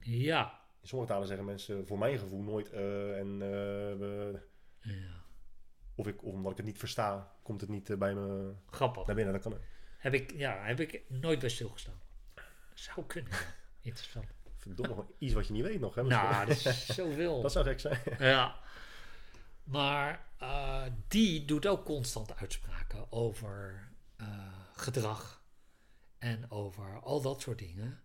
Ja. 0.00 0.60
In 0.80 0.88
sommige 0.88 1.10
talen 1.12 1.26
zeggen 1.28 1.46
mensen 1.46 1.86
voor 1.86 1.98
mijn 1.98 2.18
gevoel 2.18 2.42
nooit 2.42 2.70
eh, 2.70 3.18
en 3.18 3.38
eh, 3.42 4.40
ja. 4.80 5.22
of, 5.94 6.06
ik, 6.06 6.24
of 6.24 6.32
omdat 6.32 6.50
ik 6.50 6.56
het 6.56 6.66
niet 6.66 6.78
versta, 6.78 7.36
komt 7.42 7.60
het 7.60 7.70
niet 7.70 7.90
eh, 7.90 7.96
bij 7.96 8.14
me 8.14 8.52
Grappig. 8.70 9.06
naar 9.06 9.16
binnen. 9.16 9.34
Dat 9.34 9.42
kan 9.42 9.52
ook. 9.54 9.60
Heb 9.98 10.14
ik, 10.14 10.32
ja, 10.36 10.62
heb 10.64 10.80
ik 10.80 11.02
nooit 11.08 11.38
bij 11.38 11.48
stilgestaan. 11.48 12.00
Zou 12.74 13.06
kunnen. 13.06 13.32
Interessant. 13.80 14.26
Verdomme, 14.56 15.04
iets 15.18 15.34
wat 15.34 15.46
je 15.46 15.52
niet 15.52 15.62
weet 15.62 15.80
nog, 15.80 15.94
hè? 15.94 16.02
nou, 16.02 16.46
dat 16.46 16.56
is 16.56 16.86
zoveel. 16.86 17.40
dat 17.42 17.52
zou 17.52 17.64
gek 17.64 17.80
zijn. 17.80 18.00
Ja. 18.18 18.58
Maar 19.70 20.28
eh, 20.38 20.82
die 21.08 21.44
doet 21.44 21.66
ook 21.66 21.84
constant 21.84 22.36
uitspraken 22.36 23.12
over 23.12 23.88
eh, 24.16 24.52
gedrag 24.72 25.44
en 26.18 26.50
over 26.50 27.00
al 27.00 27.20
dat 27.22 27.40
soort 27.40 27.58
dingen. 27.58 28.00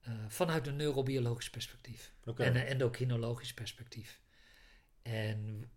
eh, 0.00 0.24
vanuit 0.28 0.66
een 0.66 0.76
neurobiologisch 0.76 1.50
perspectief 1.50 2.12
en 2.24 2.56
een 2.56 2.66
endocrinologisch 2.66 3.54
perspectief. 3.54 4.20
En 5.02 5.70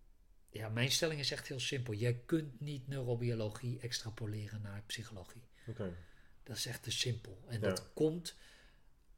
ja, 0.50 0.68
mijn 0.68 0.90
stelling 0.90 1.20
is 1.20 1.30
echt 1.30 1.48
heel 1.48 1.60
simpel. 1.60 1.92
Je 1.92 2.18
kunt 2.24 2.60
niet 2.60 2.88
neurobiologie 2.88 3.78
extrapoleren 3.80 4.60
naar 4.62 4.82
psychologie. 4.86 5.48
Oké. 5.66 5.96
Dat 6.42 6.56
is 6.56 6.66
echt 6.66 6.82
te 6.82 6.90
simpel. 6.90 7.44
En 7.48 7.60
Ja. 7.60 7.68
dat 7.68 7.92
komt 7.92 8.34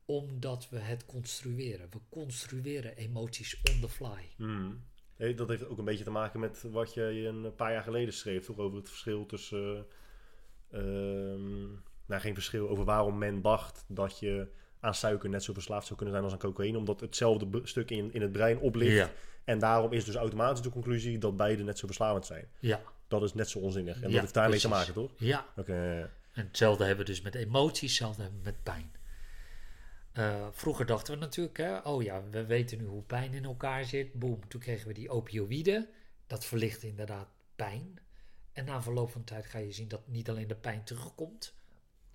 omdat 0.04 0.68
we 0.68 0.78
het 0.78 1.06
construeren. 1.06 1.90
We 1.90 1.98
construeren 2.08 2.96
emoties 2.96 3.60
on 3.62 3.80
the 3.80 3.88
fly. 3.88 4.32
Hmm. 4.36 4.84
Dat 5.36 5.48
heeft 5.48 5.68
ook 5.68 5.78
een 5.78 5.84
beetje 5.84 6.04
te 6.04 6.10
maken 6.10 6.40
met 6.40 6.64
wat 6.70 6.94
je 6.94 7.02
een 7.02 7.54
paar 7.54 7.72
jaar 7.72 7.82
geleden 7.82 8.14
schreef, 8.14 8.44
toch? 8.44 8.58
Over 8.58 8.78
het 8.78 8.88
verschil 8.88 9.26
tussen. 9.26 9.86
eh, 10.70 10.78
ehm, 10.80 11.60
nou, 12.06 12.20
geen 12.20 12.34
verschil. 12.34 12.68
Over 12.68 12.84
waarom 12.84 13.18
men 13.18 13.42
dacht 13.42 13.84
dat 13.88 14.18
je 14.18 14.48
aan 14.80 14.94
suiker 14.94 15.28
net 15.28 15.42
zo 15.42 15.52
verslaafd 15.52 15.86
zou 15.86 15.96
kunnen 15.98 16.14
zijn 16.14 16.24
als 16.30 16.34
aan 16.42 16.50
cocaïne. 16.50 16.78
Omdat 16.78 17.00
hetzelfde 17.00 17.60
stuk 17.62 17.90
in, 17.90 18.12
in 18.12 18.22
het 18.22 18.32
brein 18.32 18.58
oplicht. 18.58 18.94
Ja. 18.96 19.10
En 19.44 19.58
daarom 19.58 19.92
is 19.92 20.04
dus 20.04 20.14
automatisch 20.14 20.62
de 20.62 20.70
conclusie 20.70 21.18
dat 21.18 21.36
beide 21.36 21.62
net 21.62 21.78
zo 21.78 21.86
verslavend 21.86 22.26
zijn. 22.26 22.48
Ja, 22.58 22.80
Dat 23.08 23.22
is 23.22 23.34
net 23.34 23.48
zo 23.48 23.58
onzinnig. 23.58 23.94
En 23.94 24.00
Ja, 24.08 24.12
dat 24.12 24.20
heeft 24.20 24.34
daarmee 24.34 24.58
te 24.58 24.68
precies. 24.68 24.86
maken, 24.88 25.02
toch? 25.02 25.10
ja. 25.18 25.46
Oké. 25.56 25.74
ja. 25.74 26.10
En 26.32 26.46
hetzelfde 26.46 26.84
hebben 26.84 27.04
we 27.06 27.10
dus 27.12 27.22
met 27.22 27.34
emoties, 27.34 27.88
hetzelfde 27.90 28.22
hebben 28.22 28.40
we 28.40 28.46
met 28.50 28.62
pijn. 28.62 28.92
Eh, 30.12 30.46
vroeger 30.52 30.86
dachten 30.86 31.14
we 31.14 31.20
natuurlijk, 31.20 31.56
hè, 31.56 31.78
oh 31.78 32.02
ja, 32.02 32.22
we 32.30 32.46
weten 32.46 32.78
nu 32.78 32.84
hoe 32.84 33.02
pijn 33.02 33.34
in 33.34 33.44
elkaar 33.44 33.84
zit. 33.84 34.12
Boom, 34.12 34.48
toen 34.48 34.60
kregen 34.60 34.86
we 34.86 34.94
die 34.94 35.10
opioïden. 35.10 35.88
Dat 36.26 36.44
verlicht 36.44 36.82
inderdaad 36.82 37.28
pijn. 37.56 37.98
En 38.52 38.64
na 38.64 38.82
verloop 38.82 39.10
van 39.10 39.24
tijd 39.24 39.46
ga 39.46 39.58
je 39.58 39.72
zien 39.72 39.88
dat 39.88 40.08
niet 40.08 40.28
alleen 40.28 40.48
de 40.48 40.54
pijn 40.54 40.84
terugkomt, 40.84 41.54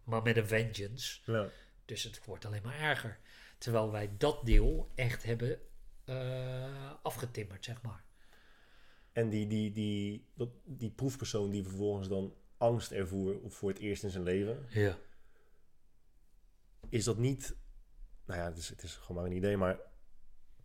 maar 0.03 0.21
met 0.21 0.37
een 0.37 0.47
vengeance. 0.47 1.31
Ja. 1.31 1.47
Dus 1.85 2.03
het 2.03 2.25
wordt 2.25 2.45
alleen 2.45 2.63
maar 2.63 2.79
erger. 2.79 3.19
Terwijl 3.57 3.91
wij 3.91 4.09
dat 4.17 4.45
deel 4.45 4.91
echt 4.95 5.23
hebben 5.23 5.59
eh, 6.05 6.91
afgetimmerd, 7.01 7.65
zeg 7.65 7.81
maar. 7.81 8.03
En 9.11 9.29
die, 9.29 9.47
die, 9.47 9.71
die, 9.71 10.25
dat, 10.33 10.49
die 10.63 10.89
proefpersoon 10.89 11.49
die 11.49 11.63
vervolgens 11.63 12.07
dan 12.07 12.33
angst 12.57 12.91
ervoer 12.91 13.39
voor 13.47 13.69
het 13.69 13.79
eerst 13.79 14.03
in 14.03 14.09
zijn 14.09 14.23
leven. 14.23 14.65
Ja. 14.69 14.97
is 16.89 17.03
dat 17.03 17.17
niet, 17.17 17.55
nou 18.25 18.39
ja, 18.39 18.45
het 18.45 18.57
is, 18.57 18.69
het 18.69 18.83
is 18.83 18.93
gewoon 18.95 19.21
maar 19.21 19.31
een 19.31 19.37
idee, 19.37 19.57
maar 19.57 19.77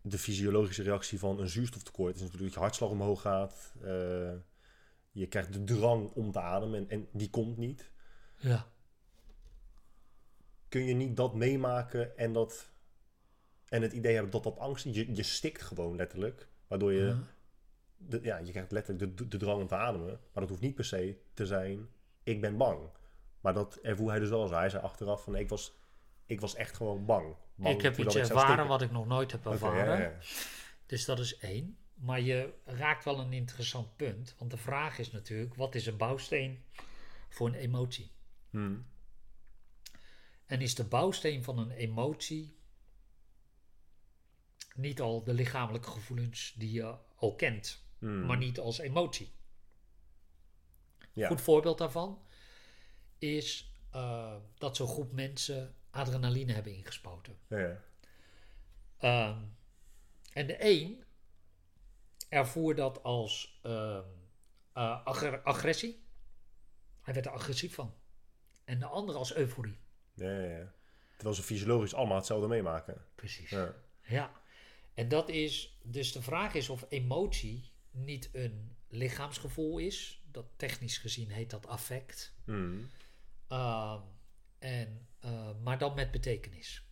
de 0.03 0.19
fysiologische 0.19 0.83
reactie 0.83 1.19
van 1.19 1.41
een 1.41 1.49
zuurstoftekort 1.49 2.15
is 2.15 2.21
natuurlijk 2.21 2.45
dat 2.47 2.55
je 2.55 2.61
hartslag 2.61 2.91
omhoog 2.91 3.21
gaat. 3.21 3.73
eh, 3.83 4.33
je 5.13 5.27
krijgt 5.27 5.53
de 5.53 5.65
drang 5.65 6.11
om 6.11 6.33
te 6.33 6.41
ademen 6.41 6.79
en, 6.79 6.89
en 6.91 7.09
die 7.13 7.31
komt 7.31 7.57
niet. 7.57 7.91
Ja. 8.37 8.67
Kun 10.69 10.85
je 10.85 10.95
niet 10.95 11.17
dat 11.17 11.35
meemaken 11.35 12.17
en, 12.19 12.33
dat, 12.33 12.71
en 13.69 13.83
het 13.83 13.93
idee 13.93 14.13
hebben 14.13 14.31
dat 14.33 14.43
dat 14.43 14.59
angst 14.59 14.87
is? 14.87 14.95
Je, 14.95 15.15
je 15.15 15.23
stikt 15.23 15.63
gewoon 15.63 15.97
letterlijk, 15.97 16.49
waardoor 16.67 16.93
je, 16.93 17.03
Ja. 17.05 17.23
de, 17.97 18.21
ja, 18.23 18.37
je 18.39 18.51
krijgt 18.51 18.73
letterlijk 18.73 19.17
de, 19.17 19.29
de 19.29 19.37
drang 19.37 19.61
om 19.61 19.67
te 19.67 19.75
ademen. 19.77 20.09
Maar 20.09 20.43
dat 20.43 20.49
hoeft 20.49 20.61
niet 20.63 20.75
per 20.75 20.85
se 20.85 21.19
te 21.35 21.47
zijn, 21.47 21.89
ik 22.23 22.41
ben 22.41 22.57
bang. 22.57 22.91
Maar 23.41 23.55
dat 23.55 23.77
ervoer 23.77 24.11
hij 24.11 24.19
dus 24.19 24.29
wel 24.29 24.47
zo. 24.47 24.55
Hij 24.55 24.69
zei 24.71 24.83
achteraf 24.83 25.23
van, 25.23 25.35
ik 25.37 25.49
was, 25.49 25.75
ik 26.27 26.41
was 26.41 26.55
echt 26.55 26.77
gewoon 26.77 27.05
bang. 27.07 27.37
Ik 27.63 27.81
heb 27.81 27.99
iets 27.99 28.15
ervaren 28.15 28.67
wat 28.67 28.83
ik 28.83 28.91
nog 28.91 29.07
nooit 29.07 29.33
heb 29.33 29.47
ervaren. 29.47 29.99
ja, 29.99 30.05
ja. 30.05 30.19
Dus 30.87 31.05
dat 31.05 31.19
is 31.19 31.39
één. 31.39 31.79
Maar 31.95 32.21
je 32.21 32.55
raakt 32.65 33.05
wel 33.05 33.21
een 33.21 33.33
interessant 33.33 33.97
punt. 33.97 34.35
Want 34.39 34.51
de 34.51 34.57
vraag 34.57 34.99
is 34.99 35.11
natuurlijk, 35.11 35.55
wat 35.55 35.75
is 35.75 35.87
een 35.87 35.97
bouwsteen 35.97 36.65
voor 37.29 37.47
een 37.49 37.55
emotie? 37.55 38.13
Hmm. 38.51 38.87
En 40.47 40.61
is 40.61 40.75
de 40.75 40.85
bouwsteen 40.85 41.45
van 41.45 41.59
een 41.59 41.71
emotie 41.71 42.59
niet 44.75 45.01
al 45.01 45.25
de 45.25 45.35
lichamelijke 45.35 45.91
gevoelens 45.91 46.55
die 46.57 46.73
je 46.73 46.95
al 47.17 47.35
kent, 47.35 47.89
Hmm. 47.99 48.27
maar 48.27 48.37
niet 48.37 48.59
als 48.59 48.79
emotie? 48.79 49.33
Ja. 51.13 51.29
Goed 51.29 51.41
voorbeeld 51.41 51.79
daarvan 51.79 52.23
is 53.19 53.75
eh, 53.91 54.37
dat 54.59 54.77
zo'n 54.77 54.89
groep 54.89 55.13
mensen 55.13 55.75
adrenaline 55.91 56.53
hebben 56.53 56.75
ingespoten. 56.75 57.39
Ja. 57.49 57.81
Ehm, 58.99 59.39
en 60.33 60.47
de 60.47 60.57
een 60.59 61.05
ervoer 62.29 62.75
dat 62.75 63.03
als 63.03 63.61
ehm, 63.63 64.05
eh, 64.73 65.05
agre- 65.05 65.41
agressie. 65.45 66.05
Hij 67.03 67.15
werd 67.15 67.27
er 67.27 67.33
agressief 67.33 67.75
van. 67.75 67.95
En 68.65 68.79
de 68.79 68.87
andere 68.87 69.19
als 69.19 69.35
euforie. 69.35 69.79
Ja, 70.15 70.31
ja, 70.31 70.57
ja. 70.59 70.73
Terwijl 71.15 71.35
ze 71.37 71.43
fysiologisch 71.43 71.95
allemaal 71.95 72.17
hetzelfde 72.17 72.49
meemaken. 72.49 73.05
Precies. 73.15 73.51
Ja. 73.51 73.75
Ja. 74.03 74.33
En 74.95 75.09
dat 75.09 75.29
is, 75.29 75.79
dus 75.83 76.13
de 76.13 76.23
vraag 76.23 76.55
is 76.55 76.69
of 76.69 76.87
emotie 76.89 77.71
niet 77.91 78.29
een 78.33 78.77
lichaamsgevoel 78.89 79.79
is. 79.79 80.25
Dat 80.31 80.47
technisch 80.57 80.99
gezien 80.99 81.31
heet 81.31 81.51
dat 81.51 81.67
affect. 81.67 82.35
Ehm, 83.49 84.01
en, 84.61 85.07
eh, 85.21 85.51
maar 85.63 85.79
dan 85.79 85.95
met 85.95 86.11
betekenis. 86.11 86.85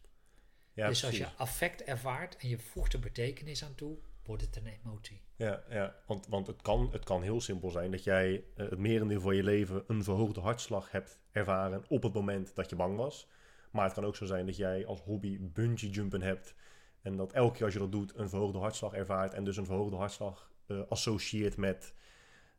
Ja, 0.73 0.89
dus 0.89 1.05
als 1.05 1.17
je 1.17 1.29
affect 1.37 1.83
ervaart 1.83 2.37
en 2.37 2.49
je 2.49 2.59
voegt 2.59 2.93
er 2.93 3.01
betekenis 3.01 3.65
aan 3.65 3.75
toe, 3.75 3.99
wordt 4.25 4.43
het 4.43 4.57
een 4.57 4.67
emotie. 4.67 5.21
Ja, 5.37 5.63
ja. 5.69 5.95
Want, 6.07 6.27
want 6.27 6.47
het, 6.47 6.63
kan, 6.63 6.89
het 6.93 7.05
kan 7.05 7.23
heel 7.23 7.41
simpel 7.41 7.71
zijn 7.71 7.91
dat 7.91 8.05
jij 8.05 8.45
eh, 8.55 8.69
het 8.69 8.79
merendeel 8.79 9.21
van 9.21 9.37
je 9.37 9.43
leven 9.43 9.85
een 9.87 10.05
verhoogde 10.05 10.41
hartslag 10.41 10.91
hebt 10.91 11.21
ervaren 11.33 11.85
op 11.89 12.03
het 12.03 12.13
moment 12.13 12.55
dat 12.55 12.71
je 12.71 12.77
bang 12.77 12.97
was. 12.97 13.29
Maar 13.71 13.85
het 13.85 13.93
kan 13.93 14.05
ook 14.05 14.17
zo 14.17 14.27
zijn 14.27 14.47
dat 14.47 14.57
jij 14.57 14.87
als 14.87 15.01
hobby 15.01 15.39
bungee 15.41 15.91
jumpen 15.91 16.23
hebt. 16.23 16.55
En 17.03 17.17
dat 17.17 17.33
elke 17.33 17.55
keer 17.55 17.65
als 17.65 17.73
je 17.73 17.79
dat 17.81 17.93
doet 17.93 18.17
een 18.17 18.29
verhoogde 18.29 18.59
hartslag 18.59 18.93
ervaart. 18.93 19.35
En 19.35 19.45
dus 19.45 19.57
een 19.57 19.67
verhoogde 19.67 19.97
hartslag 19.97 20.53
eh, 20.67 20.81
associeert 20.89 21.57
met. 21.57 21.95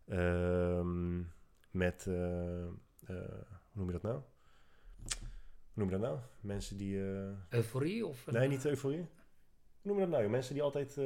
ehm, 0.08 1.18
met. 1.72 2.04
hoe 2.06 2.78
noem 3.72 3.86
je 3.86 3.92
dat 3.92 4.02
nou? 4.02 4.22
Hoe 5.04 5.20
noem 5.74 5.90
je 5.90 5.92
dat 6.00 6.02
nou? 6.10 6.20
Mensen 6.40 6.78
die. 6.78 7.00
eh, 7.14 7.30
Euforie 7.50 8.06
of 8.06 8.28
een 8.28 8.34
nee, 8.34 8.48
niet 8.48 8.66
euforie. 8.66 9.08
Hoe 9.82 9.92
noem 9.92 9.96
je 9.96 10.02
dat 10.02 10.10
nou? 10.20 10.30
Mensen 10.30 10.54
die 10.54 10.64
altijd 10.64 10.98
eh, 10.98 11.06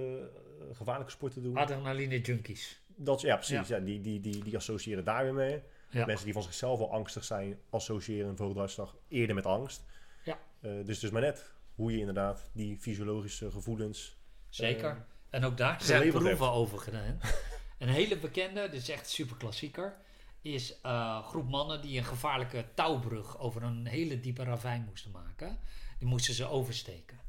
gevaarlijke 0.72 1.12
sporten 1.12 1.44
doen. 1.44 1.58
adrenaline 1.58 2.22
junkies. 2.22 2.82
Dat, 2.96 3.22
ja, 3.22 3.36
precies. 3.36 3.68
Ja. 3.68 3.80
die, 3.80 4.02
die, 4.02 4.20
die, 4.20 4.44
die 4.44 4.56
associëren 4.56 5.04
daar 5.04 5.24
weer 5.24 5.34
mee. 5.34 5.62
Ja. 5.90 6.06
Mensen 6.06 6.26
die 6.26 6.34
van 6.34 6.44
zichzelf 6.44 6.80
al 6.80 6.92
angstig 6.92 7.24
zijn, 7.24 7.60
associëren 7.70 8.36
een 8.40 8.56
hartslag 8.58 8.98
eerder 9.08 9.36
met 9.36 9.46
angst. 9.46 9.84
Ja. 10.24 10.40
Eh, 10.60 10.72
dus 10.86 11.00
dus 11.00 11.10
maar 11.10 11.22
net 11.22 11.54
hoe 11.76 11.92
je 11.92 12.00
inderdaad 12.00 12.50
die 12.54 12.78
fysiologische 12.80 13.52
gevoelens... 13.52 14.18
Zeker. 14.50 15.06
En 15.30 15.44
ook 15.44 15.58
daar 15.58 15.82
zijn 15.84 16.10
proeven 16.10 16.52
over 16.52 16.80
gedaan. 16.80 17.20
een 17.80 17.88
hele 17.88 18.18
bekende, 18.18 18.70
dus 18.70 18.90
echt 18.90 19.10
super 19.10 19.38
klassieker, 19.38 19.96
is 20.44 20.74
een 20.82 21.24
groep 21.24 21.50
mannen 21.50 21.82
die 21.82 21.98
een 21.98 22.04
gevaarlijke 22.04 22.66
touwbrug 22.76 23.40
over 23.40 23.64
een 23.64 23.86
hele 23.86 24.20
diepe 24.20 24.44
ravijn 24.44 24.84
moesten 24.86 25.12
maken. 25.12 25.60
Die 26.00 26.08
moesten 26.08 26.34
ze 26.34 26.46
oversteken. 26.46 27.20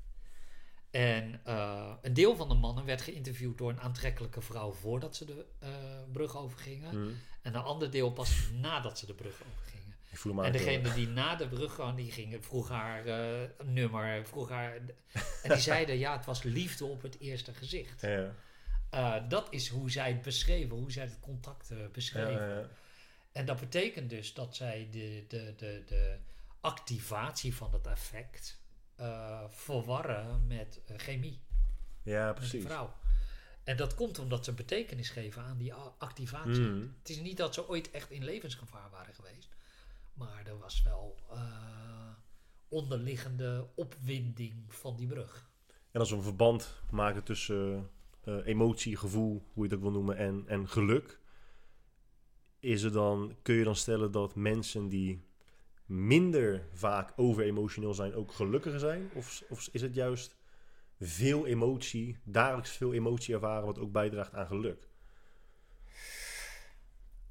En 0.91 1.41
eh, 1.45 1.93
een 2.03 2.15
deel 2.15 2.37
van 2.37 2.49
de 2.49 2.55
mannen 2.55 2.85
werd 2.85 3.03
geïnterviewd 3.03 3.59
door 3.59 3.71
een 3.71 3.81
aantrekkelijke 3.81 4.41
vrouw 4.41 4.73
voordat 4.73 5.17
ze 5.17 5.25
de 5.25 5.45
eh, 5.59 5.69
brug 6.13 6.37
overgingen. 6.37 6.91
hmm, 6.91 7.17
En 7.43 7.55
een 7.55 7.63
ander 7.63 7.91
deel 7.91 8.13
pas 8.13 8.49
nadat 8.61 8.99
ze 8.99 9.07
de 9.07 9.15
brug 9.15 9.43
overgingen. 9.53 9.97
ik 10.11 10.19
voel 10.19 10.35
me 10.35 10.45
En 10.45 10.53
degene 10.53 10.93
die 10.95 11.09
na 11.09 11.37
de 11.37 11.49
brug 11.49 11.75
kwam, 11.75 11.95
die 11.95 12.13
ging, 12.13 12.45
vroeg 12.45 12.69
haar 12.69 13.05
nummer, 13.65 14.27
vroeg 14.27 14.49
haar... 14.49 14.75
En 15.43 15.51
die 15.51 15.59
zeiden, 15.59 15.99
ja, 15.99 16.17
het 16.17 16.25
was 16.25 16.43
liefde 16.43 16.85
op 16.85 17.03
het 17.03 17.19
eerste 17.19 17.55
gezicht. 17.55 18.01
Ja, 18.91 19.21
dat 19.21 19.47
is 19.51 19.69
hoe 19.69 19.91
zij 19.91 20.09
het 20.09 20.23
beschreven, 20.23 20.77
hoe 20.77 20.93
zij 20.93 21.05
het 21.05 21.21
contact 21.21 21.73
beschreven. 21.93 22.33
ja, 22.33 22.59
ja. 22.59 22.69
En 23.35 23.47
dat 23.47 23.61
betekent 23.61 24.11
dus 24.11 24.35
dat 24.35 24.57
zij 24.57 24.89
de, 24.91 25.25
de, 25.29 25.55
de, 25.57 25.83
de 25.87 26.17
activatie 26.61 27.55
van 27.55 27.73
het 27.73 27.87
effect 27.87 28.61
eh, 28.97 29.45
verwarren 29.49 30.47
met 30.47 30.81
eh, 30.87 30.99
chemie, 30.99 31.41
Ja, 32.03 32.27
met 32.27 32.35
precies. 32.35 32.65
vrouw. 32.65 32.95
En 33.65 33.77
dat 33.77 33.95
komt 33.95 34.19
omdat 34.19 34.45
ze 34.45 34.53
betekenis 34.53 35.09
geven 35.11 35.43
aan 35.43 35.57
die 35.57 35.75
activatie. 35.99 36.65
Hmm. 36.67 36.95
Het 36.99 37.09
is 37.09 37.21
niet 37.21 37.37
dat 37.37 37.55
ze 37.55 37.69
ooit 37.69 37.91
echt 37.91 38.11
in 38.11 38.25
levensgevaar 38.25 38.91
waren 38.91 39.15
geweest. 39.15 39.49
Maar 40.15 40.47
er 40.47 40.59
was 40.59 40.83
wel 40.83 41.17
eh, 41.31 42.13
onderliggende 42.69 43.69
opwinding 43.75 44.75
van 44.75 44.97
die 44.97 45.07
brug. 45.07 45.51
En 45.91 46.01
als 46.01 46.11
we 46.11 46.17
een 46.17 46.23
verband 46.23 46.83
maken 46.91 47.25
tussen 47.25 47.91
emotie, 48.45 48.97
gevoel, 48.97 49.47
hoe 49.53 49.69
je 49.69 49.75
ook 49.75 49.81
wil 49.81 49.91
noemen, 49.91 50.17
en, 50.17 50.45
en 50.47 50.69
geluk, 50.69 51.19
is 52.65 52.83
er 52.83 52.93
dan, 52.93 53.37
kun 53.43 53.55
je 53.55 53.65
dan 53.65 53.77
stellen 53.77 54.11
dat 54.11 54.35
mensen 54.35 54.89
die 54.89 55.25
minder 55.87 56.67
vaak 56.73 57.13
over-emotioneel 57.17 57.95
zijn 57.95 58.15
ook 58.15 58.33
gelukkiger 58.33 58.79
zijn? 58.79 59.11
Of, 59.15 59.43
of 59.49 59.69
is 59.73 59.81
het 59.81 59.95
juist 59.95 60.37
veel 61.01 61.47
emotie, 61.47 62.19
dagelijks 62.25 62.71
veel 62.71 62.93
emotie 62.93 63.35
ervaren, 63.35 63.67
wat 63.67 63.79
ook 63.79 63.93
bijdraagt 63.93 64.35
aan 64.35 64.47
geluk? 64.47 64.89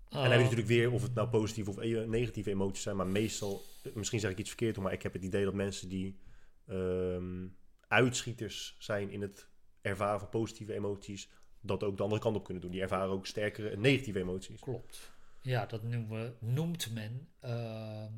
En 0.10 0.20
dan 0.20 0.30
heb 0.30 0.38
je 0.38 0.44
natuurlijk 0.44 0.68
weer 0.68 0.92
of 0.92 1.02
het 1.02 1.14
nou 1.14 1.28
positieve 1.28 1.70
of 1.70 1.78
eh, 1.78 2.04
negatieve 2.04 2.50
emoties 2.50 2.84
zijn, 2.84 2.96
maar 2.96 3.08
meestal, 3.08 3.62
misschien 3.94 4.20
zeg 4.20 4.32
ik 4.32 4.38
iets 4.38 4.50
verkeerd, 4.50 4.78
maar 4.78 4.94
ik 4.94 5.04
heb 5.04 5.14
het 5.14 5.24
idee 5.24 5.44
dat 5.46 5.54
mensen 5.54 5.90
die 5.90 6.20
ehm, 6.68 7.48
uitschieters 7.88 8.76
zijn 8.80 9.10
in 9.10 9.22
het 9.22 9.48
ervaren 9.82 10.20
van 10.20 10.30
positieve 10.30 10.74
emoties, 10.74 11.30
dat 11.62 11.84
ook 11.84 11.98
de 11.98 12.04
andere 12.04 12.22
kant 12.22 12.36
op 12.36 12.44
kunnen 12.44 12.62
doen. 12.64 12.72
Die 12.72 12.82
ervaren 12.82 13.14
ook 13.14 13.26
sterkere 13.26 13.78
negatieve 13.78 14.20
emoties. 14.20 14.60
Klopt. 14.60 15.13
Ja, 15.44 15.66
dat 15.66 15.84
noemen 15.84 16.36
noemt 16.40 16.94
men 16.94 17.28
ehm, 17.40 18.12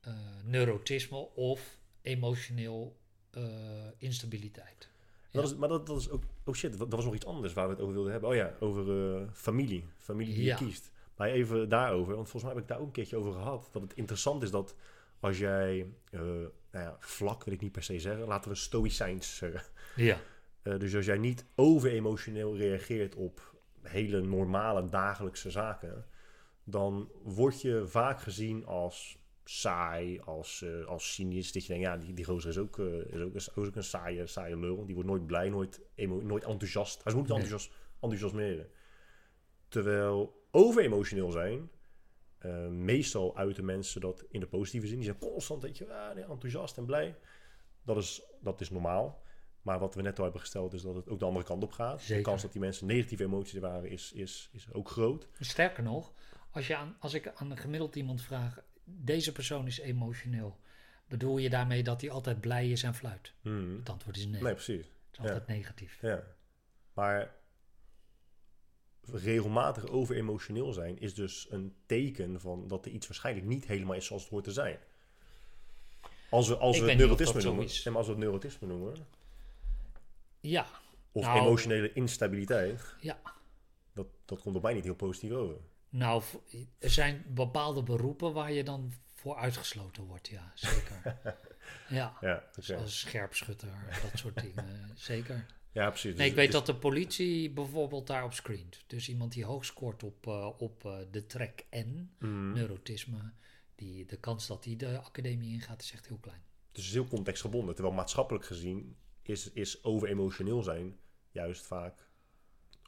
eh, 0.00 0.12
neurotisme 0.44 1.16
of 1.34 1.78
emotioneel 2.02 2.96
eh, 3.30 3.42
instabiliteit. 3.98 4.88
Dat 5.30 5.44
is, 5.44 5.56
maar 5.56 5.68
dat, 5.68 5.86
dat 5.86 6.00
is 6.00 6.10
ook, 6.10 6.22
oh 6.44 6.54
shit, 6.54 6.70
dat, 6.70 6.78
dat 6.78 6.92
was 6.92 7.04
nog 7.04 7.14
iets 7.14 7.26
anders 7.26 7.52
waar 7.52 7.64
we 7.66 7.72
het 7.72 7.80
over 7.82 7.94
wilden 7.94 8.12
hebben. 8.12 8.30
Oh 8.30 8.36
ja, 8.36 8.54
over 8.60 9.14
eh, 9.16 9.22
familie. 9.32 9.84
Familie 9.98 10.34
die 10.34 10.44
Ja. 10.44 10.56
je 10.58 10.64
kiest. 10.64 10.90
Maar 11.16 11.28
even 11.28 11.68
daarover, 11.68 12.14
want 12.14 12.28
volgens 12.28 12.42
mij 12.42 12.52
heb 12.52 12.62
ik 12.62 12.68
daar 12.68 12.78
ook 12.78 12.86
een 12.86 12.92
keertje 12.92 13.16
over 13.16 13.32
gehad. 13.32 13.68
Dat 13.72 13.82
het 13.82 13.94
interessant 13.94 14.42
is 14.42 14.50
dat 14.50 14.74
als 15.20 15.38
jij, 15.38 15.92
nou 16.10 16.50
ja, 16.72 16.96
vlak 17.00 17.44
wil 17.44 17.54
ik 17.54 17.60
niet 17.60 17.72
per 17.72 17.82
se 17.82 18.00
zeggen, 18.00 18.26
laten 18.26 18.50
we 18.50 18.56
stoïcijns 18.56 19.36
zeggen. 19.36 19.62
Ja, 19.96 20.18
dus 20.62 20.94
als 20.94 21.04
jij 21.04 21.18
niet 21.18 21.44
over-emotioneel 21.54 22.56
reageert 22.56 23.14
op 23.14 23.54
hele 23.82 24.20
normale 24.20 24.88
dagelijkse 24.88 25.50
zaken, 25.50 26.06
dan 26.70 27.10
word 27.22 27.60
je 27.60 27.86
vaak 27.86 28.20
gezien 28.20 28.66
als 28.66 29.18
saai, 29.44 30.20
als, 30.20 30.62
eh, 30.62 30.84
als 30.86 31.14
cynisch. 31.14 31.52
Dat 31.52 31.62
je 31.66 31.68
denkt, 31.72 31.84
ja, 31.86 31.96
die, 31.96 32.14
die 32.14 32.24
gozer 32.24 32.50
is 32.50 32.58
ook, 32.58 32.78
eh, 32.78 33.14
is 33.14 33.20
ook, 33.20 33.34
is 33.34 33.54
ook 33.54 33.76
een 33.76 33.82
saaie, 33.84 34.26
saaie 34.26 34.58
lul. 34.58 34.84
Die 34.86 34.94
wordt 34.94 35.10
nooit 35.10 35.26
blij, 35.26 35.48
nooit, 35.48 35.80
emo- 35.94 36.20
nooit 36.22 36.44
enthousiast. 36.44 37.04
Hij 37.04 37.12
moet 37.12 37.22
niet 37.22 37.32
Nee. 37.32 37.42
enthousiast, 37.42 37.74
enthousiasmeren. 38.00 38.68
Terwijl 39.68 40.46
over-emotioneel 40.50 41.30
zijn, 41.30 41.70
eh, 42.38 42.66
meestal 42.66 43.36
uiten 43.36 43.64
mensen 43.64 44.00
dat 44.00 44.24
in 44.30 44.40
de 44.40 44.46
positieve 44.46 44.86
zin. 44.86 44.96
Die 44.96 45.04
zijn 45.04 45.18
constant, 45.18 45.62
weet 45.62 45.78
je, 45.78 45.92
ah, 45.94 46.14
nee, 46.14 46.24
enthousiast 46.24 46.76
en 46.76 46.84
blij. 46.84 47.16
Dat 47.82 47.96
is, 47.96 48.22
dat 48.40 48.60
is 48.60 48.70
normaal. 48.70 49.22
Maar 49.62 49.78
wat 49.78 49.94
we 49.94 50.02
net 50.02 50.16
al 50.18 50.22
hebben 50.24 50.40
gesteld 50.40 50.72
is 50.72 50.82
dat 50.82 50.94
het 50.94 51.08
ook 51.08 51.18
de 51.18 51.24
andere 51.24 51.44
kant 51.44 51.62
op 51.62 51.72
gaat. 51.72 52.06
De 52.06 52.20
kans 52.20 52.42
dat 52.42 52.52
die 52.52 52.60
mensen 52.60 52.86
negatieve 52.86 53.24
emoties 53.24 53.54
ervaren 53.54 53.90
is, 53.90 54.12
is, 54.12 54.48
is 54.52 54.68
ook 54.72 54.88
groot. 54.90 55.28
sterker 55.38 55.82
nog, 55.82 56.12
als, 56.50 56.66
je 56.66 56.76
aan, 56.76 56.96
als 56.98 57.14
ik 57.14 57.28
aan 57.34 57.50
een 57.50 57.56
gemiddeld 57.58 57.96
iemand 57.96 58.22
vraag, 58.22 58.58
deze 58.84 59.32
persoon 59.32 59.66
is 59.66 59.78
emotioneel, 59.78 60.58
bedoel 61.08 61.38
je 61.38 61.50
daarmee 61.50 61.82
dat 61.82 62.00
hij 62.00 62.10
altijd 62.10 62.40
blij 62.40 62.70
is 62.70 62.82
en 62.82 62.94
fluit? 62.94 63.32
Hmm. 63.40 63.76
Het 63.78 63.88
antwoord 63.88 64.16
is 64.16 64.26
nee, 64.26 64.42
Nee, 64.42 64.52
precies. 64.52 64.84
het 64.86 65.12
is 65.12 65.18
altijd 65.18 65.46
negatief. 65.46 65.98
Ja. 66.00 66.22
Maar 66.92 67.36
regelmatig 69.12 69.86
over-emotioneel 69.86 70.72
zijn 70.72 70.98
is 70.98 71.14
dus 71.14 71.46
een 71.50 71.74
teken 71.86 72.40
van 72.40 72.68
dat 72.68 72.84
er 72.86 72.90
iets 72.92 73.06
waarschijnlijk 73.06 73.46
niet 73.46 73.66
helemaal 73.66 73.96
is 73.96 74.06
zoals 74.06 74.22
het 74.22 74.30
hoort 74.30 74.44
te 74.44 74.52
zijn. 74.52 74.78
Als 76.30 76.48
we, 76.48 76.56
als 76.56 76.80
we 76.80 76.88
het 76.88 76.98
neurotisme 76.98 77.42
noemen, 77.42 77.66
maar 77.84 77.96
als 77.96 78.06
we 78.06 78.12
het 78.12 78.20
neurotisme 78.20 78.66
noemen, 78.66 78.94
Ja, 80.40 80.66
of 81.12 81.24
Nou. 81.24 81.40
emotionele 81.40 81.92
instabiliteit, 81.92 82.94
ja. 83.00 83.20
dat, 83.92 84.06
dat 84.24 84.40
komt 84.40 84.56
op 84.56 84.62
mij 84.62 84.74
niet 84.74 84.84
heel 84.84 84.94
positief 84.94 85.32
over. 85.32 85.56
Nou, 85.90 86.22
er 86.78 86.90
zijn 86.90 87.24
bepaalde 87.28 87.82
beroepen 87.82 88.32
waar 88.32 88.52
je 88.52 88.64
dan 88.64 88.92
voor 89.14 89.36
uitgesloten 89.36 90.02
wordt, 90.04 90.28
ja, 90.28 90.52
zeker. 90.54 91.02
ja, 91.88 92.16
Ja, 92.20 92.44
zoals 92.58 92.98
scherpschutter, 93.00 94.00
dat 94.02 94.18
soort 94.20 94.40
dingen, 94.46 94.90
zeker. 94.94 95.46
ja 95.72 95.88
precies. 95.88 96.04
Nee, 96.04 96.16
Dus 96.16 96.26
ik 96.28 96.34
weet 96.34 96.46
het 96.46 96.54
is- 96.54 96.66
dat 96.66 96.74
de 96.74 96.80
politie 96.80 97.50
bijvoorbeeld 97.50 98.06
daarop 98.06 98.32
screent. 98.32 98.84
Dus 98.86 99.08
iemand 99.08 99.32
die 99.32 99.44
hoog 99.44 99.64
scoort 99.64 100.02
op, 100.02 100.26
eh, 100.26 100.50
op 100.58 100.84
eh, 100.84 100.98
de 101.10 101.26
track 101.26 101.64
N, 101.76 102.10
Mhm. 102.18 102.52
neurotisme, 102.52 103.32
die, 103.74 104.06
de 104.06 104.16
kans 104.16 104.46
dat 104.46 104.64
hij 104.64 104.76
de 104.76 104.98
academie 104.98 105.52
ingaat 105.52 105.82
is 105.82 105.92
echt 105.92 106.06
heel 106.06 106.18
klein. 106.18 106.42
Dus 106.72 106.82
het 106.86 106.94
is 106.94 107.00
heel 107.00 107.08
contextgebonden. 107.16 107.74
Terwijl 107.74 107.94
maatschappelijk 107.96 108.44
gezien 108.44 108.96
is, 109.22 109.52
is 109.52 109.84
over 109.84 110.08
emotioneel 110.08 110.62
zijn 110.62 110.96
juist 111.30 111.66
vaak 111.66 112.07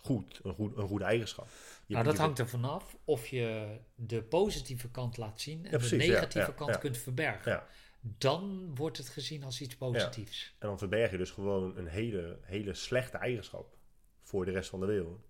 goed. 0.02 0.40
Een, 0.42 0.54
goed, 0.54 0.76
een 0.76 0.86
goede 0.86 1.04
eigenschap. 1.04 1.48
Je- 1.86 1.94
nou, 1.94 2.06
dat 2.06 2.18
hangt 2.18 2.38
er 2.38 2.48
vanaf 2.48 2.96
of 3.04 3.26
je 3.26 3.76
de 3.94 4.22
positieve 4.22 4.90
kant 4.90 5.16
laat 5.16 5.40
zien 5.40 5.64
en 5.64 5.70
precies, 5.70 5.90
de 5.90 5.96
negatieve 5.96 6.46
ja, 6.50 6.52
kant 6.56 6.78
kunt 6.78 6.98
verbergen. 6.98 7.62
Dan 8.00 8.74
wordt 8.74 8.96
het 8.96 9.08
gezien 9.08 9.44
als 9.44 9.60
iets 9.60 9.76
positiefs. 9.76 10.54
En 10.58 10.68
dan 10.68 10.78
verberg 10.78 11.10
je 11.10 11.16
dus 11.16 11.30
gewoon 11.30 11.76
een 11.76 11.86
hele, 11.86 12.38
hele 12.42 12.74
slechte 12.74 13.16
eigenschap 13.16 13.76
voor 14.22 14.44
de 14.44 14.50
rest 14.50 14.70
van 14.70 14.80
de 14.80 14.86
wereld. 14.86 15.28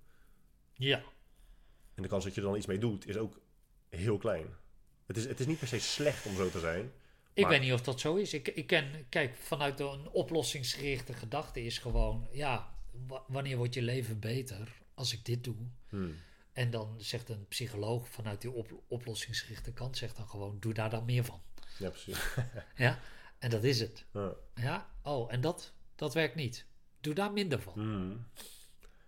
Ja. 0.74 1.02
En 1.94 2.02
de 2.02 2.08
kans 2.08 2.24
dat 2.24 2.34
je 2.34 2.40
er 2.40 2.46
dan 2.46 2.56
iets 2.56 2.66
mee 2.66 2.78
doet 2.78 3.06
is 3.08 3.16
ook 3.16 3.40
heel 3.88 4.18
klein. 4.18 4.46
Het 5.06 5.16
is, 5.16 5.24
het 5.26 5.40
is 5.40 5.46
niet 5.46 5.58
per 5.58 5.68
se 5.68 5.80
slecht 5.80 6.26
om 6.26 6.36
zo 6.36 6.50
te 6.50 6.58
zijn. 6.60 6.92
Ik 7.32 7.42
Maar- 7.42 7.52
weet 7.52 7.60
niet 7.60 7.72
of 7.72 7.82
dat 7.82 8.00
zo 8.00 8.14
is. 8.16 8.34
Ik, 8.34 8.48
ik 8.48 8.66
ken, 8.66 9.06
kijk, 9.08 9.34
vanuit 9.36 9.80
een 9.80 10.08
oplossingsgerichte 10.10 11.12
gedachte 11.12 11.64
is 11.64 11.78
gewoon, 11.78 12.28
ja, 12.32 12.74
wanneer 13.26 13.56
wordt 13.56 13.74
je 13.74 13.82
leven 13.82 14.18
beter 14.18 14.82
als 14.94 15.12
ik 15.12 15.24
dit 15.24 15.44
doe? 15.44 15.56
Hmm. 15.88 16.14
En 16.52 16.70
dan 16.70 16.94
zegt 16.98 17.28
een 17.28 17.48
psycholoog 17.48 18.08
vanuit 18.08 18.40
die 18.40 18.50
op, 18.50 18.82
oplossingsgerichte 18.86 19.72
kant, 19.72 19.96
zegt 19.96 20.16
dan 20.16 20.28
gewoon, 20.28 20.56
doe 20.60 20.74
daar 20.74 20.90
dan 20.90 21.04
meer 21.04 21.24
van. 21.24 21.42
Ja, 21.78 21.88
precies. 21.90 22.34
Ja, 22.76 22.98
en 23.38 23.50
dat 23.50 23.64
is 23.64 23.80
het. 23.80 24.04
Ja. 24.12 24.34
Ja, 24.54 24.90
oh, 25.02 25.32
en 25.32 25.40
dat, 25.40 25.72
dat 25.94 26.14
werkt 26.14 26.34
niet. 26.34 26.64
Doe 27.00 27.14
daar 27.14 27.32
minder 27.32 27.60
van. 27.60 27.72
Hmm. 27.72 28.26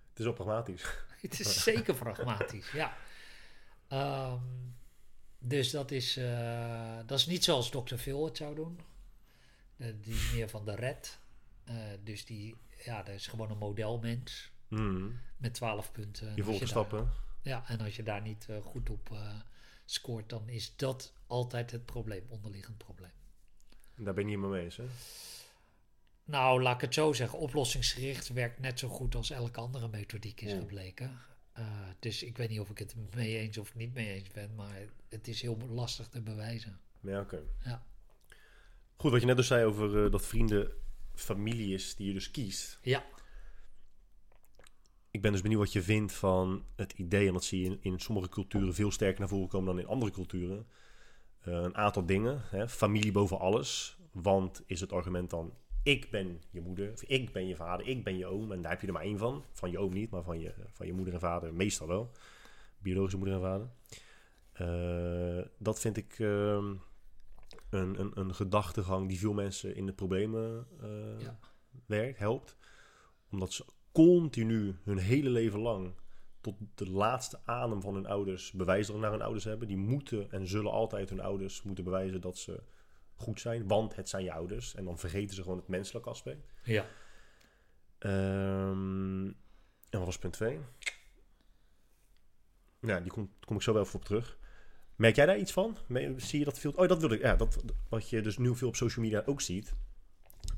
Het 0.09 0.19
is 0.19 0.25
wel 0.25 0.35
pragmatisch. 0.35 0.83
Het 1.23 1.41
is 1.41 1.63
zeker 1.63 1.95
pragmatisch, 1.95 2.71
ja. 2.71 2.97
Ehm, 3.89 4.41
dus 5.39 5.71
dat 5.71 5.91
is, 5.91 6.17
eh, 6.17 6.99
dat 7.07 7.19
is 7.19 7.27
niet 7.27 7.45
zoals 7.45 7.71
Dr. 7.71 7.95
Phil 7.95 8.25
het 8.25 8.37
zou 8.37 8.55
doen. 8.55 8.81
Eh, 9.77 9.89
die 10.01 10.21
meer 10.33 10.49
van 10.49 10.65
de 10.65 10.75
red. 10.75 11.19
Eh, 11.65 11.75
dus 12.05 12.25
die, 12.25 12.57
ja, 12.85 13.03
dat 13.03 13.15
is 13.15 13.27
gewoon 13.27 13.51
een 13.51 13.59
modelmens 13.59 14.51
Hmm. 14.69 15.19
met 15.37 15.55
12 15.55 15.93
punten. 15.93 16.29
En 16.29 16.37
Je 16.37 16.45
volgt 16.45 16.69
stappen. 16.69 17.11
Ja, 17.43 17.69
en 17.69 17.81
als 17.81 17.97
je 17.97 18.03
daar 18.03 18.23
niet 18.23 18.47
eh, 18.49 18.57
goed 18.63 18.91
op 18.91 19.11
eh, 19.13 19.35
scoort, 19.85 20.29
dan 20.29 20.49
is 20.49 20.77
dat 20.77 21.13
altijd 21.27 21.71
het 21.71 21.85
probleem, 21.87 22.25
onderliggend 22.29 22.79
probleem. 22.79 23.11
Daar 23.97 24.15
ben 24.15 24.29
je 24.29 24.37
niet 24.37 24.49
mee 24.49 24.63
eens, 24.65 24.77
hè? 24.77 24.85
Nou, 26.25 26.63
laat 26.63 26.75
ik 26.75 26.81
het 26.81 26.95
zo 26.95 27.13
zeggen. 27.13 27.39
Oplossingsgericht 27.39 28.29
werkt 28.29 28.59
net 28.59 28.79
zo 28.79 28.89
goed 28.89 29.15
als 29.15 29.31
elke 29.31 29.61
andere 29.61 29.89
methodiek 29.89 30.41
is 30.41 30.53
Mm. 30.53 30.59
gebleken. 30.61 31.19
Eh, 31.53 31.67
dus 31.99 32.23
ik 32.23 32.37
weet 32.37 32.49
niet 32.49 32.61
of 32.61 32.71
ik 32.71 32.79
het 32.79 32.95
mee 33.15 33.39
eens 33.39 33.59
of 33.59 33.75
niet 33.75 33.95
mee 33.95 34.09
eens 34.15 34.29
ben, 34.31 34.55
maar 34.55 34.79
het 35.09 35.29
is 35.29 35.43
heel 35.43 35.59
lastig 35.69 36.09
te 36.09 36.21
bewijzen. 36.21 36.81
Ja, 37.01 37.21
oké. 37.21 37.41
Ja. 37.65 37.83
Goed, 38.97 39.11
wat 39.11 39.21
je 39.21 39.27
net 39.27 39.37
dus 39.37 39.47
zei 39.47 39.65
over 39.65 40.11
dat 40.11 40.27
vrienden 40.27 40.73
familie 41.15 41.75
is 41.75 41.97
die 41.97 42.07
je 42.07 42.13
dus 42.13 42.31
kiest. 42.31 42.79
Ja, 42.83 43.05
Ik 45.11 45.23
ben 45.23 45.33
dus 45.33 45.43
benieuwd 45.43 45.61
wat 45.61 45.73
je 45.73 45.83
vindt 45.83 46.13
van 46.13 46.65
het 46.77 46.93
idee, 46.93 47.27
en 47.27 47.33
dat 47.33 47.45
zie 47.45 47.61
je 47.61 47.67
in, 47.67 47.79
in 47.81 47.99
sommige 48.01 48.29
culturen 48.29 48.75
veel 48.75 48.91
sterker 48.91 49.21
naar 49.21 49.29
voren 49.29 49.49
komen 49.49 49.67
dan 49.67 49.79
in 49.79 49.91
andere 49.91 50.13
culturen. 50.13 50.67
Eh, 51.41 51.53
een 51.53 51.77
aantal 51.77 52.07
dingen. 52.07 52.43
Hè, 52.45 52.69
familie 52.69 53.13
boven 53.13 53.39
alles. 53.39 53.97
Want 54.13 54.63
is 54.67 54.81
het 54.81 54.93
argument 54.93 55.31
dan, 55.31 55.55
ik 55.83 56.11
ben 56.11 56.43
je 56.51 56.61
moeder, 56.61 56.93
of 56.93 57.03
ik 57.03 57.33
ben 57.33 57.47
je 57.47 57.57
vader, 57.57 57.87
ik 57.87 58.05
ben 58.05 58.17
je 58.17 58.27
oom. 58.27 58.53
En 58.53 58.63
daar 58.63 58.71
heb 58.71 58.81
je 58.81 58.87
er 58.87 58.93
maar 58.93 59.03
één 59.03 59.19
van. 59.19 59.45
Van 59.53 59.71
je 59.71 59.79
oom 59.79 59.93
niet, 59.93 60.11
maar 60.11 60.23
van 60.23 60.41
je, 60.41 60.55
van 60.73 60.87
je 60.87 60.93
moeder 60.93 61.15
en 61.15 61.21
vader 61.21 61.55
meestal 61.55 61.87
wel. 61.87 62.11
Biologische 62.79 63.19
moeder 63.19 63.35
en 63.35 63.41
vader. 63.41 63.69
Eh, 64.53 65.45
dat 65.59 65.81
vind 65.81 65.97
ik 65.97 66.19
ehm, 66.19 66.75
een, 67.73 68.01
een, 68.01 68.13
een 68.21 68.35
gedachtegang 68.35 69.09
die 69.09 69.19
veel 69.19 69.33
mensen 69.33 69.75
in 69.77 69.87
de 69.87 69.93
problemen 69.93 70.67
eh, 70.81 71.21
Ja. 71.21 71.39
werkt, 71.87 72.19
helpt. 72.19 72.57
Omdat 73.31 73.53
ze 73.53 73.65
continu 73.93 74.77
hun 74.83 74.99
hele 74.99 75.31
leven 75.31 75.61
lang 75.61 75.95
tot 76.41 76.55
de 76.75 76.91
laatste 76.91 77.41
adem 77.45 77.81
van 77.81 77.95
hun 77.95 78.07
ouders 78.07 78.53
bewijsdrang 78.53 79.01
naar 79.03 79.11
hun 79.11 79.23
ouders 79.23 79.45
hebben. 79.45 79.69
Die 79.69 79.77
moeten 79.77 80.31
en 80.31 80.47
zullen 80.49 80.71
altijd 80.73 81.09
hun 81.11 81.21
ouders 81.21 81.63
moeten 81.63 81.85
bewijzen 81.85 82.21
dat 82.21 82.39
ze 82.39 82.63
goed 83.15 83.41
zijn, 83.41 83.69
want 83.69 83.95
het 83.97 84.09
zijn 84.09 84.25
je 84.25 84.33
ouders. 84.33 84.75
En 84.75 84.85
dan 84.85 84.99
vergeten 84.99 85.35
ze 85.35 85.43
gewoon 85.43 85.59
het 85.59 85.69
menselijke 85.69 86.09
aspect. 86.09 86.53
ja. 86.65 86.87
Ehm, 87.99 89.25
en 89.91 89.99
wat 89.99 90.05
was 90.05 90.19
punt 90.19 90.33
2? 90.33 90.59
Ja, 92.81 93.01
die 93.01 93.11
kom, 93.11 93.33
kom 93.41 93.57
ik 93.57 93.63
zo 93.63 93.73
wel 93.73 93.83
even 93.83 93.95
op 93.95 94.05
terug. 94.05 94.39
Merk 95.03 95.17
jij 95.17 95.27
daar 95.27 95.39
iets 95.39 95.53
van? 95.53 95.77
Zie 96.17 96.39
je 96.39 96.45
dat 96.45 96.59
veel? 96.59 96.73
Oh, 96.73 96.89
dat 96.89 97.01
wilde 97.01 97.15
ik. 97.15 97.23
Ja, 97.23 97.37
dat, 97.37 97.65
wat 97.89 98.09
je 98.09 98.23
dus 98.23 98.39
nu 98.39 98.57
veel 98.57 98.69
op 98.69 98.77
social 98.77 99.05
media 99.05 99.23
ook 99.27 99.41
ziet. 99.41 99.75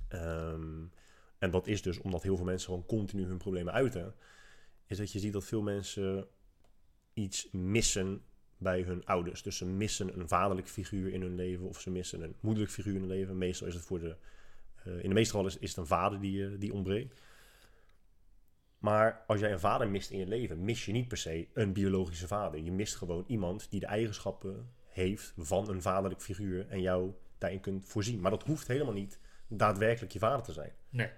Ehm, 0.08 0.82
en 1.38 1.50
dat 1.50 1.66
is 1.66 1.82
dus 1.82 1.98
omdat 1.98 2.22
heel 2.22 2.36
veel 2.36 2.44
mensen 2.44 2.68
gewoon 2.68 2.86
continu 2.86 3.24
hun 3.24 3.38
problemen 3.38 3.72
uiten. 3.72 4.14
Is 4.86 4.96
dat 4.96 5.12
je 5.12 5.18
ziet 5.18 5.32
dat 5.32 5.44
veel 5.44 5.62
mensen 5.62 6.26
iets 7.14 7.48
missen 7.52 8.22
bij 8.56 8.82
hun 8.82 9.04
ouders. 9.04 9.42
Dus 9.42 9.56
ze 9.56 9.66
missen 9.66 10.18
een 10.20 10.28
vaderlijk 10.28 10.68
figuur 10.68 11.12
in 11.12 11.20
hun 11.22 11.34
leven 11.34 11.66
of 11.66 11.80
ze 11.80 11.90
missen 11.90 12.22
een 12.22 12.34
moederlijk 12.40 12.72
figuur 12.72 12.94
in 12.94 13.00
hun 13.00 13.08
leven. 13.08 13.38
Meestal 13.38 13.66
is 13.66 13.74
het 13.74 13.84
voor 13.84 13.98
de. 13.98 14.16
eh, 14.84 14.92
in 15.02 15.08
de 15.08 15.14
meeste 15.14 15.30
gevallen 15.30 15.50
is, 15.50 15.58
is 15.58 15.68
het 15.68 15.78
een 15.78 15.86
vader 15.86 16.20
die, 16.20 16.46
eh, 16.46 16.50
die 16.58 16.72
ontbreekt. 16.72 17.20
Maar 18.84 19.24
als 19.26 19.40
jij 19.40 19.52
een 19.52 19.60
vader 19.60 19.88
mist 19.88 20.10
in 20.10 20.18
je 20.18 20.26
leven, 20.26 20.64
mis 20.64 20.84
je 20.84 20.92
niet 20.92 21.08
per 21.08 21.16
se 21.16 21.48
een 21.54 21.72
biologische 21.72 22.26
vader. 22.26 22.60
Je 22.60 22.72
mist 22.72 22.94
gewoon 22.96 23.24
iemand 23.26 23.70
die 23.70 23.80
de 23.80 23.86
eigenschappen 23.86 24.72
heeft 24.88 25.32
van 25.36 25.68
een 25.68 25.82
vaderlijk 25.82 26.22
figuur 26.22 26.68
en 26.68 26.80
jou 26.80 27.12
daarin 27.38 27.60
kunt 27.60 27.88
voorzien. 27.88 28.20
Maar 28.20 28.30
dat 28.30 28.42
hoeft 28.42 28.66
helemaal 28.66 28.92
niet 28.92 29.18
daadwerkelijk 29.48 30.12
je 30.12 30.18
vader 30.18 30.44
te 30.44 30.52
zijn. 30.52 30.72
Nee, 30.88 31.10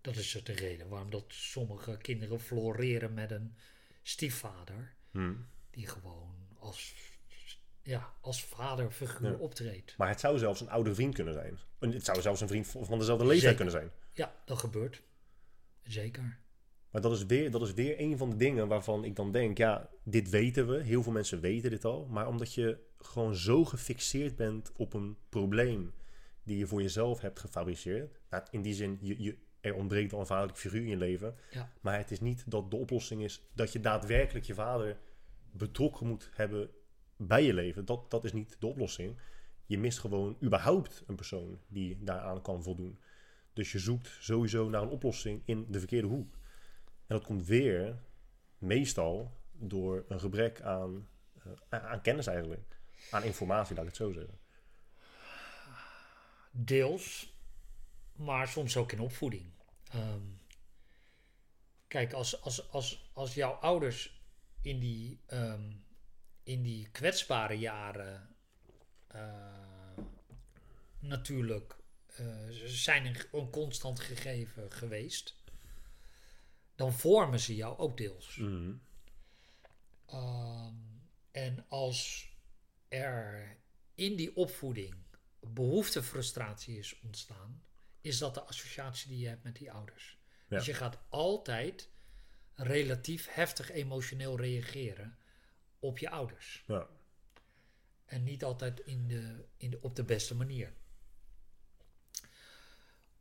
dat 0.00 0.16
is 0.16 0.40
de 0.44 0.52
reden 0.52 0.88
waarom 0.88 1.10
dat 1.10 1.24
sommige 1.28 1.96
kinderen 1.96 2.40
floreren 2.40 3.14
met 3.14 3.30
een 3.30 3.54
stiefvader 4.02 4.94
die 5.70 5.86
gewoon 5.86 6.34
als, 6.58 6.94
ja, 7.82 8.12
als 8.20 8.44
vaderfiguur 8.44 9.30
Ja. 9.30 9.36
optreedt. 9.36 9.94
Maar 9.96 10.08
het 10.08 10.20
zou 10.20 10.38
zelfs 10.38 10.60
een 10.60 10.70
oudere 10.70 10.94
vriend 10.94 11.14
kunnen 11.14 11.34
zijn. 11.34 11.58
Het 11.78 12.04
zou 12.04 12.20
zelfs 12.20 12.40
een 12.40 12.48
vriend 12.48 12.66
van 12.66 12.84
van 12.84 12.98
dezelfde 12.98 13.26
leeftijd 13.26 13.56
Zeker. 13.56 13.70
kunnen 13.72 13.74
zijn. 13.74 13.90
Ja, 14.12 14.42
dat 14.44 14.58
gebeurt. 14.58 15.02
Zeker. 15.82 16.42
Maar 16.94 17.02
dat 17.02 17.12
is, 17.12 17.26
weer, 17.26 17.50
dat 17.50 17.62
is 17.62 17.74
weer 17.74 18.00
een 18.00 18.18
van 18.18 18.30
de 18.30 18.36
dingen 18.36 18.68
waarvan 18.68 19.04
ik 19.04 19.16
dan 19.16 19.32
denk, 19.32 19.58
ja, 19.58 19.90
dit 20.02 20.30
weten 20.30 20.68
we. 20.68 20.82
Heel 20.82 21.02
veel 21.02 21.12
mensen 21.12 21.40
weten 21.40 21.70
dit 21.70 21.84
al. 21.84 22.06
Maar 22.06 22.28
omdat 22.28 22.54
je 22.54 22.78
gewoon 22.98 23.34
zo 23.34 23.64
gefixeerd 23.64 24.36
bent 24.36 24.72
op 24.76 24.92
een 24.92 25.16
probleem 25.28 25.92
die 26.42 26.58
je 26.58 26.66
voor 26.66 26.82
jezelf 26.82 27.20
hebt 27.20 27.38
gefabriceerd. 27.38 28.20
Nou, 28.30 28.42
in 28.50 28.62
die 28.62 28.74
zin, 28.74 28.98
je, 29.00 29.22
je, 29.22 29.36
er 29.60 29.74
ontbreekt 29.74 30.10
wel 30.10 30.20
een 30.20 30.26
vaderlijk 30.26 30.58
figuur 30.58 30.80
in 30.80 30.88
je 30.88 30.96
leven. 30.96 31.34
Ja. 31.50 31.72
Maar 31.80 31.98
het 31.98 32.10
is 32.10 32.20
niet 32.20 32.44
dat 32.46 32.70
de 32.70 32.76
oplossing 32.76 33.22
is 33.22 33.42
dat 33.52 33.72
je 33.72 33.80
daadwerkelijk 33.80 34.44
je 34.44 34.54
vader 34.54 34.98
betrokken 35.50 36.06
moet 36.06 36.30
hebben 36.32 36.70
bij 37.16 37.44
je 37.44 37.54
leven. 37.54 37.84
Dat, 37.84 38.10
dat 38.10 38.24
is 38.24 38.32
niet 38.32 38.56
de 38.58 38.66
oplossing. 38.66 39.18
Je 39.66 39.78
mist 39.78 39.98
gewoon 39.98 40.36
überhaupt 40.42 41.04
een 41.06 41.16
persoon 41.16 41.58
die 41.68 41.98
daaraan 42.00 42.42
kan 42.42 42.62
voldoen. 42.62 42.98
Dus 43.52 43.72
je 43.72 43.78
zoekt 43.78 44.16
sowieso 44.20 44.68
naar 44.68 44.82
een 44.82 44.88
oplossing 44.88 45.42
in 45.44 45.66
de 45.68 45.78
verkeerde 45.78 46.08
hoek. 46.08 46.42
En 47.06 47.16
dat 47.16 47.24
komt 47.24 47.46
weer 47.46 47.98
meestal 48.58 49.40
door 49.52 50.04
een 50.08 50.20
gebrek 50.20 50.60
aan, 50.60 51.08
eh, 51.68 51.84
aan 51.84 52.00
kennis 52.00 52.26
eigenlijk. 52.26 52.78
Aan 53.10 53.22
informatie, 53.22 53.74
laat 53.74 53.84
ik 53.84 53.90
het 53.90 54.00
zo 54.00 54.12
zeggen. 54.12 54.38
Deels, 56.50 57.34
maar 58.12 58.48
soms 58.48 58.76
ook 58.76 58.92
in 58.92 59.00
opvoeding. 59.00 59.52
Ehm, 59.90 60.26
kijk, 61.88 62.12
als, 62.12 62.42
als, 62.42 62.70
als, 62.70 63.10
als 63.12 63.34
jouw 63.34 63.52
ouders 63.52 64.22
in 64.62 64.78
die, 64.78 65.20
ehm, 65.26 65.72
in 66.42 66.62
die 66.62 66.90
kwetsbare 66.90 67.58
jaren 67.58 68.36
eh, 69.06 69.64
natuurlijk 70.98 71.76
ze 72.50 72.68
zijn 72.68 73.06
een, 73.06 73.16
een 73.32 73.50
constant 73.50 74.00
gegeven 74.00 74.72
geweest, 74.72 75.43
dan 76.74 76.92
vormen 76.92 77.40
ze 77.40 77.54
jou 77.54 77.78
ook 77.78 77.96
deels. 77.96 78.36
Ehm, 80.06 80.74
en 81.30 81.64
als 81.68 82.28
er 82.88 83.56
in 83.94 84.16
die 84.16 84.36
opvoeding 84.36 84.94
behoefte, 85.40 86.02
frustratie 86.02 86.78
is 86.78 87.00
ontstaan, 87.00 87.62
is 88.00 88.18
dat 88.18 88.34
de 88.34 88.42
associatie 88.42 89.08
die 89.08 89.18
je 89.18 89.28
hebt 89.28 89.42
met 89.42 89.56
die 89.56 89.72
ouders. 89.72 90.18
Ja. 90.48 90.56
Dus 90.56 90.66
je 90.66 90.74
gaat 90.74 90.98
altijd 91.08 91.88
relatief 92.54 93.34
heftig 93.34 93.70
emotioneel 93.70 94.36
reageren 94.36 95.18
op 95.78 95.98
je 95.98 96.10
ouders. 96.10 96.64
Ja. 96.66 96.88
En 98.04 98.24
niet 98.24 98.44
altijd 98.44 98.80
in 98.80 99.08
de, 99.08 99.44
in 99.56 99.70
de, 99.70 99.78
op 99.80 99.96
de 99.96 100.04
beste 100.04 100.34
manier. 100.34 100.72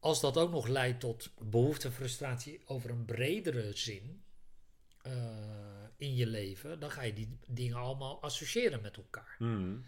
Als 0.04 0.22
dat 0.22 0.38
ook 0.38 0.52
nog 0.52 0.68
leidt 0.68 1.00
tot 1.00 1.32
behoefte, 1.42 1.92
frustratie 1.92 2.62
over 2.66 2.90
een 2.90 3.06
bredere 3.06 3.78
zin 3.78 4.24
eh, 5.02 5.14
in 5.98 6.16
je 6.16 6.28
leven, 6.28 6.80
dan 6.80 6.92
ga 6.92 7.02
je 7.02 7.14
die 7.14 7.38
dingen 7.48 7.78
allemaal 7.78 8.22
associëren 8.22 8.82
met 8.82 8.98
elkaar. 8.98 9.36
Hmm. 9.38 9.86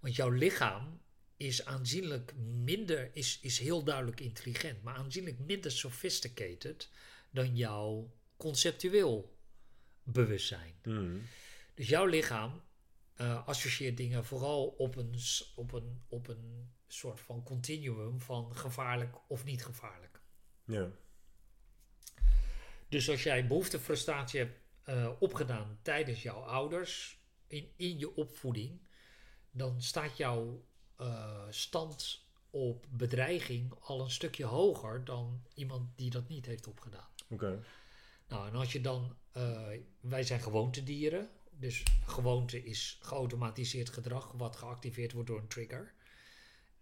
Want 0.00 0.16
jouw 0.16 0.30
lichaam 0.30 1.00
is 1.36 1.64
aanzienlijk 1.64 2.34
minder, 2.36 3.10
is, 3.12 3.38
is 3.42 3.58
heel 3.58 3.82
duidelijk 3.84 4.20
intelligent, 4.20 4.82
maar 4.82 4.94
aanzienlijk 4.94 5.38
minder 5.38 5.70
sophisticated 5.70 6.90
dan 7.30 7.56
jouw 7.56 8.12
conceptueel 8.36 9.36
bewustzijn. 10.02 10.74
Hmm. 10.82 11.22
Dus 11.74 11.88
jouw 11.88 12.06
lichaam 12.06 12.62
eh, 13.14 13.46
associeert 13.46 13.96
dingen 13.96 14.24
vooral 14.24 14.66
op 14.66 14.96
een, 14.96 15.14
op, 15.54 15.72
een, 15.72 16.02
op 16.08 16.28
een 16.28 16.70
soort 16.92 17.20
van 17.20 17.42
continuum 17.42 18.20
van 18.20 18.56
gevaarlijk 18.56 19.16
of 19.28 19.44
niet 19.44 19.64
gevaarlijk. 19.64 20.20
Ja. 20.64 20.90
Dus 22.88 23.10
als 23.10 23.22
jij 23.22 23.46
behoefte, 23.46 23.78
frustratie 23.78 24.38
hebt 24.38 24.60
eh, 24.82 25.10
opgedaan 25.18 25.78
tijdens 25.82 26.22
jouw 26.22 26.40
ouders 26.40 27.20
in, 27.46 27.72
in 27.76 27.98
je 27.98 28.14
opvoeding, 28.14 28.80
dan 29.50 29.82
staat 29.82 30.16
jouw 30.16 30.64
eh, 30.96 31.46
stand 31.50 32.26
op 32.50 32.86
bedreiging 32.90 33.74
al 33.80 34.00
een 34.00 34.10
stukje 34.10 34.44
hoger 34.44 35.04
dan 35.04 35.42
iemand 35.54 35.98
die 35.98 36.10
dat 36.10 36.28
niet 36.28 36.46
heeft 36.46 36.66
opgedaan. 36.66 37.08
Oké. 37.28 37.62
Nou, 38.28 38.48
en 38.48 38.54
als 38.54 38.72
je 38.72 38.80
dan, 38.80 39.16
eh, 39.32 39.68
wij 40.00 40.22
zijn 40.22 40.40
gewoontedieren, 40.40 41.30
dus 41.50 41.82
gewoonte 42.06 42.64
is 42.64 42.98
geautomatiseerd 43.00 43.88
gedrag 43.88 44.32
wat 44.32 44.56
geactiveerd 44.56 45.12
wordt 45.12 45.28
door 45.28 45.38
een 45.38 45.48
trigger, 45.48 45.94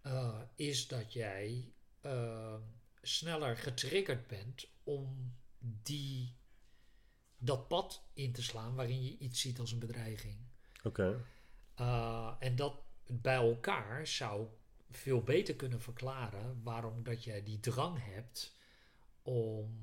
eh, 0.01 0.41
is 0.55 0.87
dat 0.87 1.13
jij 1.13 1.73
eh, 2.01 2.55
sneller 3.01 3.57
getriggerd 3.57 4.27
bent 4.27 4.67
om 4.83 5.35
die, 5.59 6.35
dat 7.37 7.67
pad 7.67 8.03
in 8.13 8.31
te 8.31 8.43
slaan 8.43 8.75
waarin 8.75 9.03
je 9.03 9.17
iets 9.17 9.41
ziet 9.41 9.59
als 9.59 9.71
een 9.71 9.79
bedreiging. 9.79 10.37
Oké. 10.83 11.25
Uh, 11.79 12.35
en 12.39 12.55
dat 12.55 12.81
bij 13.07 13.35
elkaar 13.35 14.07
zou 14.07 14.47
veel 14.89 15.21
beter 15.21 15.55
kunnen 15.55 15.81
verklaren 15.81 16.61
waarom 16.63 17.03
dat 17.03 17.23
jij 17.23 17.43
die 17.43 17.59
drang 17.59 17.97
hebt 18.03 18.55
om 19.21 19.79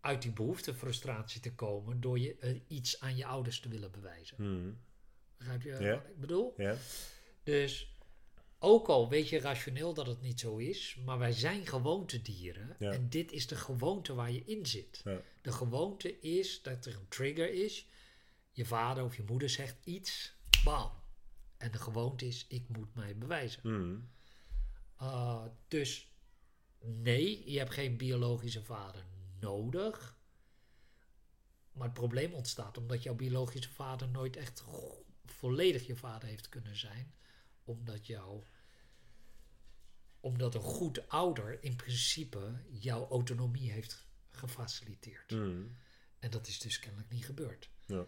uit 0.00 0.22
die 0.22 0.32
behoefte 0.32 0.74
frustratie 0.74 1.40
te 1.40 1.54
komen 1.54 2.00
door 2.00 2.18
je 2.18 2.36
eh, 2.36 2.60
iets 2.66 3.00
aan 3.00 3.16
je 3.16 3.26
ouders 3.26 3.60
te 3.60 3.68
willen 3.68 3.90
bewijzen. 3.90 4.36
Hmm. 4.36 4.78
Begrijp 5.36 5.62
je 5.62 5.70
wat 5.70 5.80
ik 5.80 6.20
bedoel? 6.20 6.54
Ja. 6.56 6.76
Dus 7.42 7.97
ook 8.58 8.88
al 8.88 9.08
weet 9.08 9.28
je 9.28 9.40
rationeel 9.40 9.94
dat 9.94 10.06
het 10.06 10.20
niet 10.20 10.40
zo 10.40 10.56
is, 10.56 10.96
maar 11.04 11.18
wij 11.18 11.32
zijn 11.32 11.66
gewoontedieren 11.66 12.76
Ja. 12.78 12.92
en 12.92 13.08
dit 13.08 13.32
is 13.32 13.46
de 13.46 13.56
gewoonte 13.56 14.14
waar 14.14 14.30
je 14.30 14.44
in 14.44 14.66
zit. 14.66 15.00
Ja. 15.04 15.20
De 15.42 15.52
gewoonte 15.52 16.20
is 16.20 16.62
dat 16.62 16.86
er 16.86 16.94
een 16.96 17.08
trigger 17.08 17.52
is. 17.52 17.86
Je 18.50 18.64
vader 18.64 19.04
of 19.04 19.16
je 19.16 19.22
moeder 19.26 19.48
zegt 19.50 19.76
iets, 19.84 20.32
bam. 20.64 20.90
En 21.56 21.70
de 21.70 21.78
gewoonte 21.78 22.26
is, 22.26 22.46
ik 22.48 22.68
moet 22.68 22.94
mij 22.94 23.16
bewijzen. 23.18 23.60
Hmm. 23.62 24.08
Uh, 25.02 25.44
dus 25.68 26.12
nee, 26.80 27.50
je 27.50 27.58
hebt 27.58 27.72
geen 27.72 27.96
biologische 27.96 28.62
vader 28.64 29.04
nodig. 29.40 30.16
Maar 31.72 31.84
het 31.86 31.94
probleem 31.96 32.32
ontstaat 32.32 32.78
omdat 32.78 33.02
jouw 33.02 33.14
biologische 33.14 33.70
vader 33.72 34.08
nooit 34.08 34.36
echt 34.36 34.64
volledig 35.24 35.86
je 35.86 35.96
vader 35.96 36.28
heeft 36.28 36.48
kunnen 36.48 36.76
zijn. 36.76 37.12
Omdat 37.68 38.06
jouw 38.06 38.42
omdat 40.20 40.54
een 40.54 40.60
goed 40.60 41.08
ouder 41.08 41.62
in 41.62 41.76
principe 41.76 42.52
jouw 42.70 43.08
autonomie 43.08 43.72
heeft 43.72 44.06
gefaciliteerd. 44.30 45.30
Hmm. 45.30 45.76
En 46.18 46.30
dat 46.30 46.46
is 46.46 46.58
dus 46.58 46.78
kennelijk 46.78 47.10
niet 47.10 47.24
gebeurd. 47.24 47.70
Ja. 47.86 48.06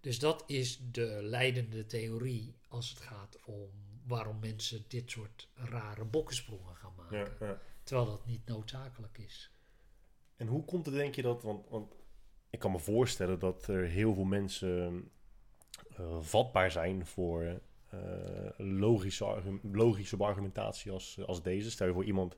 Dus 0.00 0.18
dat 0.18 0.44
is 0.46 0.78
de 0.90 1.18
leidende 1.22 1.86
theorie 1.86 2.56
als 2.68 2.90
het 2.90 2.98
gaat 2.98 3.38
om 3.44 3.70
waarom 4.06 4.38
mensen 4.38 4.84
dit 4.88 5.10
soort 5.10 5.48
rare 5.54 6.04
bokkensprongen 6.04 6.76
gaan 6.76 6.94
maken. 6.96 7.36
Ja, 7.40 7.46
ja. 7.46 7.60
Terwijl 7.82 8.06
dat 8.06 8.26
niet 8.26 8.46
noodzakelijk 8.46 9.18
is. 9.18 9.50
En 10.36 10.46
hoe 10.46 10.64
komt 10.64 10.86
het, 10.86 10.94
denk 10.94 11.14
je, 11.14 11.22
dat... 11.22 11.42
Want, 11.42 11.68
want 11.68 11.94
ik 12.50 12.58
kan 12.58 12.70
me 12.70 12.78
voorstellen 12.78 13.38
dat 13.38 13.66
er 13.66 13.84
heel 13.84 14.14
veel 14.14 14.24
mensen 14.24 15.10
eh, 15.96 16.20
vatbaar 16.20 16.70
zijn 16.70 17.06
voor 17.06 17.42
eh, 17.42 17.54
logische, 18.56 19.24
argu- 19.24 19.60
logische 19.72 20.16
argumentatie 20.16 20.90
als, 20.92 21.18
als 21.26 21.42
deze. 21.42 21.70
Stel 21.70 21.86
je 21.86 21.92
voor, 21.92 22.04
iemand 22.04 22.36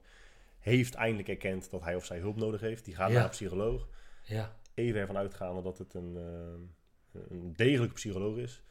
heeft 0.58 0.94
eindelijk 0.94 1.28
erkend 1.28 1.70
dat 1.70 1.83
hij 1.83 1.94
of 1.97 2.05
zij 2.05 2.18
hulp 2.18 2.36
nodig 2.36 2.60
heeft. 2.60 2.84
Die 2.84 2.94
gaat 2.94 3.08
Ja. 3.08 3.15
naar 3.15 3.24
een 3.24 3.31
psycholoog. 3.31 3.89
Ja, 4.23 4.57
Even 4.74 5.00
ervan 5.00 5.16
uitgaande 5.16 5.62
dat 5.62 5.78
het 5.78 5.94
een, 5.94 6.16
eh, 6.16 7.20
een 7.31 7.52
degelijke 7.57 7.94
psycholoog 7.94 8.36
is. 8.36 8.62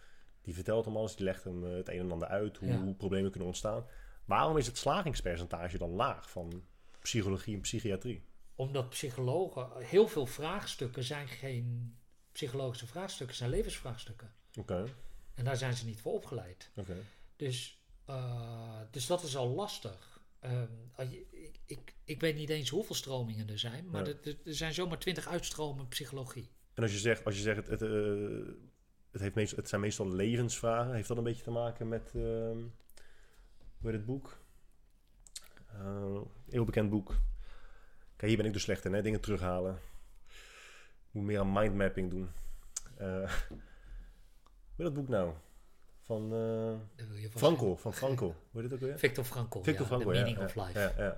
Die 0.42 0.54
vertelt 0.54 0.86
hem 0.86 0.98
alles, 0.98 1.16
die 1.16 1.26
legt 1.26 1.44
hem 1.44 1.66
eh, 1.66 1.74
het 1.74 1.90
een 1.90 2.00
en 2.00 2.12
ander 2.12 2.28
uit, 2.28 2.58
hoe, 2.58 2.68
Ja. 2.70 2.78
hoe 2.82 2.94
problemen 2.96 3.30
kunnen 3.30 3.48
ontstaan. 3.48 3.86
Waarom 4.26 4.58
is 4.58 4.68
het 4.68 4.78
slagingspercentage 4.78 5.78
dan 5.78 5.90
laag 5.90 6.30
van 6.30 6.64
psychologie 7.02 7.56
en 7.56 7.62
psychiatrie? 7.62 8.24
omdat 8.56 8.90
psychologen, 8.90 9.68
heel 9.78 10.08
veel 10.08 10.26
vraagstukken 10.26 11.04
zijn 11.04 11.28
geen 11.28 11.96
psychologische 12.32 12.88
vraagstukken, 12.88 13.36
zijn 13.36 13.50
levensvraagstukken. 13.50 14.34
Oké, 14.60 14.84
En 15.34 15.44
daar 15.44 15.58
zijn 15.58 15.74
ze 15.74 15.86
niet 15.86 16.02
voor 16.02 16.14
opgeleid. 16.14 16.70
Dus, 17.36 17.82
eh, 18.06 18.80
dus 18.92 19.06
dat 19.08 19.24
is 19.24 19.36
al 19.36 19.50
lastig. 19.50 20.22
Ehm, 20.40 20.72
ik, 21.30 21.60
ik, 21.66 21.94
ik 22.04 22.22
weet 22.22 22.36
niet 22.36 22.50
eens 22.50 22.70
hoeveel 22.70 22.96
stromingen 22.96 23.50
er 23.50 23.60
zijn, 23.60 23.90
maar 23.90 24.08
Ja. 24.08 24.14
er, 24.24 24.38
zijn 24.44 24.74
zomaar 24.74 25.00
twintig 25.00 25.28
uitstromen 25.28 25.88
psychologie. 25.88 26.50
En 26.74 26.84
als 26.84 26.92
je 26.92 26.98
zegt, 26.98 27.26
als 27.26 27.36
je 27.36 27.42
zegt 27.42 27.58
het, 27.58 27.68
het, 27.68 27.82
eh, 27.82 28.54
het, 29.12 29.22
heeft 29.22 29.36
meest, 29.36 29.56
het 29.56 29.70
zijn 29.70 29.82
meestal 29.82 30.14
levensvragen, 30.14 30.94
heeft 30.94 31.08
dat 31.08 31.18
een 31.18 31.24
beetje 31.24 31.44
te 31.44 31.52
maken 31.52 31.88
met, 31.88 32.12
ehm 32.16 32.58
heet 33.82 33.94
het 33.94 34.06
boek? 34.06 34.38
Eh, 35.68 36.22
heel 36.50 36.66
bekend 36.66 36.90
boek. 36.90 37.16
Kijk, 38.16 38.28
hier 38.28 38.38
ben 38.38 38.46
ik 38.46 38.54
dus 38.54 38.62
slecht 38.64 38.86
in, 38.86 38.94
hè? 38.94 39.02
dingen 39.02 39.22
terughalen. 39.22 39.80
Moet 41.12 41.24
meer 41.24 41.40
aan 41.40 41.52
mindmapping 41.52 42.10
doen. 42.10 42.30
Eh 44.74 44.80
hoe 44.80 44.86
dat 44.86 44.94
boek 44.94 45.08
nou? 45.08 45.34
Van 46.02 46.34
eh 46.34 47.30
Franco, 47.36 47.76
van 47.76 47.94
Franco. 47.94 48.26
Hoe 48.52 48.62
heet 48.62 48.72
het 48.72 48.74
ook 48.74 48.88
weer? 48.88 49.00
Victor 49.00 49.24
Frankl, 49.24 49.62
Victor 49.62 49.82
ja, 49.82 49.86
Frankl, 49.86 50.08
The 50.08 50.14
ja, 50.14 50.24
Meaning 50.24 50.38
ja, 50.38 50.46
of 50.46 50.56
Life. 50.56 51.16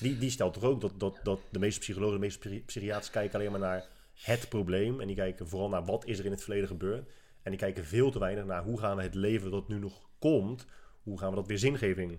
Die, 0.00 0.18
die 0.18 0.30
stelt 0.30 0.54
toch 0.54 0.62
ook 0.62 0.80
dat, 0.80 1.00
dat, 1.00 1.20
dat 1.22 1.40
de 1.50 1.58
meeste 1.58 1.80
psychologen, 1.80 2.14
de 2.14 2.20
meeste 2.20 2.38
psychi- 2.38 2.62
psychiaters 2.64 3.10
kijken 3.10 3.38
alleen 3.38 3.50
maar 3.50 3.60
naar 3.60 3.86
het 4.14 4.48
probleem. 4.48 5.00
En 5.00 5.06
die 5.06 5.16
kijken 5.16 5.48
vooral 5.48 5.68
naar 5.68 5.84
wat 5.84 6.06
is 6.06 6.18
er 6.18 6.24
in 6.24 6.30
het 6.30 6.42
verleden 6.42 6.68
gebeurd. 6.68 7.08
En 7.42 7.50
die 7.50 7.60
kijken 7.60 7.84
veel 7.84 8.10
te 8.10 8.18
weinig 8.18 8.44
naar 8.44 8.62
hoe 8.62 8.78
gaan 8.78 8.96
we 8.96 9.02
het 9.02 9.14
leven 9.14 9.50
dat 9.50 9.68
nu 9.68 9.78
nog 9.78 10.08
komt, 10.18 10.66
hoe 11.02 11.18
gaan 11.18 11.30
we 11.30 11.36
dat 11.36 11.46
weer 11.46 11.58
zingeving 11.58 12.18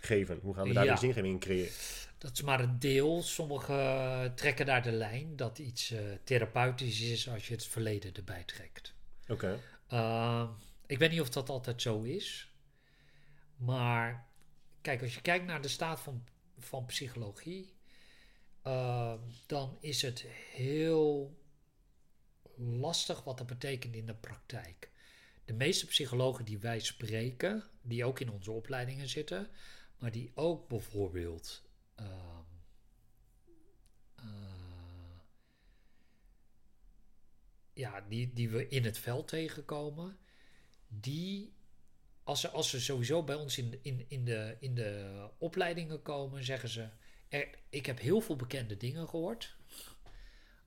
geven? 0.00 0.38
Hoe 0.42 0.54
gaan 0.54 0.68
we 0.68 0.74
daar 0.74 0.84
weer 0.86 0.98
zingeving 0.98 1.26
in 1.26 1.38
creëren? 1.38 1.72
Dat 2.18 2.32
is 2.32 2.42
maar 2.42 2.60
een 2.60 2.78
deel. 2.78 3.22
Sommigen 3.22 4.34
trekken 4.34 4.66
daar 4.66 4.82
de 4.82 4.92
lijn 4.92 5.36
dat 5.36 5.58
iets 5.58 5.90
eh, 5.90 6.00
therapeutisch 6.24 7.00
is 7.00 7.28
als 7.28 7.48
je 7.48 7.54
het 7.54 7.66
verleden 7.66 8.14
erbij 8.14 8.42
trekt. 8.44 8.94
Oké. 9.28 9.58
Uh, 9.92 10.50
ik 10.86 10.98
weet 10.98 11.10
niet 11.10 11.20
of 11.20 11.30
dat 11.30 11.48
altijd 11.48 11.82
zo 11.82 12.02
is. 12.02 12.52
Maar 13.56 14.28
kijk, 14.80 15.02
als 15.02 15.14
je 15.14 15.20
kijkt 15.20 15.46
naar 15.46 15.62
de 15.62 15.68
staat 15.68 16.00
van, 16.00 16.24
van 16.58 16.86
psychologie, 16.86 17.74
uh, 18.66 19.14
dan 19.46 19.76
is 19.80 20.02
het 20.02 20.20
heel 20.52 21.38
lastig 22.56 23.24
wat 23.24 23.38
dat 23.38 23.46
betekent 23.46 23.94
in 23.94 24.06
de 24.06 24.14
praktijk. 24.14 24.90
De 25.44 25.52
meeste 25.52 25.86
psychologen 25.86 26.44
die 26.44 26.58
wij 26.58 26.80
spreken, 26.80 27.64
die 27.82 28.04
ook 28.04 28.20
in 28.20 28.30
onze 28.30 28.50
opleidingen 28.50 29.08
zitten, 29.08 29.48
maar 29.98 30.10
die 30.10 30.32
ook 30.34 30.68
bijvoorbeeld. 30.68 31.62
Uh, 32.00 32.38
ja, 37.74 38.00
die, 38.08 38.32
die 38.32 38.50
we 38.50 38.68
in 38.68 38.84
het 38.84 38.98
veld 38.98 39.28
tegenkomen, 39.28 40.18
die, 40.88 41.52
als 42.22 42.40
ze, 42.40 42.48
als 42.48 42.70
ze 42.70 42.80
sowieso 42.80 43.22
bij 43.22 43.34
ons 43.34 43.58
in, 43.58 43.78
in, 43.82 44.04
in, 44.08 44.24
de, 44.24 44.56
in 44.60 44.74
de 44.74 45.28
opleidingen 45.38 46.02
komen, 46.02 46.44
zeggen 46.44 46.68
ze: 46.68 46.88
er, 47.28 47.48
Ik 47.68 47.86
heb 47.86 48.00
heel 48.00 48.20
veel 48.20 48.36
bekende 48.36 48.76
dingen 48.76 49.08
gehoord, 49.08 49.56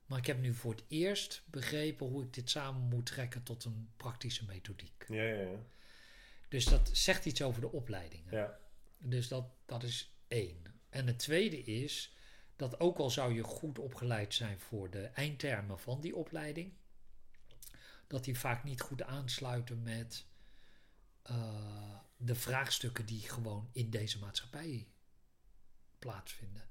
maar 0.06 0.18
ik 0.18 0.26
heb 0.26 0.40
nu 0.40 0.54
voor 0.54 0.72
het 0.72 0.84
eerst 0.88 1.42
begrepen 1.46 2.06
hoe 2.06 2.22
ik 2.22 2.32
dit 2.32 2.50
samen 2.50 2.82
moet 2.82 3.06
trekken 3.06 3.42
tot 3.42 3.64
een 3.64 3.90
praktische 3.96 4.44
methodiek. 4.44 5.04
Ja, 5.08 5.22
ja, 5.22 5.40
ja. 5.40 5.58
Dus 6.48 6.64
dat 6.64 6.90
zegt 6.92 7.24
iets 7.24 7.42
over 7.42 7.60
de 7.60 7.72
opleidingen. 7.72 8.36
Ja. 8.36 8.58
Dus 8.98 9.28
dat, 9.28 9.44
dat 9.66 9.82
is 9.82 10.14
één. 10.28 10.62
En 10.90 11.06
het 11.06 11.18
tweede 11.18 11.62
is 11.62 12.16
dat 12.56 12.80
ook 12.80 12.98
al 12.98 13.10
zou 13.10 13.34
je 13.34 13.42
goed 13.42 13.78
opgeleid 13.78 14.34
zijn 14.34 14.58
voor 14.60 14.90
de 14.90 15.04
eindtermen 15.04 15.78
van 15.78 16.00
die 16.00 16.16
opleiding, 16.16 16.72
dat 18.08 18.24
die 18.24 18.38
vaak 18.38 18.64
niet 18.64 18.80
goed 18.80 19.02
aansluiten 19.02 19.82
met 19.82 20.26
uh, 21.30 21.98
de 22.16 22.34
vraagstukken 22.34 23.06
die 23.06 23.20
gewoon 23.20 23.68
in 23.72 23.90
deze 23.90 24.18
maatschappij 24.18 24.88
plaatsvinden. 25.98 26.68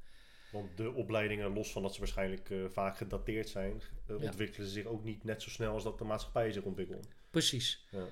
Want 0.52 0.78
de 0.78 0.92
opleidingen, 0.92 1.54
los 1.54 1.72
van 1.72 1.82
dat 1.82 1.94
ze 1.94 2.00
waarschijnlijk 2.00 2.50
eh, 2.50 2.66
vaak 2.70 2.98
gedateerd 2.98 3.50
zijn, 3.50 3.82
eh, 4.08 4.20
Ja. 4.20 4.26
ontwikkelen 4.26 4.68
zich 4.70 4.86
ook 4.86 5.04
niet 5.04 5.24
net 5.24 5.42
zo 5.42 5.50
snel 5.50 5.74
als 5.74 5.84
dat 5.84 5.98
de 5.98 6.04
maatschappij 6.04 6.52
zich 6.52 6.64
ontwikkelt. 6.64 7.08
Precies. 7.30 7.88
Ja. 7.92 8.08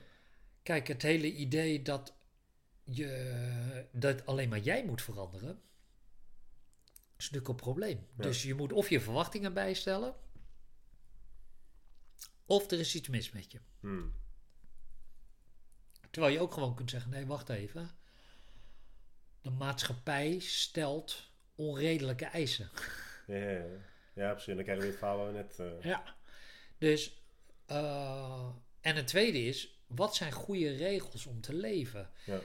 Kijk, 0.63 0.87
het 0.87 1.01
hele 1.01 1.33
idee 1.33 1.81
dat, 1.81 2.15
je, 2.83 3.87
dat 3.91 4.25
alleen 4.25 4.49
maar 4.49 4.59
jij 4.59 4.85
moet 4.85 5.01
veranderen, 5.01 5.61
is 7.17 7.23
natuurlijk 7.23 7.47
een 7.47 7.55
probleem. 7.55 8.07
Ja. 8.17 8.23
Dus 8.23 8.43
je 8.43 8.53
moet 8.53 8.73
of 8.73 8.89
je 8.89 9.01
verwachtingen 9.01 9.53
bijstellen, 9.53 10.15
of 12.45 12.71
er 12.71 12.79
is 12.79 12.95
iets 12.95 13.07
mis 13.07 13.31
met 13.31 13.51
je. 13.51 13.59
Hmm. 13.79 14.13
Terwijl 16.11 16.33
je 16.33 16.39
ook 16.39 16.53
gewoon 16.53 16.75
kunt 16.75 16.89
zeggen: 16.89 17.11
nee, 17.11 17.25
wacht 17.25 17.49
even. 17.49 17.89
De 19.41 19.49
maatschappij 19.49 20.39
stelt 20.39 21.29
onredelijke 21.55 22.25
eisen. 22.25 22.69
Ja, 23.27 23.35
ja, 23.35 23.49
ja. 23.51 23.65
ja, 24.13 24.31
precies. 24.31 24.55
Dan 24.55 24.63
krijgen 24.63 24.83
we 24.83 24.89
het 24.89 24.97
verhaal 24.99 25.17
waar 25.17 25.27
we 25.27 25.33
net... 25.33 25.59
eh, 25.59 25.81
Ja. 25.83 26.15
Dus, 26.77 27.21
eh, 27.65 28.49
en 28.81 28.95
het 28.95 29.07
tweede 29.07 29.43
is: 29.43 29.83
wat 29.87 30.15
zijn 30.15 30.31
goede 30.31 30.75
regels 30.75 31.25
om 31.25 31.41
te 31.41 31.53
leven? 31.53 32.09
Ja. 32.25 32.39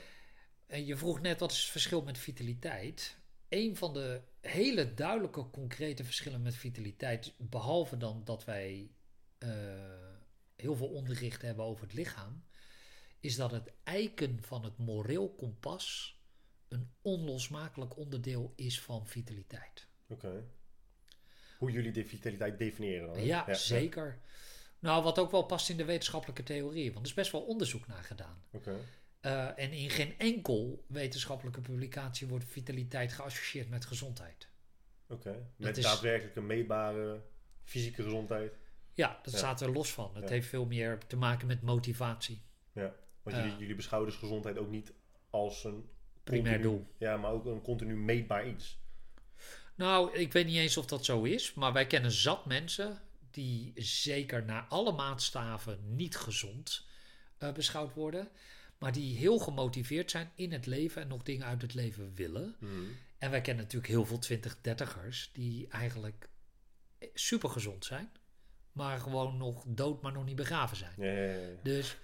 En 0.67 0.87
je 0.87 0.97
vroeg 0.97 1.21
net 1.21 1.41
wat 1.41 1.51
is 1.51 1.61
het 1.61 1.71
verschil 1.71 2.03
met 2.03 2.19
vitaliteit. 2.19 3.19
Een 3.49 3.77
van 3.77 3.93
de 3.95 4.21
hele 4.41 4.95
duidelijke, 4.95 5.51
concrete 5.51 6.05
verschillen 6.05 6.43
met 6.43 6.55
vitaliteit, 6.55 7.33
behalve 7.39 7.97
dan 7.97 8.25
dat 8.25 8.45
wij 8.45 8.91
eh, 9.41 9.51
heel 10.57 10.75
veel 10.77 10.89
onderricht 10.89 11.43
hebben 11.43 11.65
over 11.65 11.83
het 11.83 11.93
lichaam, 11.93 12.45
is 13.21 13.37
dat 13.37 13.51
het 13.51 13.73
eiken 13.85 14.39
van 14.43 14.65
het 14.65 14.79
moreel 14.79 15.35
kompas 15.35 16.19
een 16.69 16.91
onlosmakelijk 17.03 17.97
onderdeel 17.97 18.53
is 18.57 18.81
van 18.81 19.07
vitaliteit. 19.07 19.87
Oké. 20.09 20.45
Hoe 21.59 21.71
jullie 21.71 21.93
de 21.93 22.05
vitaliteit 22.05 22.59
definiëren 22.59 23.07
dan? 23.13 23.25
Ja, 23.25 23.55
zeker. 23.55 24.19
Nou, 24.79 25.03
wat 25.03 25.19
ook 25.19 25.31
wel 25.31 25.43
past 25.43 25.69
in 25.69 25.77
de 25.77 25.85
wetenschappelijke 25.85 26.43
theorie, 26.43 26.93
want 26.93 27.05
er 27.05 27.11
is 27.11 27.17
best 27.17 27.33
wel 27.33 27.41
onderzoek 27.43 27.87
naar 27.87 28.03
gedaan. 28.05 28.43
Oké. 28.51 28.77
Eh, 29.21 29.59
en 29.59 29.73
in 29.73 29.91
geen 29.91 30.19
enkel 30.19 30.85
wetenschappelijke 30.87 31.61
publicatie 31.61 32.27
wordt 32.27 32.45
vitaliteit 32.45 33.13
geassocieerd 33.13 33.69
met 33.69 33.85
gezondheid. 33.85 34.49
Oké. 35.09 35.47
Met 35.57 35.77
is- 35.77 35.85
daadwerkelijk 35.85 36.37
een 36.37 36.47
meetbare 36.47 37.23
fysieke 37.65 38.03
gezondheid. 38.03 38.53
Ja, 38.95 39.19
dat 39.23 39.33
Ja. 39.33 39.39
staat 39.39 39.61
er 39.61 39.73
los 39.73 39.93
van. 39.93 40.11
Het 40.15 40.25
Ja. 40.25 40.31
heeft 40.31 40.49
veel 40.49 40.67
meer 40.67 40.99
te 41.07 41.17
maken 41.17 41.47
met 41.47 41.63
motivatie. 41.63 42.43
Ja. 42.73 42.95
Want 43.23 43.37
jullie, 43.37 43.57
jullie 43.59 43.75
beschouwen 43.75 44.11
dus 44.11 44.19
gezondheid 44.19 44.59
ook 44.59 44.71
niet 44.71 44.93
als 45.31 45.65
een... 45.65 45.89
Primair 46.25 46.53
continu- 46.55 46.75
doel. 46.77 46.87
Ja, 46.99 47.17
maar 47.17 47.31
ook 47.31 47.45
een 47.45 47.63
continu 47.63 47.97
meetbaar 47.97 48.49
iets. 48.49 48.79
Nou, 49.75 50.13
ik 50.19 50.33
weet 50.33 50.47
niet 50.47 50.57
eens 50.57 50.77
of 50.77 50.87
dat 50.87 51.05
zo 51.05 51.23
is, 51.23 51.55
maar 51.55 51.73
wij 51.73 51.87
kennen 51.87 52.11
zat 52.11 52.47
mensen 52.47 53.01
die 53.31 53.73
zeker 53.75 54.45
naar 54.45 54.63
alle 54.69 54.93
maatstaven 54.93 55.79
niet 55.97 56.17
gezond 56.17 56.87
eh, 57.39 57.53
beschouwd 57.53 57.95
worden, 57.95 58.29
maar 58.79 58.93
die 58.93 59.17
heel 59.17 59.39
gemotiveerd 59.39 60.11
zijn 60.11 60.31
in 60.35 60.53
het 60.53 60.67
leven 60.67 61.03
en 61.03 61.09
nog 61.09 61.23
dingen 61.23 61.47
uit 61.47 61.63
het 61.63 61.75
leven 61.75 62.15
willen. 62.15 62.57
Hmm. 62.59 62.97
En 63.19 63.31
wij 63.31 63.41
kennen 63.41 63.65
natuurlijk 63.65 63.93
heel 63.93 64.05
veel 64.07 64.19
20-30ers 64.19 65.33
die 65.33 65.69
eigenlijk 65.69 66.29
super 67.15 67.51
gezond 67.51 67.85
zijn, 67.85 68.11
maar 68.73 69.01
gewoon 69.01 69.37
nog 69.37 69.65
dood, 69.67 70.03
maar 70.03 70.13
nog 70.13 70.25
niet 70.25 70.37
begraven 70.37 70.77
zijn. 70.77 70.93
Ja, 70.97 71.05
ja, 71.05 71.23
ja, 71.23 71.39
ja. 71.39 71.57
Dus 71.63 71.97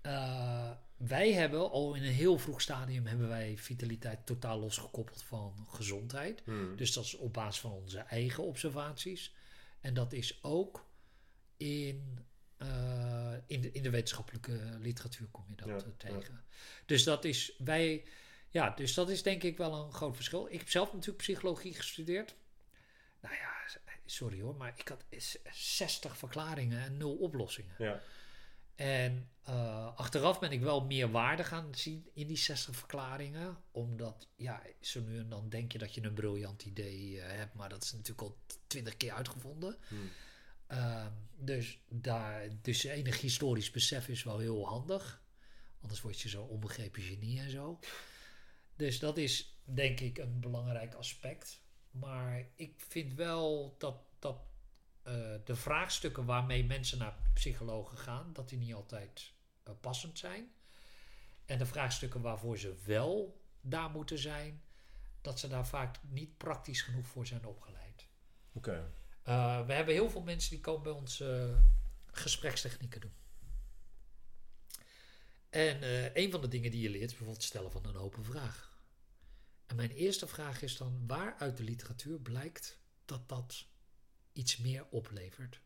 eh, 0.00 0.70
wij 0.96 1.32
hebben 1.32 1.70
al 1.70 1.94
in 1.94 2.02
een 2.02 2.12
heel 2.12 2.38
vroeg 2.38 2.60
stadium 2.60 3.06
hebben 3.06 3.28
wij 3.28 3.56
vitaliteit 3.56 4.26
totaal 4.26 4.60
losgekoppeld 4.60 5.22
van 5.22 5.66
gezondheid. 5.68 6.42
Hmm. 6.44 6.76
Dus 6.76 6.92
dat 6.92 7.04
is 7.04 7.16
op 7.16 7.32
basis 7.32 7.60
van 7.60 7.72
onze 7.72 7.98
eigen 7.98 8.44
observaties. 8.44 9.34
En 9.80 9.94
dat 9.94 10.12
is 10.12 10.38
ook 10.42 10.86
in, 11.56 12.18
eh, 12.56 13.32
in, 13.46 13.60
de, 13.60 13.72
in 13.72 13.82
de 13.82 13.90
wetenschappelijke 13.90 14.78
literatuur 14.80 15.26
kom 15.30 15.44
je 15.48 15.54
dat 15.56 15.82
eh, 15.84 15.88
tegen. 15.96 16.44
Dus 16.86 17.04
dat 17.04 17.24
is 17.24 17.54
wij. 17.58 18.04
Ja, 18.50 18.70
dus 18.70 18.94
dat 18.94 19.10
is 19.10 19.22
denk 19.22 19.42
ik 19.42 19.56
wel 19.56 19.84
een 19.84 19.92
groot 19.92 20.14
verschil. 20.14 20.46
Ik 20.50 20.58
heb 20.58 20.70
zelf 20.70 20.92
natuurlijk 20.92 21.18
psychologie 21.18 21.74
gestudeerd. 21.74 22.34
Nou 23.20 23.34
ja, 23.34 23.53
sorry 24.04 24.40
hoor, 24.40 24.54
maar 24.54 24.74
ik 24.76 24.88
had 24.88 25.04
60 25.52 26.16
verklaringen 26.16 26.82
en 26.82 26.96
nul 26.96 27.14
oplossingen. 27.14 27.74
Ja. 27.78 28.02
En 28.74 29.28
eh, 29.42 29.96
achteraf 29.96 30.38
ben 30.38 30.52
ik 30.52 30.60
wel 30.60 30.84
meer 30.84 31.10
waarde 31.10 31.44
gaan 31.44 31.74
zien 31.74 32.10
in 32.14 32.26
die 32.26 32.36
60 32.36 32.76
verklaringen. 32.76 33.56
Omdat, 33.70 34.28
ja, 34.36 34.62
zo 34.80 35.00
nu 35.00 35.18
en 35.18 35.28
dan 35.28 35.48
denk 35.48 35.72
je 35.72 35.78
dat 35.78 35.94
je 35.94 36.02
een 36.02 36.14
briljant 36.14 36.64
idee 36.64 37.20
eh, 37.20 37.36
hebt. 37.36 37.54
Maar 37.54 37.68
dat 37.68 37.82
is 37.82 37.92
natuurlijk 37.92 38.20
al 38.20 38.38
twintig 38.66 38.96
keer 38.96 39.12
uitgevonden. 39.12 39.76
Hmm. 39.88 40.10
Ehm, 40.66 41.12
dus, 41.36 41.80
daar, 41.88 42.48
dus 42.62 42.84
enig 42.84 43.20
historisch 43.20 43.70
besef 43.70 44.08
is 44.08 44.22
wel 44.22 44.38
heel 44.38 44.66
handig. 44.68 45.22
Anders 45.80 46.00
word 46.00 46.20
je 46.20 46.28
zo 46.28 46.42
onbegrepen 46.42 47.02
genie 47.02 47.40
en 47.40 47.50
zo. 47.50 47.78
Dus 48.76 48.98
dat 48.98 49.18
is 49.18 49.58
denk 49.64 50.00
ik 50.00 50.18
een 50.18 50.40
belangrijk 50.40 50.94
aspect. 50.94 51.62
Maar 51.94 52.46
ik 52.54 52.74
vind 52.88 53.14
wel 53.14 53.74
dat, 53.78 53.96
dat 54.18 54.36
eh, 55.02 55.34
de 55.44 55.56
vraagstukken 55.56 56.24
waarmee 56.24 56.64
mensen 56.64 56.98
naar 56.98 57.16
psychologen 57.34 57.98
gaan, 57.98 58.32
dat 58.32 58.48
die 58.48 58.58
niet 58.58 58.74
altijd 58.74 59.32
eh, 59.62 59.72
passend 59.80 60.18
zijn. 60.18 60.52
En 61.46 61.58
de 61.58 61.66
vraagstukken 61.66 62.20
waarvoor 62.20 62.58
ze 62.58 62.74
wel 62.84 63.42
daar 63.60 63.90
moeten 63.90 64.18
zijn, 64.18 64.62
dat 65.20 65.38
ze 65.38 65.48
daar 65.48 65.66
vaak 65.66 65.96
niet 66.08 66.36
praktisch 66.36 66.82
genoeg 66.82 67.06
voor 67.06 67.26
zijn 67.26 67.46
opgeleid. 67.46 68.06
Oké. 68.52 68.92
Uh, 69.28 69.66
we 69.66 69.72
hebben 69.72 69.94
heel 69.94 70.10
veel 70.10 70.22
mensen 70.22 70.50
die 70.50 70.60
komen 70.60 70.82
bij 70.82 70.92
ons 70.92 71.22
gesprekstechnieken 72.06 73.00
doen. 73.00 73.14
En 75.50 75.78
een 76.22 76.30
van 76.30 76.40
de 76.40 76.48
dingen 76.48 76.70
die 76.70 76.80
je 76.80 76.90
leert 76.90 77.04
is 77.04 77.16
bijvoorbeeld 77.16 77.42
stellen 77.42 77.70
van 77.70 77.86
een 77.86 77.96
open 77.96 78.24
vraag. 78.24 78.73
En 79.74 79.80
mijn 79.80 79.96
eerste 79.96 80.26
vraag 80.26 80.62
is 80.62 80.76
dan: 80.76 81.06
waar 81.06 81.34
uit 81.38 81.56
de 81.56 81.62
literatuur 81.62 82.18
blijkt 82.18 82.78
dat 83.04 83.28
dat 83.28 83.66
iets 84.32 84.56
meer 84.56 84.86
oplevert 84.90 85.60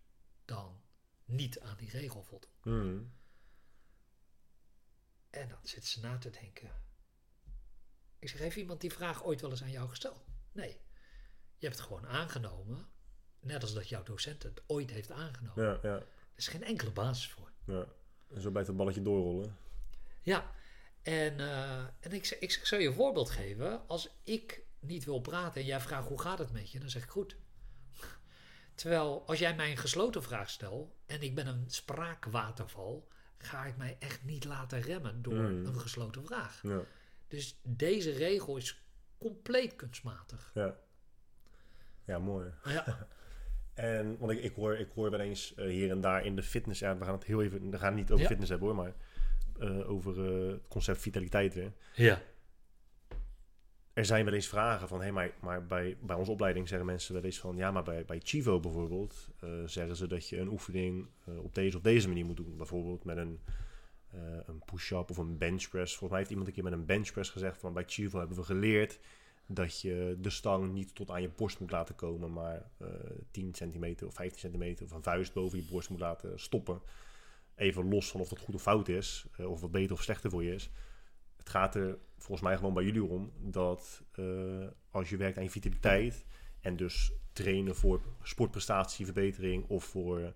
dan 0.44 0.80
niet 1.24 1.60
aan 1.60 1.76
die 1.76 1.90
regel 1.90 2.22
voldoen? 2.22 2.50
Hmm. 2.60 3.12
En 5.30 5.48
dan 5.48 5.58
zit 5.62 5.84
ze 5.84 6.00
na 6.00 6.18
te 6.18 6.30
denken. 6.30 6.70
Ik 8.18 8.28
zeg: 8.28 8.40
heeft 8.40 8.56
iemand 8.56 8.80
die 8.80 8.92
vraag 8.92 9.24
ooit 9.24 9.40
wel 9.40 9.50
eens 9.50 9.62
aan 9.62 9.70
jou 9.70 9.88
gesteld? 9.88 10.24
Nee. 10.52 10.80
Je 11.56 11.66
hebt 11.66 11.78
het 11.78 11.86
gewoon 11.86 12.06
aangenomen 12.06 12.88
Net 13.40 13.62
als 13.62 13.74
dat 13.74 13.88
jouw 13.88 14.02
docent 14.02 14.42
het 14.42 14.62
ooit 14.66 14.90
heeft 14.90 15.10
aangenomen. 15.10 15.64
Ja, 15.64 15.78
ja. 15.82 15.96
Er 15.96 16.06
is 16.34 16.48
geen 16.48 16.64
enkele 16.64 16.90
basis 16.90 17.28
voor. 17.28 17.52
ja. 17.64 17.86
En 18.28 18.40
zo 18.40 18.50
blijft 18.50 18.68
het 18.68 18.76
balletje 18.76 19.02
doorrollen. 19.02 19.56
Ja, 20.22 20.54
en, 21.12 21.38
uh, 21.38 21.78
en 21.78 22.12
ik, 22.12 22.26
ik, 22.26 22.40
ik 22.40 22.60
zal 22.66 22.78
je 22.78 22.86
een 22.86 22.94
voorbeeld 22.94 23.30
geven. 23.30 23.88
Als 23.88 24.08
ik 24.24 24.62
niet 24.80 25.04
wil 25.04 25.20
praten 25.20 25.60
en 25.60 25.66
jij 25.66 25.80
vraagt 25.80 26.08
hoe 26.08 26.20
gaat 26.20 26.38
het 26.38 26.52
met 26.52 26.70
je, 26.70 26.78
dan 26.78 26.90
zeg 26.90 27.02
ik 27.02 27.08
goed. 27.10 27.36
Terwijl 28.74 29.22
als 29.26 29.38
jij 29.38 29.54
mij 29.54 29.70
een 29.70 29.76
gesloten 29.76 30.22
vraag 30.22 30.50
stelt 30.50 30.94
en 31.06 31.22
ik 31.22 31.34
ben 31.34 31.46
een 31.46 31.64
spraakwaterval, 31.66 33.08
ga 33.38 33.64
ik 33.64 33.76
mij 33.76 33.96
echt 33.98 34.24
niet 34.24 34.44
laten 34.44 34.80
remmen 34.80 35.22
door 35.22 35.34
Mm. 35.34 35.66
een 35.66 35.80
gesloten 35.80 36.24
vraag. 36.24 36.60
Ja. 36.62 36.80
Dus 37.28 37.60
deze 37.62 38.10
regel 38.10 38.56
is 38.56 38.82
compleet 39.18 39.76
kunstmatig. 39.76 40.50
Ja. 40.54 40.76
Ja, 42.04 42.18
mooi. 42.18 42.50
Ja, 42.64 42.84
En, 43.74 44.18
want 44.18 44.32
ik, 44.32 44.42
ik, 44.42 44.54
hoor, 44.54 44.76
ik 44.78 44.88
hoor 44.94 45.10
wel 45.10 45.20
eens 45.20 45.54
eh, 45.54 45.66
hier 45.66 45.90
en 45.90 46.00
daar 46.00 46.24
in 46.24 46.36
de 46.36 46.42
fitness, 46.42 46.80
ja, 46.80 46.98
we 46.98 47.04
gaan 47.04 47.14
het 47.14 47.24
heel 47.24 47.42
even, 47.42 47.70
we 47.70 47.78
gaan 47.78 47.86
het 47.86 47.96
niet 47.96 48.10
over 48.10 48.22
Ja. 48.22 48.26
fitness 48.28 48.50
hebben 48.50 48.68
hoor, 48.68 48.76
maar 48.76 48.94
eh, 49.58 49.90
over 49.90 50.24
eh, 50.24 50.52
het 50.52 50.68
concept 50.68 51.00
vitaliteit 51.00 51.54
weer. 51.54 51.72
ja. 51.94 52.22
Er 53.92 54.04
zijn 54.04 54.24
wel 54.24 54.34
eens 54.34 54.48
vragen 54.48 54.88
van, 54.88 55.02
hé, 55.02 55.10
maar, 55.10 55.30
maar 55.40 55.66
bij, 55.66 55.96
bij 56.00 56.16
onze 56.16 56.30
opleiding 56.30 56.68
zeggen 56.68 56.86
mensen 56.86 57.14
wel 57.14 57.22
eens 57.22 57.38
van, 57.38 57.56
ja, 57.56 57.70
maar 57.70 57.82
bij, 57.82 58.04
bij 58.04 58.20
Chivo 58.22 58.60
bijvoorbeeld, 58.60 59.28
eh, 59.40 59.48
zeggen 59.66 59.96
ze 59.96 60.06
dat 60.06 60.28
je 60.28 60.38
een 60.38 60.48
oefening 60.48 61.06
op 61.24 61.54
deze 61.54 61.76
of 61.76 61.82
deze 61.82 62.08
manier 62.08 62.24
moet 62.24 62.36
doen. 62.36 62.56
Bijvoorbeeld 62.56 63.04
met 63.04 63.16
een, 63.16 63.40
een 64.46 64.62
push-up 64.64 65.10
of 65.10 65.16
een 65.16 65.38
benchpress. 65.38 65.90
Volgens 65.90 66.10
mij 66.10 66.18
heeft 66.18 66.30
iemand 66.30 66.48
een 66.48 66.54
keer 66.54 66.64
met 66.64 66.72
een 66.72 66.86
benchpress 66.86 67.30
gezegd 67.30 67.58
van, 67.58 67.72
bij 67.72 67.84
Chivo 67.86 68.18
hebben 68.18 68.36
we 68.36 68.42
geleerd 68.42 68.98
dat 69.48 69.80
je 69.80 70.16
de 70.20 70.30
stang 70.30 70.72
niet 70.72 70.94
tot 70.94 71.10
aan 71.10 71.22
je 71.22 71.30
borst 71.36 71.60
moet 71.60 71.70
laten 71.70 71.94
komen, 71.94 72.32
maar 72.32 72.70
eh 72.78 72.88
10 73.30 73.54
centimeter 73.54 74.06
of 74.06 74.14
15 74.14 74.38
centimeter 74.38 74.84
of 74.84 74.90
een 74.90 75.02
vuist 75.02 75.32
boven 75.32 75.58
je 75.58 75.64
borst 75.70 75.90
moet 75.90 76.00
laten 76.00 76.40
stoppen. 76.40 76.80
Even 77.58 77.88
los 77.88 78.10
van 78.10 78.20
of 78.20 78.28
dat 78.28 78.38
goed 78.38 78.54
of 78.54 78.62
fout 78.62 78.88
is, 78.88 79.26
eh, 79.36 79.50
of 79.50 79.60
wat 79.60 79.70
beter 79.70 79.92
of 79.92 80.02
slechter 80.02 80.30
voor 80.30 80.44
je 80.44 80.54
is. 80.54 80.70
Het 81.36 81.48
gaat 81.48 81.74
er 81.74 81.98
volgens 82.16 82.48
mij 82.48 82.56
gewoon 82.56 82.74
bij 82.74 82.84
jullie 82.84 83.04
om 83.04 83.32
dat 83.40 84.02
eh, 84.12 84.66
als 84.90 85.08
je 85.08 85.16
werkt 85.16 85.36
aan 85.36 85.42
je 85.42 85.50
vitaliteit 85.50 86.24
en 86.60 86.76
dus 86.76 87.12
trainen 87.32 87.74
voor 87.74 88.00
sportprestatieverbetering 88.22 89.64
of 89.68 89.84
voor 89.84 90.18
eh, 90.18 90.28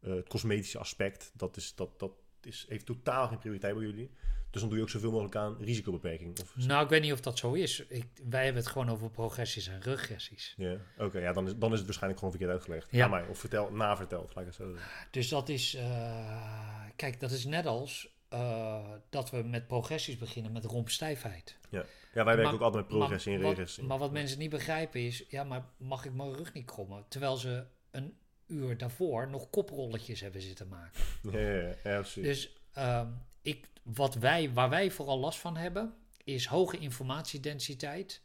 het 0.00 0.28
cosmetische 0.28 0.78
aspect, 0.78 1.32
dat, 1.34 1.56
is, 1.56 1.74
dat, 1.74 1.98
dat 1.98 2.12
is, 2.40 2.66
heeft 2.68 2.86
totaal 2.86 3.28
geen 3.28 3.38
prioriteit 3.38 3.74
bij 3.74 3.84
jullie. 3.84 4.10
Dus 4.52 4.60
dan 4.60 4.70
doe 4.70 4.78
je 4.78 4.84
ook 4.84 4.90
zoveel 4.90 5.10
mogelijk 5.10 5.36
aan 5.36 5.56
risicobeperking. 5.60 6.40
Of, 6.40 6.56
Nou, 6.56 6.82
ik 6.84 6.88
weet 6.90 7.02
niet 7.02 7.12
of 7.12 7.20
dat 7.20 7.38
zo 7.38 7.52
is. 7.52 7.84
Ik, 7.88 8.06
wij 8.28 8.44
hebben 8.44 8.62
het 8.62 8.70
gewoon 8.72 8.90
over 8.90 9.10
progressies 9.10 9.68
en 9.68 9.80
regressies. 9.80 10.54
ja, 10.56 10.76
oké, 10.98 11.18
ja, 11.18 11.32
dan 11.32 11.46
is, 11.46 11.56
dan 11.56 11.70
is 11.70 11.76
het 11.76 11.84
waarschijnlijk 11.86 12.18
gewoon 12.22 12.30
verkeerd 12.36 12.52
uitgelegd. 12.58 12.88
Ja. 12.90 12.98
Ja. 12.98 13.08
mij, 13.08 13.26
of 13.28 13.38
vertel, 13.38 13.70
naverteld, 13.72 14.34
laat 14.34 14.38
ik 14.44 14.46
het 14.46 14.54
zo 14.54 14.70
zeggen. 14.72 14.88
Dus 15.10 15.28
dat 15.28 15.48
is, 15.48 15.74
eh, 15.74 16.84
kijk, 16.96 17.20
dat 17.20 17.30
is 17.30 17.44
net 17.44 17.66
als 17.66 18.10
eh, 18.28 18.88
dat 19.10 19.30
we 19.30 19.42
met 19.42 19.66
progressies 19.66 20.16
beginnen 20.18 20.52
met 20.52 20.64
rompstijfheid. 20.64 21.58
Ja, 21.68 21.84
wij 22.14 22.24
werken 22.24 22.42
Maar- 22.44 22.52
ook 22.54 22.60
altijd 22.60 22.88
met 22.88 22.96
progressie 22.98 23.32
en 23.32 23.38
maar 23.38 23.46
wat- 23.48 23.56
regressie. 23.56 23.84
Maar 23.84 23.98
wat 23.98 24.12
mensen 24.12 24.38
niet 24.38 24.50
begrijpen 24.50 25.00
is, 25.00 25.24
ja, 25.28 25.44
maar 25.44 25.64
mag 25.76 26.04
ik 26.04 26.12
mijn 26.14 26.34
rug 26.34 26.52
niet 26.52 26.66
krommen? 26.66 27.04
Terwijl 27.08 27.36
ze 27.36 27.64
een 27.90 28.16
uur 28.46 28.76
daarvoor 28.78 29.28
nog 29.28 29.50
koprolletjes 29.50 30.20
hebben 30.20 30.40
zitten 30.42 30.68
maken. 30.68 31.00
Ja, 31.22 31.38
ja, 31.38 31.60
ja, 31.60 31.74
ja. 31.84 32.02
Dus 32.14 32.56
ehm, 32.72 33.06
ik, 33.42 33.66
wat 33.82 34.14
wij, 34.14 34.52
waar 34.52 34.70
wij 34.70 34.90
vooral 34.90 35.18
last 35.18 35.38
van 35.38 35.56
hebben, 35.56 35.94
is 36.24 36.46
hoge 36.46 36.78
informatiedensiteit, 36.78 38.22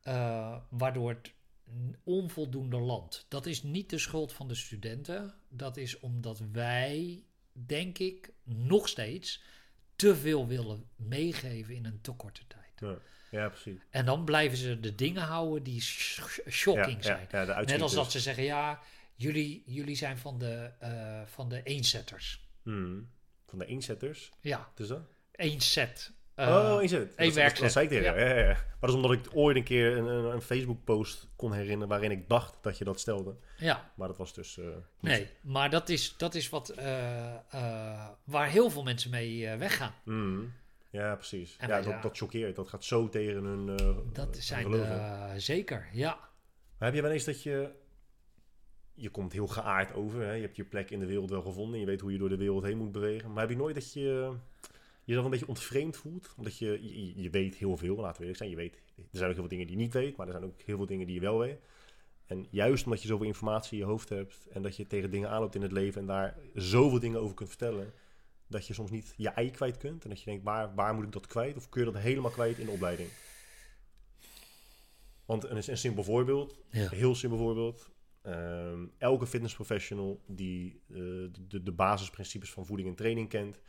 eh, 0.00 0.56
waardoor 0.68 1.08
het 1.08 1.32
onvoldoende 2.04 2.78
landt. 2.78 3.26
Dat 3.28 3.46
is 3.46 3.62
niet 3.62 3.90
de 3.90 3.98
schuld 3.98 4.32
van 4.32 4.48
de 4.48 4.54
studenten. 4.54 5.34
Dat 5.48 5.76
is 5.76 6.00
omdat 6.00 6.42
wij, 6.52 7.24
denk 7.52 7.98
ik, 7.98 8.32
nog 8.44 8.88
steeds 8.88 9.42
te 9.96 10.16
veel 10.16 10.46
willen 10.46 10.88
meegeven 10.96 11.74
in 11.74 11.84
een 11.84 12.00
te 12.00 12.12
korte 12.12 12.46
tijd. 12.46 12.72
ja, 12.76 12.98
ja, 13.30 13.48
precies. 13.48 13.80
En 13.90 14.04
dan 14.04 14.24
blijven 14.24 14.58
ze 14.58 14.80
de 14.80 14.94
dingen 14.94 15.22
houden 15.22 15.62
die 15.62 15.80
sh- 15.80 16.38
shocking 16.48 16.96
ja, 16.96 17.02
zijn. 17.02 17.26
Ja, 17.30 17.42
ja, 17.42 17.60
de 17.60 17.72
Net 17.72 17.80
als 17.80 17.94
dat 17.94 18.12
ze 18.12 18.20
zeggen, 18.20 18.44
ja, 18.44 18.80
jullie, 19.14 19.62
jullie 19.66 19.96
zijn 19.96 20.18
van 20.18 20.38
de, 20.38 20.70
eh 20.78 21.22
van 21.26 21.48
de 21.48 21.62
eenzetters. 21.62 22.46
Hmm. 22.62 23.08
Van 23.48 23.58
de 23.58 23.66
eenzetters, 23.66 24.30
Ja, 24.40 24.68
is 24.76 24.88
dat? 24.88 25.00
één 25.32 25.60
set. 25.60 26.12
Eh, 26.34 26.46
oh, 26.48 26.78
één. 26.80 26.88
Dat- 26.90 27.14
één 27.16 27.26
dat- 27.26 27.34
werkzet. 27.34 27.60
Dat 27.60 27.72
zei 27.72 27.84
ik 27.84 27.90
tegen 27.90 28.14
Ja. 28.14 28.18
Ja, 28.28 28.34
ja, 28.34 28.40
ja. 28.40 28.46
Maar 28.52 28.76
dat 28.80 28.88
is 28.90 28.94
omdat 28.94 29.12
ik 29.12 29.26
ooit 29.32 29.56
een 29.56 29.64
keer 29.64 29.96
een, 29.96 30.04
een, 30.06 30.24
een 30.24 30.42
Facebook-post 30.42 31.28
kon 31.36 31.52
herinneren 31.52 31.88
waarin 31.88 32.10
ik 32.10 32.28
dacht 32.28 32.54
dat 32.62 32.78
je 32.78 32.84
dat 32.84 33.00
stelde. 33.00 33.34
Ja, 33.56 33.92
Maar 33.94 34.08
dat 34.08 34.16
was 34.16 34.34
dus... 34.34 34.58
eh, 34.58 34.64
nee, 35.00 35.28
maar 35.40 35.70
dat 35.70 35.88
is, 35.88 36.14
dat 36.16 36.34
is 36.34 36.48
wat, 36.48 36.68
eh, 36.68 37.34
eh, 37.34 38.08
waar 38.24 38.48
heel 38.48 38.70
veel 38.70 38.82
mensen 38.82 39.10
mee 39.10 39.46
eh, 39.46 39.58
weggaan. 39.58 39.94
Mm. 40.04 40.52
Ja, 40.90 41.14
precies. 41.14 41.56
En 41.58 41.68
ja, 41.68 41.74
wij- 41.82 41.92
dat, 41.92 42.02
dat 42.02 42.16
choqueert. 42.16 42.56
Dat 42.56 42.68
gaat 42.68 42.84
zo 42.84 43.08
tegen 43.08 43.44
hun 43.44 43.78
eh 43.78 43.96
Dat 44.12 44.36
zijn 44.36 44.72
eh, 44.74 45.30
zeker, 45.36 45.88
ja. 45.92 46.14
Maar 46.78 46.88
heb 46.88 46.94
je 46.94 47.02
wel 47.02 47.10
eens 47.10 47.24
dat 47.24 47.42
je... 47.42 47.70
Je 49.00 49.10
komt 49.10 49.32
heel 49.32 49.46
geaard 49.46 49.94
over. 49.94 50.20
Hè? 50.20 50.32
Je 50.32 50.42
hebt 50.42 50.56
je 50.56 50.64
plek 50.64 50.90
in 50.90 50.98
de 50.98 51.06
wereld 51.06 51.30
wel 51.30 51.42
gevonden. 51.42 51.80
Je 51.80 51.86
weet 51.86 52.00
hoe 52.00 52.12
je 52.12 52.18
door 52.18 52.28
de 52.28 52.36
wereld 52.36 52.62
heen 52.62 52.78
moet 52.78 52.92
bewegen. 52.92 53.32
Maar 53.32 53.40
heb 53.40 53.50
je 53.50 53.56
nooit 53.56 53.74
dat 53.74 53.92
je 53.92 54.32
jezelf 55.04 55.24
een 55.24 55.30
beetje 55.30 55.48
ontvreemd 55.48 55.96
voelt? 55.96 56.34
Omdat 56.36 56.58
je, 56.58 56.78
je, 56.82 57.22
je 57.22 57.30
weet 57.30 57.54
heel 57.54 57.76
veel, 57.76 57.96
laten 57.96 58.16
we 58.16 58.20
eerlijk 58.20 58.38
zijn. 58.38 58.50
Je 58.50 58.56
weet, 58.56 58.74
er 58.96 59.02
zijn 59.10 59.30
ook 59.30 59.36
heel 59.36 59.46
veel 59.46 59.48
dingen 59.48 59.66
die 59.66 59.76
je 59.76 59.82
niet 59.82 59.92
weet. 59.92 60.16
Maar 60.16 60.26
er 60.26 60.32
zijn 60.32 60.44
ook 60.44 60.60
heel 60.62 60.76
veel 60.76 60.86
dingen 60.86 61.06
die 61.06 61.14
je 61.14 61.20
wel 61.20 61.38
weet. 61.38 61.60
En 62.26 62.46
juist 62.50 62.84
omdat 62.84 63.02
je 63.02 63.08
zoveel 63.08 63.26
informatie 63.26 63.72
in 63.72 63.78
je 63.78 63.90
hoofd 63.90 64.08
hebt... 64.08 64.46
en 64.50 64.62
dat 64.62 64.76
je 64.76 64.86
tegen 64.86 65.10
dingen 65.10 65.30
aanloopt 65.30 65.54
in 65.54 65.62
het 65.62 65.72
leven... 65.72 66.00
en 66.00 66.06
daar 66.06 66.36
zoveel 66.54 67.00
dingen 67.00 67.20
over 67.20 67.34
kunt 67.34 67.48
vertellen... 67.48 67.92
dat 68.46 68.66
je 68.66 68.74
soms 68.74 68.90
niet 68.90 69.14
je 69.16 69.28
ei 69.28 69.50
kwijt 69.50 69.76
kunt. 69.76 70.02
En 70.02 70.08
dat 70.08 70.18
je 70.18 70.24
denkt, 70.24 70.44
waar, 70.44 70.74
waar 70.74 70.94
moet 70.94 71.04
ik 71.04 71.12
dat 71.12 71.26
kwijt? 71.26 71.56
Of 71.56 71.68
kun 71.68 71.84
je 71.84 71.92
dat 71.92 72.02
helemaal 72.02 72.30
kwijt 72.30 72.58
in 72.58 72.66
de 72.66 72.72
opleiding? 72.72 73.08
Want 75.24 75.44
een, 75.44 75.62
een 75.66 75.78
simpel 75.78 76.04
voorbeeld, 76.04 76.58
ja. 76.70 76.88
heel 76.88 77.14
simpel 77.14 77.38
voorbeeld. 77.38 77.90
Ehm, 78.28 78.86
elke 78.98 79.26
fitnessprofessional 79.26 80.22
die 80.26 80.82
eh, 80.88 80.96
de, 81.48 81.62
de 81.62 81.72
basisprincipes 81.72 82.52
van 82.52 82.66
voeding 82.66 82.88
en 82.88 82.94
training 82.94 83.28
kent, 83.28 83.60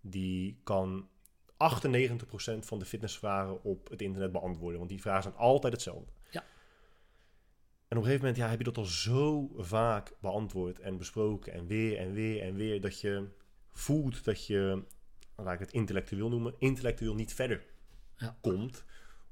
die 0.00 0.60
kan 0.64 1.08
98% 1.52 2.58
van 2.58 2.78
de 2.78 2.84
fitnessvragen 2.84 3.62
op 3.64 3.88
het 3.88 4.02
internet 4.02 4.32
beantwoorden. 4.32 4.78
Want 4.78 4.90
die 4.90 5.00
vragen 5.00 5.22
zijn 5.22 5.34
altijd 5.34 5.72
hetzelfde. 5.72 6.12
Ja. 6.30 6.40
En 6.40 7.96
op 7.96 8.02
een 8.02 8.02
gegeven 8.02 8.20
moment 8.20 8.36
ja, 8.36 8.48
heb 8.48 8.58
je 8.58 8.64
dat 8.64 8.76
al 8.76 8.84
zo 8.84 9.50
vaak 9.56 10.16
beantwoord 10.20 10.78
en 10.78 10.96
besproken 10.96 11.52
en 11.52 11.66
weer 11.66 11.98
en 11.98 12.12
weer 12.12 12.42
en 12.42 12.54
weer, 12.54 12.80
dat 12.80 13.00
je 13.00 13.28
voelt 13.72 14.24
dat 14.24 14.46
je, 14.46 14.84
laat 15.36 15.54
ik 15.54 15.60
het 15.60 15.72
intellectueel 15.72 16.28
noemen, 16.28 16.54
intellectueel 16.58 17.14
niet 17.14 17.34
verder 17.34 17.66
Ja. 18.16 18.38
komt. 18.40 18.84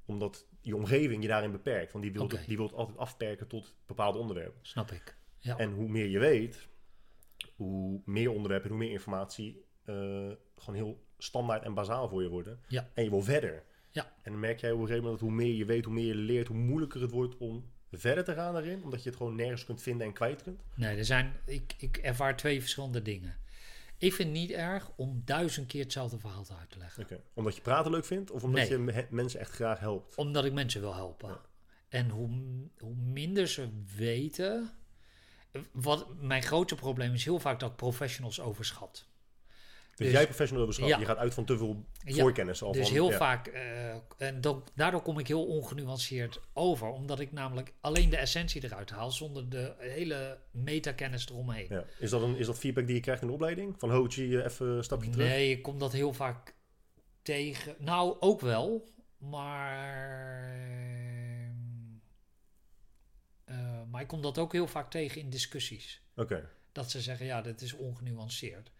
Omdat 0.04 0.46
je 0.66 0.76
omgeving 0.76 1.22
je 1.22 1.28
daarin 1.28 1.50
beperkt. 1.50 1.92
Want 1.92 2.04
die 2.04 2.12
wil, 2.12 2.28
die 2.46 2.56
wil 2.56 2.66
het 2.66 2.74
altijd 2.74 2.98
afperken 2.98 3.46
tot 3.46 3.74
bepaalde 3.86 4.18
onderwerpen. 4.18 4.58
Snap 4.62 4.90
ik. 4.90 5.16
Ja. 5.38 5.58
En 5.58 5.72
hoe 5.72 5.88
meer 5.88 6.06
je 6.06 6.18
weet, 6.18 6.68
hoe 7.54 8.00
meer 8.04 8.30
onderwerpen 8.30 8.70
en 8.70 8.76
hoe 8.76 8.84
meer 8.84 8.92
informatie 8.92 9.64
eh, 9.84 9.94
gewoon 10.56 10.74
heel 10.74 11.04
standaard 11.18 11.62
en 11.62 11.74
bazaal 11.74 12.08
voor 12.08 12.22
je 12.22 12.28
worden. 12.28 12.60
Ja. 12.68 12.90
En 12.94 13.04
je 13.04 13.10
wil 13.10 13.22
verder. 13.22 13.62
Ja. 13.90 14.12
En 14.22 14.30
dan 14.30 14.40
merk 14.40 14.60
jij 14.60 14.70
op 14.70 14.80
een 14.80 14.86
gegeven 14.86 15.04
moment 15.04 15.20
dat 15.20 15.28
hoe 15.28 15.38
meer 15.38 15.54
je 15.54 15.64
weet, 15.64 15.84
hoe 15.84 15.94
meer 15.94 16.06
je 16.06 16.14
leert, 16.14 16.48
hoe 16.48 16.56
moeilijker 16.56 17.00
het 17.00 17.10
wordt 17.10 17.36
om 17.36 17.70
verder 17.92 18.24
te 18.24 18.34
gaan 18.34 18.52
daarin. 18.52 18.84
Omdat 18.84 19.02
je 19.02 19.08
het 19.08 19.18
gewoon 19.18 19.34
nergens 19.34 19.64
kunt 19.64 19.82
vinden 19.82 20.06
en 20.06 20.12
kwijt 20.12 20.42
kunt. 20.42 20.62
Nee, 20.74 20.96
er 20.96 21.04
zijn, 21.04 21.32
ik, 21.46 21.74
ik 21.78 21.96
ervaar 21.96 22.36
twee 22.36 22.60
verschillende 22.60 23.02
dingen. 23.02 23.36
Ik 23.99 24.12
vind 24.12 24.28
het 24.28 24.39
niet 24.39 24.50
erg 24.50 24.91
om 24.97 25.23
duizend 25.25 25.66
keer 25.66 25.83
hetzelfde 25.83 26.18
verhaal 26.18 26.44
te 26.44 26.55
uit 26.55 26.70
te 26.70 26.78
leggen. 26.78 27.07
Omdat 27.34 27.55
je 27.57 27.60
praten 27.62 27.91
leuk 27.91 28.05
vindt 28.05 28.31
of 28.31 28.42
omdat 28.42 28.60
Nee. 28.60 28.70
je 28.70 28.78
me- 28.78 29.07
mensen 29.10 29.41
echt 29.41 29.50
graag 29.50 29.78
helpt. 29.78 30.15
Omdat 30.15 30.44
ik 30.44 30.52
mensen 30.52 30.81
wil 30.81 30.94
helpen. 30.94 31.28
Ja. 31.28 31.41
En 31.89 32.08
hoe, 32.10 32.31
hoe 32.78 32.94
minder 32.94 33.49
ze 33.49 33.68
weten. 33.97 34.70
Wat 35.73 36.07
mijn 36.20 36.42
grootste 36.42 36.75
probleem 36.75 37.12
is 37.15 37.25
heel 37.25 37.39
vaak 37.39 37.60
dat 37.60 37.76
professionals 37.76 38.41
overschat. 38.41 39.07
Dus, 39.97 40.10
jij 40.10 40.25
professional 40.25 40.62
overschat. 40.62 40.89
Ja. 40.89 40.99
Je 40.99 41.05
gaat 41.05 41.16
uit 41.16 41.34
van 41.34 41.44
te 41.44 41.58
veel 41.58 41.84
voorkennis. 42.05 42.62
Al 42.62 42.73
Dus 42.73 42.83
van, 42.83 42.92
heel 42.92 43.10
ja. 43.10 43.16
vaak, 43.16 43.47
eh, 43.47 43.94
en 44.16 44.41
dat, 44.41 44.73
daardoor 44.75 45.02
kom 45.02 45.18
ik 45.18 45.26
heel 45.26 45.47
ongenuanceerd 45.47 46.41
over, 46.52 46.89
omdat 46.89 47.20
ik 47.20 47.33
namelijk 47.33 47.73
alleen 47.81 48.10
de 48.10 48.16
essentie 48.16 48.65
eruit 48.65 48.91
haal 48.91 49.10
zonder 49.10 49.49
de 49.49 49.75
hele 49.78 50.39
metakennis 50.50 51.28
eromheen. 51.28 51.66
Ja. 51.68 51.84
Is, 51.99 52.10
dat 52.10 52.23
een, 52.23 52.36
is 52.36 52.47
dat 52.47 52.58
feedback 52.58 52.86
die 52.86 52.94
je 52.94 53.00
krijgt 53.00 53.23
in 53.23 53.28
de 53.28 53.34
opleiding? 53.34 53.75
Van 53.78 53.91
Hochi, 53.91 54.39
even 54.39 54.66
een 54.66 54.84
stapje 54.84 55.10
terug? 55.10 55.28
Nee, 55.28 55.50
ik 55.50 55.62
kom 55.62 55.78
dat 55.78 55.92
heel 55.92 56.12
vaak 56.12 56.55
tegen. 57.23 57.75
Nou, 57.78 58.16
ook 58.20 58.41
wel, 58.41 58.89
maar. 59.18 60.65
eh, 63.44 63.83
maar 63.91 64.00
ik 64.00 64.08
kom 64.08 64.23
dat 64.23 64.39
ook 64.39 64.52
heel 64.52 64.66
vaak 64.66 64.91
tegen 64.91 65.20
in 65.20 65.31
discussies. 65.31 66.02
Oké. 66.16 66.49
Dat 66.73 66.91
ze 66.91 67.00
zeggen, 67.00 67.26
ja, 67.26 67.42
dat 67.42 67.60
is 67.60 67.73
ongenuanceerd. 67.73 68.70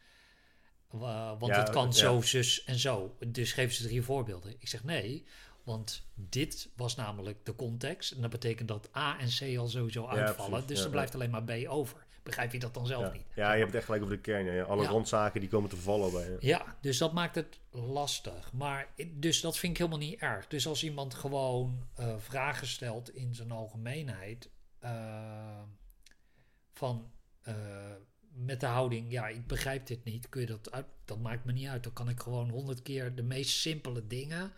Wa- 0.91 1.37
want 1.37 1.53
Ja, 1.53 1.59
het 1.61 1.71
kan 1.71 1.87
ja. 1.87 1.93
zo, 1.93 2.21
zus 2.21 2.65
en 2.65 2.79
zo. 2.79 3.17
Dus 3.27 3.53
geven 3.53 3.75
ze 3.75 3.83
drie 3.83 4.03
voorbeelden. 4.03 4.55
Ik 4.59 4.69
zeg 4.69 4.85
nee, 4.85 5.25
want 5.63 6.07
dit 6.15 6.69
was 6.77 6.95
namelijk 6.95 7.45
de 7.45 7.55
context. 7.55 8.13
En 8.13 8.21
dat 8.21 8.31
betekent 8.31 8.69
dat 8.69 8.89
A 8.97 9.19
en 9.19 9.29
C 9.29 9.57
al 9.59 9.69
sowieso 9.69 10.07
uitvallen. 10.07 10.67
dus 10.67 10.85
er 10.85 10.91
blijft 10.91 11.15
alleen 11.15 11.31
maar 11.31 11.43
B 11.45 11.51
over. 11.69 12.05
Begrijp 12.23 12.53
je 12.53 12.59
dat 12.59 12.75
dan 12.75 12.87
zelf 12.87 13.13
niet? 13.13 13.25
ja, 13.35 13.47
je 13.53 13.57
hebt 13.59 13.67
het 13.67 13.75
echt 13.75 13.85
gelijk 13.85 14.03
over 14.03 14.15
de 14.17 14.21
kern. 14.23 14.45
Ja. 14.45 14.63
Alle 14.63 14.83
Ja. 14.83 14.89
randzaken 14.89 15.41
die 15.41 15.49
komen 15.49 15.69
te 15.71 15.77
vervallen 15.77 16.13
bij 16.13 16.31
je. 16.31 16.37
Ja, 16.41 16.77
dus 16.81 16.99
dat 16.99 17.13
maakt 17.13 17.35
het 17.35 17.59
lastig. 17.71 18.53
Maar 18.53 18.89
dus 19.13 19.41
dat 19.41 19.59
vind 19.59 19.73
ik 19.73 19.79
helemaal 19.79 19.99
niet 19.99 20.21
erg. 20.21 20.47
Dus 20.47 20.67
als 20.67 20.85
iemand 20.85 21.15
gewoon 21.15 21.87
eh, 21.95 22.15
vragen 22.19 22.67
stelt 22.67 23.15
in 23.15 23.35
zijn 23.35 23.51
algemeenheid, 23.51 24.51
eh, 24.79 25.63
van 26.73 27.11
eh, 27.43 27.55
met 28.37 28.61
de 28.61 28.67
houding, 28.67 29.13
ja, 29.13 29.29
ik 29.29 29.47
begrijp 29.47 29.87
dit 29.87 30.05
niet, 30.05 30.29
kun 30.29 30.41
je 30.41 30.47
dat 30.47 30.71
uit? 30.71 30.87
Dat 31.05 31.19
maakt 31.19 31.45
me 31.45 31.53
niet 31.53 31.69
uit. 31.69 31.83
Dan 31.83 31.93
kan 31.93 32.09
ik 32.09 32.21
gewoon 32.21 32.51
honderd 32.51 32.83
keer 32.83 33.15
de 33.15 33.23
meest 33.23 33.51
simpele 33.51 34.07
dingen 34.07 34.53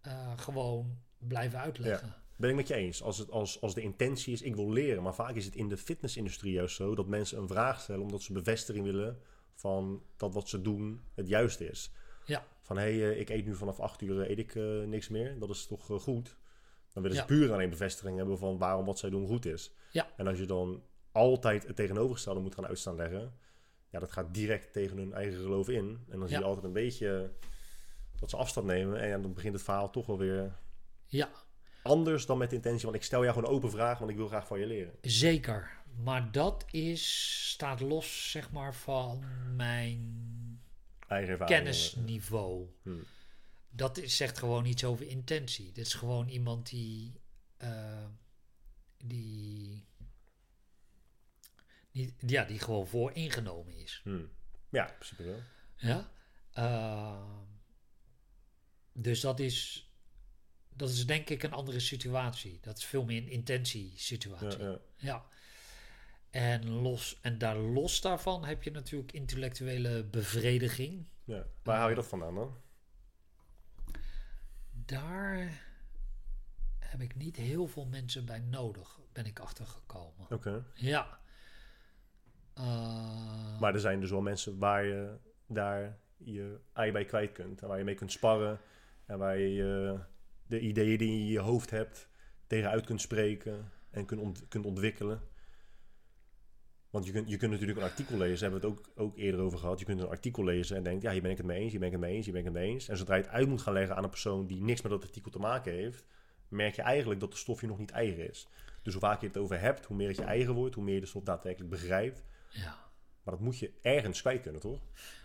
eh, 0.00 0.38
gewoon 0.38 0.98
blijven 1.18 1.58
uitleggen. 1.58 2.14
Ben 2.36 2.50
ik 2.50 2.56
met 2.56 2.68
je 2.68 2.74
eens. 2.74 3.02
Als, 3.02 3.18
het, 3.18 3.30
als, 3.30 3.60
als 3.60 3.74
de 3.74 3.80
intentie 3.80 4.32
is, 4.32 4.42
ik 4.42 4.54
wil 4.56 4.72
leren. 4.72 5.02
Maar 5.02 5.14
vaak 5.14 5.34
is 5.34 5.44
het 5.44 5.54
in 5.54 5.68
de 5.68 5.76
fitnessindustrie 5.76 6.52
juist 6.52 6.76
zo 6.76 6.94
dat 6.94 7.06
mensen 7.06 7.38
een 7.38 7.48
vraag 7.48 7.80
stellen 7.80 8.02
omdat 8.02 8.22
ze 8.22 8.32
bevestiging 8.32 8.84
willen 8.84 9.18
van 9.54 10.02
dat 10.16 10.34
wat 10.34 10.48
ze 10.48 10.62
doen 10.62 11.00
het 11.14 11.28
juiste 11.28 11.70
is. 11.70 11.92
Ja. 12.24 12.44
Van 12.60 12.76
hé, 12.78 12.98
hey, 12.98 13.12
eh, 13.12 13.20
ik 13.20 13.28
eet 13.28 13.44
nu 13.44 13.54
vanaf 13.54 13.80
8 13.80 14.02
uur 14.02 14.22
eh, 14.22 14.30
eet 14.30 14.38
ik 14.38 14.54
niks 14.86 15.08
meer. 15.08 15.38
Dat 15.38 15.50
is 15.50 15.66
toch 15.66 15.86
goed? 15.86 16.36
Dan 16.92 17.02
willen 17.02 17.16
ze 17.16 17.22
Ja. 17.22 17.28
puur 17.28 17.46
en 17.46 17.52
alleen 17.54 17.70
bevestiging 17.70 18.16
hebben 18.16 18.38
van 18.38 18.58
waarom 18.58 18.84
wat 18.84 18.98
zij 18.98 19.10
doen 19.10 19.26
goed 19.26 19.46
is. 19.46 19.72
Ja. 19.90 20.10
En 20.16 20.26
als 20.26 20.38
je 20.38 20.46
dan 20.46 20.82
altijd 21.12 21.66
het 21.66 21.76
tegenovergestelde 21.76 22.40
moet 22.40 22.54
gaan 22.54 22.66
uitstaan 22.66 22.96
leggen, 22.96 23.34
ja, 23.90 23.98
dat 23.98 24.12
gaat 24.12 24.34
direct 24.34 24.72
tegen 24.72 24.96
hun 24.96 25.12
eigen 25.12 25.40
geloof 25.40 25.68
in. 25.68 26.04
En 26.08 26.18
dan 26.18 26.28
zie 26.28 26.36
je 26.36 26.42
Ja. 26.42 26.48
altijd 26.48 26.64
een 26.66 26.72
beetje 26.72 27.32
dat 28.20 28.30
ze 28.30 28.36
afstand 28.36 28.66
nemen. 28.66 29.00
En 29.00 29.08
ja, 29.08 29.18
dan 29.18 29.32
begint 29.34 29.54
het 29.54 29.62
verhaal 29.62 29.90
toch 29.90 30.06
wel 30.06 30.18
weer 30.18 30.58
ja, 31.06 31.30
anders 31.82 32.26
dan 32.26 32.38
met 32.38 32.50
de 32.50 32.56
intentie. 32.56 32.82
Want 32.84 32.96
ik 32.96 33.02
stel 33.02 33.22
jou 33.22 33.34
gewoon 33.34 33.48
een 33.50 33.54
open 33.56 33.70
vraag, 33.70 33.98
want 33.98 34.10
ik 34.10 34.16
wil 34.16 34.28
graag 34.28 34.46
van 34.46 34.58
je 34.58 34.66
leren. 34.66 34.94
zeker. 35.00 35.80
Maar 36.02 36.32
dat 36.32 36.64
is, 36.70 37.48
staat 37.50 37.80
los, 37.80 38.30
zeg 38.30 38.50
maar, 38.50 38.74
van 38.74 39.24
mijn 39.56 40.20
Eigen 41.08 41.44
kennisniveau. 41.44 42.66
Hmm. 42.82 43.04
Dat 43.70 43.98
is, 43.98 44.16
zegt 44.16 44.38
gewoon 44.38 44.64
iets 44.64 44.84
over 44.84 45.06
intentie. 45.06 45.72
Dit 45.72 45.86
is 45.86 45.94
gewoon 45.94 46.28
iemand 46.28 46.70
die. 46.70 47.20
eh, 47.56 48.04
die. 49.04 49.84
Die, 51.92 52.14
ja, 52.18 52.44
die 52.44 52.58
gewoon 52.58 52.86
vooringenomen 52.86 53.74
is. 53.76 54.00
Hmm. 54.04 54.30
Ja, 54.68 54.88
in 54.88 54.94
principe 54.94 55.22
wel. 55.22 55.40
Ja. 55.76 56.10
Uh, 56.58 57.38
dus 58.92 59.20
dat 59.20 59.40
is, 59.40 59.90
dat 60.68 60.88
is 60.88 61.06
denk 61.06 61.28
ik 61.28 61.42
een 61.42 61.52
andere 61.52 61.80
situatie. 61.80 62.58
Dat 62.60 62.78
is 62.78 62.84
veel 62.84 63.04
meer 63.04 63.22
een 63.22 63.30
intentiesituatie. 63.30 64.62
Ja, 64.62 64.68
ja. 64.68 64.78
ja. 64.96 65.26
En, 66.30 66.68
los, 66.68 67.18
en 67.20 67.38
daar 67.38 67.56
los 67.56 68.00
daarvan 68.00 68.44
heb 68.44 68.62
je 68.62 68.70
natuurlijk 68.70 69.12
intellectuele 69.12 70.04
bevrediging. 70.04 71.06
Ja. 71.24 71.46
Waar 71.62 71.78
haal 71.78 71.88
je 71.88 71.94
dat 71.94 72.06
vandaan 72.06 72.34
dan? 72.34 72.56
Daar 74.70 75.64
heb 76.78 77.00
ik 77.00 77.14
niet 77.14 77.36
heel 77.36 77.66
veel 77.66 77.86
mensen 77.86 78.24
bij 78.24 78.38
nodig, 78.38 79.00
ben 79.12 79.26
ik 79.26 79.38
achtergekomen. 79.38 80.30
Oké. 80.30 80.64
Ja. 80.74 81.20
Uh, 82.58 83.60
maar 83.60 83.74
er 83.74 83.80
zijn 83.80 84.00
dus 84.00 84.10
wel 84.10 84.20
mensen 84.20 84.58
waar 84.58 84.84
je 84.84 85.16
daar 85.46 85.98
je 86.16 86.60
ei 86.72 86.92
bij 86.92 87.04
kwijt 87.04 87.32
kunt. 87.32 87.62
En 87.62 87.68
waar 87.68 87.78
je 87.78 87.84
mee 87.84 87.94
kunt 87.94 88.12
sparren. 88.12 88.60
En 89.06 89.18
waar 89.18 89.38
je 89.38 89.98
de 90.46 90.60
ideeën 90.60 90.98
die 90.98 91.12
je 91.12 91.20
in 91.20 91.26
je 91.26 91.38
hoofd 91.38 91.70
hebt 91.70 92.08
tegenuit 92.46 92.86
kunt 92.86 93.00
spreken 93.00 93.70
en 93.90 94.06
kunt, 94.06 94.48
kunt 94.48 94.66
ontwikkelen. 94.66 95.20
Want 96.90 97.06
je 97.06 97.12
kunt, 97.12 97.30
je 97.30 97.36
kunt 97.36 97.50
natuurlijk 97.50 97.78
een 97.78 97.84
artikel 97.84 98.16
lezen, 98.16 98.50
hebben 98.50 98.60
we 98.60 98.66
het 98.66 98.78
ook, 98.78 98.92
ook 98.94 99.16
eerder 99.16 99.40
over 99.40 99.58
gehad. 99.58 99.78
Je 99.78 99.84
kunt 99.84 100.00
een 100.00 100.08
artikel 100.08 100.44
lezen 100.44 100.76
en 100.76 100.82
denkt, 100.82 101.02
ja, 101.02 101.10
hier 101.10 101.22
ben 101.22 101.30
ik 101.30 101.36
het 101.36 101.46
mee 101.46 101.60
eens, 101.60 101.70
hier 101.70 101.78
ben 101.80 101.88
ik 101.88 101.94
het 101.94 102.04
mee 102.04 102.14
eens, 102.14 102.24
hier 102.24 102.34
ben 102.34 102.42
ik 102.42 102.48
het 102.48 102.56
mee 102.56 102.70
eens. 102.70 102.88
En 102.88 102.96
zodra 102.96 103.14
je 103.14 103.22
het 103.22 103.30
uit 103.30 103.48
moet 103.48 103.62
gaan 103.62 103.72
leggen 103.72 103.96
aan 103.96 104.04
een 104.04 104.10
persoon 104.10 104.46
die 104.46 104.62
niks 104.62 104.82
met 104.82 104.92
dat 104.92 105.02
artikel 105.02 105.30
te 105.30 105.38
maken 105.38 105.72
heeft, 105.72 106.06
merk 106.48 106.74
je 106.74 106.82
eigenlijk 106.82 107.20
dat 107.20 107.30
de 107.30 107.36
stof 107.36 107.60
je 107.60 107.66
nog 107.66 107.78
niet 107.78 107.90
eigen 107.90 108.30
is. 108.30 108.48
Dus 108.82 108.92
hoe 108.92 109.02
vaker 109.02 109.20
je 109.20 109.26
het 109.26 109.36
over 109.36 109.60
hebt, 109.60 109.84
hoe 109.84 109.96
meer 109.96 110.08
het 110.08 110.16
je 110.16 110.24
eigen 110.24 110.54
wordt, 110.54 110.74
hoe 110.74 110.84
meer 110.84 110.94
je 110.94 111.00
de 111.00 111.06
stof 111.06 111.22
daadwerkelijk 111.22 111.70
begrijpt. 111.70 112.24
Ja. 112.52 112.90
Maar 113.22 113.34
dat 113.34 113.42
moet 113.42 113.58
je 113.58 113.72
ergens 113.82 114.20
kwijt 114.20 114.42
kunnen, 114.42 114.60
toch? 114.60 114.80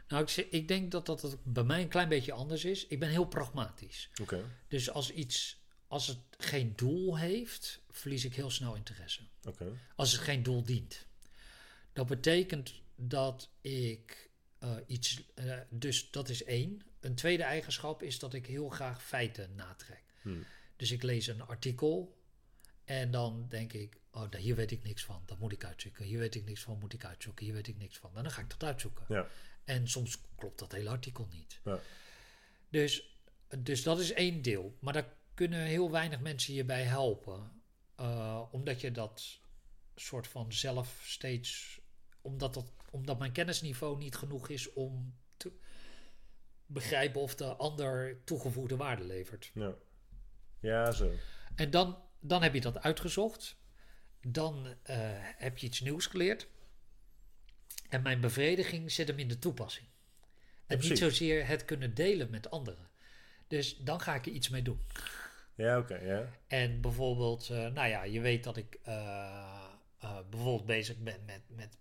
Nou, 0.07 0.23
ik, 0.23 0.47
ik 0.49 0.67
denk 0.67 0.91
dat 0.91 1.05
dat 1.05 1.37
bij 1.43 1.63
mij 1.63 1.81
een 1.81 1.87
klein 1.87 2.09
beetje 2.09 2.33
anders 2.33 2.65
is. 2.65 2.87
Ik 2.87 2.99
ben 2.99 3.09
heel 3.09 3.25
pragmatisch. 3.25 4.09
Oké. 4.21 4.43
Dus 4.67 4.89
als 4.89 5.11
iets, 5.11 5.61
als 5.87 6.07
het 6.07 6.19
geen 6.37 6.73
doel 6.75 7.17
heeft, 7.17 7.81
verlies 7.89 8.25
ik 8.25 8.35
heel 8.35 8.49
snel 8.49 8.75
interesse. 8.75 9.21
Oké. 9.43 9.65
Als 9.95 10.11
het 10.11 10.21
geen 10.21 10.43
doel 10.43 10.63
dient. 10.63 11.05
Dat 11.93 12.07
betekent 12.07 12.73
dat 12.95 13.49
ik 13.61 14.29
uh, 14.63 14.75
iets, 14.85 15.23
uh, 15.35 15.57
dus 15.69 16.11
dat 16.11 16.29
is 16.29 16.43
één. 16.43 16.81
Een 16.99 17.15
tweede 17.15 17.43
eigenschap 17.43 18.03
is 18.03 18.19
dat 18.19 18.33
ik 18.33 18.45
heel 18.45 18.69
graag 18.69 19.03
feiten 19.03 19.55
natrek. 19.55 20.03
Hmm. 20.21 20.45
Dus 20.75 20.91
ik 20.91 21.03
lees 21.03 21.27
een 21.27 21.41
artikel 21.41 22.17
en 22.83 23.11
dan 23.11 23.45
denk 23.49 23.73
ik, 23.73 23.97
oh, 24.17 24.33
hier 24.35 24.55
weet 24.55 24.71
ik 24.71 24.83
niks 24.83 25.03
van, 25.03 25.21
dat 25.25 25.39
moet 25.39 25.51
ik 25.51 25.65
uitzoeken. 25.65 26.05
Hier 26.05 26.19
weet 26.19 26.35
ik 26.35 26.45
niks 26.45 26.61
van, 26.61 26.79
moet 26.79 26.93
ik 26.93 27.05
uitzoeken. 27.05 27.45
Hier 27.45 27.53
weet 27.53 27.67
ik 27.67 27.77
niks 27.77 27.97
van. 27.97 28.15
En 28.15 28.23
dan 28.23 28.31
ga 28.31 28.41
ik 28.41 28.49
dat 28.49 28.63
uitzoeken. 28.63 29.05
Ja. 29.07 29.27
En 29.63 29.87
soms 29.87 30.21
klopt 30.35 30.59
dat 30.59 30.71
hele 30.71 30.89
artikel 30.89 31.27
niet. 31.31 31.59
Ja. 31.63 31.79
Dus, 32.69 33.17
dus 33.57 33.83
dat 33.83 33.99
is 33.99 34.13
één 34.13 34.41
deel. 34.41 34.77
Maar 34.79 34.93
daar 34.93 35.13
kunnen 35.33 35.59
heel 35.59 35.91
weinig 35.91 36.19
mensen 36.19 36.53
je 36.53 36.65
bij 36.65 36.83
helpen. 36.83 37.61
Uh, 37.99 38.43
omdat 38.51 38.81
je 38.81 38.91
dat 38.91 39.39
soort 39.95 40.27
van 40.27 40.53
zelf 40.53 41.01
steeds. 41.03 41.79
Omdat, 42.21 42.53
dat, 42.53 42.71
omdat 42.91 43.19
mijn 43.19 43.31
kennisniveau 43.31 43.97
niet 43.97 44.15
genoeg 44.15 44.49
is 44.49 44.73
om 44.73 45.15
te 45.37 45.51
begrijpen 46.65 47.21
of 47.21 47.35
de 47.35 47.55
ander 47.55 48.23
toegevoegde 48.23 48.75
waarde 48.75 49.03
levert. 49.03 49.51
Ja, 49.53 49.75
ja 50.59 50.91
zo. 50.91 51.11
En 51.55 51.71
dan, 51.71 51.97
dan 52.19 52.43
heb 52.43 52.53
je 52.53 52.61
dat 52.61 52.81
uitgezocht. 52.81 53.57
Dan 54.21 54.65
uh, 54.65 54.73
heb 55.19 55.57
je 55.57 55.67
iets 55.67 55.81
nieuws 55.81 56.05
geleerd. 56.05 56.47
En 57.89 58.01
mijn 58.01 58.21
bevrediging 58.21 58.91
zit 58.91 59.07
hem 59.07 59.19
in 59.19 59.27
de 59.27 59.39
toepassing. 59.39 59.87
En 60.67 60.79
niet 60.79 60.97
zozeer 60.97 61.47
het 61.47 61.65
kunnen 61.65 61.93
delen 61.93 62.29
met 62.29 62.49
anderen. 62.49 62.89
Dus 63.47 63.77
dan 63.77 64.01
ga 64.01 64.15
ik 64.15 64.25
er 64.25 64.31
iets 64.31 64.49
mee 64.49 64.61
doen. 64.61 64.79
Ja, 65.55 65.77
oké, 65.77 65.95
ja. 65.95 66.31
En 66.47 66.81
bijvoorbeeld, 66.81 67.49
uh, 67.51 67.57
nou 67.57 67.87
ja, 67.87 68.03
je 68.03 68.21
weet 68.21 68.43
dat 68.43 68.57
ik 68.57 68.79
uh, 68.87 68.93
uh, 70.03 70.17
bijvoorbeeld 70.29 70.65
bezig 70.65 70.97
ben 70.97 71.25
met, 71.25 71.41
met 71.47 71.77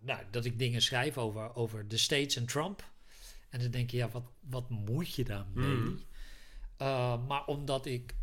nou, 0.00 0.24
dat 0.30 0.44
ik 0.44 0.58
dingen 0.58 0.82
schrijf 0.82 1.18
over, 1.18 1.54
over 1.54 1.88
de 1.88 1.96
States 1.96 2.36
en 2.36 2.46
Trump. 2.46 2.90
En 3.50 3.60
dan 3.60 3.70
denk 3.70 3.90
je, 3.90 3.96
ja, 3.96 4.08
wat, 4.08 4.24
wat 4.40 4.70
moet 4.70 5.14
je 5.14 5.24
daarmee? 5.24 5.76
Mm. 5.76 6.06
maar 7.26 7.46
omdat 7.46 7.86
ik, 7.86 8.14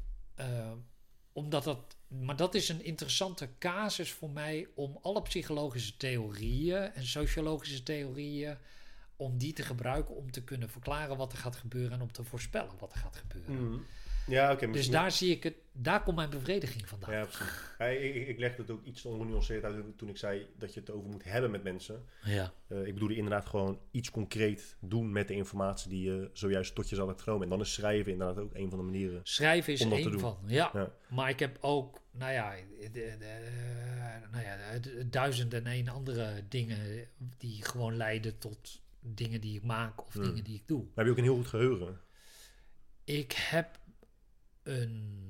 omdat 1.33 1.63
dat 1.63 1.95
maar 2.07 2.35
dat 2.35 2.55
is 2.55 2.69
een 2.69 2.83
interessante 2.83 3.49
casus 3.59 4.11
voor 4.11 4.29
mij 4.29 4.67
om 4.75 4.99
alle 5.01 5.21
psychologische 5.21 5.97
theorieën 5.97 6.93
en 6.93 7.05
sociologische 7.05 7.83
theorieën, 7.83 8.57
om 9.15 9.37
die 9.37 9.53
te 9.53 9.63
gebruiken 9.63 10.15
om 10.15 10.31
te 10.31 10.43
kunnen 10.43 10.69
verklaren 10.69 11.17
wat 11.17 11.31
er 11.31 11.37
gaat 11.37 11.55
gebeuren 11.55 11.91
en 11.91 12.01
om 12.01 12.11
te 12.11 12.23
voorspellen 12.23 12.73
wat 12.79 12.93
er 12.93 12.99
gaat 12.99 13.15
gebeuren. 13.15 13.69
Mm. 13.69 13.85
Ja, 14.27 14.51
oké. 14.51 14.71
dus 14.71 14.89
daar 14.89 15.11
zie 15.11 15.31
ik 15.31 15.43
het, 15.43 15.55
daar 15.71 16.03
komt 16.03 16.15
mijn 16.15 16.29
bevrediging 16.29 16.87
vandaan. 16.87 17.11
Ja, 17.11 17.25
precies. 17.25 18.15
ik, 18.15 18.27
ik 18.27 18.39
legde 18.39 18.61
het 18.61 18.71
ook 18.71 18.83
iets 18.83 19.05
ongenuanceerd 19.05 19.63
uit 19.63 19.97
toen 19.97 20.09
ik 20.09 20.17
zei 20.17 20.47
dat 20.57 20.73
je 20.73 20.79
het 20.79 20.91
over 20.91 21.09
moet 21.09 21.23
hebben 21.23 21.51
met 21.51 21.63
mensen. 21.63 22.03
Ja. 22.23 22.53
Uh, 22.67 22.87
ik 22.87 22.93
bedoelde 22.93 23.15
inderdaad 23.15 23.45
gewoon 23.45 23.79
iets 23.91 24.11
concreet 24.11 24.75
doen 24.79 25.11
met 25.11 25.27
de 25.27 25.33
informatie 25.33 25.89
die 25.89 26.03
je 26.03 26.29
zojuist 26.33 26.75
tot 26.75 26.89
je 26.89 26.95
zal 26.95 27.13
genomen. 27.17 27.43
En 27.43 27.49
dan 27.49 27.59
is 27.59 27.73
schrijven 27.73 28.11
inderdaad 28.11 28.43
ook 28.43 28.53
een 28.53 28.69
van 28.69 28.79
de 28.79 28.85
manieren. 28.85 29.19
Schrijven 29.23 29.73
is 29.73 29.81
één 29.81 30.19
van, 30.19 30.37
ja. 30.45 30.69
ja. 30.73 30.91
Maar 31.09 31.29
ik 31.29 31.39
heb 31.39 31.57
ook, 31.61 32.01
nou 32.11 32.31
ja, 32.31 32.55
de, 32.79 32.89
de, 32.91 33.17
nou 34.31 34.43
ja 34.43 34.57
duizend 35.05 35.53
en 35.53 35.67
één 35.67 35.87
andere 35.87 36.43
dingen 36.49 37.07
die 37.37 37.63
gewoon 37.63 37.97
leiden 37.97 38.37
tot 38.37 38.81
dingen 38.99 39.41
die 39.41 39.55
ik 39.55 39.63
maak 39.63 40.05
of 40.05 40.13
hmm. 40.13 40.23
dingen 40.23 40.43
die 40.43 40.55
ik 40.55 40.67
doe. 40.67 40.79
Maar 40.79 40.89
heb 40.95 41.05
je 41.05 41.11
ook 41.11 41.17
een 41.17 41.23
heel 41.23 41.35
goed 41.35 41.47
geheugen? 41.47 41.99
Ik 43.03 43.31
heb 43.31 43.79
een. 44.63 45.21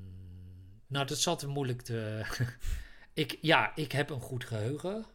Nou, 0.87 1.05
dat 1.05 1.17
zat 1.17 1.45
moeilijk 1.45 1.81
te. 1.81 2.25
ik, 3.13 3.37
ja, 3.41 3.75
ik 3.75 3.91
heb 3.91 4.09
een 4.09 4.21
goed 4.21 4.45
geheugen. 4.45 5.05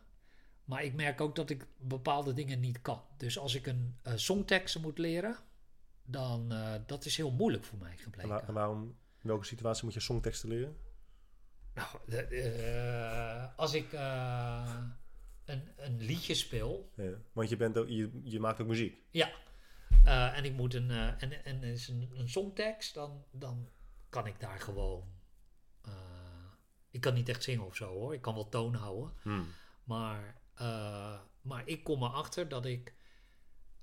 Maar 0.69 0.85
ik 0.85 0.95
merk 0.95 1.21
ook 1.21 1.37
dat 1.37 1.51
ik 1.51 1.67
bepaalde 1.77 2.33
dingen 2.33 2.61
niet 2.61 2.81
kan. 2.83 3.03
Dus 3.17 3.39
als 3.39 3.55
ik 3.55 3.67
een 3.67 3.97
uh, 4.07 4.13
songteksten 4.17 4.81
moet 4.81 4.99
leren, 4.99 5.37
dan 6.03 6.53
uh, 6.53 6.75
dat 6.87 7.05
is 7.05 7.17
heel 7.17 7.31
moeilijk 7.31 7.65
voor 7.65 7.79
mij 7.79 7.97
gebleken. 7.97 8.47
En, 8.47 8.55
waarom, 8.55 8.83
in 9.23 9.29
welke 9.29 9.45
situatie 9.45 9.85
moet 9.85 9.95
je 9.95 10.01
songteksten 10.01 10.49
leren? 10.49 10.77
Nou, 11.75 11.89
uh, 12.31 13.45
als 13.57 13.75
ik 13.75 13.93
een, 15.45 15.63
een 15.77 16.01
liedje 16.01 16.35
speel. 16.35 16.93
Ja, 16.95 17.11
want 17.33 17.49
je, 17.49 17.57
bent 17.57 17.77
ook, 17.77 17.89
je, 17.89 18.21
je 18.23 18.41
maakt 18.41 18.61
ook 18.61 18.69
muziek. 18.69 18.99
Ja. 19.11 19.31
en 20.35 20.45
ik 20.45 20.53
moet 20.53 20.75
een, 20.75 20.91
en, 20.91 21.45
en 21.45 21.63
is 21.63 21.89
een, 21.89 22.11
een 22.15 22.29
songtekst, 22.29 22.95
dan, 22.95 23.25
dan 23.31 23.69
kan 24.09 24.27
ik 24.27 24.41
daar 24.41 24.61
gewoon. 24.61 25.05
Uh, 25.87 25.93
ik 26.91 27.01
kan 27.01 27.15
niet 27.15 27.29
echt 27.29 27.43
zingen 27.43 27.67
of 27.67 27.77
zo 27.77 27.89
hoor. 27.89 28.15
Ik 28.15 28.23
kan 28.23 28.35
wel 28.35 28.49
toon 28.49 28.75
houden. 28.75 29.13
Hmm. 29.23 29.47
Maar, 29.85 30.41
uh, 30.61 31.21
maar 31.41 31.63
ik 31.65 31.85
kom 31.85 32.03
erachter 32.03 32.49
dat 32.49 32.67
ik 32.67 32.95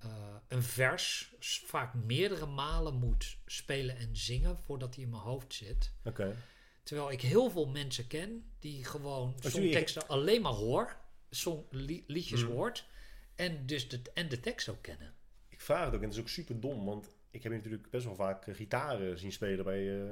uh, 0.06 0.36
een 0.48 0.64
vers 0.64 1.34
vaak 1.66 1.94
meerdere 1.94 2.46
malen 2.46 2.96
moet 2.96 3.38
spelen 3.46 3.98
en 3.98 4.16
zingen 4.16 4.58
voordat 4.58 4.96
hij 4.96 5.04
in 5.04 5.10
mijn 5.10 5.22
hoofd 5.22 5.54
zit. 5.54 5.94
Okay. 6.04 6.36
Terwijl 6.84 7.12
ik 7.12 7.22
heel 7.22 7.50
veel 7.50 7.68
mensen 7.68 8.08
ken 8.08 8.52
die 8.60 8.86
gewoon 8.86 9.36
songteksten 9.40 10.08
alleen 10.08 10.42
maar 10.42 10.52
hoor, 10.52 10.98
song, 11.30 11.66
li 11.70 12.04
liedjes 12.08 12.42
hmm. 12.42 12.52
hoort 12.52 12.88
en 13.36 13.66
dus 13.66 13.90
de, 13.90 14.02
en 14.14 14.30
de 14.30 14.40
tekst 14.40 14.70
ook 14.70 14.82
kennen. 14.82 15.14
Ik 15.48 15.62
vraag 15.62 15.86
het 15.86 15.94
ook 15.94 16.02
en 16.02 16.08
het 16.08 16.16
is 16.16 16.22
ook 16.22 16.30
super 16.30 16.60
dom, 16.60 16.86
want 16.86 17.15
ik 17.36 17.44
heb 17.44 17.52
natuurlijk 17.52 17.90
best 17.90 18.06
wel 18.06 18.16
vaak 18.16 18.48
uh, 18.48 18.56
gitaren 18.56 19.20
zien 19.20 19.32
spelen 19.32 19.66
bij, 19.66 19.82
uh, 19.82 20.12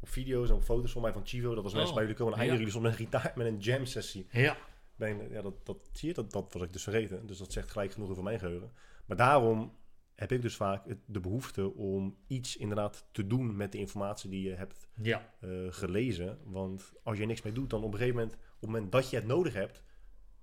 op 0.00 0.08
video's 0.08 0.48
en 0.48 0.54
op 0.54 0.62
foto's 0.62 0.92
van 0.92 1.02
mij 1.02 1.12
van 1.12 1.26
Chivo. 1.26 1.54
Dat 1.54 1.62
was 1.62 1.72
oh, 1.72 1.78
mensen 1.78 1.94
bij 1.94 2.04
jullie 2.04 2.18
komen. 2.18 2.34
En 2.34 2.38
eindigen 2.38 2.64
jullie 2.64 2.80
soms 2.80 2.90
met 2.90 3.00
een 3.00 3.06
gitaar 3.06 3.32
met 3.36 3.46
een 3.46 3.58
jam 3.58 3.86
sessie. 3.86 4.26
Ja. 4.30 4.56
Ben, 4.96 5.30
ja, 5.30 5.42
dat, 5.42 5.66
dat 5.66 5.78
zie 5.92 6.08
je, 6.08 6.14
dat, 6.14 6.32
dat 6.32 6.52
was 6.52 6.62
ik 6.62 6.72
dus 6.72 6.82
vergeten. 6.82 7.26
Dus 7.26 7.38
dat 7.38 7.52
zegt 7.52 7.70
gelijk 7.70 7.92
genoeg 7.92 8.10
over 8.10 8.22
mijn 8.22 8.38
geheugen. 8.38 8.72
Maar 9.06 9.16
daarom 9.16 9.76
heb 10.14 10.32
ik 10.32 10.42
dus 10.42 10.56
vaak 10.56 10.84
de 11.06 11.20
behoefte 11.20 11.74
om 11.74 12.16
iets 12.26 12.56
inderdaad 12.56 13.04
te 13.12 13.26
doen 13.26 13.56
met 13.56 13.72
de 13.72 13.78
informatie 13.78 14.30
die 14.30 14.48
je 14.48 14.54
hebt 14.54 14.88
ja. 15.02 15.34
uh, 15.40 15.66
gelezen. 15.70 16.38
Want 16.44 16.92
als 17.02 17.18
je 17.18 17.26
niks 17.26 17.42
mee 17.42 17.52
doet, 17.52 17.70
dan 17.70 17.82
op 17.82 17.92
een 17.92 17.98
gegeven 17.98 18.16
moment, 18.16 18.34
op 18.34 18.60
het 18.60 18.70
moment 18.70 18.92
dat 18.92 19.10
je 19.10 19.16
het 19.16 19.26
nodig 19.26 19.54
hebt, 19.54 19.82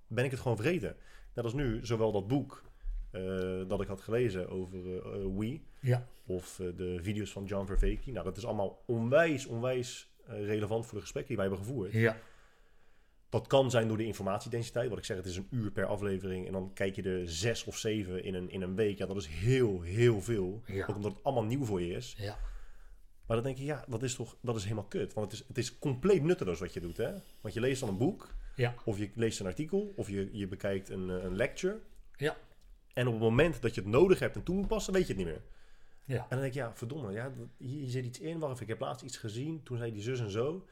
ben 0.06 0.24
ik 0.24 0.30
het 0.30 0.40
gewoon 0.40 0.56
vergeten. 0.56 0.96
Net 1.34 1.44
als 1.44 1.54
nu, 1.54 1.86
zowel 1.86 2.12
dat 2.12 2.28
boek 2.28 2.62
dat 3.68 3.80
ik 3.80 3.88
had 3.88 4.00
gelezen 4.00 4.48
over 4.48 4.78
uh, 4.84 5.38
Wii. 5.38 5.66
Ja. 5.80 6.06
Of 6.26 6.56
de 6.76 6.98
video's 7.02 7.32
van 7.32 7.44
John 7.44 7.66
Verveke. 7.66 8.10
Nou, 8.12 8.24
dat 8.24 8.36
is 8.36 8.44
allemaal 8.46 8.82
onwijs, 8.86 9.46
onwijs 9.46 10.10
relevant 10.26 10.84
voor 10.86 10.94
de 10.94 11.00
gesprekken 11.00 11.34
die 11.34 11.42
wij 11.42 11.46
hebben 11.46 11.66
gevoerd. 11.66 11.92
Ja. 11.92 12.16
Dat 13.28 13.46
kan 13.46 13.70
zijn 13.70 13.88
door 13.88 13.96
de 13.96 14.04
informatiedensiteit. 14.04 14.88
Wat 14.88 14.98
ik 14.98 15.04
zeg, 15.04 15.16
het 15.16 15.26
is 15.26 15.36
een 15.36 15.46
uur 15.50 15.70
per 15.70 15.86
aflevering. 15.86 16.46
En 16.46 16.52
dan 16.52 16.70
kijk 16.74 16.96
je 16.96 17.02
er 17.02 17.28
zes 17.28 17.64
of 17.64 17.76
zeven 17.78 18.24
in 18.24 18.34
een, 18.34 18.50
in 18.50 18.62
een 18.62 18.74
week. 18.74 18.98
Ja, 18.98 19.06
dat 19.06 19.16
is 19.16 19.26
heel, 19.26 19.80
heel 19.80 20.20
veel. 20.20 20.62
Ja. 20.66 20.86
Ook 20.86 20.96
omdat 20.96 21.12
het 21.12 21.24
allemaal 21.24 21.44
nieuw 21.44 21.64
voor 21.64 21.82
je 21.82 21.92
is. 21.94 22.14
Ja. 22.18 22.38
Maar 23.26 23.36
dan 23.36 23.44
denk 23.46 23.58
je, 23.58 23.64
ja, 23.64 23.84
dat 23.88 24.02
is 24.02 24.14
toch 24.14 24.36
dat 24.40 24.56
is 24.56 24.62
helemaal 24.62 24.84
kut. 24.84 25.12
Want 25.14 25.30
het 25.30 25.40
is, 25.40 25.46
het 25.48 25.58
is 25.58 25.78
compleet 25.78 26.22
nutteloos 26.22 26.58
wat 26.60 26.72
je 26.72 26.80
doet, 26.80 26.96
hè? 26.96 27.12
Want 27.40 27.54
je 27.54 27.60
leest 27.60 27.80
dan 27.80 27.88
een 27.88 27.96
boek. 27.98 28.34
Ja, 28.56 28.74
Of 28.84 28.98
je 28.98 29.10
leest 29.14 29.40
een 29.40 29.46
artikel, 29.46 29.92
of 29.96 30.08
je, 30.08 30.28
je 30.32 30.48
bekijkt 30.48 30.88
een, 30.88 31.10
eh, 31.10 31.22
een 31.24 31.36
lecture. 31.36 31.78
ja, 32.16 32.36
En 32.96 33.06
op 33.06 33.12
het 33.12 33.22
moment 33.22 33.62
dat 33.62 33.74
je 33.74 33.80
het 33.80 33.90
nodig 33.90 34.18
hebt 34.18 34.36
en 34.36 34.42
toe 34.42 34.54
moet 34.56 34.66
passen, 34.68 34.92
weet 34.92 35.06
je 35.06 35.08
het 35.14 35.16
niet 35.16 35.26
meer. 35.32 35.42
ja. 36.04 36.16
En 36.22 36.26
dan 36.28 36.38
denk 36.38 36.50
ik, 36.52 36.58
ja, 36.58 36.74
verdomme, 36.74 37.12
ja, 37.12 37.32
hier, 37.56 37.78
hier 37.78 37.90
zit 37.90 38.04
iets 38.04 38.20
in. 38.20 38.38
Wacht 38.38 38.52
even, 38.52 38.62
ik 38.62 38.68
heb 38.68 38.80
laatst 38.80 39.04
iets 39.04 39.16
gezien. 39.16 39.62
Toen 39.62 39.76
zei 39.78 39.92
die 39.92 40.02
zus 40.02 40.20
en 40.20 40.30
zo. 40.30 40.66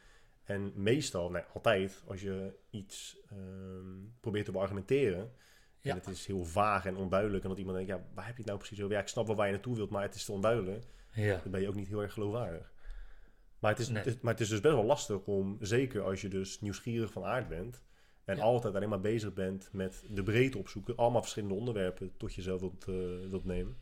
En 0.45 0.73
meestal, 0.75 1.31
nee, 1.31 1.43
altijd, 1.55 2.03
als 2.07 2.21
je 2.23 2.55
iets 2.71 3.17
ehm, 3.31 3.89
probeert 4.21 4.45
te 4.45 4.53
beargumenteren... 4.53 5.33
Ja. 5.81 5.91
en 5.91 5.97
het 5.97 6.07
is 6.09 6.27
heel 6.27 6.45
vaag 6.45 6.87
en 6.87 6.97
onduidelijk... 6.97 7.43
en 7.43 7.49
dat 7.49 7.59
iemand 7.59 7.77
denkt, 7.77 7.93
ja, 7.93 8.07
waar 8.15 8.25
heb 8.27 8.33
je 8.35 8.39
het 8.41 8.47
nou 8.47 8.59
precies 8.59 8.81
over? 8.81 8.95
Ja, 8.95 9.01
ik 9.01 9.09
snap 9.09 9.27
wel 9.27 9.37
waar 9.37 9.47
je 9.47 9.53
naartoe 9.53 9.77
wilt, 9.77 9.91
maar 9.91 10.03
het 10.03 10.15
is 10.15 10.25
te 10.25 10.33
onduidelijk. 10.33 10.85
ja. 11.13 11.41
Dan 11.43 11.51
ben 11.51 11.61
je 11.61 11.69
ook 11.69 11.75
niet 11.75 11.89
heel 11.89 12.03
erg 12.03 12.13
geloofwaardig. 12.13 12.73
Maar 13.59 13.71
het 13.71 13.81
is, 13.81 13.89
Nee. 13.89 13.97
het 14.03 14.07
is- 14.07 14.21
maar 14.21 14.33
het 14.33 14.41
is 14.43 14.49
dus 14.49 14.61
best 14.61 14.75
wel 14.75 14.85
lastig 14.85 15.27
om, 15.27 15.57
zeker 15.61 16.03
als 16.03 16.21
je 16.21 16.29
dus 16.29 16.61
nieuwsgierig 16.61 17.13
van 17.13 17.25
aard 17.25 17.49
bent... 17.49 17.83
en 18.25 18.37
Ja. 18.37 18.43
altijd 18.43 18.75
alleen 18.75 18.89
maar 18.89 19.01
bezig 19.01 19.33
bent 19.33 19.69
met 19.73 20.05
de 20.09 20.23
breedte 20.23 20.59
opzoeken... 20.59 20.97
allemaal 20.97 21.21
verschillende 21.21 21.55
onderwerpen 21.55 22.13
tot 22.17 22.35
jezelf 22.35 22.61
wilt, 22.61 22.85
eh, 22.89 22.95
wilt 23.31 23.45
nemen... 23.45 23.77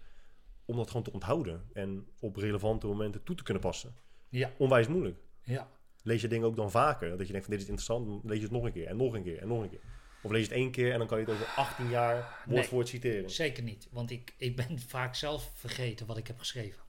om 0.65 0.77
dat 0.77 0.87
gewoon 0.89 1.03
te 1.03 1.12
onthouden 1.12 1.62
en 1.73 2.07
op 2.21 2.37
relevante 2.37 2.87
momenten 2.87 3.23
toe 3.23 3.37
te 3.37 3.43
kunnen 3.43 3.62
passen. 3.62 3.95
Ja, 4.29 4.51
Onwijs 4.59 4.89
moeilijk. 4.89 5.19
ja. 5.43 5.69
Lees 6.05 6.21
je 6.21 6.29
dingen 6.29 6.47
ook 6.47 6.57
dan 6.57 6.71
vaker? 6.71 7.09
Dat 7.17 7.27
je 7.27 7.33
denkt 7.33 7.47
van 7.47 7.51
dit 7.57 7.62
is 7.62 7.69
interessant, 7.71 8.07
dan 8.07 8.21
lees 8.25 8.37
je 8.39 8.43
het 8.45 8.53
nog 8.53 8.65
een 8.65 8.73
keer 8.73 8.87
en 8.87 8.97
nog 8.97 9.15
een 9.15 9.23
keer 9.23 9.39
en 9.39 9.49
nog 9.49 9.62
een 9.62 9.69
keer. 9.71 9.81
Of 10.23 10.31
lees 10.31 10.41
je 10.43 10.49
het 10.49 10.57
één 10.59 10.71
keer 10.71 10.93
en 10.93 10.99
dan 10.99 11.07
kan 11.07 11.19
je 11.19 11.25
het 11.25 11.35
over 11.35 11.47
18 11.57 11.89
jaar 11.89 12.17
woord 12.45 12.47
Nee. 12.57 12.62
voor 12.65 12.75
woord 12.75 12.89
citeren. 12.89 13.31
Zeker 13.31 13.62
niet, 13.62 13.89
want 13.91 14.11
ik, 14.11 14.35
ik 14.39 14.57
ben 14.57 14.79
vaak 14.97 15.15
zelf 15.15 15.51
vergeten 15.55 16.07
wat 16.07 16.17
ik 16.17 16.27
heb 16.27 16.39
geschreven. 16.39 16.83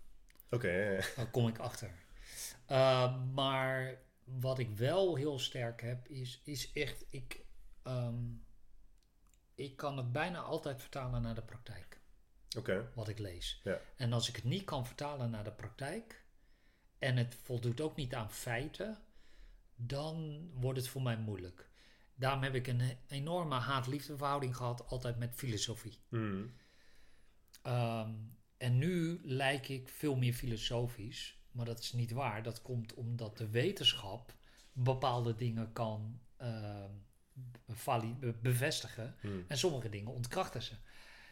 Oké, 0.49 0.69
ja. 0.71 1.01
Daar 1.15 1.29
kom 1.31 1.47
ik 1.47 1.57
achter. 1.57 1.89
Uh, 2.71 3.13
maar 3.33 3.97
wat 4.25 4.59
ik 4.59 4.77
wel 4.77 5.15
heel 5.15 5.39
sterk 5.39 5.81
heb, 5.81 6.07
is, 6.07 6.41
is 6.43 6.71
echt, 6.73 7.05
ik, 7.09 7.45
ehm, 7.83 8.23
ik 9.55 9.75
kan 9.75 9.97
het 9.97 10.11
bijna 10.11 10.39
altijd 10.39 10.81
vertalen 10.81 11.21
naar 11.21 11.35
de 11.35 11.41
praktijk, 11.41 12.01
oké. 12.57 12.91
wat 12.95 13.07
ik 13.07 13.19
lees. 13.19 13.61
Ja. 13.63 13.79
En 13.95 14.13
als 14.13 14.29
ik 14.29 14.35
het 14.35 14.43
niet 14.43 14.63
kan 14.63 14.85
vertalen 14.85 15.29
naar 15.29 15.43
de 15.43 15.51
praktijk, 15.51 16.25
en 16.99 17.17
het 17.17 17.35
voldoet 17.35 17.81
ook 17.81 17.95
niet 17.95 18.13
aan 18.13 18.31
feiten, 18.31 18.97
dan 19.75 20.49
wordt 20.53 20.79
het 20.79 20.87
voor 20.87 21.01
mij 21.01 21.17
moeilijk. 21.17 21.69
Daarom 22.15 22.43
heb 22.43 22.55
ik 22.55 22.67
een 22.67 22.97
enorme 23.07 23.55
haat-liefdeverhouding 23.55 24.55
gehad, 24.55 24.87
altijd 24.87 25.17
met 25.17 25.35
filosofie. 25.35 25.99
Mhm. 26.09 26.45
Ehm, 27.61 28.13
en 28.57 28.77
nu 28.77 29.19
lijk 29.23 29.69
ik 29.69 29.89
veel 29.89 30.15
meer 30.15 30.33
filosofisch, 30.33 31.42
maar 31.53 31.65
dat 31.65 31.79
is 31.79 31.93
niet 31.93 32.11
waar. 32.11 32.43
Dat 32.43 32.61
komt 32.61 32.93
omdat 32.93 33.37
de 33.37 33.49
wetenschap 33.49 34.33
bepaalde 34.71 35.35
dingen 35.35 35.73
kan 35.73 36.19
be- 38.19 38.33
bevestigen 38.41 39.15
Mhm. 39.21 39.37
en 39.47 39.57
sommige 39.57 39.89
dingen 39.89 40.11
ontkrachten 40.11 40.61
ze. 40.61 40.73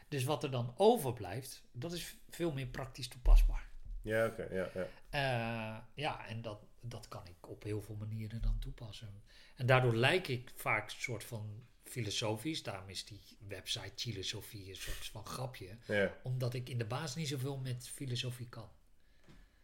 Dus 0.08 0.24
wat 0.24 0.44
er 0.44 0.52
dan 0.52 0.74
overblijft, 0.78 1.64
dat 1.72 1.94
is 1.94 2.16
veel 2.30 2.52
meer 2.52 2.68
praktisch 2.68 3.08
toepasbaar. 3.08 3.70
Ja, 4.02 4.26
oké, 4.26 4.44
ja, 4.52 4.70
ja. 4.74 4.88
Eh, 5.10 5.78
ja, 5.94 6.28
en 6.28 6.42
dat, 6.42 6.64
dat 6.82 7.08
kan 7.08 7.28
ik 7.28 7.50
op 7.50 7.64
heel 7.64 7.82
veel 7.82 7.96
manieren 7.96 8.42
dan 8.42 8.60
toepassen. 8.60 9.24
En 9.56 9.66
daardoor 9.66 9.96
lijk 9.96 10.28
ik 10.28 10.52
vaak 10.56 10.84
een 10.92 11.00
soort 11.00 11.24
van 11.24 11.64
filosofisch. 11.84 12.64
Daarom 12.64 12.90
is 12.90 13.06
die 13.06 13.22
website 13.48 13.92
Filosofie 13.96 14.70
een 14.70 14.76
soort 14.76 15.06
van 15.06 15.26
grapje 15.26 15.78
ja. 15.88 16.14
omdat 16.24 16.54
ik 16.54 16.70
in 16.70 16.78
de 16.78 16.86
baas 16.86 17.16
niet 17.16 17.28
zoveel 17.28 17.58
met 17.58 17.88
filosofie 17.90 18.50
kan. 18.50 18.70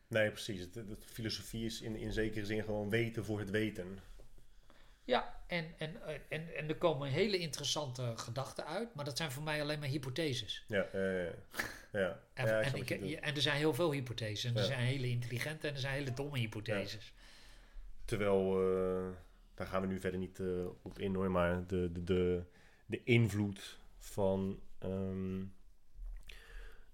Nee, 0.08 0.32
precies. 0.32 0.60
Het, 0.60 0.76
het- 0.76 1.06
filosofie 1.06 1.66
is 1.66 1.82
in, 1.82 1.96
in 1.96 2.14
zekere 2.14 2.46
zin 2.46 2.64
gewoon 2.64 2.90
weten 2.90 3.26
voor 3.26 3.40
het 3.40 3.50
weten. 3.50 4.00
Ja, 5.04 5.42
en, 5.48 5.66
en, 5.78 5.96
en, 6.30 6.56
en 6.56 6.70
er 6.70 6.76
komen 6.76 7.10
hele 7.10 7.38
interessante 7.38 8.14
gedachten 8.16 8.66
uit, 8.66 8.94
maar 8.94 9.06
dat 9.06 9.18
zijn 9.18 9.32
voor 9.32 9.44
mij 9.44 9.62
alleen 9.62 9.80
maar 9.80 9.88
hypotheses. 9.88 10.64
Ja, 10.68 10.88
ja. 10.94 11.32
ja. 11.92 12.20
En, 12.34 12.46
ja, 12.46 12.60
ik, 12.74 12.90
er 13.36 13.42
zijn 13.42 13.58
heel 13.58 13.74
veel 13.74 13.92
hypotheses. 13.92 14.52
En 14.52 14.58
er 14.58 14.64
zijn 14.64 14.80
hele 14.80 15.10
intelligente 15.10 15.68
en 15.68 15.74
er 15.74 15.80
zijn 15.80 15.94
hele 15.94 16.14
domme 16.14 16.38
hypotheses. 16.38 17.14
Terwijl, 18.06 18.62
eh, 18.62 19.08
daar 19.54 19.68
gaan 19.68 19.82
we 19.82 19.88
nu 19.88 20.00
verder 20.00 20.20
niet 20.20 20.40
eh, 20.40 20.66
op 20.82 21.00
in 21.00 21.16
hoor, 21.16 21.32
maar 21.32 21.68
de, 21.68 21.92
de, 21.92 22.04
de, 22.04 22.44
de 22.86 23.04
invloed 23.04 23.80
van 23.98 24.60
ehm, 24.80 25.44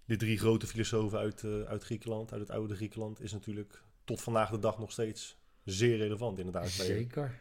de 0.06 0.16
drie 0.16 0.38
grote 0.38 0.68
filosofen 0.68 1.20
uit, 1.20 1.44
eh, 1.44 1.62
uit 1.62 1.84
Griekenland, 1.84 2.32
uit 2.32 2.42
het 2.42 2.52
oude 2.52 2.76
Griekenland, 2.76 3.22
is 3.22 3.32
natuurlijk 3.32 3.84
tot 4.04 4.22
vandaag 4.22 4.50
de 4.50 4.60
dag 4.60 4.78
nog 4.80 4.92
steeds 4.92 5.38
zeer 5.64 5.98
relevant 5.98 6.40
in 6.40 6.46
het 6.46 6.54
dagelijks 6.54 6.78
leven. 6.78 6.96
Zeker. 6.96 7.40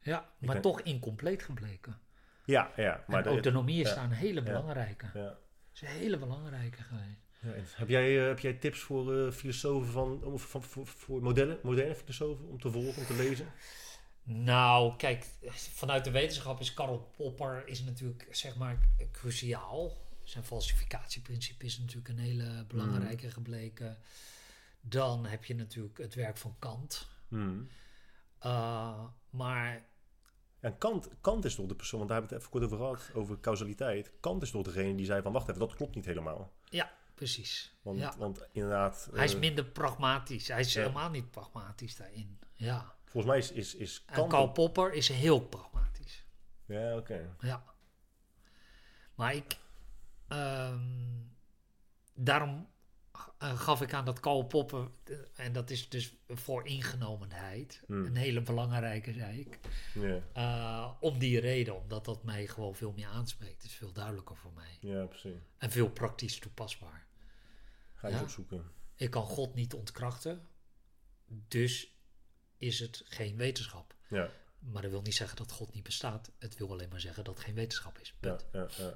Ja, 0.00 0.30
maar 0.38 0.52
ben- 0.52 0.62
toch 0.62 0.80
incompleet 0.80 1.42
gebleken. 1.42 2.00
Ja, 2.44 2.72
ja. 2.76 3.04
Maar 3.06 3.22
de- 3.22 3.28
autonomie 3.28 3.80
is 3.80 3.88
ja. 3.88 3.94
daar 3.94 4.04
een 4.04 4.10
hele 4.10 4.42
belangrijke. 4.42 5.10
ja. 5.14 5.38
is 5.74 5.80
een 5.80 5.88
hele 5.88 6.18
belangrijke 6.18 6.82
geweest. 6.82 7.20
Ja, 7.40 7.76
heb, 7.76 7.88
jij, 7.88 8.20
eh, 8.20 8.26
heb 8.26 8.38
jij 8.38 8.52
tips 8.52 8.80
voor 8.80 9.16
eh, 9.16 9.32
filosofen 9.32 9.92
van, 9.92 10.38
van, 10.38 10.62
voor, 10.62 10.86
voor 10.86 11.22
modellen, 11.22 11.58
moderne 11.62 11.94
filosofen 11.94 12.48
om 12.48 12.60
te 12.60 12.70
volgen, 12.70 13.00
om 13.00 13.06
te 13.06 13.14
lezen? 13.14 13.46
Nou, 14.24 14.96
kijk, 14.96 15.26
vanuit 15.50 16.04
de 16.04 16.10
wetenschap 16.10 16.60
is 16.60 16.74
Karl 16.74 17.10
Popper 17.16 17.68
is 17.68 17.82
natuurlijk 17.84 18.26
zeg 18.30 18.56
maar 18.56 18.88
cruciaal. 19.12 20.01
Zijn 20.24 20.44
falsificatieprincipe 20.44 21.64
is 21.64 21.78
natuurlijk 21.78 22.08
een 22.08 22.18
hele 22.18 22.64
belangrijke 22.68 23.30
gebleken. 23.30 23.98
Dan 24.80 25.26
heb 25.26 25.44
je 25.44 25.54
natuurlijk 25.54 25.98
het 25.98 26.14
werk 26.14 26.36
van 26.36 26.56
Kant. 26.58 27.08
Hmm. 27.28 27.68
Uh, 28.42 29.04
maar 29.30 29.84
En 30.60 30.78
Kant, 30.78 31.08
Kant 31.20 31.44
is 31.44 31.54
toch 31.54 31.66
de 31.66 31.74
persoon, 31.74 31.98
want 31.98 32.10
daar 32.10 32.20
hebben 32.20 32.38
we 32.38 32.44
het 32.44 32.52
even 32.54 32.60
kort 32.70 32.80
over 32.80 33.02
gehad, 33.04 33.14
over 33.22 33.40
causaliteit. 33.40 34.12
Kant 34.20 34.42
is 34.42 34.50
toch 34.50 34.62
degene 34.64 34.94
die 34.94 35.06
zei 35.06 35.22
van, 35.22 35.32
wacht 35.32 35.48
even, 35.48 35.60
dat 35.60 35.74
klopt 35.74 35.94
niet 35.94 36.04
helemaal. 36.04 36.52
ja, 36.64 36.92
precies. 37.14 37.74
Want, 37.82 37.98
Ja. 37.98 38.14
want 38.18 38.42
inderdaad, 38.52 39.08
Hij 39.12 39.24
is 39.24 39.34
eh, 39.34 39.40
minder 39.40 39.64
pragmatisch. 39.64 40.48
Hij 40.48 40.60
is 40.60 40.72
ja. 40.72 40.80
helemaal 40.80 41.10
niet 41.10 41.30
pragmatisch 41.30 41.96
daarin. 41.96 42.38
Ja. 42.52 42.94
volgens 43.04 43.32
mij 43.32 43.38
is, 43.38 43.52
is, 43.52 43.74
is 43.74 44.02
En 44.06 44.14
Kant... 44.14 44.30
Karl 44.30 44.42
ook- 44.48 44.54
Popper 44.54 44.92
is 44.92 45.08
heel 45.08 45.40
pragmatisch. 45.40 46.24
Ja, 46.66 46.96
oké. 46.96 47.36
Ja. 47.40 47.64
Maar 49.14 49.34
ik. 49.34 49.56
Ehm, 50.36 50.80
daarom 52.14 52.70
eh, 53.38 53.58
gaf 53.60 53.82
ik 53.82 53.94
aan 53.94 54.04
dat 54.04 54.20
Karl 54.20 54.42
Popper. 54.46 54.90
eh, 55.04 55.16
en 55.36 55.52
dat 55.52 55.70
is 55.70 55.88
dus 55.88 56.14
voor 56.28 56.66
ingenomenheid. 56.66 57.82
Hmm. 57.86 58.04
Een 58.04 58.16
hele 58.16 58.42
belangrijke, 58.42 59.12
zei 59.12 59.40
ik. 59.40 59.58
Eh, 60.32 60.92
om 61.00 61.18
die 61.18 61.40
reden, 61.40 61.76
omdat 61.80 62.04
dat 62.04 62.22
mij 62.24 62.46
gewoon 62.46 62.74
veel 62.74 62.92
meer 62.92 63.06
aanspreekt. 63.06 63.62
Het 63.62 63.70
is 63.70 63.74
veel 63.76 63.92
duidelijker 63.92 64.36
voor 64.36 64.52
mij. 64.52 64.76
ja, 64.80 65.04
precies. 65.06 65.40
En 65.58 65.70
veel 65.70 65.90
praktisch 65.90 66.38
toepasbaar. 66.38 67.06
Ga 67.94 68.08
je 68.08 68.14
Ja. 68.14 68.22
opzoeken. 68.22 68.64
Ik 68.96 69.10
kan 69.10 69.24
God 69.26 69.54
niet 69.54 69.74
ontkrachten. 69.74 70.48
Dus 71.48 71.96
is 72.56 72.78
het 72.78 73.02
geen 73.04 73.36
wetenschap. 73.36 73.94
Ja, 74.08 74.28
Maar 74.58 74.82
dat 74.82 74.90
wil 74.90 75.02
niet 75.02 75.14
zeggen 75.14 75.36
dat 75.36 75.52
God 75.52 75.74
niet 75.74 75.82
bestaat. 75.82 76.30
Het 76.38 76.56
wil 76.56 76.70
alleen 76.72 76.88
maar 76.88 77.00
zeggen 77.00 77.24
dat 77.24 77.34
het 77.34 77.44
geen 77.44 77.54
wetenschap 77.54 77.98
is. 77.98 78.08
ja, 78.20 78.28
Punt. 78.34 78.46
ja. 78.52 78.66
ja. 78.76 78.84
Ja, 78.84 78.94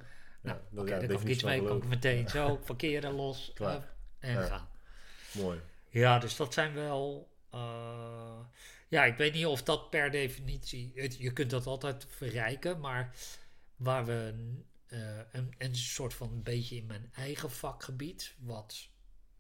oké, 0.52 0.64
dat- 0.70 0.88
ja, 0.88 0.98
daar 0.98 1.08
kan 1.08 1.20
ik 1.20 1.28
iets 1.28 1.42
mee. 1.42 1.64
Kan 1.64 1.76
ik 1.76 1.84
meteen 1.88 2.28
zo 2.28 2.56
parkeren, 2.56 3.12
los 3.12 3.52
en 4.18 4.36
gaan. 4.46 4.68
Mooi. 5.34 5.60
Ja, 5.88 6.18
dus 6.18 6.36
dat 6.36 6.52
zijn 6.54 6.74
wel... 6.74 7.30
eh, 7.50 8.38
ja, 8.88 9.04
ik 9.04 9.16
weet 9.16 9.32
niet 9.34 9.46
of 9.46 9.62
dat 9.62 9.90
per 9.90 10.10
definitie... 10.10 10.92
het- 10.94 11.16
je 11.18 11.32
kunt 11.32 11.50
dat 11.50 11.66
altijd 11.66 12.06
verrijken, 12.08 12.80
maar 12.80 13.16
waar 13.76 14.04
we 14.06 14.34
eh, 14.86 15.18
een, 15.32 15.54
een 15.58 15.76
soort 15.76 16.14
van 16.14 16.32
een 16.32 16.42
beetje 16.42 16.76
in 16.76 16.86
mijn 16.86 17.10
eigen 17.14 17.50
vakgebied... 17.50 18.34
wat 18.38 18.88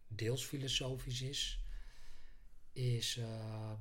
deels 0.08 0.44
filosofisch 0.44 1.22
is... 1.22 1.60
is, 2.72 3.16
eh, 3.16 3.72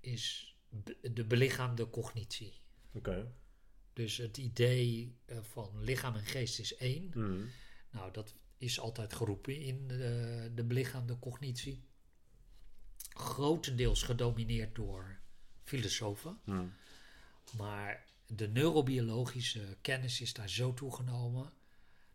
is 0.00 0.56
de 1.00 1.24
belichaamde 1.24 1.90
cognitie. 1.90 2.60
Oké. 2.94 3.32
Dus 3.96 4.16
het 4.16 4.36
idee 4.36 5.16
eh, 5.24 5.38
van 5.40 5.82
lichaam 5.82 6.14
en 6.14 6.24
geest 6.24 6.58
is 6.58 6.76
één. 6.76 7.12
Hmm. 7.12 7.50
Nou, 7.90 8.12
dat 8.12 8.34
is 8.58 8.80
altijd 8.80 9.14
geroepen 9.14 9.60
in 9.60 9.88
de, 9.88 10.50
de 10.54 10.64
belichaamde 10.64 11.18
cognitie. 11.18 11.84
Grotendeels 13.08 14.02
gedomineerd 14.02 14.74
door 14.74 15.18
filosofen. 15.62 16.40
Hmm. 16.44 16.72
Maar 17.56 18.06
de 18.26 18.48
neurobiologische 18.48 19.76
kennis 19.80 20.20
is 20.20 20.32
daar 20.32 20.50
zo 20.50 20.74
toegenomen 20.74 21.52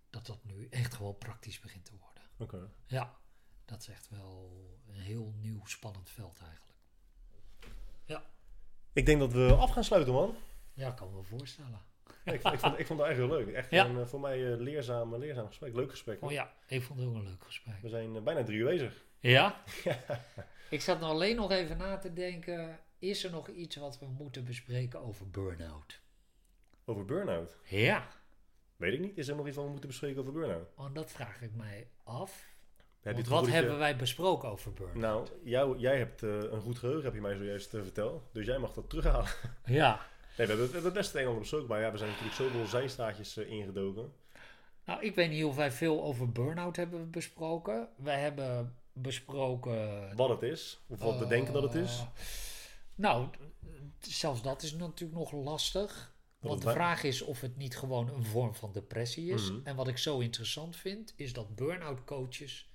dat 0.10 0.26
dat 0.26 0.44
nu 0.44 0.68
echt 0.70 0.94
gewoon 0.94 1.18
praktisch 1.18 1.60
begint 1.60 1.86
te 1.86 1.98
worden. 2.00 2.24
Oké. 2.38 2.72
Ja, 2.88 3.20
dat 3.66 3.82
is 3.82 3.88
echt 3.88 4.10
wel 4.10 4.52
een 4.88 5.00
heel 5.00 5.34
nieuw 5.38 5.66
spannend 5.66 6.10
veld 6.10 6.40
eigenlijk. 6.42 6.80
Ja, 8.06 8.26
Ik 8.94 9.06
denk 9.06 9.20
dat 9.20 9.34
we 9.34 9.54
af 9.54 9.72
gaan 9.72 9.84
sluiten, 9.84 10.14
man. 10.14 10.36
Ja 10.74 10.92
kan 10.92 11.08
me 11.08 11.14
wel 11.14 11.24
voorstellen. 11.24 11.82
Ik, 12.26 12.34
ik, 12.34 12.60
vond, 12.60 12.80
ik 12.80 12.86
vond 12.88 13.00
het 13.00 13.08
echt 13.10 13.18
heel 13.18 13.28
leuk. 13.28 13.48
Echt 13.48 13.70
Ja. 13.70 13.86
een, 13.86 14.00
eh, 14.00 14.06
voor 14.06 14.20
mij 14.20 14.52
eh, 14.54 14.60
leerzaam, 14.60 15.16
leerzaam 15.16 15.48
gesprek. 15.48 15.76
Leuk 15.76 15.90
gesprek. 15.90 16.22
Oh 16.24 16.32
ja, 16.32 16.54
ik 16.68 16.82
vond 16.82 17.00
het 17.00 17.08
ook 17.08 17.16
een 17.16 17.24
leuk 17.24 17.44
gesprek. 17.44 17.76
We 17.82 17.90
zijn 17.90 18.16
eh, 18.16 18.22
bijna 18.22 18.44
drie 18.44 18.58
uur 18.58 18.66
bezig. 18.66 19.04
Ja? 19.20 19.64
Ik 20.70 20.82
zat 20.82 21.00
nou 21.00 21.12
alleen 21.12 21.36
nog 21.36 21.52
even 21.52 21.78
na 21.78 21.98
te 21.98 22.14
denken. 22.14 22.80
is 23.00 23.24
er 23.24 23.32
nog 23.32 23.48
iets 23.50 23.76
wat 23.76 24.00
we 24.00 24.06
moeten 24.06 24.46
bespreken 24.46 25.02
over 25.02 25.30
burn-out? 25.30 26.00
Over 26.86 27.06
burn-out? 27.06 27.58
Ja, 27.64 28.08
Weet 28.76 28.94
ik 28.94 29.00
niet. 29.00 29.18
Is 29.18 29.28
er 29.28 29.36
nog 29.36 29.48
iets 29.48 29.56
wat 29.56 29.66
we 29.66 29.72
moeten 29.72 29.90
bespreken 29.90 30.20
over 30.22 30.34
burn-out? 30.34 30.68
want 30.76 30.96
dat 30.96 31.12
vraag 31.12 31.42
ik 31.42 31.56
mij 31.56 31.88
af. 32.04 32.50
Heb 33.02 33.18
je 33.18 33.24
wat 33.24 33.46
je- 33.46 33.52
hebben 33.52 33.78
wij 33.78 33.96
besproken 33.96 34.50
over 34.50 34.74
burn-out? 34.74 34.96
Nou, 35.02 35.28
jou, 35.44 35.78
jij 35.78 35.98
hebt 35.98 36.22
een 36.22 36.62
goed 36.62 36.80
geheugen, 36.80 37.04
heb 37.04 37.14
je 37.14 37.22
mij 37.22 37.36
zojuist 37.36 37.70
verteld. 37.70 38.24
Dus 38.34 38.46
jij 38.46 38.58
mag 38.58 38.74
dat 38.74 38.90
terughalen. 38.90 39.28
Ja, 39.66 40.00
Nee, 40.38 40.48
we 40.48 40.54
hebben, 40.54 40.68
we 40.68 40.74
hebben 40.74 40.94
best 40.94 41.14
het 41.14 41.22
een 41.22 41.28
en 41.28 41.34
ander 41.52 41.66
maar 41.68 41.82
ja, 41.82 41.92
we 41.92 41.98
zijn 41.98 42.10
natuurlijk 42.10 42.36
zoveel 42.38 42.66
zijstraatjes 42.66 43.38
eh, 43.38 43.50
ingedoken. 43.50 44.14
nou 44.86 45.04
ik 45.04 45.16
weet 45.16 45.30
niet 45.30 45.44
of 45.44 45.56
wij 45.56 45.72
veel 45.72 46.04
over 46.04 46.32
burn-out 46.32 46.76
hebben 46.76 47.12
besproken. 47.12 47.90
Wij 47.96 48.20
hebben 48.20 48.76
besproken... 48.94 50.16
Wat 50.16 50.30
het 50.30 50.42
is, 50.42 50.80
of 50.88 51.00
wat 51.00 51.18
we 51.18 51.24
eh, 51.24 51.30
denken 51.30 51.54
dat 51.54 51.64
het 51.64 51.74
is. 51.76 52.04
Nou, 52.96 53.28
d- 54.00 54.08
zelfs 54.08 54.42
dat 54.42 54.62
is 54.62 54.74
natuurlijk 54.74 55.20
nog 55.20 55.32
lastig. 55.32 56.16
Want 56.40 56.62
de 56.62 56.72
vraag 56.72 57.04
is 57.04 57.22
of 57.22 57.42
het 57.42 57.58
niet 57.58 57.78
gewoon 57.78 58.10
een 58.10 58.26
vorm 58.26 58.56
van 58.56 58.72
depressie 58.72 59.32
is. 59.32 59.52
Mhm. 59.52 59.60
En 59.64 59.76
wat 59.76 59.88
ik 59.88 59.98
zo 59.98 60.20
interessant 60.20 60.76
vind, 60.76 61.14
is 61.16 61.34
dat 61.34 61.56
burn-out 61.56 62.04
coaches 62.04 62.70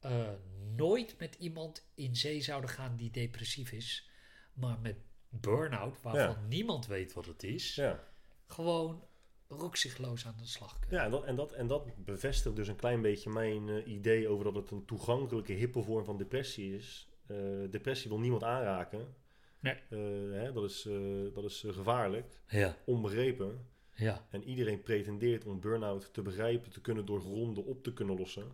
eh, 0.00 0.28
nooit 0.76 1.18
met 1.18 1.34
iemand 1.34 1.88
in 1.94 2.16
zee 2.16 2.40
zouden 2.40 2.70
gaan 2.70 2.96
die 2.96 3.10
depressief 3.10 3.72
is. 3.72 4.08
Maar 4.52 4.78
met 4.78 4.96
burn-out, 5.28 6.02
waarvan 6.02 6.48
niemand 6.48 6.86
weet 6.86 7.12
wat 7.12 7.26
het 7.26 7.42
is, 7.42 7.74
Ja, 7.74 8.04
gewoon 8.46 9.02
rukzichtloos 9.48 10.26
aan 10.26 10.36
de 10.38 10.46
slag 10.46 10.78
kunnen. 10.78 10.98
ja 10.98 11.04
en, 11.04 11.10
dat, 11.10 11.24
en, 11.24 11.36
dat, 11.36 11.52
en 11.52 11.66
dat 11.66 12.04
bevestigt 12.04 12.56
dus 12.56 12.68
een 12.68 12.76
klein 12.76 13.02
beetje 13.02 13.30
mijn 13.30 13.68
eh, 13.68 13.86
idee 13.86 14.28
over 14.28 14.44
dat 14.44 14.54
het 14.54 14.70
een 14.70 14.84
toegankelijke, 14.84 15.52
hippe 15.52 15.82
vorm 15.82 16.04
van 16.04 16.16
depressie 16.16 16.74
is. 16.74 17.08
Eh, 17.26 17.36
depressie 17.70 18.08
wil 18.10 18.18
niemand 18.18 18.42
aanraken. 18.44 19.14
Nee. 19.60 19.74
Eh, 19.74 19.98
hè, 20.42 20.52
dat 20.52 20.64
is, 20.64 20.88
dat 21.34 21.44
is 21.44 21.64
gevaarlijk, 21.68 22.40
Ja, 22.48 22.76
onbegrepen. 22.84 23.66
ja. 23.94 24.26
En 24.30 24.44
iedereen 24.44 24.82
pretendeert 24.82 25.44
om 25.44 25.60
burn-out 25.60 26.12
te 26.14 26.22
begrijpen, 26.22 26.70
te 26.70 26.80
kunnen 26.80 27.06
doorgronden, 27.06 27.64
op 27.64 27.82
te 27.82 27.92
kunnen 27.92 28.16
lossen. 28.16 28.52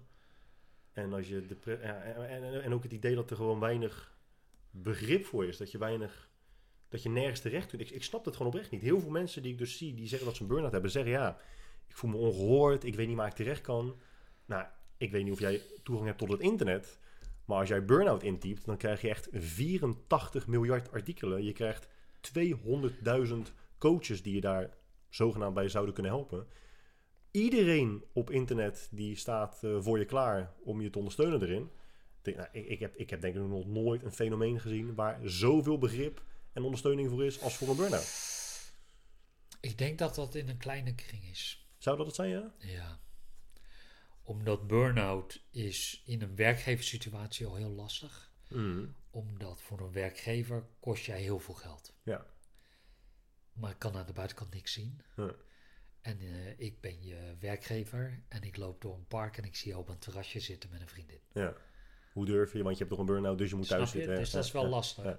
En, 0.93 1.12
als 1.12 1.28
je 1.28 1.47
en, 1.65 2.28
en, 2.28 2.62
en 2.62 2.75
ook 2.75 2.83
het 2.83 2.93
idee 2.93 3.15
dat 3.15 3.31
er 3.31 3.36
gewoon 3.36 3.61
weinig 3.61 4.19
begrip 4.70 5.25
voor 5.25 5.47
is. 5.47 5.57
Dat 5.57 5.70
je 5.70 5.78
weinig. 5.78 6.31
Dat 6.94 7.02
je 7.02 7.08
nergens 7.08 7.40
terecht 7.40 7.68
kunt. 7.68 7.94
Ik, 7.94 8.02
snap 8.02 8.24
het 8.24 8.36
gewoon 8.36 8.52
oprecht 8.52 8.70
niet. 8.70 8.82
Heel 8.82 9.00
veel 9.00 9.10
mensen 9.10 9.42
die 9.42 9.52
ik 9.52 9.58
dus 9.58 9.76
zie, 9.76 9.94
die 9.94 10.08
zeggen 10.08 10.26
dat 10.26 10.36
ze 10.36 10.42
een 10.42 10.48
burn-out 10.48 10.73
hebben, 10.73 10.90
zeggen 10.90 11.12
ja, 11.12 11.39
ik 11.89 11.97
voel 11.97 12.10
me 12.10 12.16
ongehoord, 12.16 12.84
ik 12.84 12.94
weet 12.94 13.06
niet 13.06 13.16
waar 13.16 13.26
ik 13.26 13.34
terecht 13.34 13.60
kan. 13.60 14.00
Nou, 14.47 14.66
ik 14.97 15.10
weet 15.10 15.24
niet 15.24 15.32
of 15.32 15.39
jij 15.39 15.60
toegang 15.82 16.06
hebt 16.06 16.18
tot 16.18 16.31
het 16.31 16.40
internet. 16.40 16.98
Maar 17.44 17.58
als 17.58 17.68
jij 17.68 17.84
burn-out 17.84 18.23
intypt, 18.23 18.64
dan 18.64 18.76
krijg 18.76 19.00
je 19.00 19.08
echt 19.08 19.28
84 19.32 20.47
miljard 20.47 20.92
artikelen. 20.92 21.44
Je 21.44 21.52
krijgt 21.52 21.89
200.000 22.39 23.34
coaches 23.78 24.23
die 24.23 24.34
je 24.34 24.40
daar 24.40 24.76
zogenaamd 25.08 25.55
bij 25.55 25.68
zouden 25.68 25.94
kunnen 25.94 26.12
helpen. 26.12 26.47
Iedereen 27.31 28.05
op 28.12 28.31
internet 28.31 28.89
die 28.90 29.16
staat 29.16 29.60
eh, 29.62 29.76
voor 29.81 29.98
je 29.98 30.05
klaar 30.05 30.55
om 30.64 30.81
je 30.81 30.90
te 30.90 30.98
ondersteunen 30.98 31.42
erin. 31.42 31.70
Nou, 32.23 32.48
heb, 32.52 32.97
ik 32.97 33.10
heb 33.10 33.20
denk 33.20 33.34
ik 33.34 33.40
nog 33.40 33.66
nooit 33.66 34.02
een 34.02 34.12
fenomeen 34.12 34.60
gezien 34.60 34.94
waar 34.94 35.20
zoveel 35.23 35.78
begrip 35.78 36.23
en 36.55 36.62
ondersteuning 36.62 37.08
voor 37.08 37.24
is 37.24 37.41
als 37.41 37.57
voor 37.57 37.68
een 37.68 37.76
burn-out. 37.76 38.33
Ik 39.60 39.78
denk 39.78 39.99
dat 39.99 40.15
dat 40.15 40.34
in 40.34 40.49
een 40.49 40.57
kleine 40.57 40.94
kring 40.94 41.24
is. 41.24 41.68
Zou 41.78 41.97
dat 41.97 42.07
het 42.07 42.15
zijn, 42.15 42.31
ja? 42.31 42.55
Ja. 42.58 43.00
Omdat 44.23 44.66
burn-out 44.66 45.42
is 45.50 46.02
in 46.07 46.23
een 46.23 46.36
werkgeverssituatie 46.36 47.47
al 47.47 47.55
heel 47.55 47.70
lastig. 47.70 48.33
Omdat 49.10 49.60
voor 49.62 49.81
een 49.81 49.92
werkgever 49.92 50.66
kost 50.81 51.05
jij 51.05 51.20
heel 51.20 51.39
veel 51.39 51.55
geld. 51.55 51.94
Ja. 52.02 52.26
Maar 53.52 53.70
ik 53.70 53.78
kan 53.78 53.97
aan 53.97 54.07
de 54.07 54.12
buitenkant 54.12 54.55
niks 54.55 54.73
zien. 54.73 55.00
Ja. 55.16 55.34
En 56.00 56.20
eh, 56.20 56.58
ik 56.58 56.81
ben 56.81 57.02
je 57.02 57.36
werkgever 57.41 58.23
en 58.28 58.42
ik 58.42 58.57
loop 58.57 58.81
door 58.83 58.94
een 58.94 59.07
park 59.07 59.36
en 59.36 59.44
ik 59.44 59.57
zie 59.57 59.70
je 59.70 59.78
op 59.78 59.89
een 59.89 59.99
terrasje 59.99 60.41
zitten 60.41 60.70
met 60.70 60.81
een 60.81 60.89
vriendin. 60.89 61.20
ja. 61.33 61.55
Hoe 62.12 62.24
durf 62.26 62.52
je? 62.52 62.62
Want 62.62 62.73
je 62.78 62.84
hebt 62.84 62.91
toch 62.91 62.99
een 62.99 63.12
burn-out, 63.15 63.39
dus 63.39 63.50
je 63.50 63.57
moet 63.57 63.68
thuis 63.68 63.92
je? 63.92 63.99
zitten. 63.99 64.16
Dus 64.18 64.31
Ja, 64.31 64.36
dat 64.36 64.44
is 64.44 64.52
wel 64.52 64.62
ja, 64.62 64.68
lastig. 64.68 65.05
ja. 65.05 65.18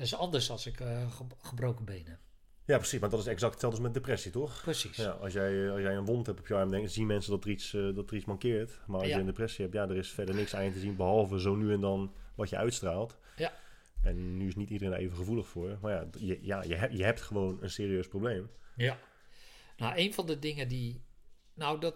Dat 0.00 0.08
is 0.08 0.14
anders 0.14 0.50
als 0.50 0.66
ik 0.66 0.80
eh, 0.80 1.10
ge- 1.12 1.24
gebroken 1.42 1.84
benen. 1.84 2.18
Ja, 2.64 2.76
precies. 2.76 3.00
Maar 3.00 3.10
dat 3.10 3.20
is 3.20 3.26
exact 3.26 3.52
hetzelfde 3.52 3.78
als 3.78 3.86
met 3.86 3.94
depressie, 4.02 4.30
toch? 4.30 4.60
Precies. 4.62 4.96
Ja, 4.96 5.10
als 5.10 5.32
jij, 5.32 5.70
als 5.70 5.80
jij 5.80 5.96
een 5.96 6.04
wond 6.04 6.26
hebt 6.26 6.40
op 6.40 6.46
je 6.46 6.54
arm, 6.54 6.70
dan 6.70 6.88
zien 6.88 7.06
mensen 7.06 7.30
dat 7.30 7.44
er 7.44 7.50
iets, 7.50 7.74
eh, 7.74 7.94
dat 7.94 8.10
er 8.10 8.16
iets 8.16 8.24
mankeert. 8.24 8.80
Maar 8.86 8.98
als 8.98 9.08
Ja. 9.08 9.14
je 9.14 9.20
een 9.20 9.26
depressie 9.26 9.60
hebt, 9.64 9.76
ja, 9.76 9.88
er 9.88 9.96
is 9.96 10.10
verder 10.10 10.34
niks 10.34 10.54
aan 10.54 10.64
je 10.64 10.72
te 10.72 10.78
zien, 10.78 10.96
behalve 10.96 11.40
zo 11.40 11.54
nu 11.54 11.72
en 11.72 11.80
dan 11.80 12.14
wat 12.34 12.48
je 12.50 12.56
uitstraalt. 12.56 13.18
Ja. 13.36 13.52
En 14.02 14.36
nu 14.36 14.46
is 14.46 14.54
niet 14.56 14.70
iedereen 14.70 14.92
daar 14.92 15.02
even 15.02 15.16
gevoelig 15.16 15.46
voor. 15.48 15.78
Maar 15.80 15.92
ja, 15.92 16.08
je, 16.18 16.38
ja 16.42 16.62
je, 16.62 16.74
hebt, 16.74 16.96
je 16.96 17.04
hebt 17.04 17.20
gewoon 17.20 17.58
een 17.62 17.70
serieus 17.70 18.08
probleem. 18.08 18.50
Ja. 18.76 18.98
Nou, 19.76 19.96
een 19.96 20.14
van 20.14 20.26
de 20.26 20.38
dingen 20.38 20.68
die. 20.68 21.04
Nou, 21.54 21.80
dat. 21.80 21.94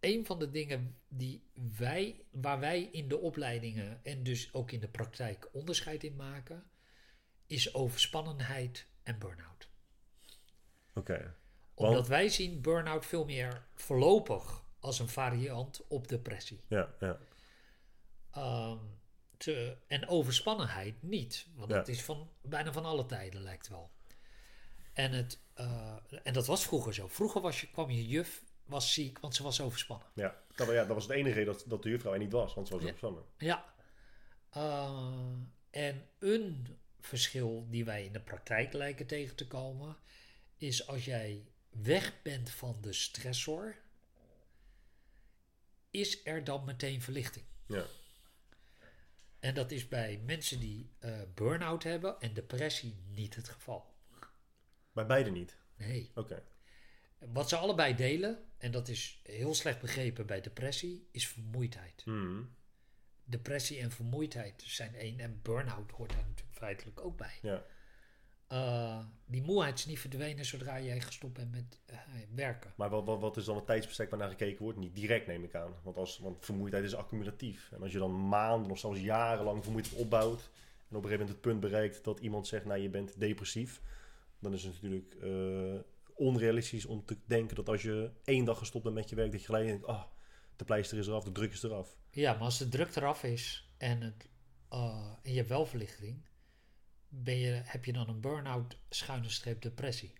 Een 0.00 0.26
van 0.26 0.38
de 0.38 0.50
dingen 0.50 0.96
die 1.08 1.42
wij, 1.78 2.20
waar 2.30 2.60
wij 2.60 2.82
in 2.92 3.08
de 3.08 3.18
opleidingen 3.18 4.00
en 4.04 4.22
dus 4.22 4.52
ook 4.54 4.70
in 4.70 4.80
de 4.80 4.88
praktijk 4.88 5.48
onderscheid 5.52 6.04
in 6.04 6.16
maken, 6.16 6.64
is 7.50 7.74
overspannenheid 7.74 8.86
en 9.02 9.18
burn-out. 9.18 9.68
Oké. 10.94 11.34
Omdat 11.74 11.94
Want- 11.94 12.06
wij 12.08 12.28
zien 12.28 12.60
burn-out 12.60 13.06
veel 13.06 13.24
meer 13.24 13.64
voorlopig 13.74 14.62
als 14.80 14.98
een 14.98 15.08
variant 15.08 15.86
op 15.88 16.08
depressie. 16.08 16.60
Ja, 16.68 16.94
ja. 17.00 17.18
Ehm, 18.30 18.78
te, 19.36 19.76
en 19.86 20.08
overspannenheid 20.08 21.02
niet. 21.02 21.46
Want 21.54 21.70
Ja. 21.70 21.76
dat 21.76 21.88
is 21.88 22.02
van, 22.02 22.30
bijna 22.42 22.72
van 22.72 22.84
alle 22.84 23.06
tijden, 23.06 23.40
lijkt 23.42 23.68
wel. 23.68 23.90
En, 24.92 25.12
het, 25.12 25.40
eh, 25.54 25.96
en 26.22 26.32
dat 26.32 26.46
was 26.46 26.64
vroeger 26.64 26.94
zo. 26.94 27.08
Vroeger 27.08 27.40
was 27.40 27.60
je, 27.60 27.70
kwam 27.70 27.90
je 27.90 28.06
juf 28.06 28.44
was 28.64 28.92
ziek, 28.94 29.18
want 29.18 29.34
ze 29.34 29.42
was 29.42 29.60
overspannen. 29.60 30.06
Ja, 30.14 30.36
dat, 30.54 30.68
ja, 30.68 30.74
dat 30.84 30.94
was 30.94 31.02
het 31.02 31.12
enige 31.12 31.44
dat, 31.44 31.64
dat 31.66 31.82
de 31.82 31.88
juffrouw 31.88 32.12
er 32.12 32.18
niet 32.18 32.32
was, 32.32 32.54
want 32.54 32.66
ze 32.66 32.72
was 32.72 32.82
Ja. 32.82 32.88
overspannen. 32.88 33.24
Ja. 33.38 33.74
Eh, 34.50 35.32
en 35.70 36.08
een 36.18 36.78
verschil 37.00 37.66
die 37.70 37.84
wij 37.84 38.04
in 38.04 38.12
de 38.12 38.20
praktijk 38.20 38.72
lijken 38.72 39.06
tegen 39.06 39.36
te 39.36 39.46
komen, 39.46 39.96
is 40.56 40.86
als 40.86 41.04
jij 41.04 41.44
weg 41.68 42.22
bent 42.22 42.50
van 42.50 42.78
de 42.80 42.92
stressor, 42.92 43.76
is 45.90 46.26
er 46.26 46.44
dan 46.44 46.64
meteen 46.64 47.02
verlichting. 47.02 47.44
Ja. 47.66 47.84
En 49.40 49.54
dat 49.54 49.70
is 49.70 49.88
bij 49.88 50.20
mensen 50.24 50.60
die 50.60 50.90
eh 50.98 51.20
burn-out 51.34 51.82
hebben 51.82 52.20
en 52.20 52.34
depressie 52.34 52.94
niet 53.08 53.34
het 53.34 53.48
geval. 53.48 53.94
Bij 54.92 55.06
beide 55.06 55.30
niet. 55.30 55.56
Nee. 55.76 56.10
Oké. 56.14 56.42
Wat 57.18 57.48
ze 57.48 57.56
allebei 57.56 57.94
delen, 57.94 58.44
en 58.58 58.70
dat 58.70 58.88
is 58.88 59.20
heel 59.22 59.54
slecht 59.54 59.80
begrepen 59.80 60.26
bij 60.26 60.40
depressie, 60.40 61.08
is 61.10 61.28
vermoeidheid. 61.28 62.04
Mhm. 62.04 62.42
Depressie 63.24 63.80
en 63.80 63.90
vermoeidheid 63.90 64.62
zijn 64.66 64.94
één. 64.94 65.20
En 65.20 65.42
burn-out 65.42 65.90
hoort 65.90 66.10
daar 66.10 66.26
natuurlijk 66.26 66.49
feitelijk 66.60 67.04
ook 67.04 67.16
bij. 67.16 67.38
Ja. 67.42 67.62
Eh, 68.50 68.98
die 69.26 69.42
moeheid 69.42 69.78
is 69.78 69.86
niet 69.86 69.98
verdwenen 69.98 70.44
zodra 70.44 70.80
jij 70.80 71.00
gestopt 71.00 71.32
bent 71.32 71.50
met 71.50 71.80
eh, 71.86 71.98
werken. 72.34 72.72
Maar 72.76 72.90
wat, 72.90 73.04
wat, 73.04 73.20
wat 73.20 73.36
is 73.36 73.44
dan 73.44 73.56
het 73.56 73.66
tijdsbestek 73.66 74.10
waar 74.10 74.18
naar 74.18 74.28
gekeken 74.28 74.62
wordt? 74.62 74.78
Niet 74.78 74.94
direct 74.94 75.26
neem 75.26 75.44
ik 75.44 75.54
aan. 75.54 75.74
Want, 75.82 75.96
als, 75.96 76.18
want 76.18 76.44
vermoeidheid 76.44 76.84
is 76.84 76.94
accumulatief. 76.94 77.72
En 77.72 77.82
als 77.82 77.92
je 77.92 77.98
dan 77.98 78.28
maanden 78.28 78.70
of 78.70 78.78
zelfs 78.78 79.00
jarenlang 79.00 79.62
vermoeidheid 79.62 80.00
opbouwt... 80.00 80.50
en 80.88 80.96
op 80.96 81.02
een 81.04 81.10
gegeven 81.10 81.10
moment 81.10 81.28
het 81.28 81.40
punt 81.40 81.60
bereikt 81.60 82.04
dat 82.04 82.20
iemand 82.20 82.46
zegt... 82.46 82.64
nou, 82.64 82.80
je 82.80 82.88
bent 82.88 83.20
depressief... 83.20 83.80
dan 84.38 84.52
is 84.52 84.62
het 84.62 84.72
natuurlijk 84.72 85.14
eh, 85.14 85.80
onrealistisch 86.14 86.86
om 86.86 87.04
te 87.04 87.16
denken 87.26 87.56
dat 87.56 87.68
als 87.68 87.82
je 87.82 88.10
één 88.24 88.44
dag 88.44 88.58
gestopt 88.58 88.84
bent 88.84 88.96
met 88.96 89.08
je 89.08 89.16
werk... 89.16 89.30
dat 89.30 89.40
je 89.40 89.46
gelijk 89.46 89.66
denkt, 89.66 89.86
ah, 89.86 90.04
de 90.56 90.64
pleister 90.64 90.98
is 90.98 91.06
eraf, 91.06 91.24
de 91.24 91.32
druk 91.32 91.52
is 91.52 91.62
eraf. 91.62 91.96
Ja, 92.10 92.32
maar 92.32 92.42
als 92.42 92.58
de 92.58 92.68
druk 92.68 92.96
eraf 92.96 93.22
is 93.22 93.72
en, 93.76 94.00
het, 94.00 94.28
en 95.22 95.32
je 95.32 95.36
hebt 95.36 95.48
wel 95.48 95.66
verlichting, 95.66 96.22
ben 97.10 97.36
je, 97.38 97.60
heb 97.64 97.84
je 97.84 97.92
dan 97.92 98.08
een 98.08 98.20
burn-out 98.20 98.78
schuine 98.88 99.28
streep 99.28 99.62
depressie? 99.62 100.12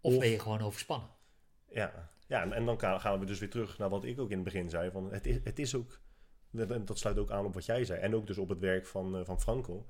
Of, 0.00 0.14
Of- 0.14 0.20
ben 0.20 0.28
je 0.28 0.38
gewoon 0.38 0.60
overspannen? 0.60 1.08
Ja, 1.68 2.10
ja 2.26 2.50
en, 2.52 2.64
dan 2.64 2.80
gaan 2.80 3.20
we 3.20 3.26
dus 3.26 3.38
weer 3.38 3.50
terug 3.50 3.78
naar 3.78 3.88
wat 3.88 4.04
ik 4.04 4.20
ook 4.20 4.30
in 4.30 4.34
het 4.34 4.44
begin 4.44 4.70
zei. 4.70 4.90
Van 4.90 5.12
het, 5.12 5.26
is, 5.26 5.38
het 5.44 5.58
is 5.58 5.74
ook, 5.74 6.00
dat 6.84 6.98
sluit 6.98 7.18
ook 7.18 7.30
aan 7.30 7.44
op 7.44 7.54
wat 7.54 7.64
jij 7.64 7.84
zei. 7.84 8.00
En 8.00 8.14
ook 8.14 8.26
dus 8.26 8.38
op 8.38 8.48
het 8.48 8.58
werk 8.58 8.86
van, 8.86 9.16
eh, 9.16 9.24
van 9.24 9.40
Franco. 9.40 9.86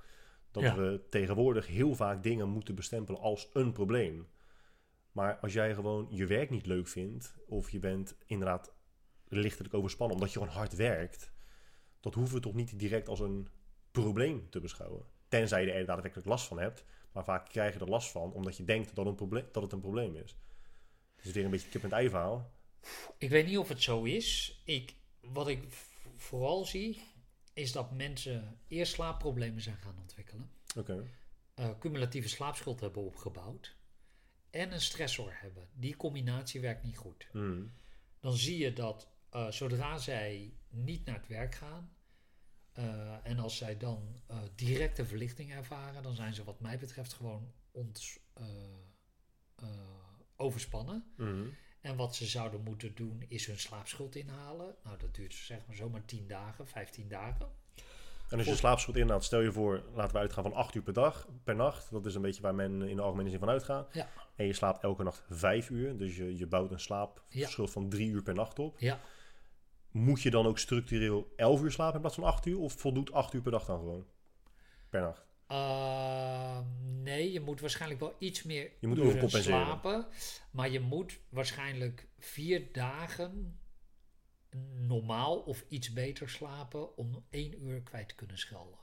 Dat 0.51 0.63
Ja. 0.63 0.77
we 0.77 1.07
tegenwoordig 1.11 1.67
heel 1.67 1.95
vaak 1.95 2.23
dingen 2.23 2.49
moeten 2.49 2.75
bestempelen 2.75 3.21
als 3.21 3.49
een 3.53 3.73
probleem. 3.73 4.29
Maar 5.13 5.37
als 5.39 5.53
jij 5.53 5.75
gewoon 5.75 6.07
je 6.11 6.27
werk 6.27 6.51
niet 6.51 6.67
leuk 6.67 6.89
vindt, 6.89 7.35
of 7.47 7.71
je 7.71 7.79
bent 7.79 8.17
inderdaad 8.27 8.73
lichtelijk 9.29 9.75
overspannen 9.75 10.17
omdat 10.17 10.33
je 10.33 10.39
gewoon 10.39 10.55
hard 10.55 10.75
werkt, 10.75 11.33
dat 12.01 12.15
hoeven 12.15 12.35
we 12.35 12.41
toch 12.41 12.55
niet 12.55 12.79
direct 12.79 13.09
als 13.09 13.21
een 13.21 13.49
probleem 13.91 14.51
te 14.51 14.61
beschouwen. 14.61 15.05
Tenzij 15.31 15.65
je 15.65 15.73
er 15.73 15.87
daadwerkelijk 15.87 16.29
last 16.29 16.47
van 16.47 16.59
hebt. 16.59 16.85
Maar 17.13 17.25
vaak 17.25 17.49
krijg 17.49 17.75
je 17.75 17.81
er 17.81 17.89
last 17.89 18.11
van 18.11 18.33
omdat 18.33 18.57
je 18.57 18.65
denkt 18.65 18.95
dat, 18.95 19.07
een 19.07 19.45
dat 19.53 19.63
het 19.63 19.73
een 19.73 19.81
probleem 19.81 20.17
is. 20.17 20.37
Het 21.17 21.25
is 21.25 21.33
weer 21.33 21.45
een 21.45 21.51
beetje 21.51 21.69
kip 21.69 21.83
en 21.85 21.93
ei 21.93 22.09
verhaal. 22.09 22.53
Ik 23.19 23.31
weet 23.31 23.47
niet 23.47 23.59
of 23.59 23.69
het 23.69 23.83
zo 23.83 24.03
is. 24.03 24.61
Ik, 24.65 24.95
wat 25.21 25.49
ik 25.49 25.63
vooral 26.17 26.65
zie, 26.65 27.03
is 27.53 27.73
dat 27.73 27.91
mensen 27.91 28.59
eerst 28.69 28.93
slaapproblemen 28.93 29.63
zijn 29.63 29.77
gaan 29.77 29.99
ontwikkelen. 30.01 30.51
Eh, 31.55 31.71
cumulatieve 31.79 32.29
slaapschuld 32.29 32.81
hebben 32.81 33.03
opgebouwd 33.03 33.77
en 34.51 34.73
een 34.73 34.81
stressor 34.81 35.31
hebben. 35.33 35.69
Die 35.73 35.97
combinatie 35.97 36.61
werkt 36.61 36.83
niet 36.83 36.97
goed. 36.97 37.29
Mm. 37.33 37.73
Dan 38.21 38.33
zie 38.33 38.59
je 38.59 38.73
dat 38.73 39.09
eh, 39.31 39.51
zodra 39.51 39.99
zij 39.99 40.55
niet 40.69 41.05
naar 41.05 41.17
het 41.17 41.29
werk 41.29 41.55
gaan 41.55 41.95
eh, 42.73 43.15
en 43.23 43.39
als 43.39 43.57
zij 43.57 43.77
dan 43.77 44.23
eh, 44.27 44.37
directe 44.55 45.07
verlichting 45.07 45.53
ervaren, 45.53 46.03
dan 46.03 46.15
zijn 46.15 46.35
ze 46.35 46.45
wat 46.45 46.61
mij 46.61 46.79
betreft 46.79 47.13
gewoon 47.13 47.53
ont, 47.71 48.19
eh, 48.35 48.45
overspannen. 50.37 51.05
Mm. 51.17 51.55
En 51.81 51.97
wat 51.97 52.15
ze 52.15 52.27
zouden 52.27 52.63
moeten 52.63 52.95
doen 52.95 53.25
is 53.29 53.47
hun 53.47 53.59
slaapschuld 53.59 54.15
inhalen. 54.15 54.75
Nou, 54.85 54.99
dat 54.99 55.15
duurt 55.15 55.35
zeg 55.35 55.67
maar 55.67 55.77
zomaar 55.77 56.05
10 56.05 56.27
dagen, 56.27 56.67
15 56.67 57.09
dagen. 57.09 57.49
En 58.29 58.39
als 58.39 58.47
je 58.47 58.57
slaapschuld 58.57 58.97
inhaalt, 58.97 59.25
stel 59.25 59.41
je 59.41 59.53
voor, 59.53 59.83
laten 59.95 60.13
we 60.13 60.19
uitgaan 60.19 60.43
van 60.43 60.53
8 60.53 60.75
uur 60.75 60.83
per 60.83 60.93
dag, 60.93 61.29
per 61.45 61.57
nacht. 61.57 61.91
Dat 61.91 62.07
is 62.07 62.15
een 62.15 62.23
beetje 62.23 62.43
waar 62.43 62.55
men 62.55 62.83
in 62.83 62.97
de 62.97 63.03
algemene 63.03 63.31
zin 63.31 63.39
van 63.39 63.49
uitgaat. 63.49 63.95
Ja. 63.95 64.09
En 64.37 64.47
je 64.47 64.53
slaapt 64.53 64.83
elke 64.83 65.03
nacht 65.03 65.23
5 65.29 65.71
uur, 65.71 65.97
dus 65.97 66.17
je, 66.17 66.37
je 66.37 66.47
bouwt 66.47 66.71
een 66.71 66.81
slaapschuld 66.81 67.71
van 67.71 67.89
3 67.89 68.09
uur 68.11 68.23
per 68.23 68.35
nacht 68.35 68.59
op. 68.59 68.79
Ja, 68.79 69.01
Moet 69.91 70.23
je 70.23 70.31
dan 70.31 70.47
ook 70.47 70.59
structureel 70.59 71.33
11 71.37 71.63
uur 71.63 71.73
slapen 71.73 71.95
in 71.95 72.01
plaats 72.01 72.15
van 72.15 72.25
8 72.25 72.47
uur? 72.47 72.59
Of 72.59 72.73
voldoet 72.73 73.13
8 73.13 73.35
uur 73.35 73.43
per 73.43 73.53
dag 73.53 73.65
dan 73.65 73.79
gewoon? 73.79 74.07
Per 74.89 75.01
nacht. 75.01 75.29
Ehm, 75.47 77.03
nee, 77.03 77.33
je 77.33 77.41
moet 77.41 77.61
waarschijnlijk 77.61 78.01
wel 78.01 78.15
iets 78.19 78.43
meer 78.43 78.71
Je 78.81 78.87
moet 78.87 78.99
uren 78.99 79.31
slapen. 79.31 80.07
Maar 80.51 80.71
je 80.71 80.81
moet 80.81 81.21
waarschijnlijk 81.29 82.09
vier 82.19 82.73
dagen 82.73 83.59
normaal 84.75 85.39
of 85.39 85.65
iets 85.69 85.93
beter 85.93 86.29
slapen 86.29 86.97
om 86.97 87.25
één 87.31 87.63
uur 87.63 87.83
kwijt 87.83 88.09
te 88.09 88.15
kunnen 88.15 88.39
schelden. 88.39 88.79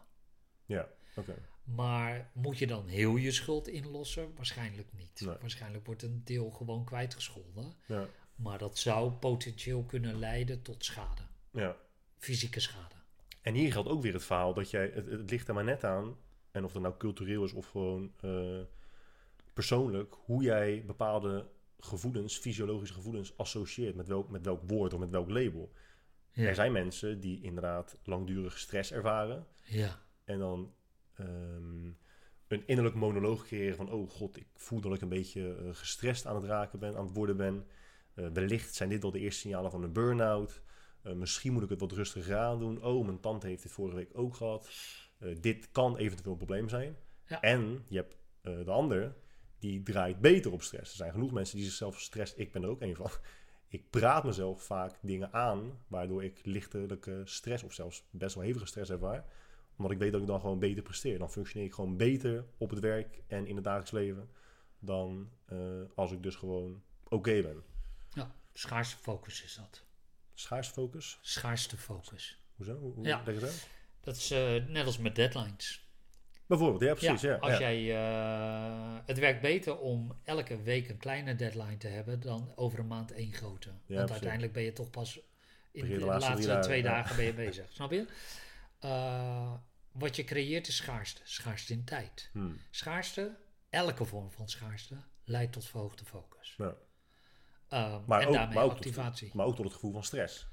Ja, 0.66 0.88
oké. 1.16 1.36
Maar 1.64 2.32
moet 2.34 2.58
je 2.58 2.68
dan 2.68 2.88
heel 2.88 3.16
je 3.16 3.32
schuld 3.32 3.68
inlossen? 3.68 4.36
Waarschijnlijk 4.36 4.94
niet. 4.94 5.22
Nee. 5.22 5.36
Waarschijnlijk 5.40 5.86
wordt 5.86 6.04
een 6.04 6.22
deel 6.24 6.50
gewoon 6.50 6.86
kwijtgescholden. 6.86 7.74
Ja, 7.86 8.08
Maar 8.38 8.58
dat 8.58 8.78
zou 8.78 9.12
potentieel 9.12 9.84
kunnen 9.84 10.20
leiden 10.20 10.62
tot 10.62 10.86
schade. 10.86 11.22
ja. 11.52 11.76
Fysieke 12.18 12.60
schade. 12.60 12.96
En 13.42 13.54
hier 13.54 13.72
geldt 13.72 13.90
ook 13.90 14.02
weer 14.02 14.14
het 14.14 14.24
verhaal 14.24 14.54
dat 14.54 14.70
jij, 14.70 14.92
het, 14.94 15.06
het 15.06 15.30
ligt 15.30 15.48
er 15.48 15.54
maar 15.54 15.64
net 15.64 15.84
aan, 15.84 16.18
en 16.52 16.64
of 16.64 16.72
dat 16.72 16.82
nou 16.82 16.98
cultureel 16.98 17.44
is 17.44 17.54
of 17.54 17.68
gewoon 17.68 18.14
eh, 18.20 18.60
persoonlijk, 19.54 20.16
hoe 20.26 20.44
jij 20.44 20.84
bepaalde 20.86 21.48
gevoelens, 21.80 22.38
fysiologische 22.38 22.94
gevoelens, 22.94 23.38
associeert 23.38 23.96
met 23.96 24.08
welk, 24.08 24.30
met 24.30 24.46
welk 24.46 24.62
woord 24.70 24.94
of 24.94 25.00
met 25.00 25.10
welk 25.10 25.30
label. 25.30 25.72
Er 26.34 26.56
zijn 26.56 26.72
mensen 26.72 27.20
die 27.20 27.42
inderdaad 27.42 27.98
langdurig 28.04 28.60
stress 28.60 28.92
ervaren 28.92 29.48
Ja, 29.64 30.02
en 30.24 30.40
dan 30.40 30.74
ehm, 31.14 31.86
een 32.48 32.64
innerlijk 32.68 32.96
monoloog 32.96 33.46
creëren 33.46 33.76
van, 33.76 33.92
oh 33.92 34.10
god, 34.10 34.38
ik 34.38 34.48
voel 34.56 34.82
dat 34.82 34.94
ik 34.94 35.02
een 35.02 35.10
beetje 35.10 35.56
eh, 35.56 35.70
gestrest 35.72 36.26
aan 36.26 36.36
het 36.36 36.46
raken 36.46 36.80
ben, 36.80 36.96
aan 36.96 37.06
het 37.06 37.16
worden 37.16 37.38
ben. 37.38 37.66
Eh, 38.18 38.26
wellicht 38.34 38.76
zijn 38.76 38.90
dit 38.90 39.02
wel 39.02 39.12
de 39.12 39.20
eerste 39.20 39.40
signalen 39.40 39.72
van 39.72 39.84
een 39.84 39.94
burn-out. 39.94 40.62
Eh, 41.02 41.14
misschien 41.14 41.54
moet 41.54 41.64
ik 41.64 41.70
het 41.70 41.80
wat 41.80 41.92
rustiger 41.92 42.38
aan 42.38 42.60
doen. 42.60 42.84
Oh, 42.84 43.06
mijn 43.06 43.20
tante 43.20 43.48
heeft 43.48 43.64
dit 43.64 43.72
vorige 43.72 43.96
week 43.96 44.10
ook 44.14 44.36
gehad. 44.36 44.70
Eh, 45.18 45.36
dit 45.42 45.72
kan 45.72 45.98
eventueel 45.98 46.32
een 46.32 46.38
probleem 46.38 46.70
zijn. 46.70 46.96
Ja. 47.26 47.42
En 47.42 47.86
je 47.88 47.96
hebt 47.96 48.16
de 48.42 48.72
ander, 48.72 49.16
die 49.60 49.84
draait 49.84 50.20
beter 50.20 50.52
op 50.52 50.62
stress. 50.62 50.92
Er 50.92 50.98
zijn 50.98 51.12
genoeg 51.12 51.32
mensen 51.32 51.58
die 51.58 51.66
zichzelf 51.66 52.00
stress. 52.00 52.34
Ik 52.36 52.52
ben 52.52 52.64
er 52.64 52.70
ook 52.70 52.82
een 52.82 52.96
van. 52.96 53.10
Ik 53.70 53.90
praat 53.90 54.24
mezelf 54.24 54.64
vaak 54.64 55.00
dingen 55.02 55.34
aan, 55.34 55.80
waardoor 55.88 56.24
ik 56.24 56.40
lichtelijke 56.44 57.22
stress 57.24 57.64
of 57.64 57.74
zelfs 57.74 58.08
best 58.12 58.36
wel 58.36 58.44
hevige 58.44 58.66
stress 58.66 58.92
ervaar. 58.92 59.26
Omdat 59.78 59.92
ik 59.92 59.98
weet 60.00 60.12
dat 60.12 60.22
ik 60.22 60.28
dan 60.28 60.40
gewoon 60.40 60.60
beter 60.60 60.84
presteer. 60.84 61.18
Dan 61.18 61.32
functioneer 61.32 61.68
ik 61.68 61.74
gewoon 61.74 61.98
beter 61.98 62.46
op 62.58 62.70
het 62.70 62.80
werk 62.80 63.22
en 63.28 63.48
in 63.48 63.56
het 63.56 63.64
dagelijks 63.64 63.92
leven 63.92 64.30
dan 64.80 65.30
als 65.96 66.12
ik 66.12 66.24
dus 66.24 66.36
gewoon 66.36 66.82
oké 67.10 67.42
ben. 67.42 67.64
Ja. 68.14 68.32
schaarste 68.54 68.98
focus 68.98 69.44
is 69.44 69.56
dat. 69.56 69.84
Schaars 70.34 70.68
focus. 70.68 71.20
Schaarste 71.22 71.78
focus. 71.78 72.42
Hoezo? 72.56 72.78
Hoe, 72.80 73.06
Ja. 73.06 73.22
leg 73.26 73.44
uit? 73.44 73.68
Dat 74.02 74.16
is 74.16 74.32
eh, 74.32 74.66
net 74.68 74.86
als 74.86 74.98
met 74.98 75.16
deadlines. 75.16 75.86
Bijvoorbeeld, 76.46 76.82
ja 76.82 76.94
precies. 76.94 77.22
Ja, 77.22 77.36
als 77.36 77.52
ja. 77.58 77.60
jij, 77.60 77.96
eh, 77.96 78.98
het 79.06 79.20
werkt 79.20 79.42
beter 79.42 79.78
om 79.78 80.18
elke 80.24 80.62
week 80.62 80.90
een 80.90 80.98
kleine 80.98 81.36
deadline 81.36 81.78
te 81.78 81.88
hebben 81.88 82.20
dan 82.20 82.52
over 82.56 82.80
een 82.80 82.88
maand 82.88 83.12
één 83.12 83.34
grote. 83.34 83.70
Want 83.70 83.82
precies. 83.86 84.12
uiteindelijk 84.12 84.54
ben 84.54 84.64
je 84.64 84.74
toch 84.74 84.90
pas 84.90 85.20
in 85.72 85.88
de, 85.88 85.98
de 85.98 86.06
laatste, 86.06 86.60
twee 86.60 86.82
dagen, 86.82 86.82
ja. 86.82 86.82
dagen 86.82 87.16
ben 87.16 87.26
je 87.26 87.34
bezig. 87.48 87.72
Snap 87.72 87.92
je? 87.92 88.06
Eh, 88.80 89.54
wat 89.92 90.16
je 90.16 90.24
creëert 90.24 90.68
is 90.68 90.76
schaarste. 90.76 91.22
Schaarste 91.24 91.74
in 91.74 91.84
tijd. 91.84 92.30
Hmm. 92.32 92.60
Schaarste, 92.70 93.38
elke 93.70 94.06
vorm 94.06 94.32
van 94.32 94.50
schaarste, 94.50 94.96
leidt 95.24 95.52
tot 95.52 95.66
verhoogde 95.66 96.06
focus. 96.06 96.54
Ja. 96.58 96.76
Eh, 97.70 97.98
Maar, 98.06 98.22
en 98.22 98.28
ook, 98.28 98.34
daarmee 98.34 98.56
maar, 98.56 98.64
ook 98.64 98.70
tot, 98.70 98.78
activatie. 98.80 99.32
maar 99.34 99.46
ook 99.46 99.56
tot 99.56 99.66
het 99.66 99.74
gevoel 99.74 99.92
van 99.92 100.04
stress. 100.04 100.48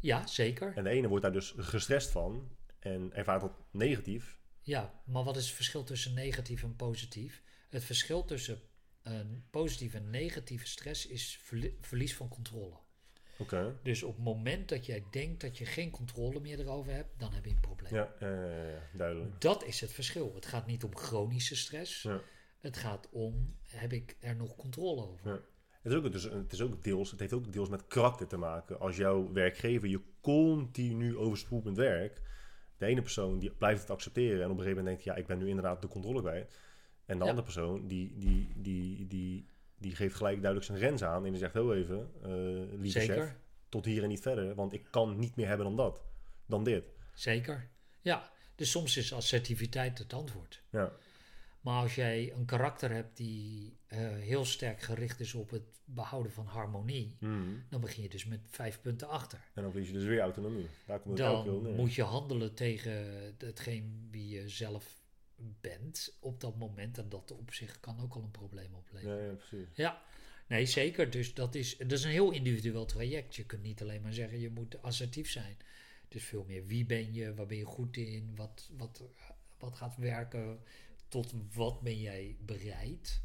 Ja, 0.00 0.26
zeker. 0.26 0.72
En 0.76 0.84
de 0.84 0.90
ene 0.90 1.08
wordt 1.08 1.22
daar 1.22 1.32
dus 1.32 1.54
gestrest 1.56 2.10
van 2.10 2.48
en 2.78 3.10
ervaart 3.14 3.40
dat 3.40 3.52
negatief. 3.70 4.38
Ja, 4.62 5.00
maar 5.04 5.24
wat 5.24 5.36
is 5.36 5.46
het 5.46 5.54
verschil 5.54 5.84
tussen 5.84 6.14
negatief 6.14 6.62
en 6.62 6.76
positief? 6.76 7.42
Het 7.70 7.84
verschil 7.84 8.24
tussen 8.24 8.60
een 9.02 9.44
positieve 9.50 9.96
en 9.96 10.10
negatieve 10.10 10.66
stress 10.66 11.06
is 11.06 11.38
verli- 11.42 11.76
verlies 11.80 12.14
van 12.16 12.28
controle. 12.28 12.74
Oké. 13.38 13.78
Dus 13.82 14.02
op 14.02 14.14
het 14.14 14.24
moment 14.24 14.68
dat 14.68 14.86
jij 14.86 15.04
denkt 15.10 15.40
dat 15.40 15.58
je 15.58 15.66
geen 15.66 15.90
controle 15.90 16.40
meer 16.40 16.58
erover 16.60 16.92
hebt, 16.92 17.18
dan 17.18 17.32
heb 17.32 17.44
je 17.44 17.50
een 17.50 17.60
probleem. 17.60 17.94
Ja, 17.94 18.14
ja, 18.20 18.28
ja, 18.28 18.46
ja, 18.56 18.68
ja, 18.68 18.80
duidelijk. 18.92 19.40
Dat 19.40 19.64
is 19.64 19.80
het 19.80 19.92
verschil. 19.92 20.34
Het 20.34 20.46
gaat 20.46 20.66
niet 20.66 20.84
om 20.84 20.96
chronische 20.96 21.56
stress. 21.56 22.02
Ja. 22.02 22.20
Het 22.60 22.76
gaat 22.76 23.08
om, 23.10 23.56
heb 23.62 23.92
ik 23.92 24.16
er 24.20 24.36
nog 24.36 24.56
controle 24.56 25.06
over? 25.06 25.42
Het, 25.82 25.92
is 25.92 25.98
ook, 25.98 26.12
dus, 26.12 26.22
het, 26.24 26.52
is 26.52 26.60
ook 26.60 26.82
deels, 26.82 27.10
het 27.10 27.20
heeft 27.20 27.32
ook 27.32 27.52
deels 27.52 27.68
met 27.68 27.86
karakter 27.86 28.26
te 28.26 28.36
maken. 28.36 28.80
Als 28.80 28.96
jouw 28.96 29.32
werkgever 29.32 29.88
je 29.88 30.00
continu 30.20 31.16
overspoelt 31.16 31.64
met 31.64 31.76
werk, 31.76 32.20
de 32.78 32.86
ene 32.86 33.02
persoon 33.02 33.38
die 33.38 33.50
blijft 33.50 33.80
het 33.80 33.90
accepteren 33.90 34.42
en 34.42 34.50
op 34.50 34.56
een 34.58 34.62
gegeven 34.62 34.76
moment 34.76 34.86
denkt, 34.86 35.04
ja, 35.04 35.14
ik 35.22 35.26
ben 35.26 35.38
nu 35.38 35.48
inderdaad 35.48 35.82
de 35.82 35.88
controle 35.88 36.20
kwijt. 36.20 36.58
En 37.06 37.18
de 37.18 37.24
Ja. 37.24 37.30
andere 37.30 37.42
persoon 37.42 37.86
die, 37.86 38.18
die, 38.18 38.52
die, 38.56 39.06
die, 39.06 39.48
die 39.78 39.94
geeft 39.94 40.14
gelijk 40.14 40.36
duidelijk 40.42 40.64
zijn 40.64 40.78
grens 40.78 41.02
aan 41.02 41.24
en 41.24 41.30
die 41.30 41.40
zegt, 41.40 41.52
heel 41.52 41.74
even, 41.74 42.10
eh 42.22 42.30
lieve 42.80 43.00
Zeker, 43.00 43.26
chef, 43.26 43.36
tot 43.68 43.84
hier 43.84 44.02
en 44.02 44.08
niet 44.08 44.20
verder, 44.20 44.54
want 44.54 44.72
ik 44.72 44.86
kan 44.90 45.18
niet 45.18 45.36
meer 45.36 45.46
hebben 45.46 45.66
dan 45.66 45.76
dat, 45.76 46.02
dan 46.46 46.64
dit. 46.64 46.84
zeker. 47.14 47.68
Ja, 48.00 48.30
dus 48.54 48.70
soms 48.70 48.96
is 48.96 49.12
assertiviteit 49.12 49.98
het 49.98 50.12
antwoord. 50.12 50.62
Ja, 50.70 50.92
Maar 51.68 51.82
als 51.82 51.94
jij 51.94 52.32
een 52.32 52.44
karakter 52.44 52.90
hebt 52.90 53.16
die 53.16 53.76
eh, 53.86 53.98
heel 54.00 54.44
sterk 54.44 54.80
gericht 54.80 55.20
is 55.20 55.34
op 55.34 55.50
het 55.50 55.62
behouden 55.84 56.32
van 56.32 56.46
harmonie, 56.46 57.16
Mhm. 57.20 57.50
dan 57.68 57.80
begin 57.80 58.02
je 58.02 58.08
dus 58.08 58.24
met 58.24 58.40
vijf 58.46 58.80
punten 58.80 59.08
achter. 59.08 59.38
en 59.54 59.62
dan 59.62 59.70
verlies 59.70 59.88
je 59.88 59.94
dus 59.94 60.04
weer 60.04 60.20
autonomie. 60.20 60.66
Daar 60.86 61.00
komt 61.00 61.18
het 61.18 61.26
Dan 61.26 61.62
neer. 61.62 61.72
moet 61.74 61.94
je 61.94 62.02
handelen 62.02 62.54
tegen 62.54 62.92
hetgeen 63.38 64.08
wie 64.10 64.28
je 64.28 64.48
zelf 64.48 65.00
bent 65.60 66.16
op 66.20 66.40
dat 66.40 66.56
moment. 66.56 66.98
En 66.98 67.08
dat 67.08 67.30
op 67.32 67.52
zich 67.52 67.80
kan 67.80 68.00
ook 68.00 68.14
al 68.14 68.22
een 68.22 68.30
probleem 68.30 68.74
opleveren. 68.74 69.16
Ja, 69.18 69.24
ja, 69.30 69.32
precies. 69.34 69.66
Ja, 69.74 70.02
nee 70.46 70.66
zeker. 70.66 71.10
Dus 71.10 71.34
dat 71.34 71.54
is, 71.54 71.76
dat 71.76 71.92
is 71.92 72.04
een 72.04 72.10
heel 72.10 72.30
individueel 72.32 72.84
traject. 72.84 73.36
Je 73.36 73.44
kunt 73.44 73.62
niet 73.62 73.82
alleen 73.82 74.02
maar 74.02 74.12
zeggen 74.12 74.40
je 74.40 74.50
moet 74.50 74.82
assertief 74.82 75.30
zijn. 75.30 75.56
Het 76.04 76.14
is 76.14 76.24
veel 76.24 76.44
meer 76.44 76.66
wie 76.66 76.86
ben 76.86 77.12
je, 77.14 77.34
waar 77.34 77.46
ben 77.46 77.56
je 77.56 77.64
goed 77.64 77.96
in, 77.96 78.32
wat, 78.36 78.70
wat, 78.76 79.02
wat 79.58 79.74
gaat 79.74 79.96
werken, 79.96 80.58
tot 81.08 81.34
wat 81.54 81.80
ben 81.80 82.00
jij 82.00 82.36
bereid, 82.40 83.22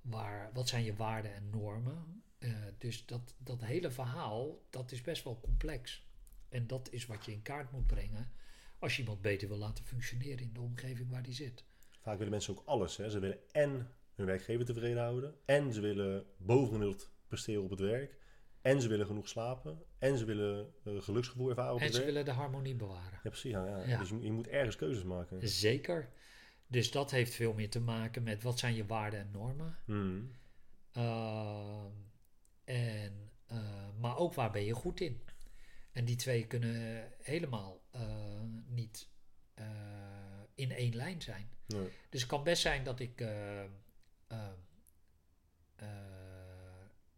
waar, 0.00 0.50
wat 0.52 0.68
zijn 0.68 0.84
je 0.84 0.96
waarden 0.96 1.34
en 1.34 1.50
normen. 1.50 2.22
Eh, 2.38 2.50
dus 2.78 3.06
dat, 3.06 3.34
dat 3.38 3.64
hele 3.64 3.90
verhaal, 3.90 4.62
dat 4.70 4.92
is 4.92 5.00
best 5.00 5.24
wel 5.24 5.40
complex. 5.40 6.06
En 6.48 6.66
dat 6.66 6.92
is 6.92 7.06
wat 7.06 7.24
je 7.24 7.32
in 7.32 7.42
kaart 7.42 7.72
moet 7.72 7.86
brengen 7.86 8.32
als 8.78 8.96
je 8.96 9.02
iemand 9.02 9.20
beter 9.20 9.48
wil 9.48 9.56
laten 9.56 9.84
functioneren 9.84 10.38
in 10.38 10.52
de 10.52 10.60
omgeving 10.60 11.10
waar 11.10 11.22
die 11.22 11.34
zit. 11.34 11.64
Vaak 12.00 12.16
willen 12.16 12.32
mensen 12.32 12.56
ook 12.58 12.62
alles. 12.66 12.96
Hè. 12.96 13.10
Ze 13.10 13.18
willen 13.18 13.38
en 13.52 13.90
hun 14.14 14.26
werkgever 14.26 14.64
tevreden 14.64 15.02
houden. 15.02 15.34
En 15.44 15.72
ze 15.72 15.80
willen 15.80 16.26
bovengemiddeld 16.36 17.10
presteren 17.26 17.62
op 17.62 17.70
het 17.70 17.80
werk. 17.80 18.16
En 18.60 18.80
ze 18.80 18.88
willen 18.88 19.06
genoeg 19.06 19.28
slapen. 19.28 19.82
En 19.98 20.18
ze 20.18 20.24
willen 20.24 20.72
eh, 20.84 21.00
geluksgevoel 21.02 21.48
ervaren 21.48 21.72
op 21.72 21.78
En 21.78 21.84
het 21.84 21.94
ze 21.94 22.00
werk. 22.00 22.12
willen 22.12 22.24
de 22.26 22.40
harmonie 22.40 22.74
bewaren. 22.74 23.20
Ja, 23.22 23.30
precies. 23.30 23.50
Ja, 23.50 23.66
ja. 23.66 23.86
Ja. 23.86 23.98
Dus 23.98 24.08
je, 24.08 24.20
je 24.20 24.32
moet 24.32 24.48
ergens 24.48 24.76
keuzes 24.76 25.04
maken. 25.04 25.48
Zeker. 25.48 26.08
Dus 26.66 26.90
dat 26.90 27.10
heeft 27.10 27.34
veel 27.34 27.52
meer 27.52 27.70
te 27.70 27.80
maken 27.80 28.22
met 28.22 28.42
wat 28.42 28.58
zijn 28.58 28.74
je 28.74 28.86
waarden 28.86 29.20
en 29.20 29.30
normen. 29.30 29.78
Hmm. 29.84 30.30
Ehm, 30.92 31.92
en, 32.64 33.30
eh, 33.46 33.88
maar 34.00 34.16
ook 34.16 34.34
waar 34.34 34.50
ben 34.50 34.64
je 34.64 34.74
goed 34.74 35.00
in. 35.00 35.22
En 35.92 36.04
die 36.04 36.16
twee 36.16 36.46
kunnen 36.46 37.08
helemaal 37.22 37.80
eh, 37.90 38.42
niet 38.66 39.08
eh, 39.54 39.66
in 40.54 40.70
één 40.70 40.94
lijn 40.94 41.22
zijn. 41.22 41.48
Nee. 41.66 41.88
Dus 42.08 42.20
het 42.20 42.30
kan 42.30 42.44
best 42.44 42.62
zijn 42.62 42.84
dat 42.84 43.00
ik 43.00 43.24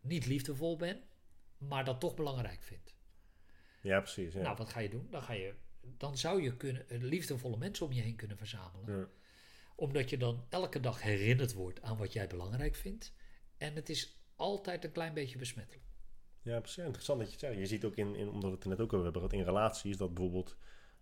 niet 0.01 0.27
liefdevol 0.27 0.77
ben, 0.77 1.02
maar 1.59 1.85
dat 1.85 2.01
toch 2.01 2.15
belangrijk 2.15 2.62
vind. 2.62 2.94
Ja, 3.81 4.01
precies. 4.01 4.33
Ja. 4.33 4.43
Nou, 4.43 4.57
wat 4.57 4.68
ga 4.68 4.81
je 4.81 4.89
doen? 4.89 5.07
Dan, 5.10 5.23
ga 5.23 5.33
je, 5.33 5.55
dan 5.97 6.17
zou 6.18 6.43
je 6.43 6.57
kunnen, 6.57 6.86
liefdevolle 6.89 7.57
mensen 7.57 7.86
om 7.86 7.93
je 7.93 8.01
heen 8.01 8.17
kunnen 8.17 8.36
verzamelen. 8.36 8.99
Ja. 8.99 9.09
Omdat 9.78 10.10
je 10.10 10.16
dan 10.18 10.44
elke 10.48 10.81
dag 10.81 11.02
herinnerd 11.02 11.52
wordt 11.52 11.82
aan 11.82 11.97
wat 11.97 12.12
jij 12.12 12.26
belangrijk 12.26 12.74
vindt. 12.74 13.12
En 13.57 13.74
het 13.74 13.89
is 13.89 14.23
altijd 14.36 14.84
een 14.84 14.92
klein 14.92 15.15
beetje 15.15 15.39
besmettelijk. 15.39 15.84
Ja, 16.42 16.58
precies. 16.60 16.84
Interessant 16.84 17.18
dat 17.18 17.26
je 17.28 17.32
het 17.32 17.42
zegt. 17.44 17.58
Je 17.58 17.66
ziet 17.66 17.84
ook 17.84 17.97
in, 17.97 18.15
in 18.15 18.28
omdat 18.28 18.48
we 18.50 18.55
het 18.55 18.65
er 18.65 18.70
net 18.70 18.81
ook 18.81 18.92
over 18.92 19.05
hebben 19.05 19.23
gehad, 19.23 19.36
in 19.39 19.44
relaties, 19.44 19.97
dat 19.97 20.15
bijvoorbeeld 20.15 20.57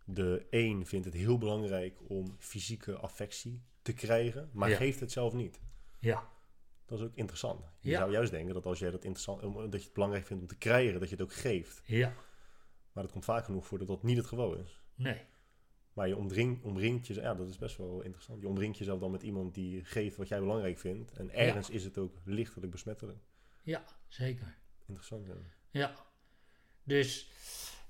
de 0.05 0.47
een 0.51 0.87
vindt 0.87 1.05
het 1.05 1.15
heel 1.15 1.39
belangrijk 1.39 1.99
om 2.11 2.37
fysieke 2.39 2.97
affectie 2.97 3.63
te 3.83 3.93
krijgen, 3.93 4.51
maar 4.53 4.71
Ja. 4.71 4.77
geeft 4.77 5.01
het 5.01 5.13
zelf 5.13 5.33
niet. 5.33 5.61
Ja, 6.01 6.29
Dat 6.87 6.99
is 6.99 7.05
ook 7.05 7.15
interessant. 7.15 7.65
Je 7.81 7.91
Ja. 7.91 7.99
zou 7.99 8.11
juist 8.13 8.31
denken 8.31 8.55
dat 8.55 8.67
als 8.67 8.79
jij 8.79 8.91
dat 8.91 9.05
interessant, 9.05 9.43
dat 9.43 9.81
je 9.81 9.85
het 9.85 9.93
belangrijk 9.93 10.27
vindt 10.27 10.43
om 10.43 10.49
te 10.49 10.57
krijgen, 10.57 11.01
dat 11.01 11.09
je 11.09 11.15
het 11.15 11.25
ook 11.25 11.33
geeft. 11.35 11.83
ja, 11.85 12.15
Maar 12.93 13.03
dat 13.03 13.13
komt 13.13 13.25
vaak 13.25 13.45
genoeg 13.45 13.67
voor 13.67 13.79
dat 13.79 13.89
dat 13.89 14.03
niet 14.03 14.17
het 14.17 14.27
geval 14.27 14.55
is. 14.55 14.81
nee. 14.95 15.21
Maar 15.97 16.09
je 16.09 16.17
omring, 16.17 16.63
omringt 16.63 17.07
jezelf, 17.07 17.27
ja, 17.27 17.35
dat 17.35 17.49
is 17.49 17.59
best 17.59 17.77
wel 17.77 18.03
interessant. 18.03 18.41
Je 18.41 18.49
omringt 18.49 18.79
jezelf 18.79 19.01
dan 19.01 19.11
met 19.11 19.23
iemand 19.23 19.55
die 19.55 19.85
geeft 19.85 20.17
wat 20.17 20.29
jij 20.29 20.41
belangrijk 20.41 20.79
vindt. 20.79 21.13
En 21.13 21.31
ergens 21.35 21.71
is 21.71 21.85
het 21.85 21.99
ook 21.99 22.17
lichtelijk 22.25 22.71
besmettelijk. 22.73 23.19
Ja, 23.63 23.85
zeker. 24.09 24.59
Interessant. 24.87 25.27
Ja. 25.27 25.35
Ja. 25.71 25.95
Dus 26.83 27.31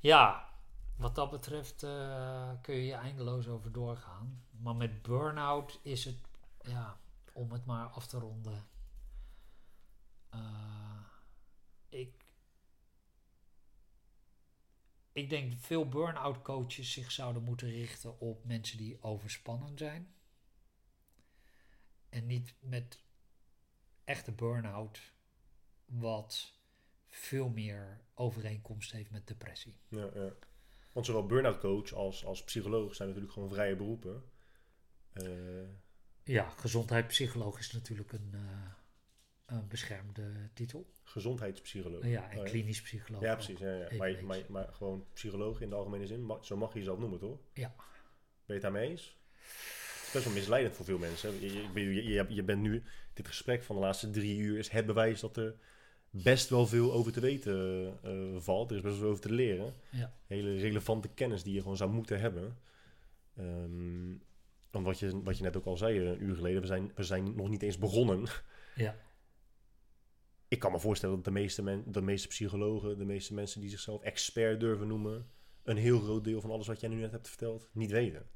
ja, 0.00 0.48
wat 0.96 1.14
dat 1.14 1.30
betreft 1.30 1.82
eh, 1.82 2.50
kun 2.62 2.74
je 2.74 2.84
je 2.86 2.94
eindeloos 2.94 3.48
over 3.48 3.72
doorgaan. 3.72 4.44
Maar 4.50 4.76
met 4.76 5.02
burn-out 5.02 5.80
is 5.82 6.04
het, 6.04 6.18
ja, 6.62 6.96
om 7.32 7.52
het 7.52 7.64
maar 7.64 7.86
af 7.86 8.06
te 8.06 8.18
ronden. 8.18 8.66
eh, 10.30 11.00
ik, 11.88 12.25
ik 15.16 15.30
denk 15.30 15.52
veel 15.58 15.88
burn-out 15.88 16.42
coaches 16.42 16.92
zich 16.92 17.12
zouden 17.12 17.42
moeten 17.42 17.70
richten 17.70 18.20
op 18.20 18.44
mensen 18.44 18.78
die 18.78 19.02
overspannen 19.02 19.78
zijn. 19.78 20.14
En 22.08 22.26
niet 22.26 22.54
met 22.60 23.02
echte 24.04 24.32
burn-out, 24.32 25.00
wat 25.84 26.52
veel 27.06 27.48
meer 27.48 28.00
overeenkomst 28.14 28.92
heeft 28.92 29.10
met 29.10 29.26
depressie. 29.26 29.80
Ja, 29.88 30.10
ja. 30.14 30.32
Want 30.92 31.06
zowel 31.06 31.26
burn-out 31.26 31.58
coach 31.58 31.92
als, 31.92 32.24
als 32.24 32.44
psycholoog 32.44 32.94
zijn 32.94 33.08
natuurlijk 33.08 33.34
gewoon 33.34 33.48
vrije 33.48 33.76
beroepen. 33.76 34.30
Eh, 35.12 35.68
Ja, 36.24 36.48
gezondheidspsycholoog 36.48 37.58
is 37.58 37.72
natuurlijk 37.72 38.12
een, 38.12 38.30
eh, 38.32 38.72
een 39.46 39.68
beschermde 39.68 40.32
titel. 40.52 40.86
gezondheidspsycholoog. 41.02 42.06
ja, 42.06 42.30
en 42.30 42.38
Oh, 42.38 42.44
klinisch 42.44 42.82
psycholoog. 42.82 43.22
Ja, 43.22 43.34
precies. 43.34 43.58
Ja, 43.58 43.88
Maar, 43.98 44.24
maar, 44.24 44.38
maar 44.48 44.68
gewoon 44.72 45.06
psycholoog 45.12 45.60
in 45.60 45.68
de 45.68 45.74
algemene 45.74 46.06
zin, 46.06 46.30
zo 46.40 46.56
mag 46.56 46.72
je 46.72 46.78
jezelf 46.78 46.98
noemen, 46.98 47.18
toch? 47.18 47.38
Ja. 47.52 47.74
Ben 47.76 47.86
je 48.46 48.52
het 48.52 48.62
daarmee 48.62 48.88
eens? 48.90 49.16
Het 49.32 50.06
is 50.06 50.10
best 50.12 50.24
wel 50.24 50.34
misleidend 50.34 50.76
voor 50.76 50.84
veel 50.84 50.98
mensen. 50.98 51.40
Je, 51.40 51.52
je, 51.74 52.04
je, 52.04 52.26
je, 52.28 52.42
bent 52.42 52.62
nu, 52.62 52.82
dit 53.12 53.28
gesprek 53.28 53.62
van 53.62 53.76
de 53.76 53.82
laatste 53.82 54.10
drie 54.10 54.38
uur 54.38 54.58
is 54.58 54.68
het 54.68 54.86
bewijs 54.86 55.20
dat 55.20 55.36
er 55.36 55.54
best 56.10 56.48
wel 56.48 56.66
veel 56.66 56.92
over 56.92 57.12
te 57.12 57.20
weten 57.20 57.86
eh, 58.02 58.40
valt. 58.40 58.70
Er 58.70 58.76
is 58.76 58.82
best 58.82 58.94
wel 58.94 59.02
veel 59.02 59.10
over 59.10 59.22
te 59.22 59.32
leren. 59.34 59.74
Ja. 59.90 60.12
Hele 60.26 60.56
relevante 60.56 61.08
kennis 61.08 61.42
die 61.42 61.54
je 61.54 61.60
gewoon 61.60 61.76
zou 61.76 61.90
moeten 61.90 62.20
hebben. 62.20 62.56
Want 64.70 64.86
wat 64.86 64.98
je, 64.98 65.22
wat 65.22 65.36
je 65.36 65.42
net 65.42 65.56
ook 65.56 65.64
al 65.66 65.76
zei 65.76 65.98
eh, 65.98 66.06
een 66.06 66.22
uur 66.22 66.34
geleden, 66.34 66.60
we 66.60 66.66
zijn, 66.66 66.92
we 66.94 67.02
zijn 67.02 67.34
nog 67.36 67.48
niet 67.48 67.62
eens 67.62 67.78
begonnen. 67.78 68.26
Ja. 68.74 68.96
Ik 70.48 70.58
kan 70.58 70.72
me 70.72 70.80
voorstellen 70.80 71.14
dat 71.14 71.24
de 71.24 71.30
meeste, 71.30 71.62
men, 71.62 71.84
de 71.86 72.02
meeste 72.02 72.28
psychologen, 72.28 72.98
de 72.98 73.04
meeste 73.04 73.34
mensen 73.34 73.60
die 73.60 73.70
zichzelf 73.70 74.02
expert 74.02 74.60
durven 74.60 74.86
noemen, 74.86 75.30
een 75.62 75.76
heel 75.76 76.00
groot 76.00 76.24
deel 76.24 76.40
van 76.40 76.50
alles 76.50 76.66
wat 76.66 76.80
jij 76.80 76.88
nu 76.88 76.96
net 76.96 77.12
hebt 77.12 77.28
verteld, 77.28 77.68
niet 77.72 77.90
weten. 77.90 78.28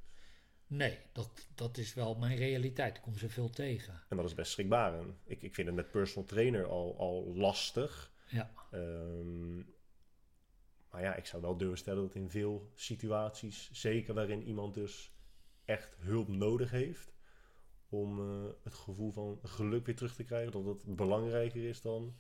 Nee, 0.67 0.99
dat, 1.13 1.49
dat 1.55 1.79
is 1.79 1.95
wel 1.95 2.15
mijn 2.15 2.37
realiteit. 2.37 2.97
Ik 2.97 3.03
kom 3.03 3.17
zoveel 3.17 3.51
tegen. 3.51 4.03
En 4.09 4.17
dat 4.17 4.27
is 4.27 4.35
best 4.35 4.53
schrikbarend. 4.53 5.15
Ik, 5.25 5.43
ik 5.43 5.55
vind 5.55 5.67
het 5.67 5.77
met 5.77 5.91
personal 5.91 6.29
trainer 6.29 6.67
al, 6.67 6.99
al 6.99 7.33
lastig. 7.35 8.13
Ja. 8.29 8.53
Ehm, 8.71 9.57
maar 10.91 11.03
ja, 11.03 11.15
ik 11.15 11.27
zou 11.27 11.43
wel 11.43 11.57
durven 11.57 11.79
stellen 11.79 12.03
dat 12.03 12.15
in 12.15 12.31
veel 12.31 12.71
situaties, 12.75 13.71
zeker 13.73 14.15
waarin 14.15 14.43
iemand 14.43 14.75
dus 14.75 15.13
echt 15.65 15.97
hulp 15.99 16.29
nodig 16.29 16.71
heeft 16.71 17.13
om 17.91 18.21
eh, 18.21 18.51
het 18.63 18.75
gevoel 18.75 19.13
van 19.13 19.39
geluk 19.43 19.87
weer 19.87 19.97
terug 19.97 20.15
te 20.15 20.25
krijgen, 20.25 20.53
dat 20.53 20.65
het 20.65 20.97
belangrijker 20.97 21.69
is 21.69 21.81
dan 21.81 22.17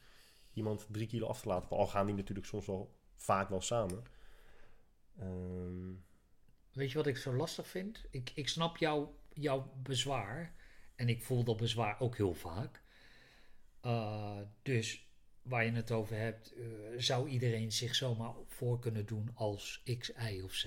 iemand 0.52 0.86
drie 0.90 1.06
kilo 1.06 1.26
af 1.26 1.40
te 1.40 1.48
laten. 1.48 1.76
Al 1.76 1.86
gaan 1.86 2.06
die 2.06 2.14
natuurlijk 2.14 2.46
soms 2.46 2.66
wel 2.66 2.94
vaak 3.14 3.48
wel 3.48 3.60
samen. 3.60 4.02
Ehm, 5.18 5.92
Weet 6.72 6.90
je 6.90 6.96
wat 6.96 7.06
ik 7.06 7.16
zo 7.16 7.34
lastig 7.34 7.68
vind? 7.68 8.04
Ik, 8.10 8.30
ik 8.34 8.48
snap 8.48 8.76
jouw, 8.76 9.18
jouw 9.32 9.72
bezwaar. 9.82 10.54
En 10.94 11.08
ik 11.08 11.22
voel 11.24 11.44
dat 11.44 11.56
bezwaar 11.56 12.00
ook 12.00 12.16
heel 12.16 12.34
vaak. 12.34 12.82
Uh, 13.82 14.40
dus 14.62 15.08
waar 15.42 15.64
je 15.64 15.72
het 15.72 15.90
over 15.90 16.16
hebt, 16.16 16.56
uh, 16.56 16.66
zou 16.96 17.28
iedereen 17.28 17.72
zich 17.72 17.94
zomaar 17.94 18.34
voor 18.46 18.78
kunnen 18.78 19.06
doen 19.06 19.30
als 19.34 19.82
X, 19.98 20.12
Y 20.30 20.40
of 20.44 20.52
Z. 20.52 20.66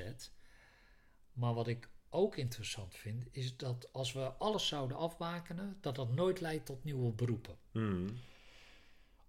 Maar 1.34 1.54
wat 1.54 1.68
ik 1.68 1.90
ook 2.14 2.38
interessant 2.38 2.96
vind, 2.96 3.28
is 3.32 3.58
dat 3.58 3.90
als 3.92 4.14
we 4.14 4.26
alles 4.26 4.68
zouden 4.68 4.98
afbakenen, 4.98 5.78
dat 5.82 5.96
dat 5.96 6.12
nooit 6.12 6.42
leidt 6.42 6.66
tot 6.66 6.84
nieuwe 6.84 7.12
beroepen. 7.12 7.58
hmm. 7.72 8.18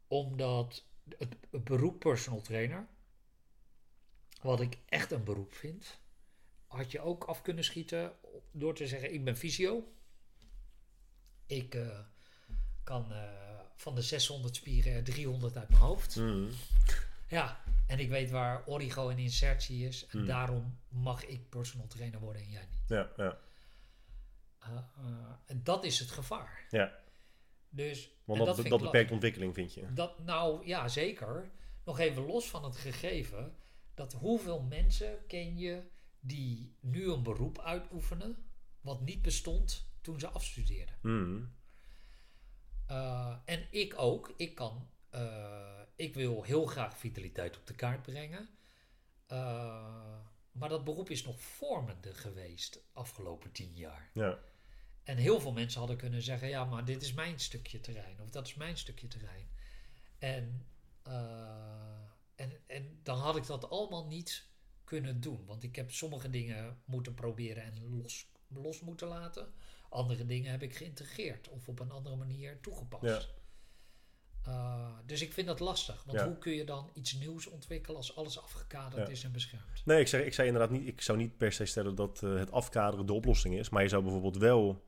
Omdat 0.09 0.85
het, 1.19 1.37
het 1.51 1.65
beroep 1.65 1.99
personal 1.99 2.41
trainer, 2.41 2.87
wat 4.43 4.61
ik 4.61 4.79
echt 4.89 5.11
een 5.11 5.25
beroep 5.25 5.55
vind, 5.55 5.99
had 6.67 6.91
je 6.91 7.01
ook 7.01 7.25
af 7.25 7.43
kunnen 7.43 7.65
schieten 7.65 8.13
door 8.51 8.75
te 8.75 8.87
zeggen: 8.87 9.15
Ik 9.15 9.25
ben 9.25 9.37
fysio. 9.37 9.93
Ik 11.47 11.75
uh, 11.75 11.99
kan 12.85 13.13
uh, 13.13 13.45
van 13.75 13.95
de 13.95 14.03
600 14.03 14.57
spieren 14.57 15.05
300 15.05 15.57
uit 15.57 15.69
mijn 15.69 15.81
hoofd. 15.81 16.15
Hmm. 16.15 16.51
Ja, 17.35 17.61
en 17.87 17.99
ik 17.99 18.09
weet 18.09 18.31
waar 18.31 18.67
origo 18.67 19.09
en 19.09 19.19
insertie 19.19 19.87
is. 19.87 20.07
En 20.07 20.27
daarom 20.27 20.79
mag 20.89 21.27
ik 21.27 21.49
personal 21.49 21.87
trainer 21.87 22.21
worden 22.21 22.43
en 22.43 22.51
jij 22.51 22.67
niet. 22.71 22.89
Ja, 22.89 23.11
ja. 23.17 23.39
Uh, 24.69 24.79
en 25.47 25.61
dat 25.65 25.85
is 25.85 25.99
het 25.99 26.11
gevaar. 26.11 26.67
Ja. 26.71 26.99
Dus, 27.69 28.11
Want 28.25 28.45
dat, 28.45 28.57
dat, 28.57 28.67
dat 28.67 28.81
beperkt 28.81 29.11
ontwikkeling, 29.11 29.55
vind 29.55 29.75
je? 29.75 29.93
Dat, 29.93 30.19
nou 30.25 30.67
ja, 30.67 30.89
zeker. 30.89 31.51
Nog 31.85 31.99
even 31.99 32.27
los 32.27 32.51
van 32.51 32.65
het 32.65 32.77
gegeven 32.77 33.57
dat 33.95 34.13
hoeveel 34.13 34.63
mensen 34.63 35.27
ken 35.27 35.59
je 35.59 35.83
die 36.21 36.77
nu 36.81 37.11
een 37.11 37.23
beroep 37.23 37.61
uitoefenen 37.61 38.37
wat 38.81 39.01
niet 39.01 39.23
bestond 39.23 39.89
toen 40.01 40.21
ze 40.21 40.29
afstudeerden. 40.29 40.95
Mm. 41.03 41.55
Uh, 42.91 43.37
en 43.45 43.67
ik 43.71 43.95
ook. 43.97 44.35
Ik 44.37 44.55
kan. 44.55 44.89
Uh, 45.15 45.81
ik 45.97 46.15
wil 46.15 46.43
heel 46.43 46.67
graag 46.67 46.99
vitaliteit 46.99 47.57
op 47.57 47.67
de 47.67 47.75
kaart 47.75 48.03
brengen. 48.03 48.49
Uh, 49.29 50.19
maar 50.53 50.69
dat 50.69 50.85
beroep 50.85 51.11
is 51.11 51.25
nog 51.25 51.41
vormende 51.41 52.15
geweest 52.15 52.81
afgelopen 52.93 53.53
tien 53.53 53.75
jaar. 53.75 54.11
Ja. 54.15 54.39
En 55.03 55.17
heel 55.17 55.41
veel 55.41 55.53
mensen 55.53 55.79
hadden 55.79 55.97
kunnen 55.97 56.23
zeggen: 56.23 56.49
ja, 56.49 56.65
maar 56.65 56.85
dit 56.85 57.03
is 57.03 57.13
mijn 57.13 57.41
stukje 57.41 57.81
terrein. 57.81 58.21
Of 58.21 58.31
dat 58.31 58.47
is 58.47 58.55
mijn 58.55 58.77
stukje 58.77 59.09
terrein. 59.09 59.49
En, 60.19 60.67
en, 62.35 62.53
en 62.67 63.01
dan 63.03 63.19
had 63.19 63.37
ik 63.37 63.47
dat 63.47 63.71
allemaal 63.71 64.07
niet 64.07 64.49
kunnen 64.85 65.21
doen. 65.21 65.45
Want 65.47 65.63
ik 65.63 65.77
heb 65.77 65.91
sommige 65.91 66.31
dingen 66.31 66.83
moeten 66.85 67.15
proberen 67.15 67.63
en 67.63 67.97
los, 67.97 68.29
los 68.49 68.81
moeten 68.81 69.09
laten. 69.09 69.53
Andere 69.89 70.27
dingen 70.27 70.51
heb 70.51 70.63
ik 70.63 70.77
geïntegreerd 70.77 71.49
of 71.49 71.69
op 71.69 71.81
een 71.81 71.91
andere 71.91 72.17
manier 72.17 72.61
toegepast. 72.61 73.05
Ja. 73.05 73.43
Uh, 74.49 74.87
dus 75.07 75.23
ik 75.23 75.33
vind 75.33 75.47
dat 75.47 75.61
lastig. 75.61 76.05
Want 76.05 76.19
ja. 76.19 76.27
hoe 76.27 76.39
kun 76.39 76.53
je 76.53 76.65
dan 76.65 76.91
iets 76.93 77.15
nieuws 77.15 77.47
ontwikkelen 77.47 77.97
als 77.97 78.17
alles 78.17 78.43
afgekaderd 78.43 79.07
ja. 79.07 79.13
is 79.13 79.25
en 79.25 79.33
beschermd? 79.33 79.83
Nee, 79.85 80.01
ik, 80.01 80.09
zeg, 80.09 80.25
ik 80.25 80.35
zei 80.35 80.47
inderdaad 80.47 80.71
niet, 80.71 80.87
ik 80.87 81.01
zou 81.01 81.19
niet 81.19 81.37
per 81.37 81.53
se 81.53 81.65
stellen 81.65 81.95
dat 81.95 82.21
uh, 82.25 82.39
het 82.39 82.53
afkaderen 82.53 83.07
de 83.07 83.13
oplossing 83.13 83.55
is. 83.59 83.69
Maar 83.69 83.83
je 83.83 83.89
zou 83.89 84.03
bijvoorbeeld 84.03 84.37
wel, 84.37 84.85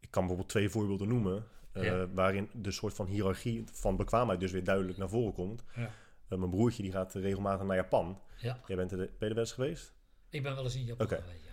ik 0.00 0.10
kan 0.10 0.20
bijvoorbeeld 0.22 0.48
twee 0.48 0.68
voorbeelden 0.68 1.08
noemen. 1.08 1.46
Uh, 1.74 1.84
ja. 1.84 2.08
Waarin 2.08 2.50
de 2.52 2.70
soort 2.70 2.94
van 2.94 3.06
hiërarchie 3.06 3.64
van 3.72 3.96
bekwaamheid 3.96 4.40
dus 4.40 4.52
weer 4.52 4.64
duidelijk 4.64 4.98
naar 4.98 5.08
voren 5.08 5.32
komt. 5.32 5.62
mijn 6.28 6.50
broertje 6.50 6.82
die 6.82 6.92
gaat 6.92 7.14
regelmatig 7.14 7.66
naar 7.66 7.76
Japan. 7.76 8.20
Jij 8.66 8.76
bent 8.76 8.92
er, 8.92 8.98
ben 8.98 9.08
je 9.18 9.26
er 9.26 9.34
wel 9.34 9.38
eens 9.38 9.52
geweest? 9.52 9.92
Ik 10.28 10.42
ben 10.42 10.54
wel 10.54 10.64
eens 10.64 10.74
in 10.74 10.84
Japan 10.84 11.06
okay. 11.06 11.20
geweest. 11.20 11.51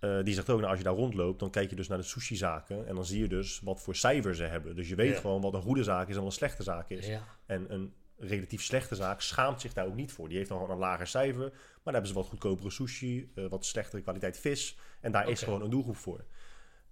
Uh, 0.00 0.24
die 0.24 0.34
zegt 0.34 0.50
ook, 0.50 0.58
nou, 0.58 0.70
als 0.70 0.78
je 0.78 0.84
daar 0.84 0.94
rondloopt, 0.94 1.38
dan 1.38 1.50
kijk 1.50 1.70
je 1.70 1.76
dus 1.76 1.88
naar 1.88 1.98
de 1.98 2.04
sushi-zaken. 2.04 2.86
En 2.86 2.94
dan 2.94 3.04
zie 3.04 3.20
je 3.20 3.28
dus 3.28 3.60
wat 3.60 3.82
voor 3.82 3.96
cijfer 3.96 4.34
ze 4.34 4.42
hebben. 4.42 4.76
Dus 4.76 4.88
je 4.88 4.94
weet 4.94 5.14
ja. 5.14 5.20
gewoon 5.20 5.40
wat 5.40 5.54
een 5.54 5.62
goede 5.62 5.82
zaak 5.82 6.08
is 6.08 6.14
en 6.14 6.20
wat 6.20 6.30
een 6.30 6.36
slechte 6.36 6.62
zaak 6.62 6.90
is. 6.90 7.06
Ja. 7.06 7.22
En 7.46 7.72
een 7.72 7.94
relatief 8.18 8.62
slechte 8.62 8.94
zaak 8.94 9.20
schaamt 9.20 9.60
zich 9.60 9.72
daar 9.72 9.86
ook 9.86 9.94
niet 9.94 10.12
voor. 10.12 10.28
Die 10.28 10.36
heeft 10.36 10.48
dan 10.48 10.58
gewoon 10.58 10.72
een 10.74 10.80
lager 10.80 11.06
cijfer. 11.06 11.48
Maar 11.48 11.82
dan 11.82 11.92
hebben 11.92 12.06
ze 12.10 12.14
wat 12.14 12.26
goedkopere 12.26 12.70
sushi, 12.70 13.30
uh, 13.34 13.48
wat 13.48 13.64
slechtere 13.64 14.02
kwaliteit 14.02 14.38
vis. 14.38 14.78
En 15.00 15.12
daar 15.12 15.22
okay. 15.22 15.32
is 15.32 15.42
gewoon 15.42 15.62
een 15.62 15.70
doelgroep 15.70 15.96
voor. 15.96 16.24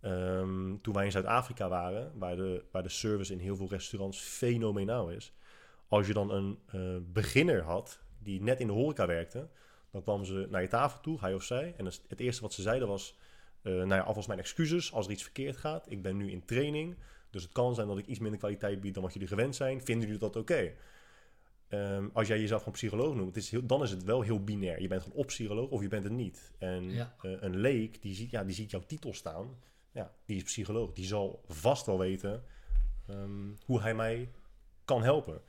Um, 0.00 0.80
toen 0.82 0.94
wij 0.94 1.04
in 1.04 1.10
Zuid-Afrika 1.10 1.68
waren, 1.68 2.12
waar 2.18 2.36
de, 2.36 2.64
waar 2.70 2.82
de 2.82 2.88
service 2.88 3.32
in 3.32 3.38
heel 3.38 3.56
veel 3.56 3.68
restaurants 3.68 4.20
fenomenaal 4.20 5.10
is. 5.10 5.34
Als 5.88 6.06
je 6.06 6.12
dan 6.12 6.30
een 6.30 6.58
uh, 6.74 6.96
beginner 7.12 7.62
had, 7.62 8.00
die 8.18 8.42
net 8.42 8.60
in 8.60 8.66
de 8.66 8.72
horeca 8.72 9.06
werkte... 9.06 9.48
Dan 9.94 10.02
kwam 10.02 10.24
ze 10.24 10.46
naar 10.50 10.62
je 10.62 10.68
tafel 10.68 11.00
toe, 11.00 11.18
hij 11.20 11.34
of 11.34 11.42
zij. 11.42 11.74
En 11.76 11.84
het 11.84 12.20
eerste 12.20 12.42
wat 12.42 12.52
ze 12.52 12.62
zeiden 12.62 12.88
was... 12.88 13.18
Eh, 13.62 13.72
nou 13.72 13.88
ja, 13.94 14.00
alvast 14.00 14.26
mijn 14.28 14.38
excuses 14.38 14.92
als 14.92 15.06
er 15.06 15.12
iets 15.12 15.22
verkeerd 15.22 15.56
gaat. 15.56 15.90
Ik 15.90 16.02
ben 16.02 16.16
nu 16.16 16.30
in 16.30 16.44
training, 16.44 16.96
dus 17.30 17.42
het 17.42 17.52
kan 17.52 17.74
zijn 17.74 17.86
dat 17.86 17.98
ik 17.98 18.06
iets 18.06 18.18
minder 18.18 18.38
kwaliteit 18.38 18.80
bied 18.80 18.94
dan 18.94 19.02
wat 19.02 19.12
jullie 19.12 19.28
gewend 19.28 19.56
zijn. 19.56 19.82
Vinden 19.84 20.04
jullie 20.06 20.20
dat 20.20 20.36
oké? 20.36 20.72
Ehm, 21.68 22.08
als 22.12 22.28
jij 22.28 22.40
jezelf 22.40 22.58
gewoon 22.58 22.74
psycholoog 22.74 23.14
noemt, 23.14 23.36
is 23.36 23.50
heel, 23.50 23.66
dan 23.66 23.82
is 23.82 23.90
het 23.90 24.04
wel 24.04 24.20
heel 24.22 24.44
binair. 24.44 24.80
Je 24.80 24.88
bent 24.88 25.02
gewoon 25.02 25.18
op 25.18 25.26
psycholoog 25.26 25.70
of 25.70 25.82
je 25.82 25.88
bent 25.88 26.04
het 26.04 26.12
niet. 26.12 26.52
En 26.58 26.90
Ja. 26.90 27.14
eh, 27.22 27.30
een 27.40 27.56
leek, 27.56 28.02
die 28.02 28.14
ziet, 28.14 28.30
ja, 28.30 28.44
die 28.44 28.54
ziet 28.54 28.70
jouw 28.70 28.82
titel 28.86 29.14
staan. 29.14 29.58
Ja, 29.92 30.12
die 30.24 30.36
is 30.36 30.42
psycholoog. 30.42 30.92
Die 30.92 31.06
zal 31.06 31.42
vast 31.48 31.86
wel 31.86 31.98
weten 31.98 32.44
ehm, 33.08 33.48
hoe 33.64 33.80
hij 33.80 33.94
mij 33.94 34.30
kan 34.84 35.02
helpen. 35.02 35.40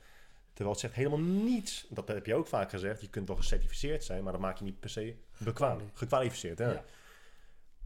Terwijl 0.56 0.70
het 0.70 0.80
zegt 0.80 0.94
helemaal 0.94 1.20
niets. 1.20 1.86
Dat 1.90 2.08
heb 2.08 2.26
je 2.26 2.34
ook 2.34 2.46
vaak 2.46 2.70
gezegd. 2.70 3.00
Je 3.00 3.08
kunt 3.08 3.28
wel 3.28 3.36
gecertificeerd 3.36 4.04
zijn, 4.04 4.22
maar 4.22 4.32
dat 4.32 4.40
maak 4.40 4.58
je 4.58 4.64
niet 4.64 4.80
per 4.80 4.90
se 4.90 5.16
bekwaam. 5.38 5.80
Gekwalificeerd, 5.92 6.58
hè? 6.58 6.72
Ja. 6.72 6.84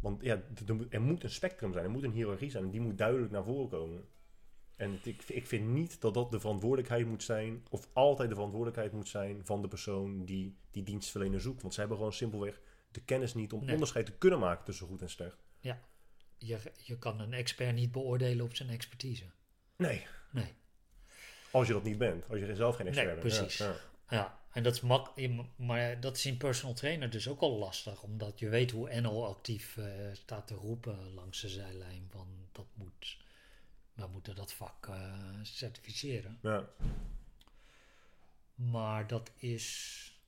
Want 0.01 0.23
ja, 0.23 0.43
er 0.91 1.01
moet- 1.01 1.23
een 1.25 1.31
spectrum 1.31 1.73
zijn, 1.73 1.85
er 1.85 1.91
moet 1.91 2.03
een 2.03 2.13
hiërarchie 2.13 2.51
zijn 2.51 2.65
en 2.65 2.71
die 2.71 2.81
moet 2.81 2.99
duidelijk 2.99 3.33
naar 3.33 3.45
voren 3.45 3.69
komen. 3.69 4.05
En 4.77 4.93
het- 4.93 5.07
ik, 5.07 5.23
ik 5.29 5.47
vind 5.47 5.69
niet 5.69 6.01
dat 6.01 6.15
dat 6.15 6.31
de 6.31 6.41
verantwoordelijkheid 6.41 7.07
moet 7.07 7.23
zijn, 7.23 7.65
of 7.71 7.89
altijd 7.93 8.29
de 8.29 8.35
verantwoordelijkheid 8.35 8.93
moet 8.93 9.09
zijn 9.09 9.41
van 9.45 9.63
de 9.63 9.69
persoon 9.69 10.25
die 10.25 10.57
die 10.71 10.83
dienstverlener 10.83 11.41
zoekt. 11.41 11.61
Want 11.63 11.73
zij 11.75 11.83
hebben 11.83 11.99
gewoon 12.01 12.17
simpelweg 12.17 12.61
de 12.91 13.01
kennis 13.01 13.35
niet 13.35 13.53
om 13.53 13.61
Nee. 13.65 13.73
onderscheid 13.73 14.07
te 14.07 14.13
kunnen 14.13 14.39
maken 14.39 14.65
tussen 14.65 14.87
goed 14.87 15.03
en 15.03 15.11
slecht. 15.11 15.45
Je, 16.43 16.57
je 16.77 16.99
kan 16.99 17.21
een 17.21 17.33
expert 17.33 17.75
niet 17.75 17.93
beoordelen 17.93 18.45
op 18.45 18.55
zijn 18.57 18.69
expertise. 18.69 19.25
Nee, 19.77 20.07
Nee. 20.33 20.55
Als 21.53 21.67
je 21.67 21.73
dat 21.73 21.83
niet 21.83 21.99
bent, 21.99 22.25
als 22.29 22.39
je 22.39 22.55
zelf 22.55 22.77
geen 22.77 22.87
expert 22.87 23.07
Nee, 23.07 23.23
bent. 23.23 23.35
Precies. 23.37 23.59
ja. 23.59 23.75
Ja, 24.11 24.41
en 24.53 24.63
dat 24.63 24.75
is 24.75 24.81
mak 24.81 25.13
maar 25.57 26.01
dat 26.01 26.17
is 26.17 26.27
in 26.27 26.37
personal 26.37 26.75
trainer 26.75 27.11
dus 27.11 27.29
ook 27.29 27.41
al 27.41 27.59
lastig, 27.59 28.03
omdat 28.03 28.39
je 28.39 28.49
weet 28.49 28.71
hoe 28.71 29.01
NL 29.01 29.27
actief 29.27 29.77
eh, 29.77 29.85
staat 30.13 30.47
te 30.47 30.55
roepen 30.55 31.15
langs 31.15 31.41
de 31.41 31.49
zijlijn 31.49 32.07
van 32.11 32.29
dat 32.53 32.67
moet, 32.75 33.19
we 33.95 34.07
moeten 34.07 34.35
dat 34.37 34.53
vak 34.53 34.87
eh, 34.87 35.13
certificeren. 35.43 36.39
Ja. 36.43 36.69
Maar 38.55 39.07
dat 39.07 39.31
is, 39.37 40.19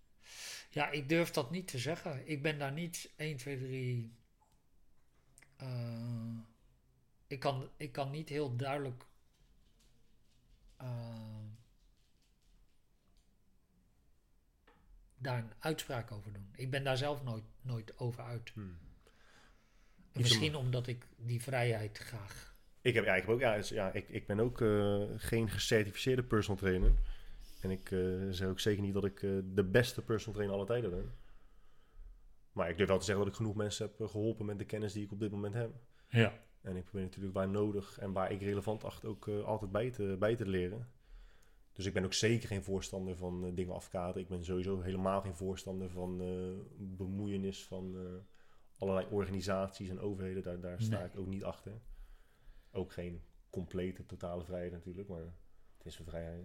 ja, 0.71 0.91
ik 0.91 1.09
durf 1.09 1.31
dat 1.31 1.51
niet 1.51 1.69
te 1.69 1.79
zeggen. 1.79 2.29
Ik 2.29 2.43
ben 2.43 2.59
daar 2.59 2.73
niet 2.73 3.11
1, 3.17 3.37
2, 3.37 3.59
3. 3.59 4.13
eh, 5.57 6.37
ik, 7.27 7.41
kan, 7.41 7.69
ik 7.77 7.93
kan 7.93 8.11
niet 8.11 8.29
heel 8.29 8.57
duidelijk. 8.57 9.05
Eh, 10.83 11.45
daar 15.17 15.39
een 15.39 15.53
uitspraak 15.59 16.13
over 16.13 16.33
doen. 16.33 16.49
Ik 16.55 16.71
ben 16.71 16.85
daar 16.85 16.97
zelf 16.97 17.23
nooit, 17.23 17.45
nooit 17.61 17.99
over 17.99 18.23
uit. 18.23 18.51
Hmm. 18.55 18.79
Misschien 20.13 20.55
omdat 20.55 20.87
ik 20.87 21.07
die 21.17 21.43
vrijheid 21.43 21.99
graag. 21.99 22.55
Ik, 22.81 22.95
heb, 22.95 23.05
ja, 23.05 23.15
ik, 23.15 23.21
heb 23.23 23.31
ook, 23.31 23.41
ja, 23.41 23.57
dus, 23.57 23.69
ja, 23.69 23.93
ik, 23.93 24.09
ik 24.09 24.27
ben 24.27 24.41
ook 24.41 24.61
eh, 24.61 25.03
geen 25.17 25.49
gecertificeerde 25.49 26.23
personal 26.23 26.61
trainer. 26.61 26.93
En 27.61 27.71
ik 27.71 27.91
eh, 27.91 27.99
zeg 28.31 28.49
ook 28.49 28.61
zeker 28.61 28.83
niet 28.83 28.95
dat 28.95 29.05
ik 29.05 29.21
de 29.55 29.65
beste 29.71 30.03
personal 30.03 30.35
trainer 30.35 30.57
alle 30.57 30.67
tijden 30.67 30.91
ben. 30.91 31.13
Maar 32.53 32.71
ik 32.71 32.77
durf 32.77 32.89
wel 32.89 32.99
te 32.99 33.05
zeggen 33.05 33.25
dat 33.25 33.33
ik 33.33 33.39
genoeg 33.39 33.57
mensen 33.57 33.87
heb 33.87 34.01
eh, 34.01 34.09
geholpen 34.09 34.47
met 34.47 34.59
de 34.59 34.65
kennis 34.65 34.93
die 34.93 35.05
ik 35.05 35.13
op 35.13 35.21
dit 35.21 35.31
moment 35.31 35.55
heb. 35.55 35.71
Ja. 36.09 36.41
En 36.63 36.77
ik 36.77 36.85
probeer 36.85 37.03
natuurlijk 37.03 37.35
waar 37.35 37.49
nodig 37.49 37.99
en 37.99 38.13
waar 38.13 38.33
ik 38.33 38.41
relevant 38.41 38.85
acht 38.85 39.05
ook 39.05 39.29
eh, 39.29 39.45
altijd 39.45 39.73
bij 39.73 39.91
te, 39.91 40.17
bij 40.19 40.37
te 40.37 40.47
leren. 40.47 40.89
Dus 41.73 41.87
ik 41.87 41.93
ben 41.93 42.05
ook 42.05 42.13
zeker 42.13 42.49
geen 42.49 42.65
voorstander 42.65 43.17
van 43.17 43.47
eh, 43.47 43.55
dingen 43.55 43.75
afkaderen. 43.75 44.23
Ik 44.23 44.29
ben 44.29 44.45
sowieso 44.45 44.81
helemaal 44.81 45.21
geen 45.21 45.37
voorstander 45.37 45.91
van 45.91 46.21
eh, 46.21 46.77
bemoeienis 46.79 47.65
van 47.65 47.97
allerlei 48.79 49.07
organisaties 49.11 49.89
en 49.89 50.01
overheden. 50.01 50.43
Daar, 50.43 50.61
daar 50.61 50.81
sta 50.81 50.99
Nee. 50.99 51.07
ik 51.07 51.19
ook 51.19 51.27
niet 51.27 51.45
achter. 51.45 51.81
Ook 52.71 52.93
geen 52.93 53.23
complete, 53.51 54.07
totale 54.07 54.45
vrijheid 54.45 54.73
natuurlijk, 54.73 55.09
maar 55.09 55.35
het 55.77 55.87
is 55.87 55.99
een 55.99 56.05
vrijheid. 56.05 56.45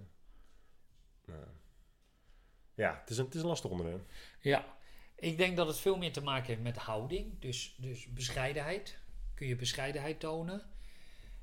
Ja, 2.73 2.99
het 2.99 3.09
is, 3.09 3.17
een, 3.17 3.25
het 3.25 3.35
is 3.35 3.41
een 3.41 3.47
lastig 3.47 3.71
onderwerp. 3.71 4.11
Ja, 4.39 4.77
ik 5.15 5.37
denk 5.37 5.57
dat 5.57 5.67
het 5.67 5.77
veel 5.77 5.97
meer 5.97 6.13
te 6.13 6.21
maken 6.21 6.47
heeft 6.47 6.61
met 6.61 6.77
houding. 6.77 7.39
Dus, 7.39 7.75
dus 7.79 8.13
bescheidenheid. 8.13 8.99
Kun 9.37 9.47
je 9.47 9.55
bescheidenheid 9.55 10.19
tonen? 10.19 10.61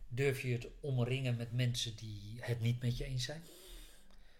Durf 0.08 0.40
je 0.40 0.52
het 0.52 0.68
omringen 0.80 1.36
met 1.36 1.52
mensen 1.52 1.96
die 1.96 2.38
het 2.40 2.60
niet 2.60 2.82
met 2.82 2.96
je 2.96 3.04
eens 3.04 3.24
zijn? 3.24 3.42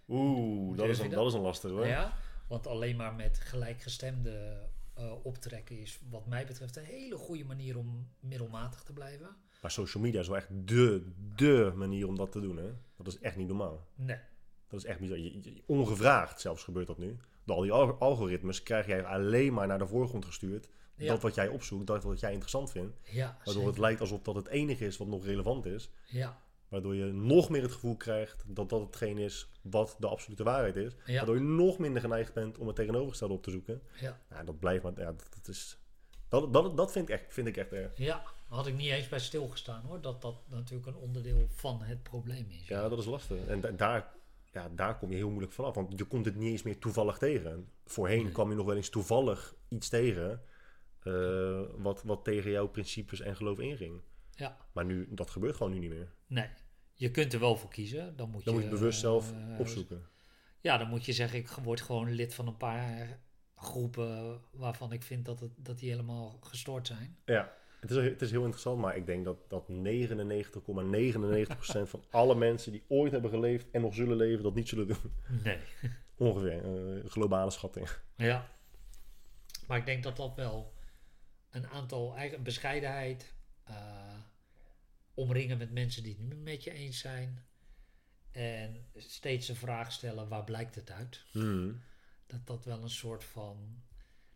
Oeh, 0.08 0.76
dat 0.76 0.88
is, 0.88 0.98
een, 0.98 1.04
dat? 1.10 1.18
dat 1.18 1.26
is 1.26 1.32
een 1.34 1.40
lastig 1.40 1.70
hoor. 1.70 1.86
Ja, 1.86 2.16
want 2.48 2.66
alleen 2.66 2.96
maar 2.96 3.14
met 3.14 3.38
gelijkgestemde 3.38 4.66
eh, 4.94 5.12
optrekken 5.24 5.78
is 5.78 6.00
wat 6.10 6.26
mij 6.26 6.46
betreft 6.46 6.76
een 6.76 6.84
hele 6.84 7.16
goede 7.16 7.44
manier 7.44 7.78
om 7.78 8.08
middelmatig 8.20 8.82
te 8.82 8.92
blijven. 8.92 9.36
Maar 9.62 9.70
social 9.70 10.02
media 10.02 10.20
is 10.20 10.28
wel 10.28 10.36
echt 10.36 10.48
de, 10.50 11.12
de 11.36 11.72
manier 11.76 12.06
om 12.08 12.16
dat 12.16 12.32
te 12.32 12.40
doen. 12.40 12.56
Hè? 12.56 12.70
Dat 12.96 13.06
is 13.06 13.18
echt 13.18 13.36
niet 13.36 13.48
normaal. 13.48 13.86
Nee, 13.94 14.18
Dat 14.68 14.80
is 14.80 14.86
echt 14.86 15.00
bizar. 15.00 15.18
Ongevraagd 15.66 16.40
zelfs 16.40 16.64
gebeurt 16.64 16.86
dat 16.86 16.98
nu. 16.98 17.16
Door 17.44 17.56
al 17.56 17.62
die 17.62 17.72
al- 17.72 17.98
algoritmes 17.98 18.62
krijg 18.62 18.86
jij 18.86 19.04
alleen 19.04 19.52
maar 19.52 19.66
naar 19.66 19.78
de 19.78 19.86
voorgrond 19.86 20.24
gestuurd. 20.24 20.68
Ja. 20.96 21.06
Dat 21.06 21.22
wat 21.22 21.34
jij 21.34 21.48
opzoekt, 21.48 21.86
dat 21.86 22.02
wat 22.04 22.20
jij 22.20 22.30
interessant 22.30 22.70
vindt. 22.70 22.96
ja, 23.02 23.38
Waardoor 23.44 23.66
het 23.66 23.78
lijkt 23.78 24.00
alsof 24.00 24.22
dat 24.22 24.34
het 24.34 24.48
enige 24.48 24.86
is 24.86 24.96
wat 24.96 25.08
nog 25.08 25.24
relevant 25.24 25.66
is. 25.66 25.90
Ja, 26.04 26.42
Waardoor 26.68 26.94
je 26.94 27.04
nog 27.04 27.48
meer 27.48 27.62
het 27.62 27.72
gevoel 27.72 27.96
krijgt 27.96 28.44
dat 28.46 28.68
dat 28.68 28.80
hetgeen 28.80 29.18
is 29.18 29.50
wat 29.62 29.96
de 29.98 30.06
absolute 30.06 30.42
waarheid 30.42 30.76
is. 30.76 30.92
Ja. 31.06 31.16
Waardoor 31.16 31.34
je 31.34 31.40
nog 31.40 31.78
minder 31.78 32.00
geneigd 32.00 32.32
bent 32.34 32.58
om 32.58 32.66
het 32.66 32.76
tegenovergestelde 32.76 33.34
op 33.34 33.42
te 33.42 33.50
zoeken. 33.50 33.82
ja, 34.00 34.20
Ja, 34.30 34.44
dat 34.44 34.58
blijft 34.58 34.82
maar... 34.82 34.92
Ja, 34.96 35.04
dat, 35.12 35.26
dat 35.36 35.48
is... 35.48 35.78
Dat, 36.28 36.52
dat, 36.52 36.76
dat 36.76 36.92
vind, 36.92 37.08
ik 37.08 37.14
echt, 37.14 37.24
vind 37.32 37.46
ik 37.46 37.56
echt 37.56 37.72
erg. 37.72 37.98
ja. 37.98 38.22
Had 38.48 38.66
ik 38.66 38.74
niet 38.74 38.90
eens 38.90 39.08
bij 39.08 39.18
stilgestaan 39.18 39.82
hoor, 39.84 40.00
dat 40.00 40.22
dat 40.22 40.34
natuurlijk 40.48 40.86
een 40.86 40.96
onderdeel 40.96 41.46
van 41.54 41.82
het 41.82 42.02
probleem 42.02 42.46
is. 42.50 42.68
Ja, 42.68 42.88
dat 42.88 42.98
is 42.98 43.04
lastig. 43.04 43.46
En 43.46 43.60
da- 43.60 43.70
daar, 43.70 44.12
ja, 44.52 44.68
daar 44.74 44.98
kom 44.98 45.10
je 45.10 45.16
heel 45.16 45.28
moeilijk 45.30 45.52
vanaf. 45.52 45.74
Want 45.74 45.98
je 45.98 46.04
komt 46.04 46.24
het 46.24 46.36
niet 46.36 46.50
eens 46.50 46.62
meer 46.62 46.78
toevallig 46.78 47.18
tegen. 47.18 47.68
Voorheen 47.86 48.22
Nee. 48.22 48.32
kwam 48.32 48.50
je 48.50 48.56
nog 48.56 48.66
wel 48.66 48.76
eens 48.76 48.88
toevallig 48.88 49.54
iets 49.68 49.88
tegen... 49.88 50.42
eh, 51.04 51.60
wat, 51.76 52.02
wat 52.02 52.24
tegen 52.24 52.50
jouw 52.50 52.68
principes 52.68 53.20
en 53.20 53.36
geloof 53.36 53.58
inging. 53.58 54.00
Ja. 54.30 54.56
Maar 54.72 54.84
nu, 54.84 55.08
dat 55.10 55.30
gebeurt 55.30 55.56
gewoon 55.56 55.72
nu 55.72 55.78
niet 55.78 55.90
meer. 55.90 56.12
Nee, 56.26 56.48
je 56.94 57.10
kunt 57.10 57.32
er 57.32 57.40
wel 57.40 57.56
voor 57.56 57.70
kiezen. 57.70 58.16
Dan 58.16 58.30
moet 58.30 58.44
Dan 58.44 58.54
je, 58.54 58.60
moet 58.60 58.70
je 58.70 58.76
bewust 58.76 59.00
zelf 59.00 59.32
eh, 59.32 59.60
opzoeken. 59.60 60.06
Ja, 60.60 60.78
dan 60.78 60.88
moet 60.88 61.04
je 61.04 61.12
zeggen, 61.12 61.38
ik 61.38 61.48
word 61.48 61.80
gewoon 61.80 62.10
lid 62.12 62.34
van 62.34 62.46
een 62.46 62.56
paar 62.56 63.20
groepen 63.56 64.40
waarvan 64.50 64.92
ik 64.92 65.02
vind 65.02 65.24
dat, 65.24 65.40
het, 65.40 65.50
dat 65.56 65.78
die 65.78 65.90
helemaal 65.90 66.38
gestoord 66.40 66.86
zijn. 66.86 67.18
Ja, 67.24 67.52
het 67.80 67.90
is, 67.90 67.96
het 67.96 68.22
is 68.22 68.30
heel 68.30 68.42
interessant, 68.42 68.80
maar 68.80 68.96
ik 68.96 69.06
denk 69.06 69.24
dat, 69.24 69.36
dat 69.48 69.68
99,99% 69.68 69.72
van 71.82 72.04
alle 72.10 72.34
mensen 72.34 72.72
die 72.72 72.84
ooit 72.88 73.12
hebben 73.12 73.30
geleefd 73.30 73.70
en 73.70 73.80
nog 73.80 73.94
zullen 73.94 74.16
leven, 74.16 74.42
dat 74.42 74.54
niet 74.54 74.68
zullen 74.68 74.86
doen. 74.86 75.12
Nee. 75.44 75.58
Ongeveer, 76.16 76.64
eh, 76.64 77.10
globale 77.10 77.50
schatting. 77.50 77.88
Ja. 78.16 78.48
Maar 79.66 79.78
ik 79.78 79.86
denk 79.86 80.02
dat 80.02 80.16
dat 80.16 80.34
wel 80.34 80.73
een 81.54 81.68
aantal 81.68 82.16
eigen 82.16 82.42
bescheidenheid, 82.42 83.32
eh, 83.64 84.18
omringen 85.14 85.58
met 85.58 85.72
mensen 85.72 86.02
die 86.02 86.16
het 86.18 86.28
niet 86.28 86.42
met 86.42 86.64
je 86.64 86.72
eens 86.72 86.98
zijn 86.98 87.44
en 88.30 88.86
steeds 88.96 89.46
de 89.46 89.54
vraag 89.54 89.92
stellen 89.92 90.28
waar 90.28 90.44
blijkt 90.44 90.74
het 90.74 90.90
uit. 90.90 91.24
Hmm. 91.30 91.82
Dat 92.26 92.46
dat 92.46 92.64
wel 92.64 92.82
een 92.82 92.90
soort 92.90 93.24
van 93.24 93.82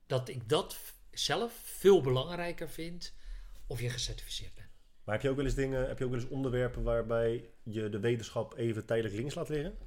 dat 0.06 0.28
ik 0.28 0.48
dat 0.48 0.78
zelf 1.10 1.52
veel 1.52 2.00
belangrijker 2.00 2.68
vind 2.68 3.14
of 3.66 3.80
je 3.80 3.90
gecertificeerd 3.90 4.54
bent. 4.54 4.68
Maar 5.04 5.14
heb 5.14 5.22
je 5.22 5.30
ook 5.30 5.36
wel 5.36 5.44
eens 5.44 5.54
dingen, 5.54 5.88
heb 5.88 5.98
je 5.98 6.04
ook 6.04 6.10
wel 6.10 6.20
eens 6.20 6.30
onderwerpen 6.30 6.82
waarbij 6.82 7.50
je 7.62 7.88
de 7.88 8.00
wetenschap 8.00 8.56
even 8.56 8.86
tijdelijk 8.86 9.14
links 9.14 9.34
laat 9.34 9.48
liggen? 9.48 9.78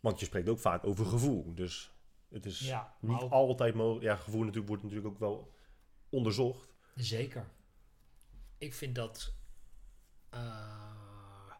Want 0.00 0.20
je 0.20 0.26
spreekt 0.26 0.48
ook 0.48 0.58
vaak 0.58 0.86
over 0.86 1.06
gevoel, 1.06 1.54
dus 1.54 1.92
het 2.30 2.46
is 2.46 2.58
Ja, 2.60 2.96
niet 3.00 3.20
ook- 3.20 3.30
altijd 3.32 3.74
mogelijk. 3.74 4.04
Ja, 4.04 4.16
gevoel 4.16 4.40
natuurlijk, 4.40 4.68
wordt 4.68 4.82
natuurlijk 4.82 5.08
ook 5.10 5.18
wel 5.18 5.52
onderzocht. 6.08 6.68
Zeker. 6.94 7.50
Ik 8.58 8.74
vind 8.74 8.94
dat. 8.94 9.34
eh, 10.30 11.52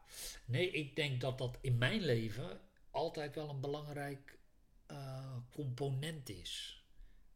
nee, 0.45 0.71
ik 0.71 0.97
denk 0.97 1.21
dat 1.21 1.39
dat 1.39 1.59
in 1.61 1.79
mijn 1.79 2.01
leven 2.01 2.61
altijd 2.91 3.35
wel 3.35 3.49
een 3.51 3.61
belangrijk 3.61 4.39
eh, 4.87 5.37
component 5.51 6.29
is. 6.29 6.85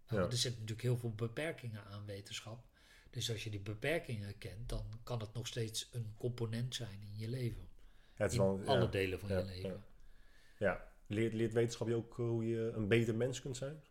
Ja. 0.09 0.17
Er 0.17 0.33
zitten 0.33 0.61
natuurlijk 0.61 0.83
heel 0.89 0.97
veel 0.99 1.15
beperkingen 1.15 1.85
aan 1.85 2.05
wetenschap. 2.05 2.65
Dus 3.11 3.31
als 3.31 3.45
je 3.45 3.51
die 3.51 3.61
beperkingen 3.61 4.39
kent, 4.39 4.69
dan 4.69 5.01
kan 5.03 5.21
het 5.21 5.35
nog 5.35 5.47
steeds 5.47 5.89
een 5.93 6.15
component 6.19 6.75
zijn 6.75 7.03
in 7.03 7.17
je 7.19 7.29
leven. 7.29 7.69
Ja, 8.17 8.23
het 8.23 8.33
is 8.33 8.39
In 8.39 8.45
wel, 8.45 8.67
alle 8.67 8.89
delen 8.89 9.21
van 9.21 9.29
je 9.29 9.45
leven. 9.45 9.85
ja. 10.59 10.93
Leert, 11.07 11.33
leert 11.33 11.53
wetenschap 11.53 11.89
je 11.89 11.95
ook 11.95 12.15
hoe 12.17 12.45
je 12.49 12.71
een 12.75 12.89
beter 12.89 13.15
mens 13.15 13.41
kunt 13.41 13.57
zijn? 13.57 13.83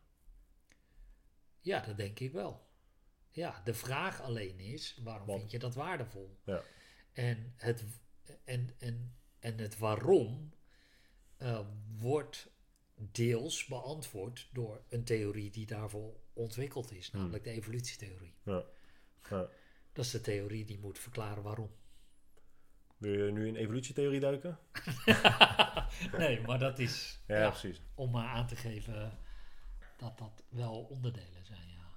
Ja, 1.59 1.80
dat 1.80 1.98
denk 1.98 2.19
ik 2.19 2.32
wel. 2.32 2.67
Ja, 3.32 3.61
de 3.64 3.74
vraag 3.74 4.22
alleen 4.22 4.59
is, 4.59 5.00
waarom 5.03 5.27
Wat? 5.27 5.38
vind 5.38 5.51
je 5.51 5.59
dat 5.59 5.75
waardevol? 5.75 6.40
Ja. 6.45 6.64
En 7.14 7.53
het, 7.58 7.83
en, 8.43 8.69
en, 8.77 9.16
en 9.40 9.58
het 9.58 9.77
waarom 9.77 10.53
eh, 11.38 11.67
wordt 11.98 12.51
deels 12.95 13.66
beantwoord 13.66 14.50
door 14.51 14.83
een 14.90 15.03
theorie 15.03 15.51
die 15.51 15.66
daarvoor 15.66 16.19
ontwikkeld 16.33 16.92
is, 16.92 17.09
Hmm. 17.09 17.19
namelijk 17.19 17.43
de 17.43 17.50
evolutietheorie. 17.50 18.35
Ja. 18.43 18.66
Ja. 19.30 19.50
Dat 19.93 20.06
is 20.06 20.11
de 20.11 20.22
theorie 20.22 20.66
die 20.66 20.80
moet 20.80 21.00
verklaren 21.00 21.43
waarom. 21.43 21.72
Wil 23.03 23.25
je 23.25 23.32
nu 23.32 23.48
in 23.48 23.56
evolutietheorie 23.56 24.19
duiken? 24.19 24.59
nee, 26.17 26.41
maar 26.41 26.59
dat 26.59 26.80
is 26.80 27.19
Ja, 27.27 27.38
ja, 27.38 27.49
precies. 27.49 27.82
om 27.95 28.11
maar 28.11 28.27
aan 28.27 28.48
te 28.48 28.56
geven 28.56 29.17
dat 29.98 30.17
dat 30.17 30.43
wel 30.49 30.88
onderdelen 30.90 31.45
zijn, 31.45 31.69
ja. 31.69 31.90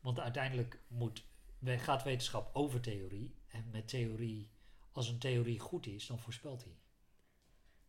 Want 0.00 0.20
uiteindelijk 0.20 0.78
moet, 0.88 1.24
gaat 1.64 2.02
wetenschap 2.02 2.50
over 2.52 2.80
theorie. 2.80 3.34
En 3.48 3.70
met 3.70 3.88
theorie, 3.88 4.50
als 4.92 5.08
een 5.08 5.18
theorie 5.18 5.58
goed 5.58 5.86
is, 5.86 6.06
dan 6.06 6.18
voorspelt 6.18 6.64
hij. 6.64 6.78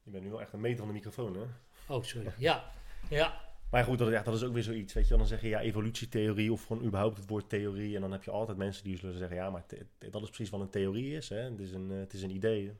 Je 0.03 0.11
bent 0.11 0.23
nu 0.23 0.29
wel 0.29 0.41
echt 0.41 0.53
een 0.53 0.61
meter 0.61 0.77
van 0.77 0.87
de 0.87 0.93
microfoon, 0.93 1.33
hè? 1.33 1.45
Oh, 1.93 2.03
sorry. 2.03 2.33
Ja, 2.37 2.71
ja, 3.09 3.48
Maar 3.71 3.83
goed, 3.83 3.97
dat, 3.97 4.09
ja, 4.09 4.21
dat 4.23 4.33
is 4.35 4.43
ook 4.43 4.53
weer 4.53 4.63
zoiets. 4.63 4.93
Weet 4.93 5.07
je, 5.07 5.17
dan 5.17 5.25
zeg 5.27 5.41
je 5.41 5.47
ja, 5.47 5.59
evolutietheorie 5.59 6.51
of 6.51 6.63
gewoon 6.63 6.83
überhaupt 6.83 7.17
het 7.17 7.29
woord 7.29 7.49
theorie. 7.49 7.95
En 7.95 8.01
dan 8.01 8.11
heb 8.11 8.23
je 8.23 8.31
altijd 8.31 8.57
mensen 8.57 8.83
die 8.83 8.97
zullen 8.97 9.17
zeggen, 9.17 9.37
ja, 9.37 9.49
maar 9.49 9.65
dat 10.09 10.21
is 10.21 10.27
precies 10.29 10.49
wat 10.49 10.59
een 10.61 10.69
theorie 10.69 11.15
is. 11.15 11.29
Hè? 11.29 11.37
Het, 11.37 11.59
is 11.59 11.71
een, 11.71 11.91
eh, 11.91 11.97
het 11.99 12.13
is 12.13 12.21
een 12.21 12.35
idee. 12.35 12.73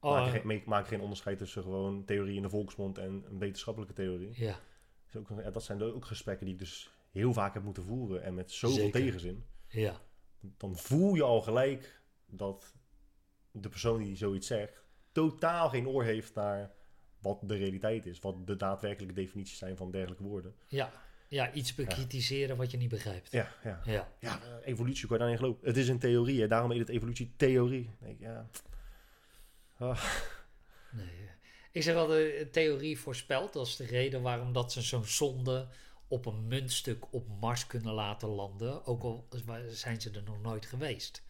Oh, 0.00 0.10
maak, 0.10 0.40
geen, 0.40 0.62
maak 0.66 0.86
geen 0.86 1.00
onderscheid 1.00 1.38
tussen 1.38 1.62
gewoon 1.62 2.04
theorie 2.04 2.36
in 2.36 2.42
de 2.42 2.48
volksmond 2.48 2.98
en 2.98 3.24
een 3.30 3.38
wetenschappelijke 3.38 3.94
theorie. 3.94 4.32
ja, 4.34 4.58
Dus 5.06 5.16
ook, 5.16 5.28
ja, 5.42 5.50
dat 5.50 5.62
zijn 5.62 5.82
ook 5.82 6.04
gesprekken 6.04 6.44
die 6.46 6.54
ik 6.54 6.60
dus 6.60 6.90
heel 7.10 7.32
vaak 7.32 7.54
heb 7.54 7.62
moeten 7.62 7.82
voeren. 7.84 8.22
En 8.22 8.34
met 8.34 8.50
zoveel 8.50 8.76
Zeker. 8.76 9.00
tegenzin. 9.00 9.44
ja, 9.68 10.00
Dan 10.56 10.76
voel 10.76 11.14
je 11.14 11.22
al 11.22 11.40
gelijk 11.42 12.02
dat 12.26 12.74
de 13.50 13.68
persoon 13.68 14.02
die 14.02 14.16
zoiets 14.16 14.46
zegt 14.46 14.82
totaal 15.12 15.68
geen 15.68 15.88
oor 15.88 16.04
heeft 16.04 16.34
naar 16.34 16.72
wat 17.24 17.38
de 17.42 17.56
realiteit 17.56 18.06
is. 18.06 18.20
Wat 18.20 18.46
de 18.46 18.56
daadwerkelijke 18.56 19.14
definities 19.14 19.58
zijn 19.58 19.76
van 19.76 19.90
dergelijke 19.90 20.22
woorden. 20.24 20.54
ja. 20.68 21.02
Ja, 21.28 21.52
iets 21.52 21.74
bekritiseren 21.74 22.56
wat 22.56 22.70
je 22.70 22.76
niet 22.76 22.88
begrijpt. 22.88 23.32
Ja, 23.32 23.54
ja. 23.64 23.80
Ja. 23.84 24.08
Ja, 24.20 24.40
eh, 24.42 24.66
evolutie 24.68 25.06
kan 25.06 25.16
je 25.16 25.22
daar 25.22 25.30
niet 25.32 25.40
geloven. 25.40 25.66
Het 25.66 25.76
is 25.76 25.88
een 25.88 25.98
theorie, 25.98 26.40
hè? 26.40 26.48
daarom 26.48 26.70
heet 26.70 26.80
het 26.80 26.88
evolutietheorie. 26.88 27.90
Nee, 27.98 28.16
ja. 28.20 28.48
Ah, 29.78 30.04
Nee. 30.92 31.06
eh. 31.06 31.12
Ik 31.72 31.82
zeg 31.82 31.94
wel, 31.94 32.06
de 32.06 32.48
theorie 32.50 32.98
voorspelt. 32.98 33.52
Dat 33.52 33.66
is 33.66 33.76
de 33.76 33.86
reden 33.86 34.22
waarom 34.22 34.52
dat 34.52 34.72
ze 34.72 34.82
zo'n 34.82 35.04
zonde 35.04 35.68
op 36.08 36.26
een 36.26 36.46
muntstuk 36.46 37.12
op 37.12 37.28
Mars 37.40 37.66
kunnen 37.66 37.92
laten 37.94 38.28
landen. 38.28 38.86
Ook 38.86 39.02
al 39.02 39.28
zijn 39.68 40.00
ze 40.00 40.10
er 40.10 40.22
nog 40.22 40.40
nooit 40.42 40.66
geweest. 40.66 41.22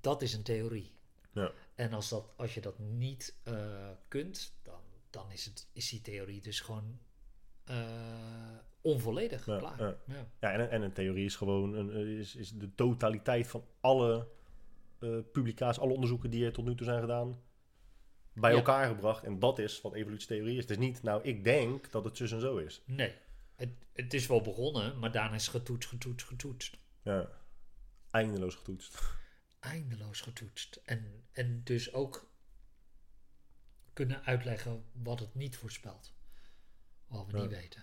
Dat 0.00 0.22
is 0.22 0.32
een 0.32 0.42
theorie. 0.42 0.92
Ja. 1.32 1.52
En 1.74 1.92
als, 1.92 2.08
dat, 2.08 2.32
als 2.36 2.54
je 2.54 2.60
dat 2.60 2.78
niet 2.78 3.34
eh, 3.42 3.88
kunt, 4.08 4.52
dan, 4.62 4.80
dan 5.10 5.30
is, 5.32 5.44
het, 5.44 5.68
is 5.72 5.88
die 5.88 6.00
theorie 6.00 6.40
dus 6.40 6.60
gewoon 6.60 6.98
eh, 7.64 8.56
onvolledig. 8.80 9.46
Ja, 9.46 9.58
klaar. 9.58 9.78
ja. 9.78 9.96
Ja. 10.06 10.26
Ja, 10.40 10.52
en, 10.52 10.70
en 10.70 10.82
een 10.82 10.92
theorie 10.92 11.24
is 11.24 11.36
gewoon 11.36 11.74
een, 11.74 11.90
is, 12.18 12.34
is 12.36 12.50
de 12.52 12.74
totaliteit 12.74 13.46
van 13.46 13.64
alle 13.80 14.28
eh, 14.98 15.18
publicaties, 15.32 15.82
alle 15.82 15.92
onderzoeken 15.92 16.30
die 16.30 16.44
er 16.44 16.52
tot 16.52 16.64
nu 16.64 16.74
toe 16.74 16.86
zijn 16.86 17.00
gedaan, 17.00 17.40
bij 18.32 18.50
Ja. 18.50 18.56
elkaar 18.56 18.88
gebracht. 18.88 19.24
En 19.24 19.38
dat 19.38 19.58
is 19.58 19.80
wat 19.80 19.94
evolutietheorie 19.94 20.54
is. 20.56 20.60
Het 20.62 20.70
is 20.70 20.78
niet, 20.78 21.02
nou, 21.02 21.22
ik 21.22 21.44
denk 21.44 21.90
dat 21.90 22.04
het 22.04 22.16
zus 22.16 22.32
en 22.32 22.40
zo 22.40 22.56
is. 22.56 22.82
Nee, 22.86 23.14
het, 23.56 23.70
het 23.92 24.14
is 24.14 24.26
wel 24.26 24.40
begonnen, 24.40 24.98
maar 24.98 25.12
daarna 25.12 25.34
is 25.34 25.48
getoetst, 25.48 25.88
getoetst, 25.88 26.26
getoetst. 26.26 26.78
Ja. 27.02 27.28
Eindeloos 28.10 28.54
getoetst. 28.54 28.98
Eindeloos 29.62 30.20
getoetst. 30.20 30.80
En, 30.84 31.24
en 31.32 31.60
dus 31.64 31.92
ook 31.92 32.30
kunnen 33.92 34.24
uitleggen 34.24 34.84
wat 34.92 35.20
het 35.20 35.34
niet 35.34 35.56
voorspelt. 35.56 36.14
Wat 37.06 37.26
we 37.26 37.36
Ja. 37.36 37.42
niet 37.42 37.52
weten. 37.52 37.82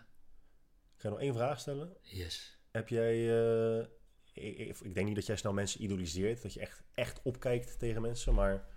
Ik 0.96 1.02
ga 1.02 1.10
nog 1.10 1.20
één 1.20 1.34
vraag 1.34 1.60
stellen. 1.60 1.98
Yes. 2.02 2.60
Heb 2.72 2.90
jij, 2.90 3.14
eh, 3.14 3.88
ik, 4.34 4.80
ik, 4.80 4.94
denk 4.94 5.08
niet 5.08 5.16
dat 5.16 5.26
jij 5.26 5.36
snel 5.36 5.54
mensen 5.54 5.84
idoliseert, 5.84 6.42
dat 6.42 6.54
je 6.54 6.60
echt, 6.60 6.84
echt 6.94 7.22
opkijkt 7.22 7.80
tegen 7.80 8.02
mensen, 8.02 8.34
maar 8.34 8.68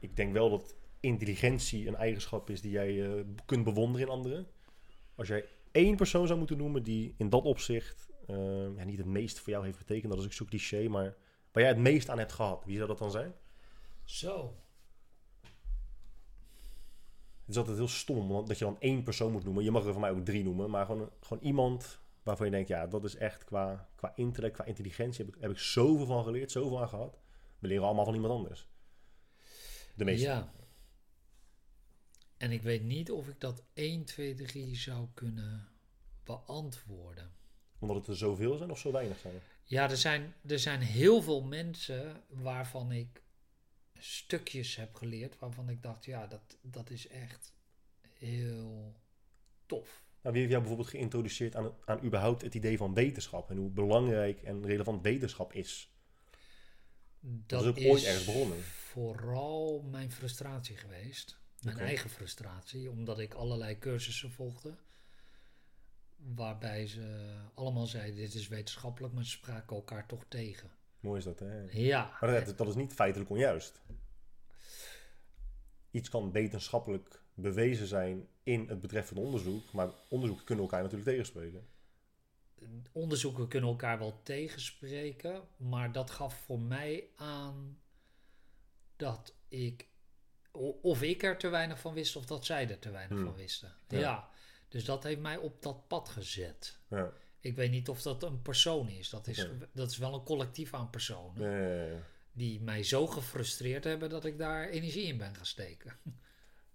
ik 0.00 0.16
denk 0.16 0.32
wel 0.32 0.50
dat 0.50 0.76
intelligentie 1.00 1.86
een 1.86 1.96
eigenschap 1.96 2.50
is 2.50 2.60
die 2.60 2.70
jij 2.70 3.06
eh, 3.06 3.24
kunt 3.46 3.64
bewonderen 3.64 4.06
in 4.06 4.12
anderen. 4.12 4.46
Als 5.14 5.28
jij 5.28 5.48
één 5.72 5.96
persoon 5.96 6.26
zou 6.26 6.38
moeten 6.38 6.56
noemen 6.56 6.82
die 6.82 7.14
in 7.16 7.28
dat 7.28 7.44
opzicht 7.44 8.08
eh, 8.26 8.76
ja, 8.76 8.84
niet 8.84 8.98
het 8.98 9.06
meest 9.06 9.38
voor 9.38 9.52
jou 9.52 9.64
heeft 9.64 9.78
betekend, 9.78 10.10
dat 10.10 10.20
is 10.20 10.26
ook 10.26 10.32
zo 10.32 10.44
cliché, 10.44 10.88
maar 10.88 11.16
waar 11.58 11.66
jij 11.66 11.76
het 11.76 11.92
meest 11.92 12.08
aan 12.08 12.18
hebt 12.18 12.32
gehad, 12.32 12.64
wie 12.64 12.76
zou 12.76 12.88
dat 12.88 12.98
dan 12.98 13.10
zijn? 13.10 13.34
Zo. 14.04 14.56
Het 17.40 17.48
is 17.48 17.56
altijd 17.56 17.76
heel 17.76 17.88
stom 17.88 18.28
want 18.28 18.46
dat 18.46 18.58
je 18.58 18.64
dan 18.64 18.80
één 18.80 19.02
persoon 19.02 19.32
moet 19.32 19.44
noemen. 19.44 19.64
Je 19.64 19.70
mag 19.70 19.84
er 19.84 19.92
voor 19.92 20.00
mij 20.00 20.10
ook 20.10 20.24
drie 20.24 20.44
noemen, 20.44 20.70
maar 20.70 20.86
gewoon, 20.86 21.10
gewoon 21.20 21.42
iemand 21.42 21.98
waarvan 22.22 22.46
je 22.46 22.52
denkt, 22.52 22.68
ja, 22.68 22.86
dat 22.86 23.04
is 23.04 23.16
echt 23.16 23.44
qua, 23.44 23.88
qua 23.94 24.12
intellect, 24.16 24.54
qua 24.54 24.64
intelligentie, 24.64 25.24
heb 25.24 25.34
ik, 25.34 25.40
heb 25.40 25.50
ik 25.50 25.58
zoveel 25.58 26.06
van 26.06 26.24
geleerd, 26.24 26.50
zoveel 26.50 26.80
aan 26.80 26.88
gehad. 26.88 27.18
We 27.58 27.66
leren 27.66 27.84
allemaal 27.84 28.04
van 28.04 28.14
iemand 28.14 28.32
anders. 28.32 28.68
De 29.94 30.04
meeste. 30.04 30.26
Ja. 30.26 30.52
En 32.36 32.52
ik 32.52 32.62
weet 32.62 32.82
niet 32.82 33.10
of 33.10 33.28
ik 33.28 33.40
dat 33.40 33.62
1, 33.72 34.04
2, 34.04 34.34
3 34.34 34.76
zou 34.76 35.08
kunnen 35.14 35.68
beantwoorden. 36.24 37.32
Omdat 37.78 37.96
het 37.96 38.06
er 38.06 38.16
zoveel 38.16 38.56
zijn 38.56 38.70
of 38.70 38.78
zo 38.78 38.92
weinig 38.92 39.18
zijn. 39.18 39.40
Ja, 39.68 39.90
er 39.90 39.96
zijn, 39.96 40.34
er 40.46 40.58
zijn 40.58 40.80
heel 40.80 41.22
veel 41.22 41.42
mensen 41.42 42.22
waarvan 42.28 42.92
ik 42.92 43.22
stukjes 43.98 44.76
heb 44.76 44.94
geleerd. 44.94 45.38
Waarvan 45.38 45.68
ik 45.68 45.82
dacht, 45.82 46.04
ja, 46.04 46.26
dat, 46.26 46.56
dat 46.60 46.90
is 46.90 47.08
echt 47.08 47.52
heel 48.18 48.94
tof. 49.66 50.04
Nou, 50.20 50.32
wie 50.32 50.38
heeft 50.38 50.50
jou 50.50 50.60
bijvoorbeeld 50.60 50.88
geïntroduceerd 50.88 51.56
aan, 51.56 51.72
aan 51.84 52.04
überhaupt 52.04 52.42
het 52.42 52.54
idee 52.54 52.76
van 52.76 52.94
wetenschap 52.94 53.50
en 53.50 53.56
hoe 53.56 53.70
belangrijk 53.70 54.42
en 54.42 54.66
relevant 54.66 55.02
wetenschap 55.02 55.52
is? 55.52 55.92
Dat, 57.20 57.62
is 57.62 57.68
ook 57.68 57.78
ooit 57.78 58.04
ergens 58.04 58.24
begonnen. 58.24 58.62
Vooral 58.62 59.82
mijn 59.90 60.12
frustratie 60.12 60.76
geweest. 60.76 61.38
Mijn 61.62 61.78
eigen 61.78 62.10
frustratie, 62.10 62.90
omdat 62.90 63.18
ik 63.18 63.34
allerlei 63.34 63.78
cursussen 63.78 64.30
volgde. 64.30 64.76
Waarbij 66.18 66.86
ze 66.86 67.36
allemaal 67.54 67.86
zeiden: 67.86 68.16
dit 68.16 68.34
is 68.34 68.48
wetenschappelijk, 68.48 69.14
maar 69.14 69.24
ze 69.24 69.30
spraken 69.30 69.76
elkaar 69.76 70.06
toch 70.06 70.24
tegen. 70.28 70.70
Mooi 71.00 71.18
is 71.18 71.24
dat, 71.24 71.38
hè? 71.38 71.60
Ja, 71.70 72.16
Maar 72.20 72.44
dat, 72.44 72.58
dat 72.58 72.68
is 72.68 72.74
niet 72.74 72.92
feitelijk 72.92 73.30
onjuist. 73.30 73.80
Iets 75.90 76.08
kan 76.08 76.32
wetenschappelijk 76.32 77.22
bewezen 77.34 77.86
zijn 77.86 78.28
in 78.42 78.68
het 78.68 78.80
betreffende 78.80 79.20
onderzoek, 79.20 79.72
maar 79.72 79.88
onderzoeken 80.08 80.46
kunnen 80.46 80.64
elkaar 80.64 80.82
natuurlijk 80.82 81.10
tegenspreken. 81.10 81.66
onderzoeken 82.92 83.48
kunnen 83.48 83.70
elkaar 83.70 83.98
wel 83.98 84.20
tegenspreken, 84.22 85.42
maar 85.56 85.92
dat 85.92 86.10
gaf 86.10 86.34
voor 86.40 86.60
mij 86.60 87.08
aan 87.16 87.78
dat 88.96 89.34
ik, 89.48 89.88
of 90.82 91.02
ik 91.02 91.22
er 91.22 91.38
te 91.38 91.48
weinig 91.48 91.80
van 91.80 91.94
wist, 91.94 92.16
of 92.16 92.26
dat 92.26 92.44
zij 92.44 92.70
er 92.70 92.78
te 92.78 92.90
weinig 92.90 93.16
Hmm. 93.16 93.26
van 93.26 93.36
wisten. 93.36 93.72
Ja. 93.88 93.98
Ja. 93.98 94.30
Dus 94.68 94.84
dat 94.84 95.02
heeft 95.02 95.20
mij 95.20 95.36
op 95.36 95.62
dat 95.62 95.88
pad 95.88 96.08
gezet. 96.08 96.78
Ja. 96.88 97.12
Ik 97.40 97.56
weet 97.56 97.70
niet 97.70 97.88
of 97.88 98.02
dat 98.02 98.22
een 98.22 98.42
persoon 98.42 98.88
is. 98.88 99.10
Dat 99.10 99.26
is, 99.26 99.48
dat 99.72 99.90
is 99.90 99.96
wel 99.96 100.14
een 100.14 100.22
collectief 100.22 100.74
aan 100.74 100.90
personen. 100.90 101.50
Ja, 101.50 101.58
ja, 101.58 101.84
ja. 101.84 102.02
Die 102.32 102.60
mij 102.60 102.82
zo 102.82 103.06
gefrustreerd 103.06 103.84
hebben 103.84 104.10
dat 104.10 104.24
ik 104.24 104.38
daar 104.38 104.68
energie 104.68 105.04
in 105.06 105.18
ben 105.18 105.34
gaan 105.34 105.46
steken. 105.46 105.92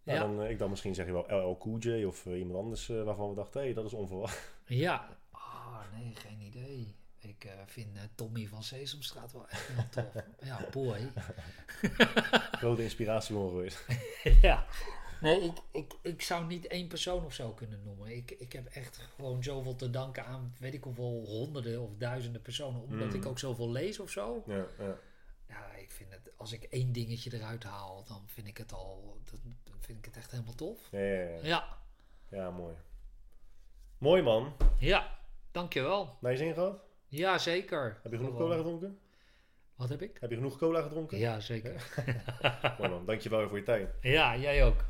Nou, 0.04 0.20
ja, 0.20 0.26
dan, 0.26 0.44
eh, 0.44 0.50
ik 0.50 0.60
dan 0.60 0.70
misschien 0.70 0.96
zeg 0.96 1.06
je 1.06 1.12
wel 1.12 1.26
LL 1.28 1.58
Cool 1.58 1.78
J 1.78 2.04
of 2.04 2.26
eh, 2.26 2.38
iemand 2.38 2.60
anders 2.60 2.90
eh, 2.90 3.04
waarvan 3.04 3.30
we 3.30 3.36
dachten, 3.36 3.60
hé, 3.60 3.66
hey, 3.66 3.76
dat 3.76 3.86
is 3.86 3.94
onverwacht. 3.94 4.54
ja. 4.66 5.18
Ah, 5.32 5.80
nee, 5.98 6.16
geen 6.16 6.42
idee. 6.42 6.96
Ik 7.20 7.48
vind 7.66 7.98
Tommy 8.16 8.48
van 8.48 8.64
Sesamstraat 8.64 9.32
wel 9.32 9.50
echt 9.50 9.68
heel 9.68 9.90
tof. 9.90 10.24
ja, 10.50 10.68
boy. 10.72 11.12
Grote 12.52 12.84
inspiratiebron 12.84 13.50
geweest. 13.50 13.86
ja. 14.42 14.66
Nee, 15.24 15.42
ik, 15.42 15.58
ik, 15.72 15.94
ik 16.02 16.22
zou 16.22 16.46
niet 16.46 16.68
één 16.68 16.88
persoon 16.88 17.26
of 17.26 17.34
zo 17.34 17.52
kunnen 17.52 17.82
noemen. 17.84 18.16
Ik, 18.16 18.32
ik 18.32 18.54
heb 18.54 18.66
echt 18.68 18.98
gewoon 19.16 19.44
zoveel 19.44 19.76
te 19.76 19.90
danken 19.90 20.26
aan, 20.26 20.56
weet 20.60 20.74
ik 20.74 20.84
hoeveel, 20.84 21.24
honderden 21.26 21.82
of 21.82 21.96
duizenden 21.98 22.42
personen. 22.42 22.82
Omdat 22.82 23.08
Mm. 23.10 23.16
ik 23.16 23.26
ook 23.26 23.40
zoveel 23.40 23.72
lees 23.72 24.00
of 24.00 24.10
zo. 24.10 24.44
Ja, 24.46 24.66
ja. 24.80 24.96
Ja, 25.48 25.74
ik 25.74 25.92
vind 25.92 26.12
het, 26.12 26.32
als 26.38 26.52
ik 26.52 26.64
één 26.64 26.92
dingetje 26.92 27.34
eruit 27.38 27.64
haal, 27.64 28.04
dan 28.08 28.22
vind 28.26 28.48
ik 28.48 28.58
het 28.58 28.74
al, 28.74 29.18
dan 29.64 29.76
vind 29.80 29.98
ik 29.98 30.06
het 30.06 30.18
echt 30.18 30.32
helemaal 30.32 30.56
tof. 30.56 30.88
Ja, 30.92 31.00
ja, 31.00 31.24
ja. 31.24 31.40
Ja, 31.44 31.68
ja, 32.30 32.52
mooi. 32.52 32.74
Mooi 33.98 34.22
man. 34.22 34.54
ja, 34.80 35.20
dankjewel. 35.52 36.18
Naar 36.22 36.32
je 36.32 36.38
zin 36.38 36.54
gehad? 36.54 36.82
Ja, 37.08 37.38
zeker. 37.38 38.00
Heb 38.04 38.12
je 38.12 38.18
genoeg 38.18 38.36
cola 38.38 38.56
gedronken? 38.56 39.00
Wat 39.76 39.90
heb 39.90 40.02
ik? 40.02 40.18
Heb 40.20 40.30
je 40.30 40.36
genoeg 40.36 40.58
cola 40.58 40.82
gedronken? 40.82 41.18
Ja, 41.18 41.40
zeker. 41.40 41.90
Mooi 42.78 42.90
man, 42.92 43.06
dankjewel 43.06 43.48
voor 43.48 43.58
je 43.58 43.64
tijd. 43.64 43.90
Ja, 44.02 44.38
jij 44.38 44.66
ook. 44.66 44.86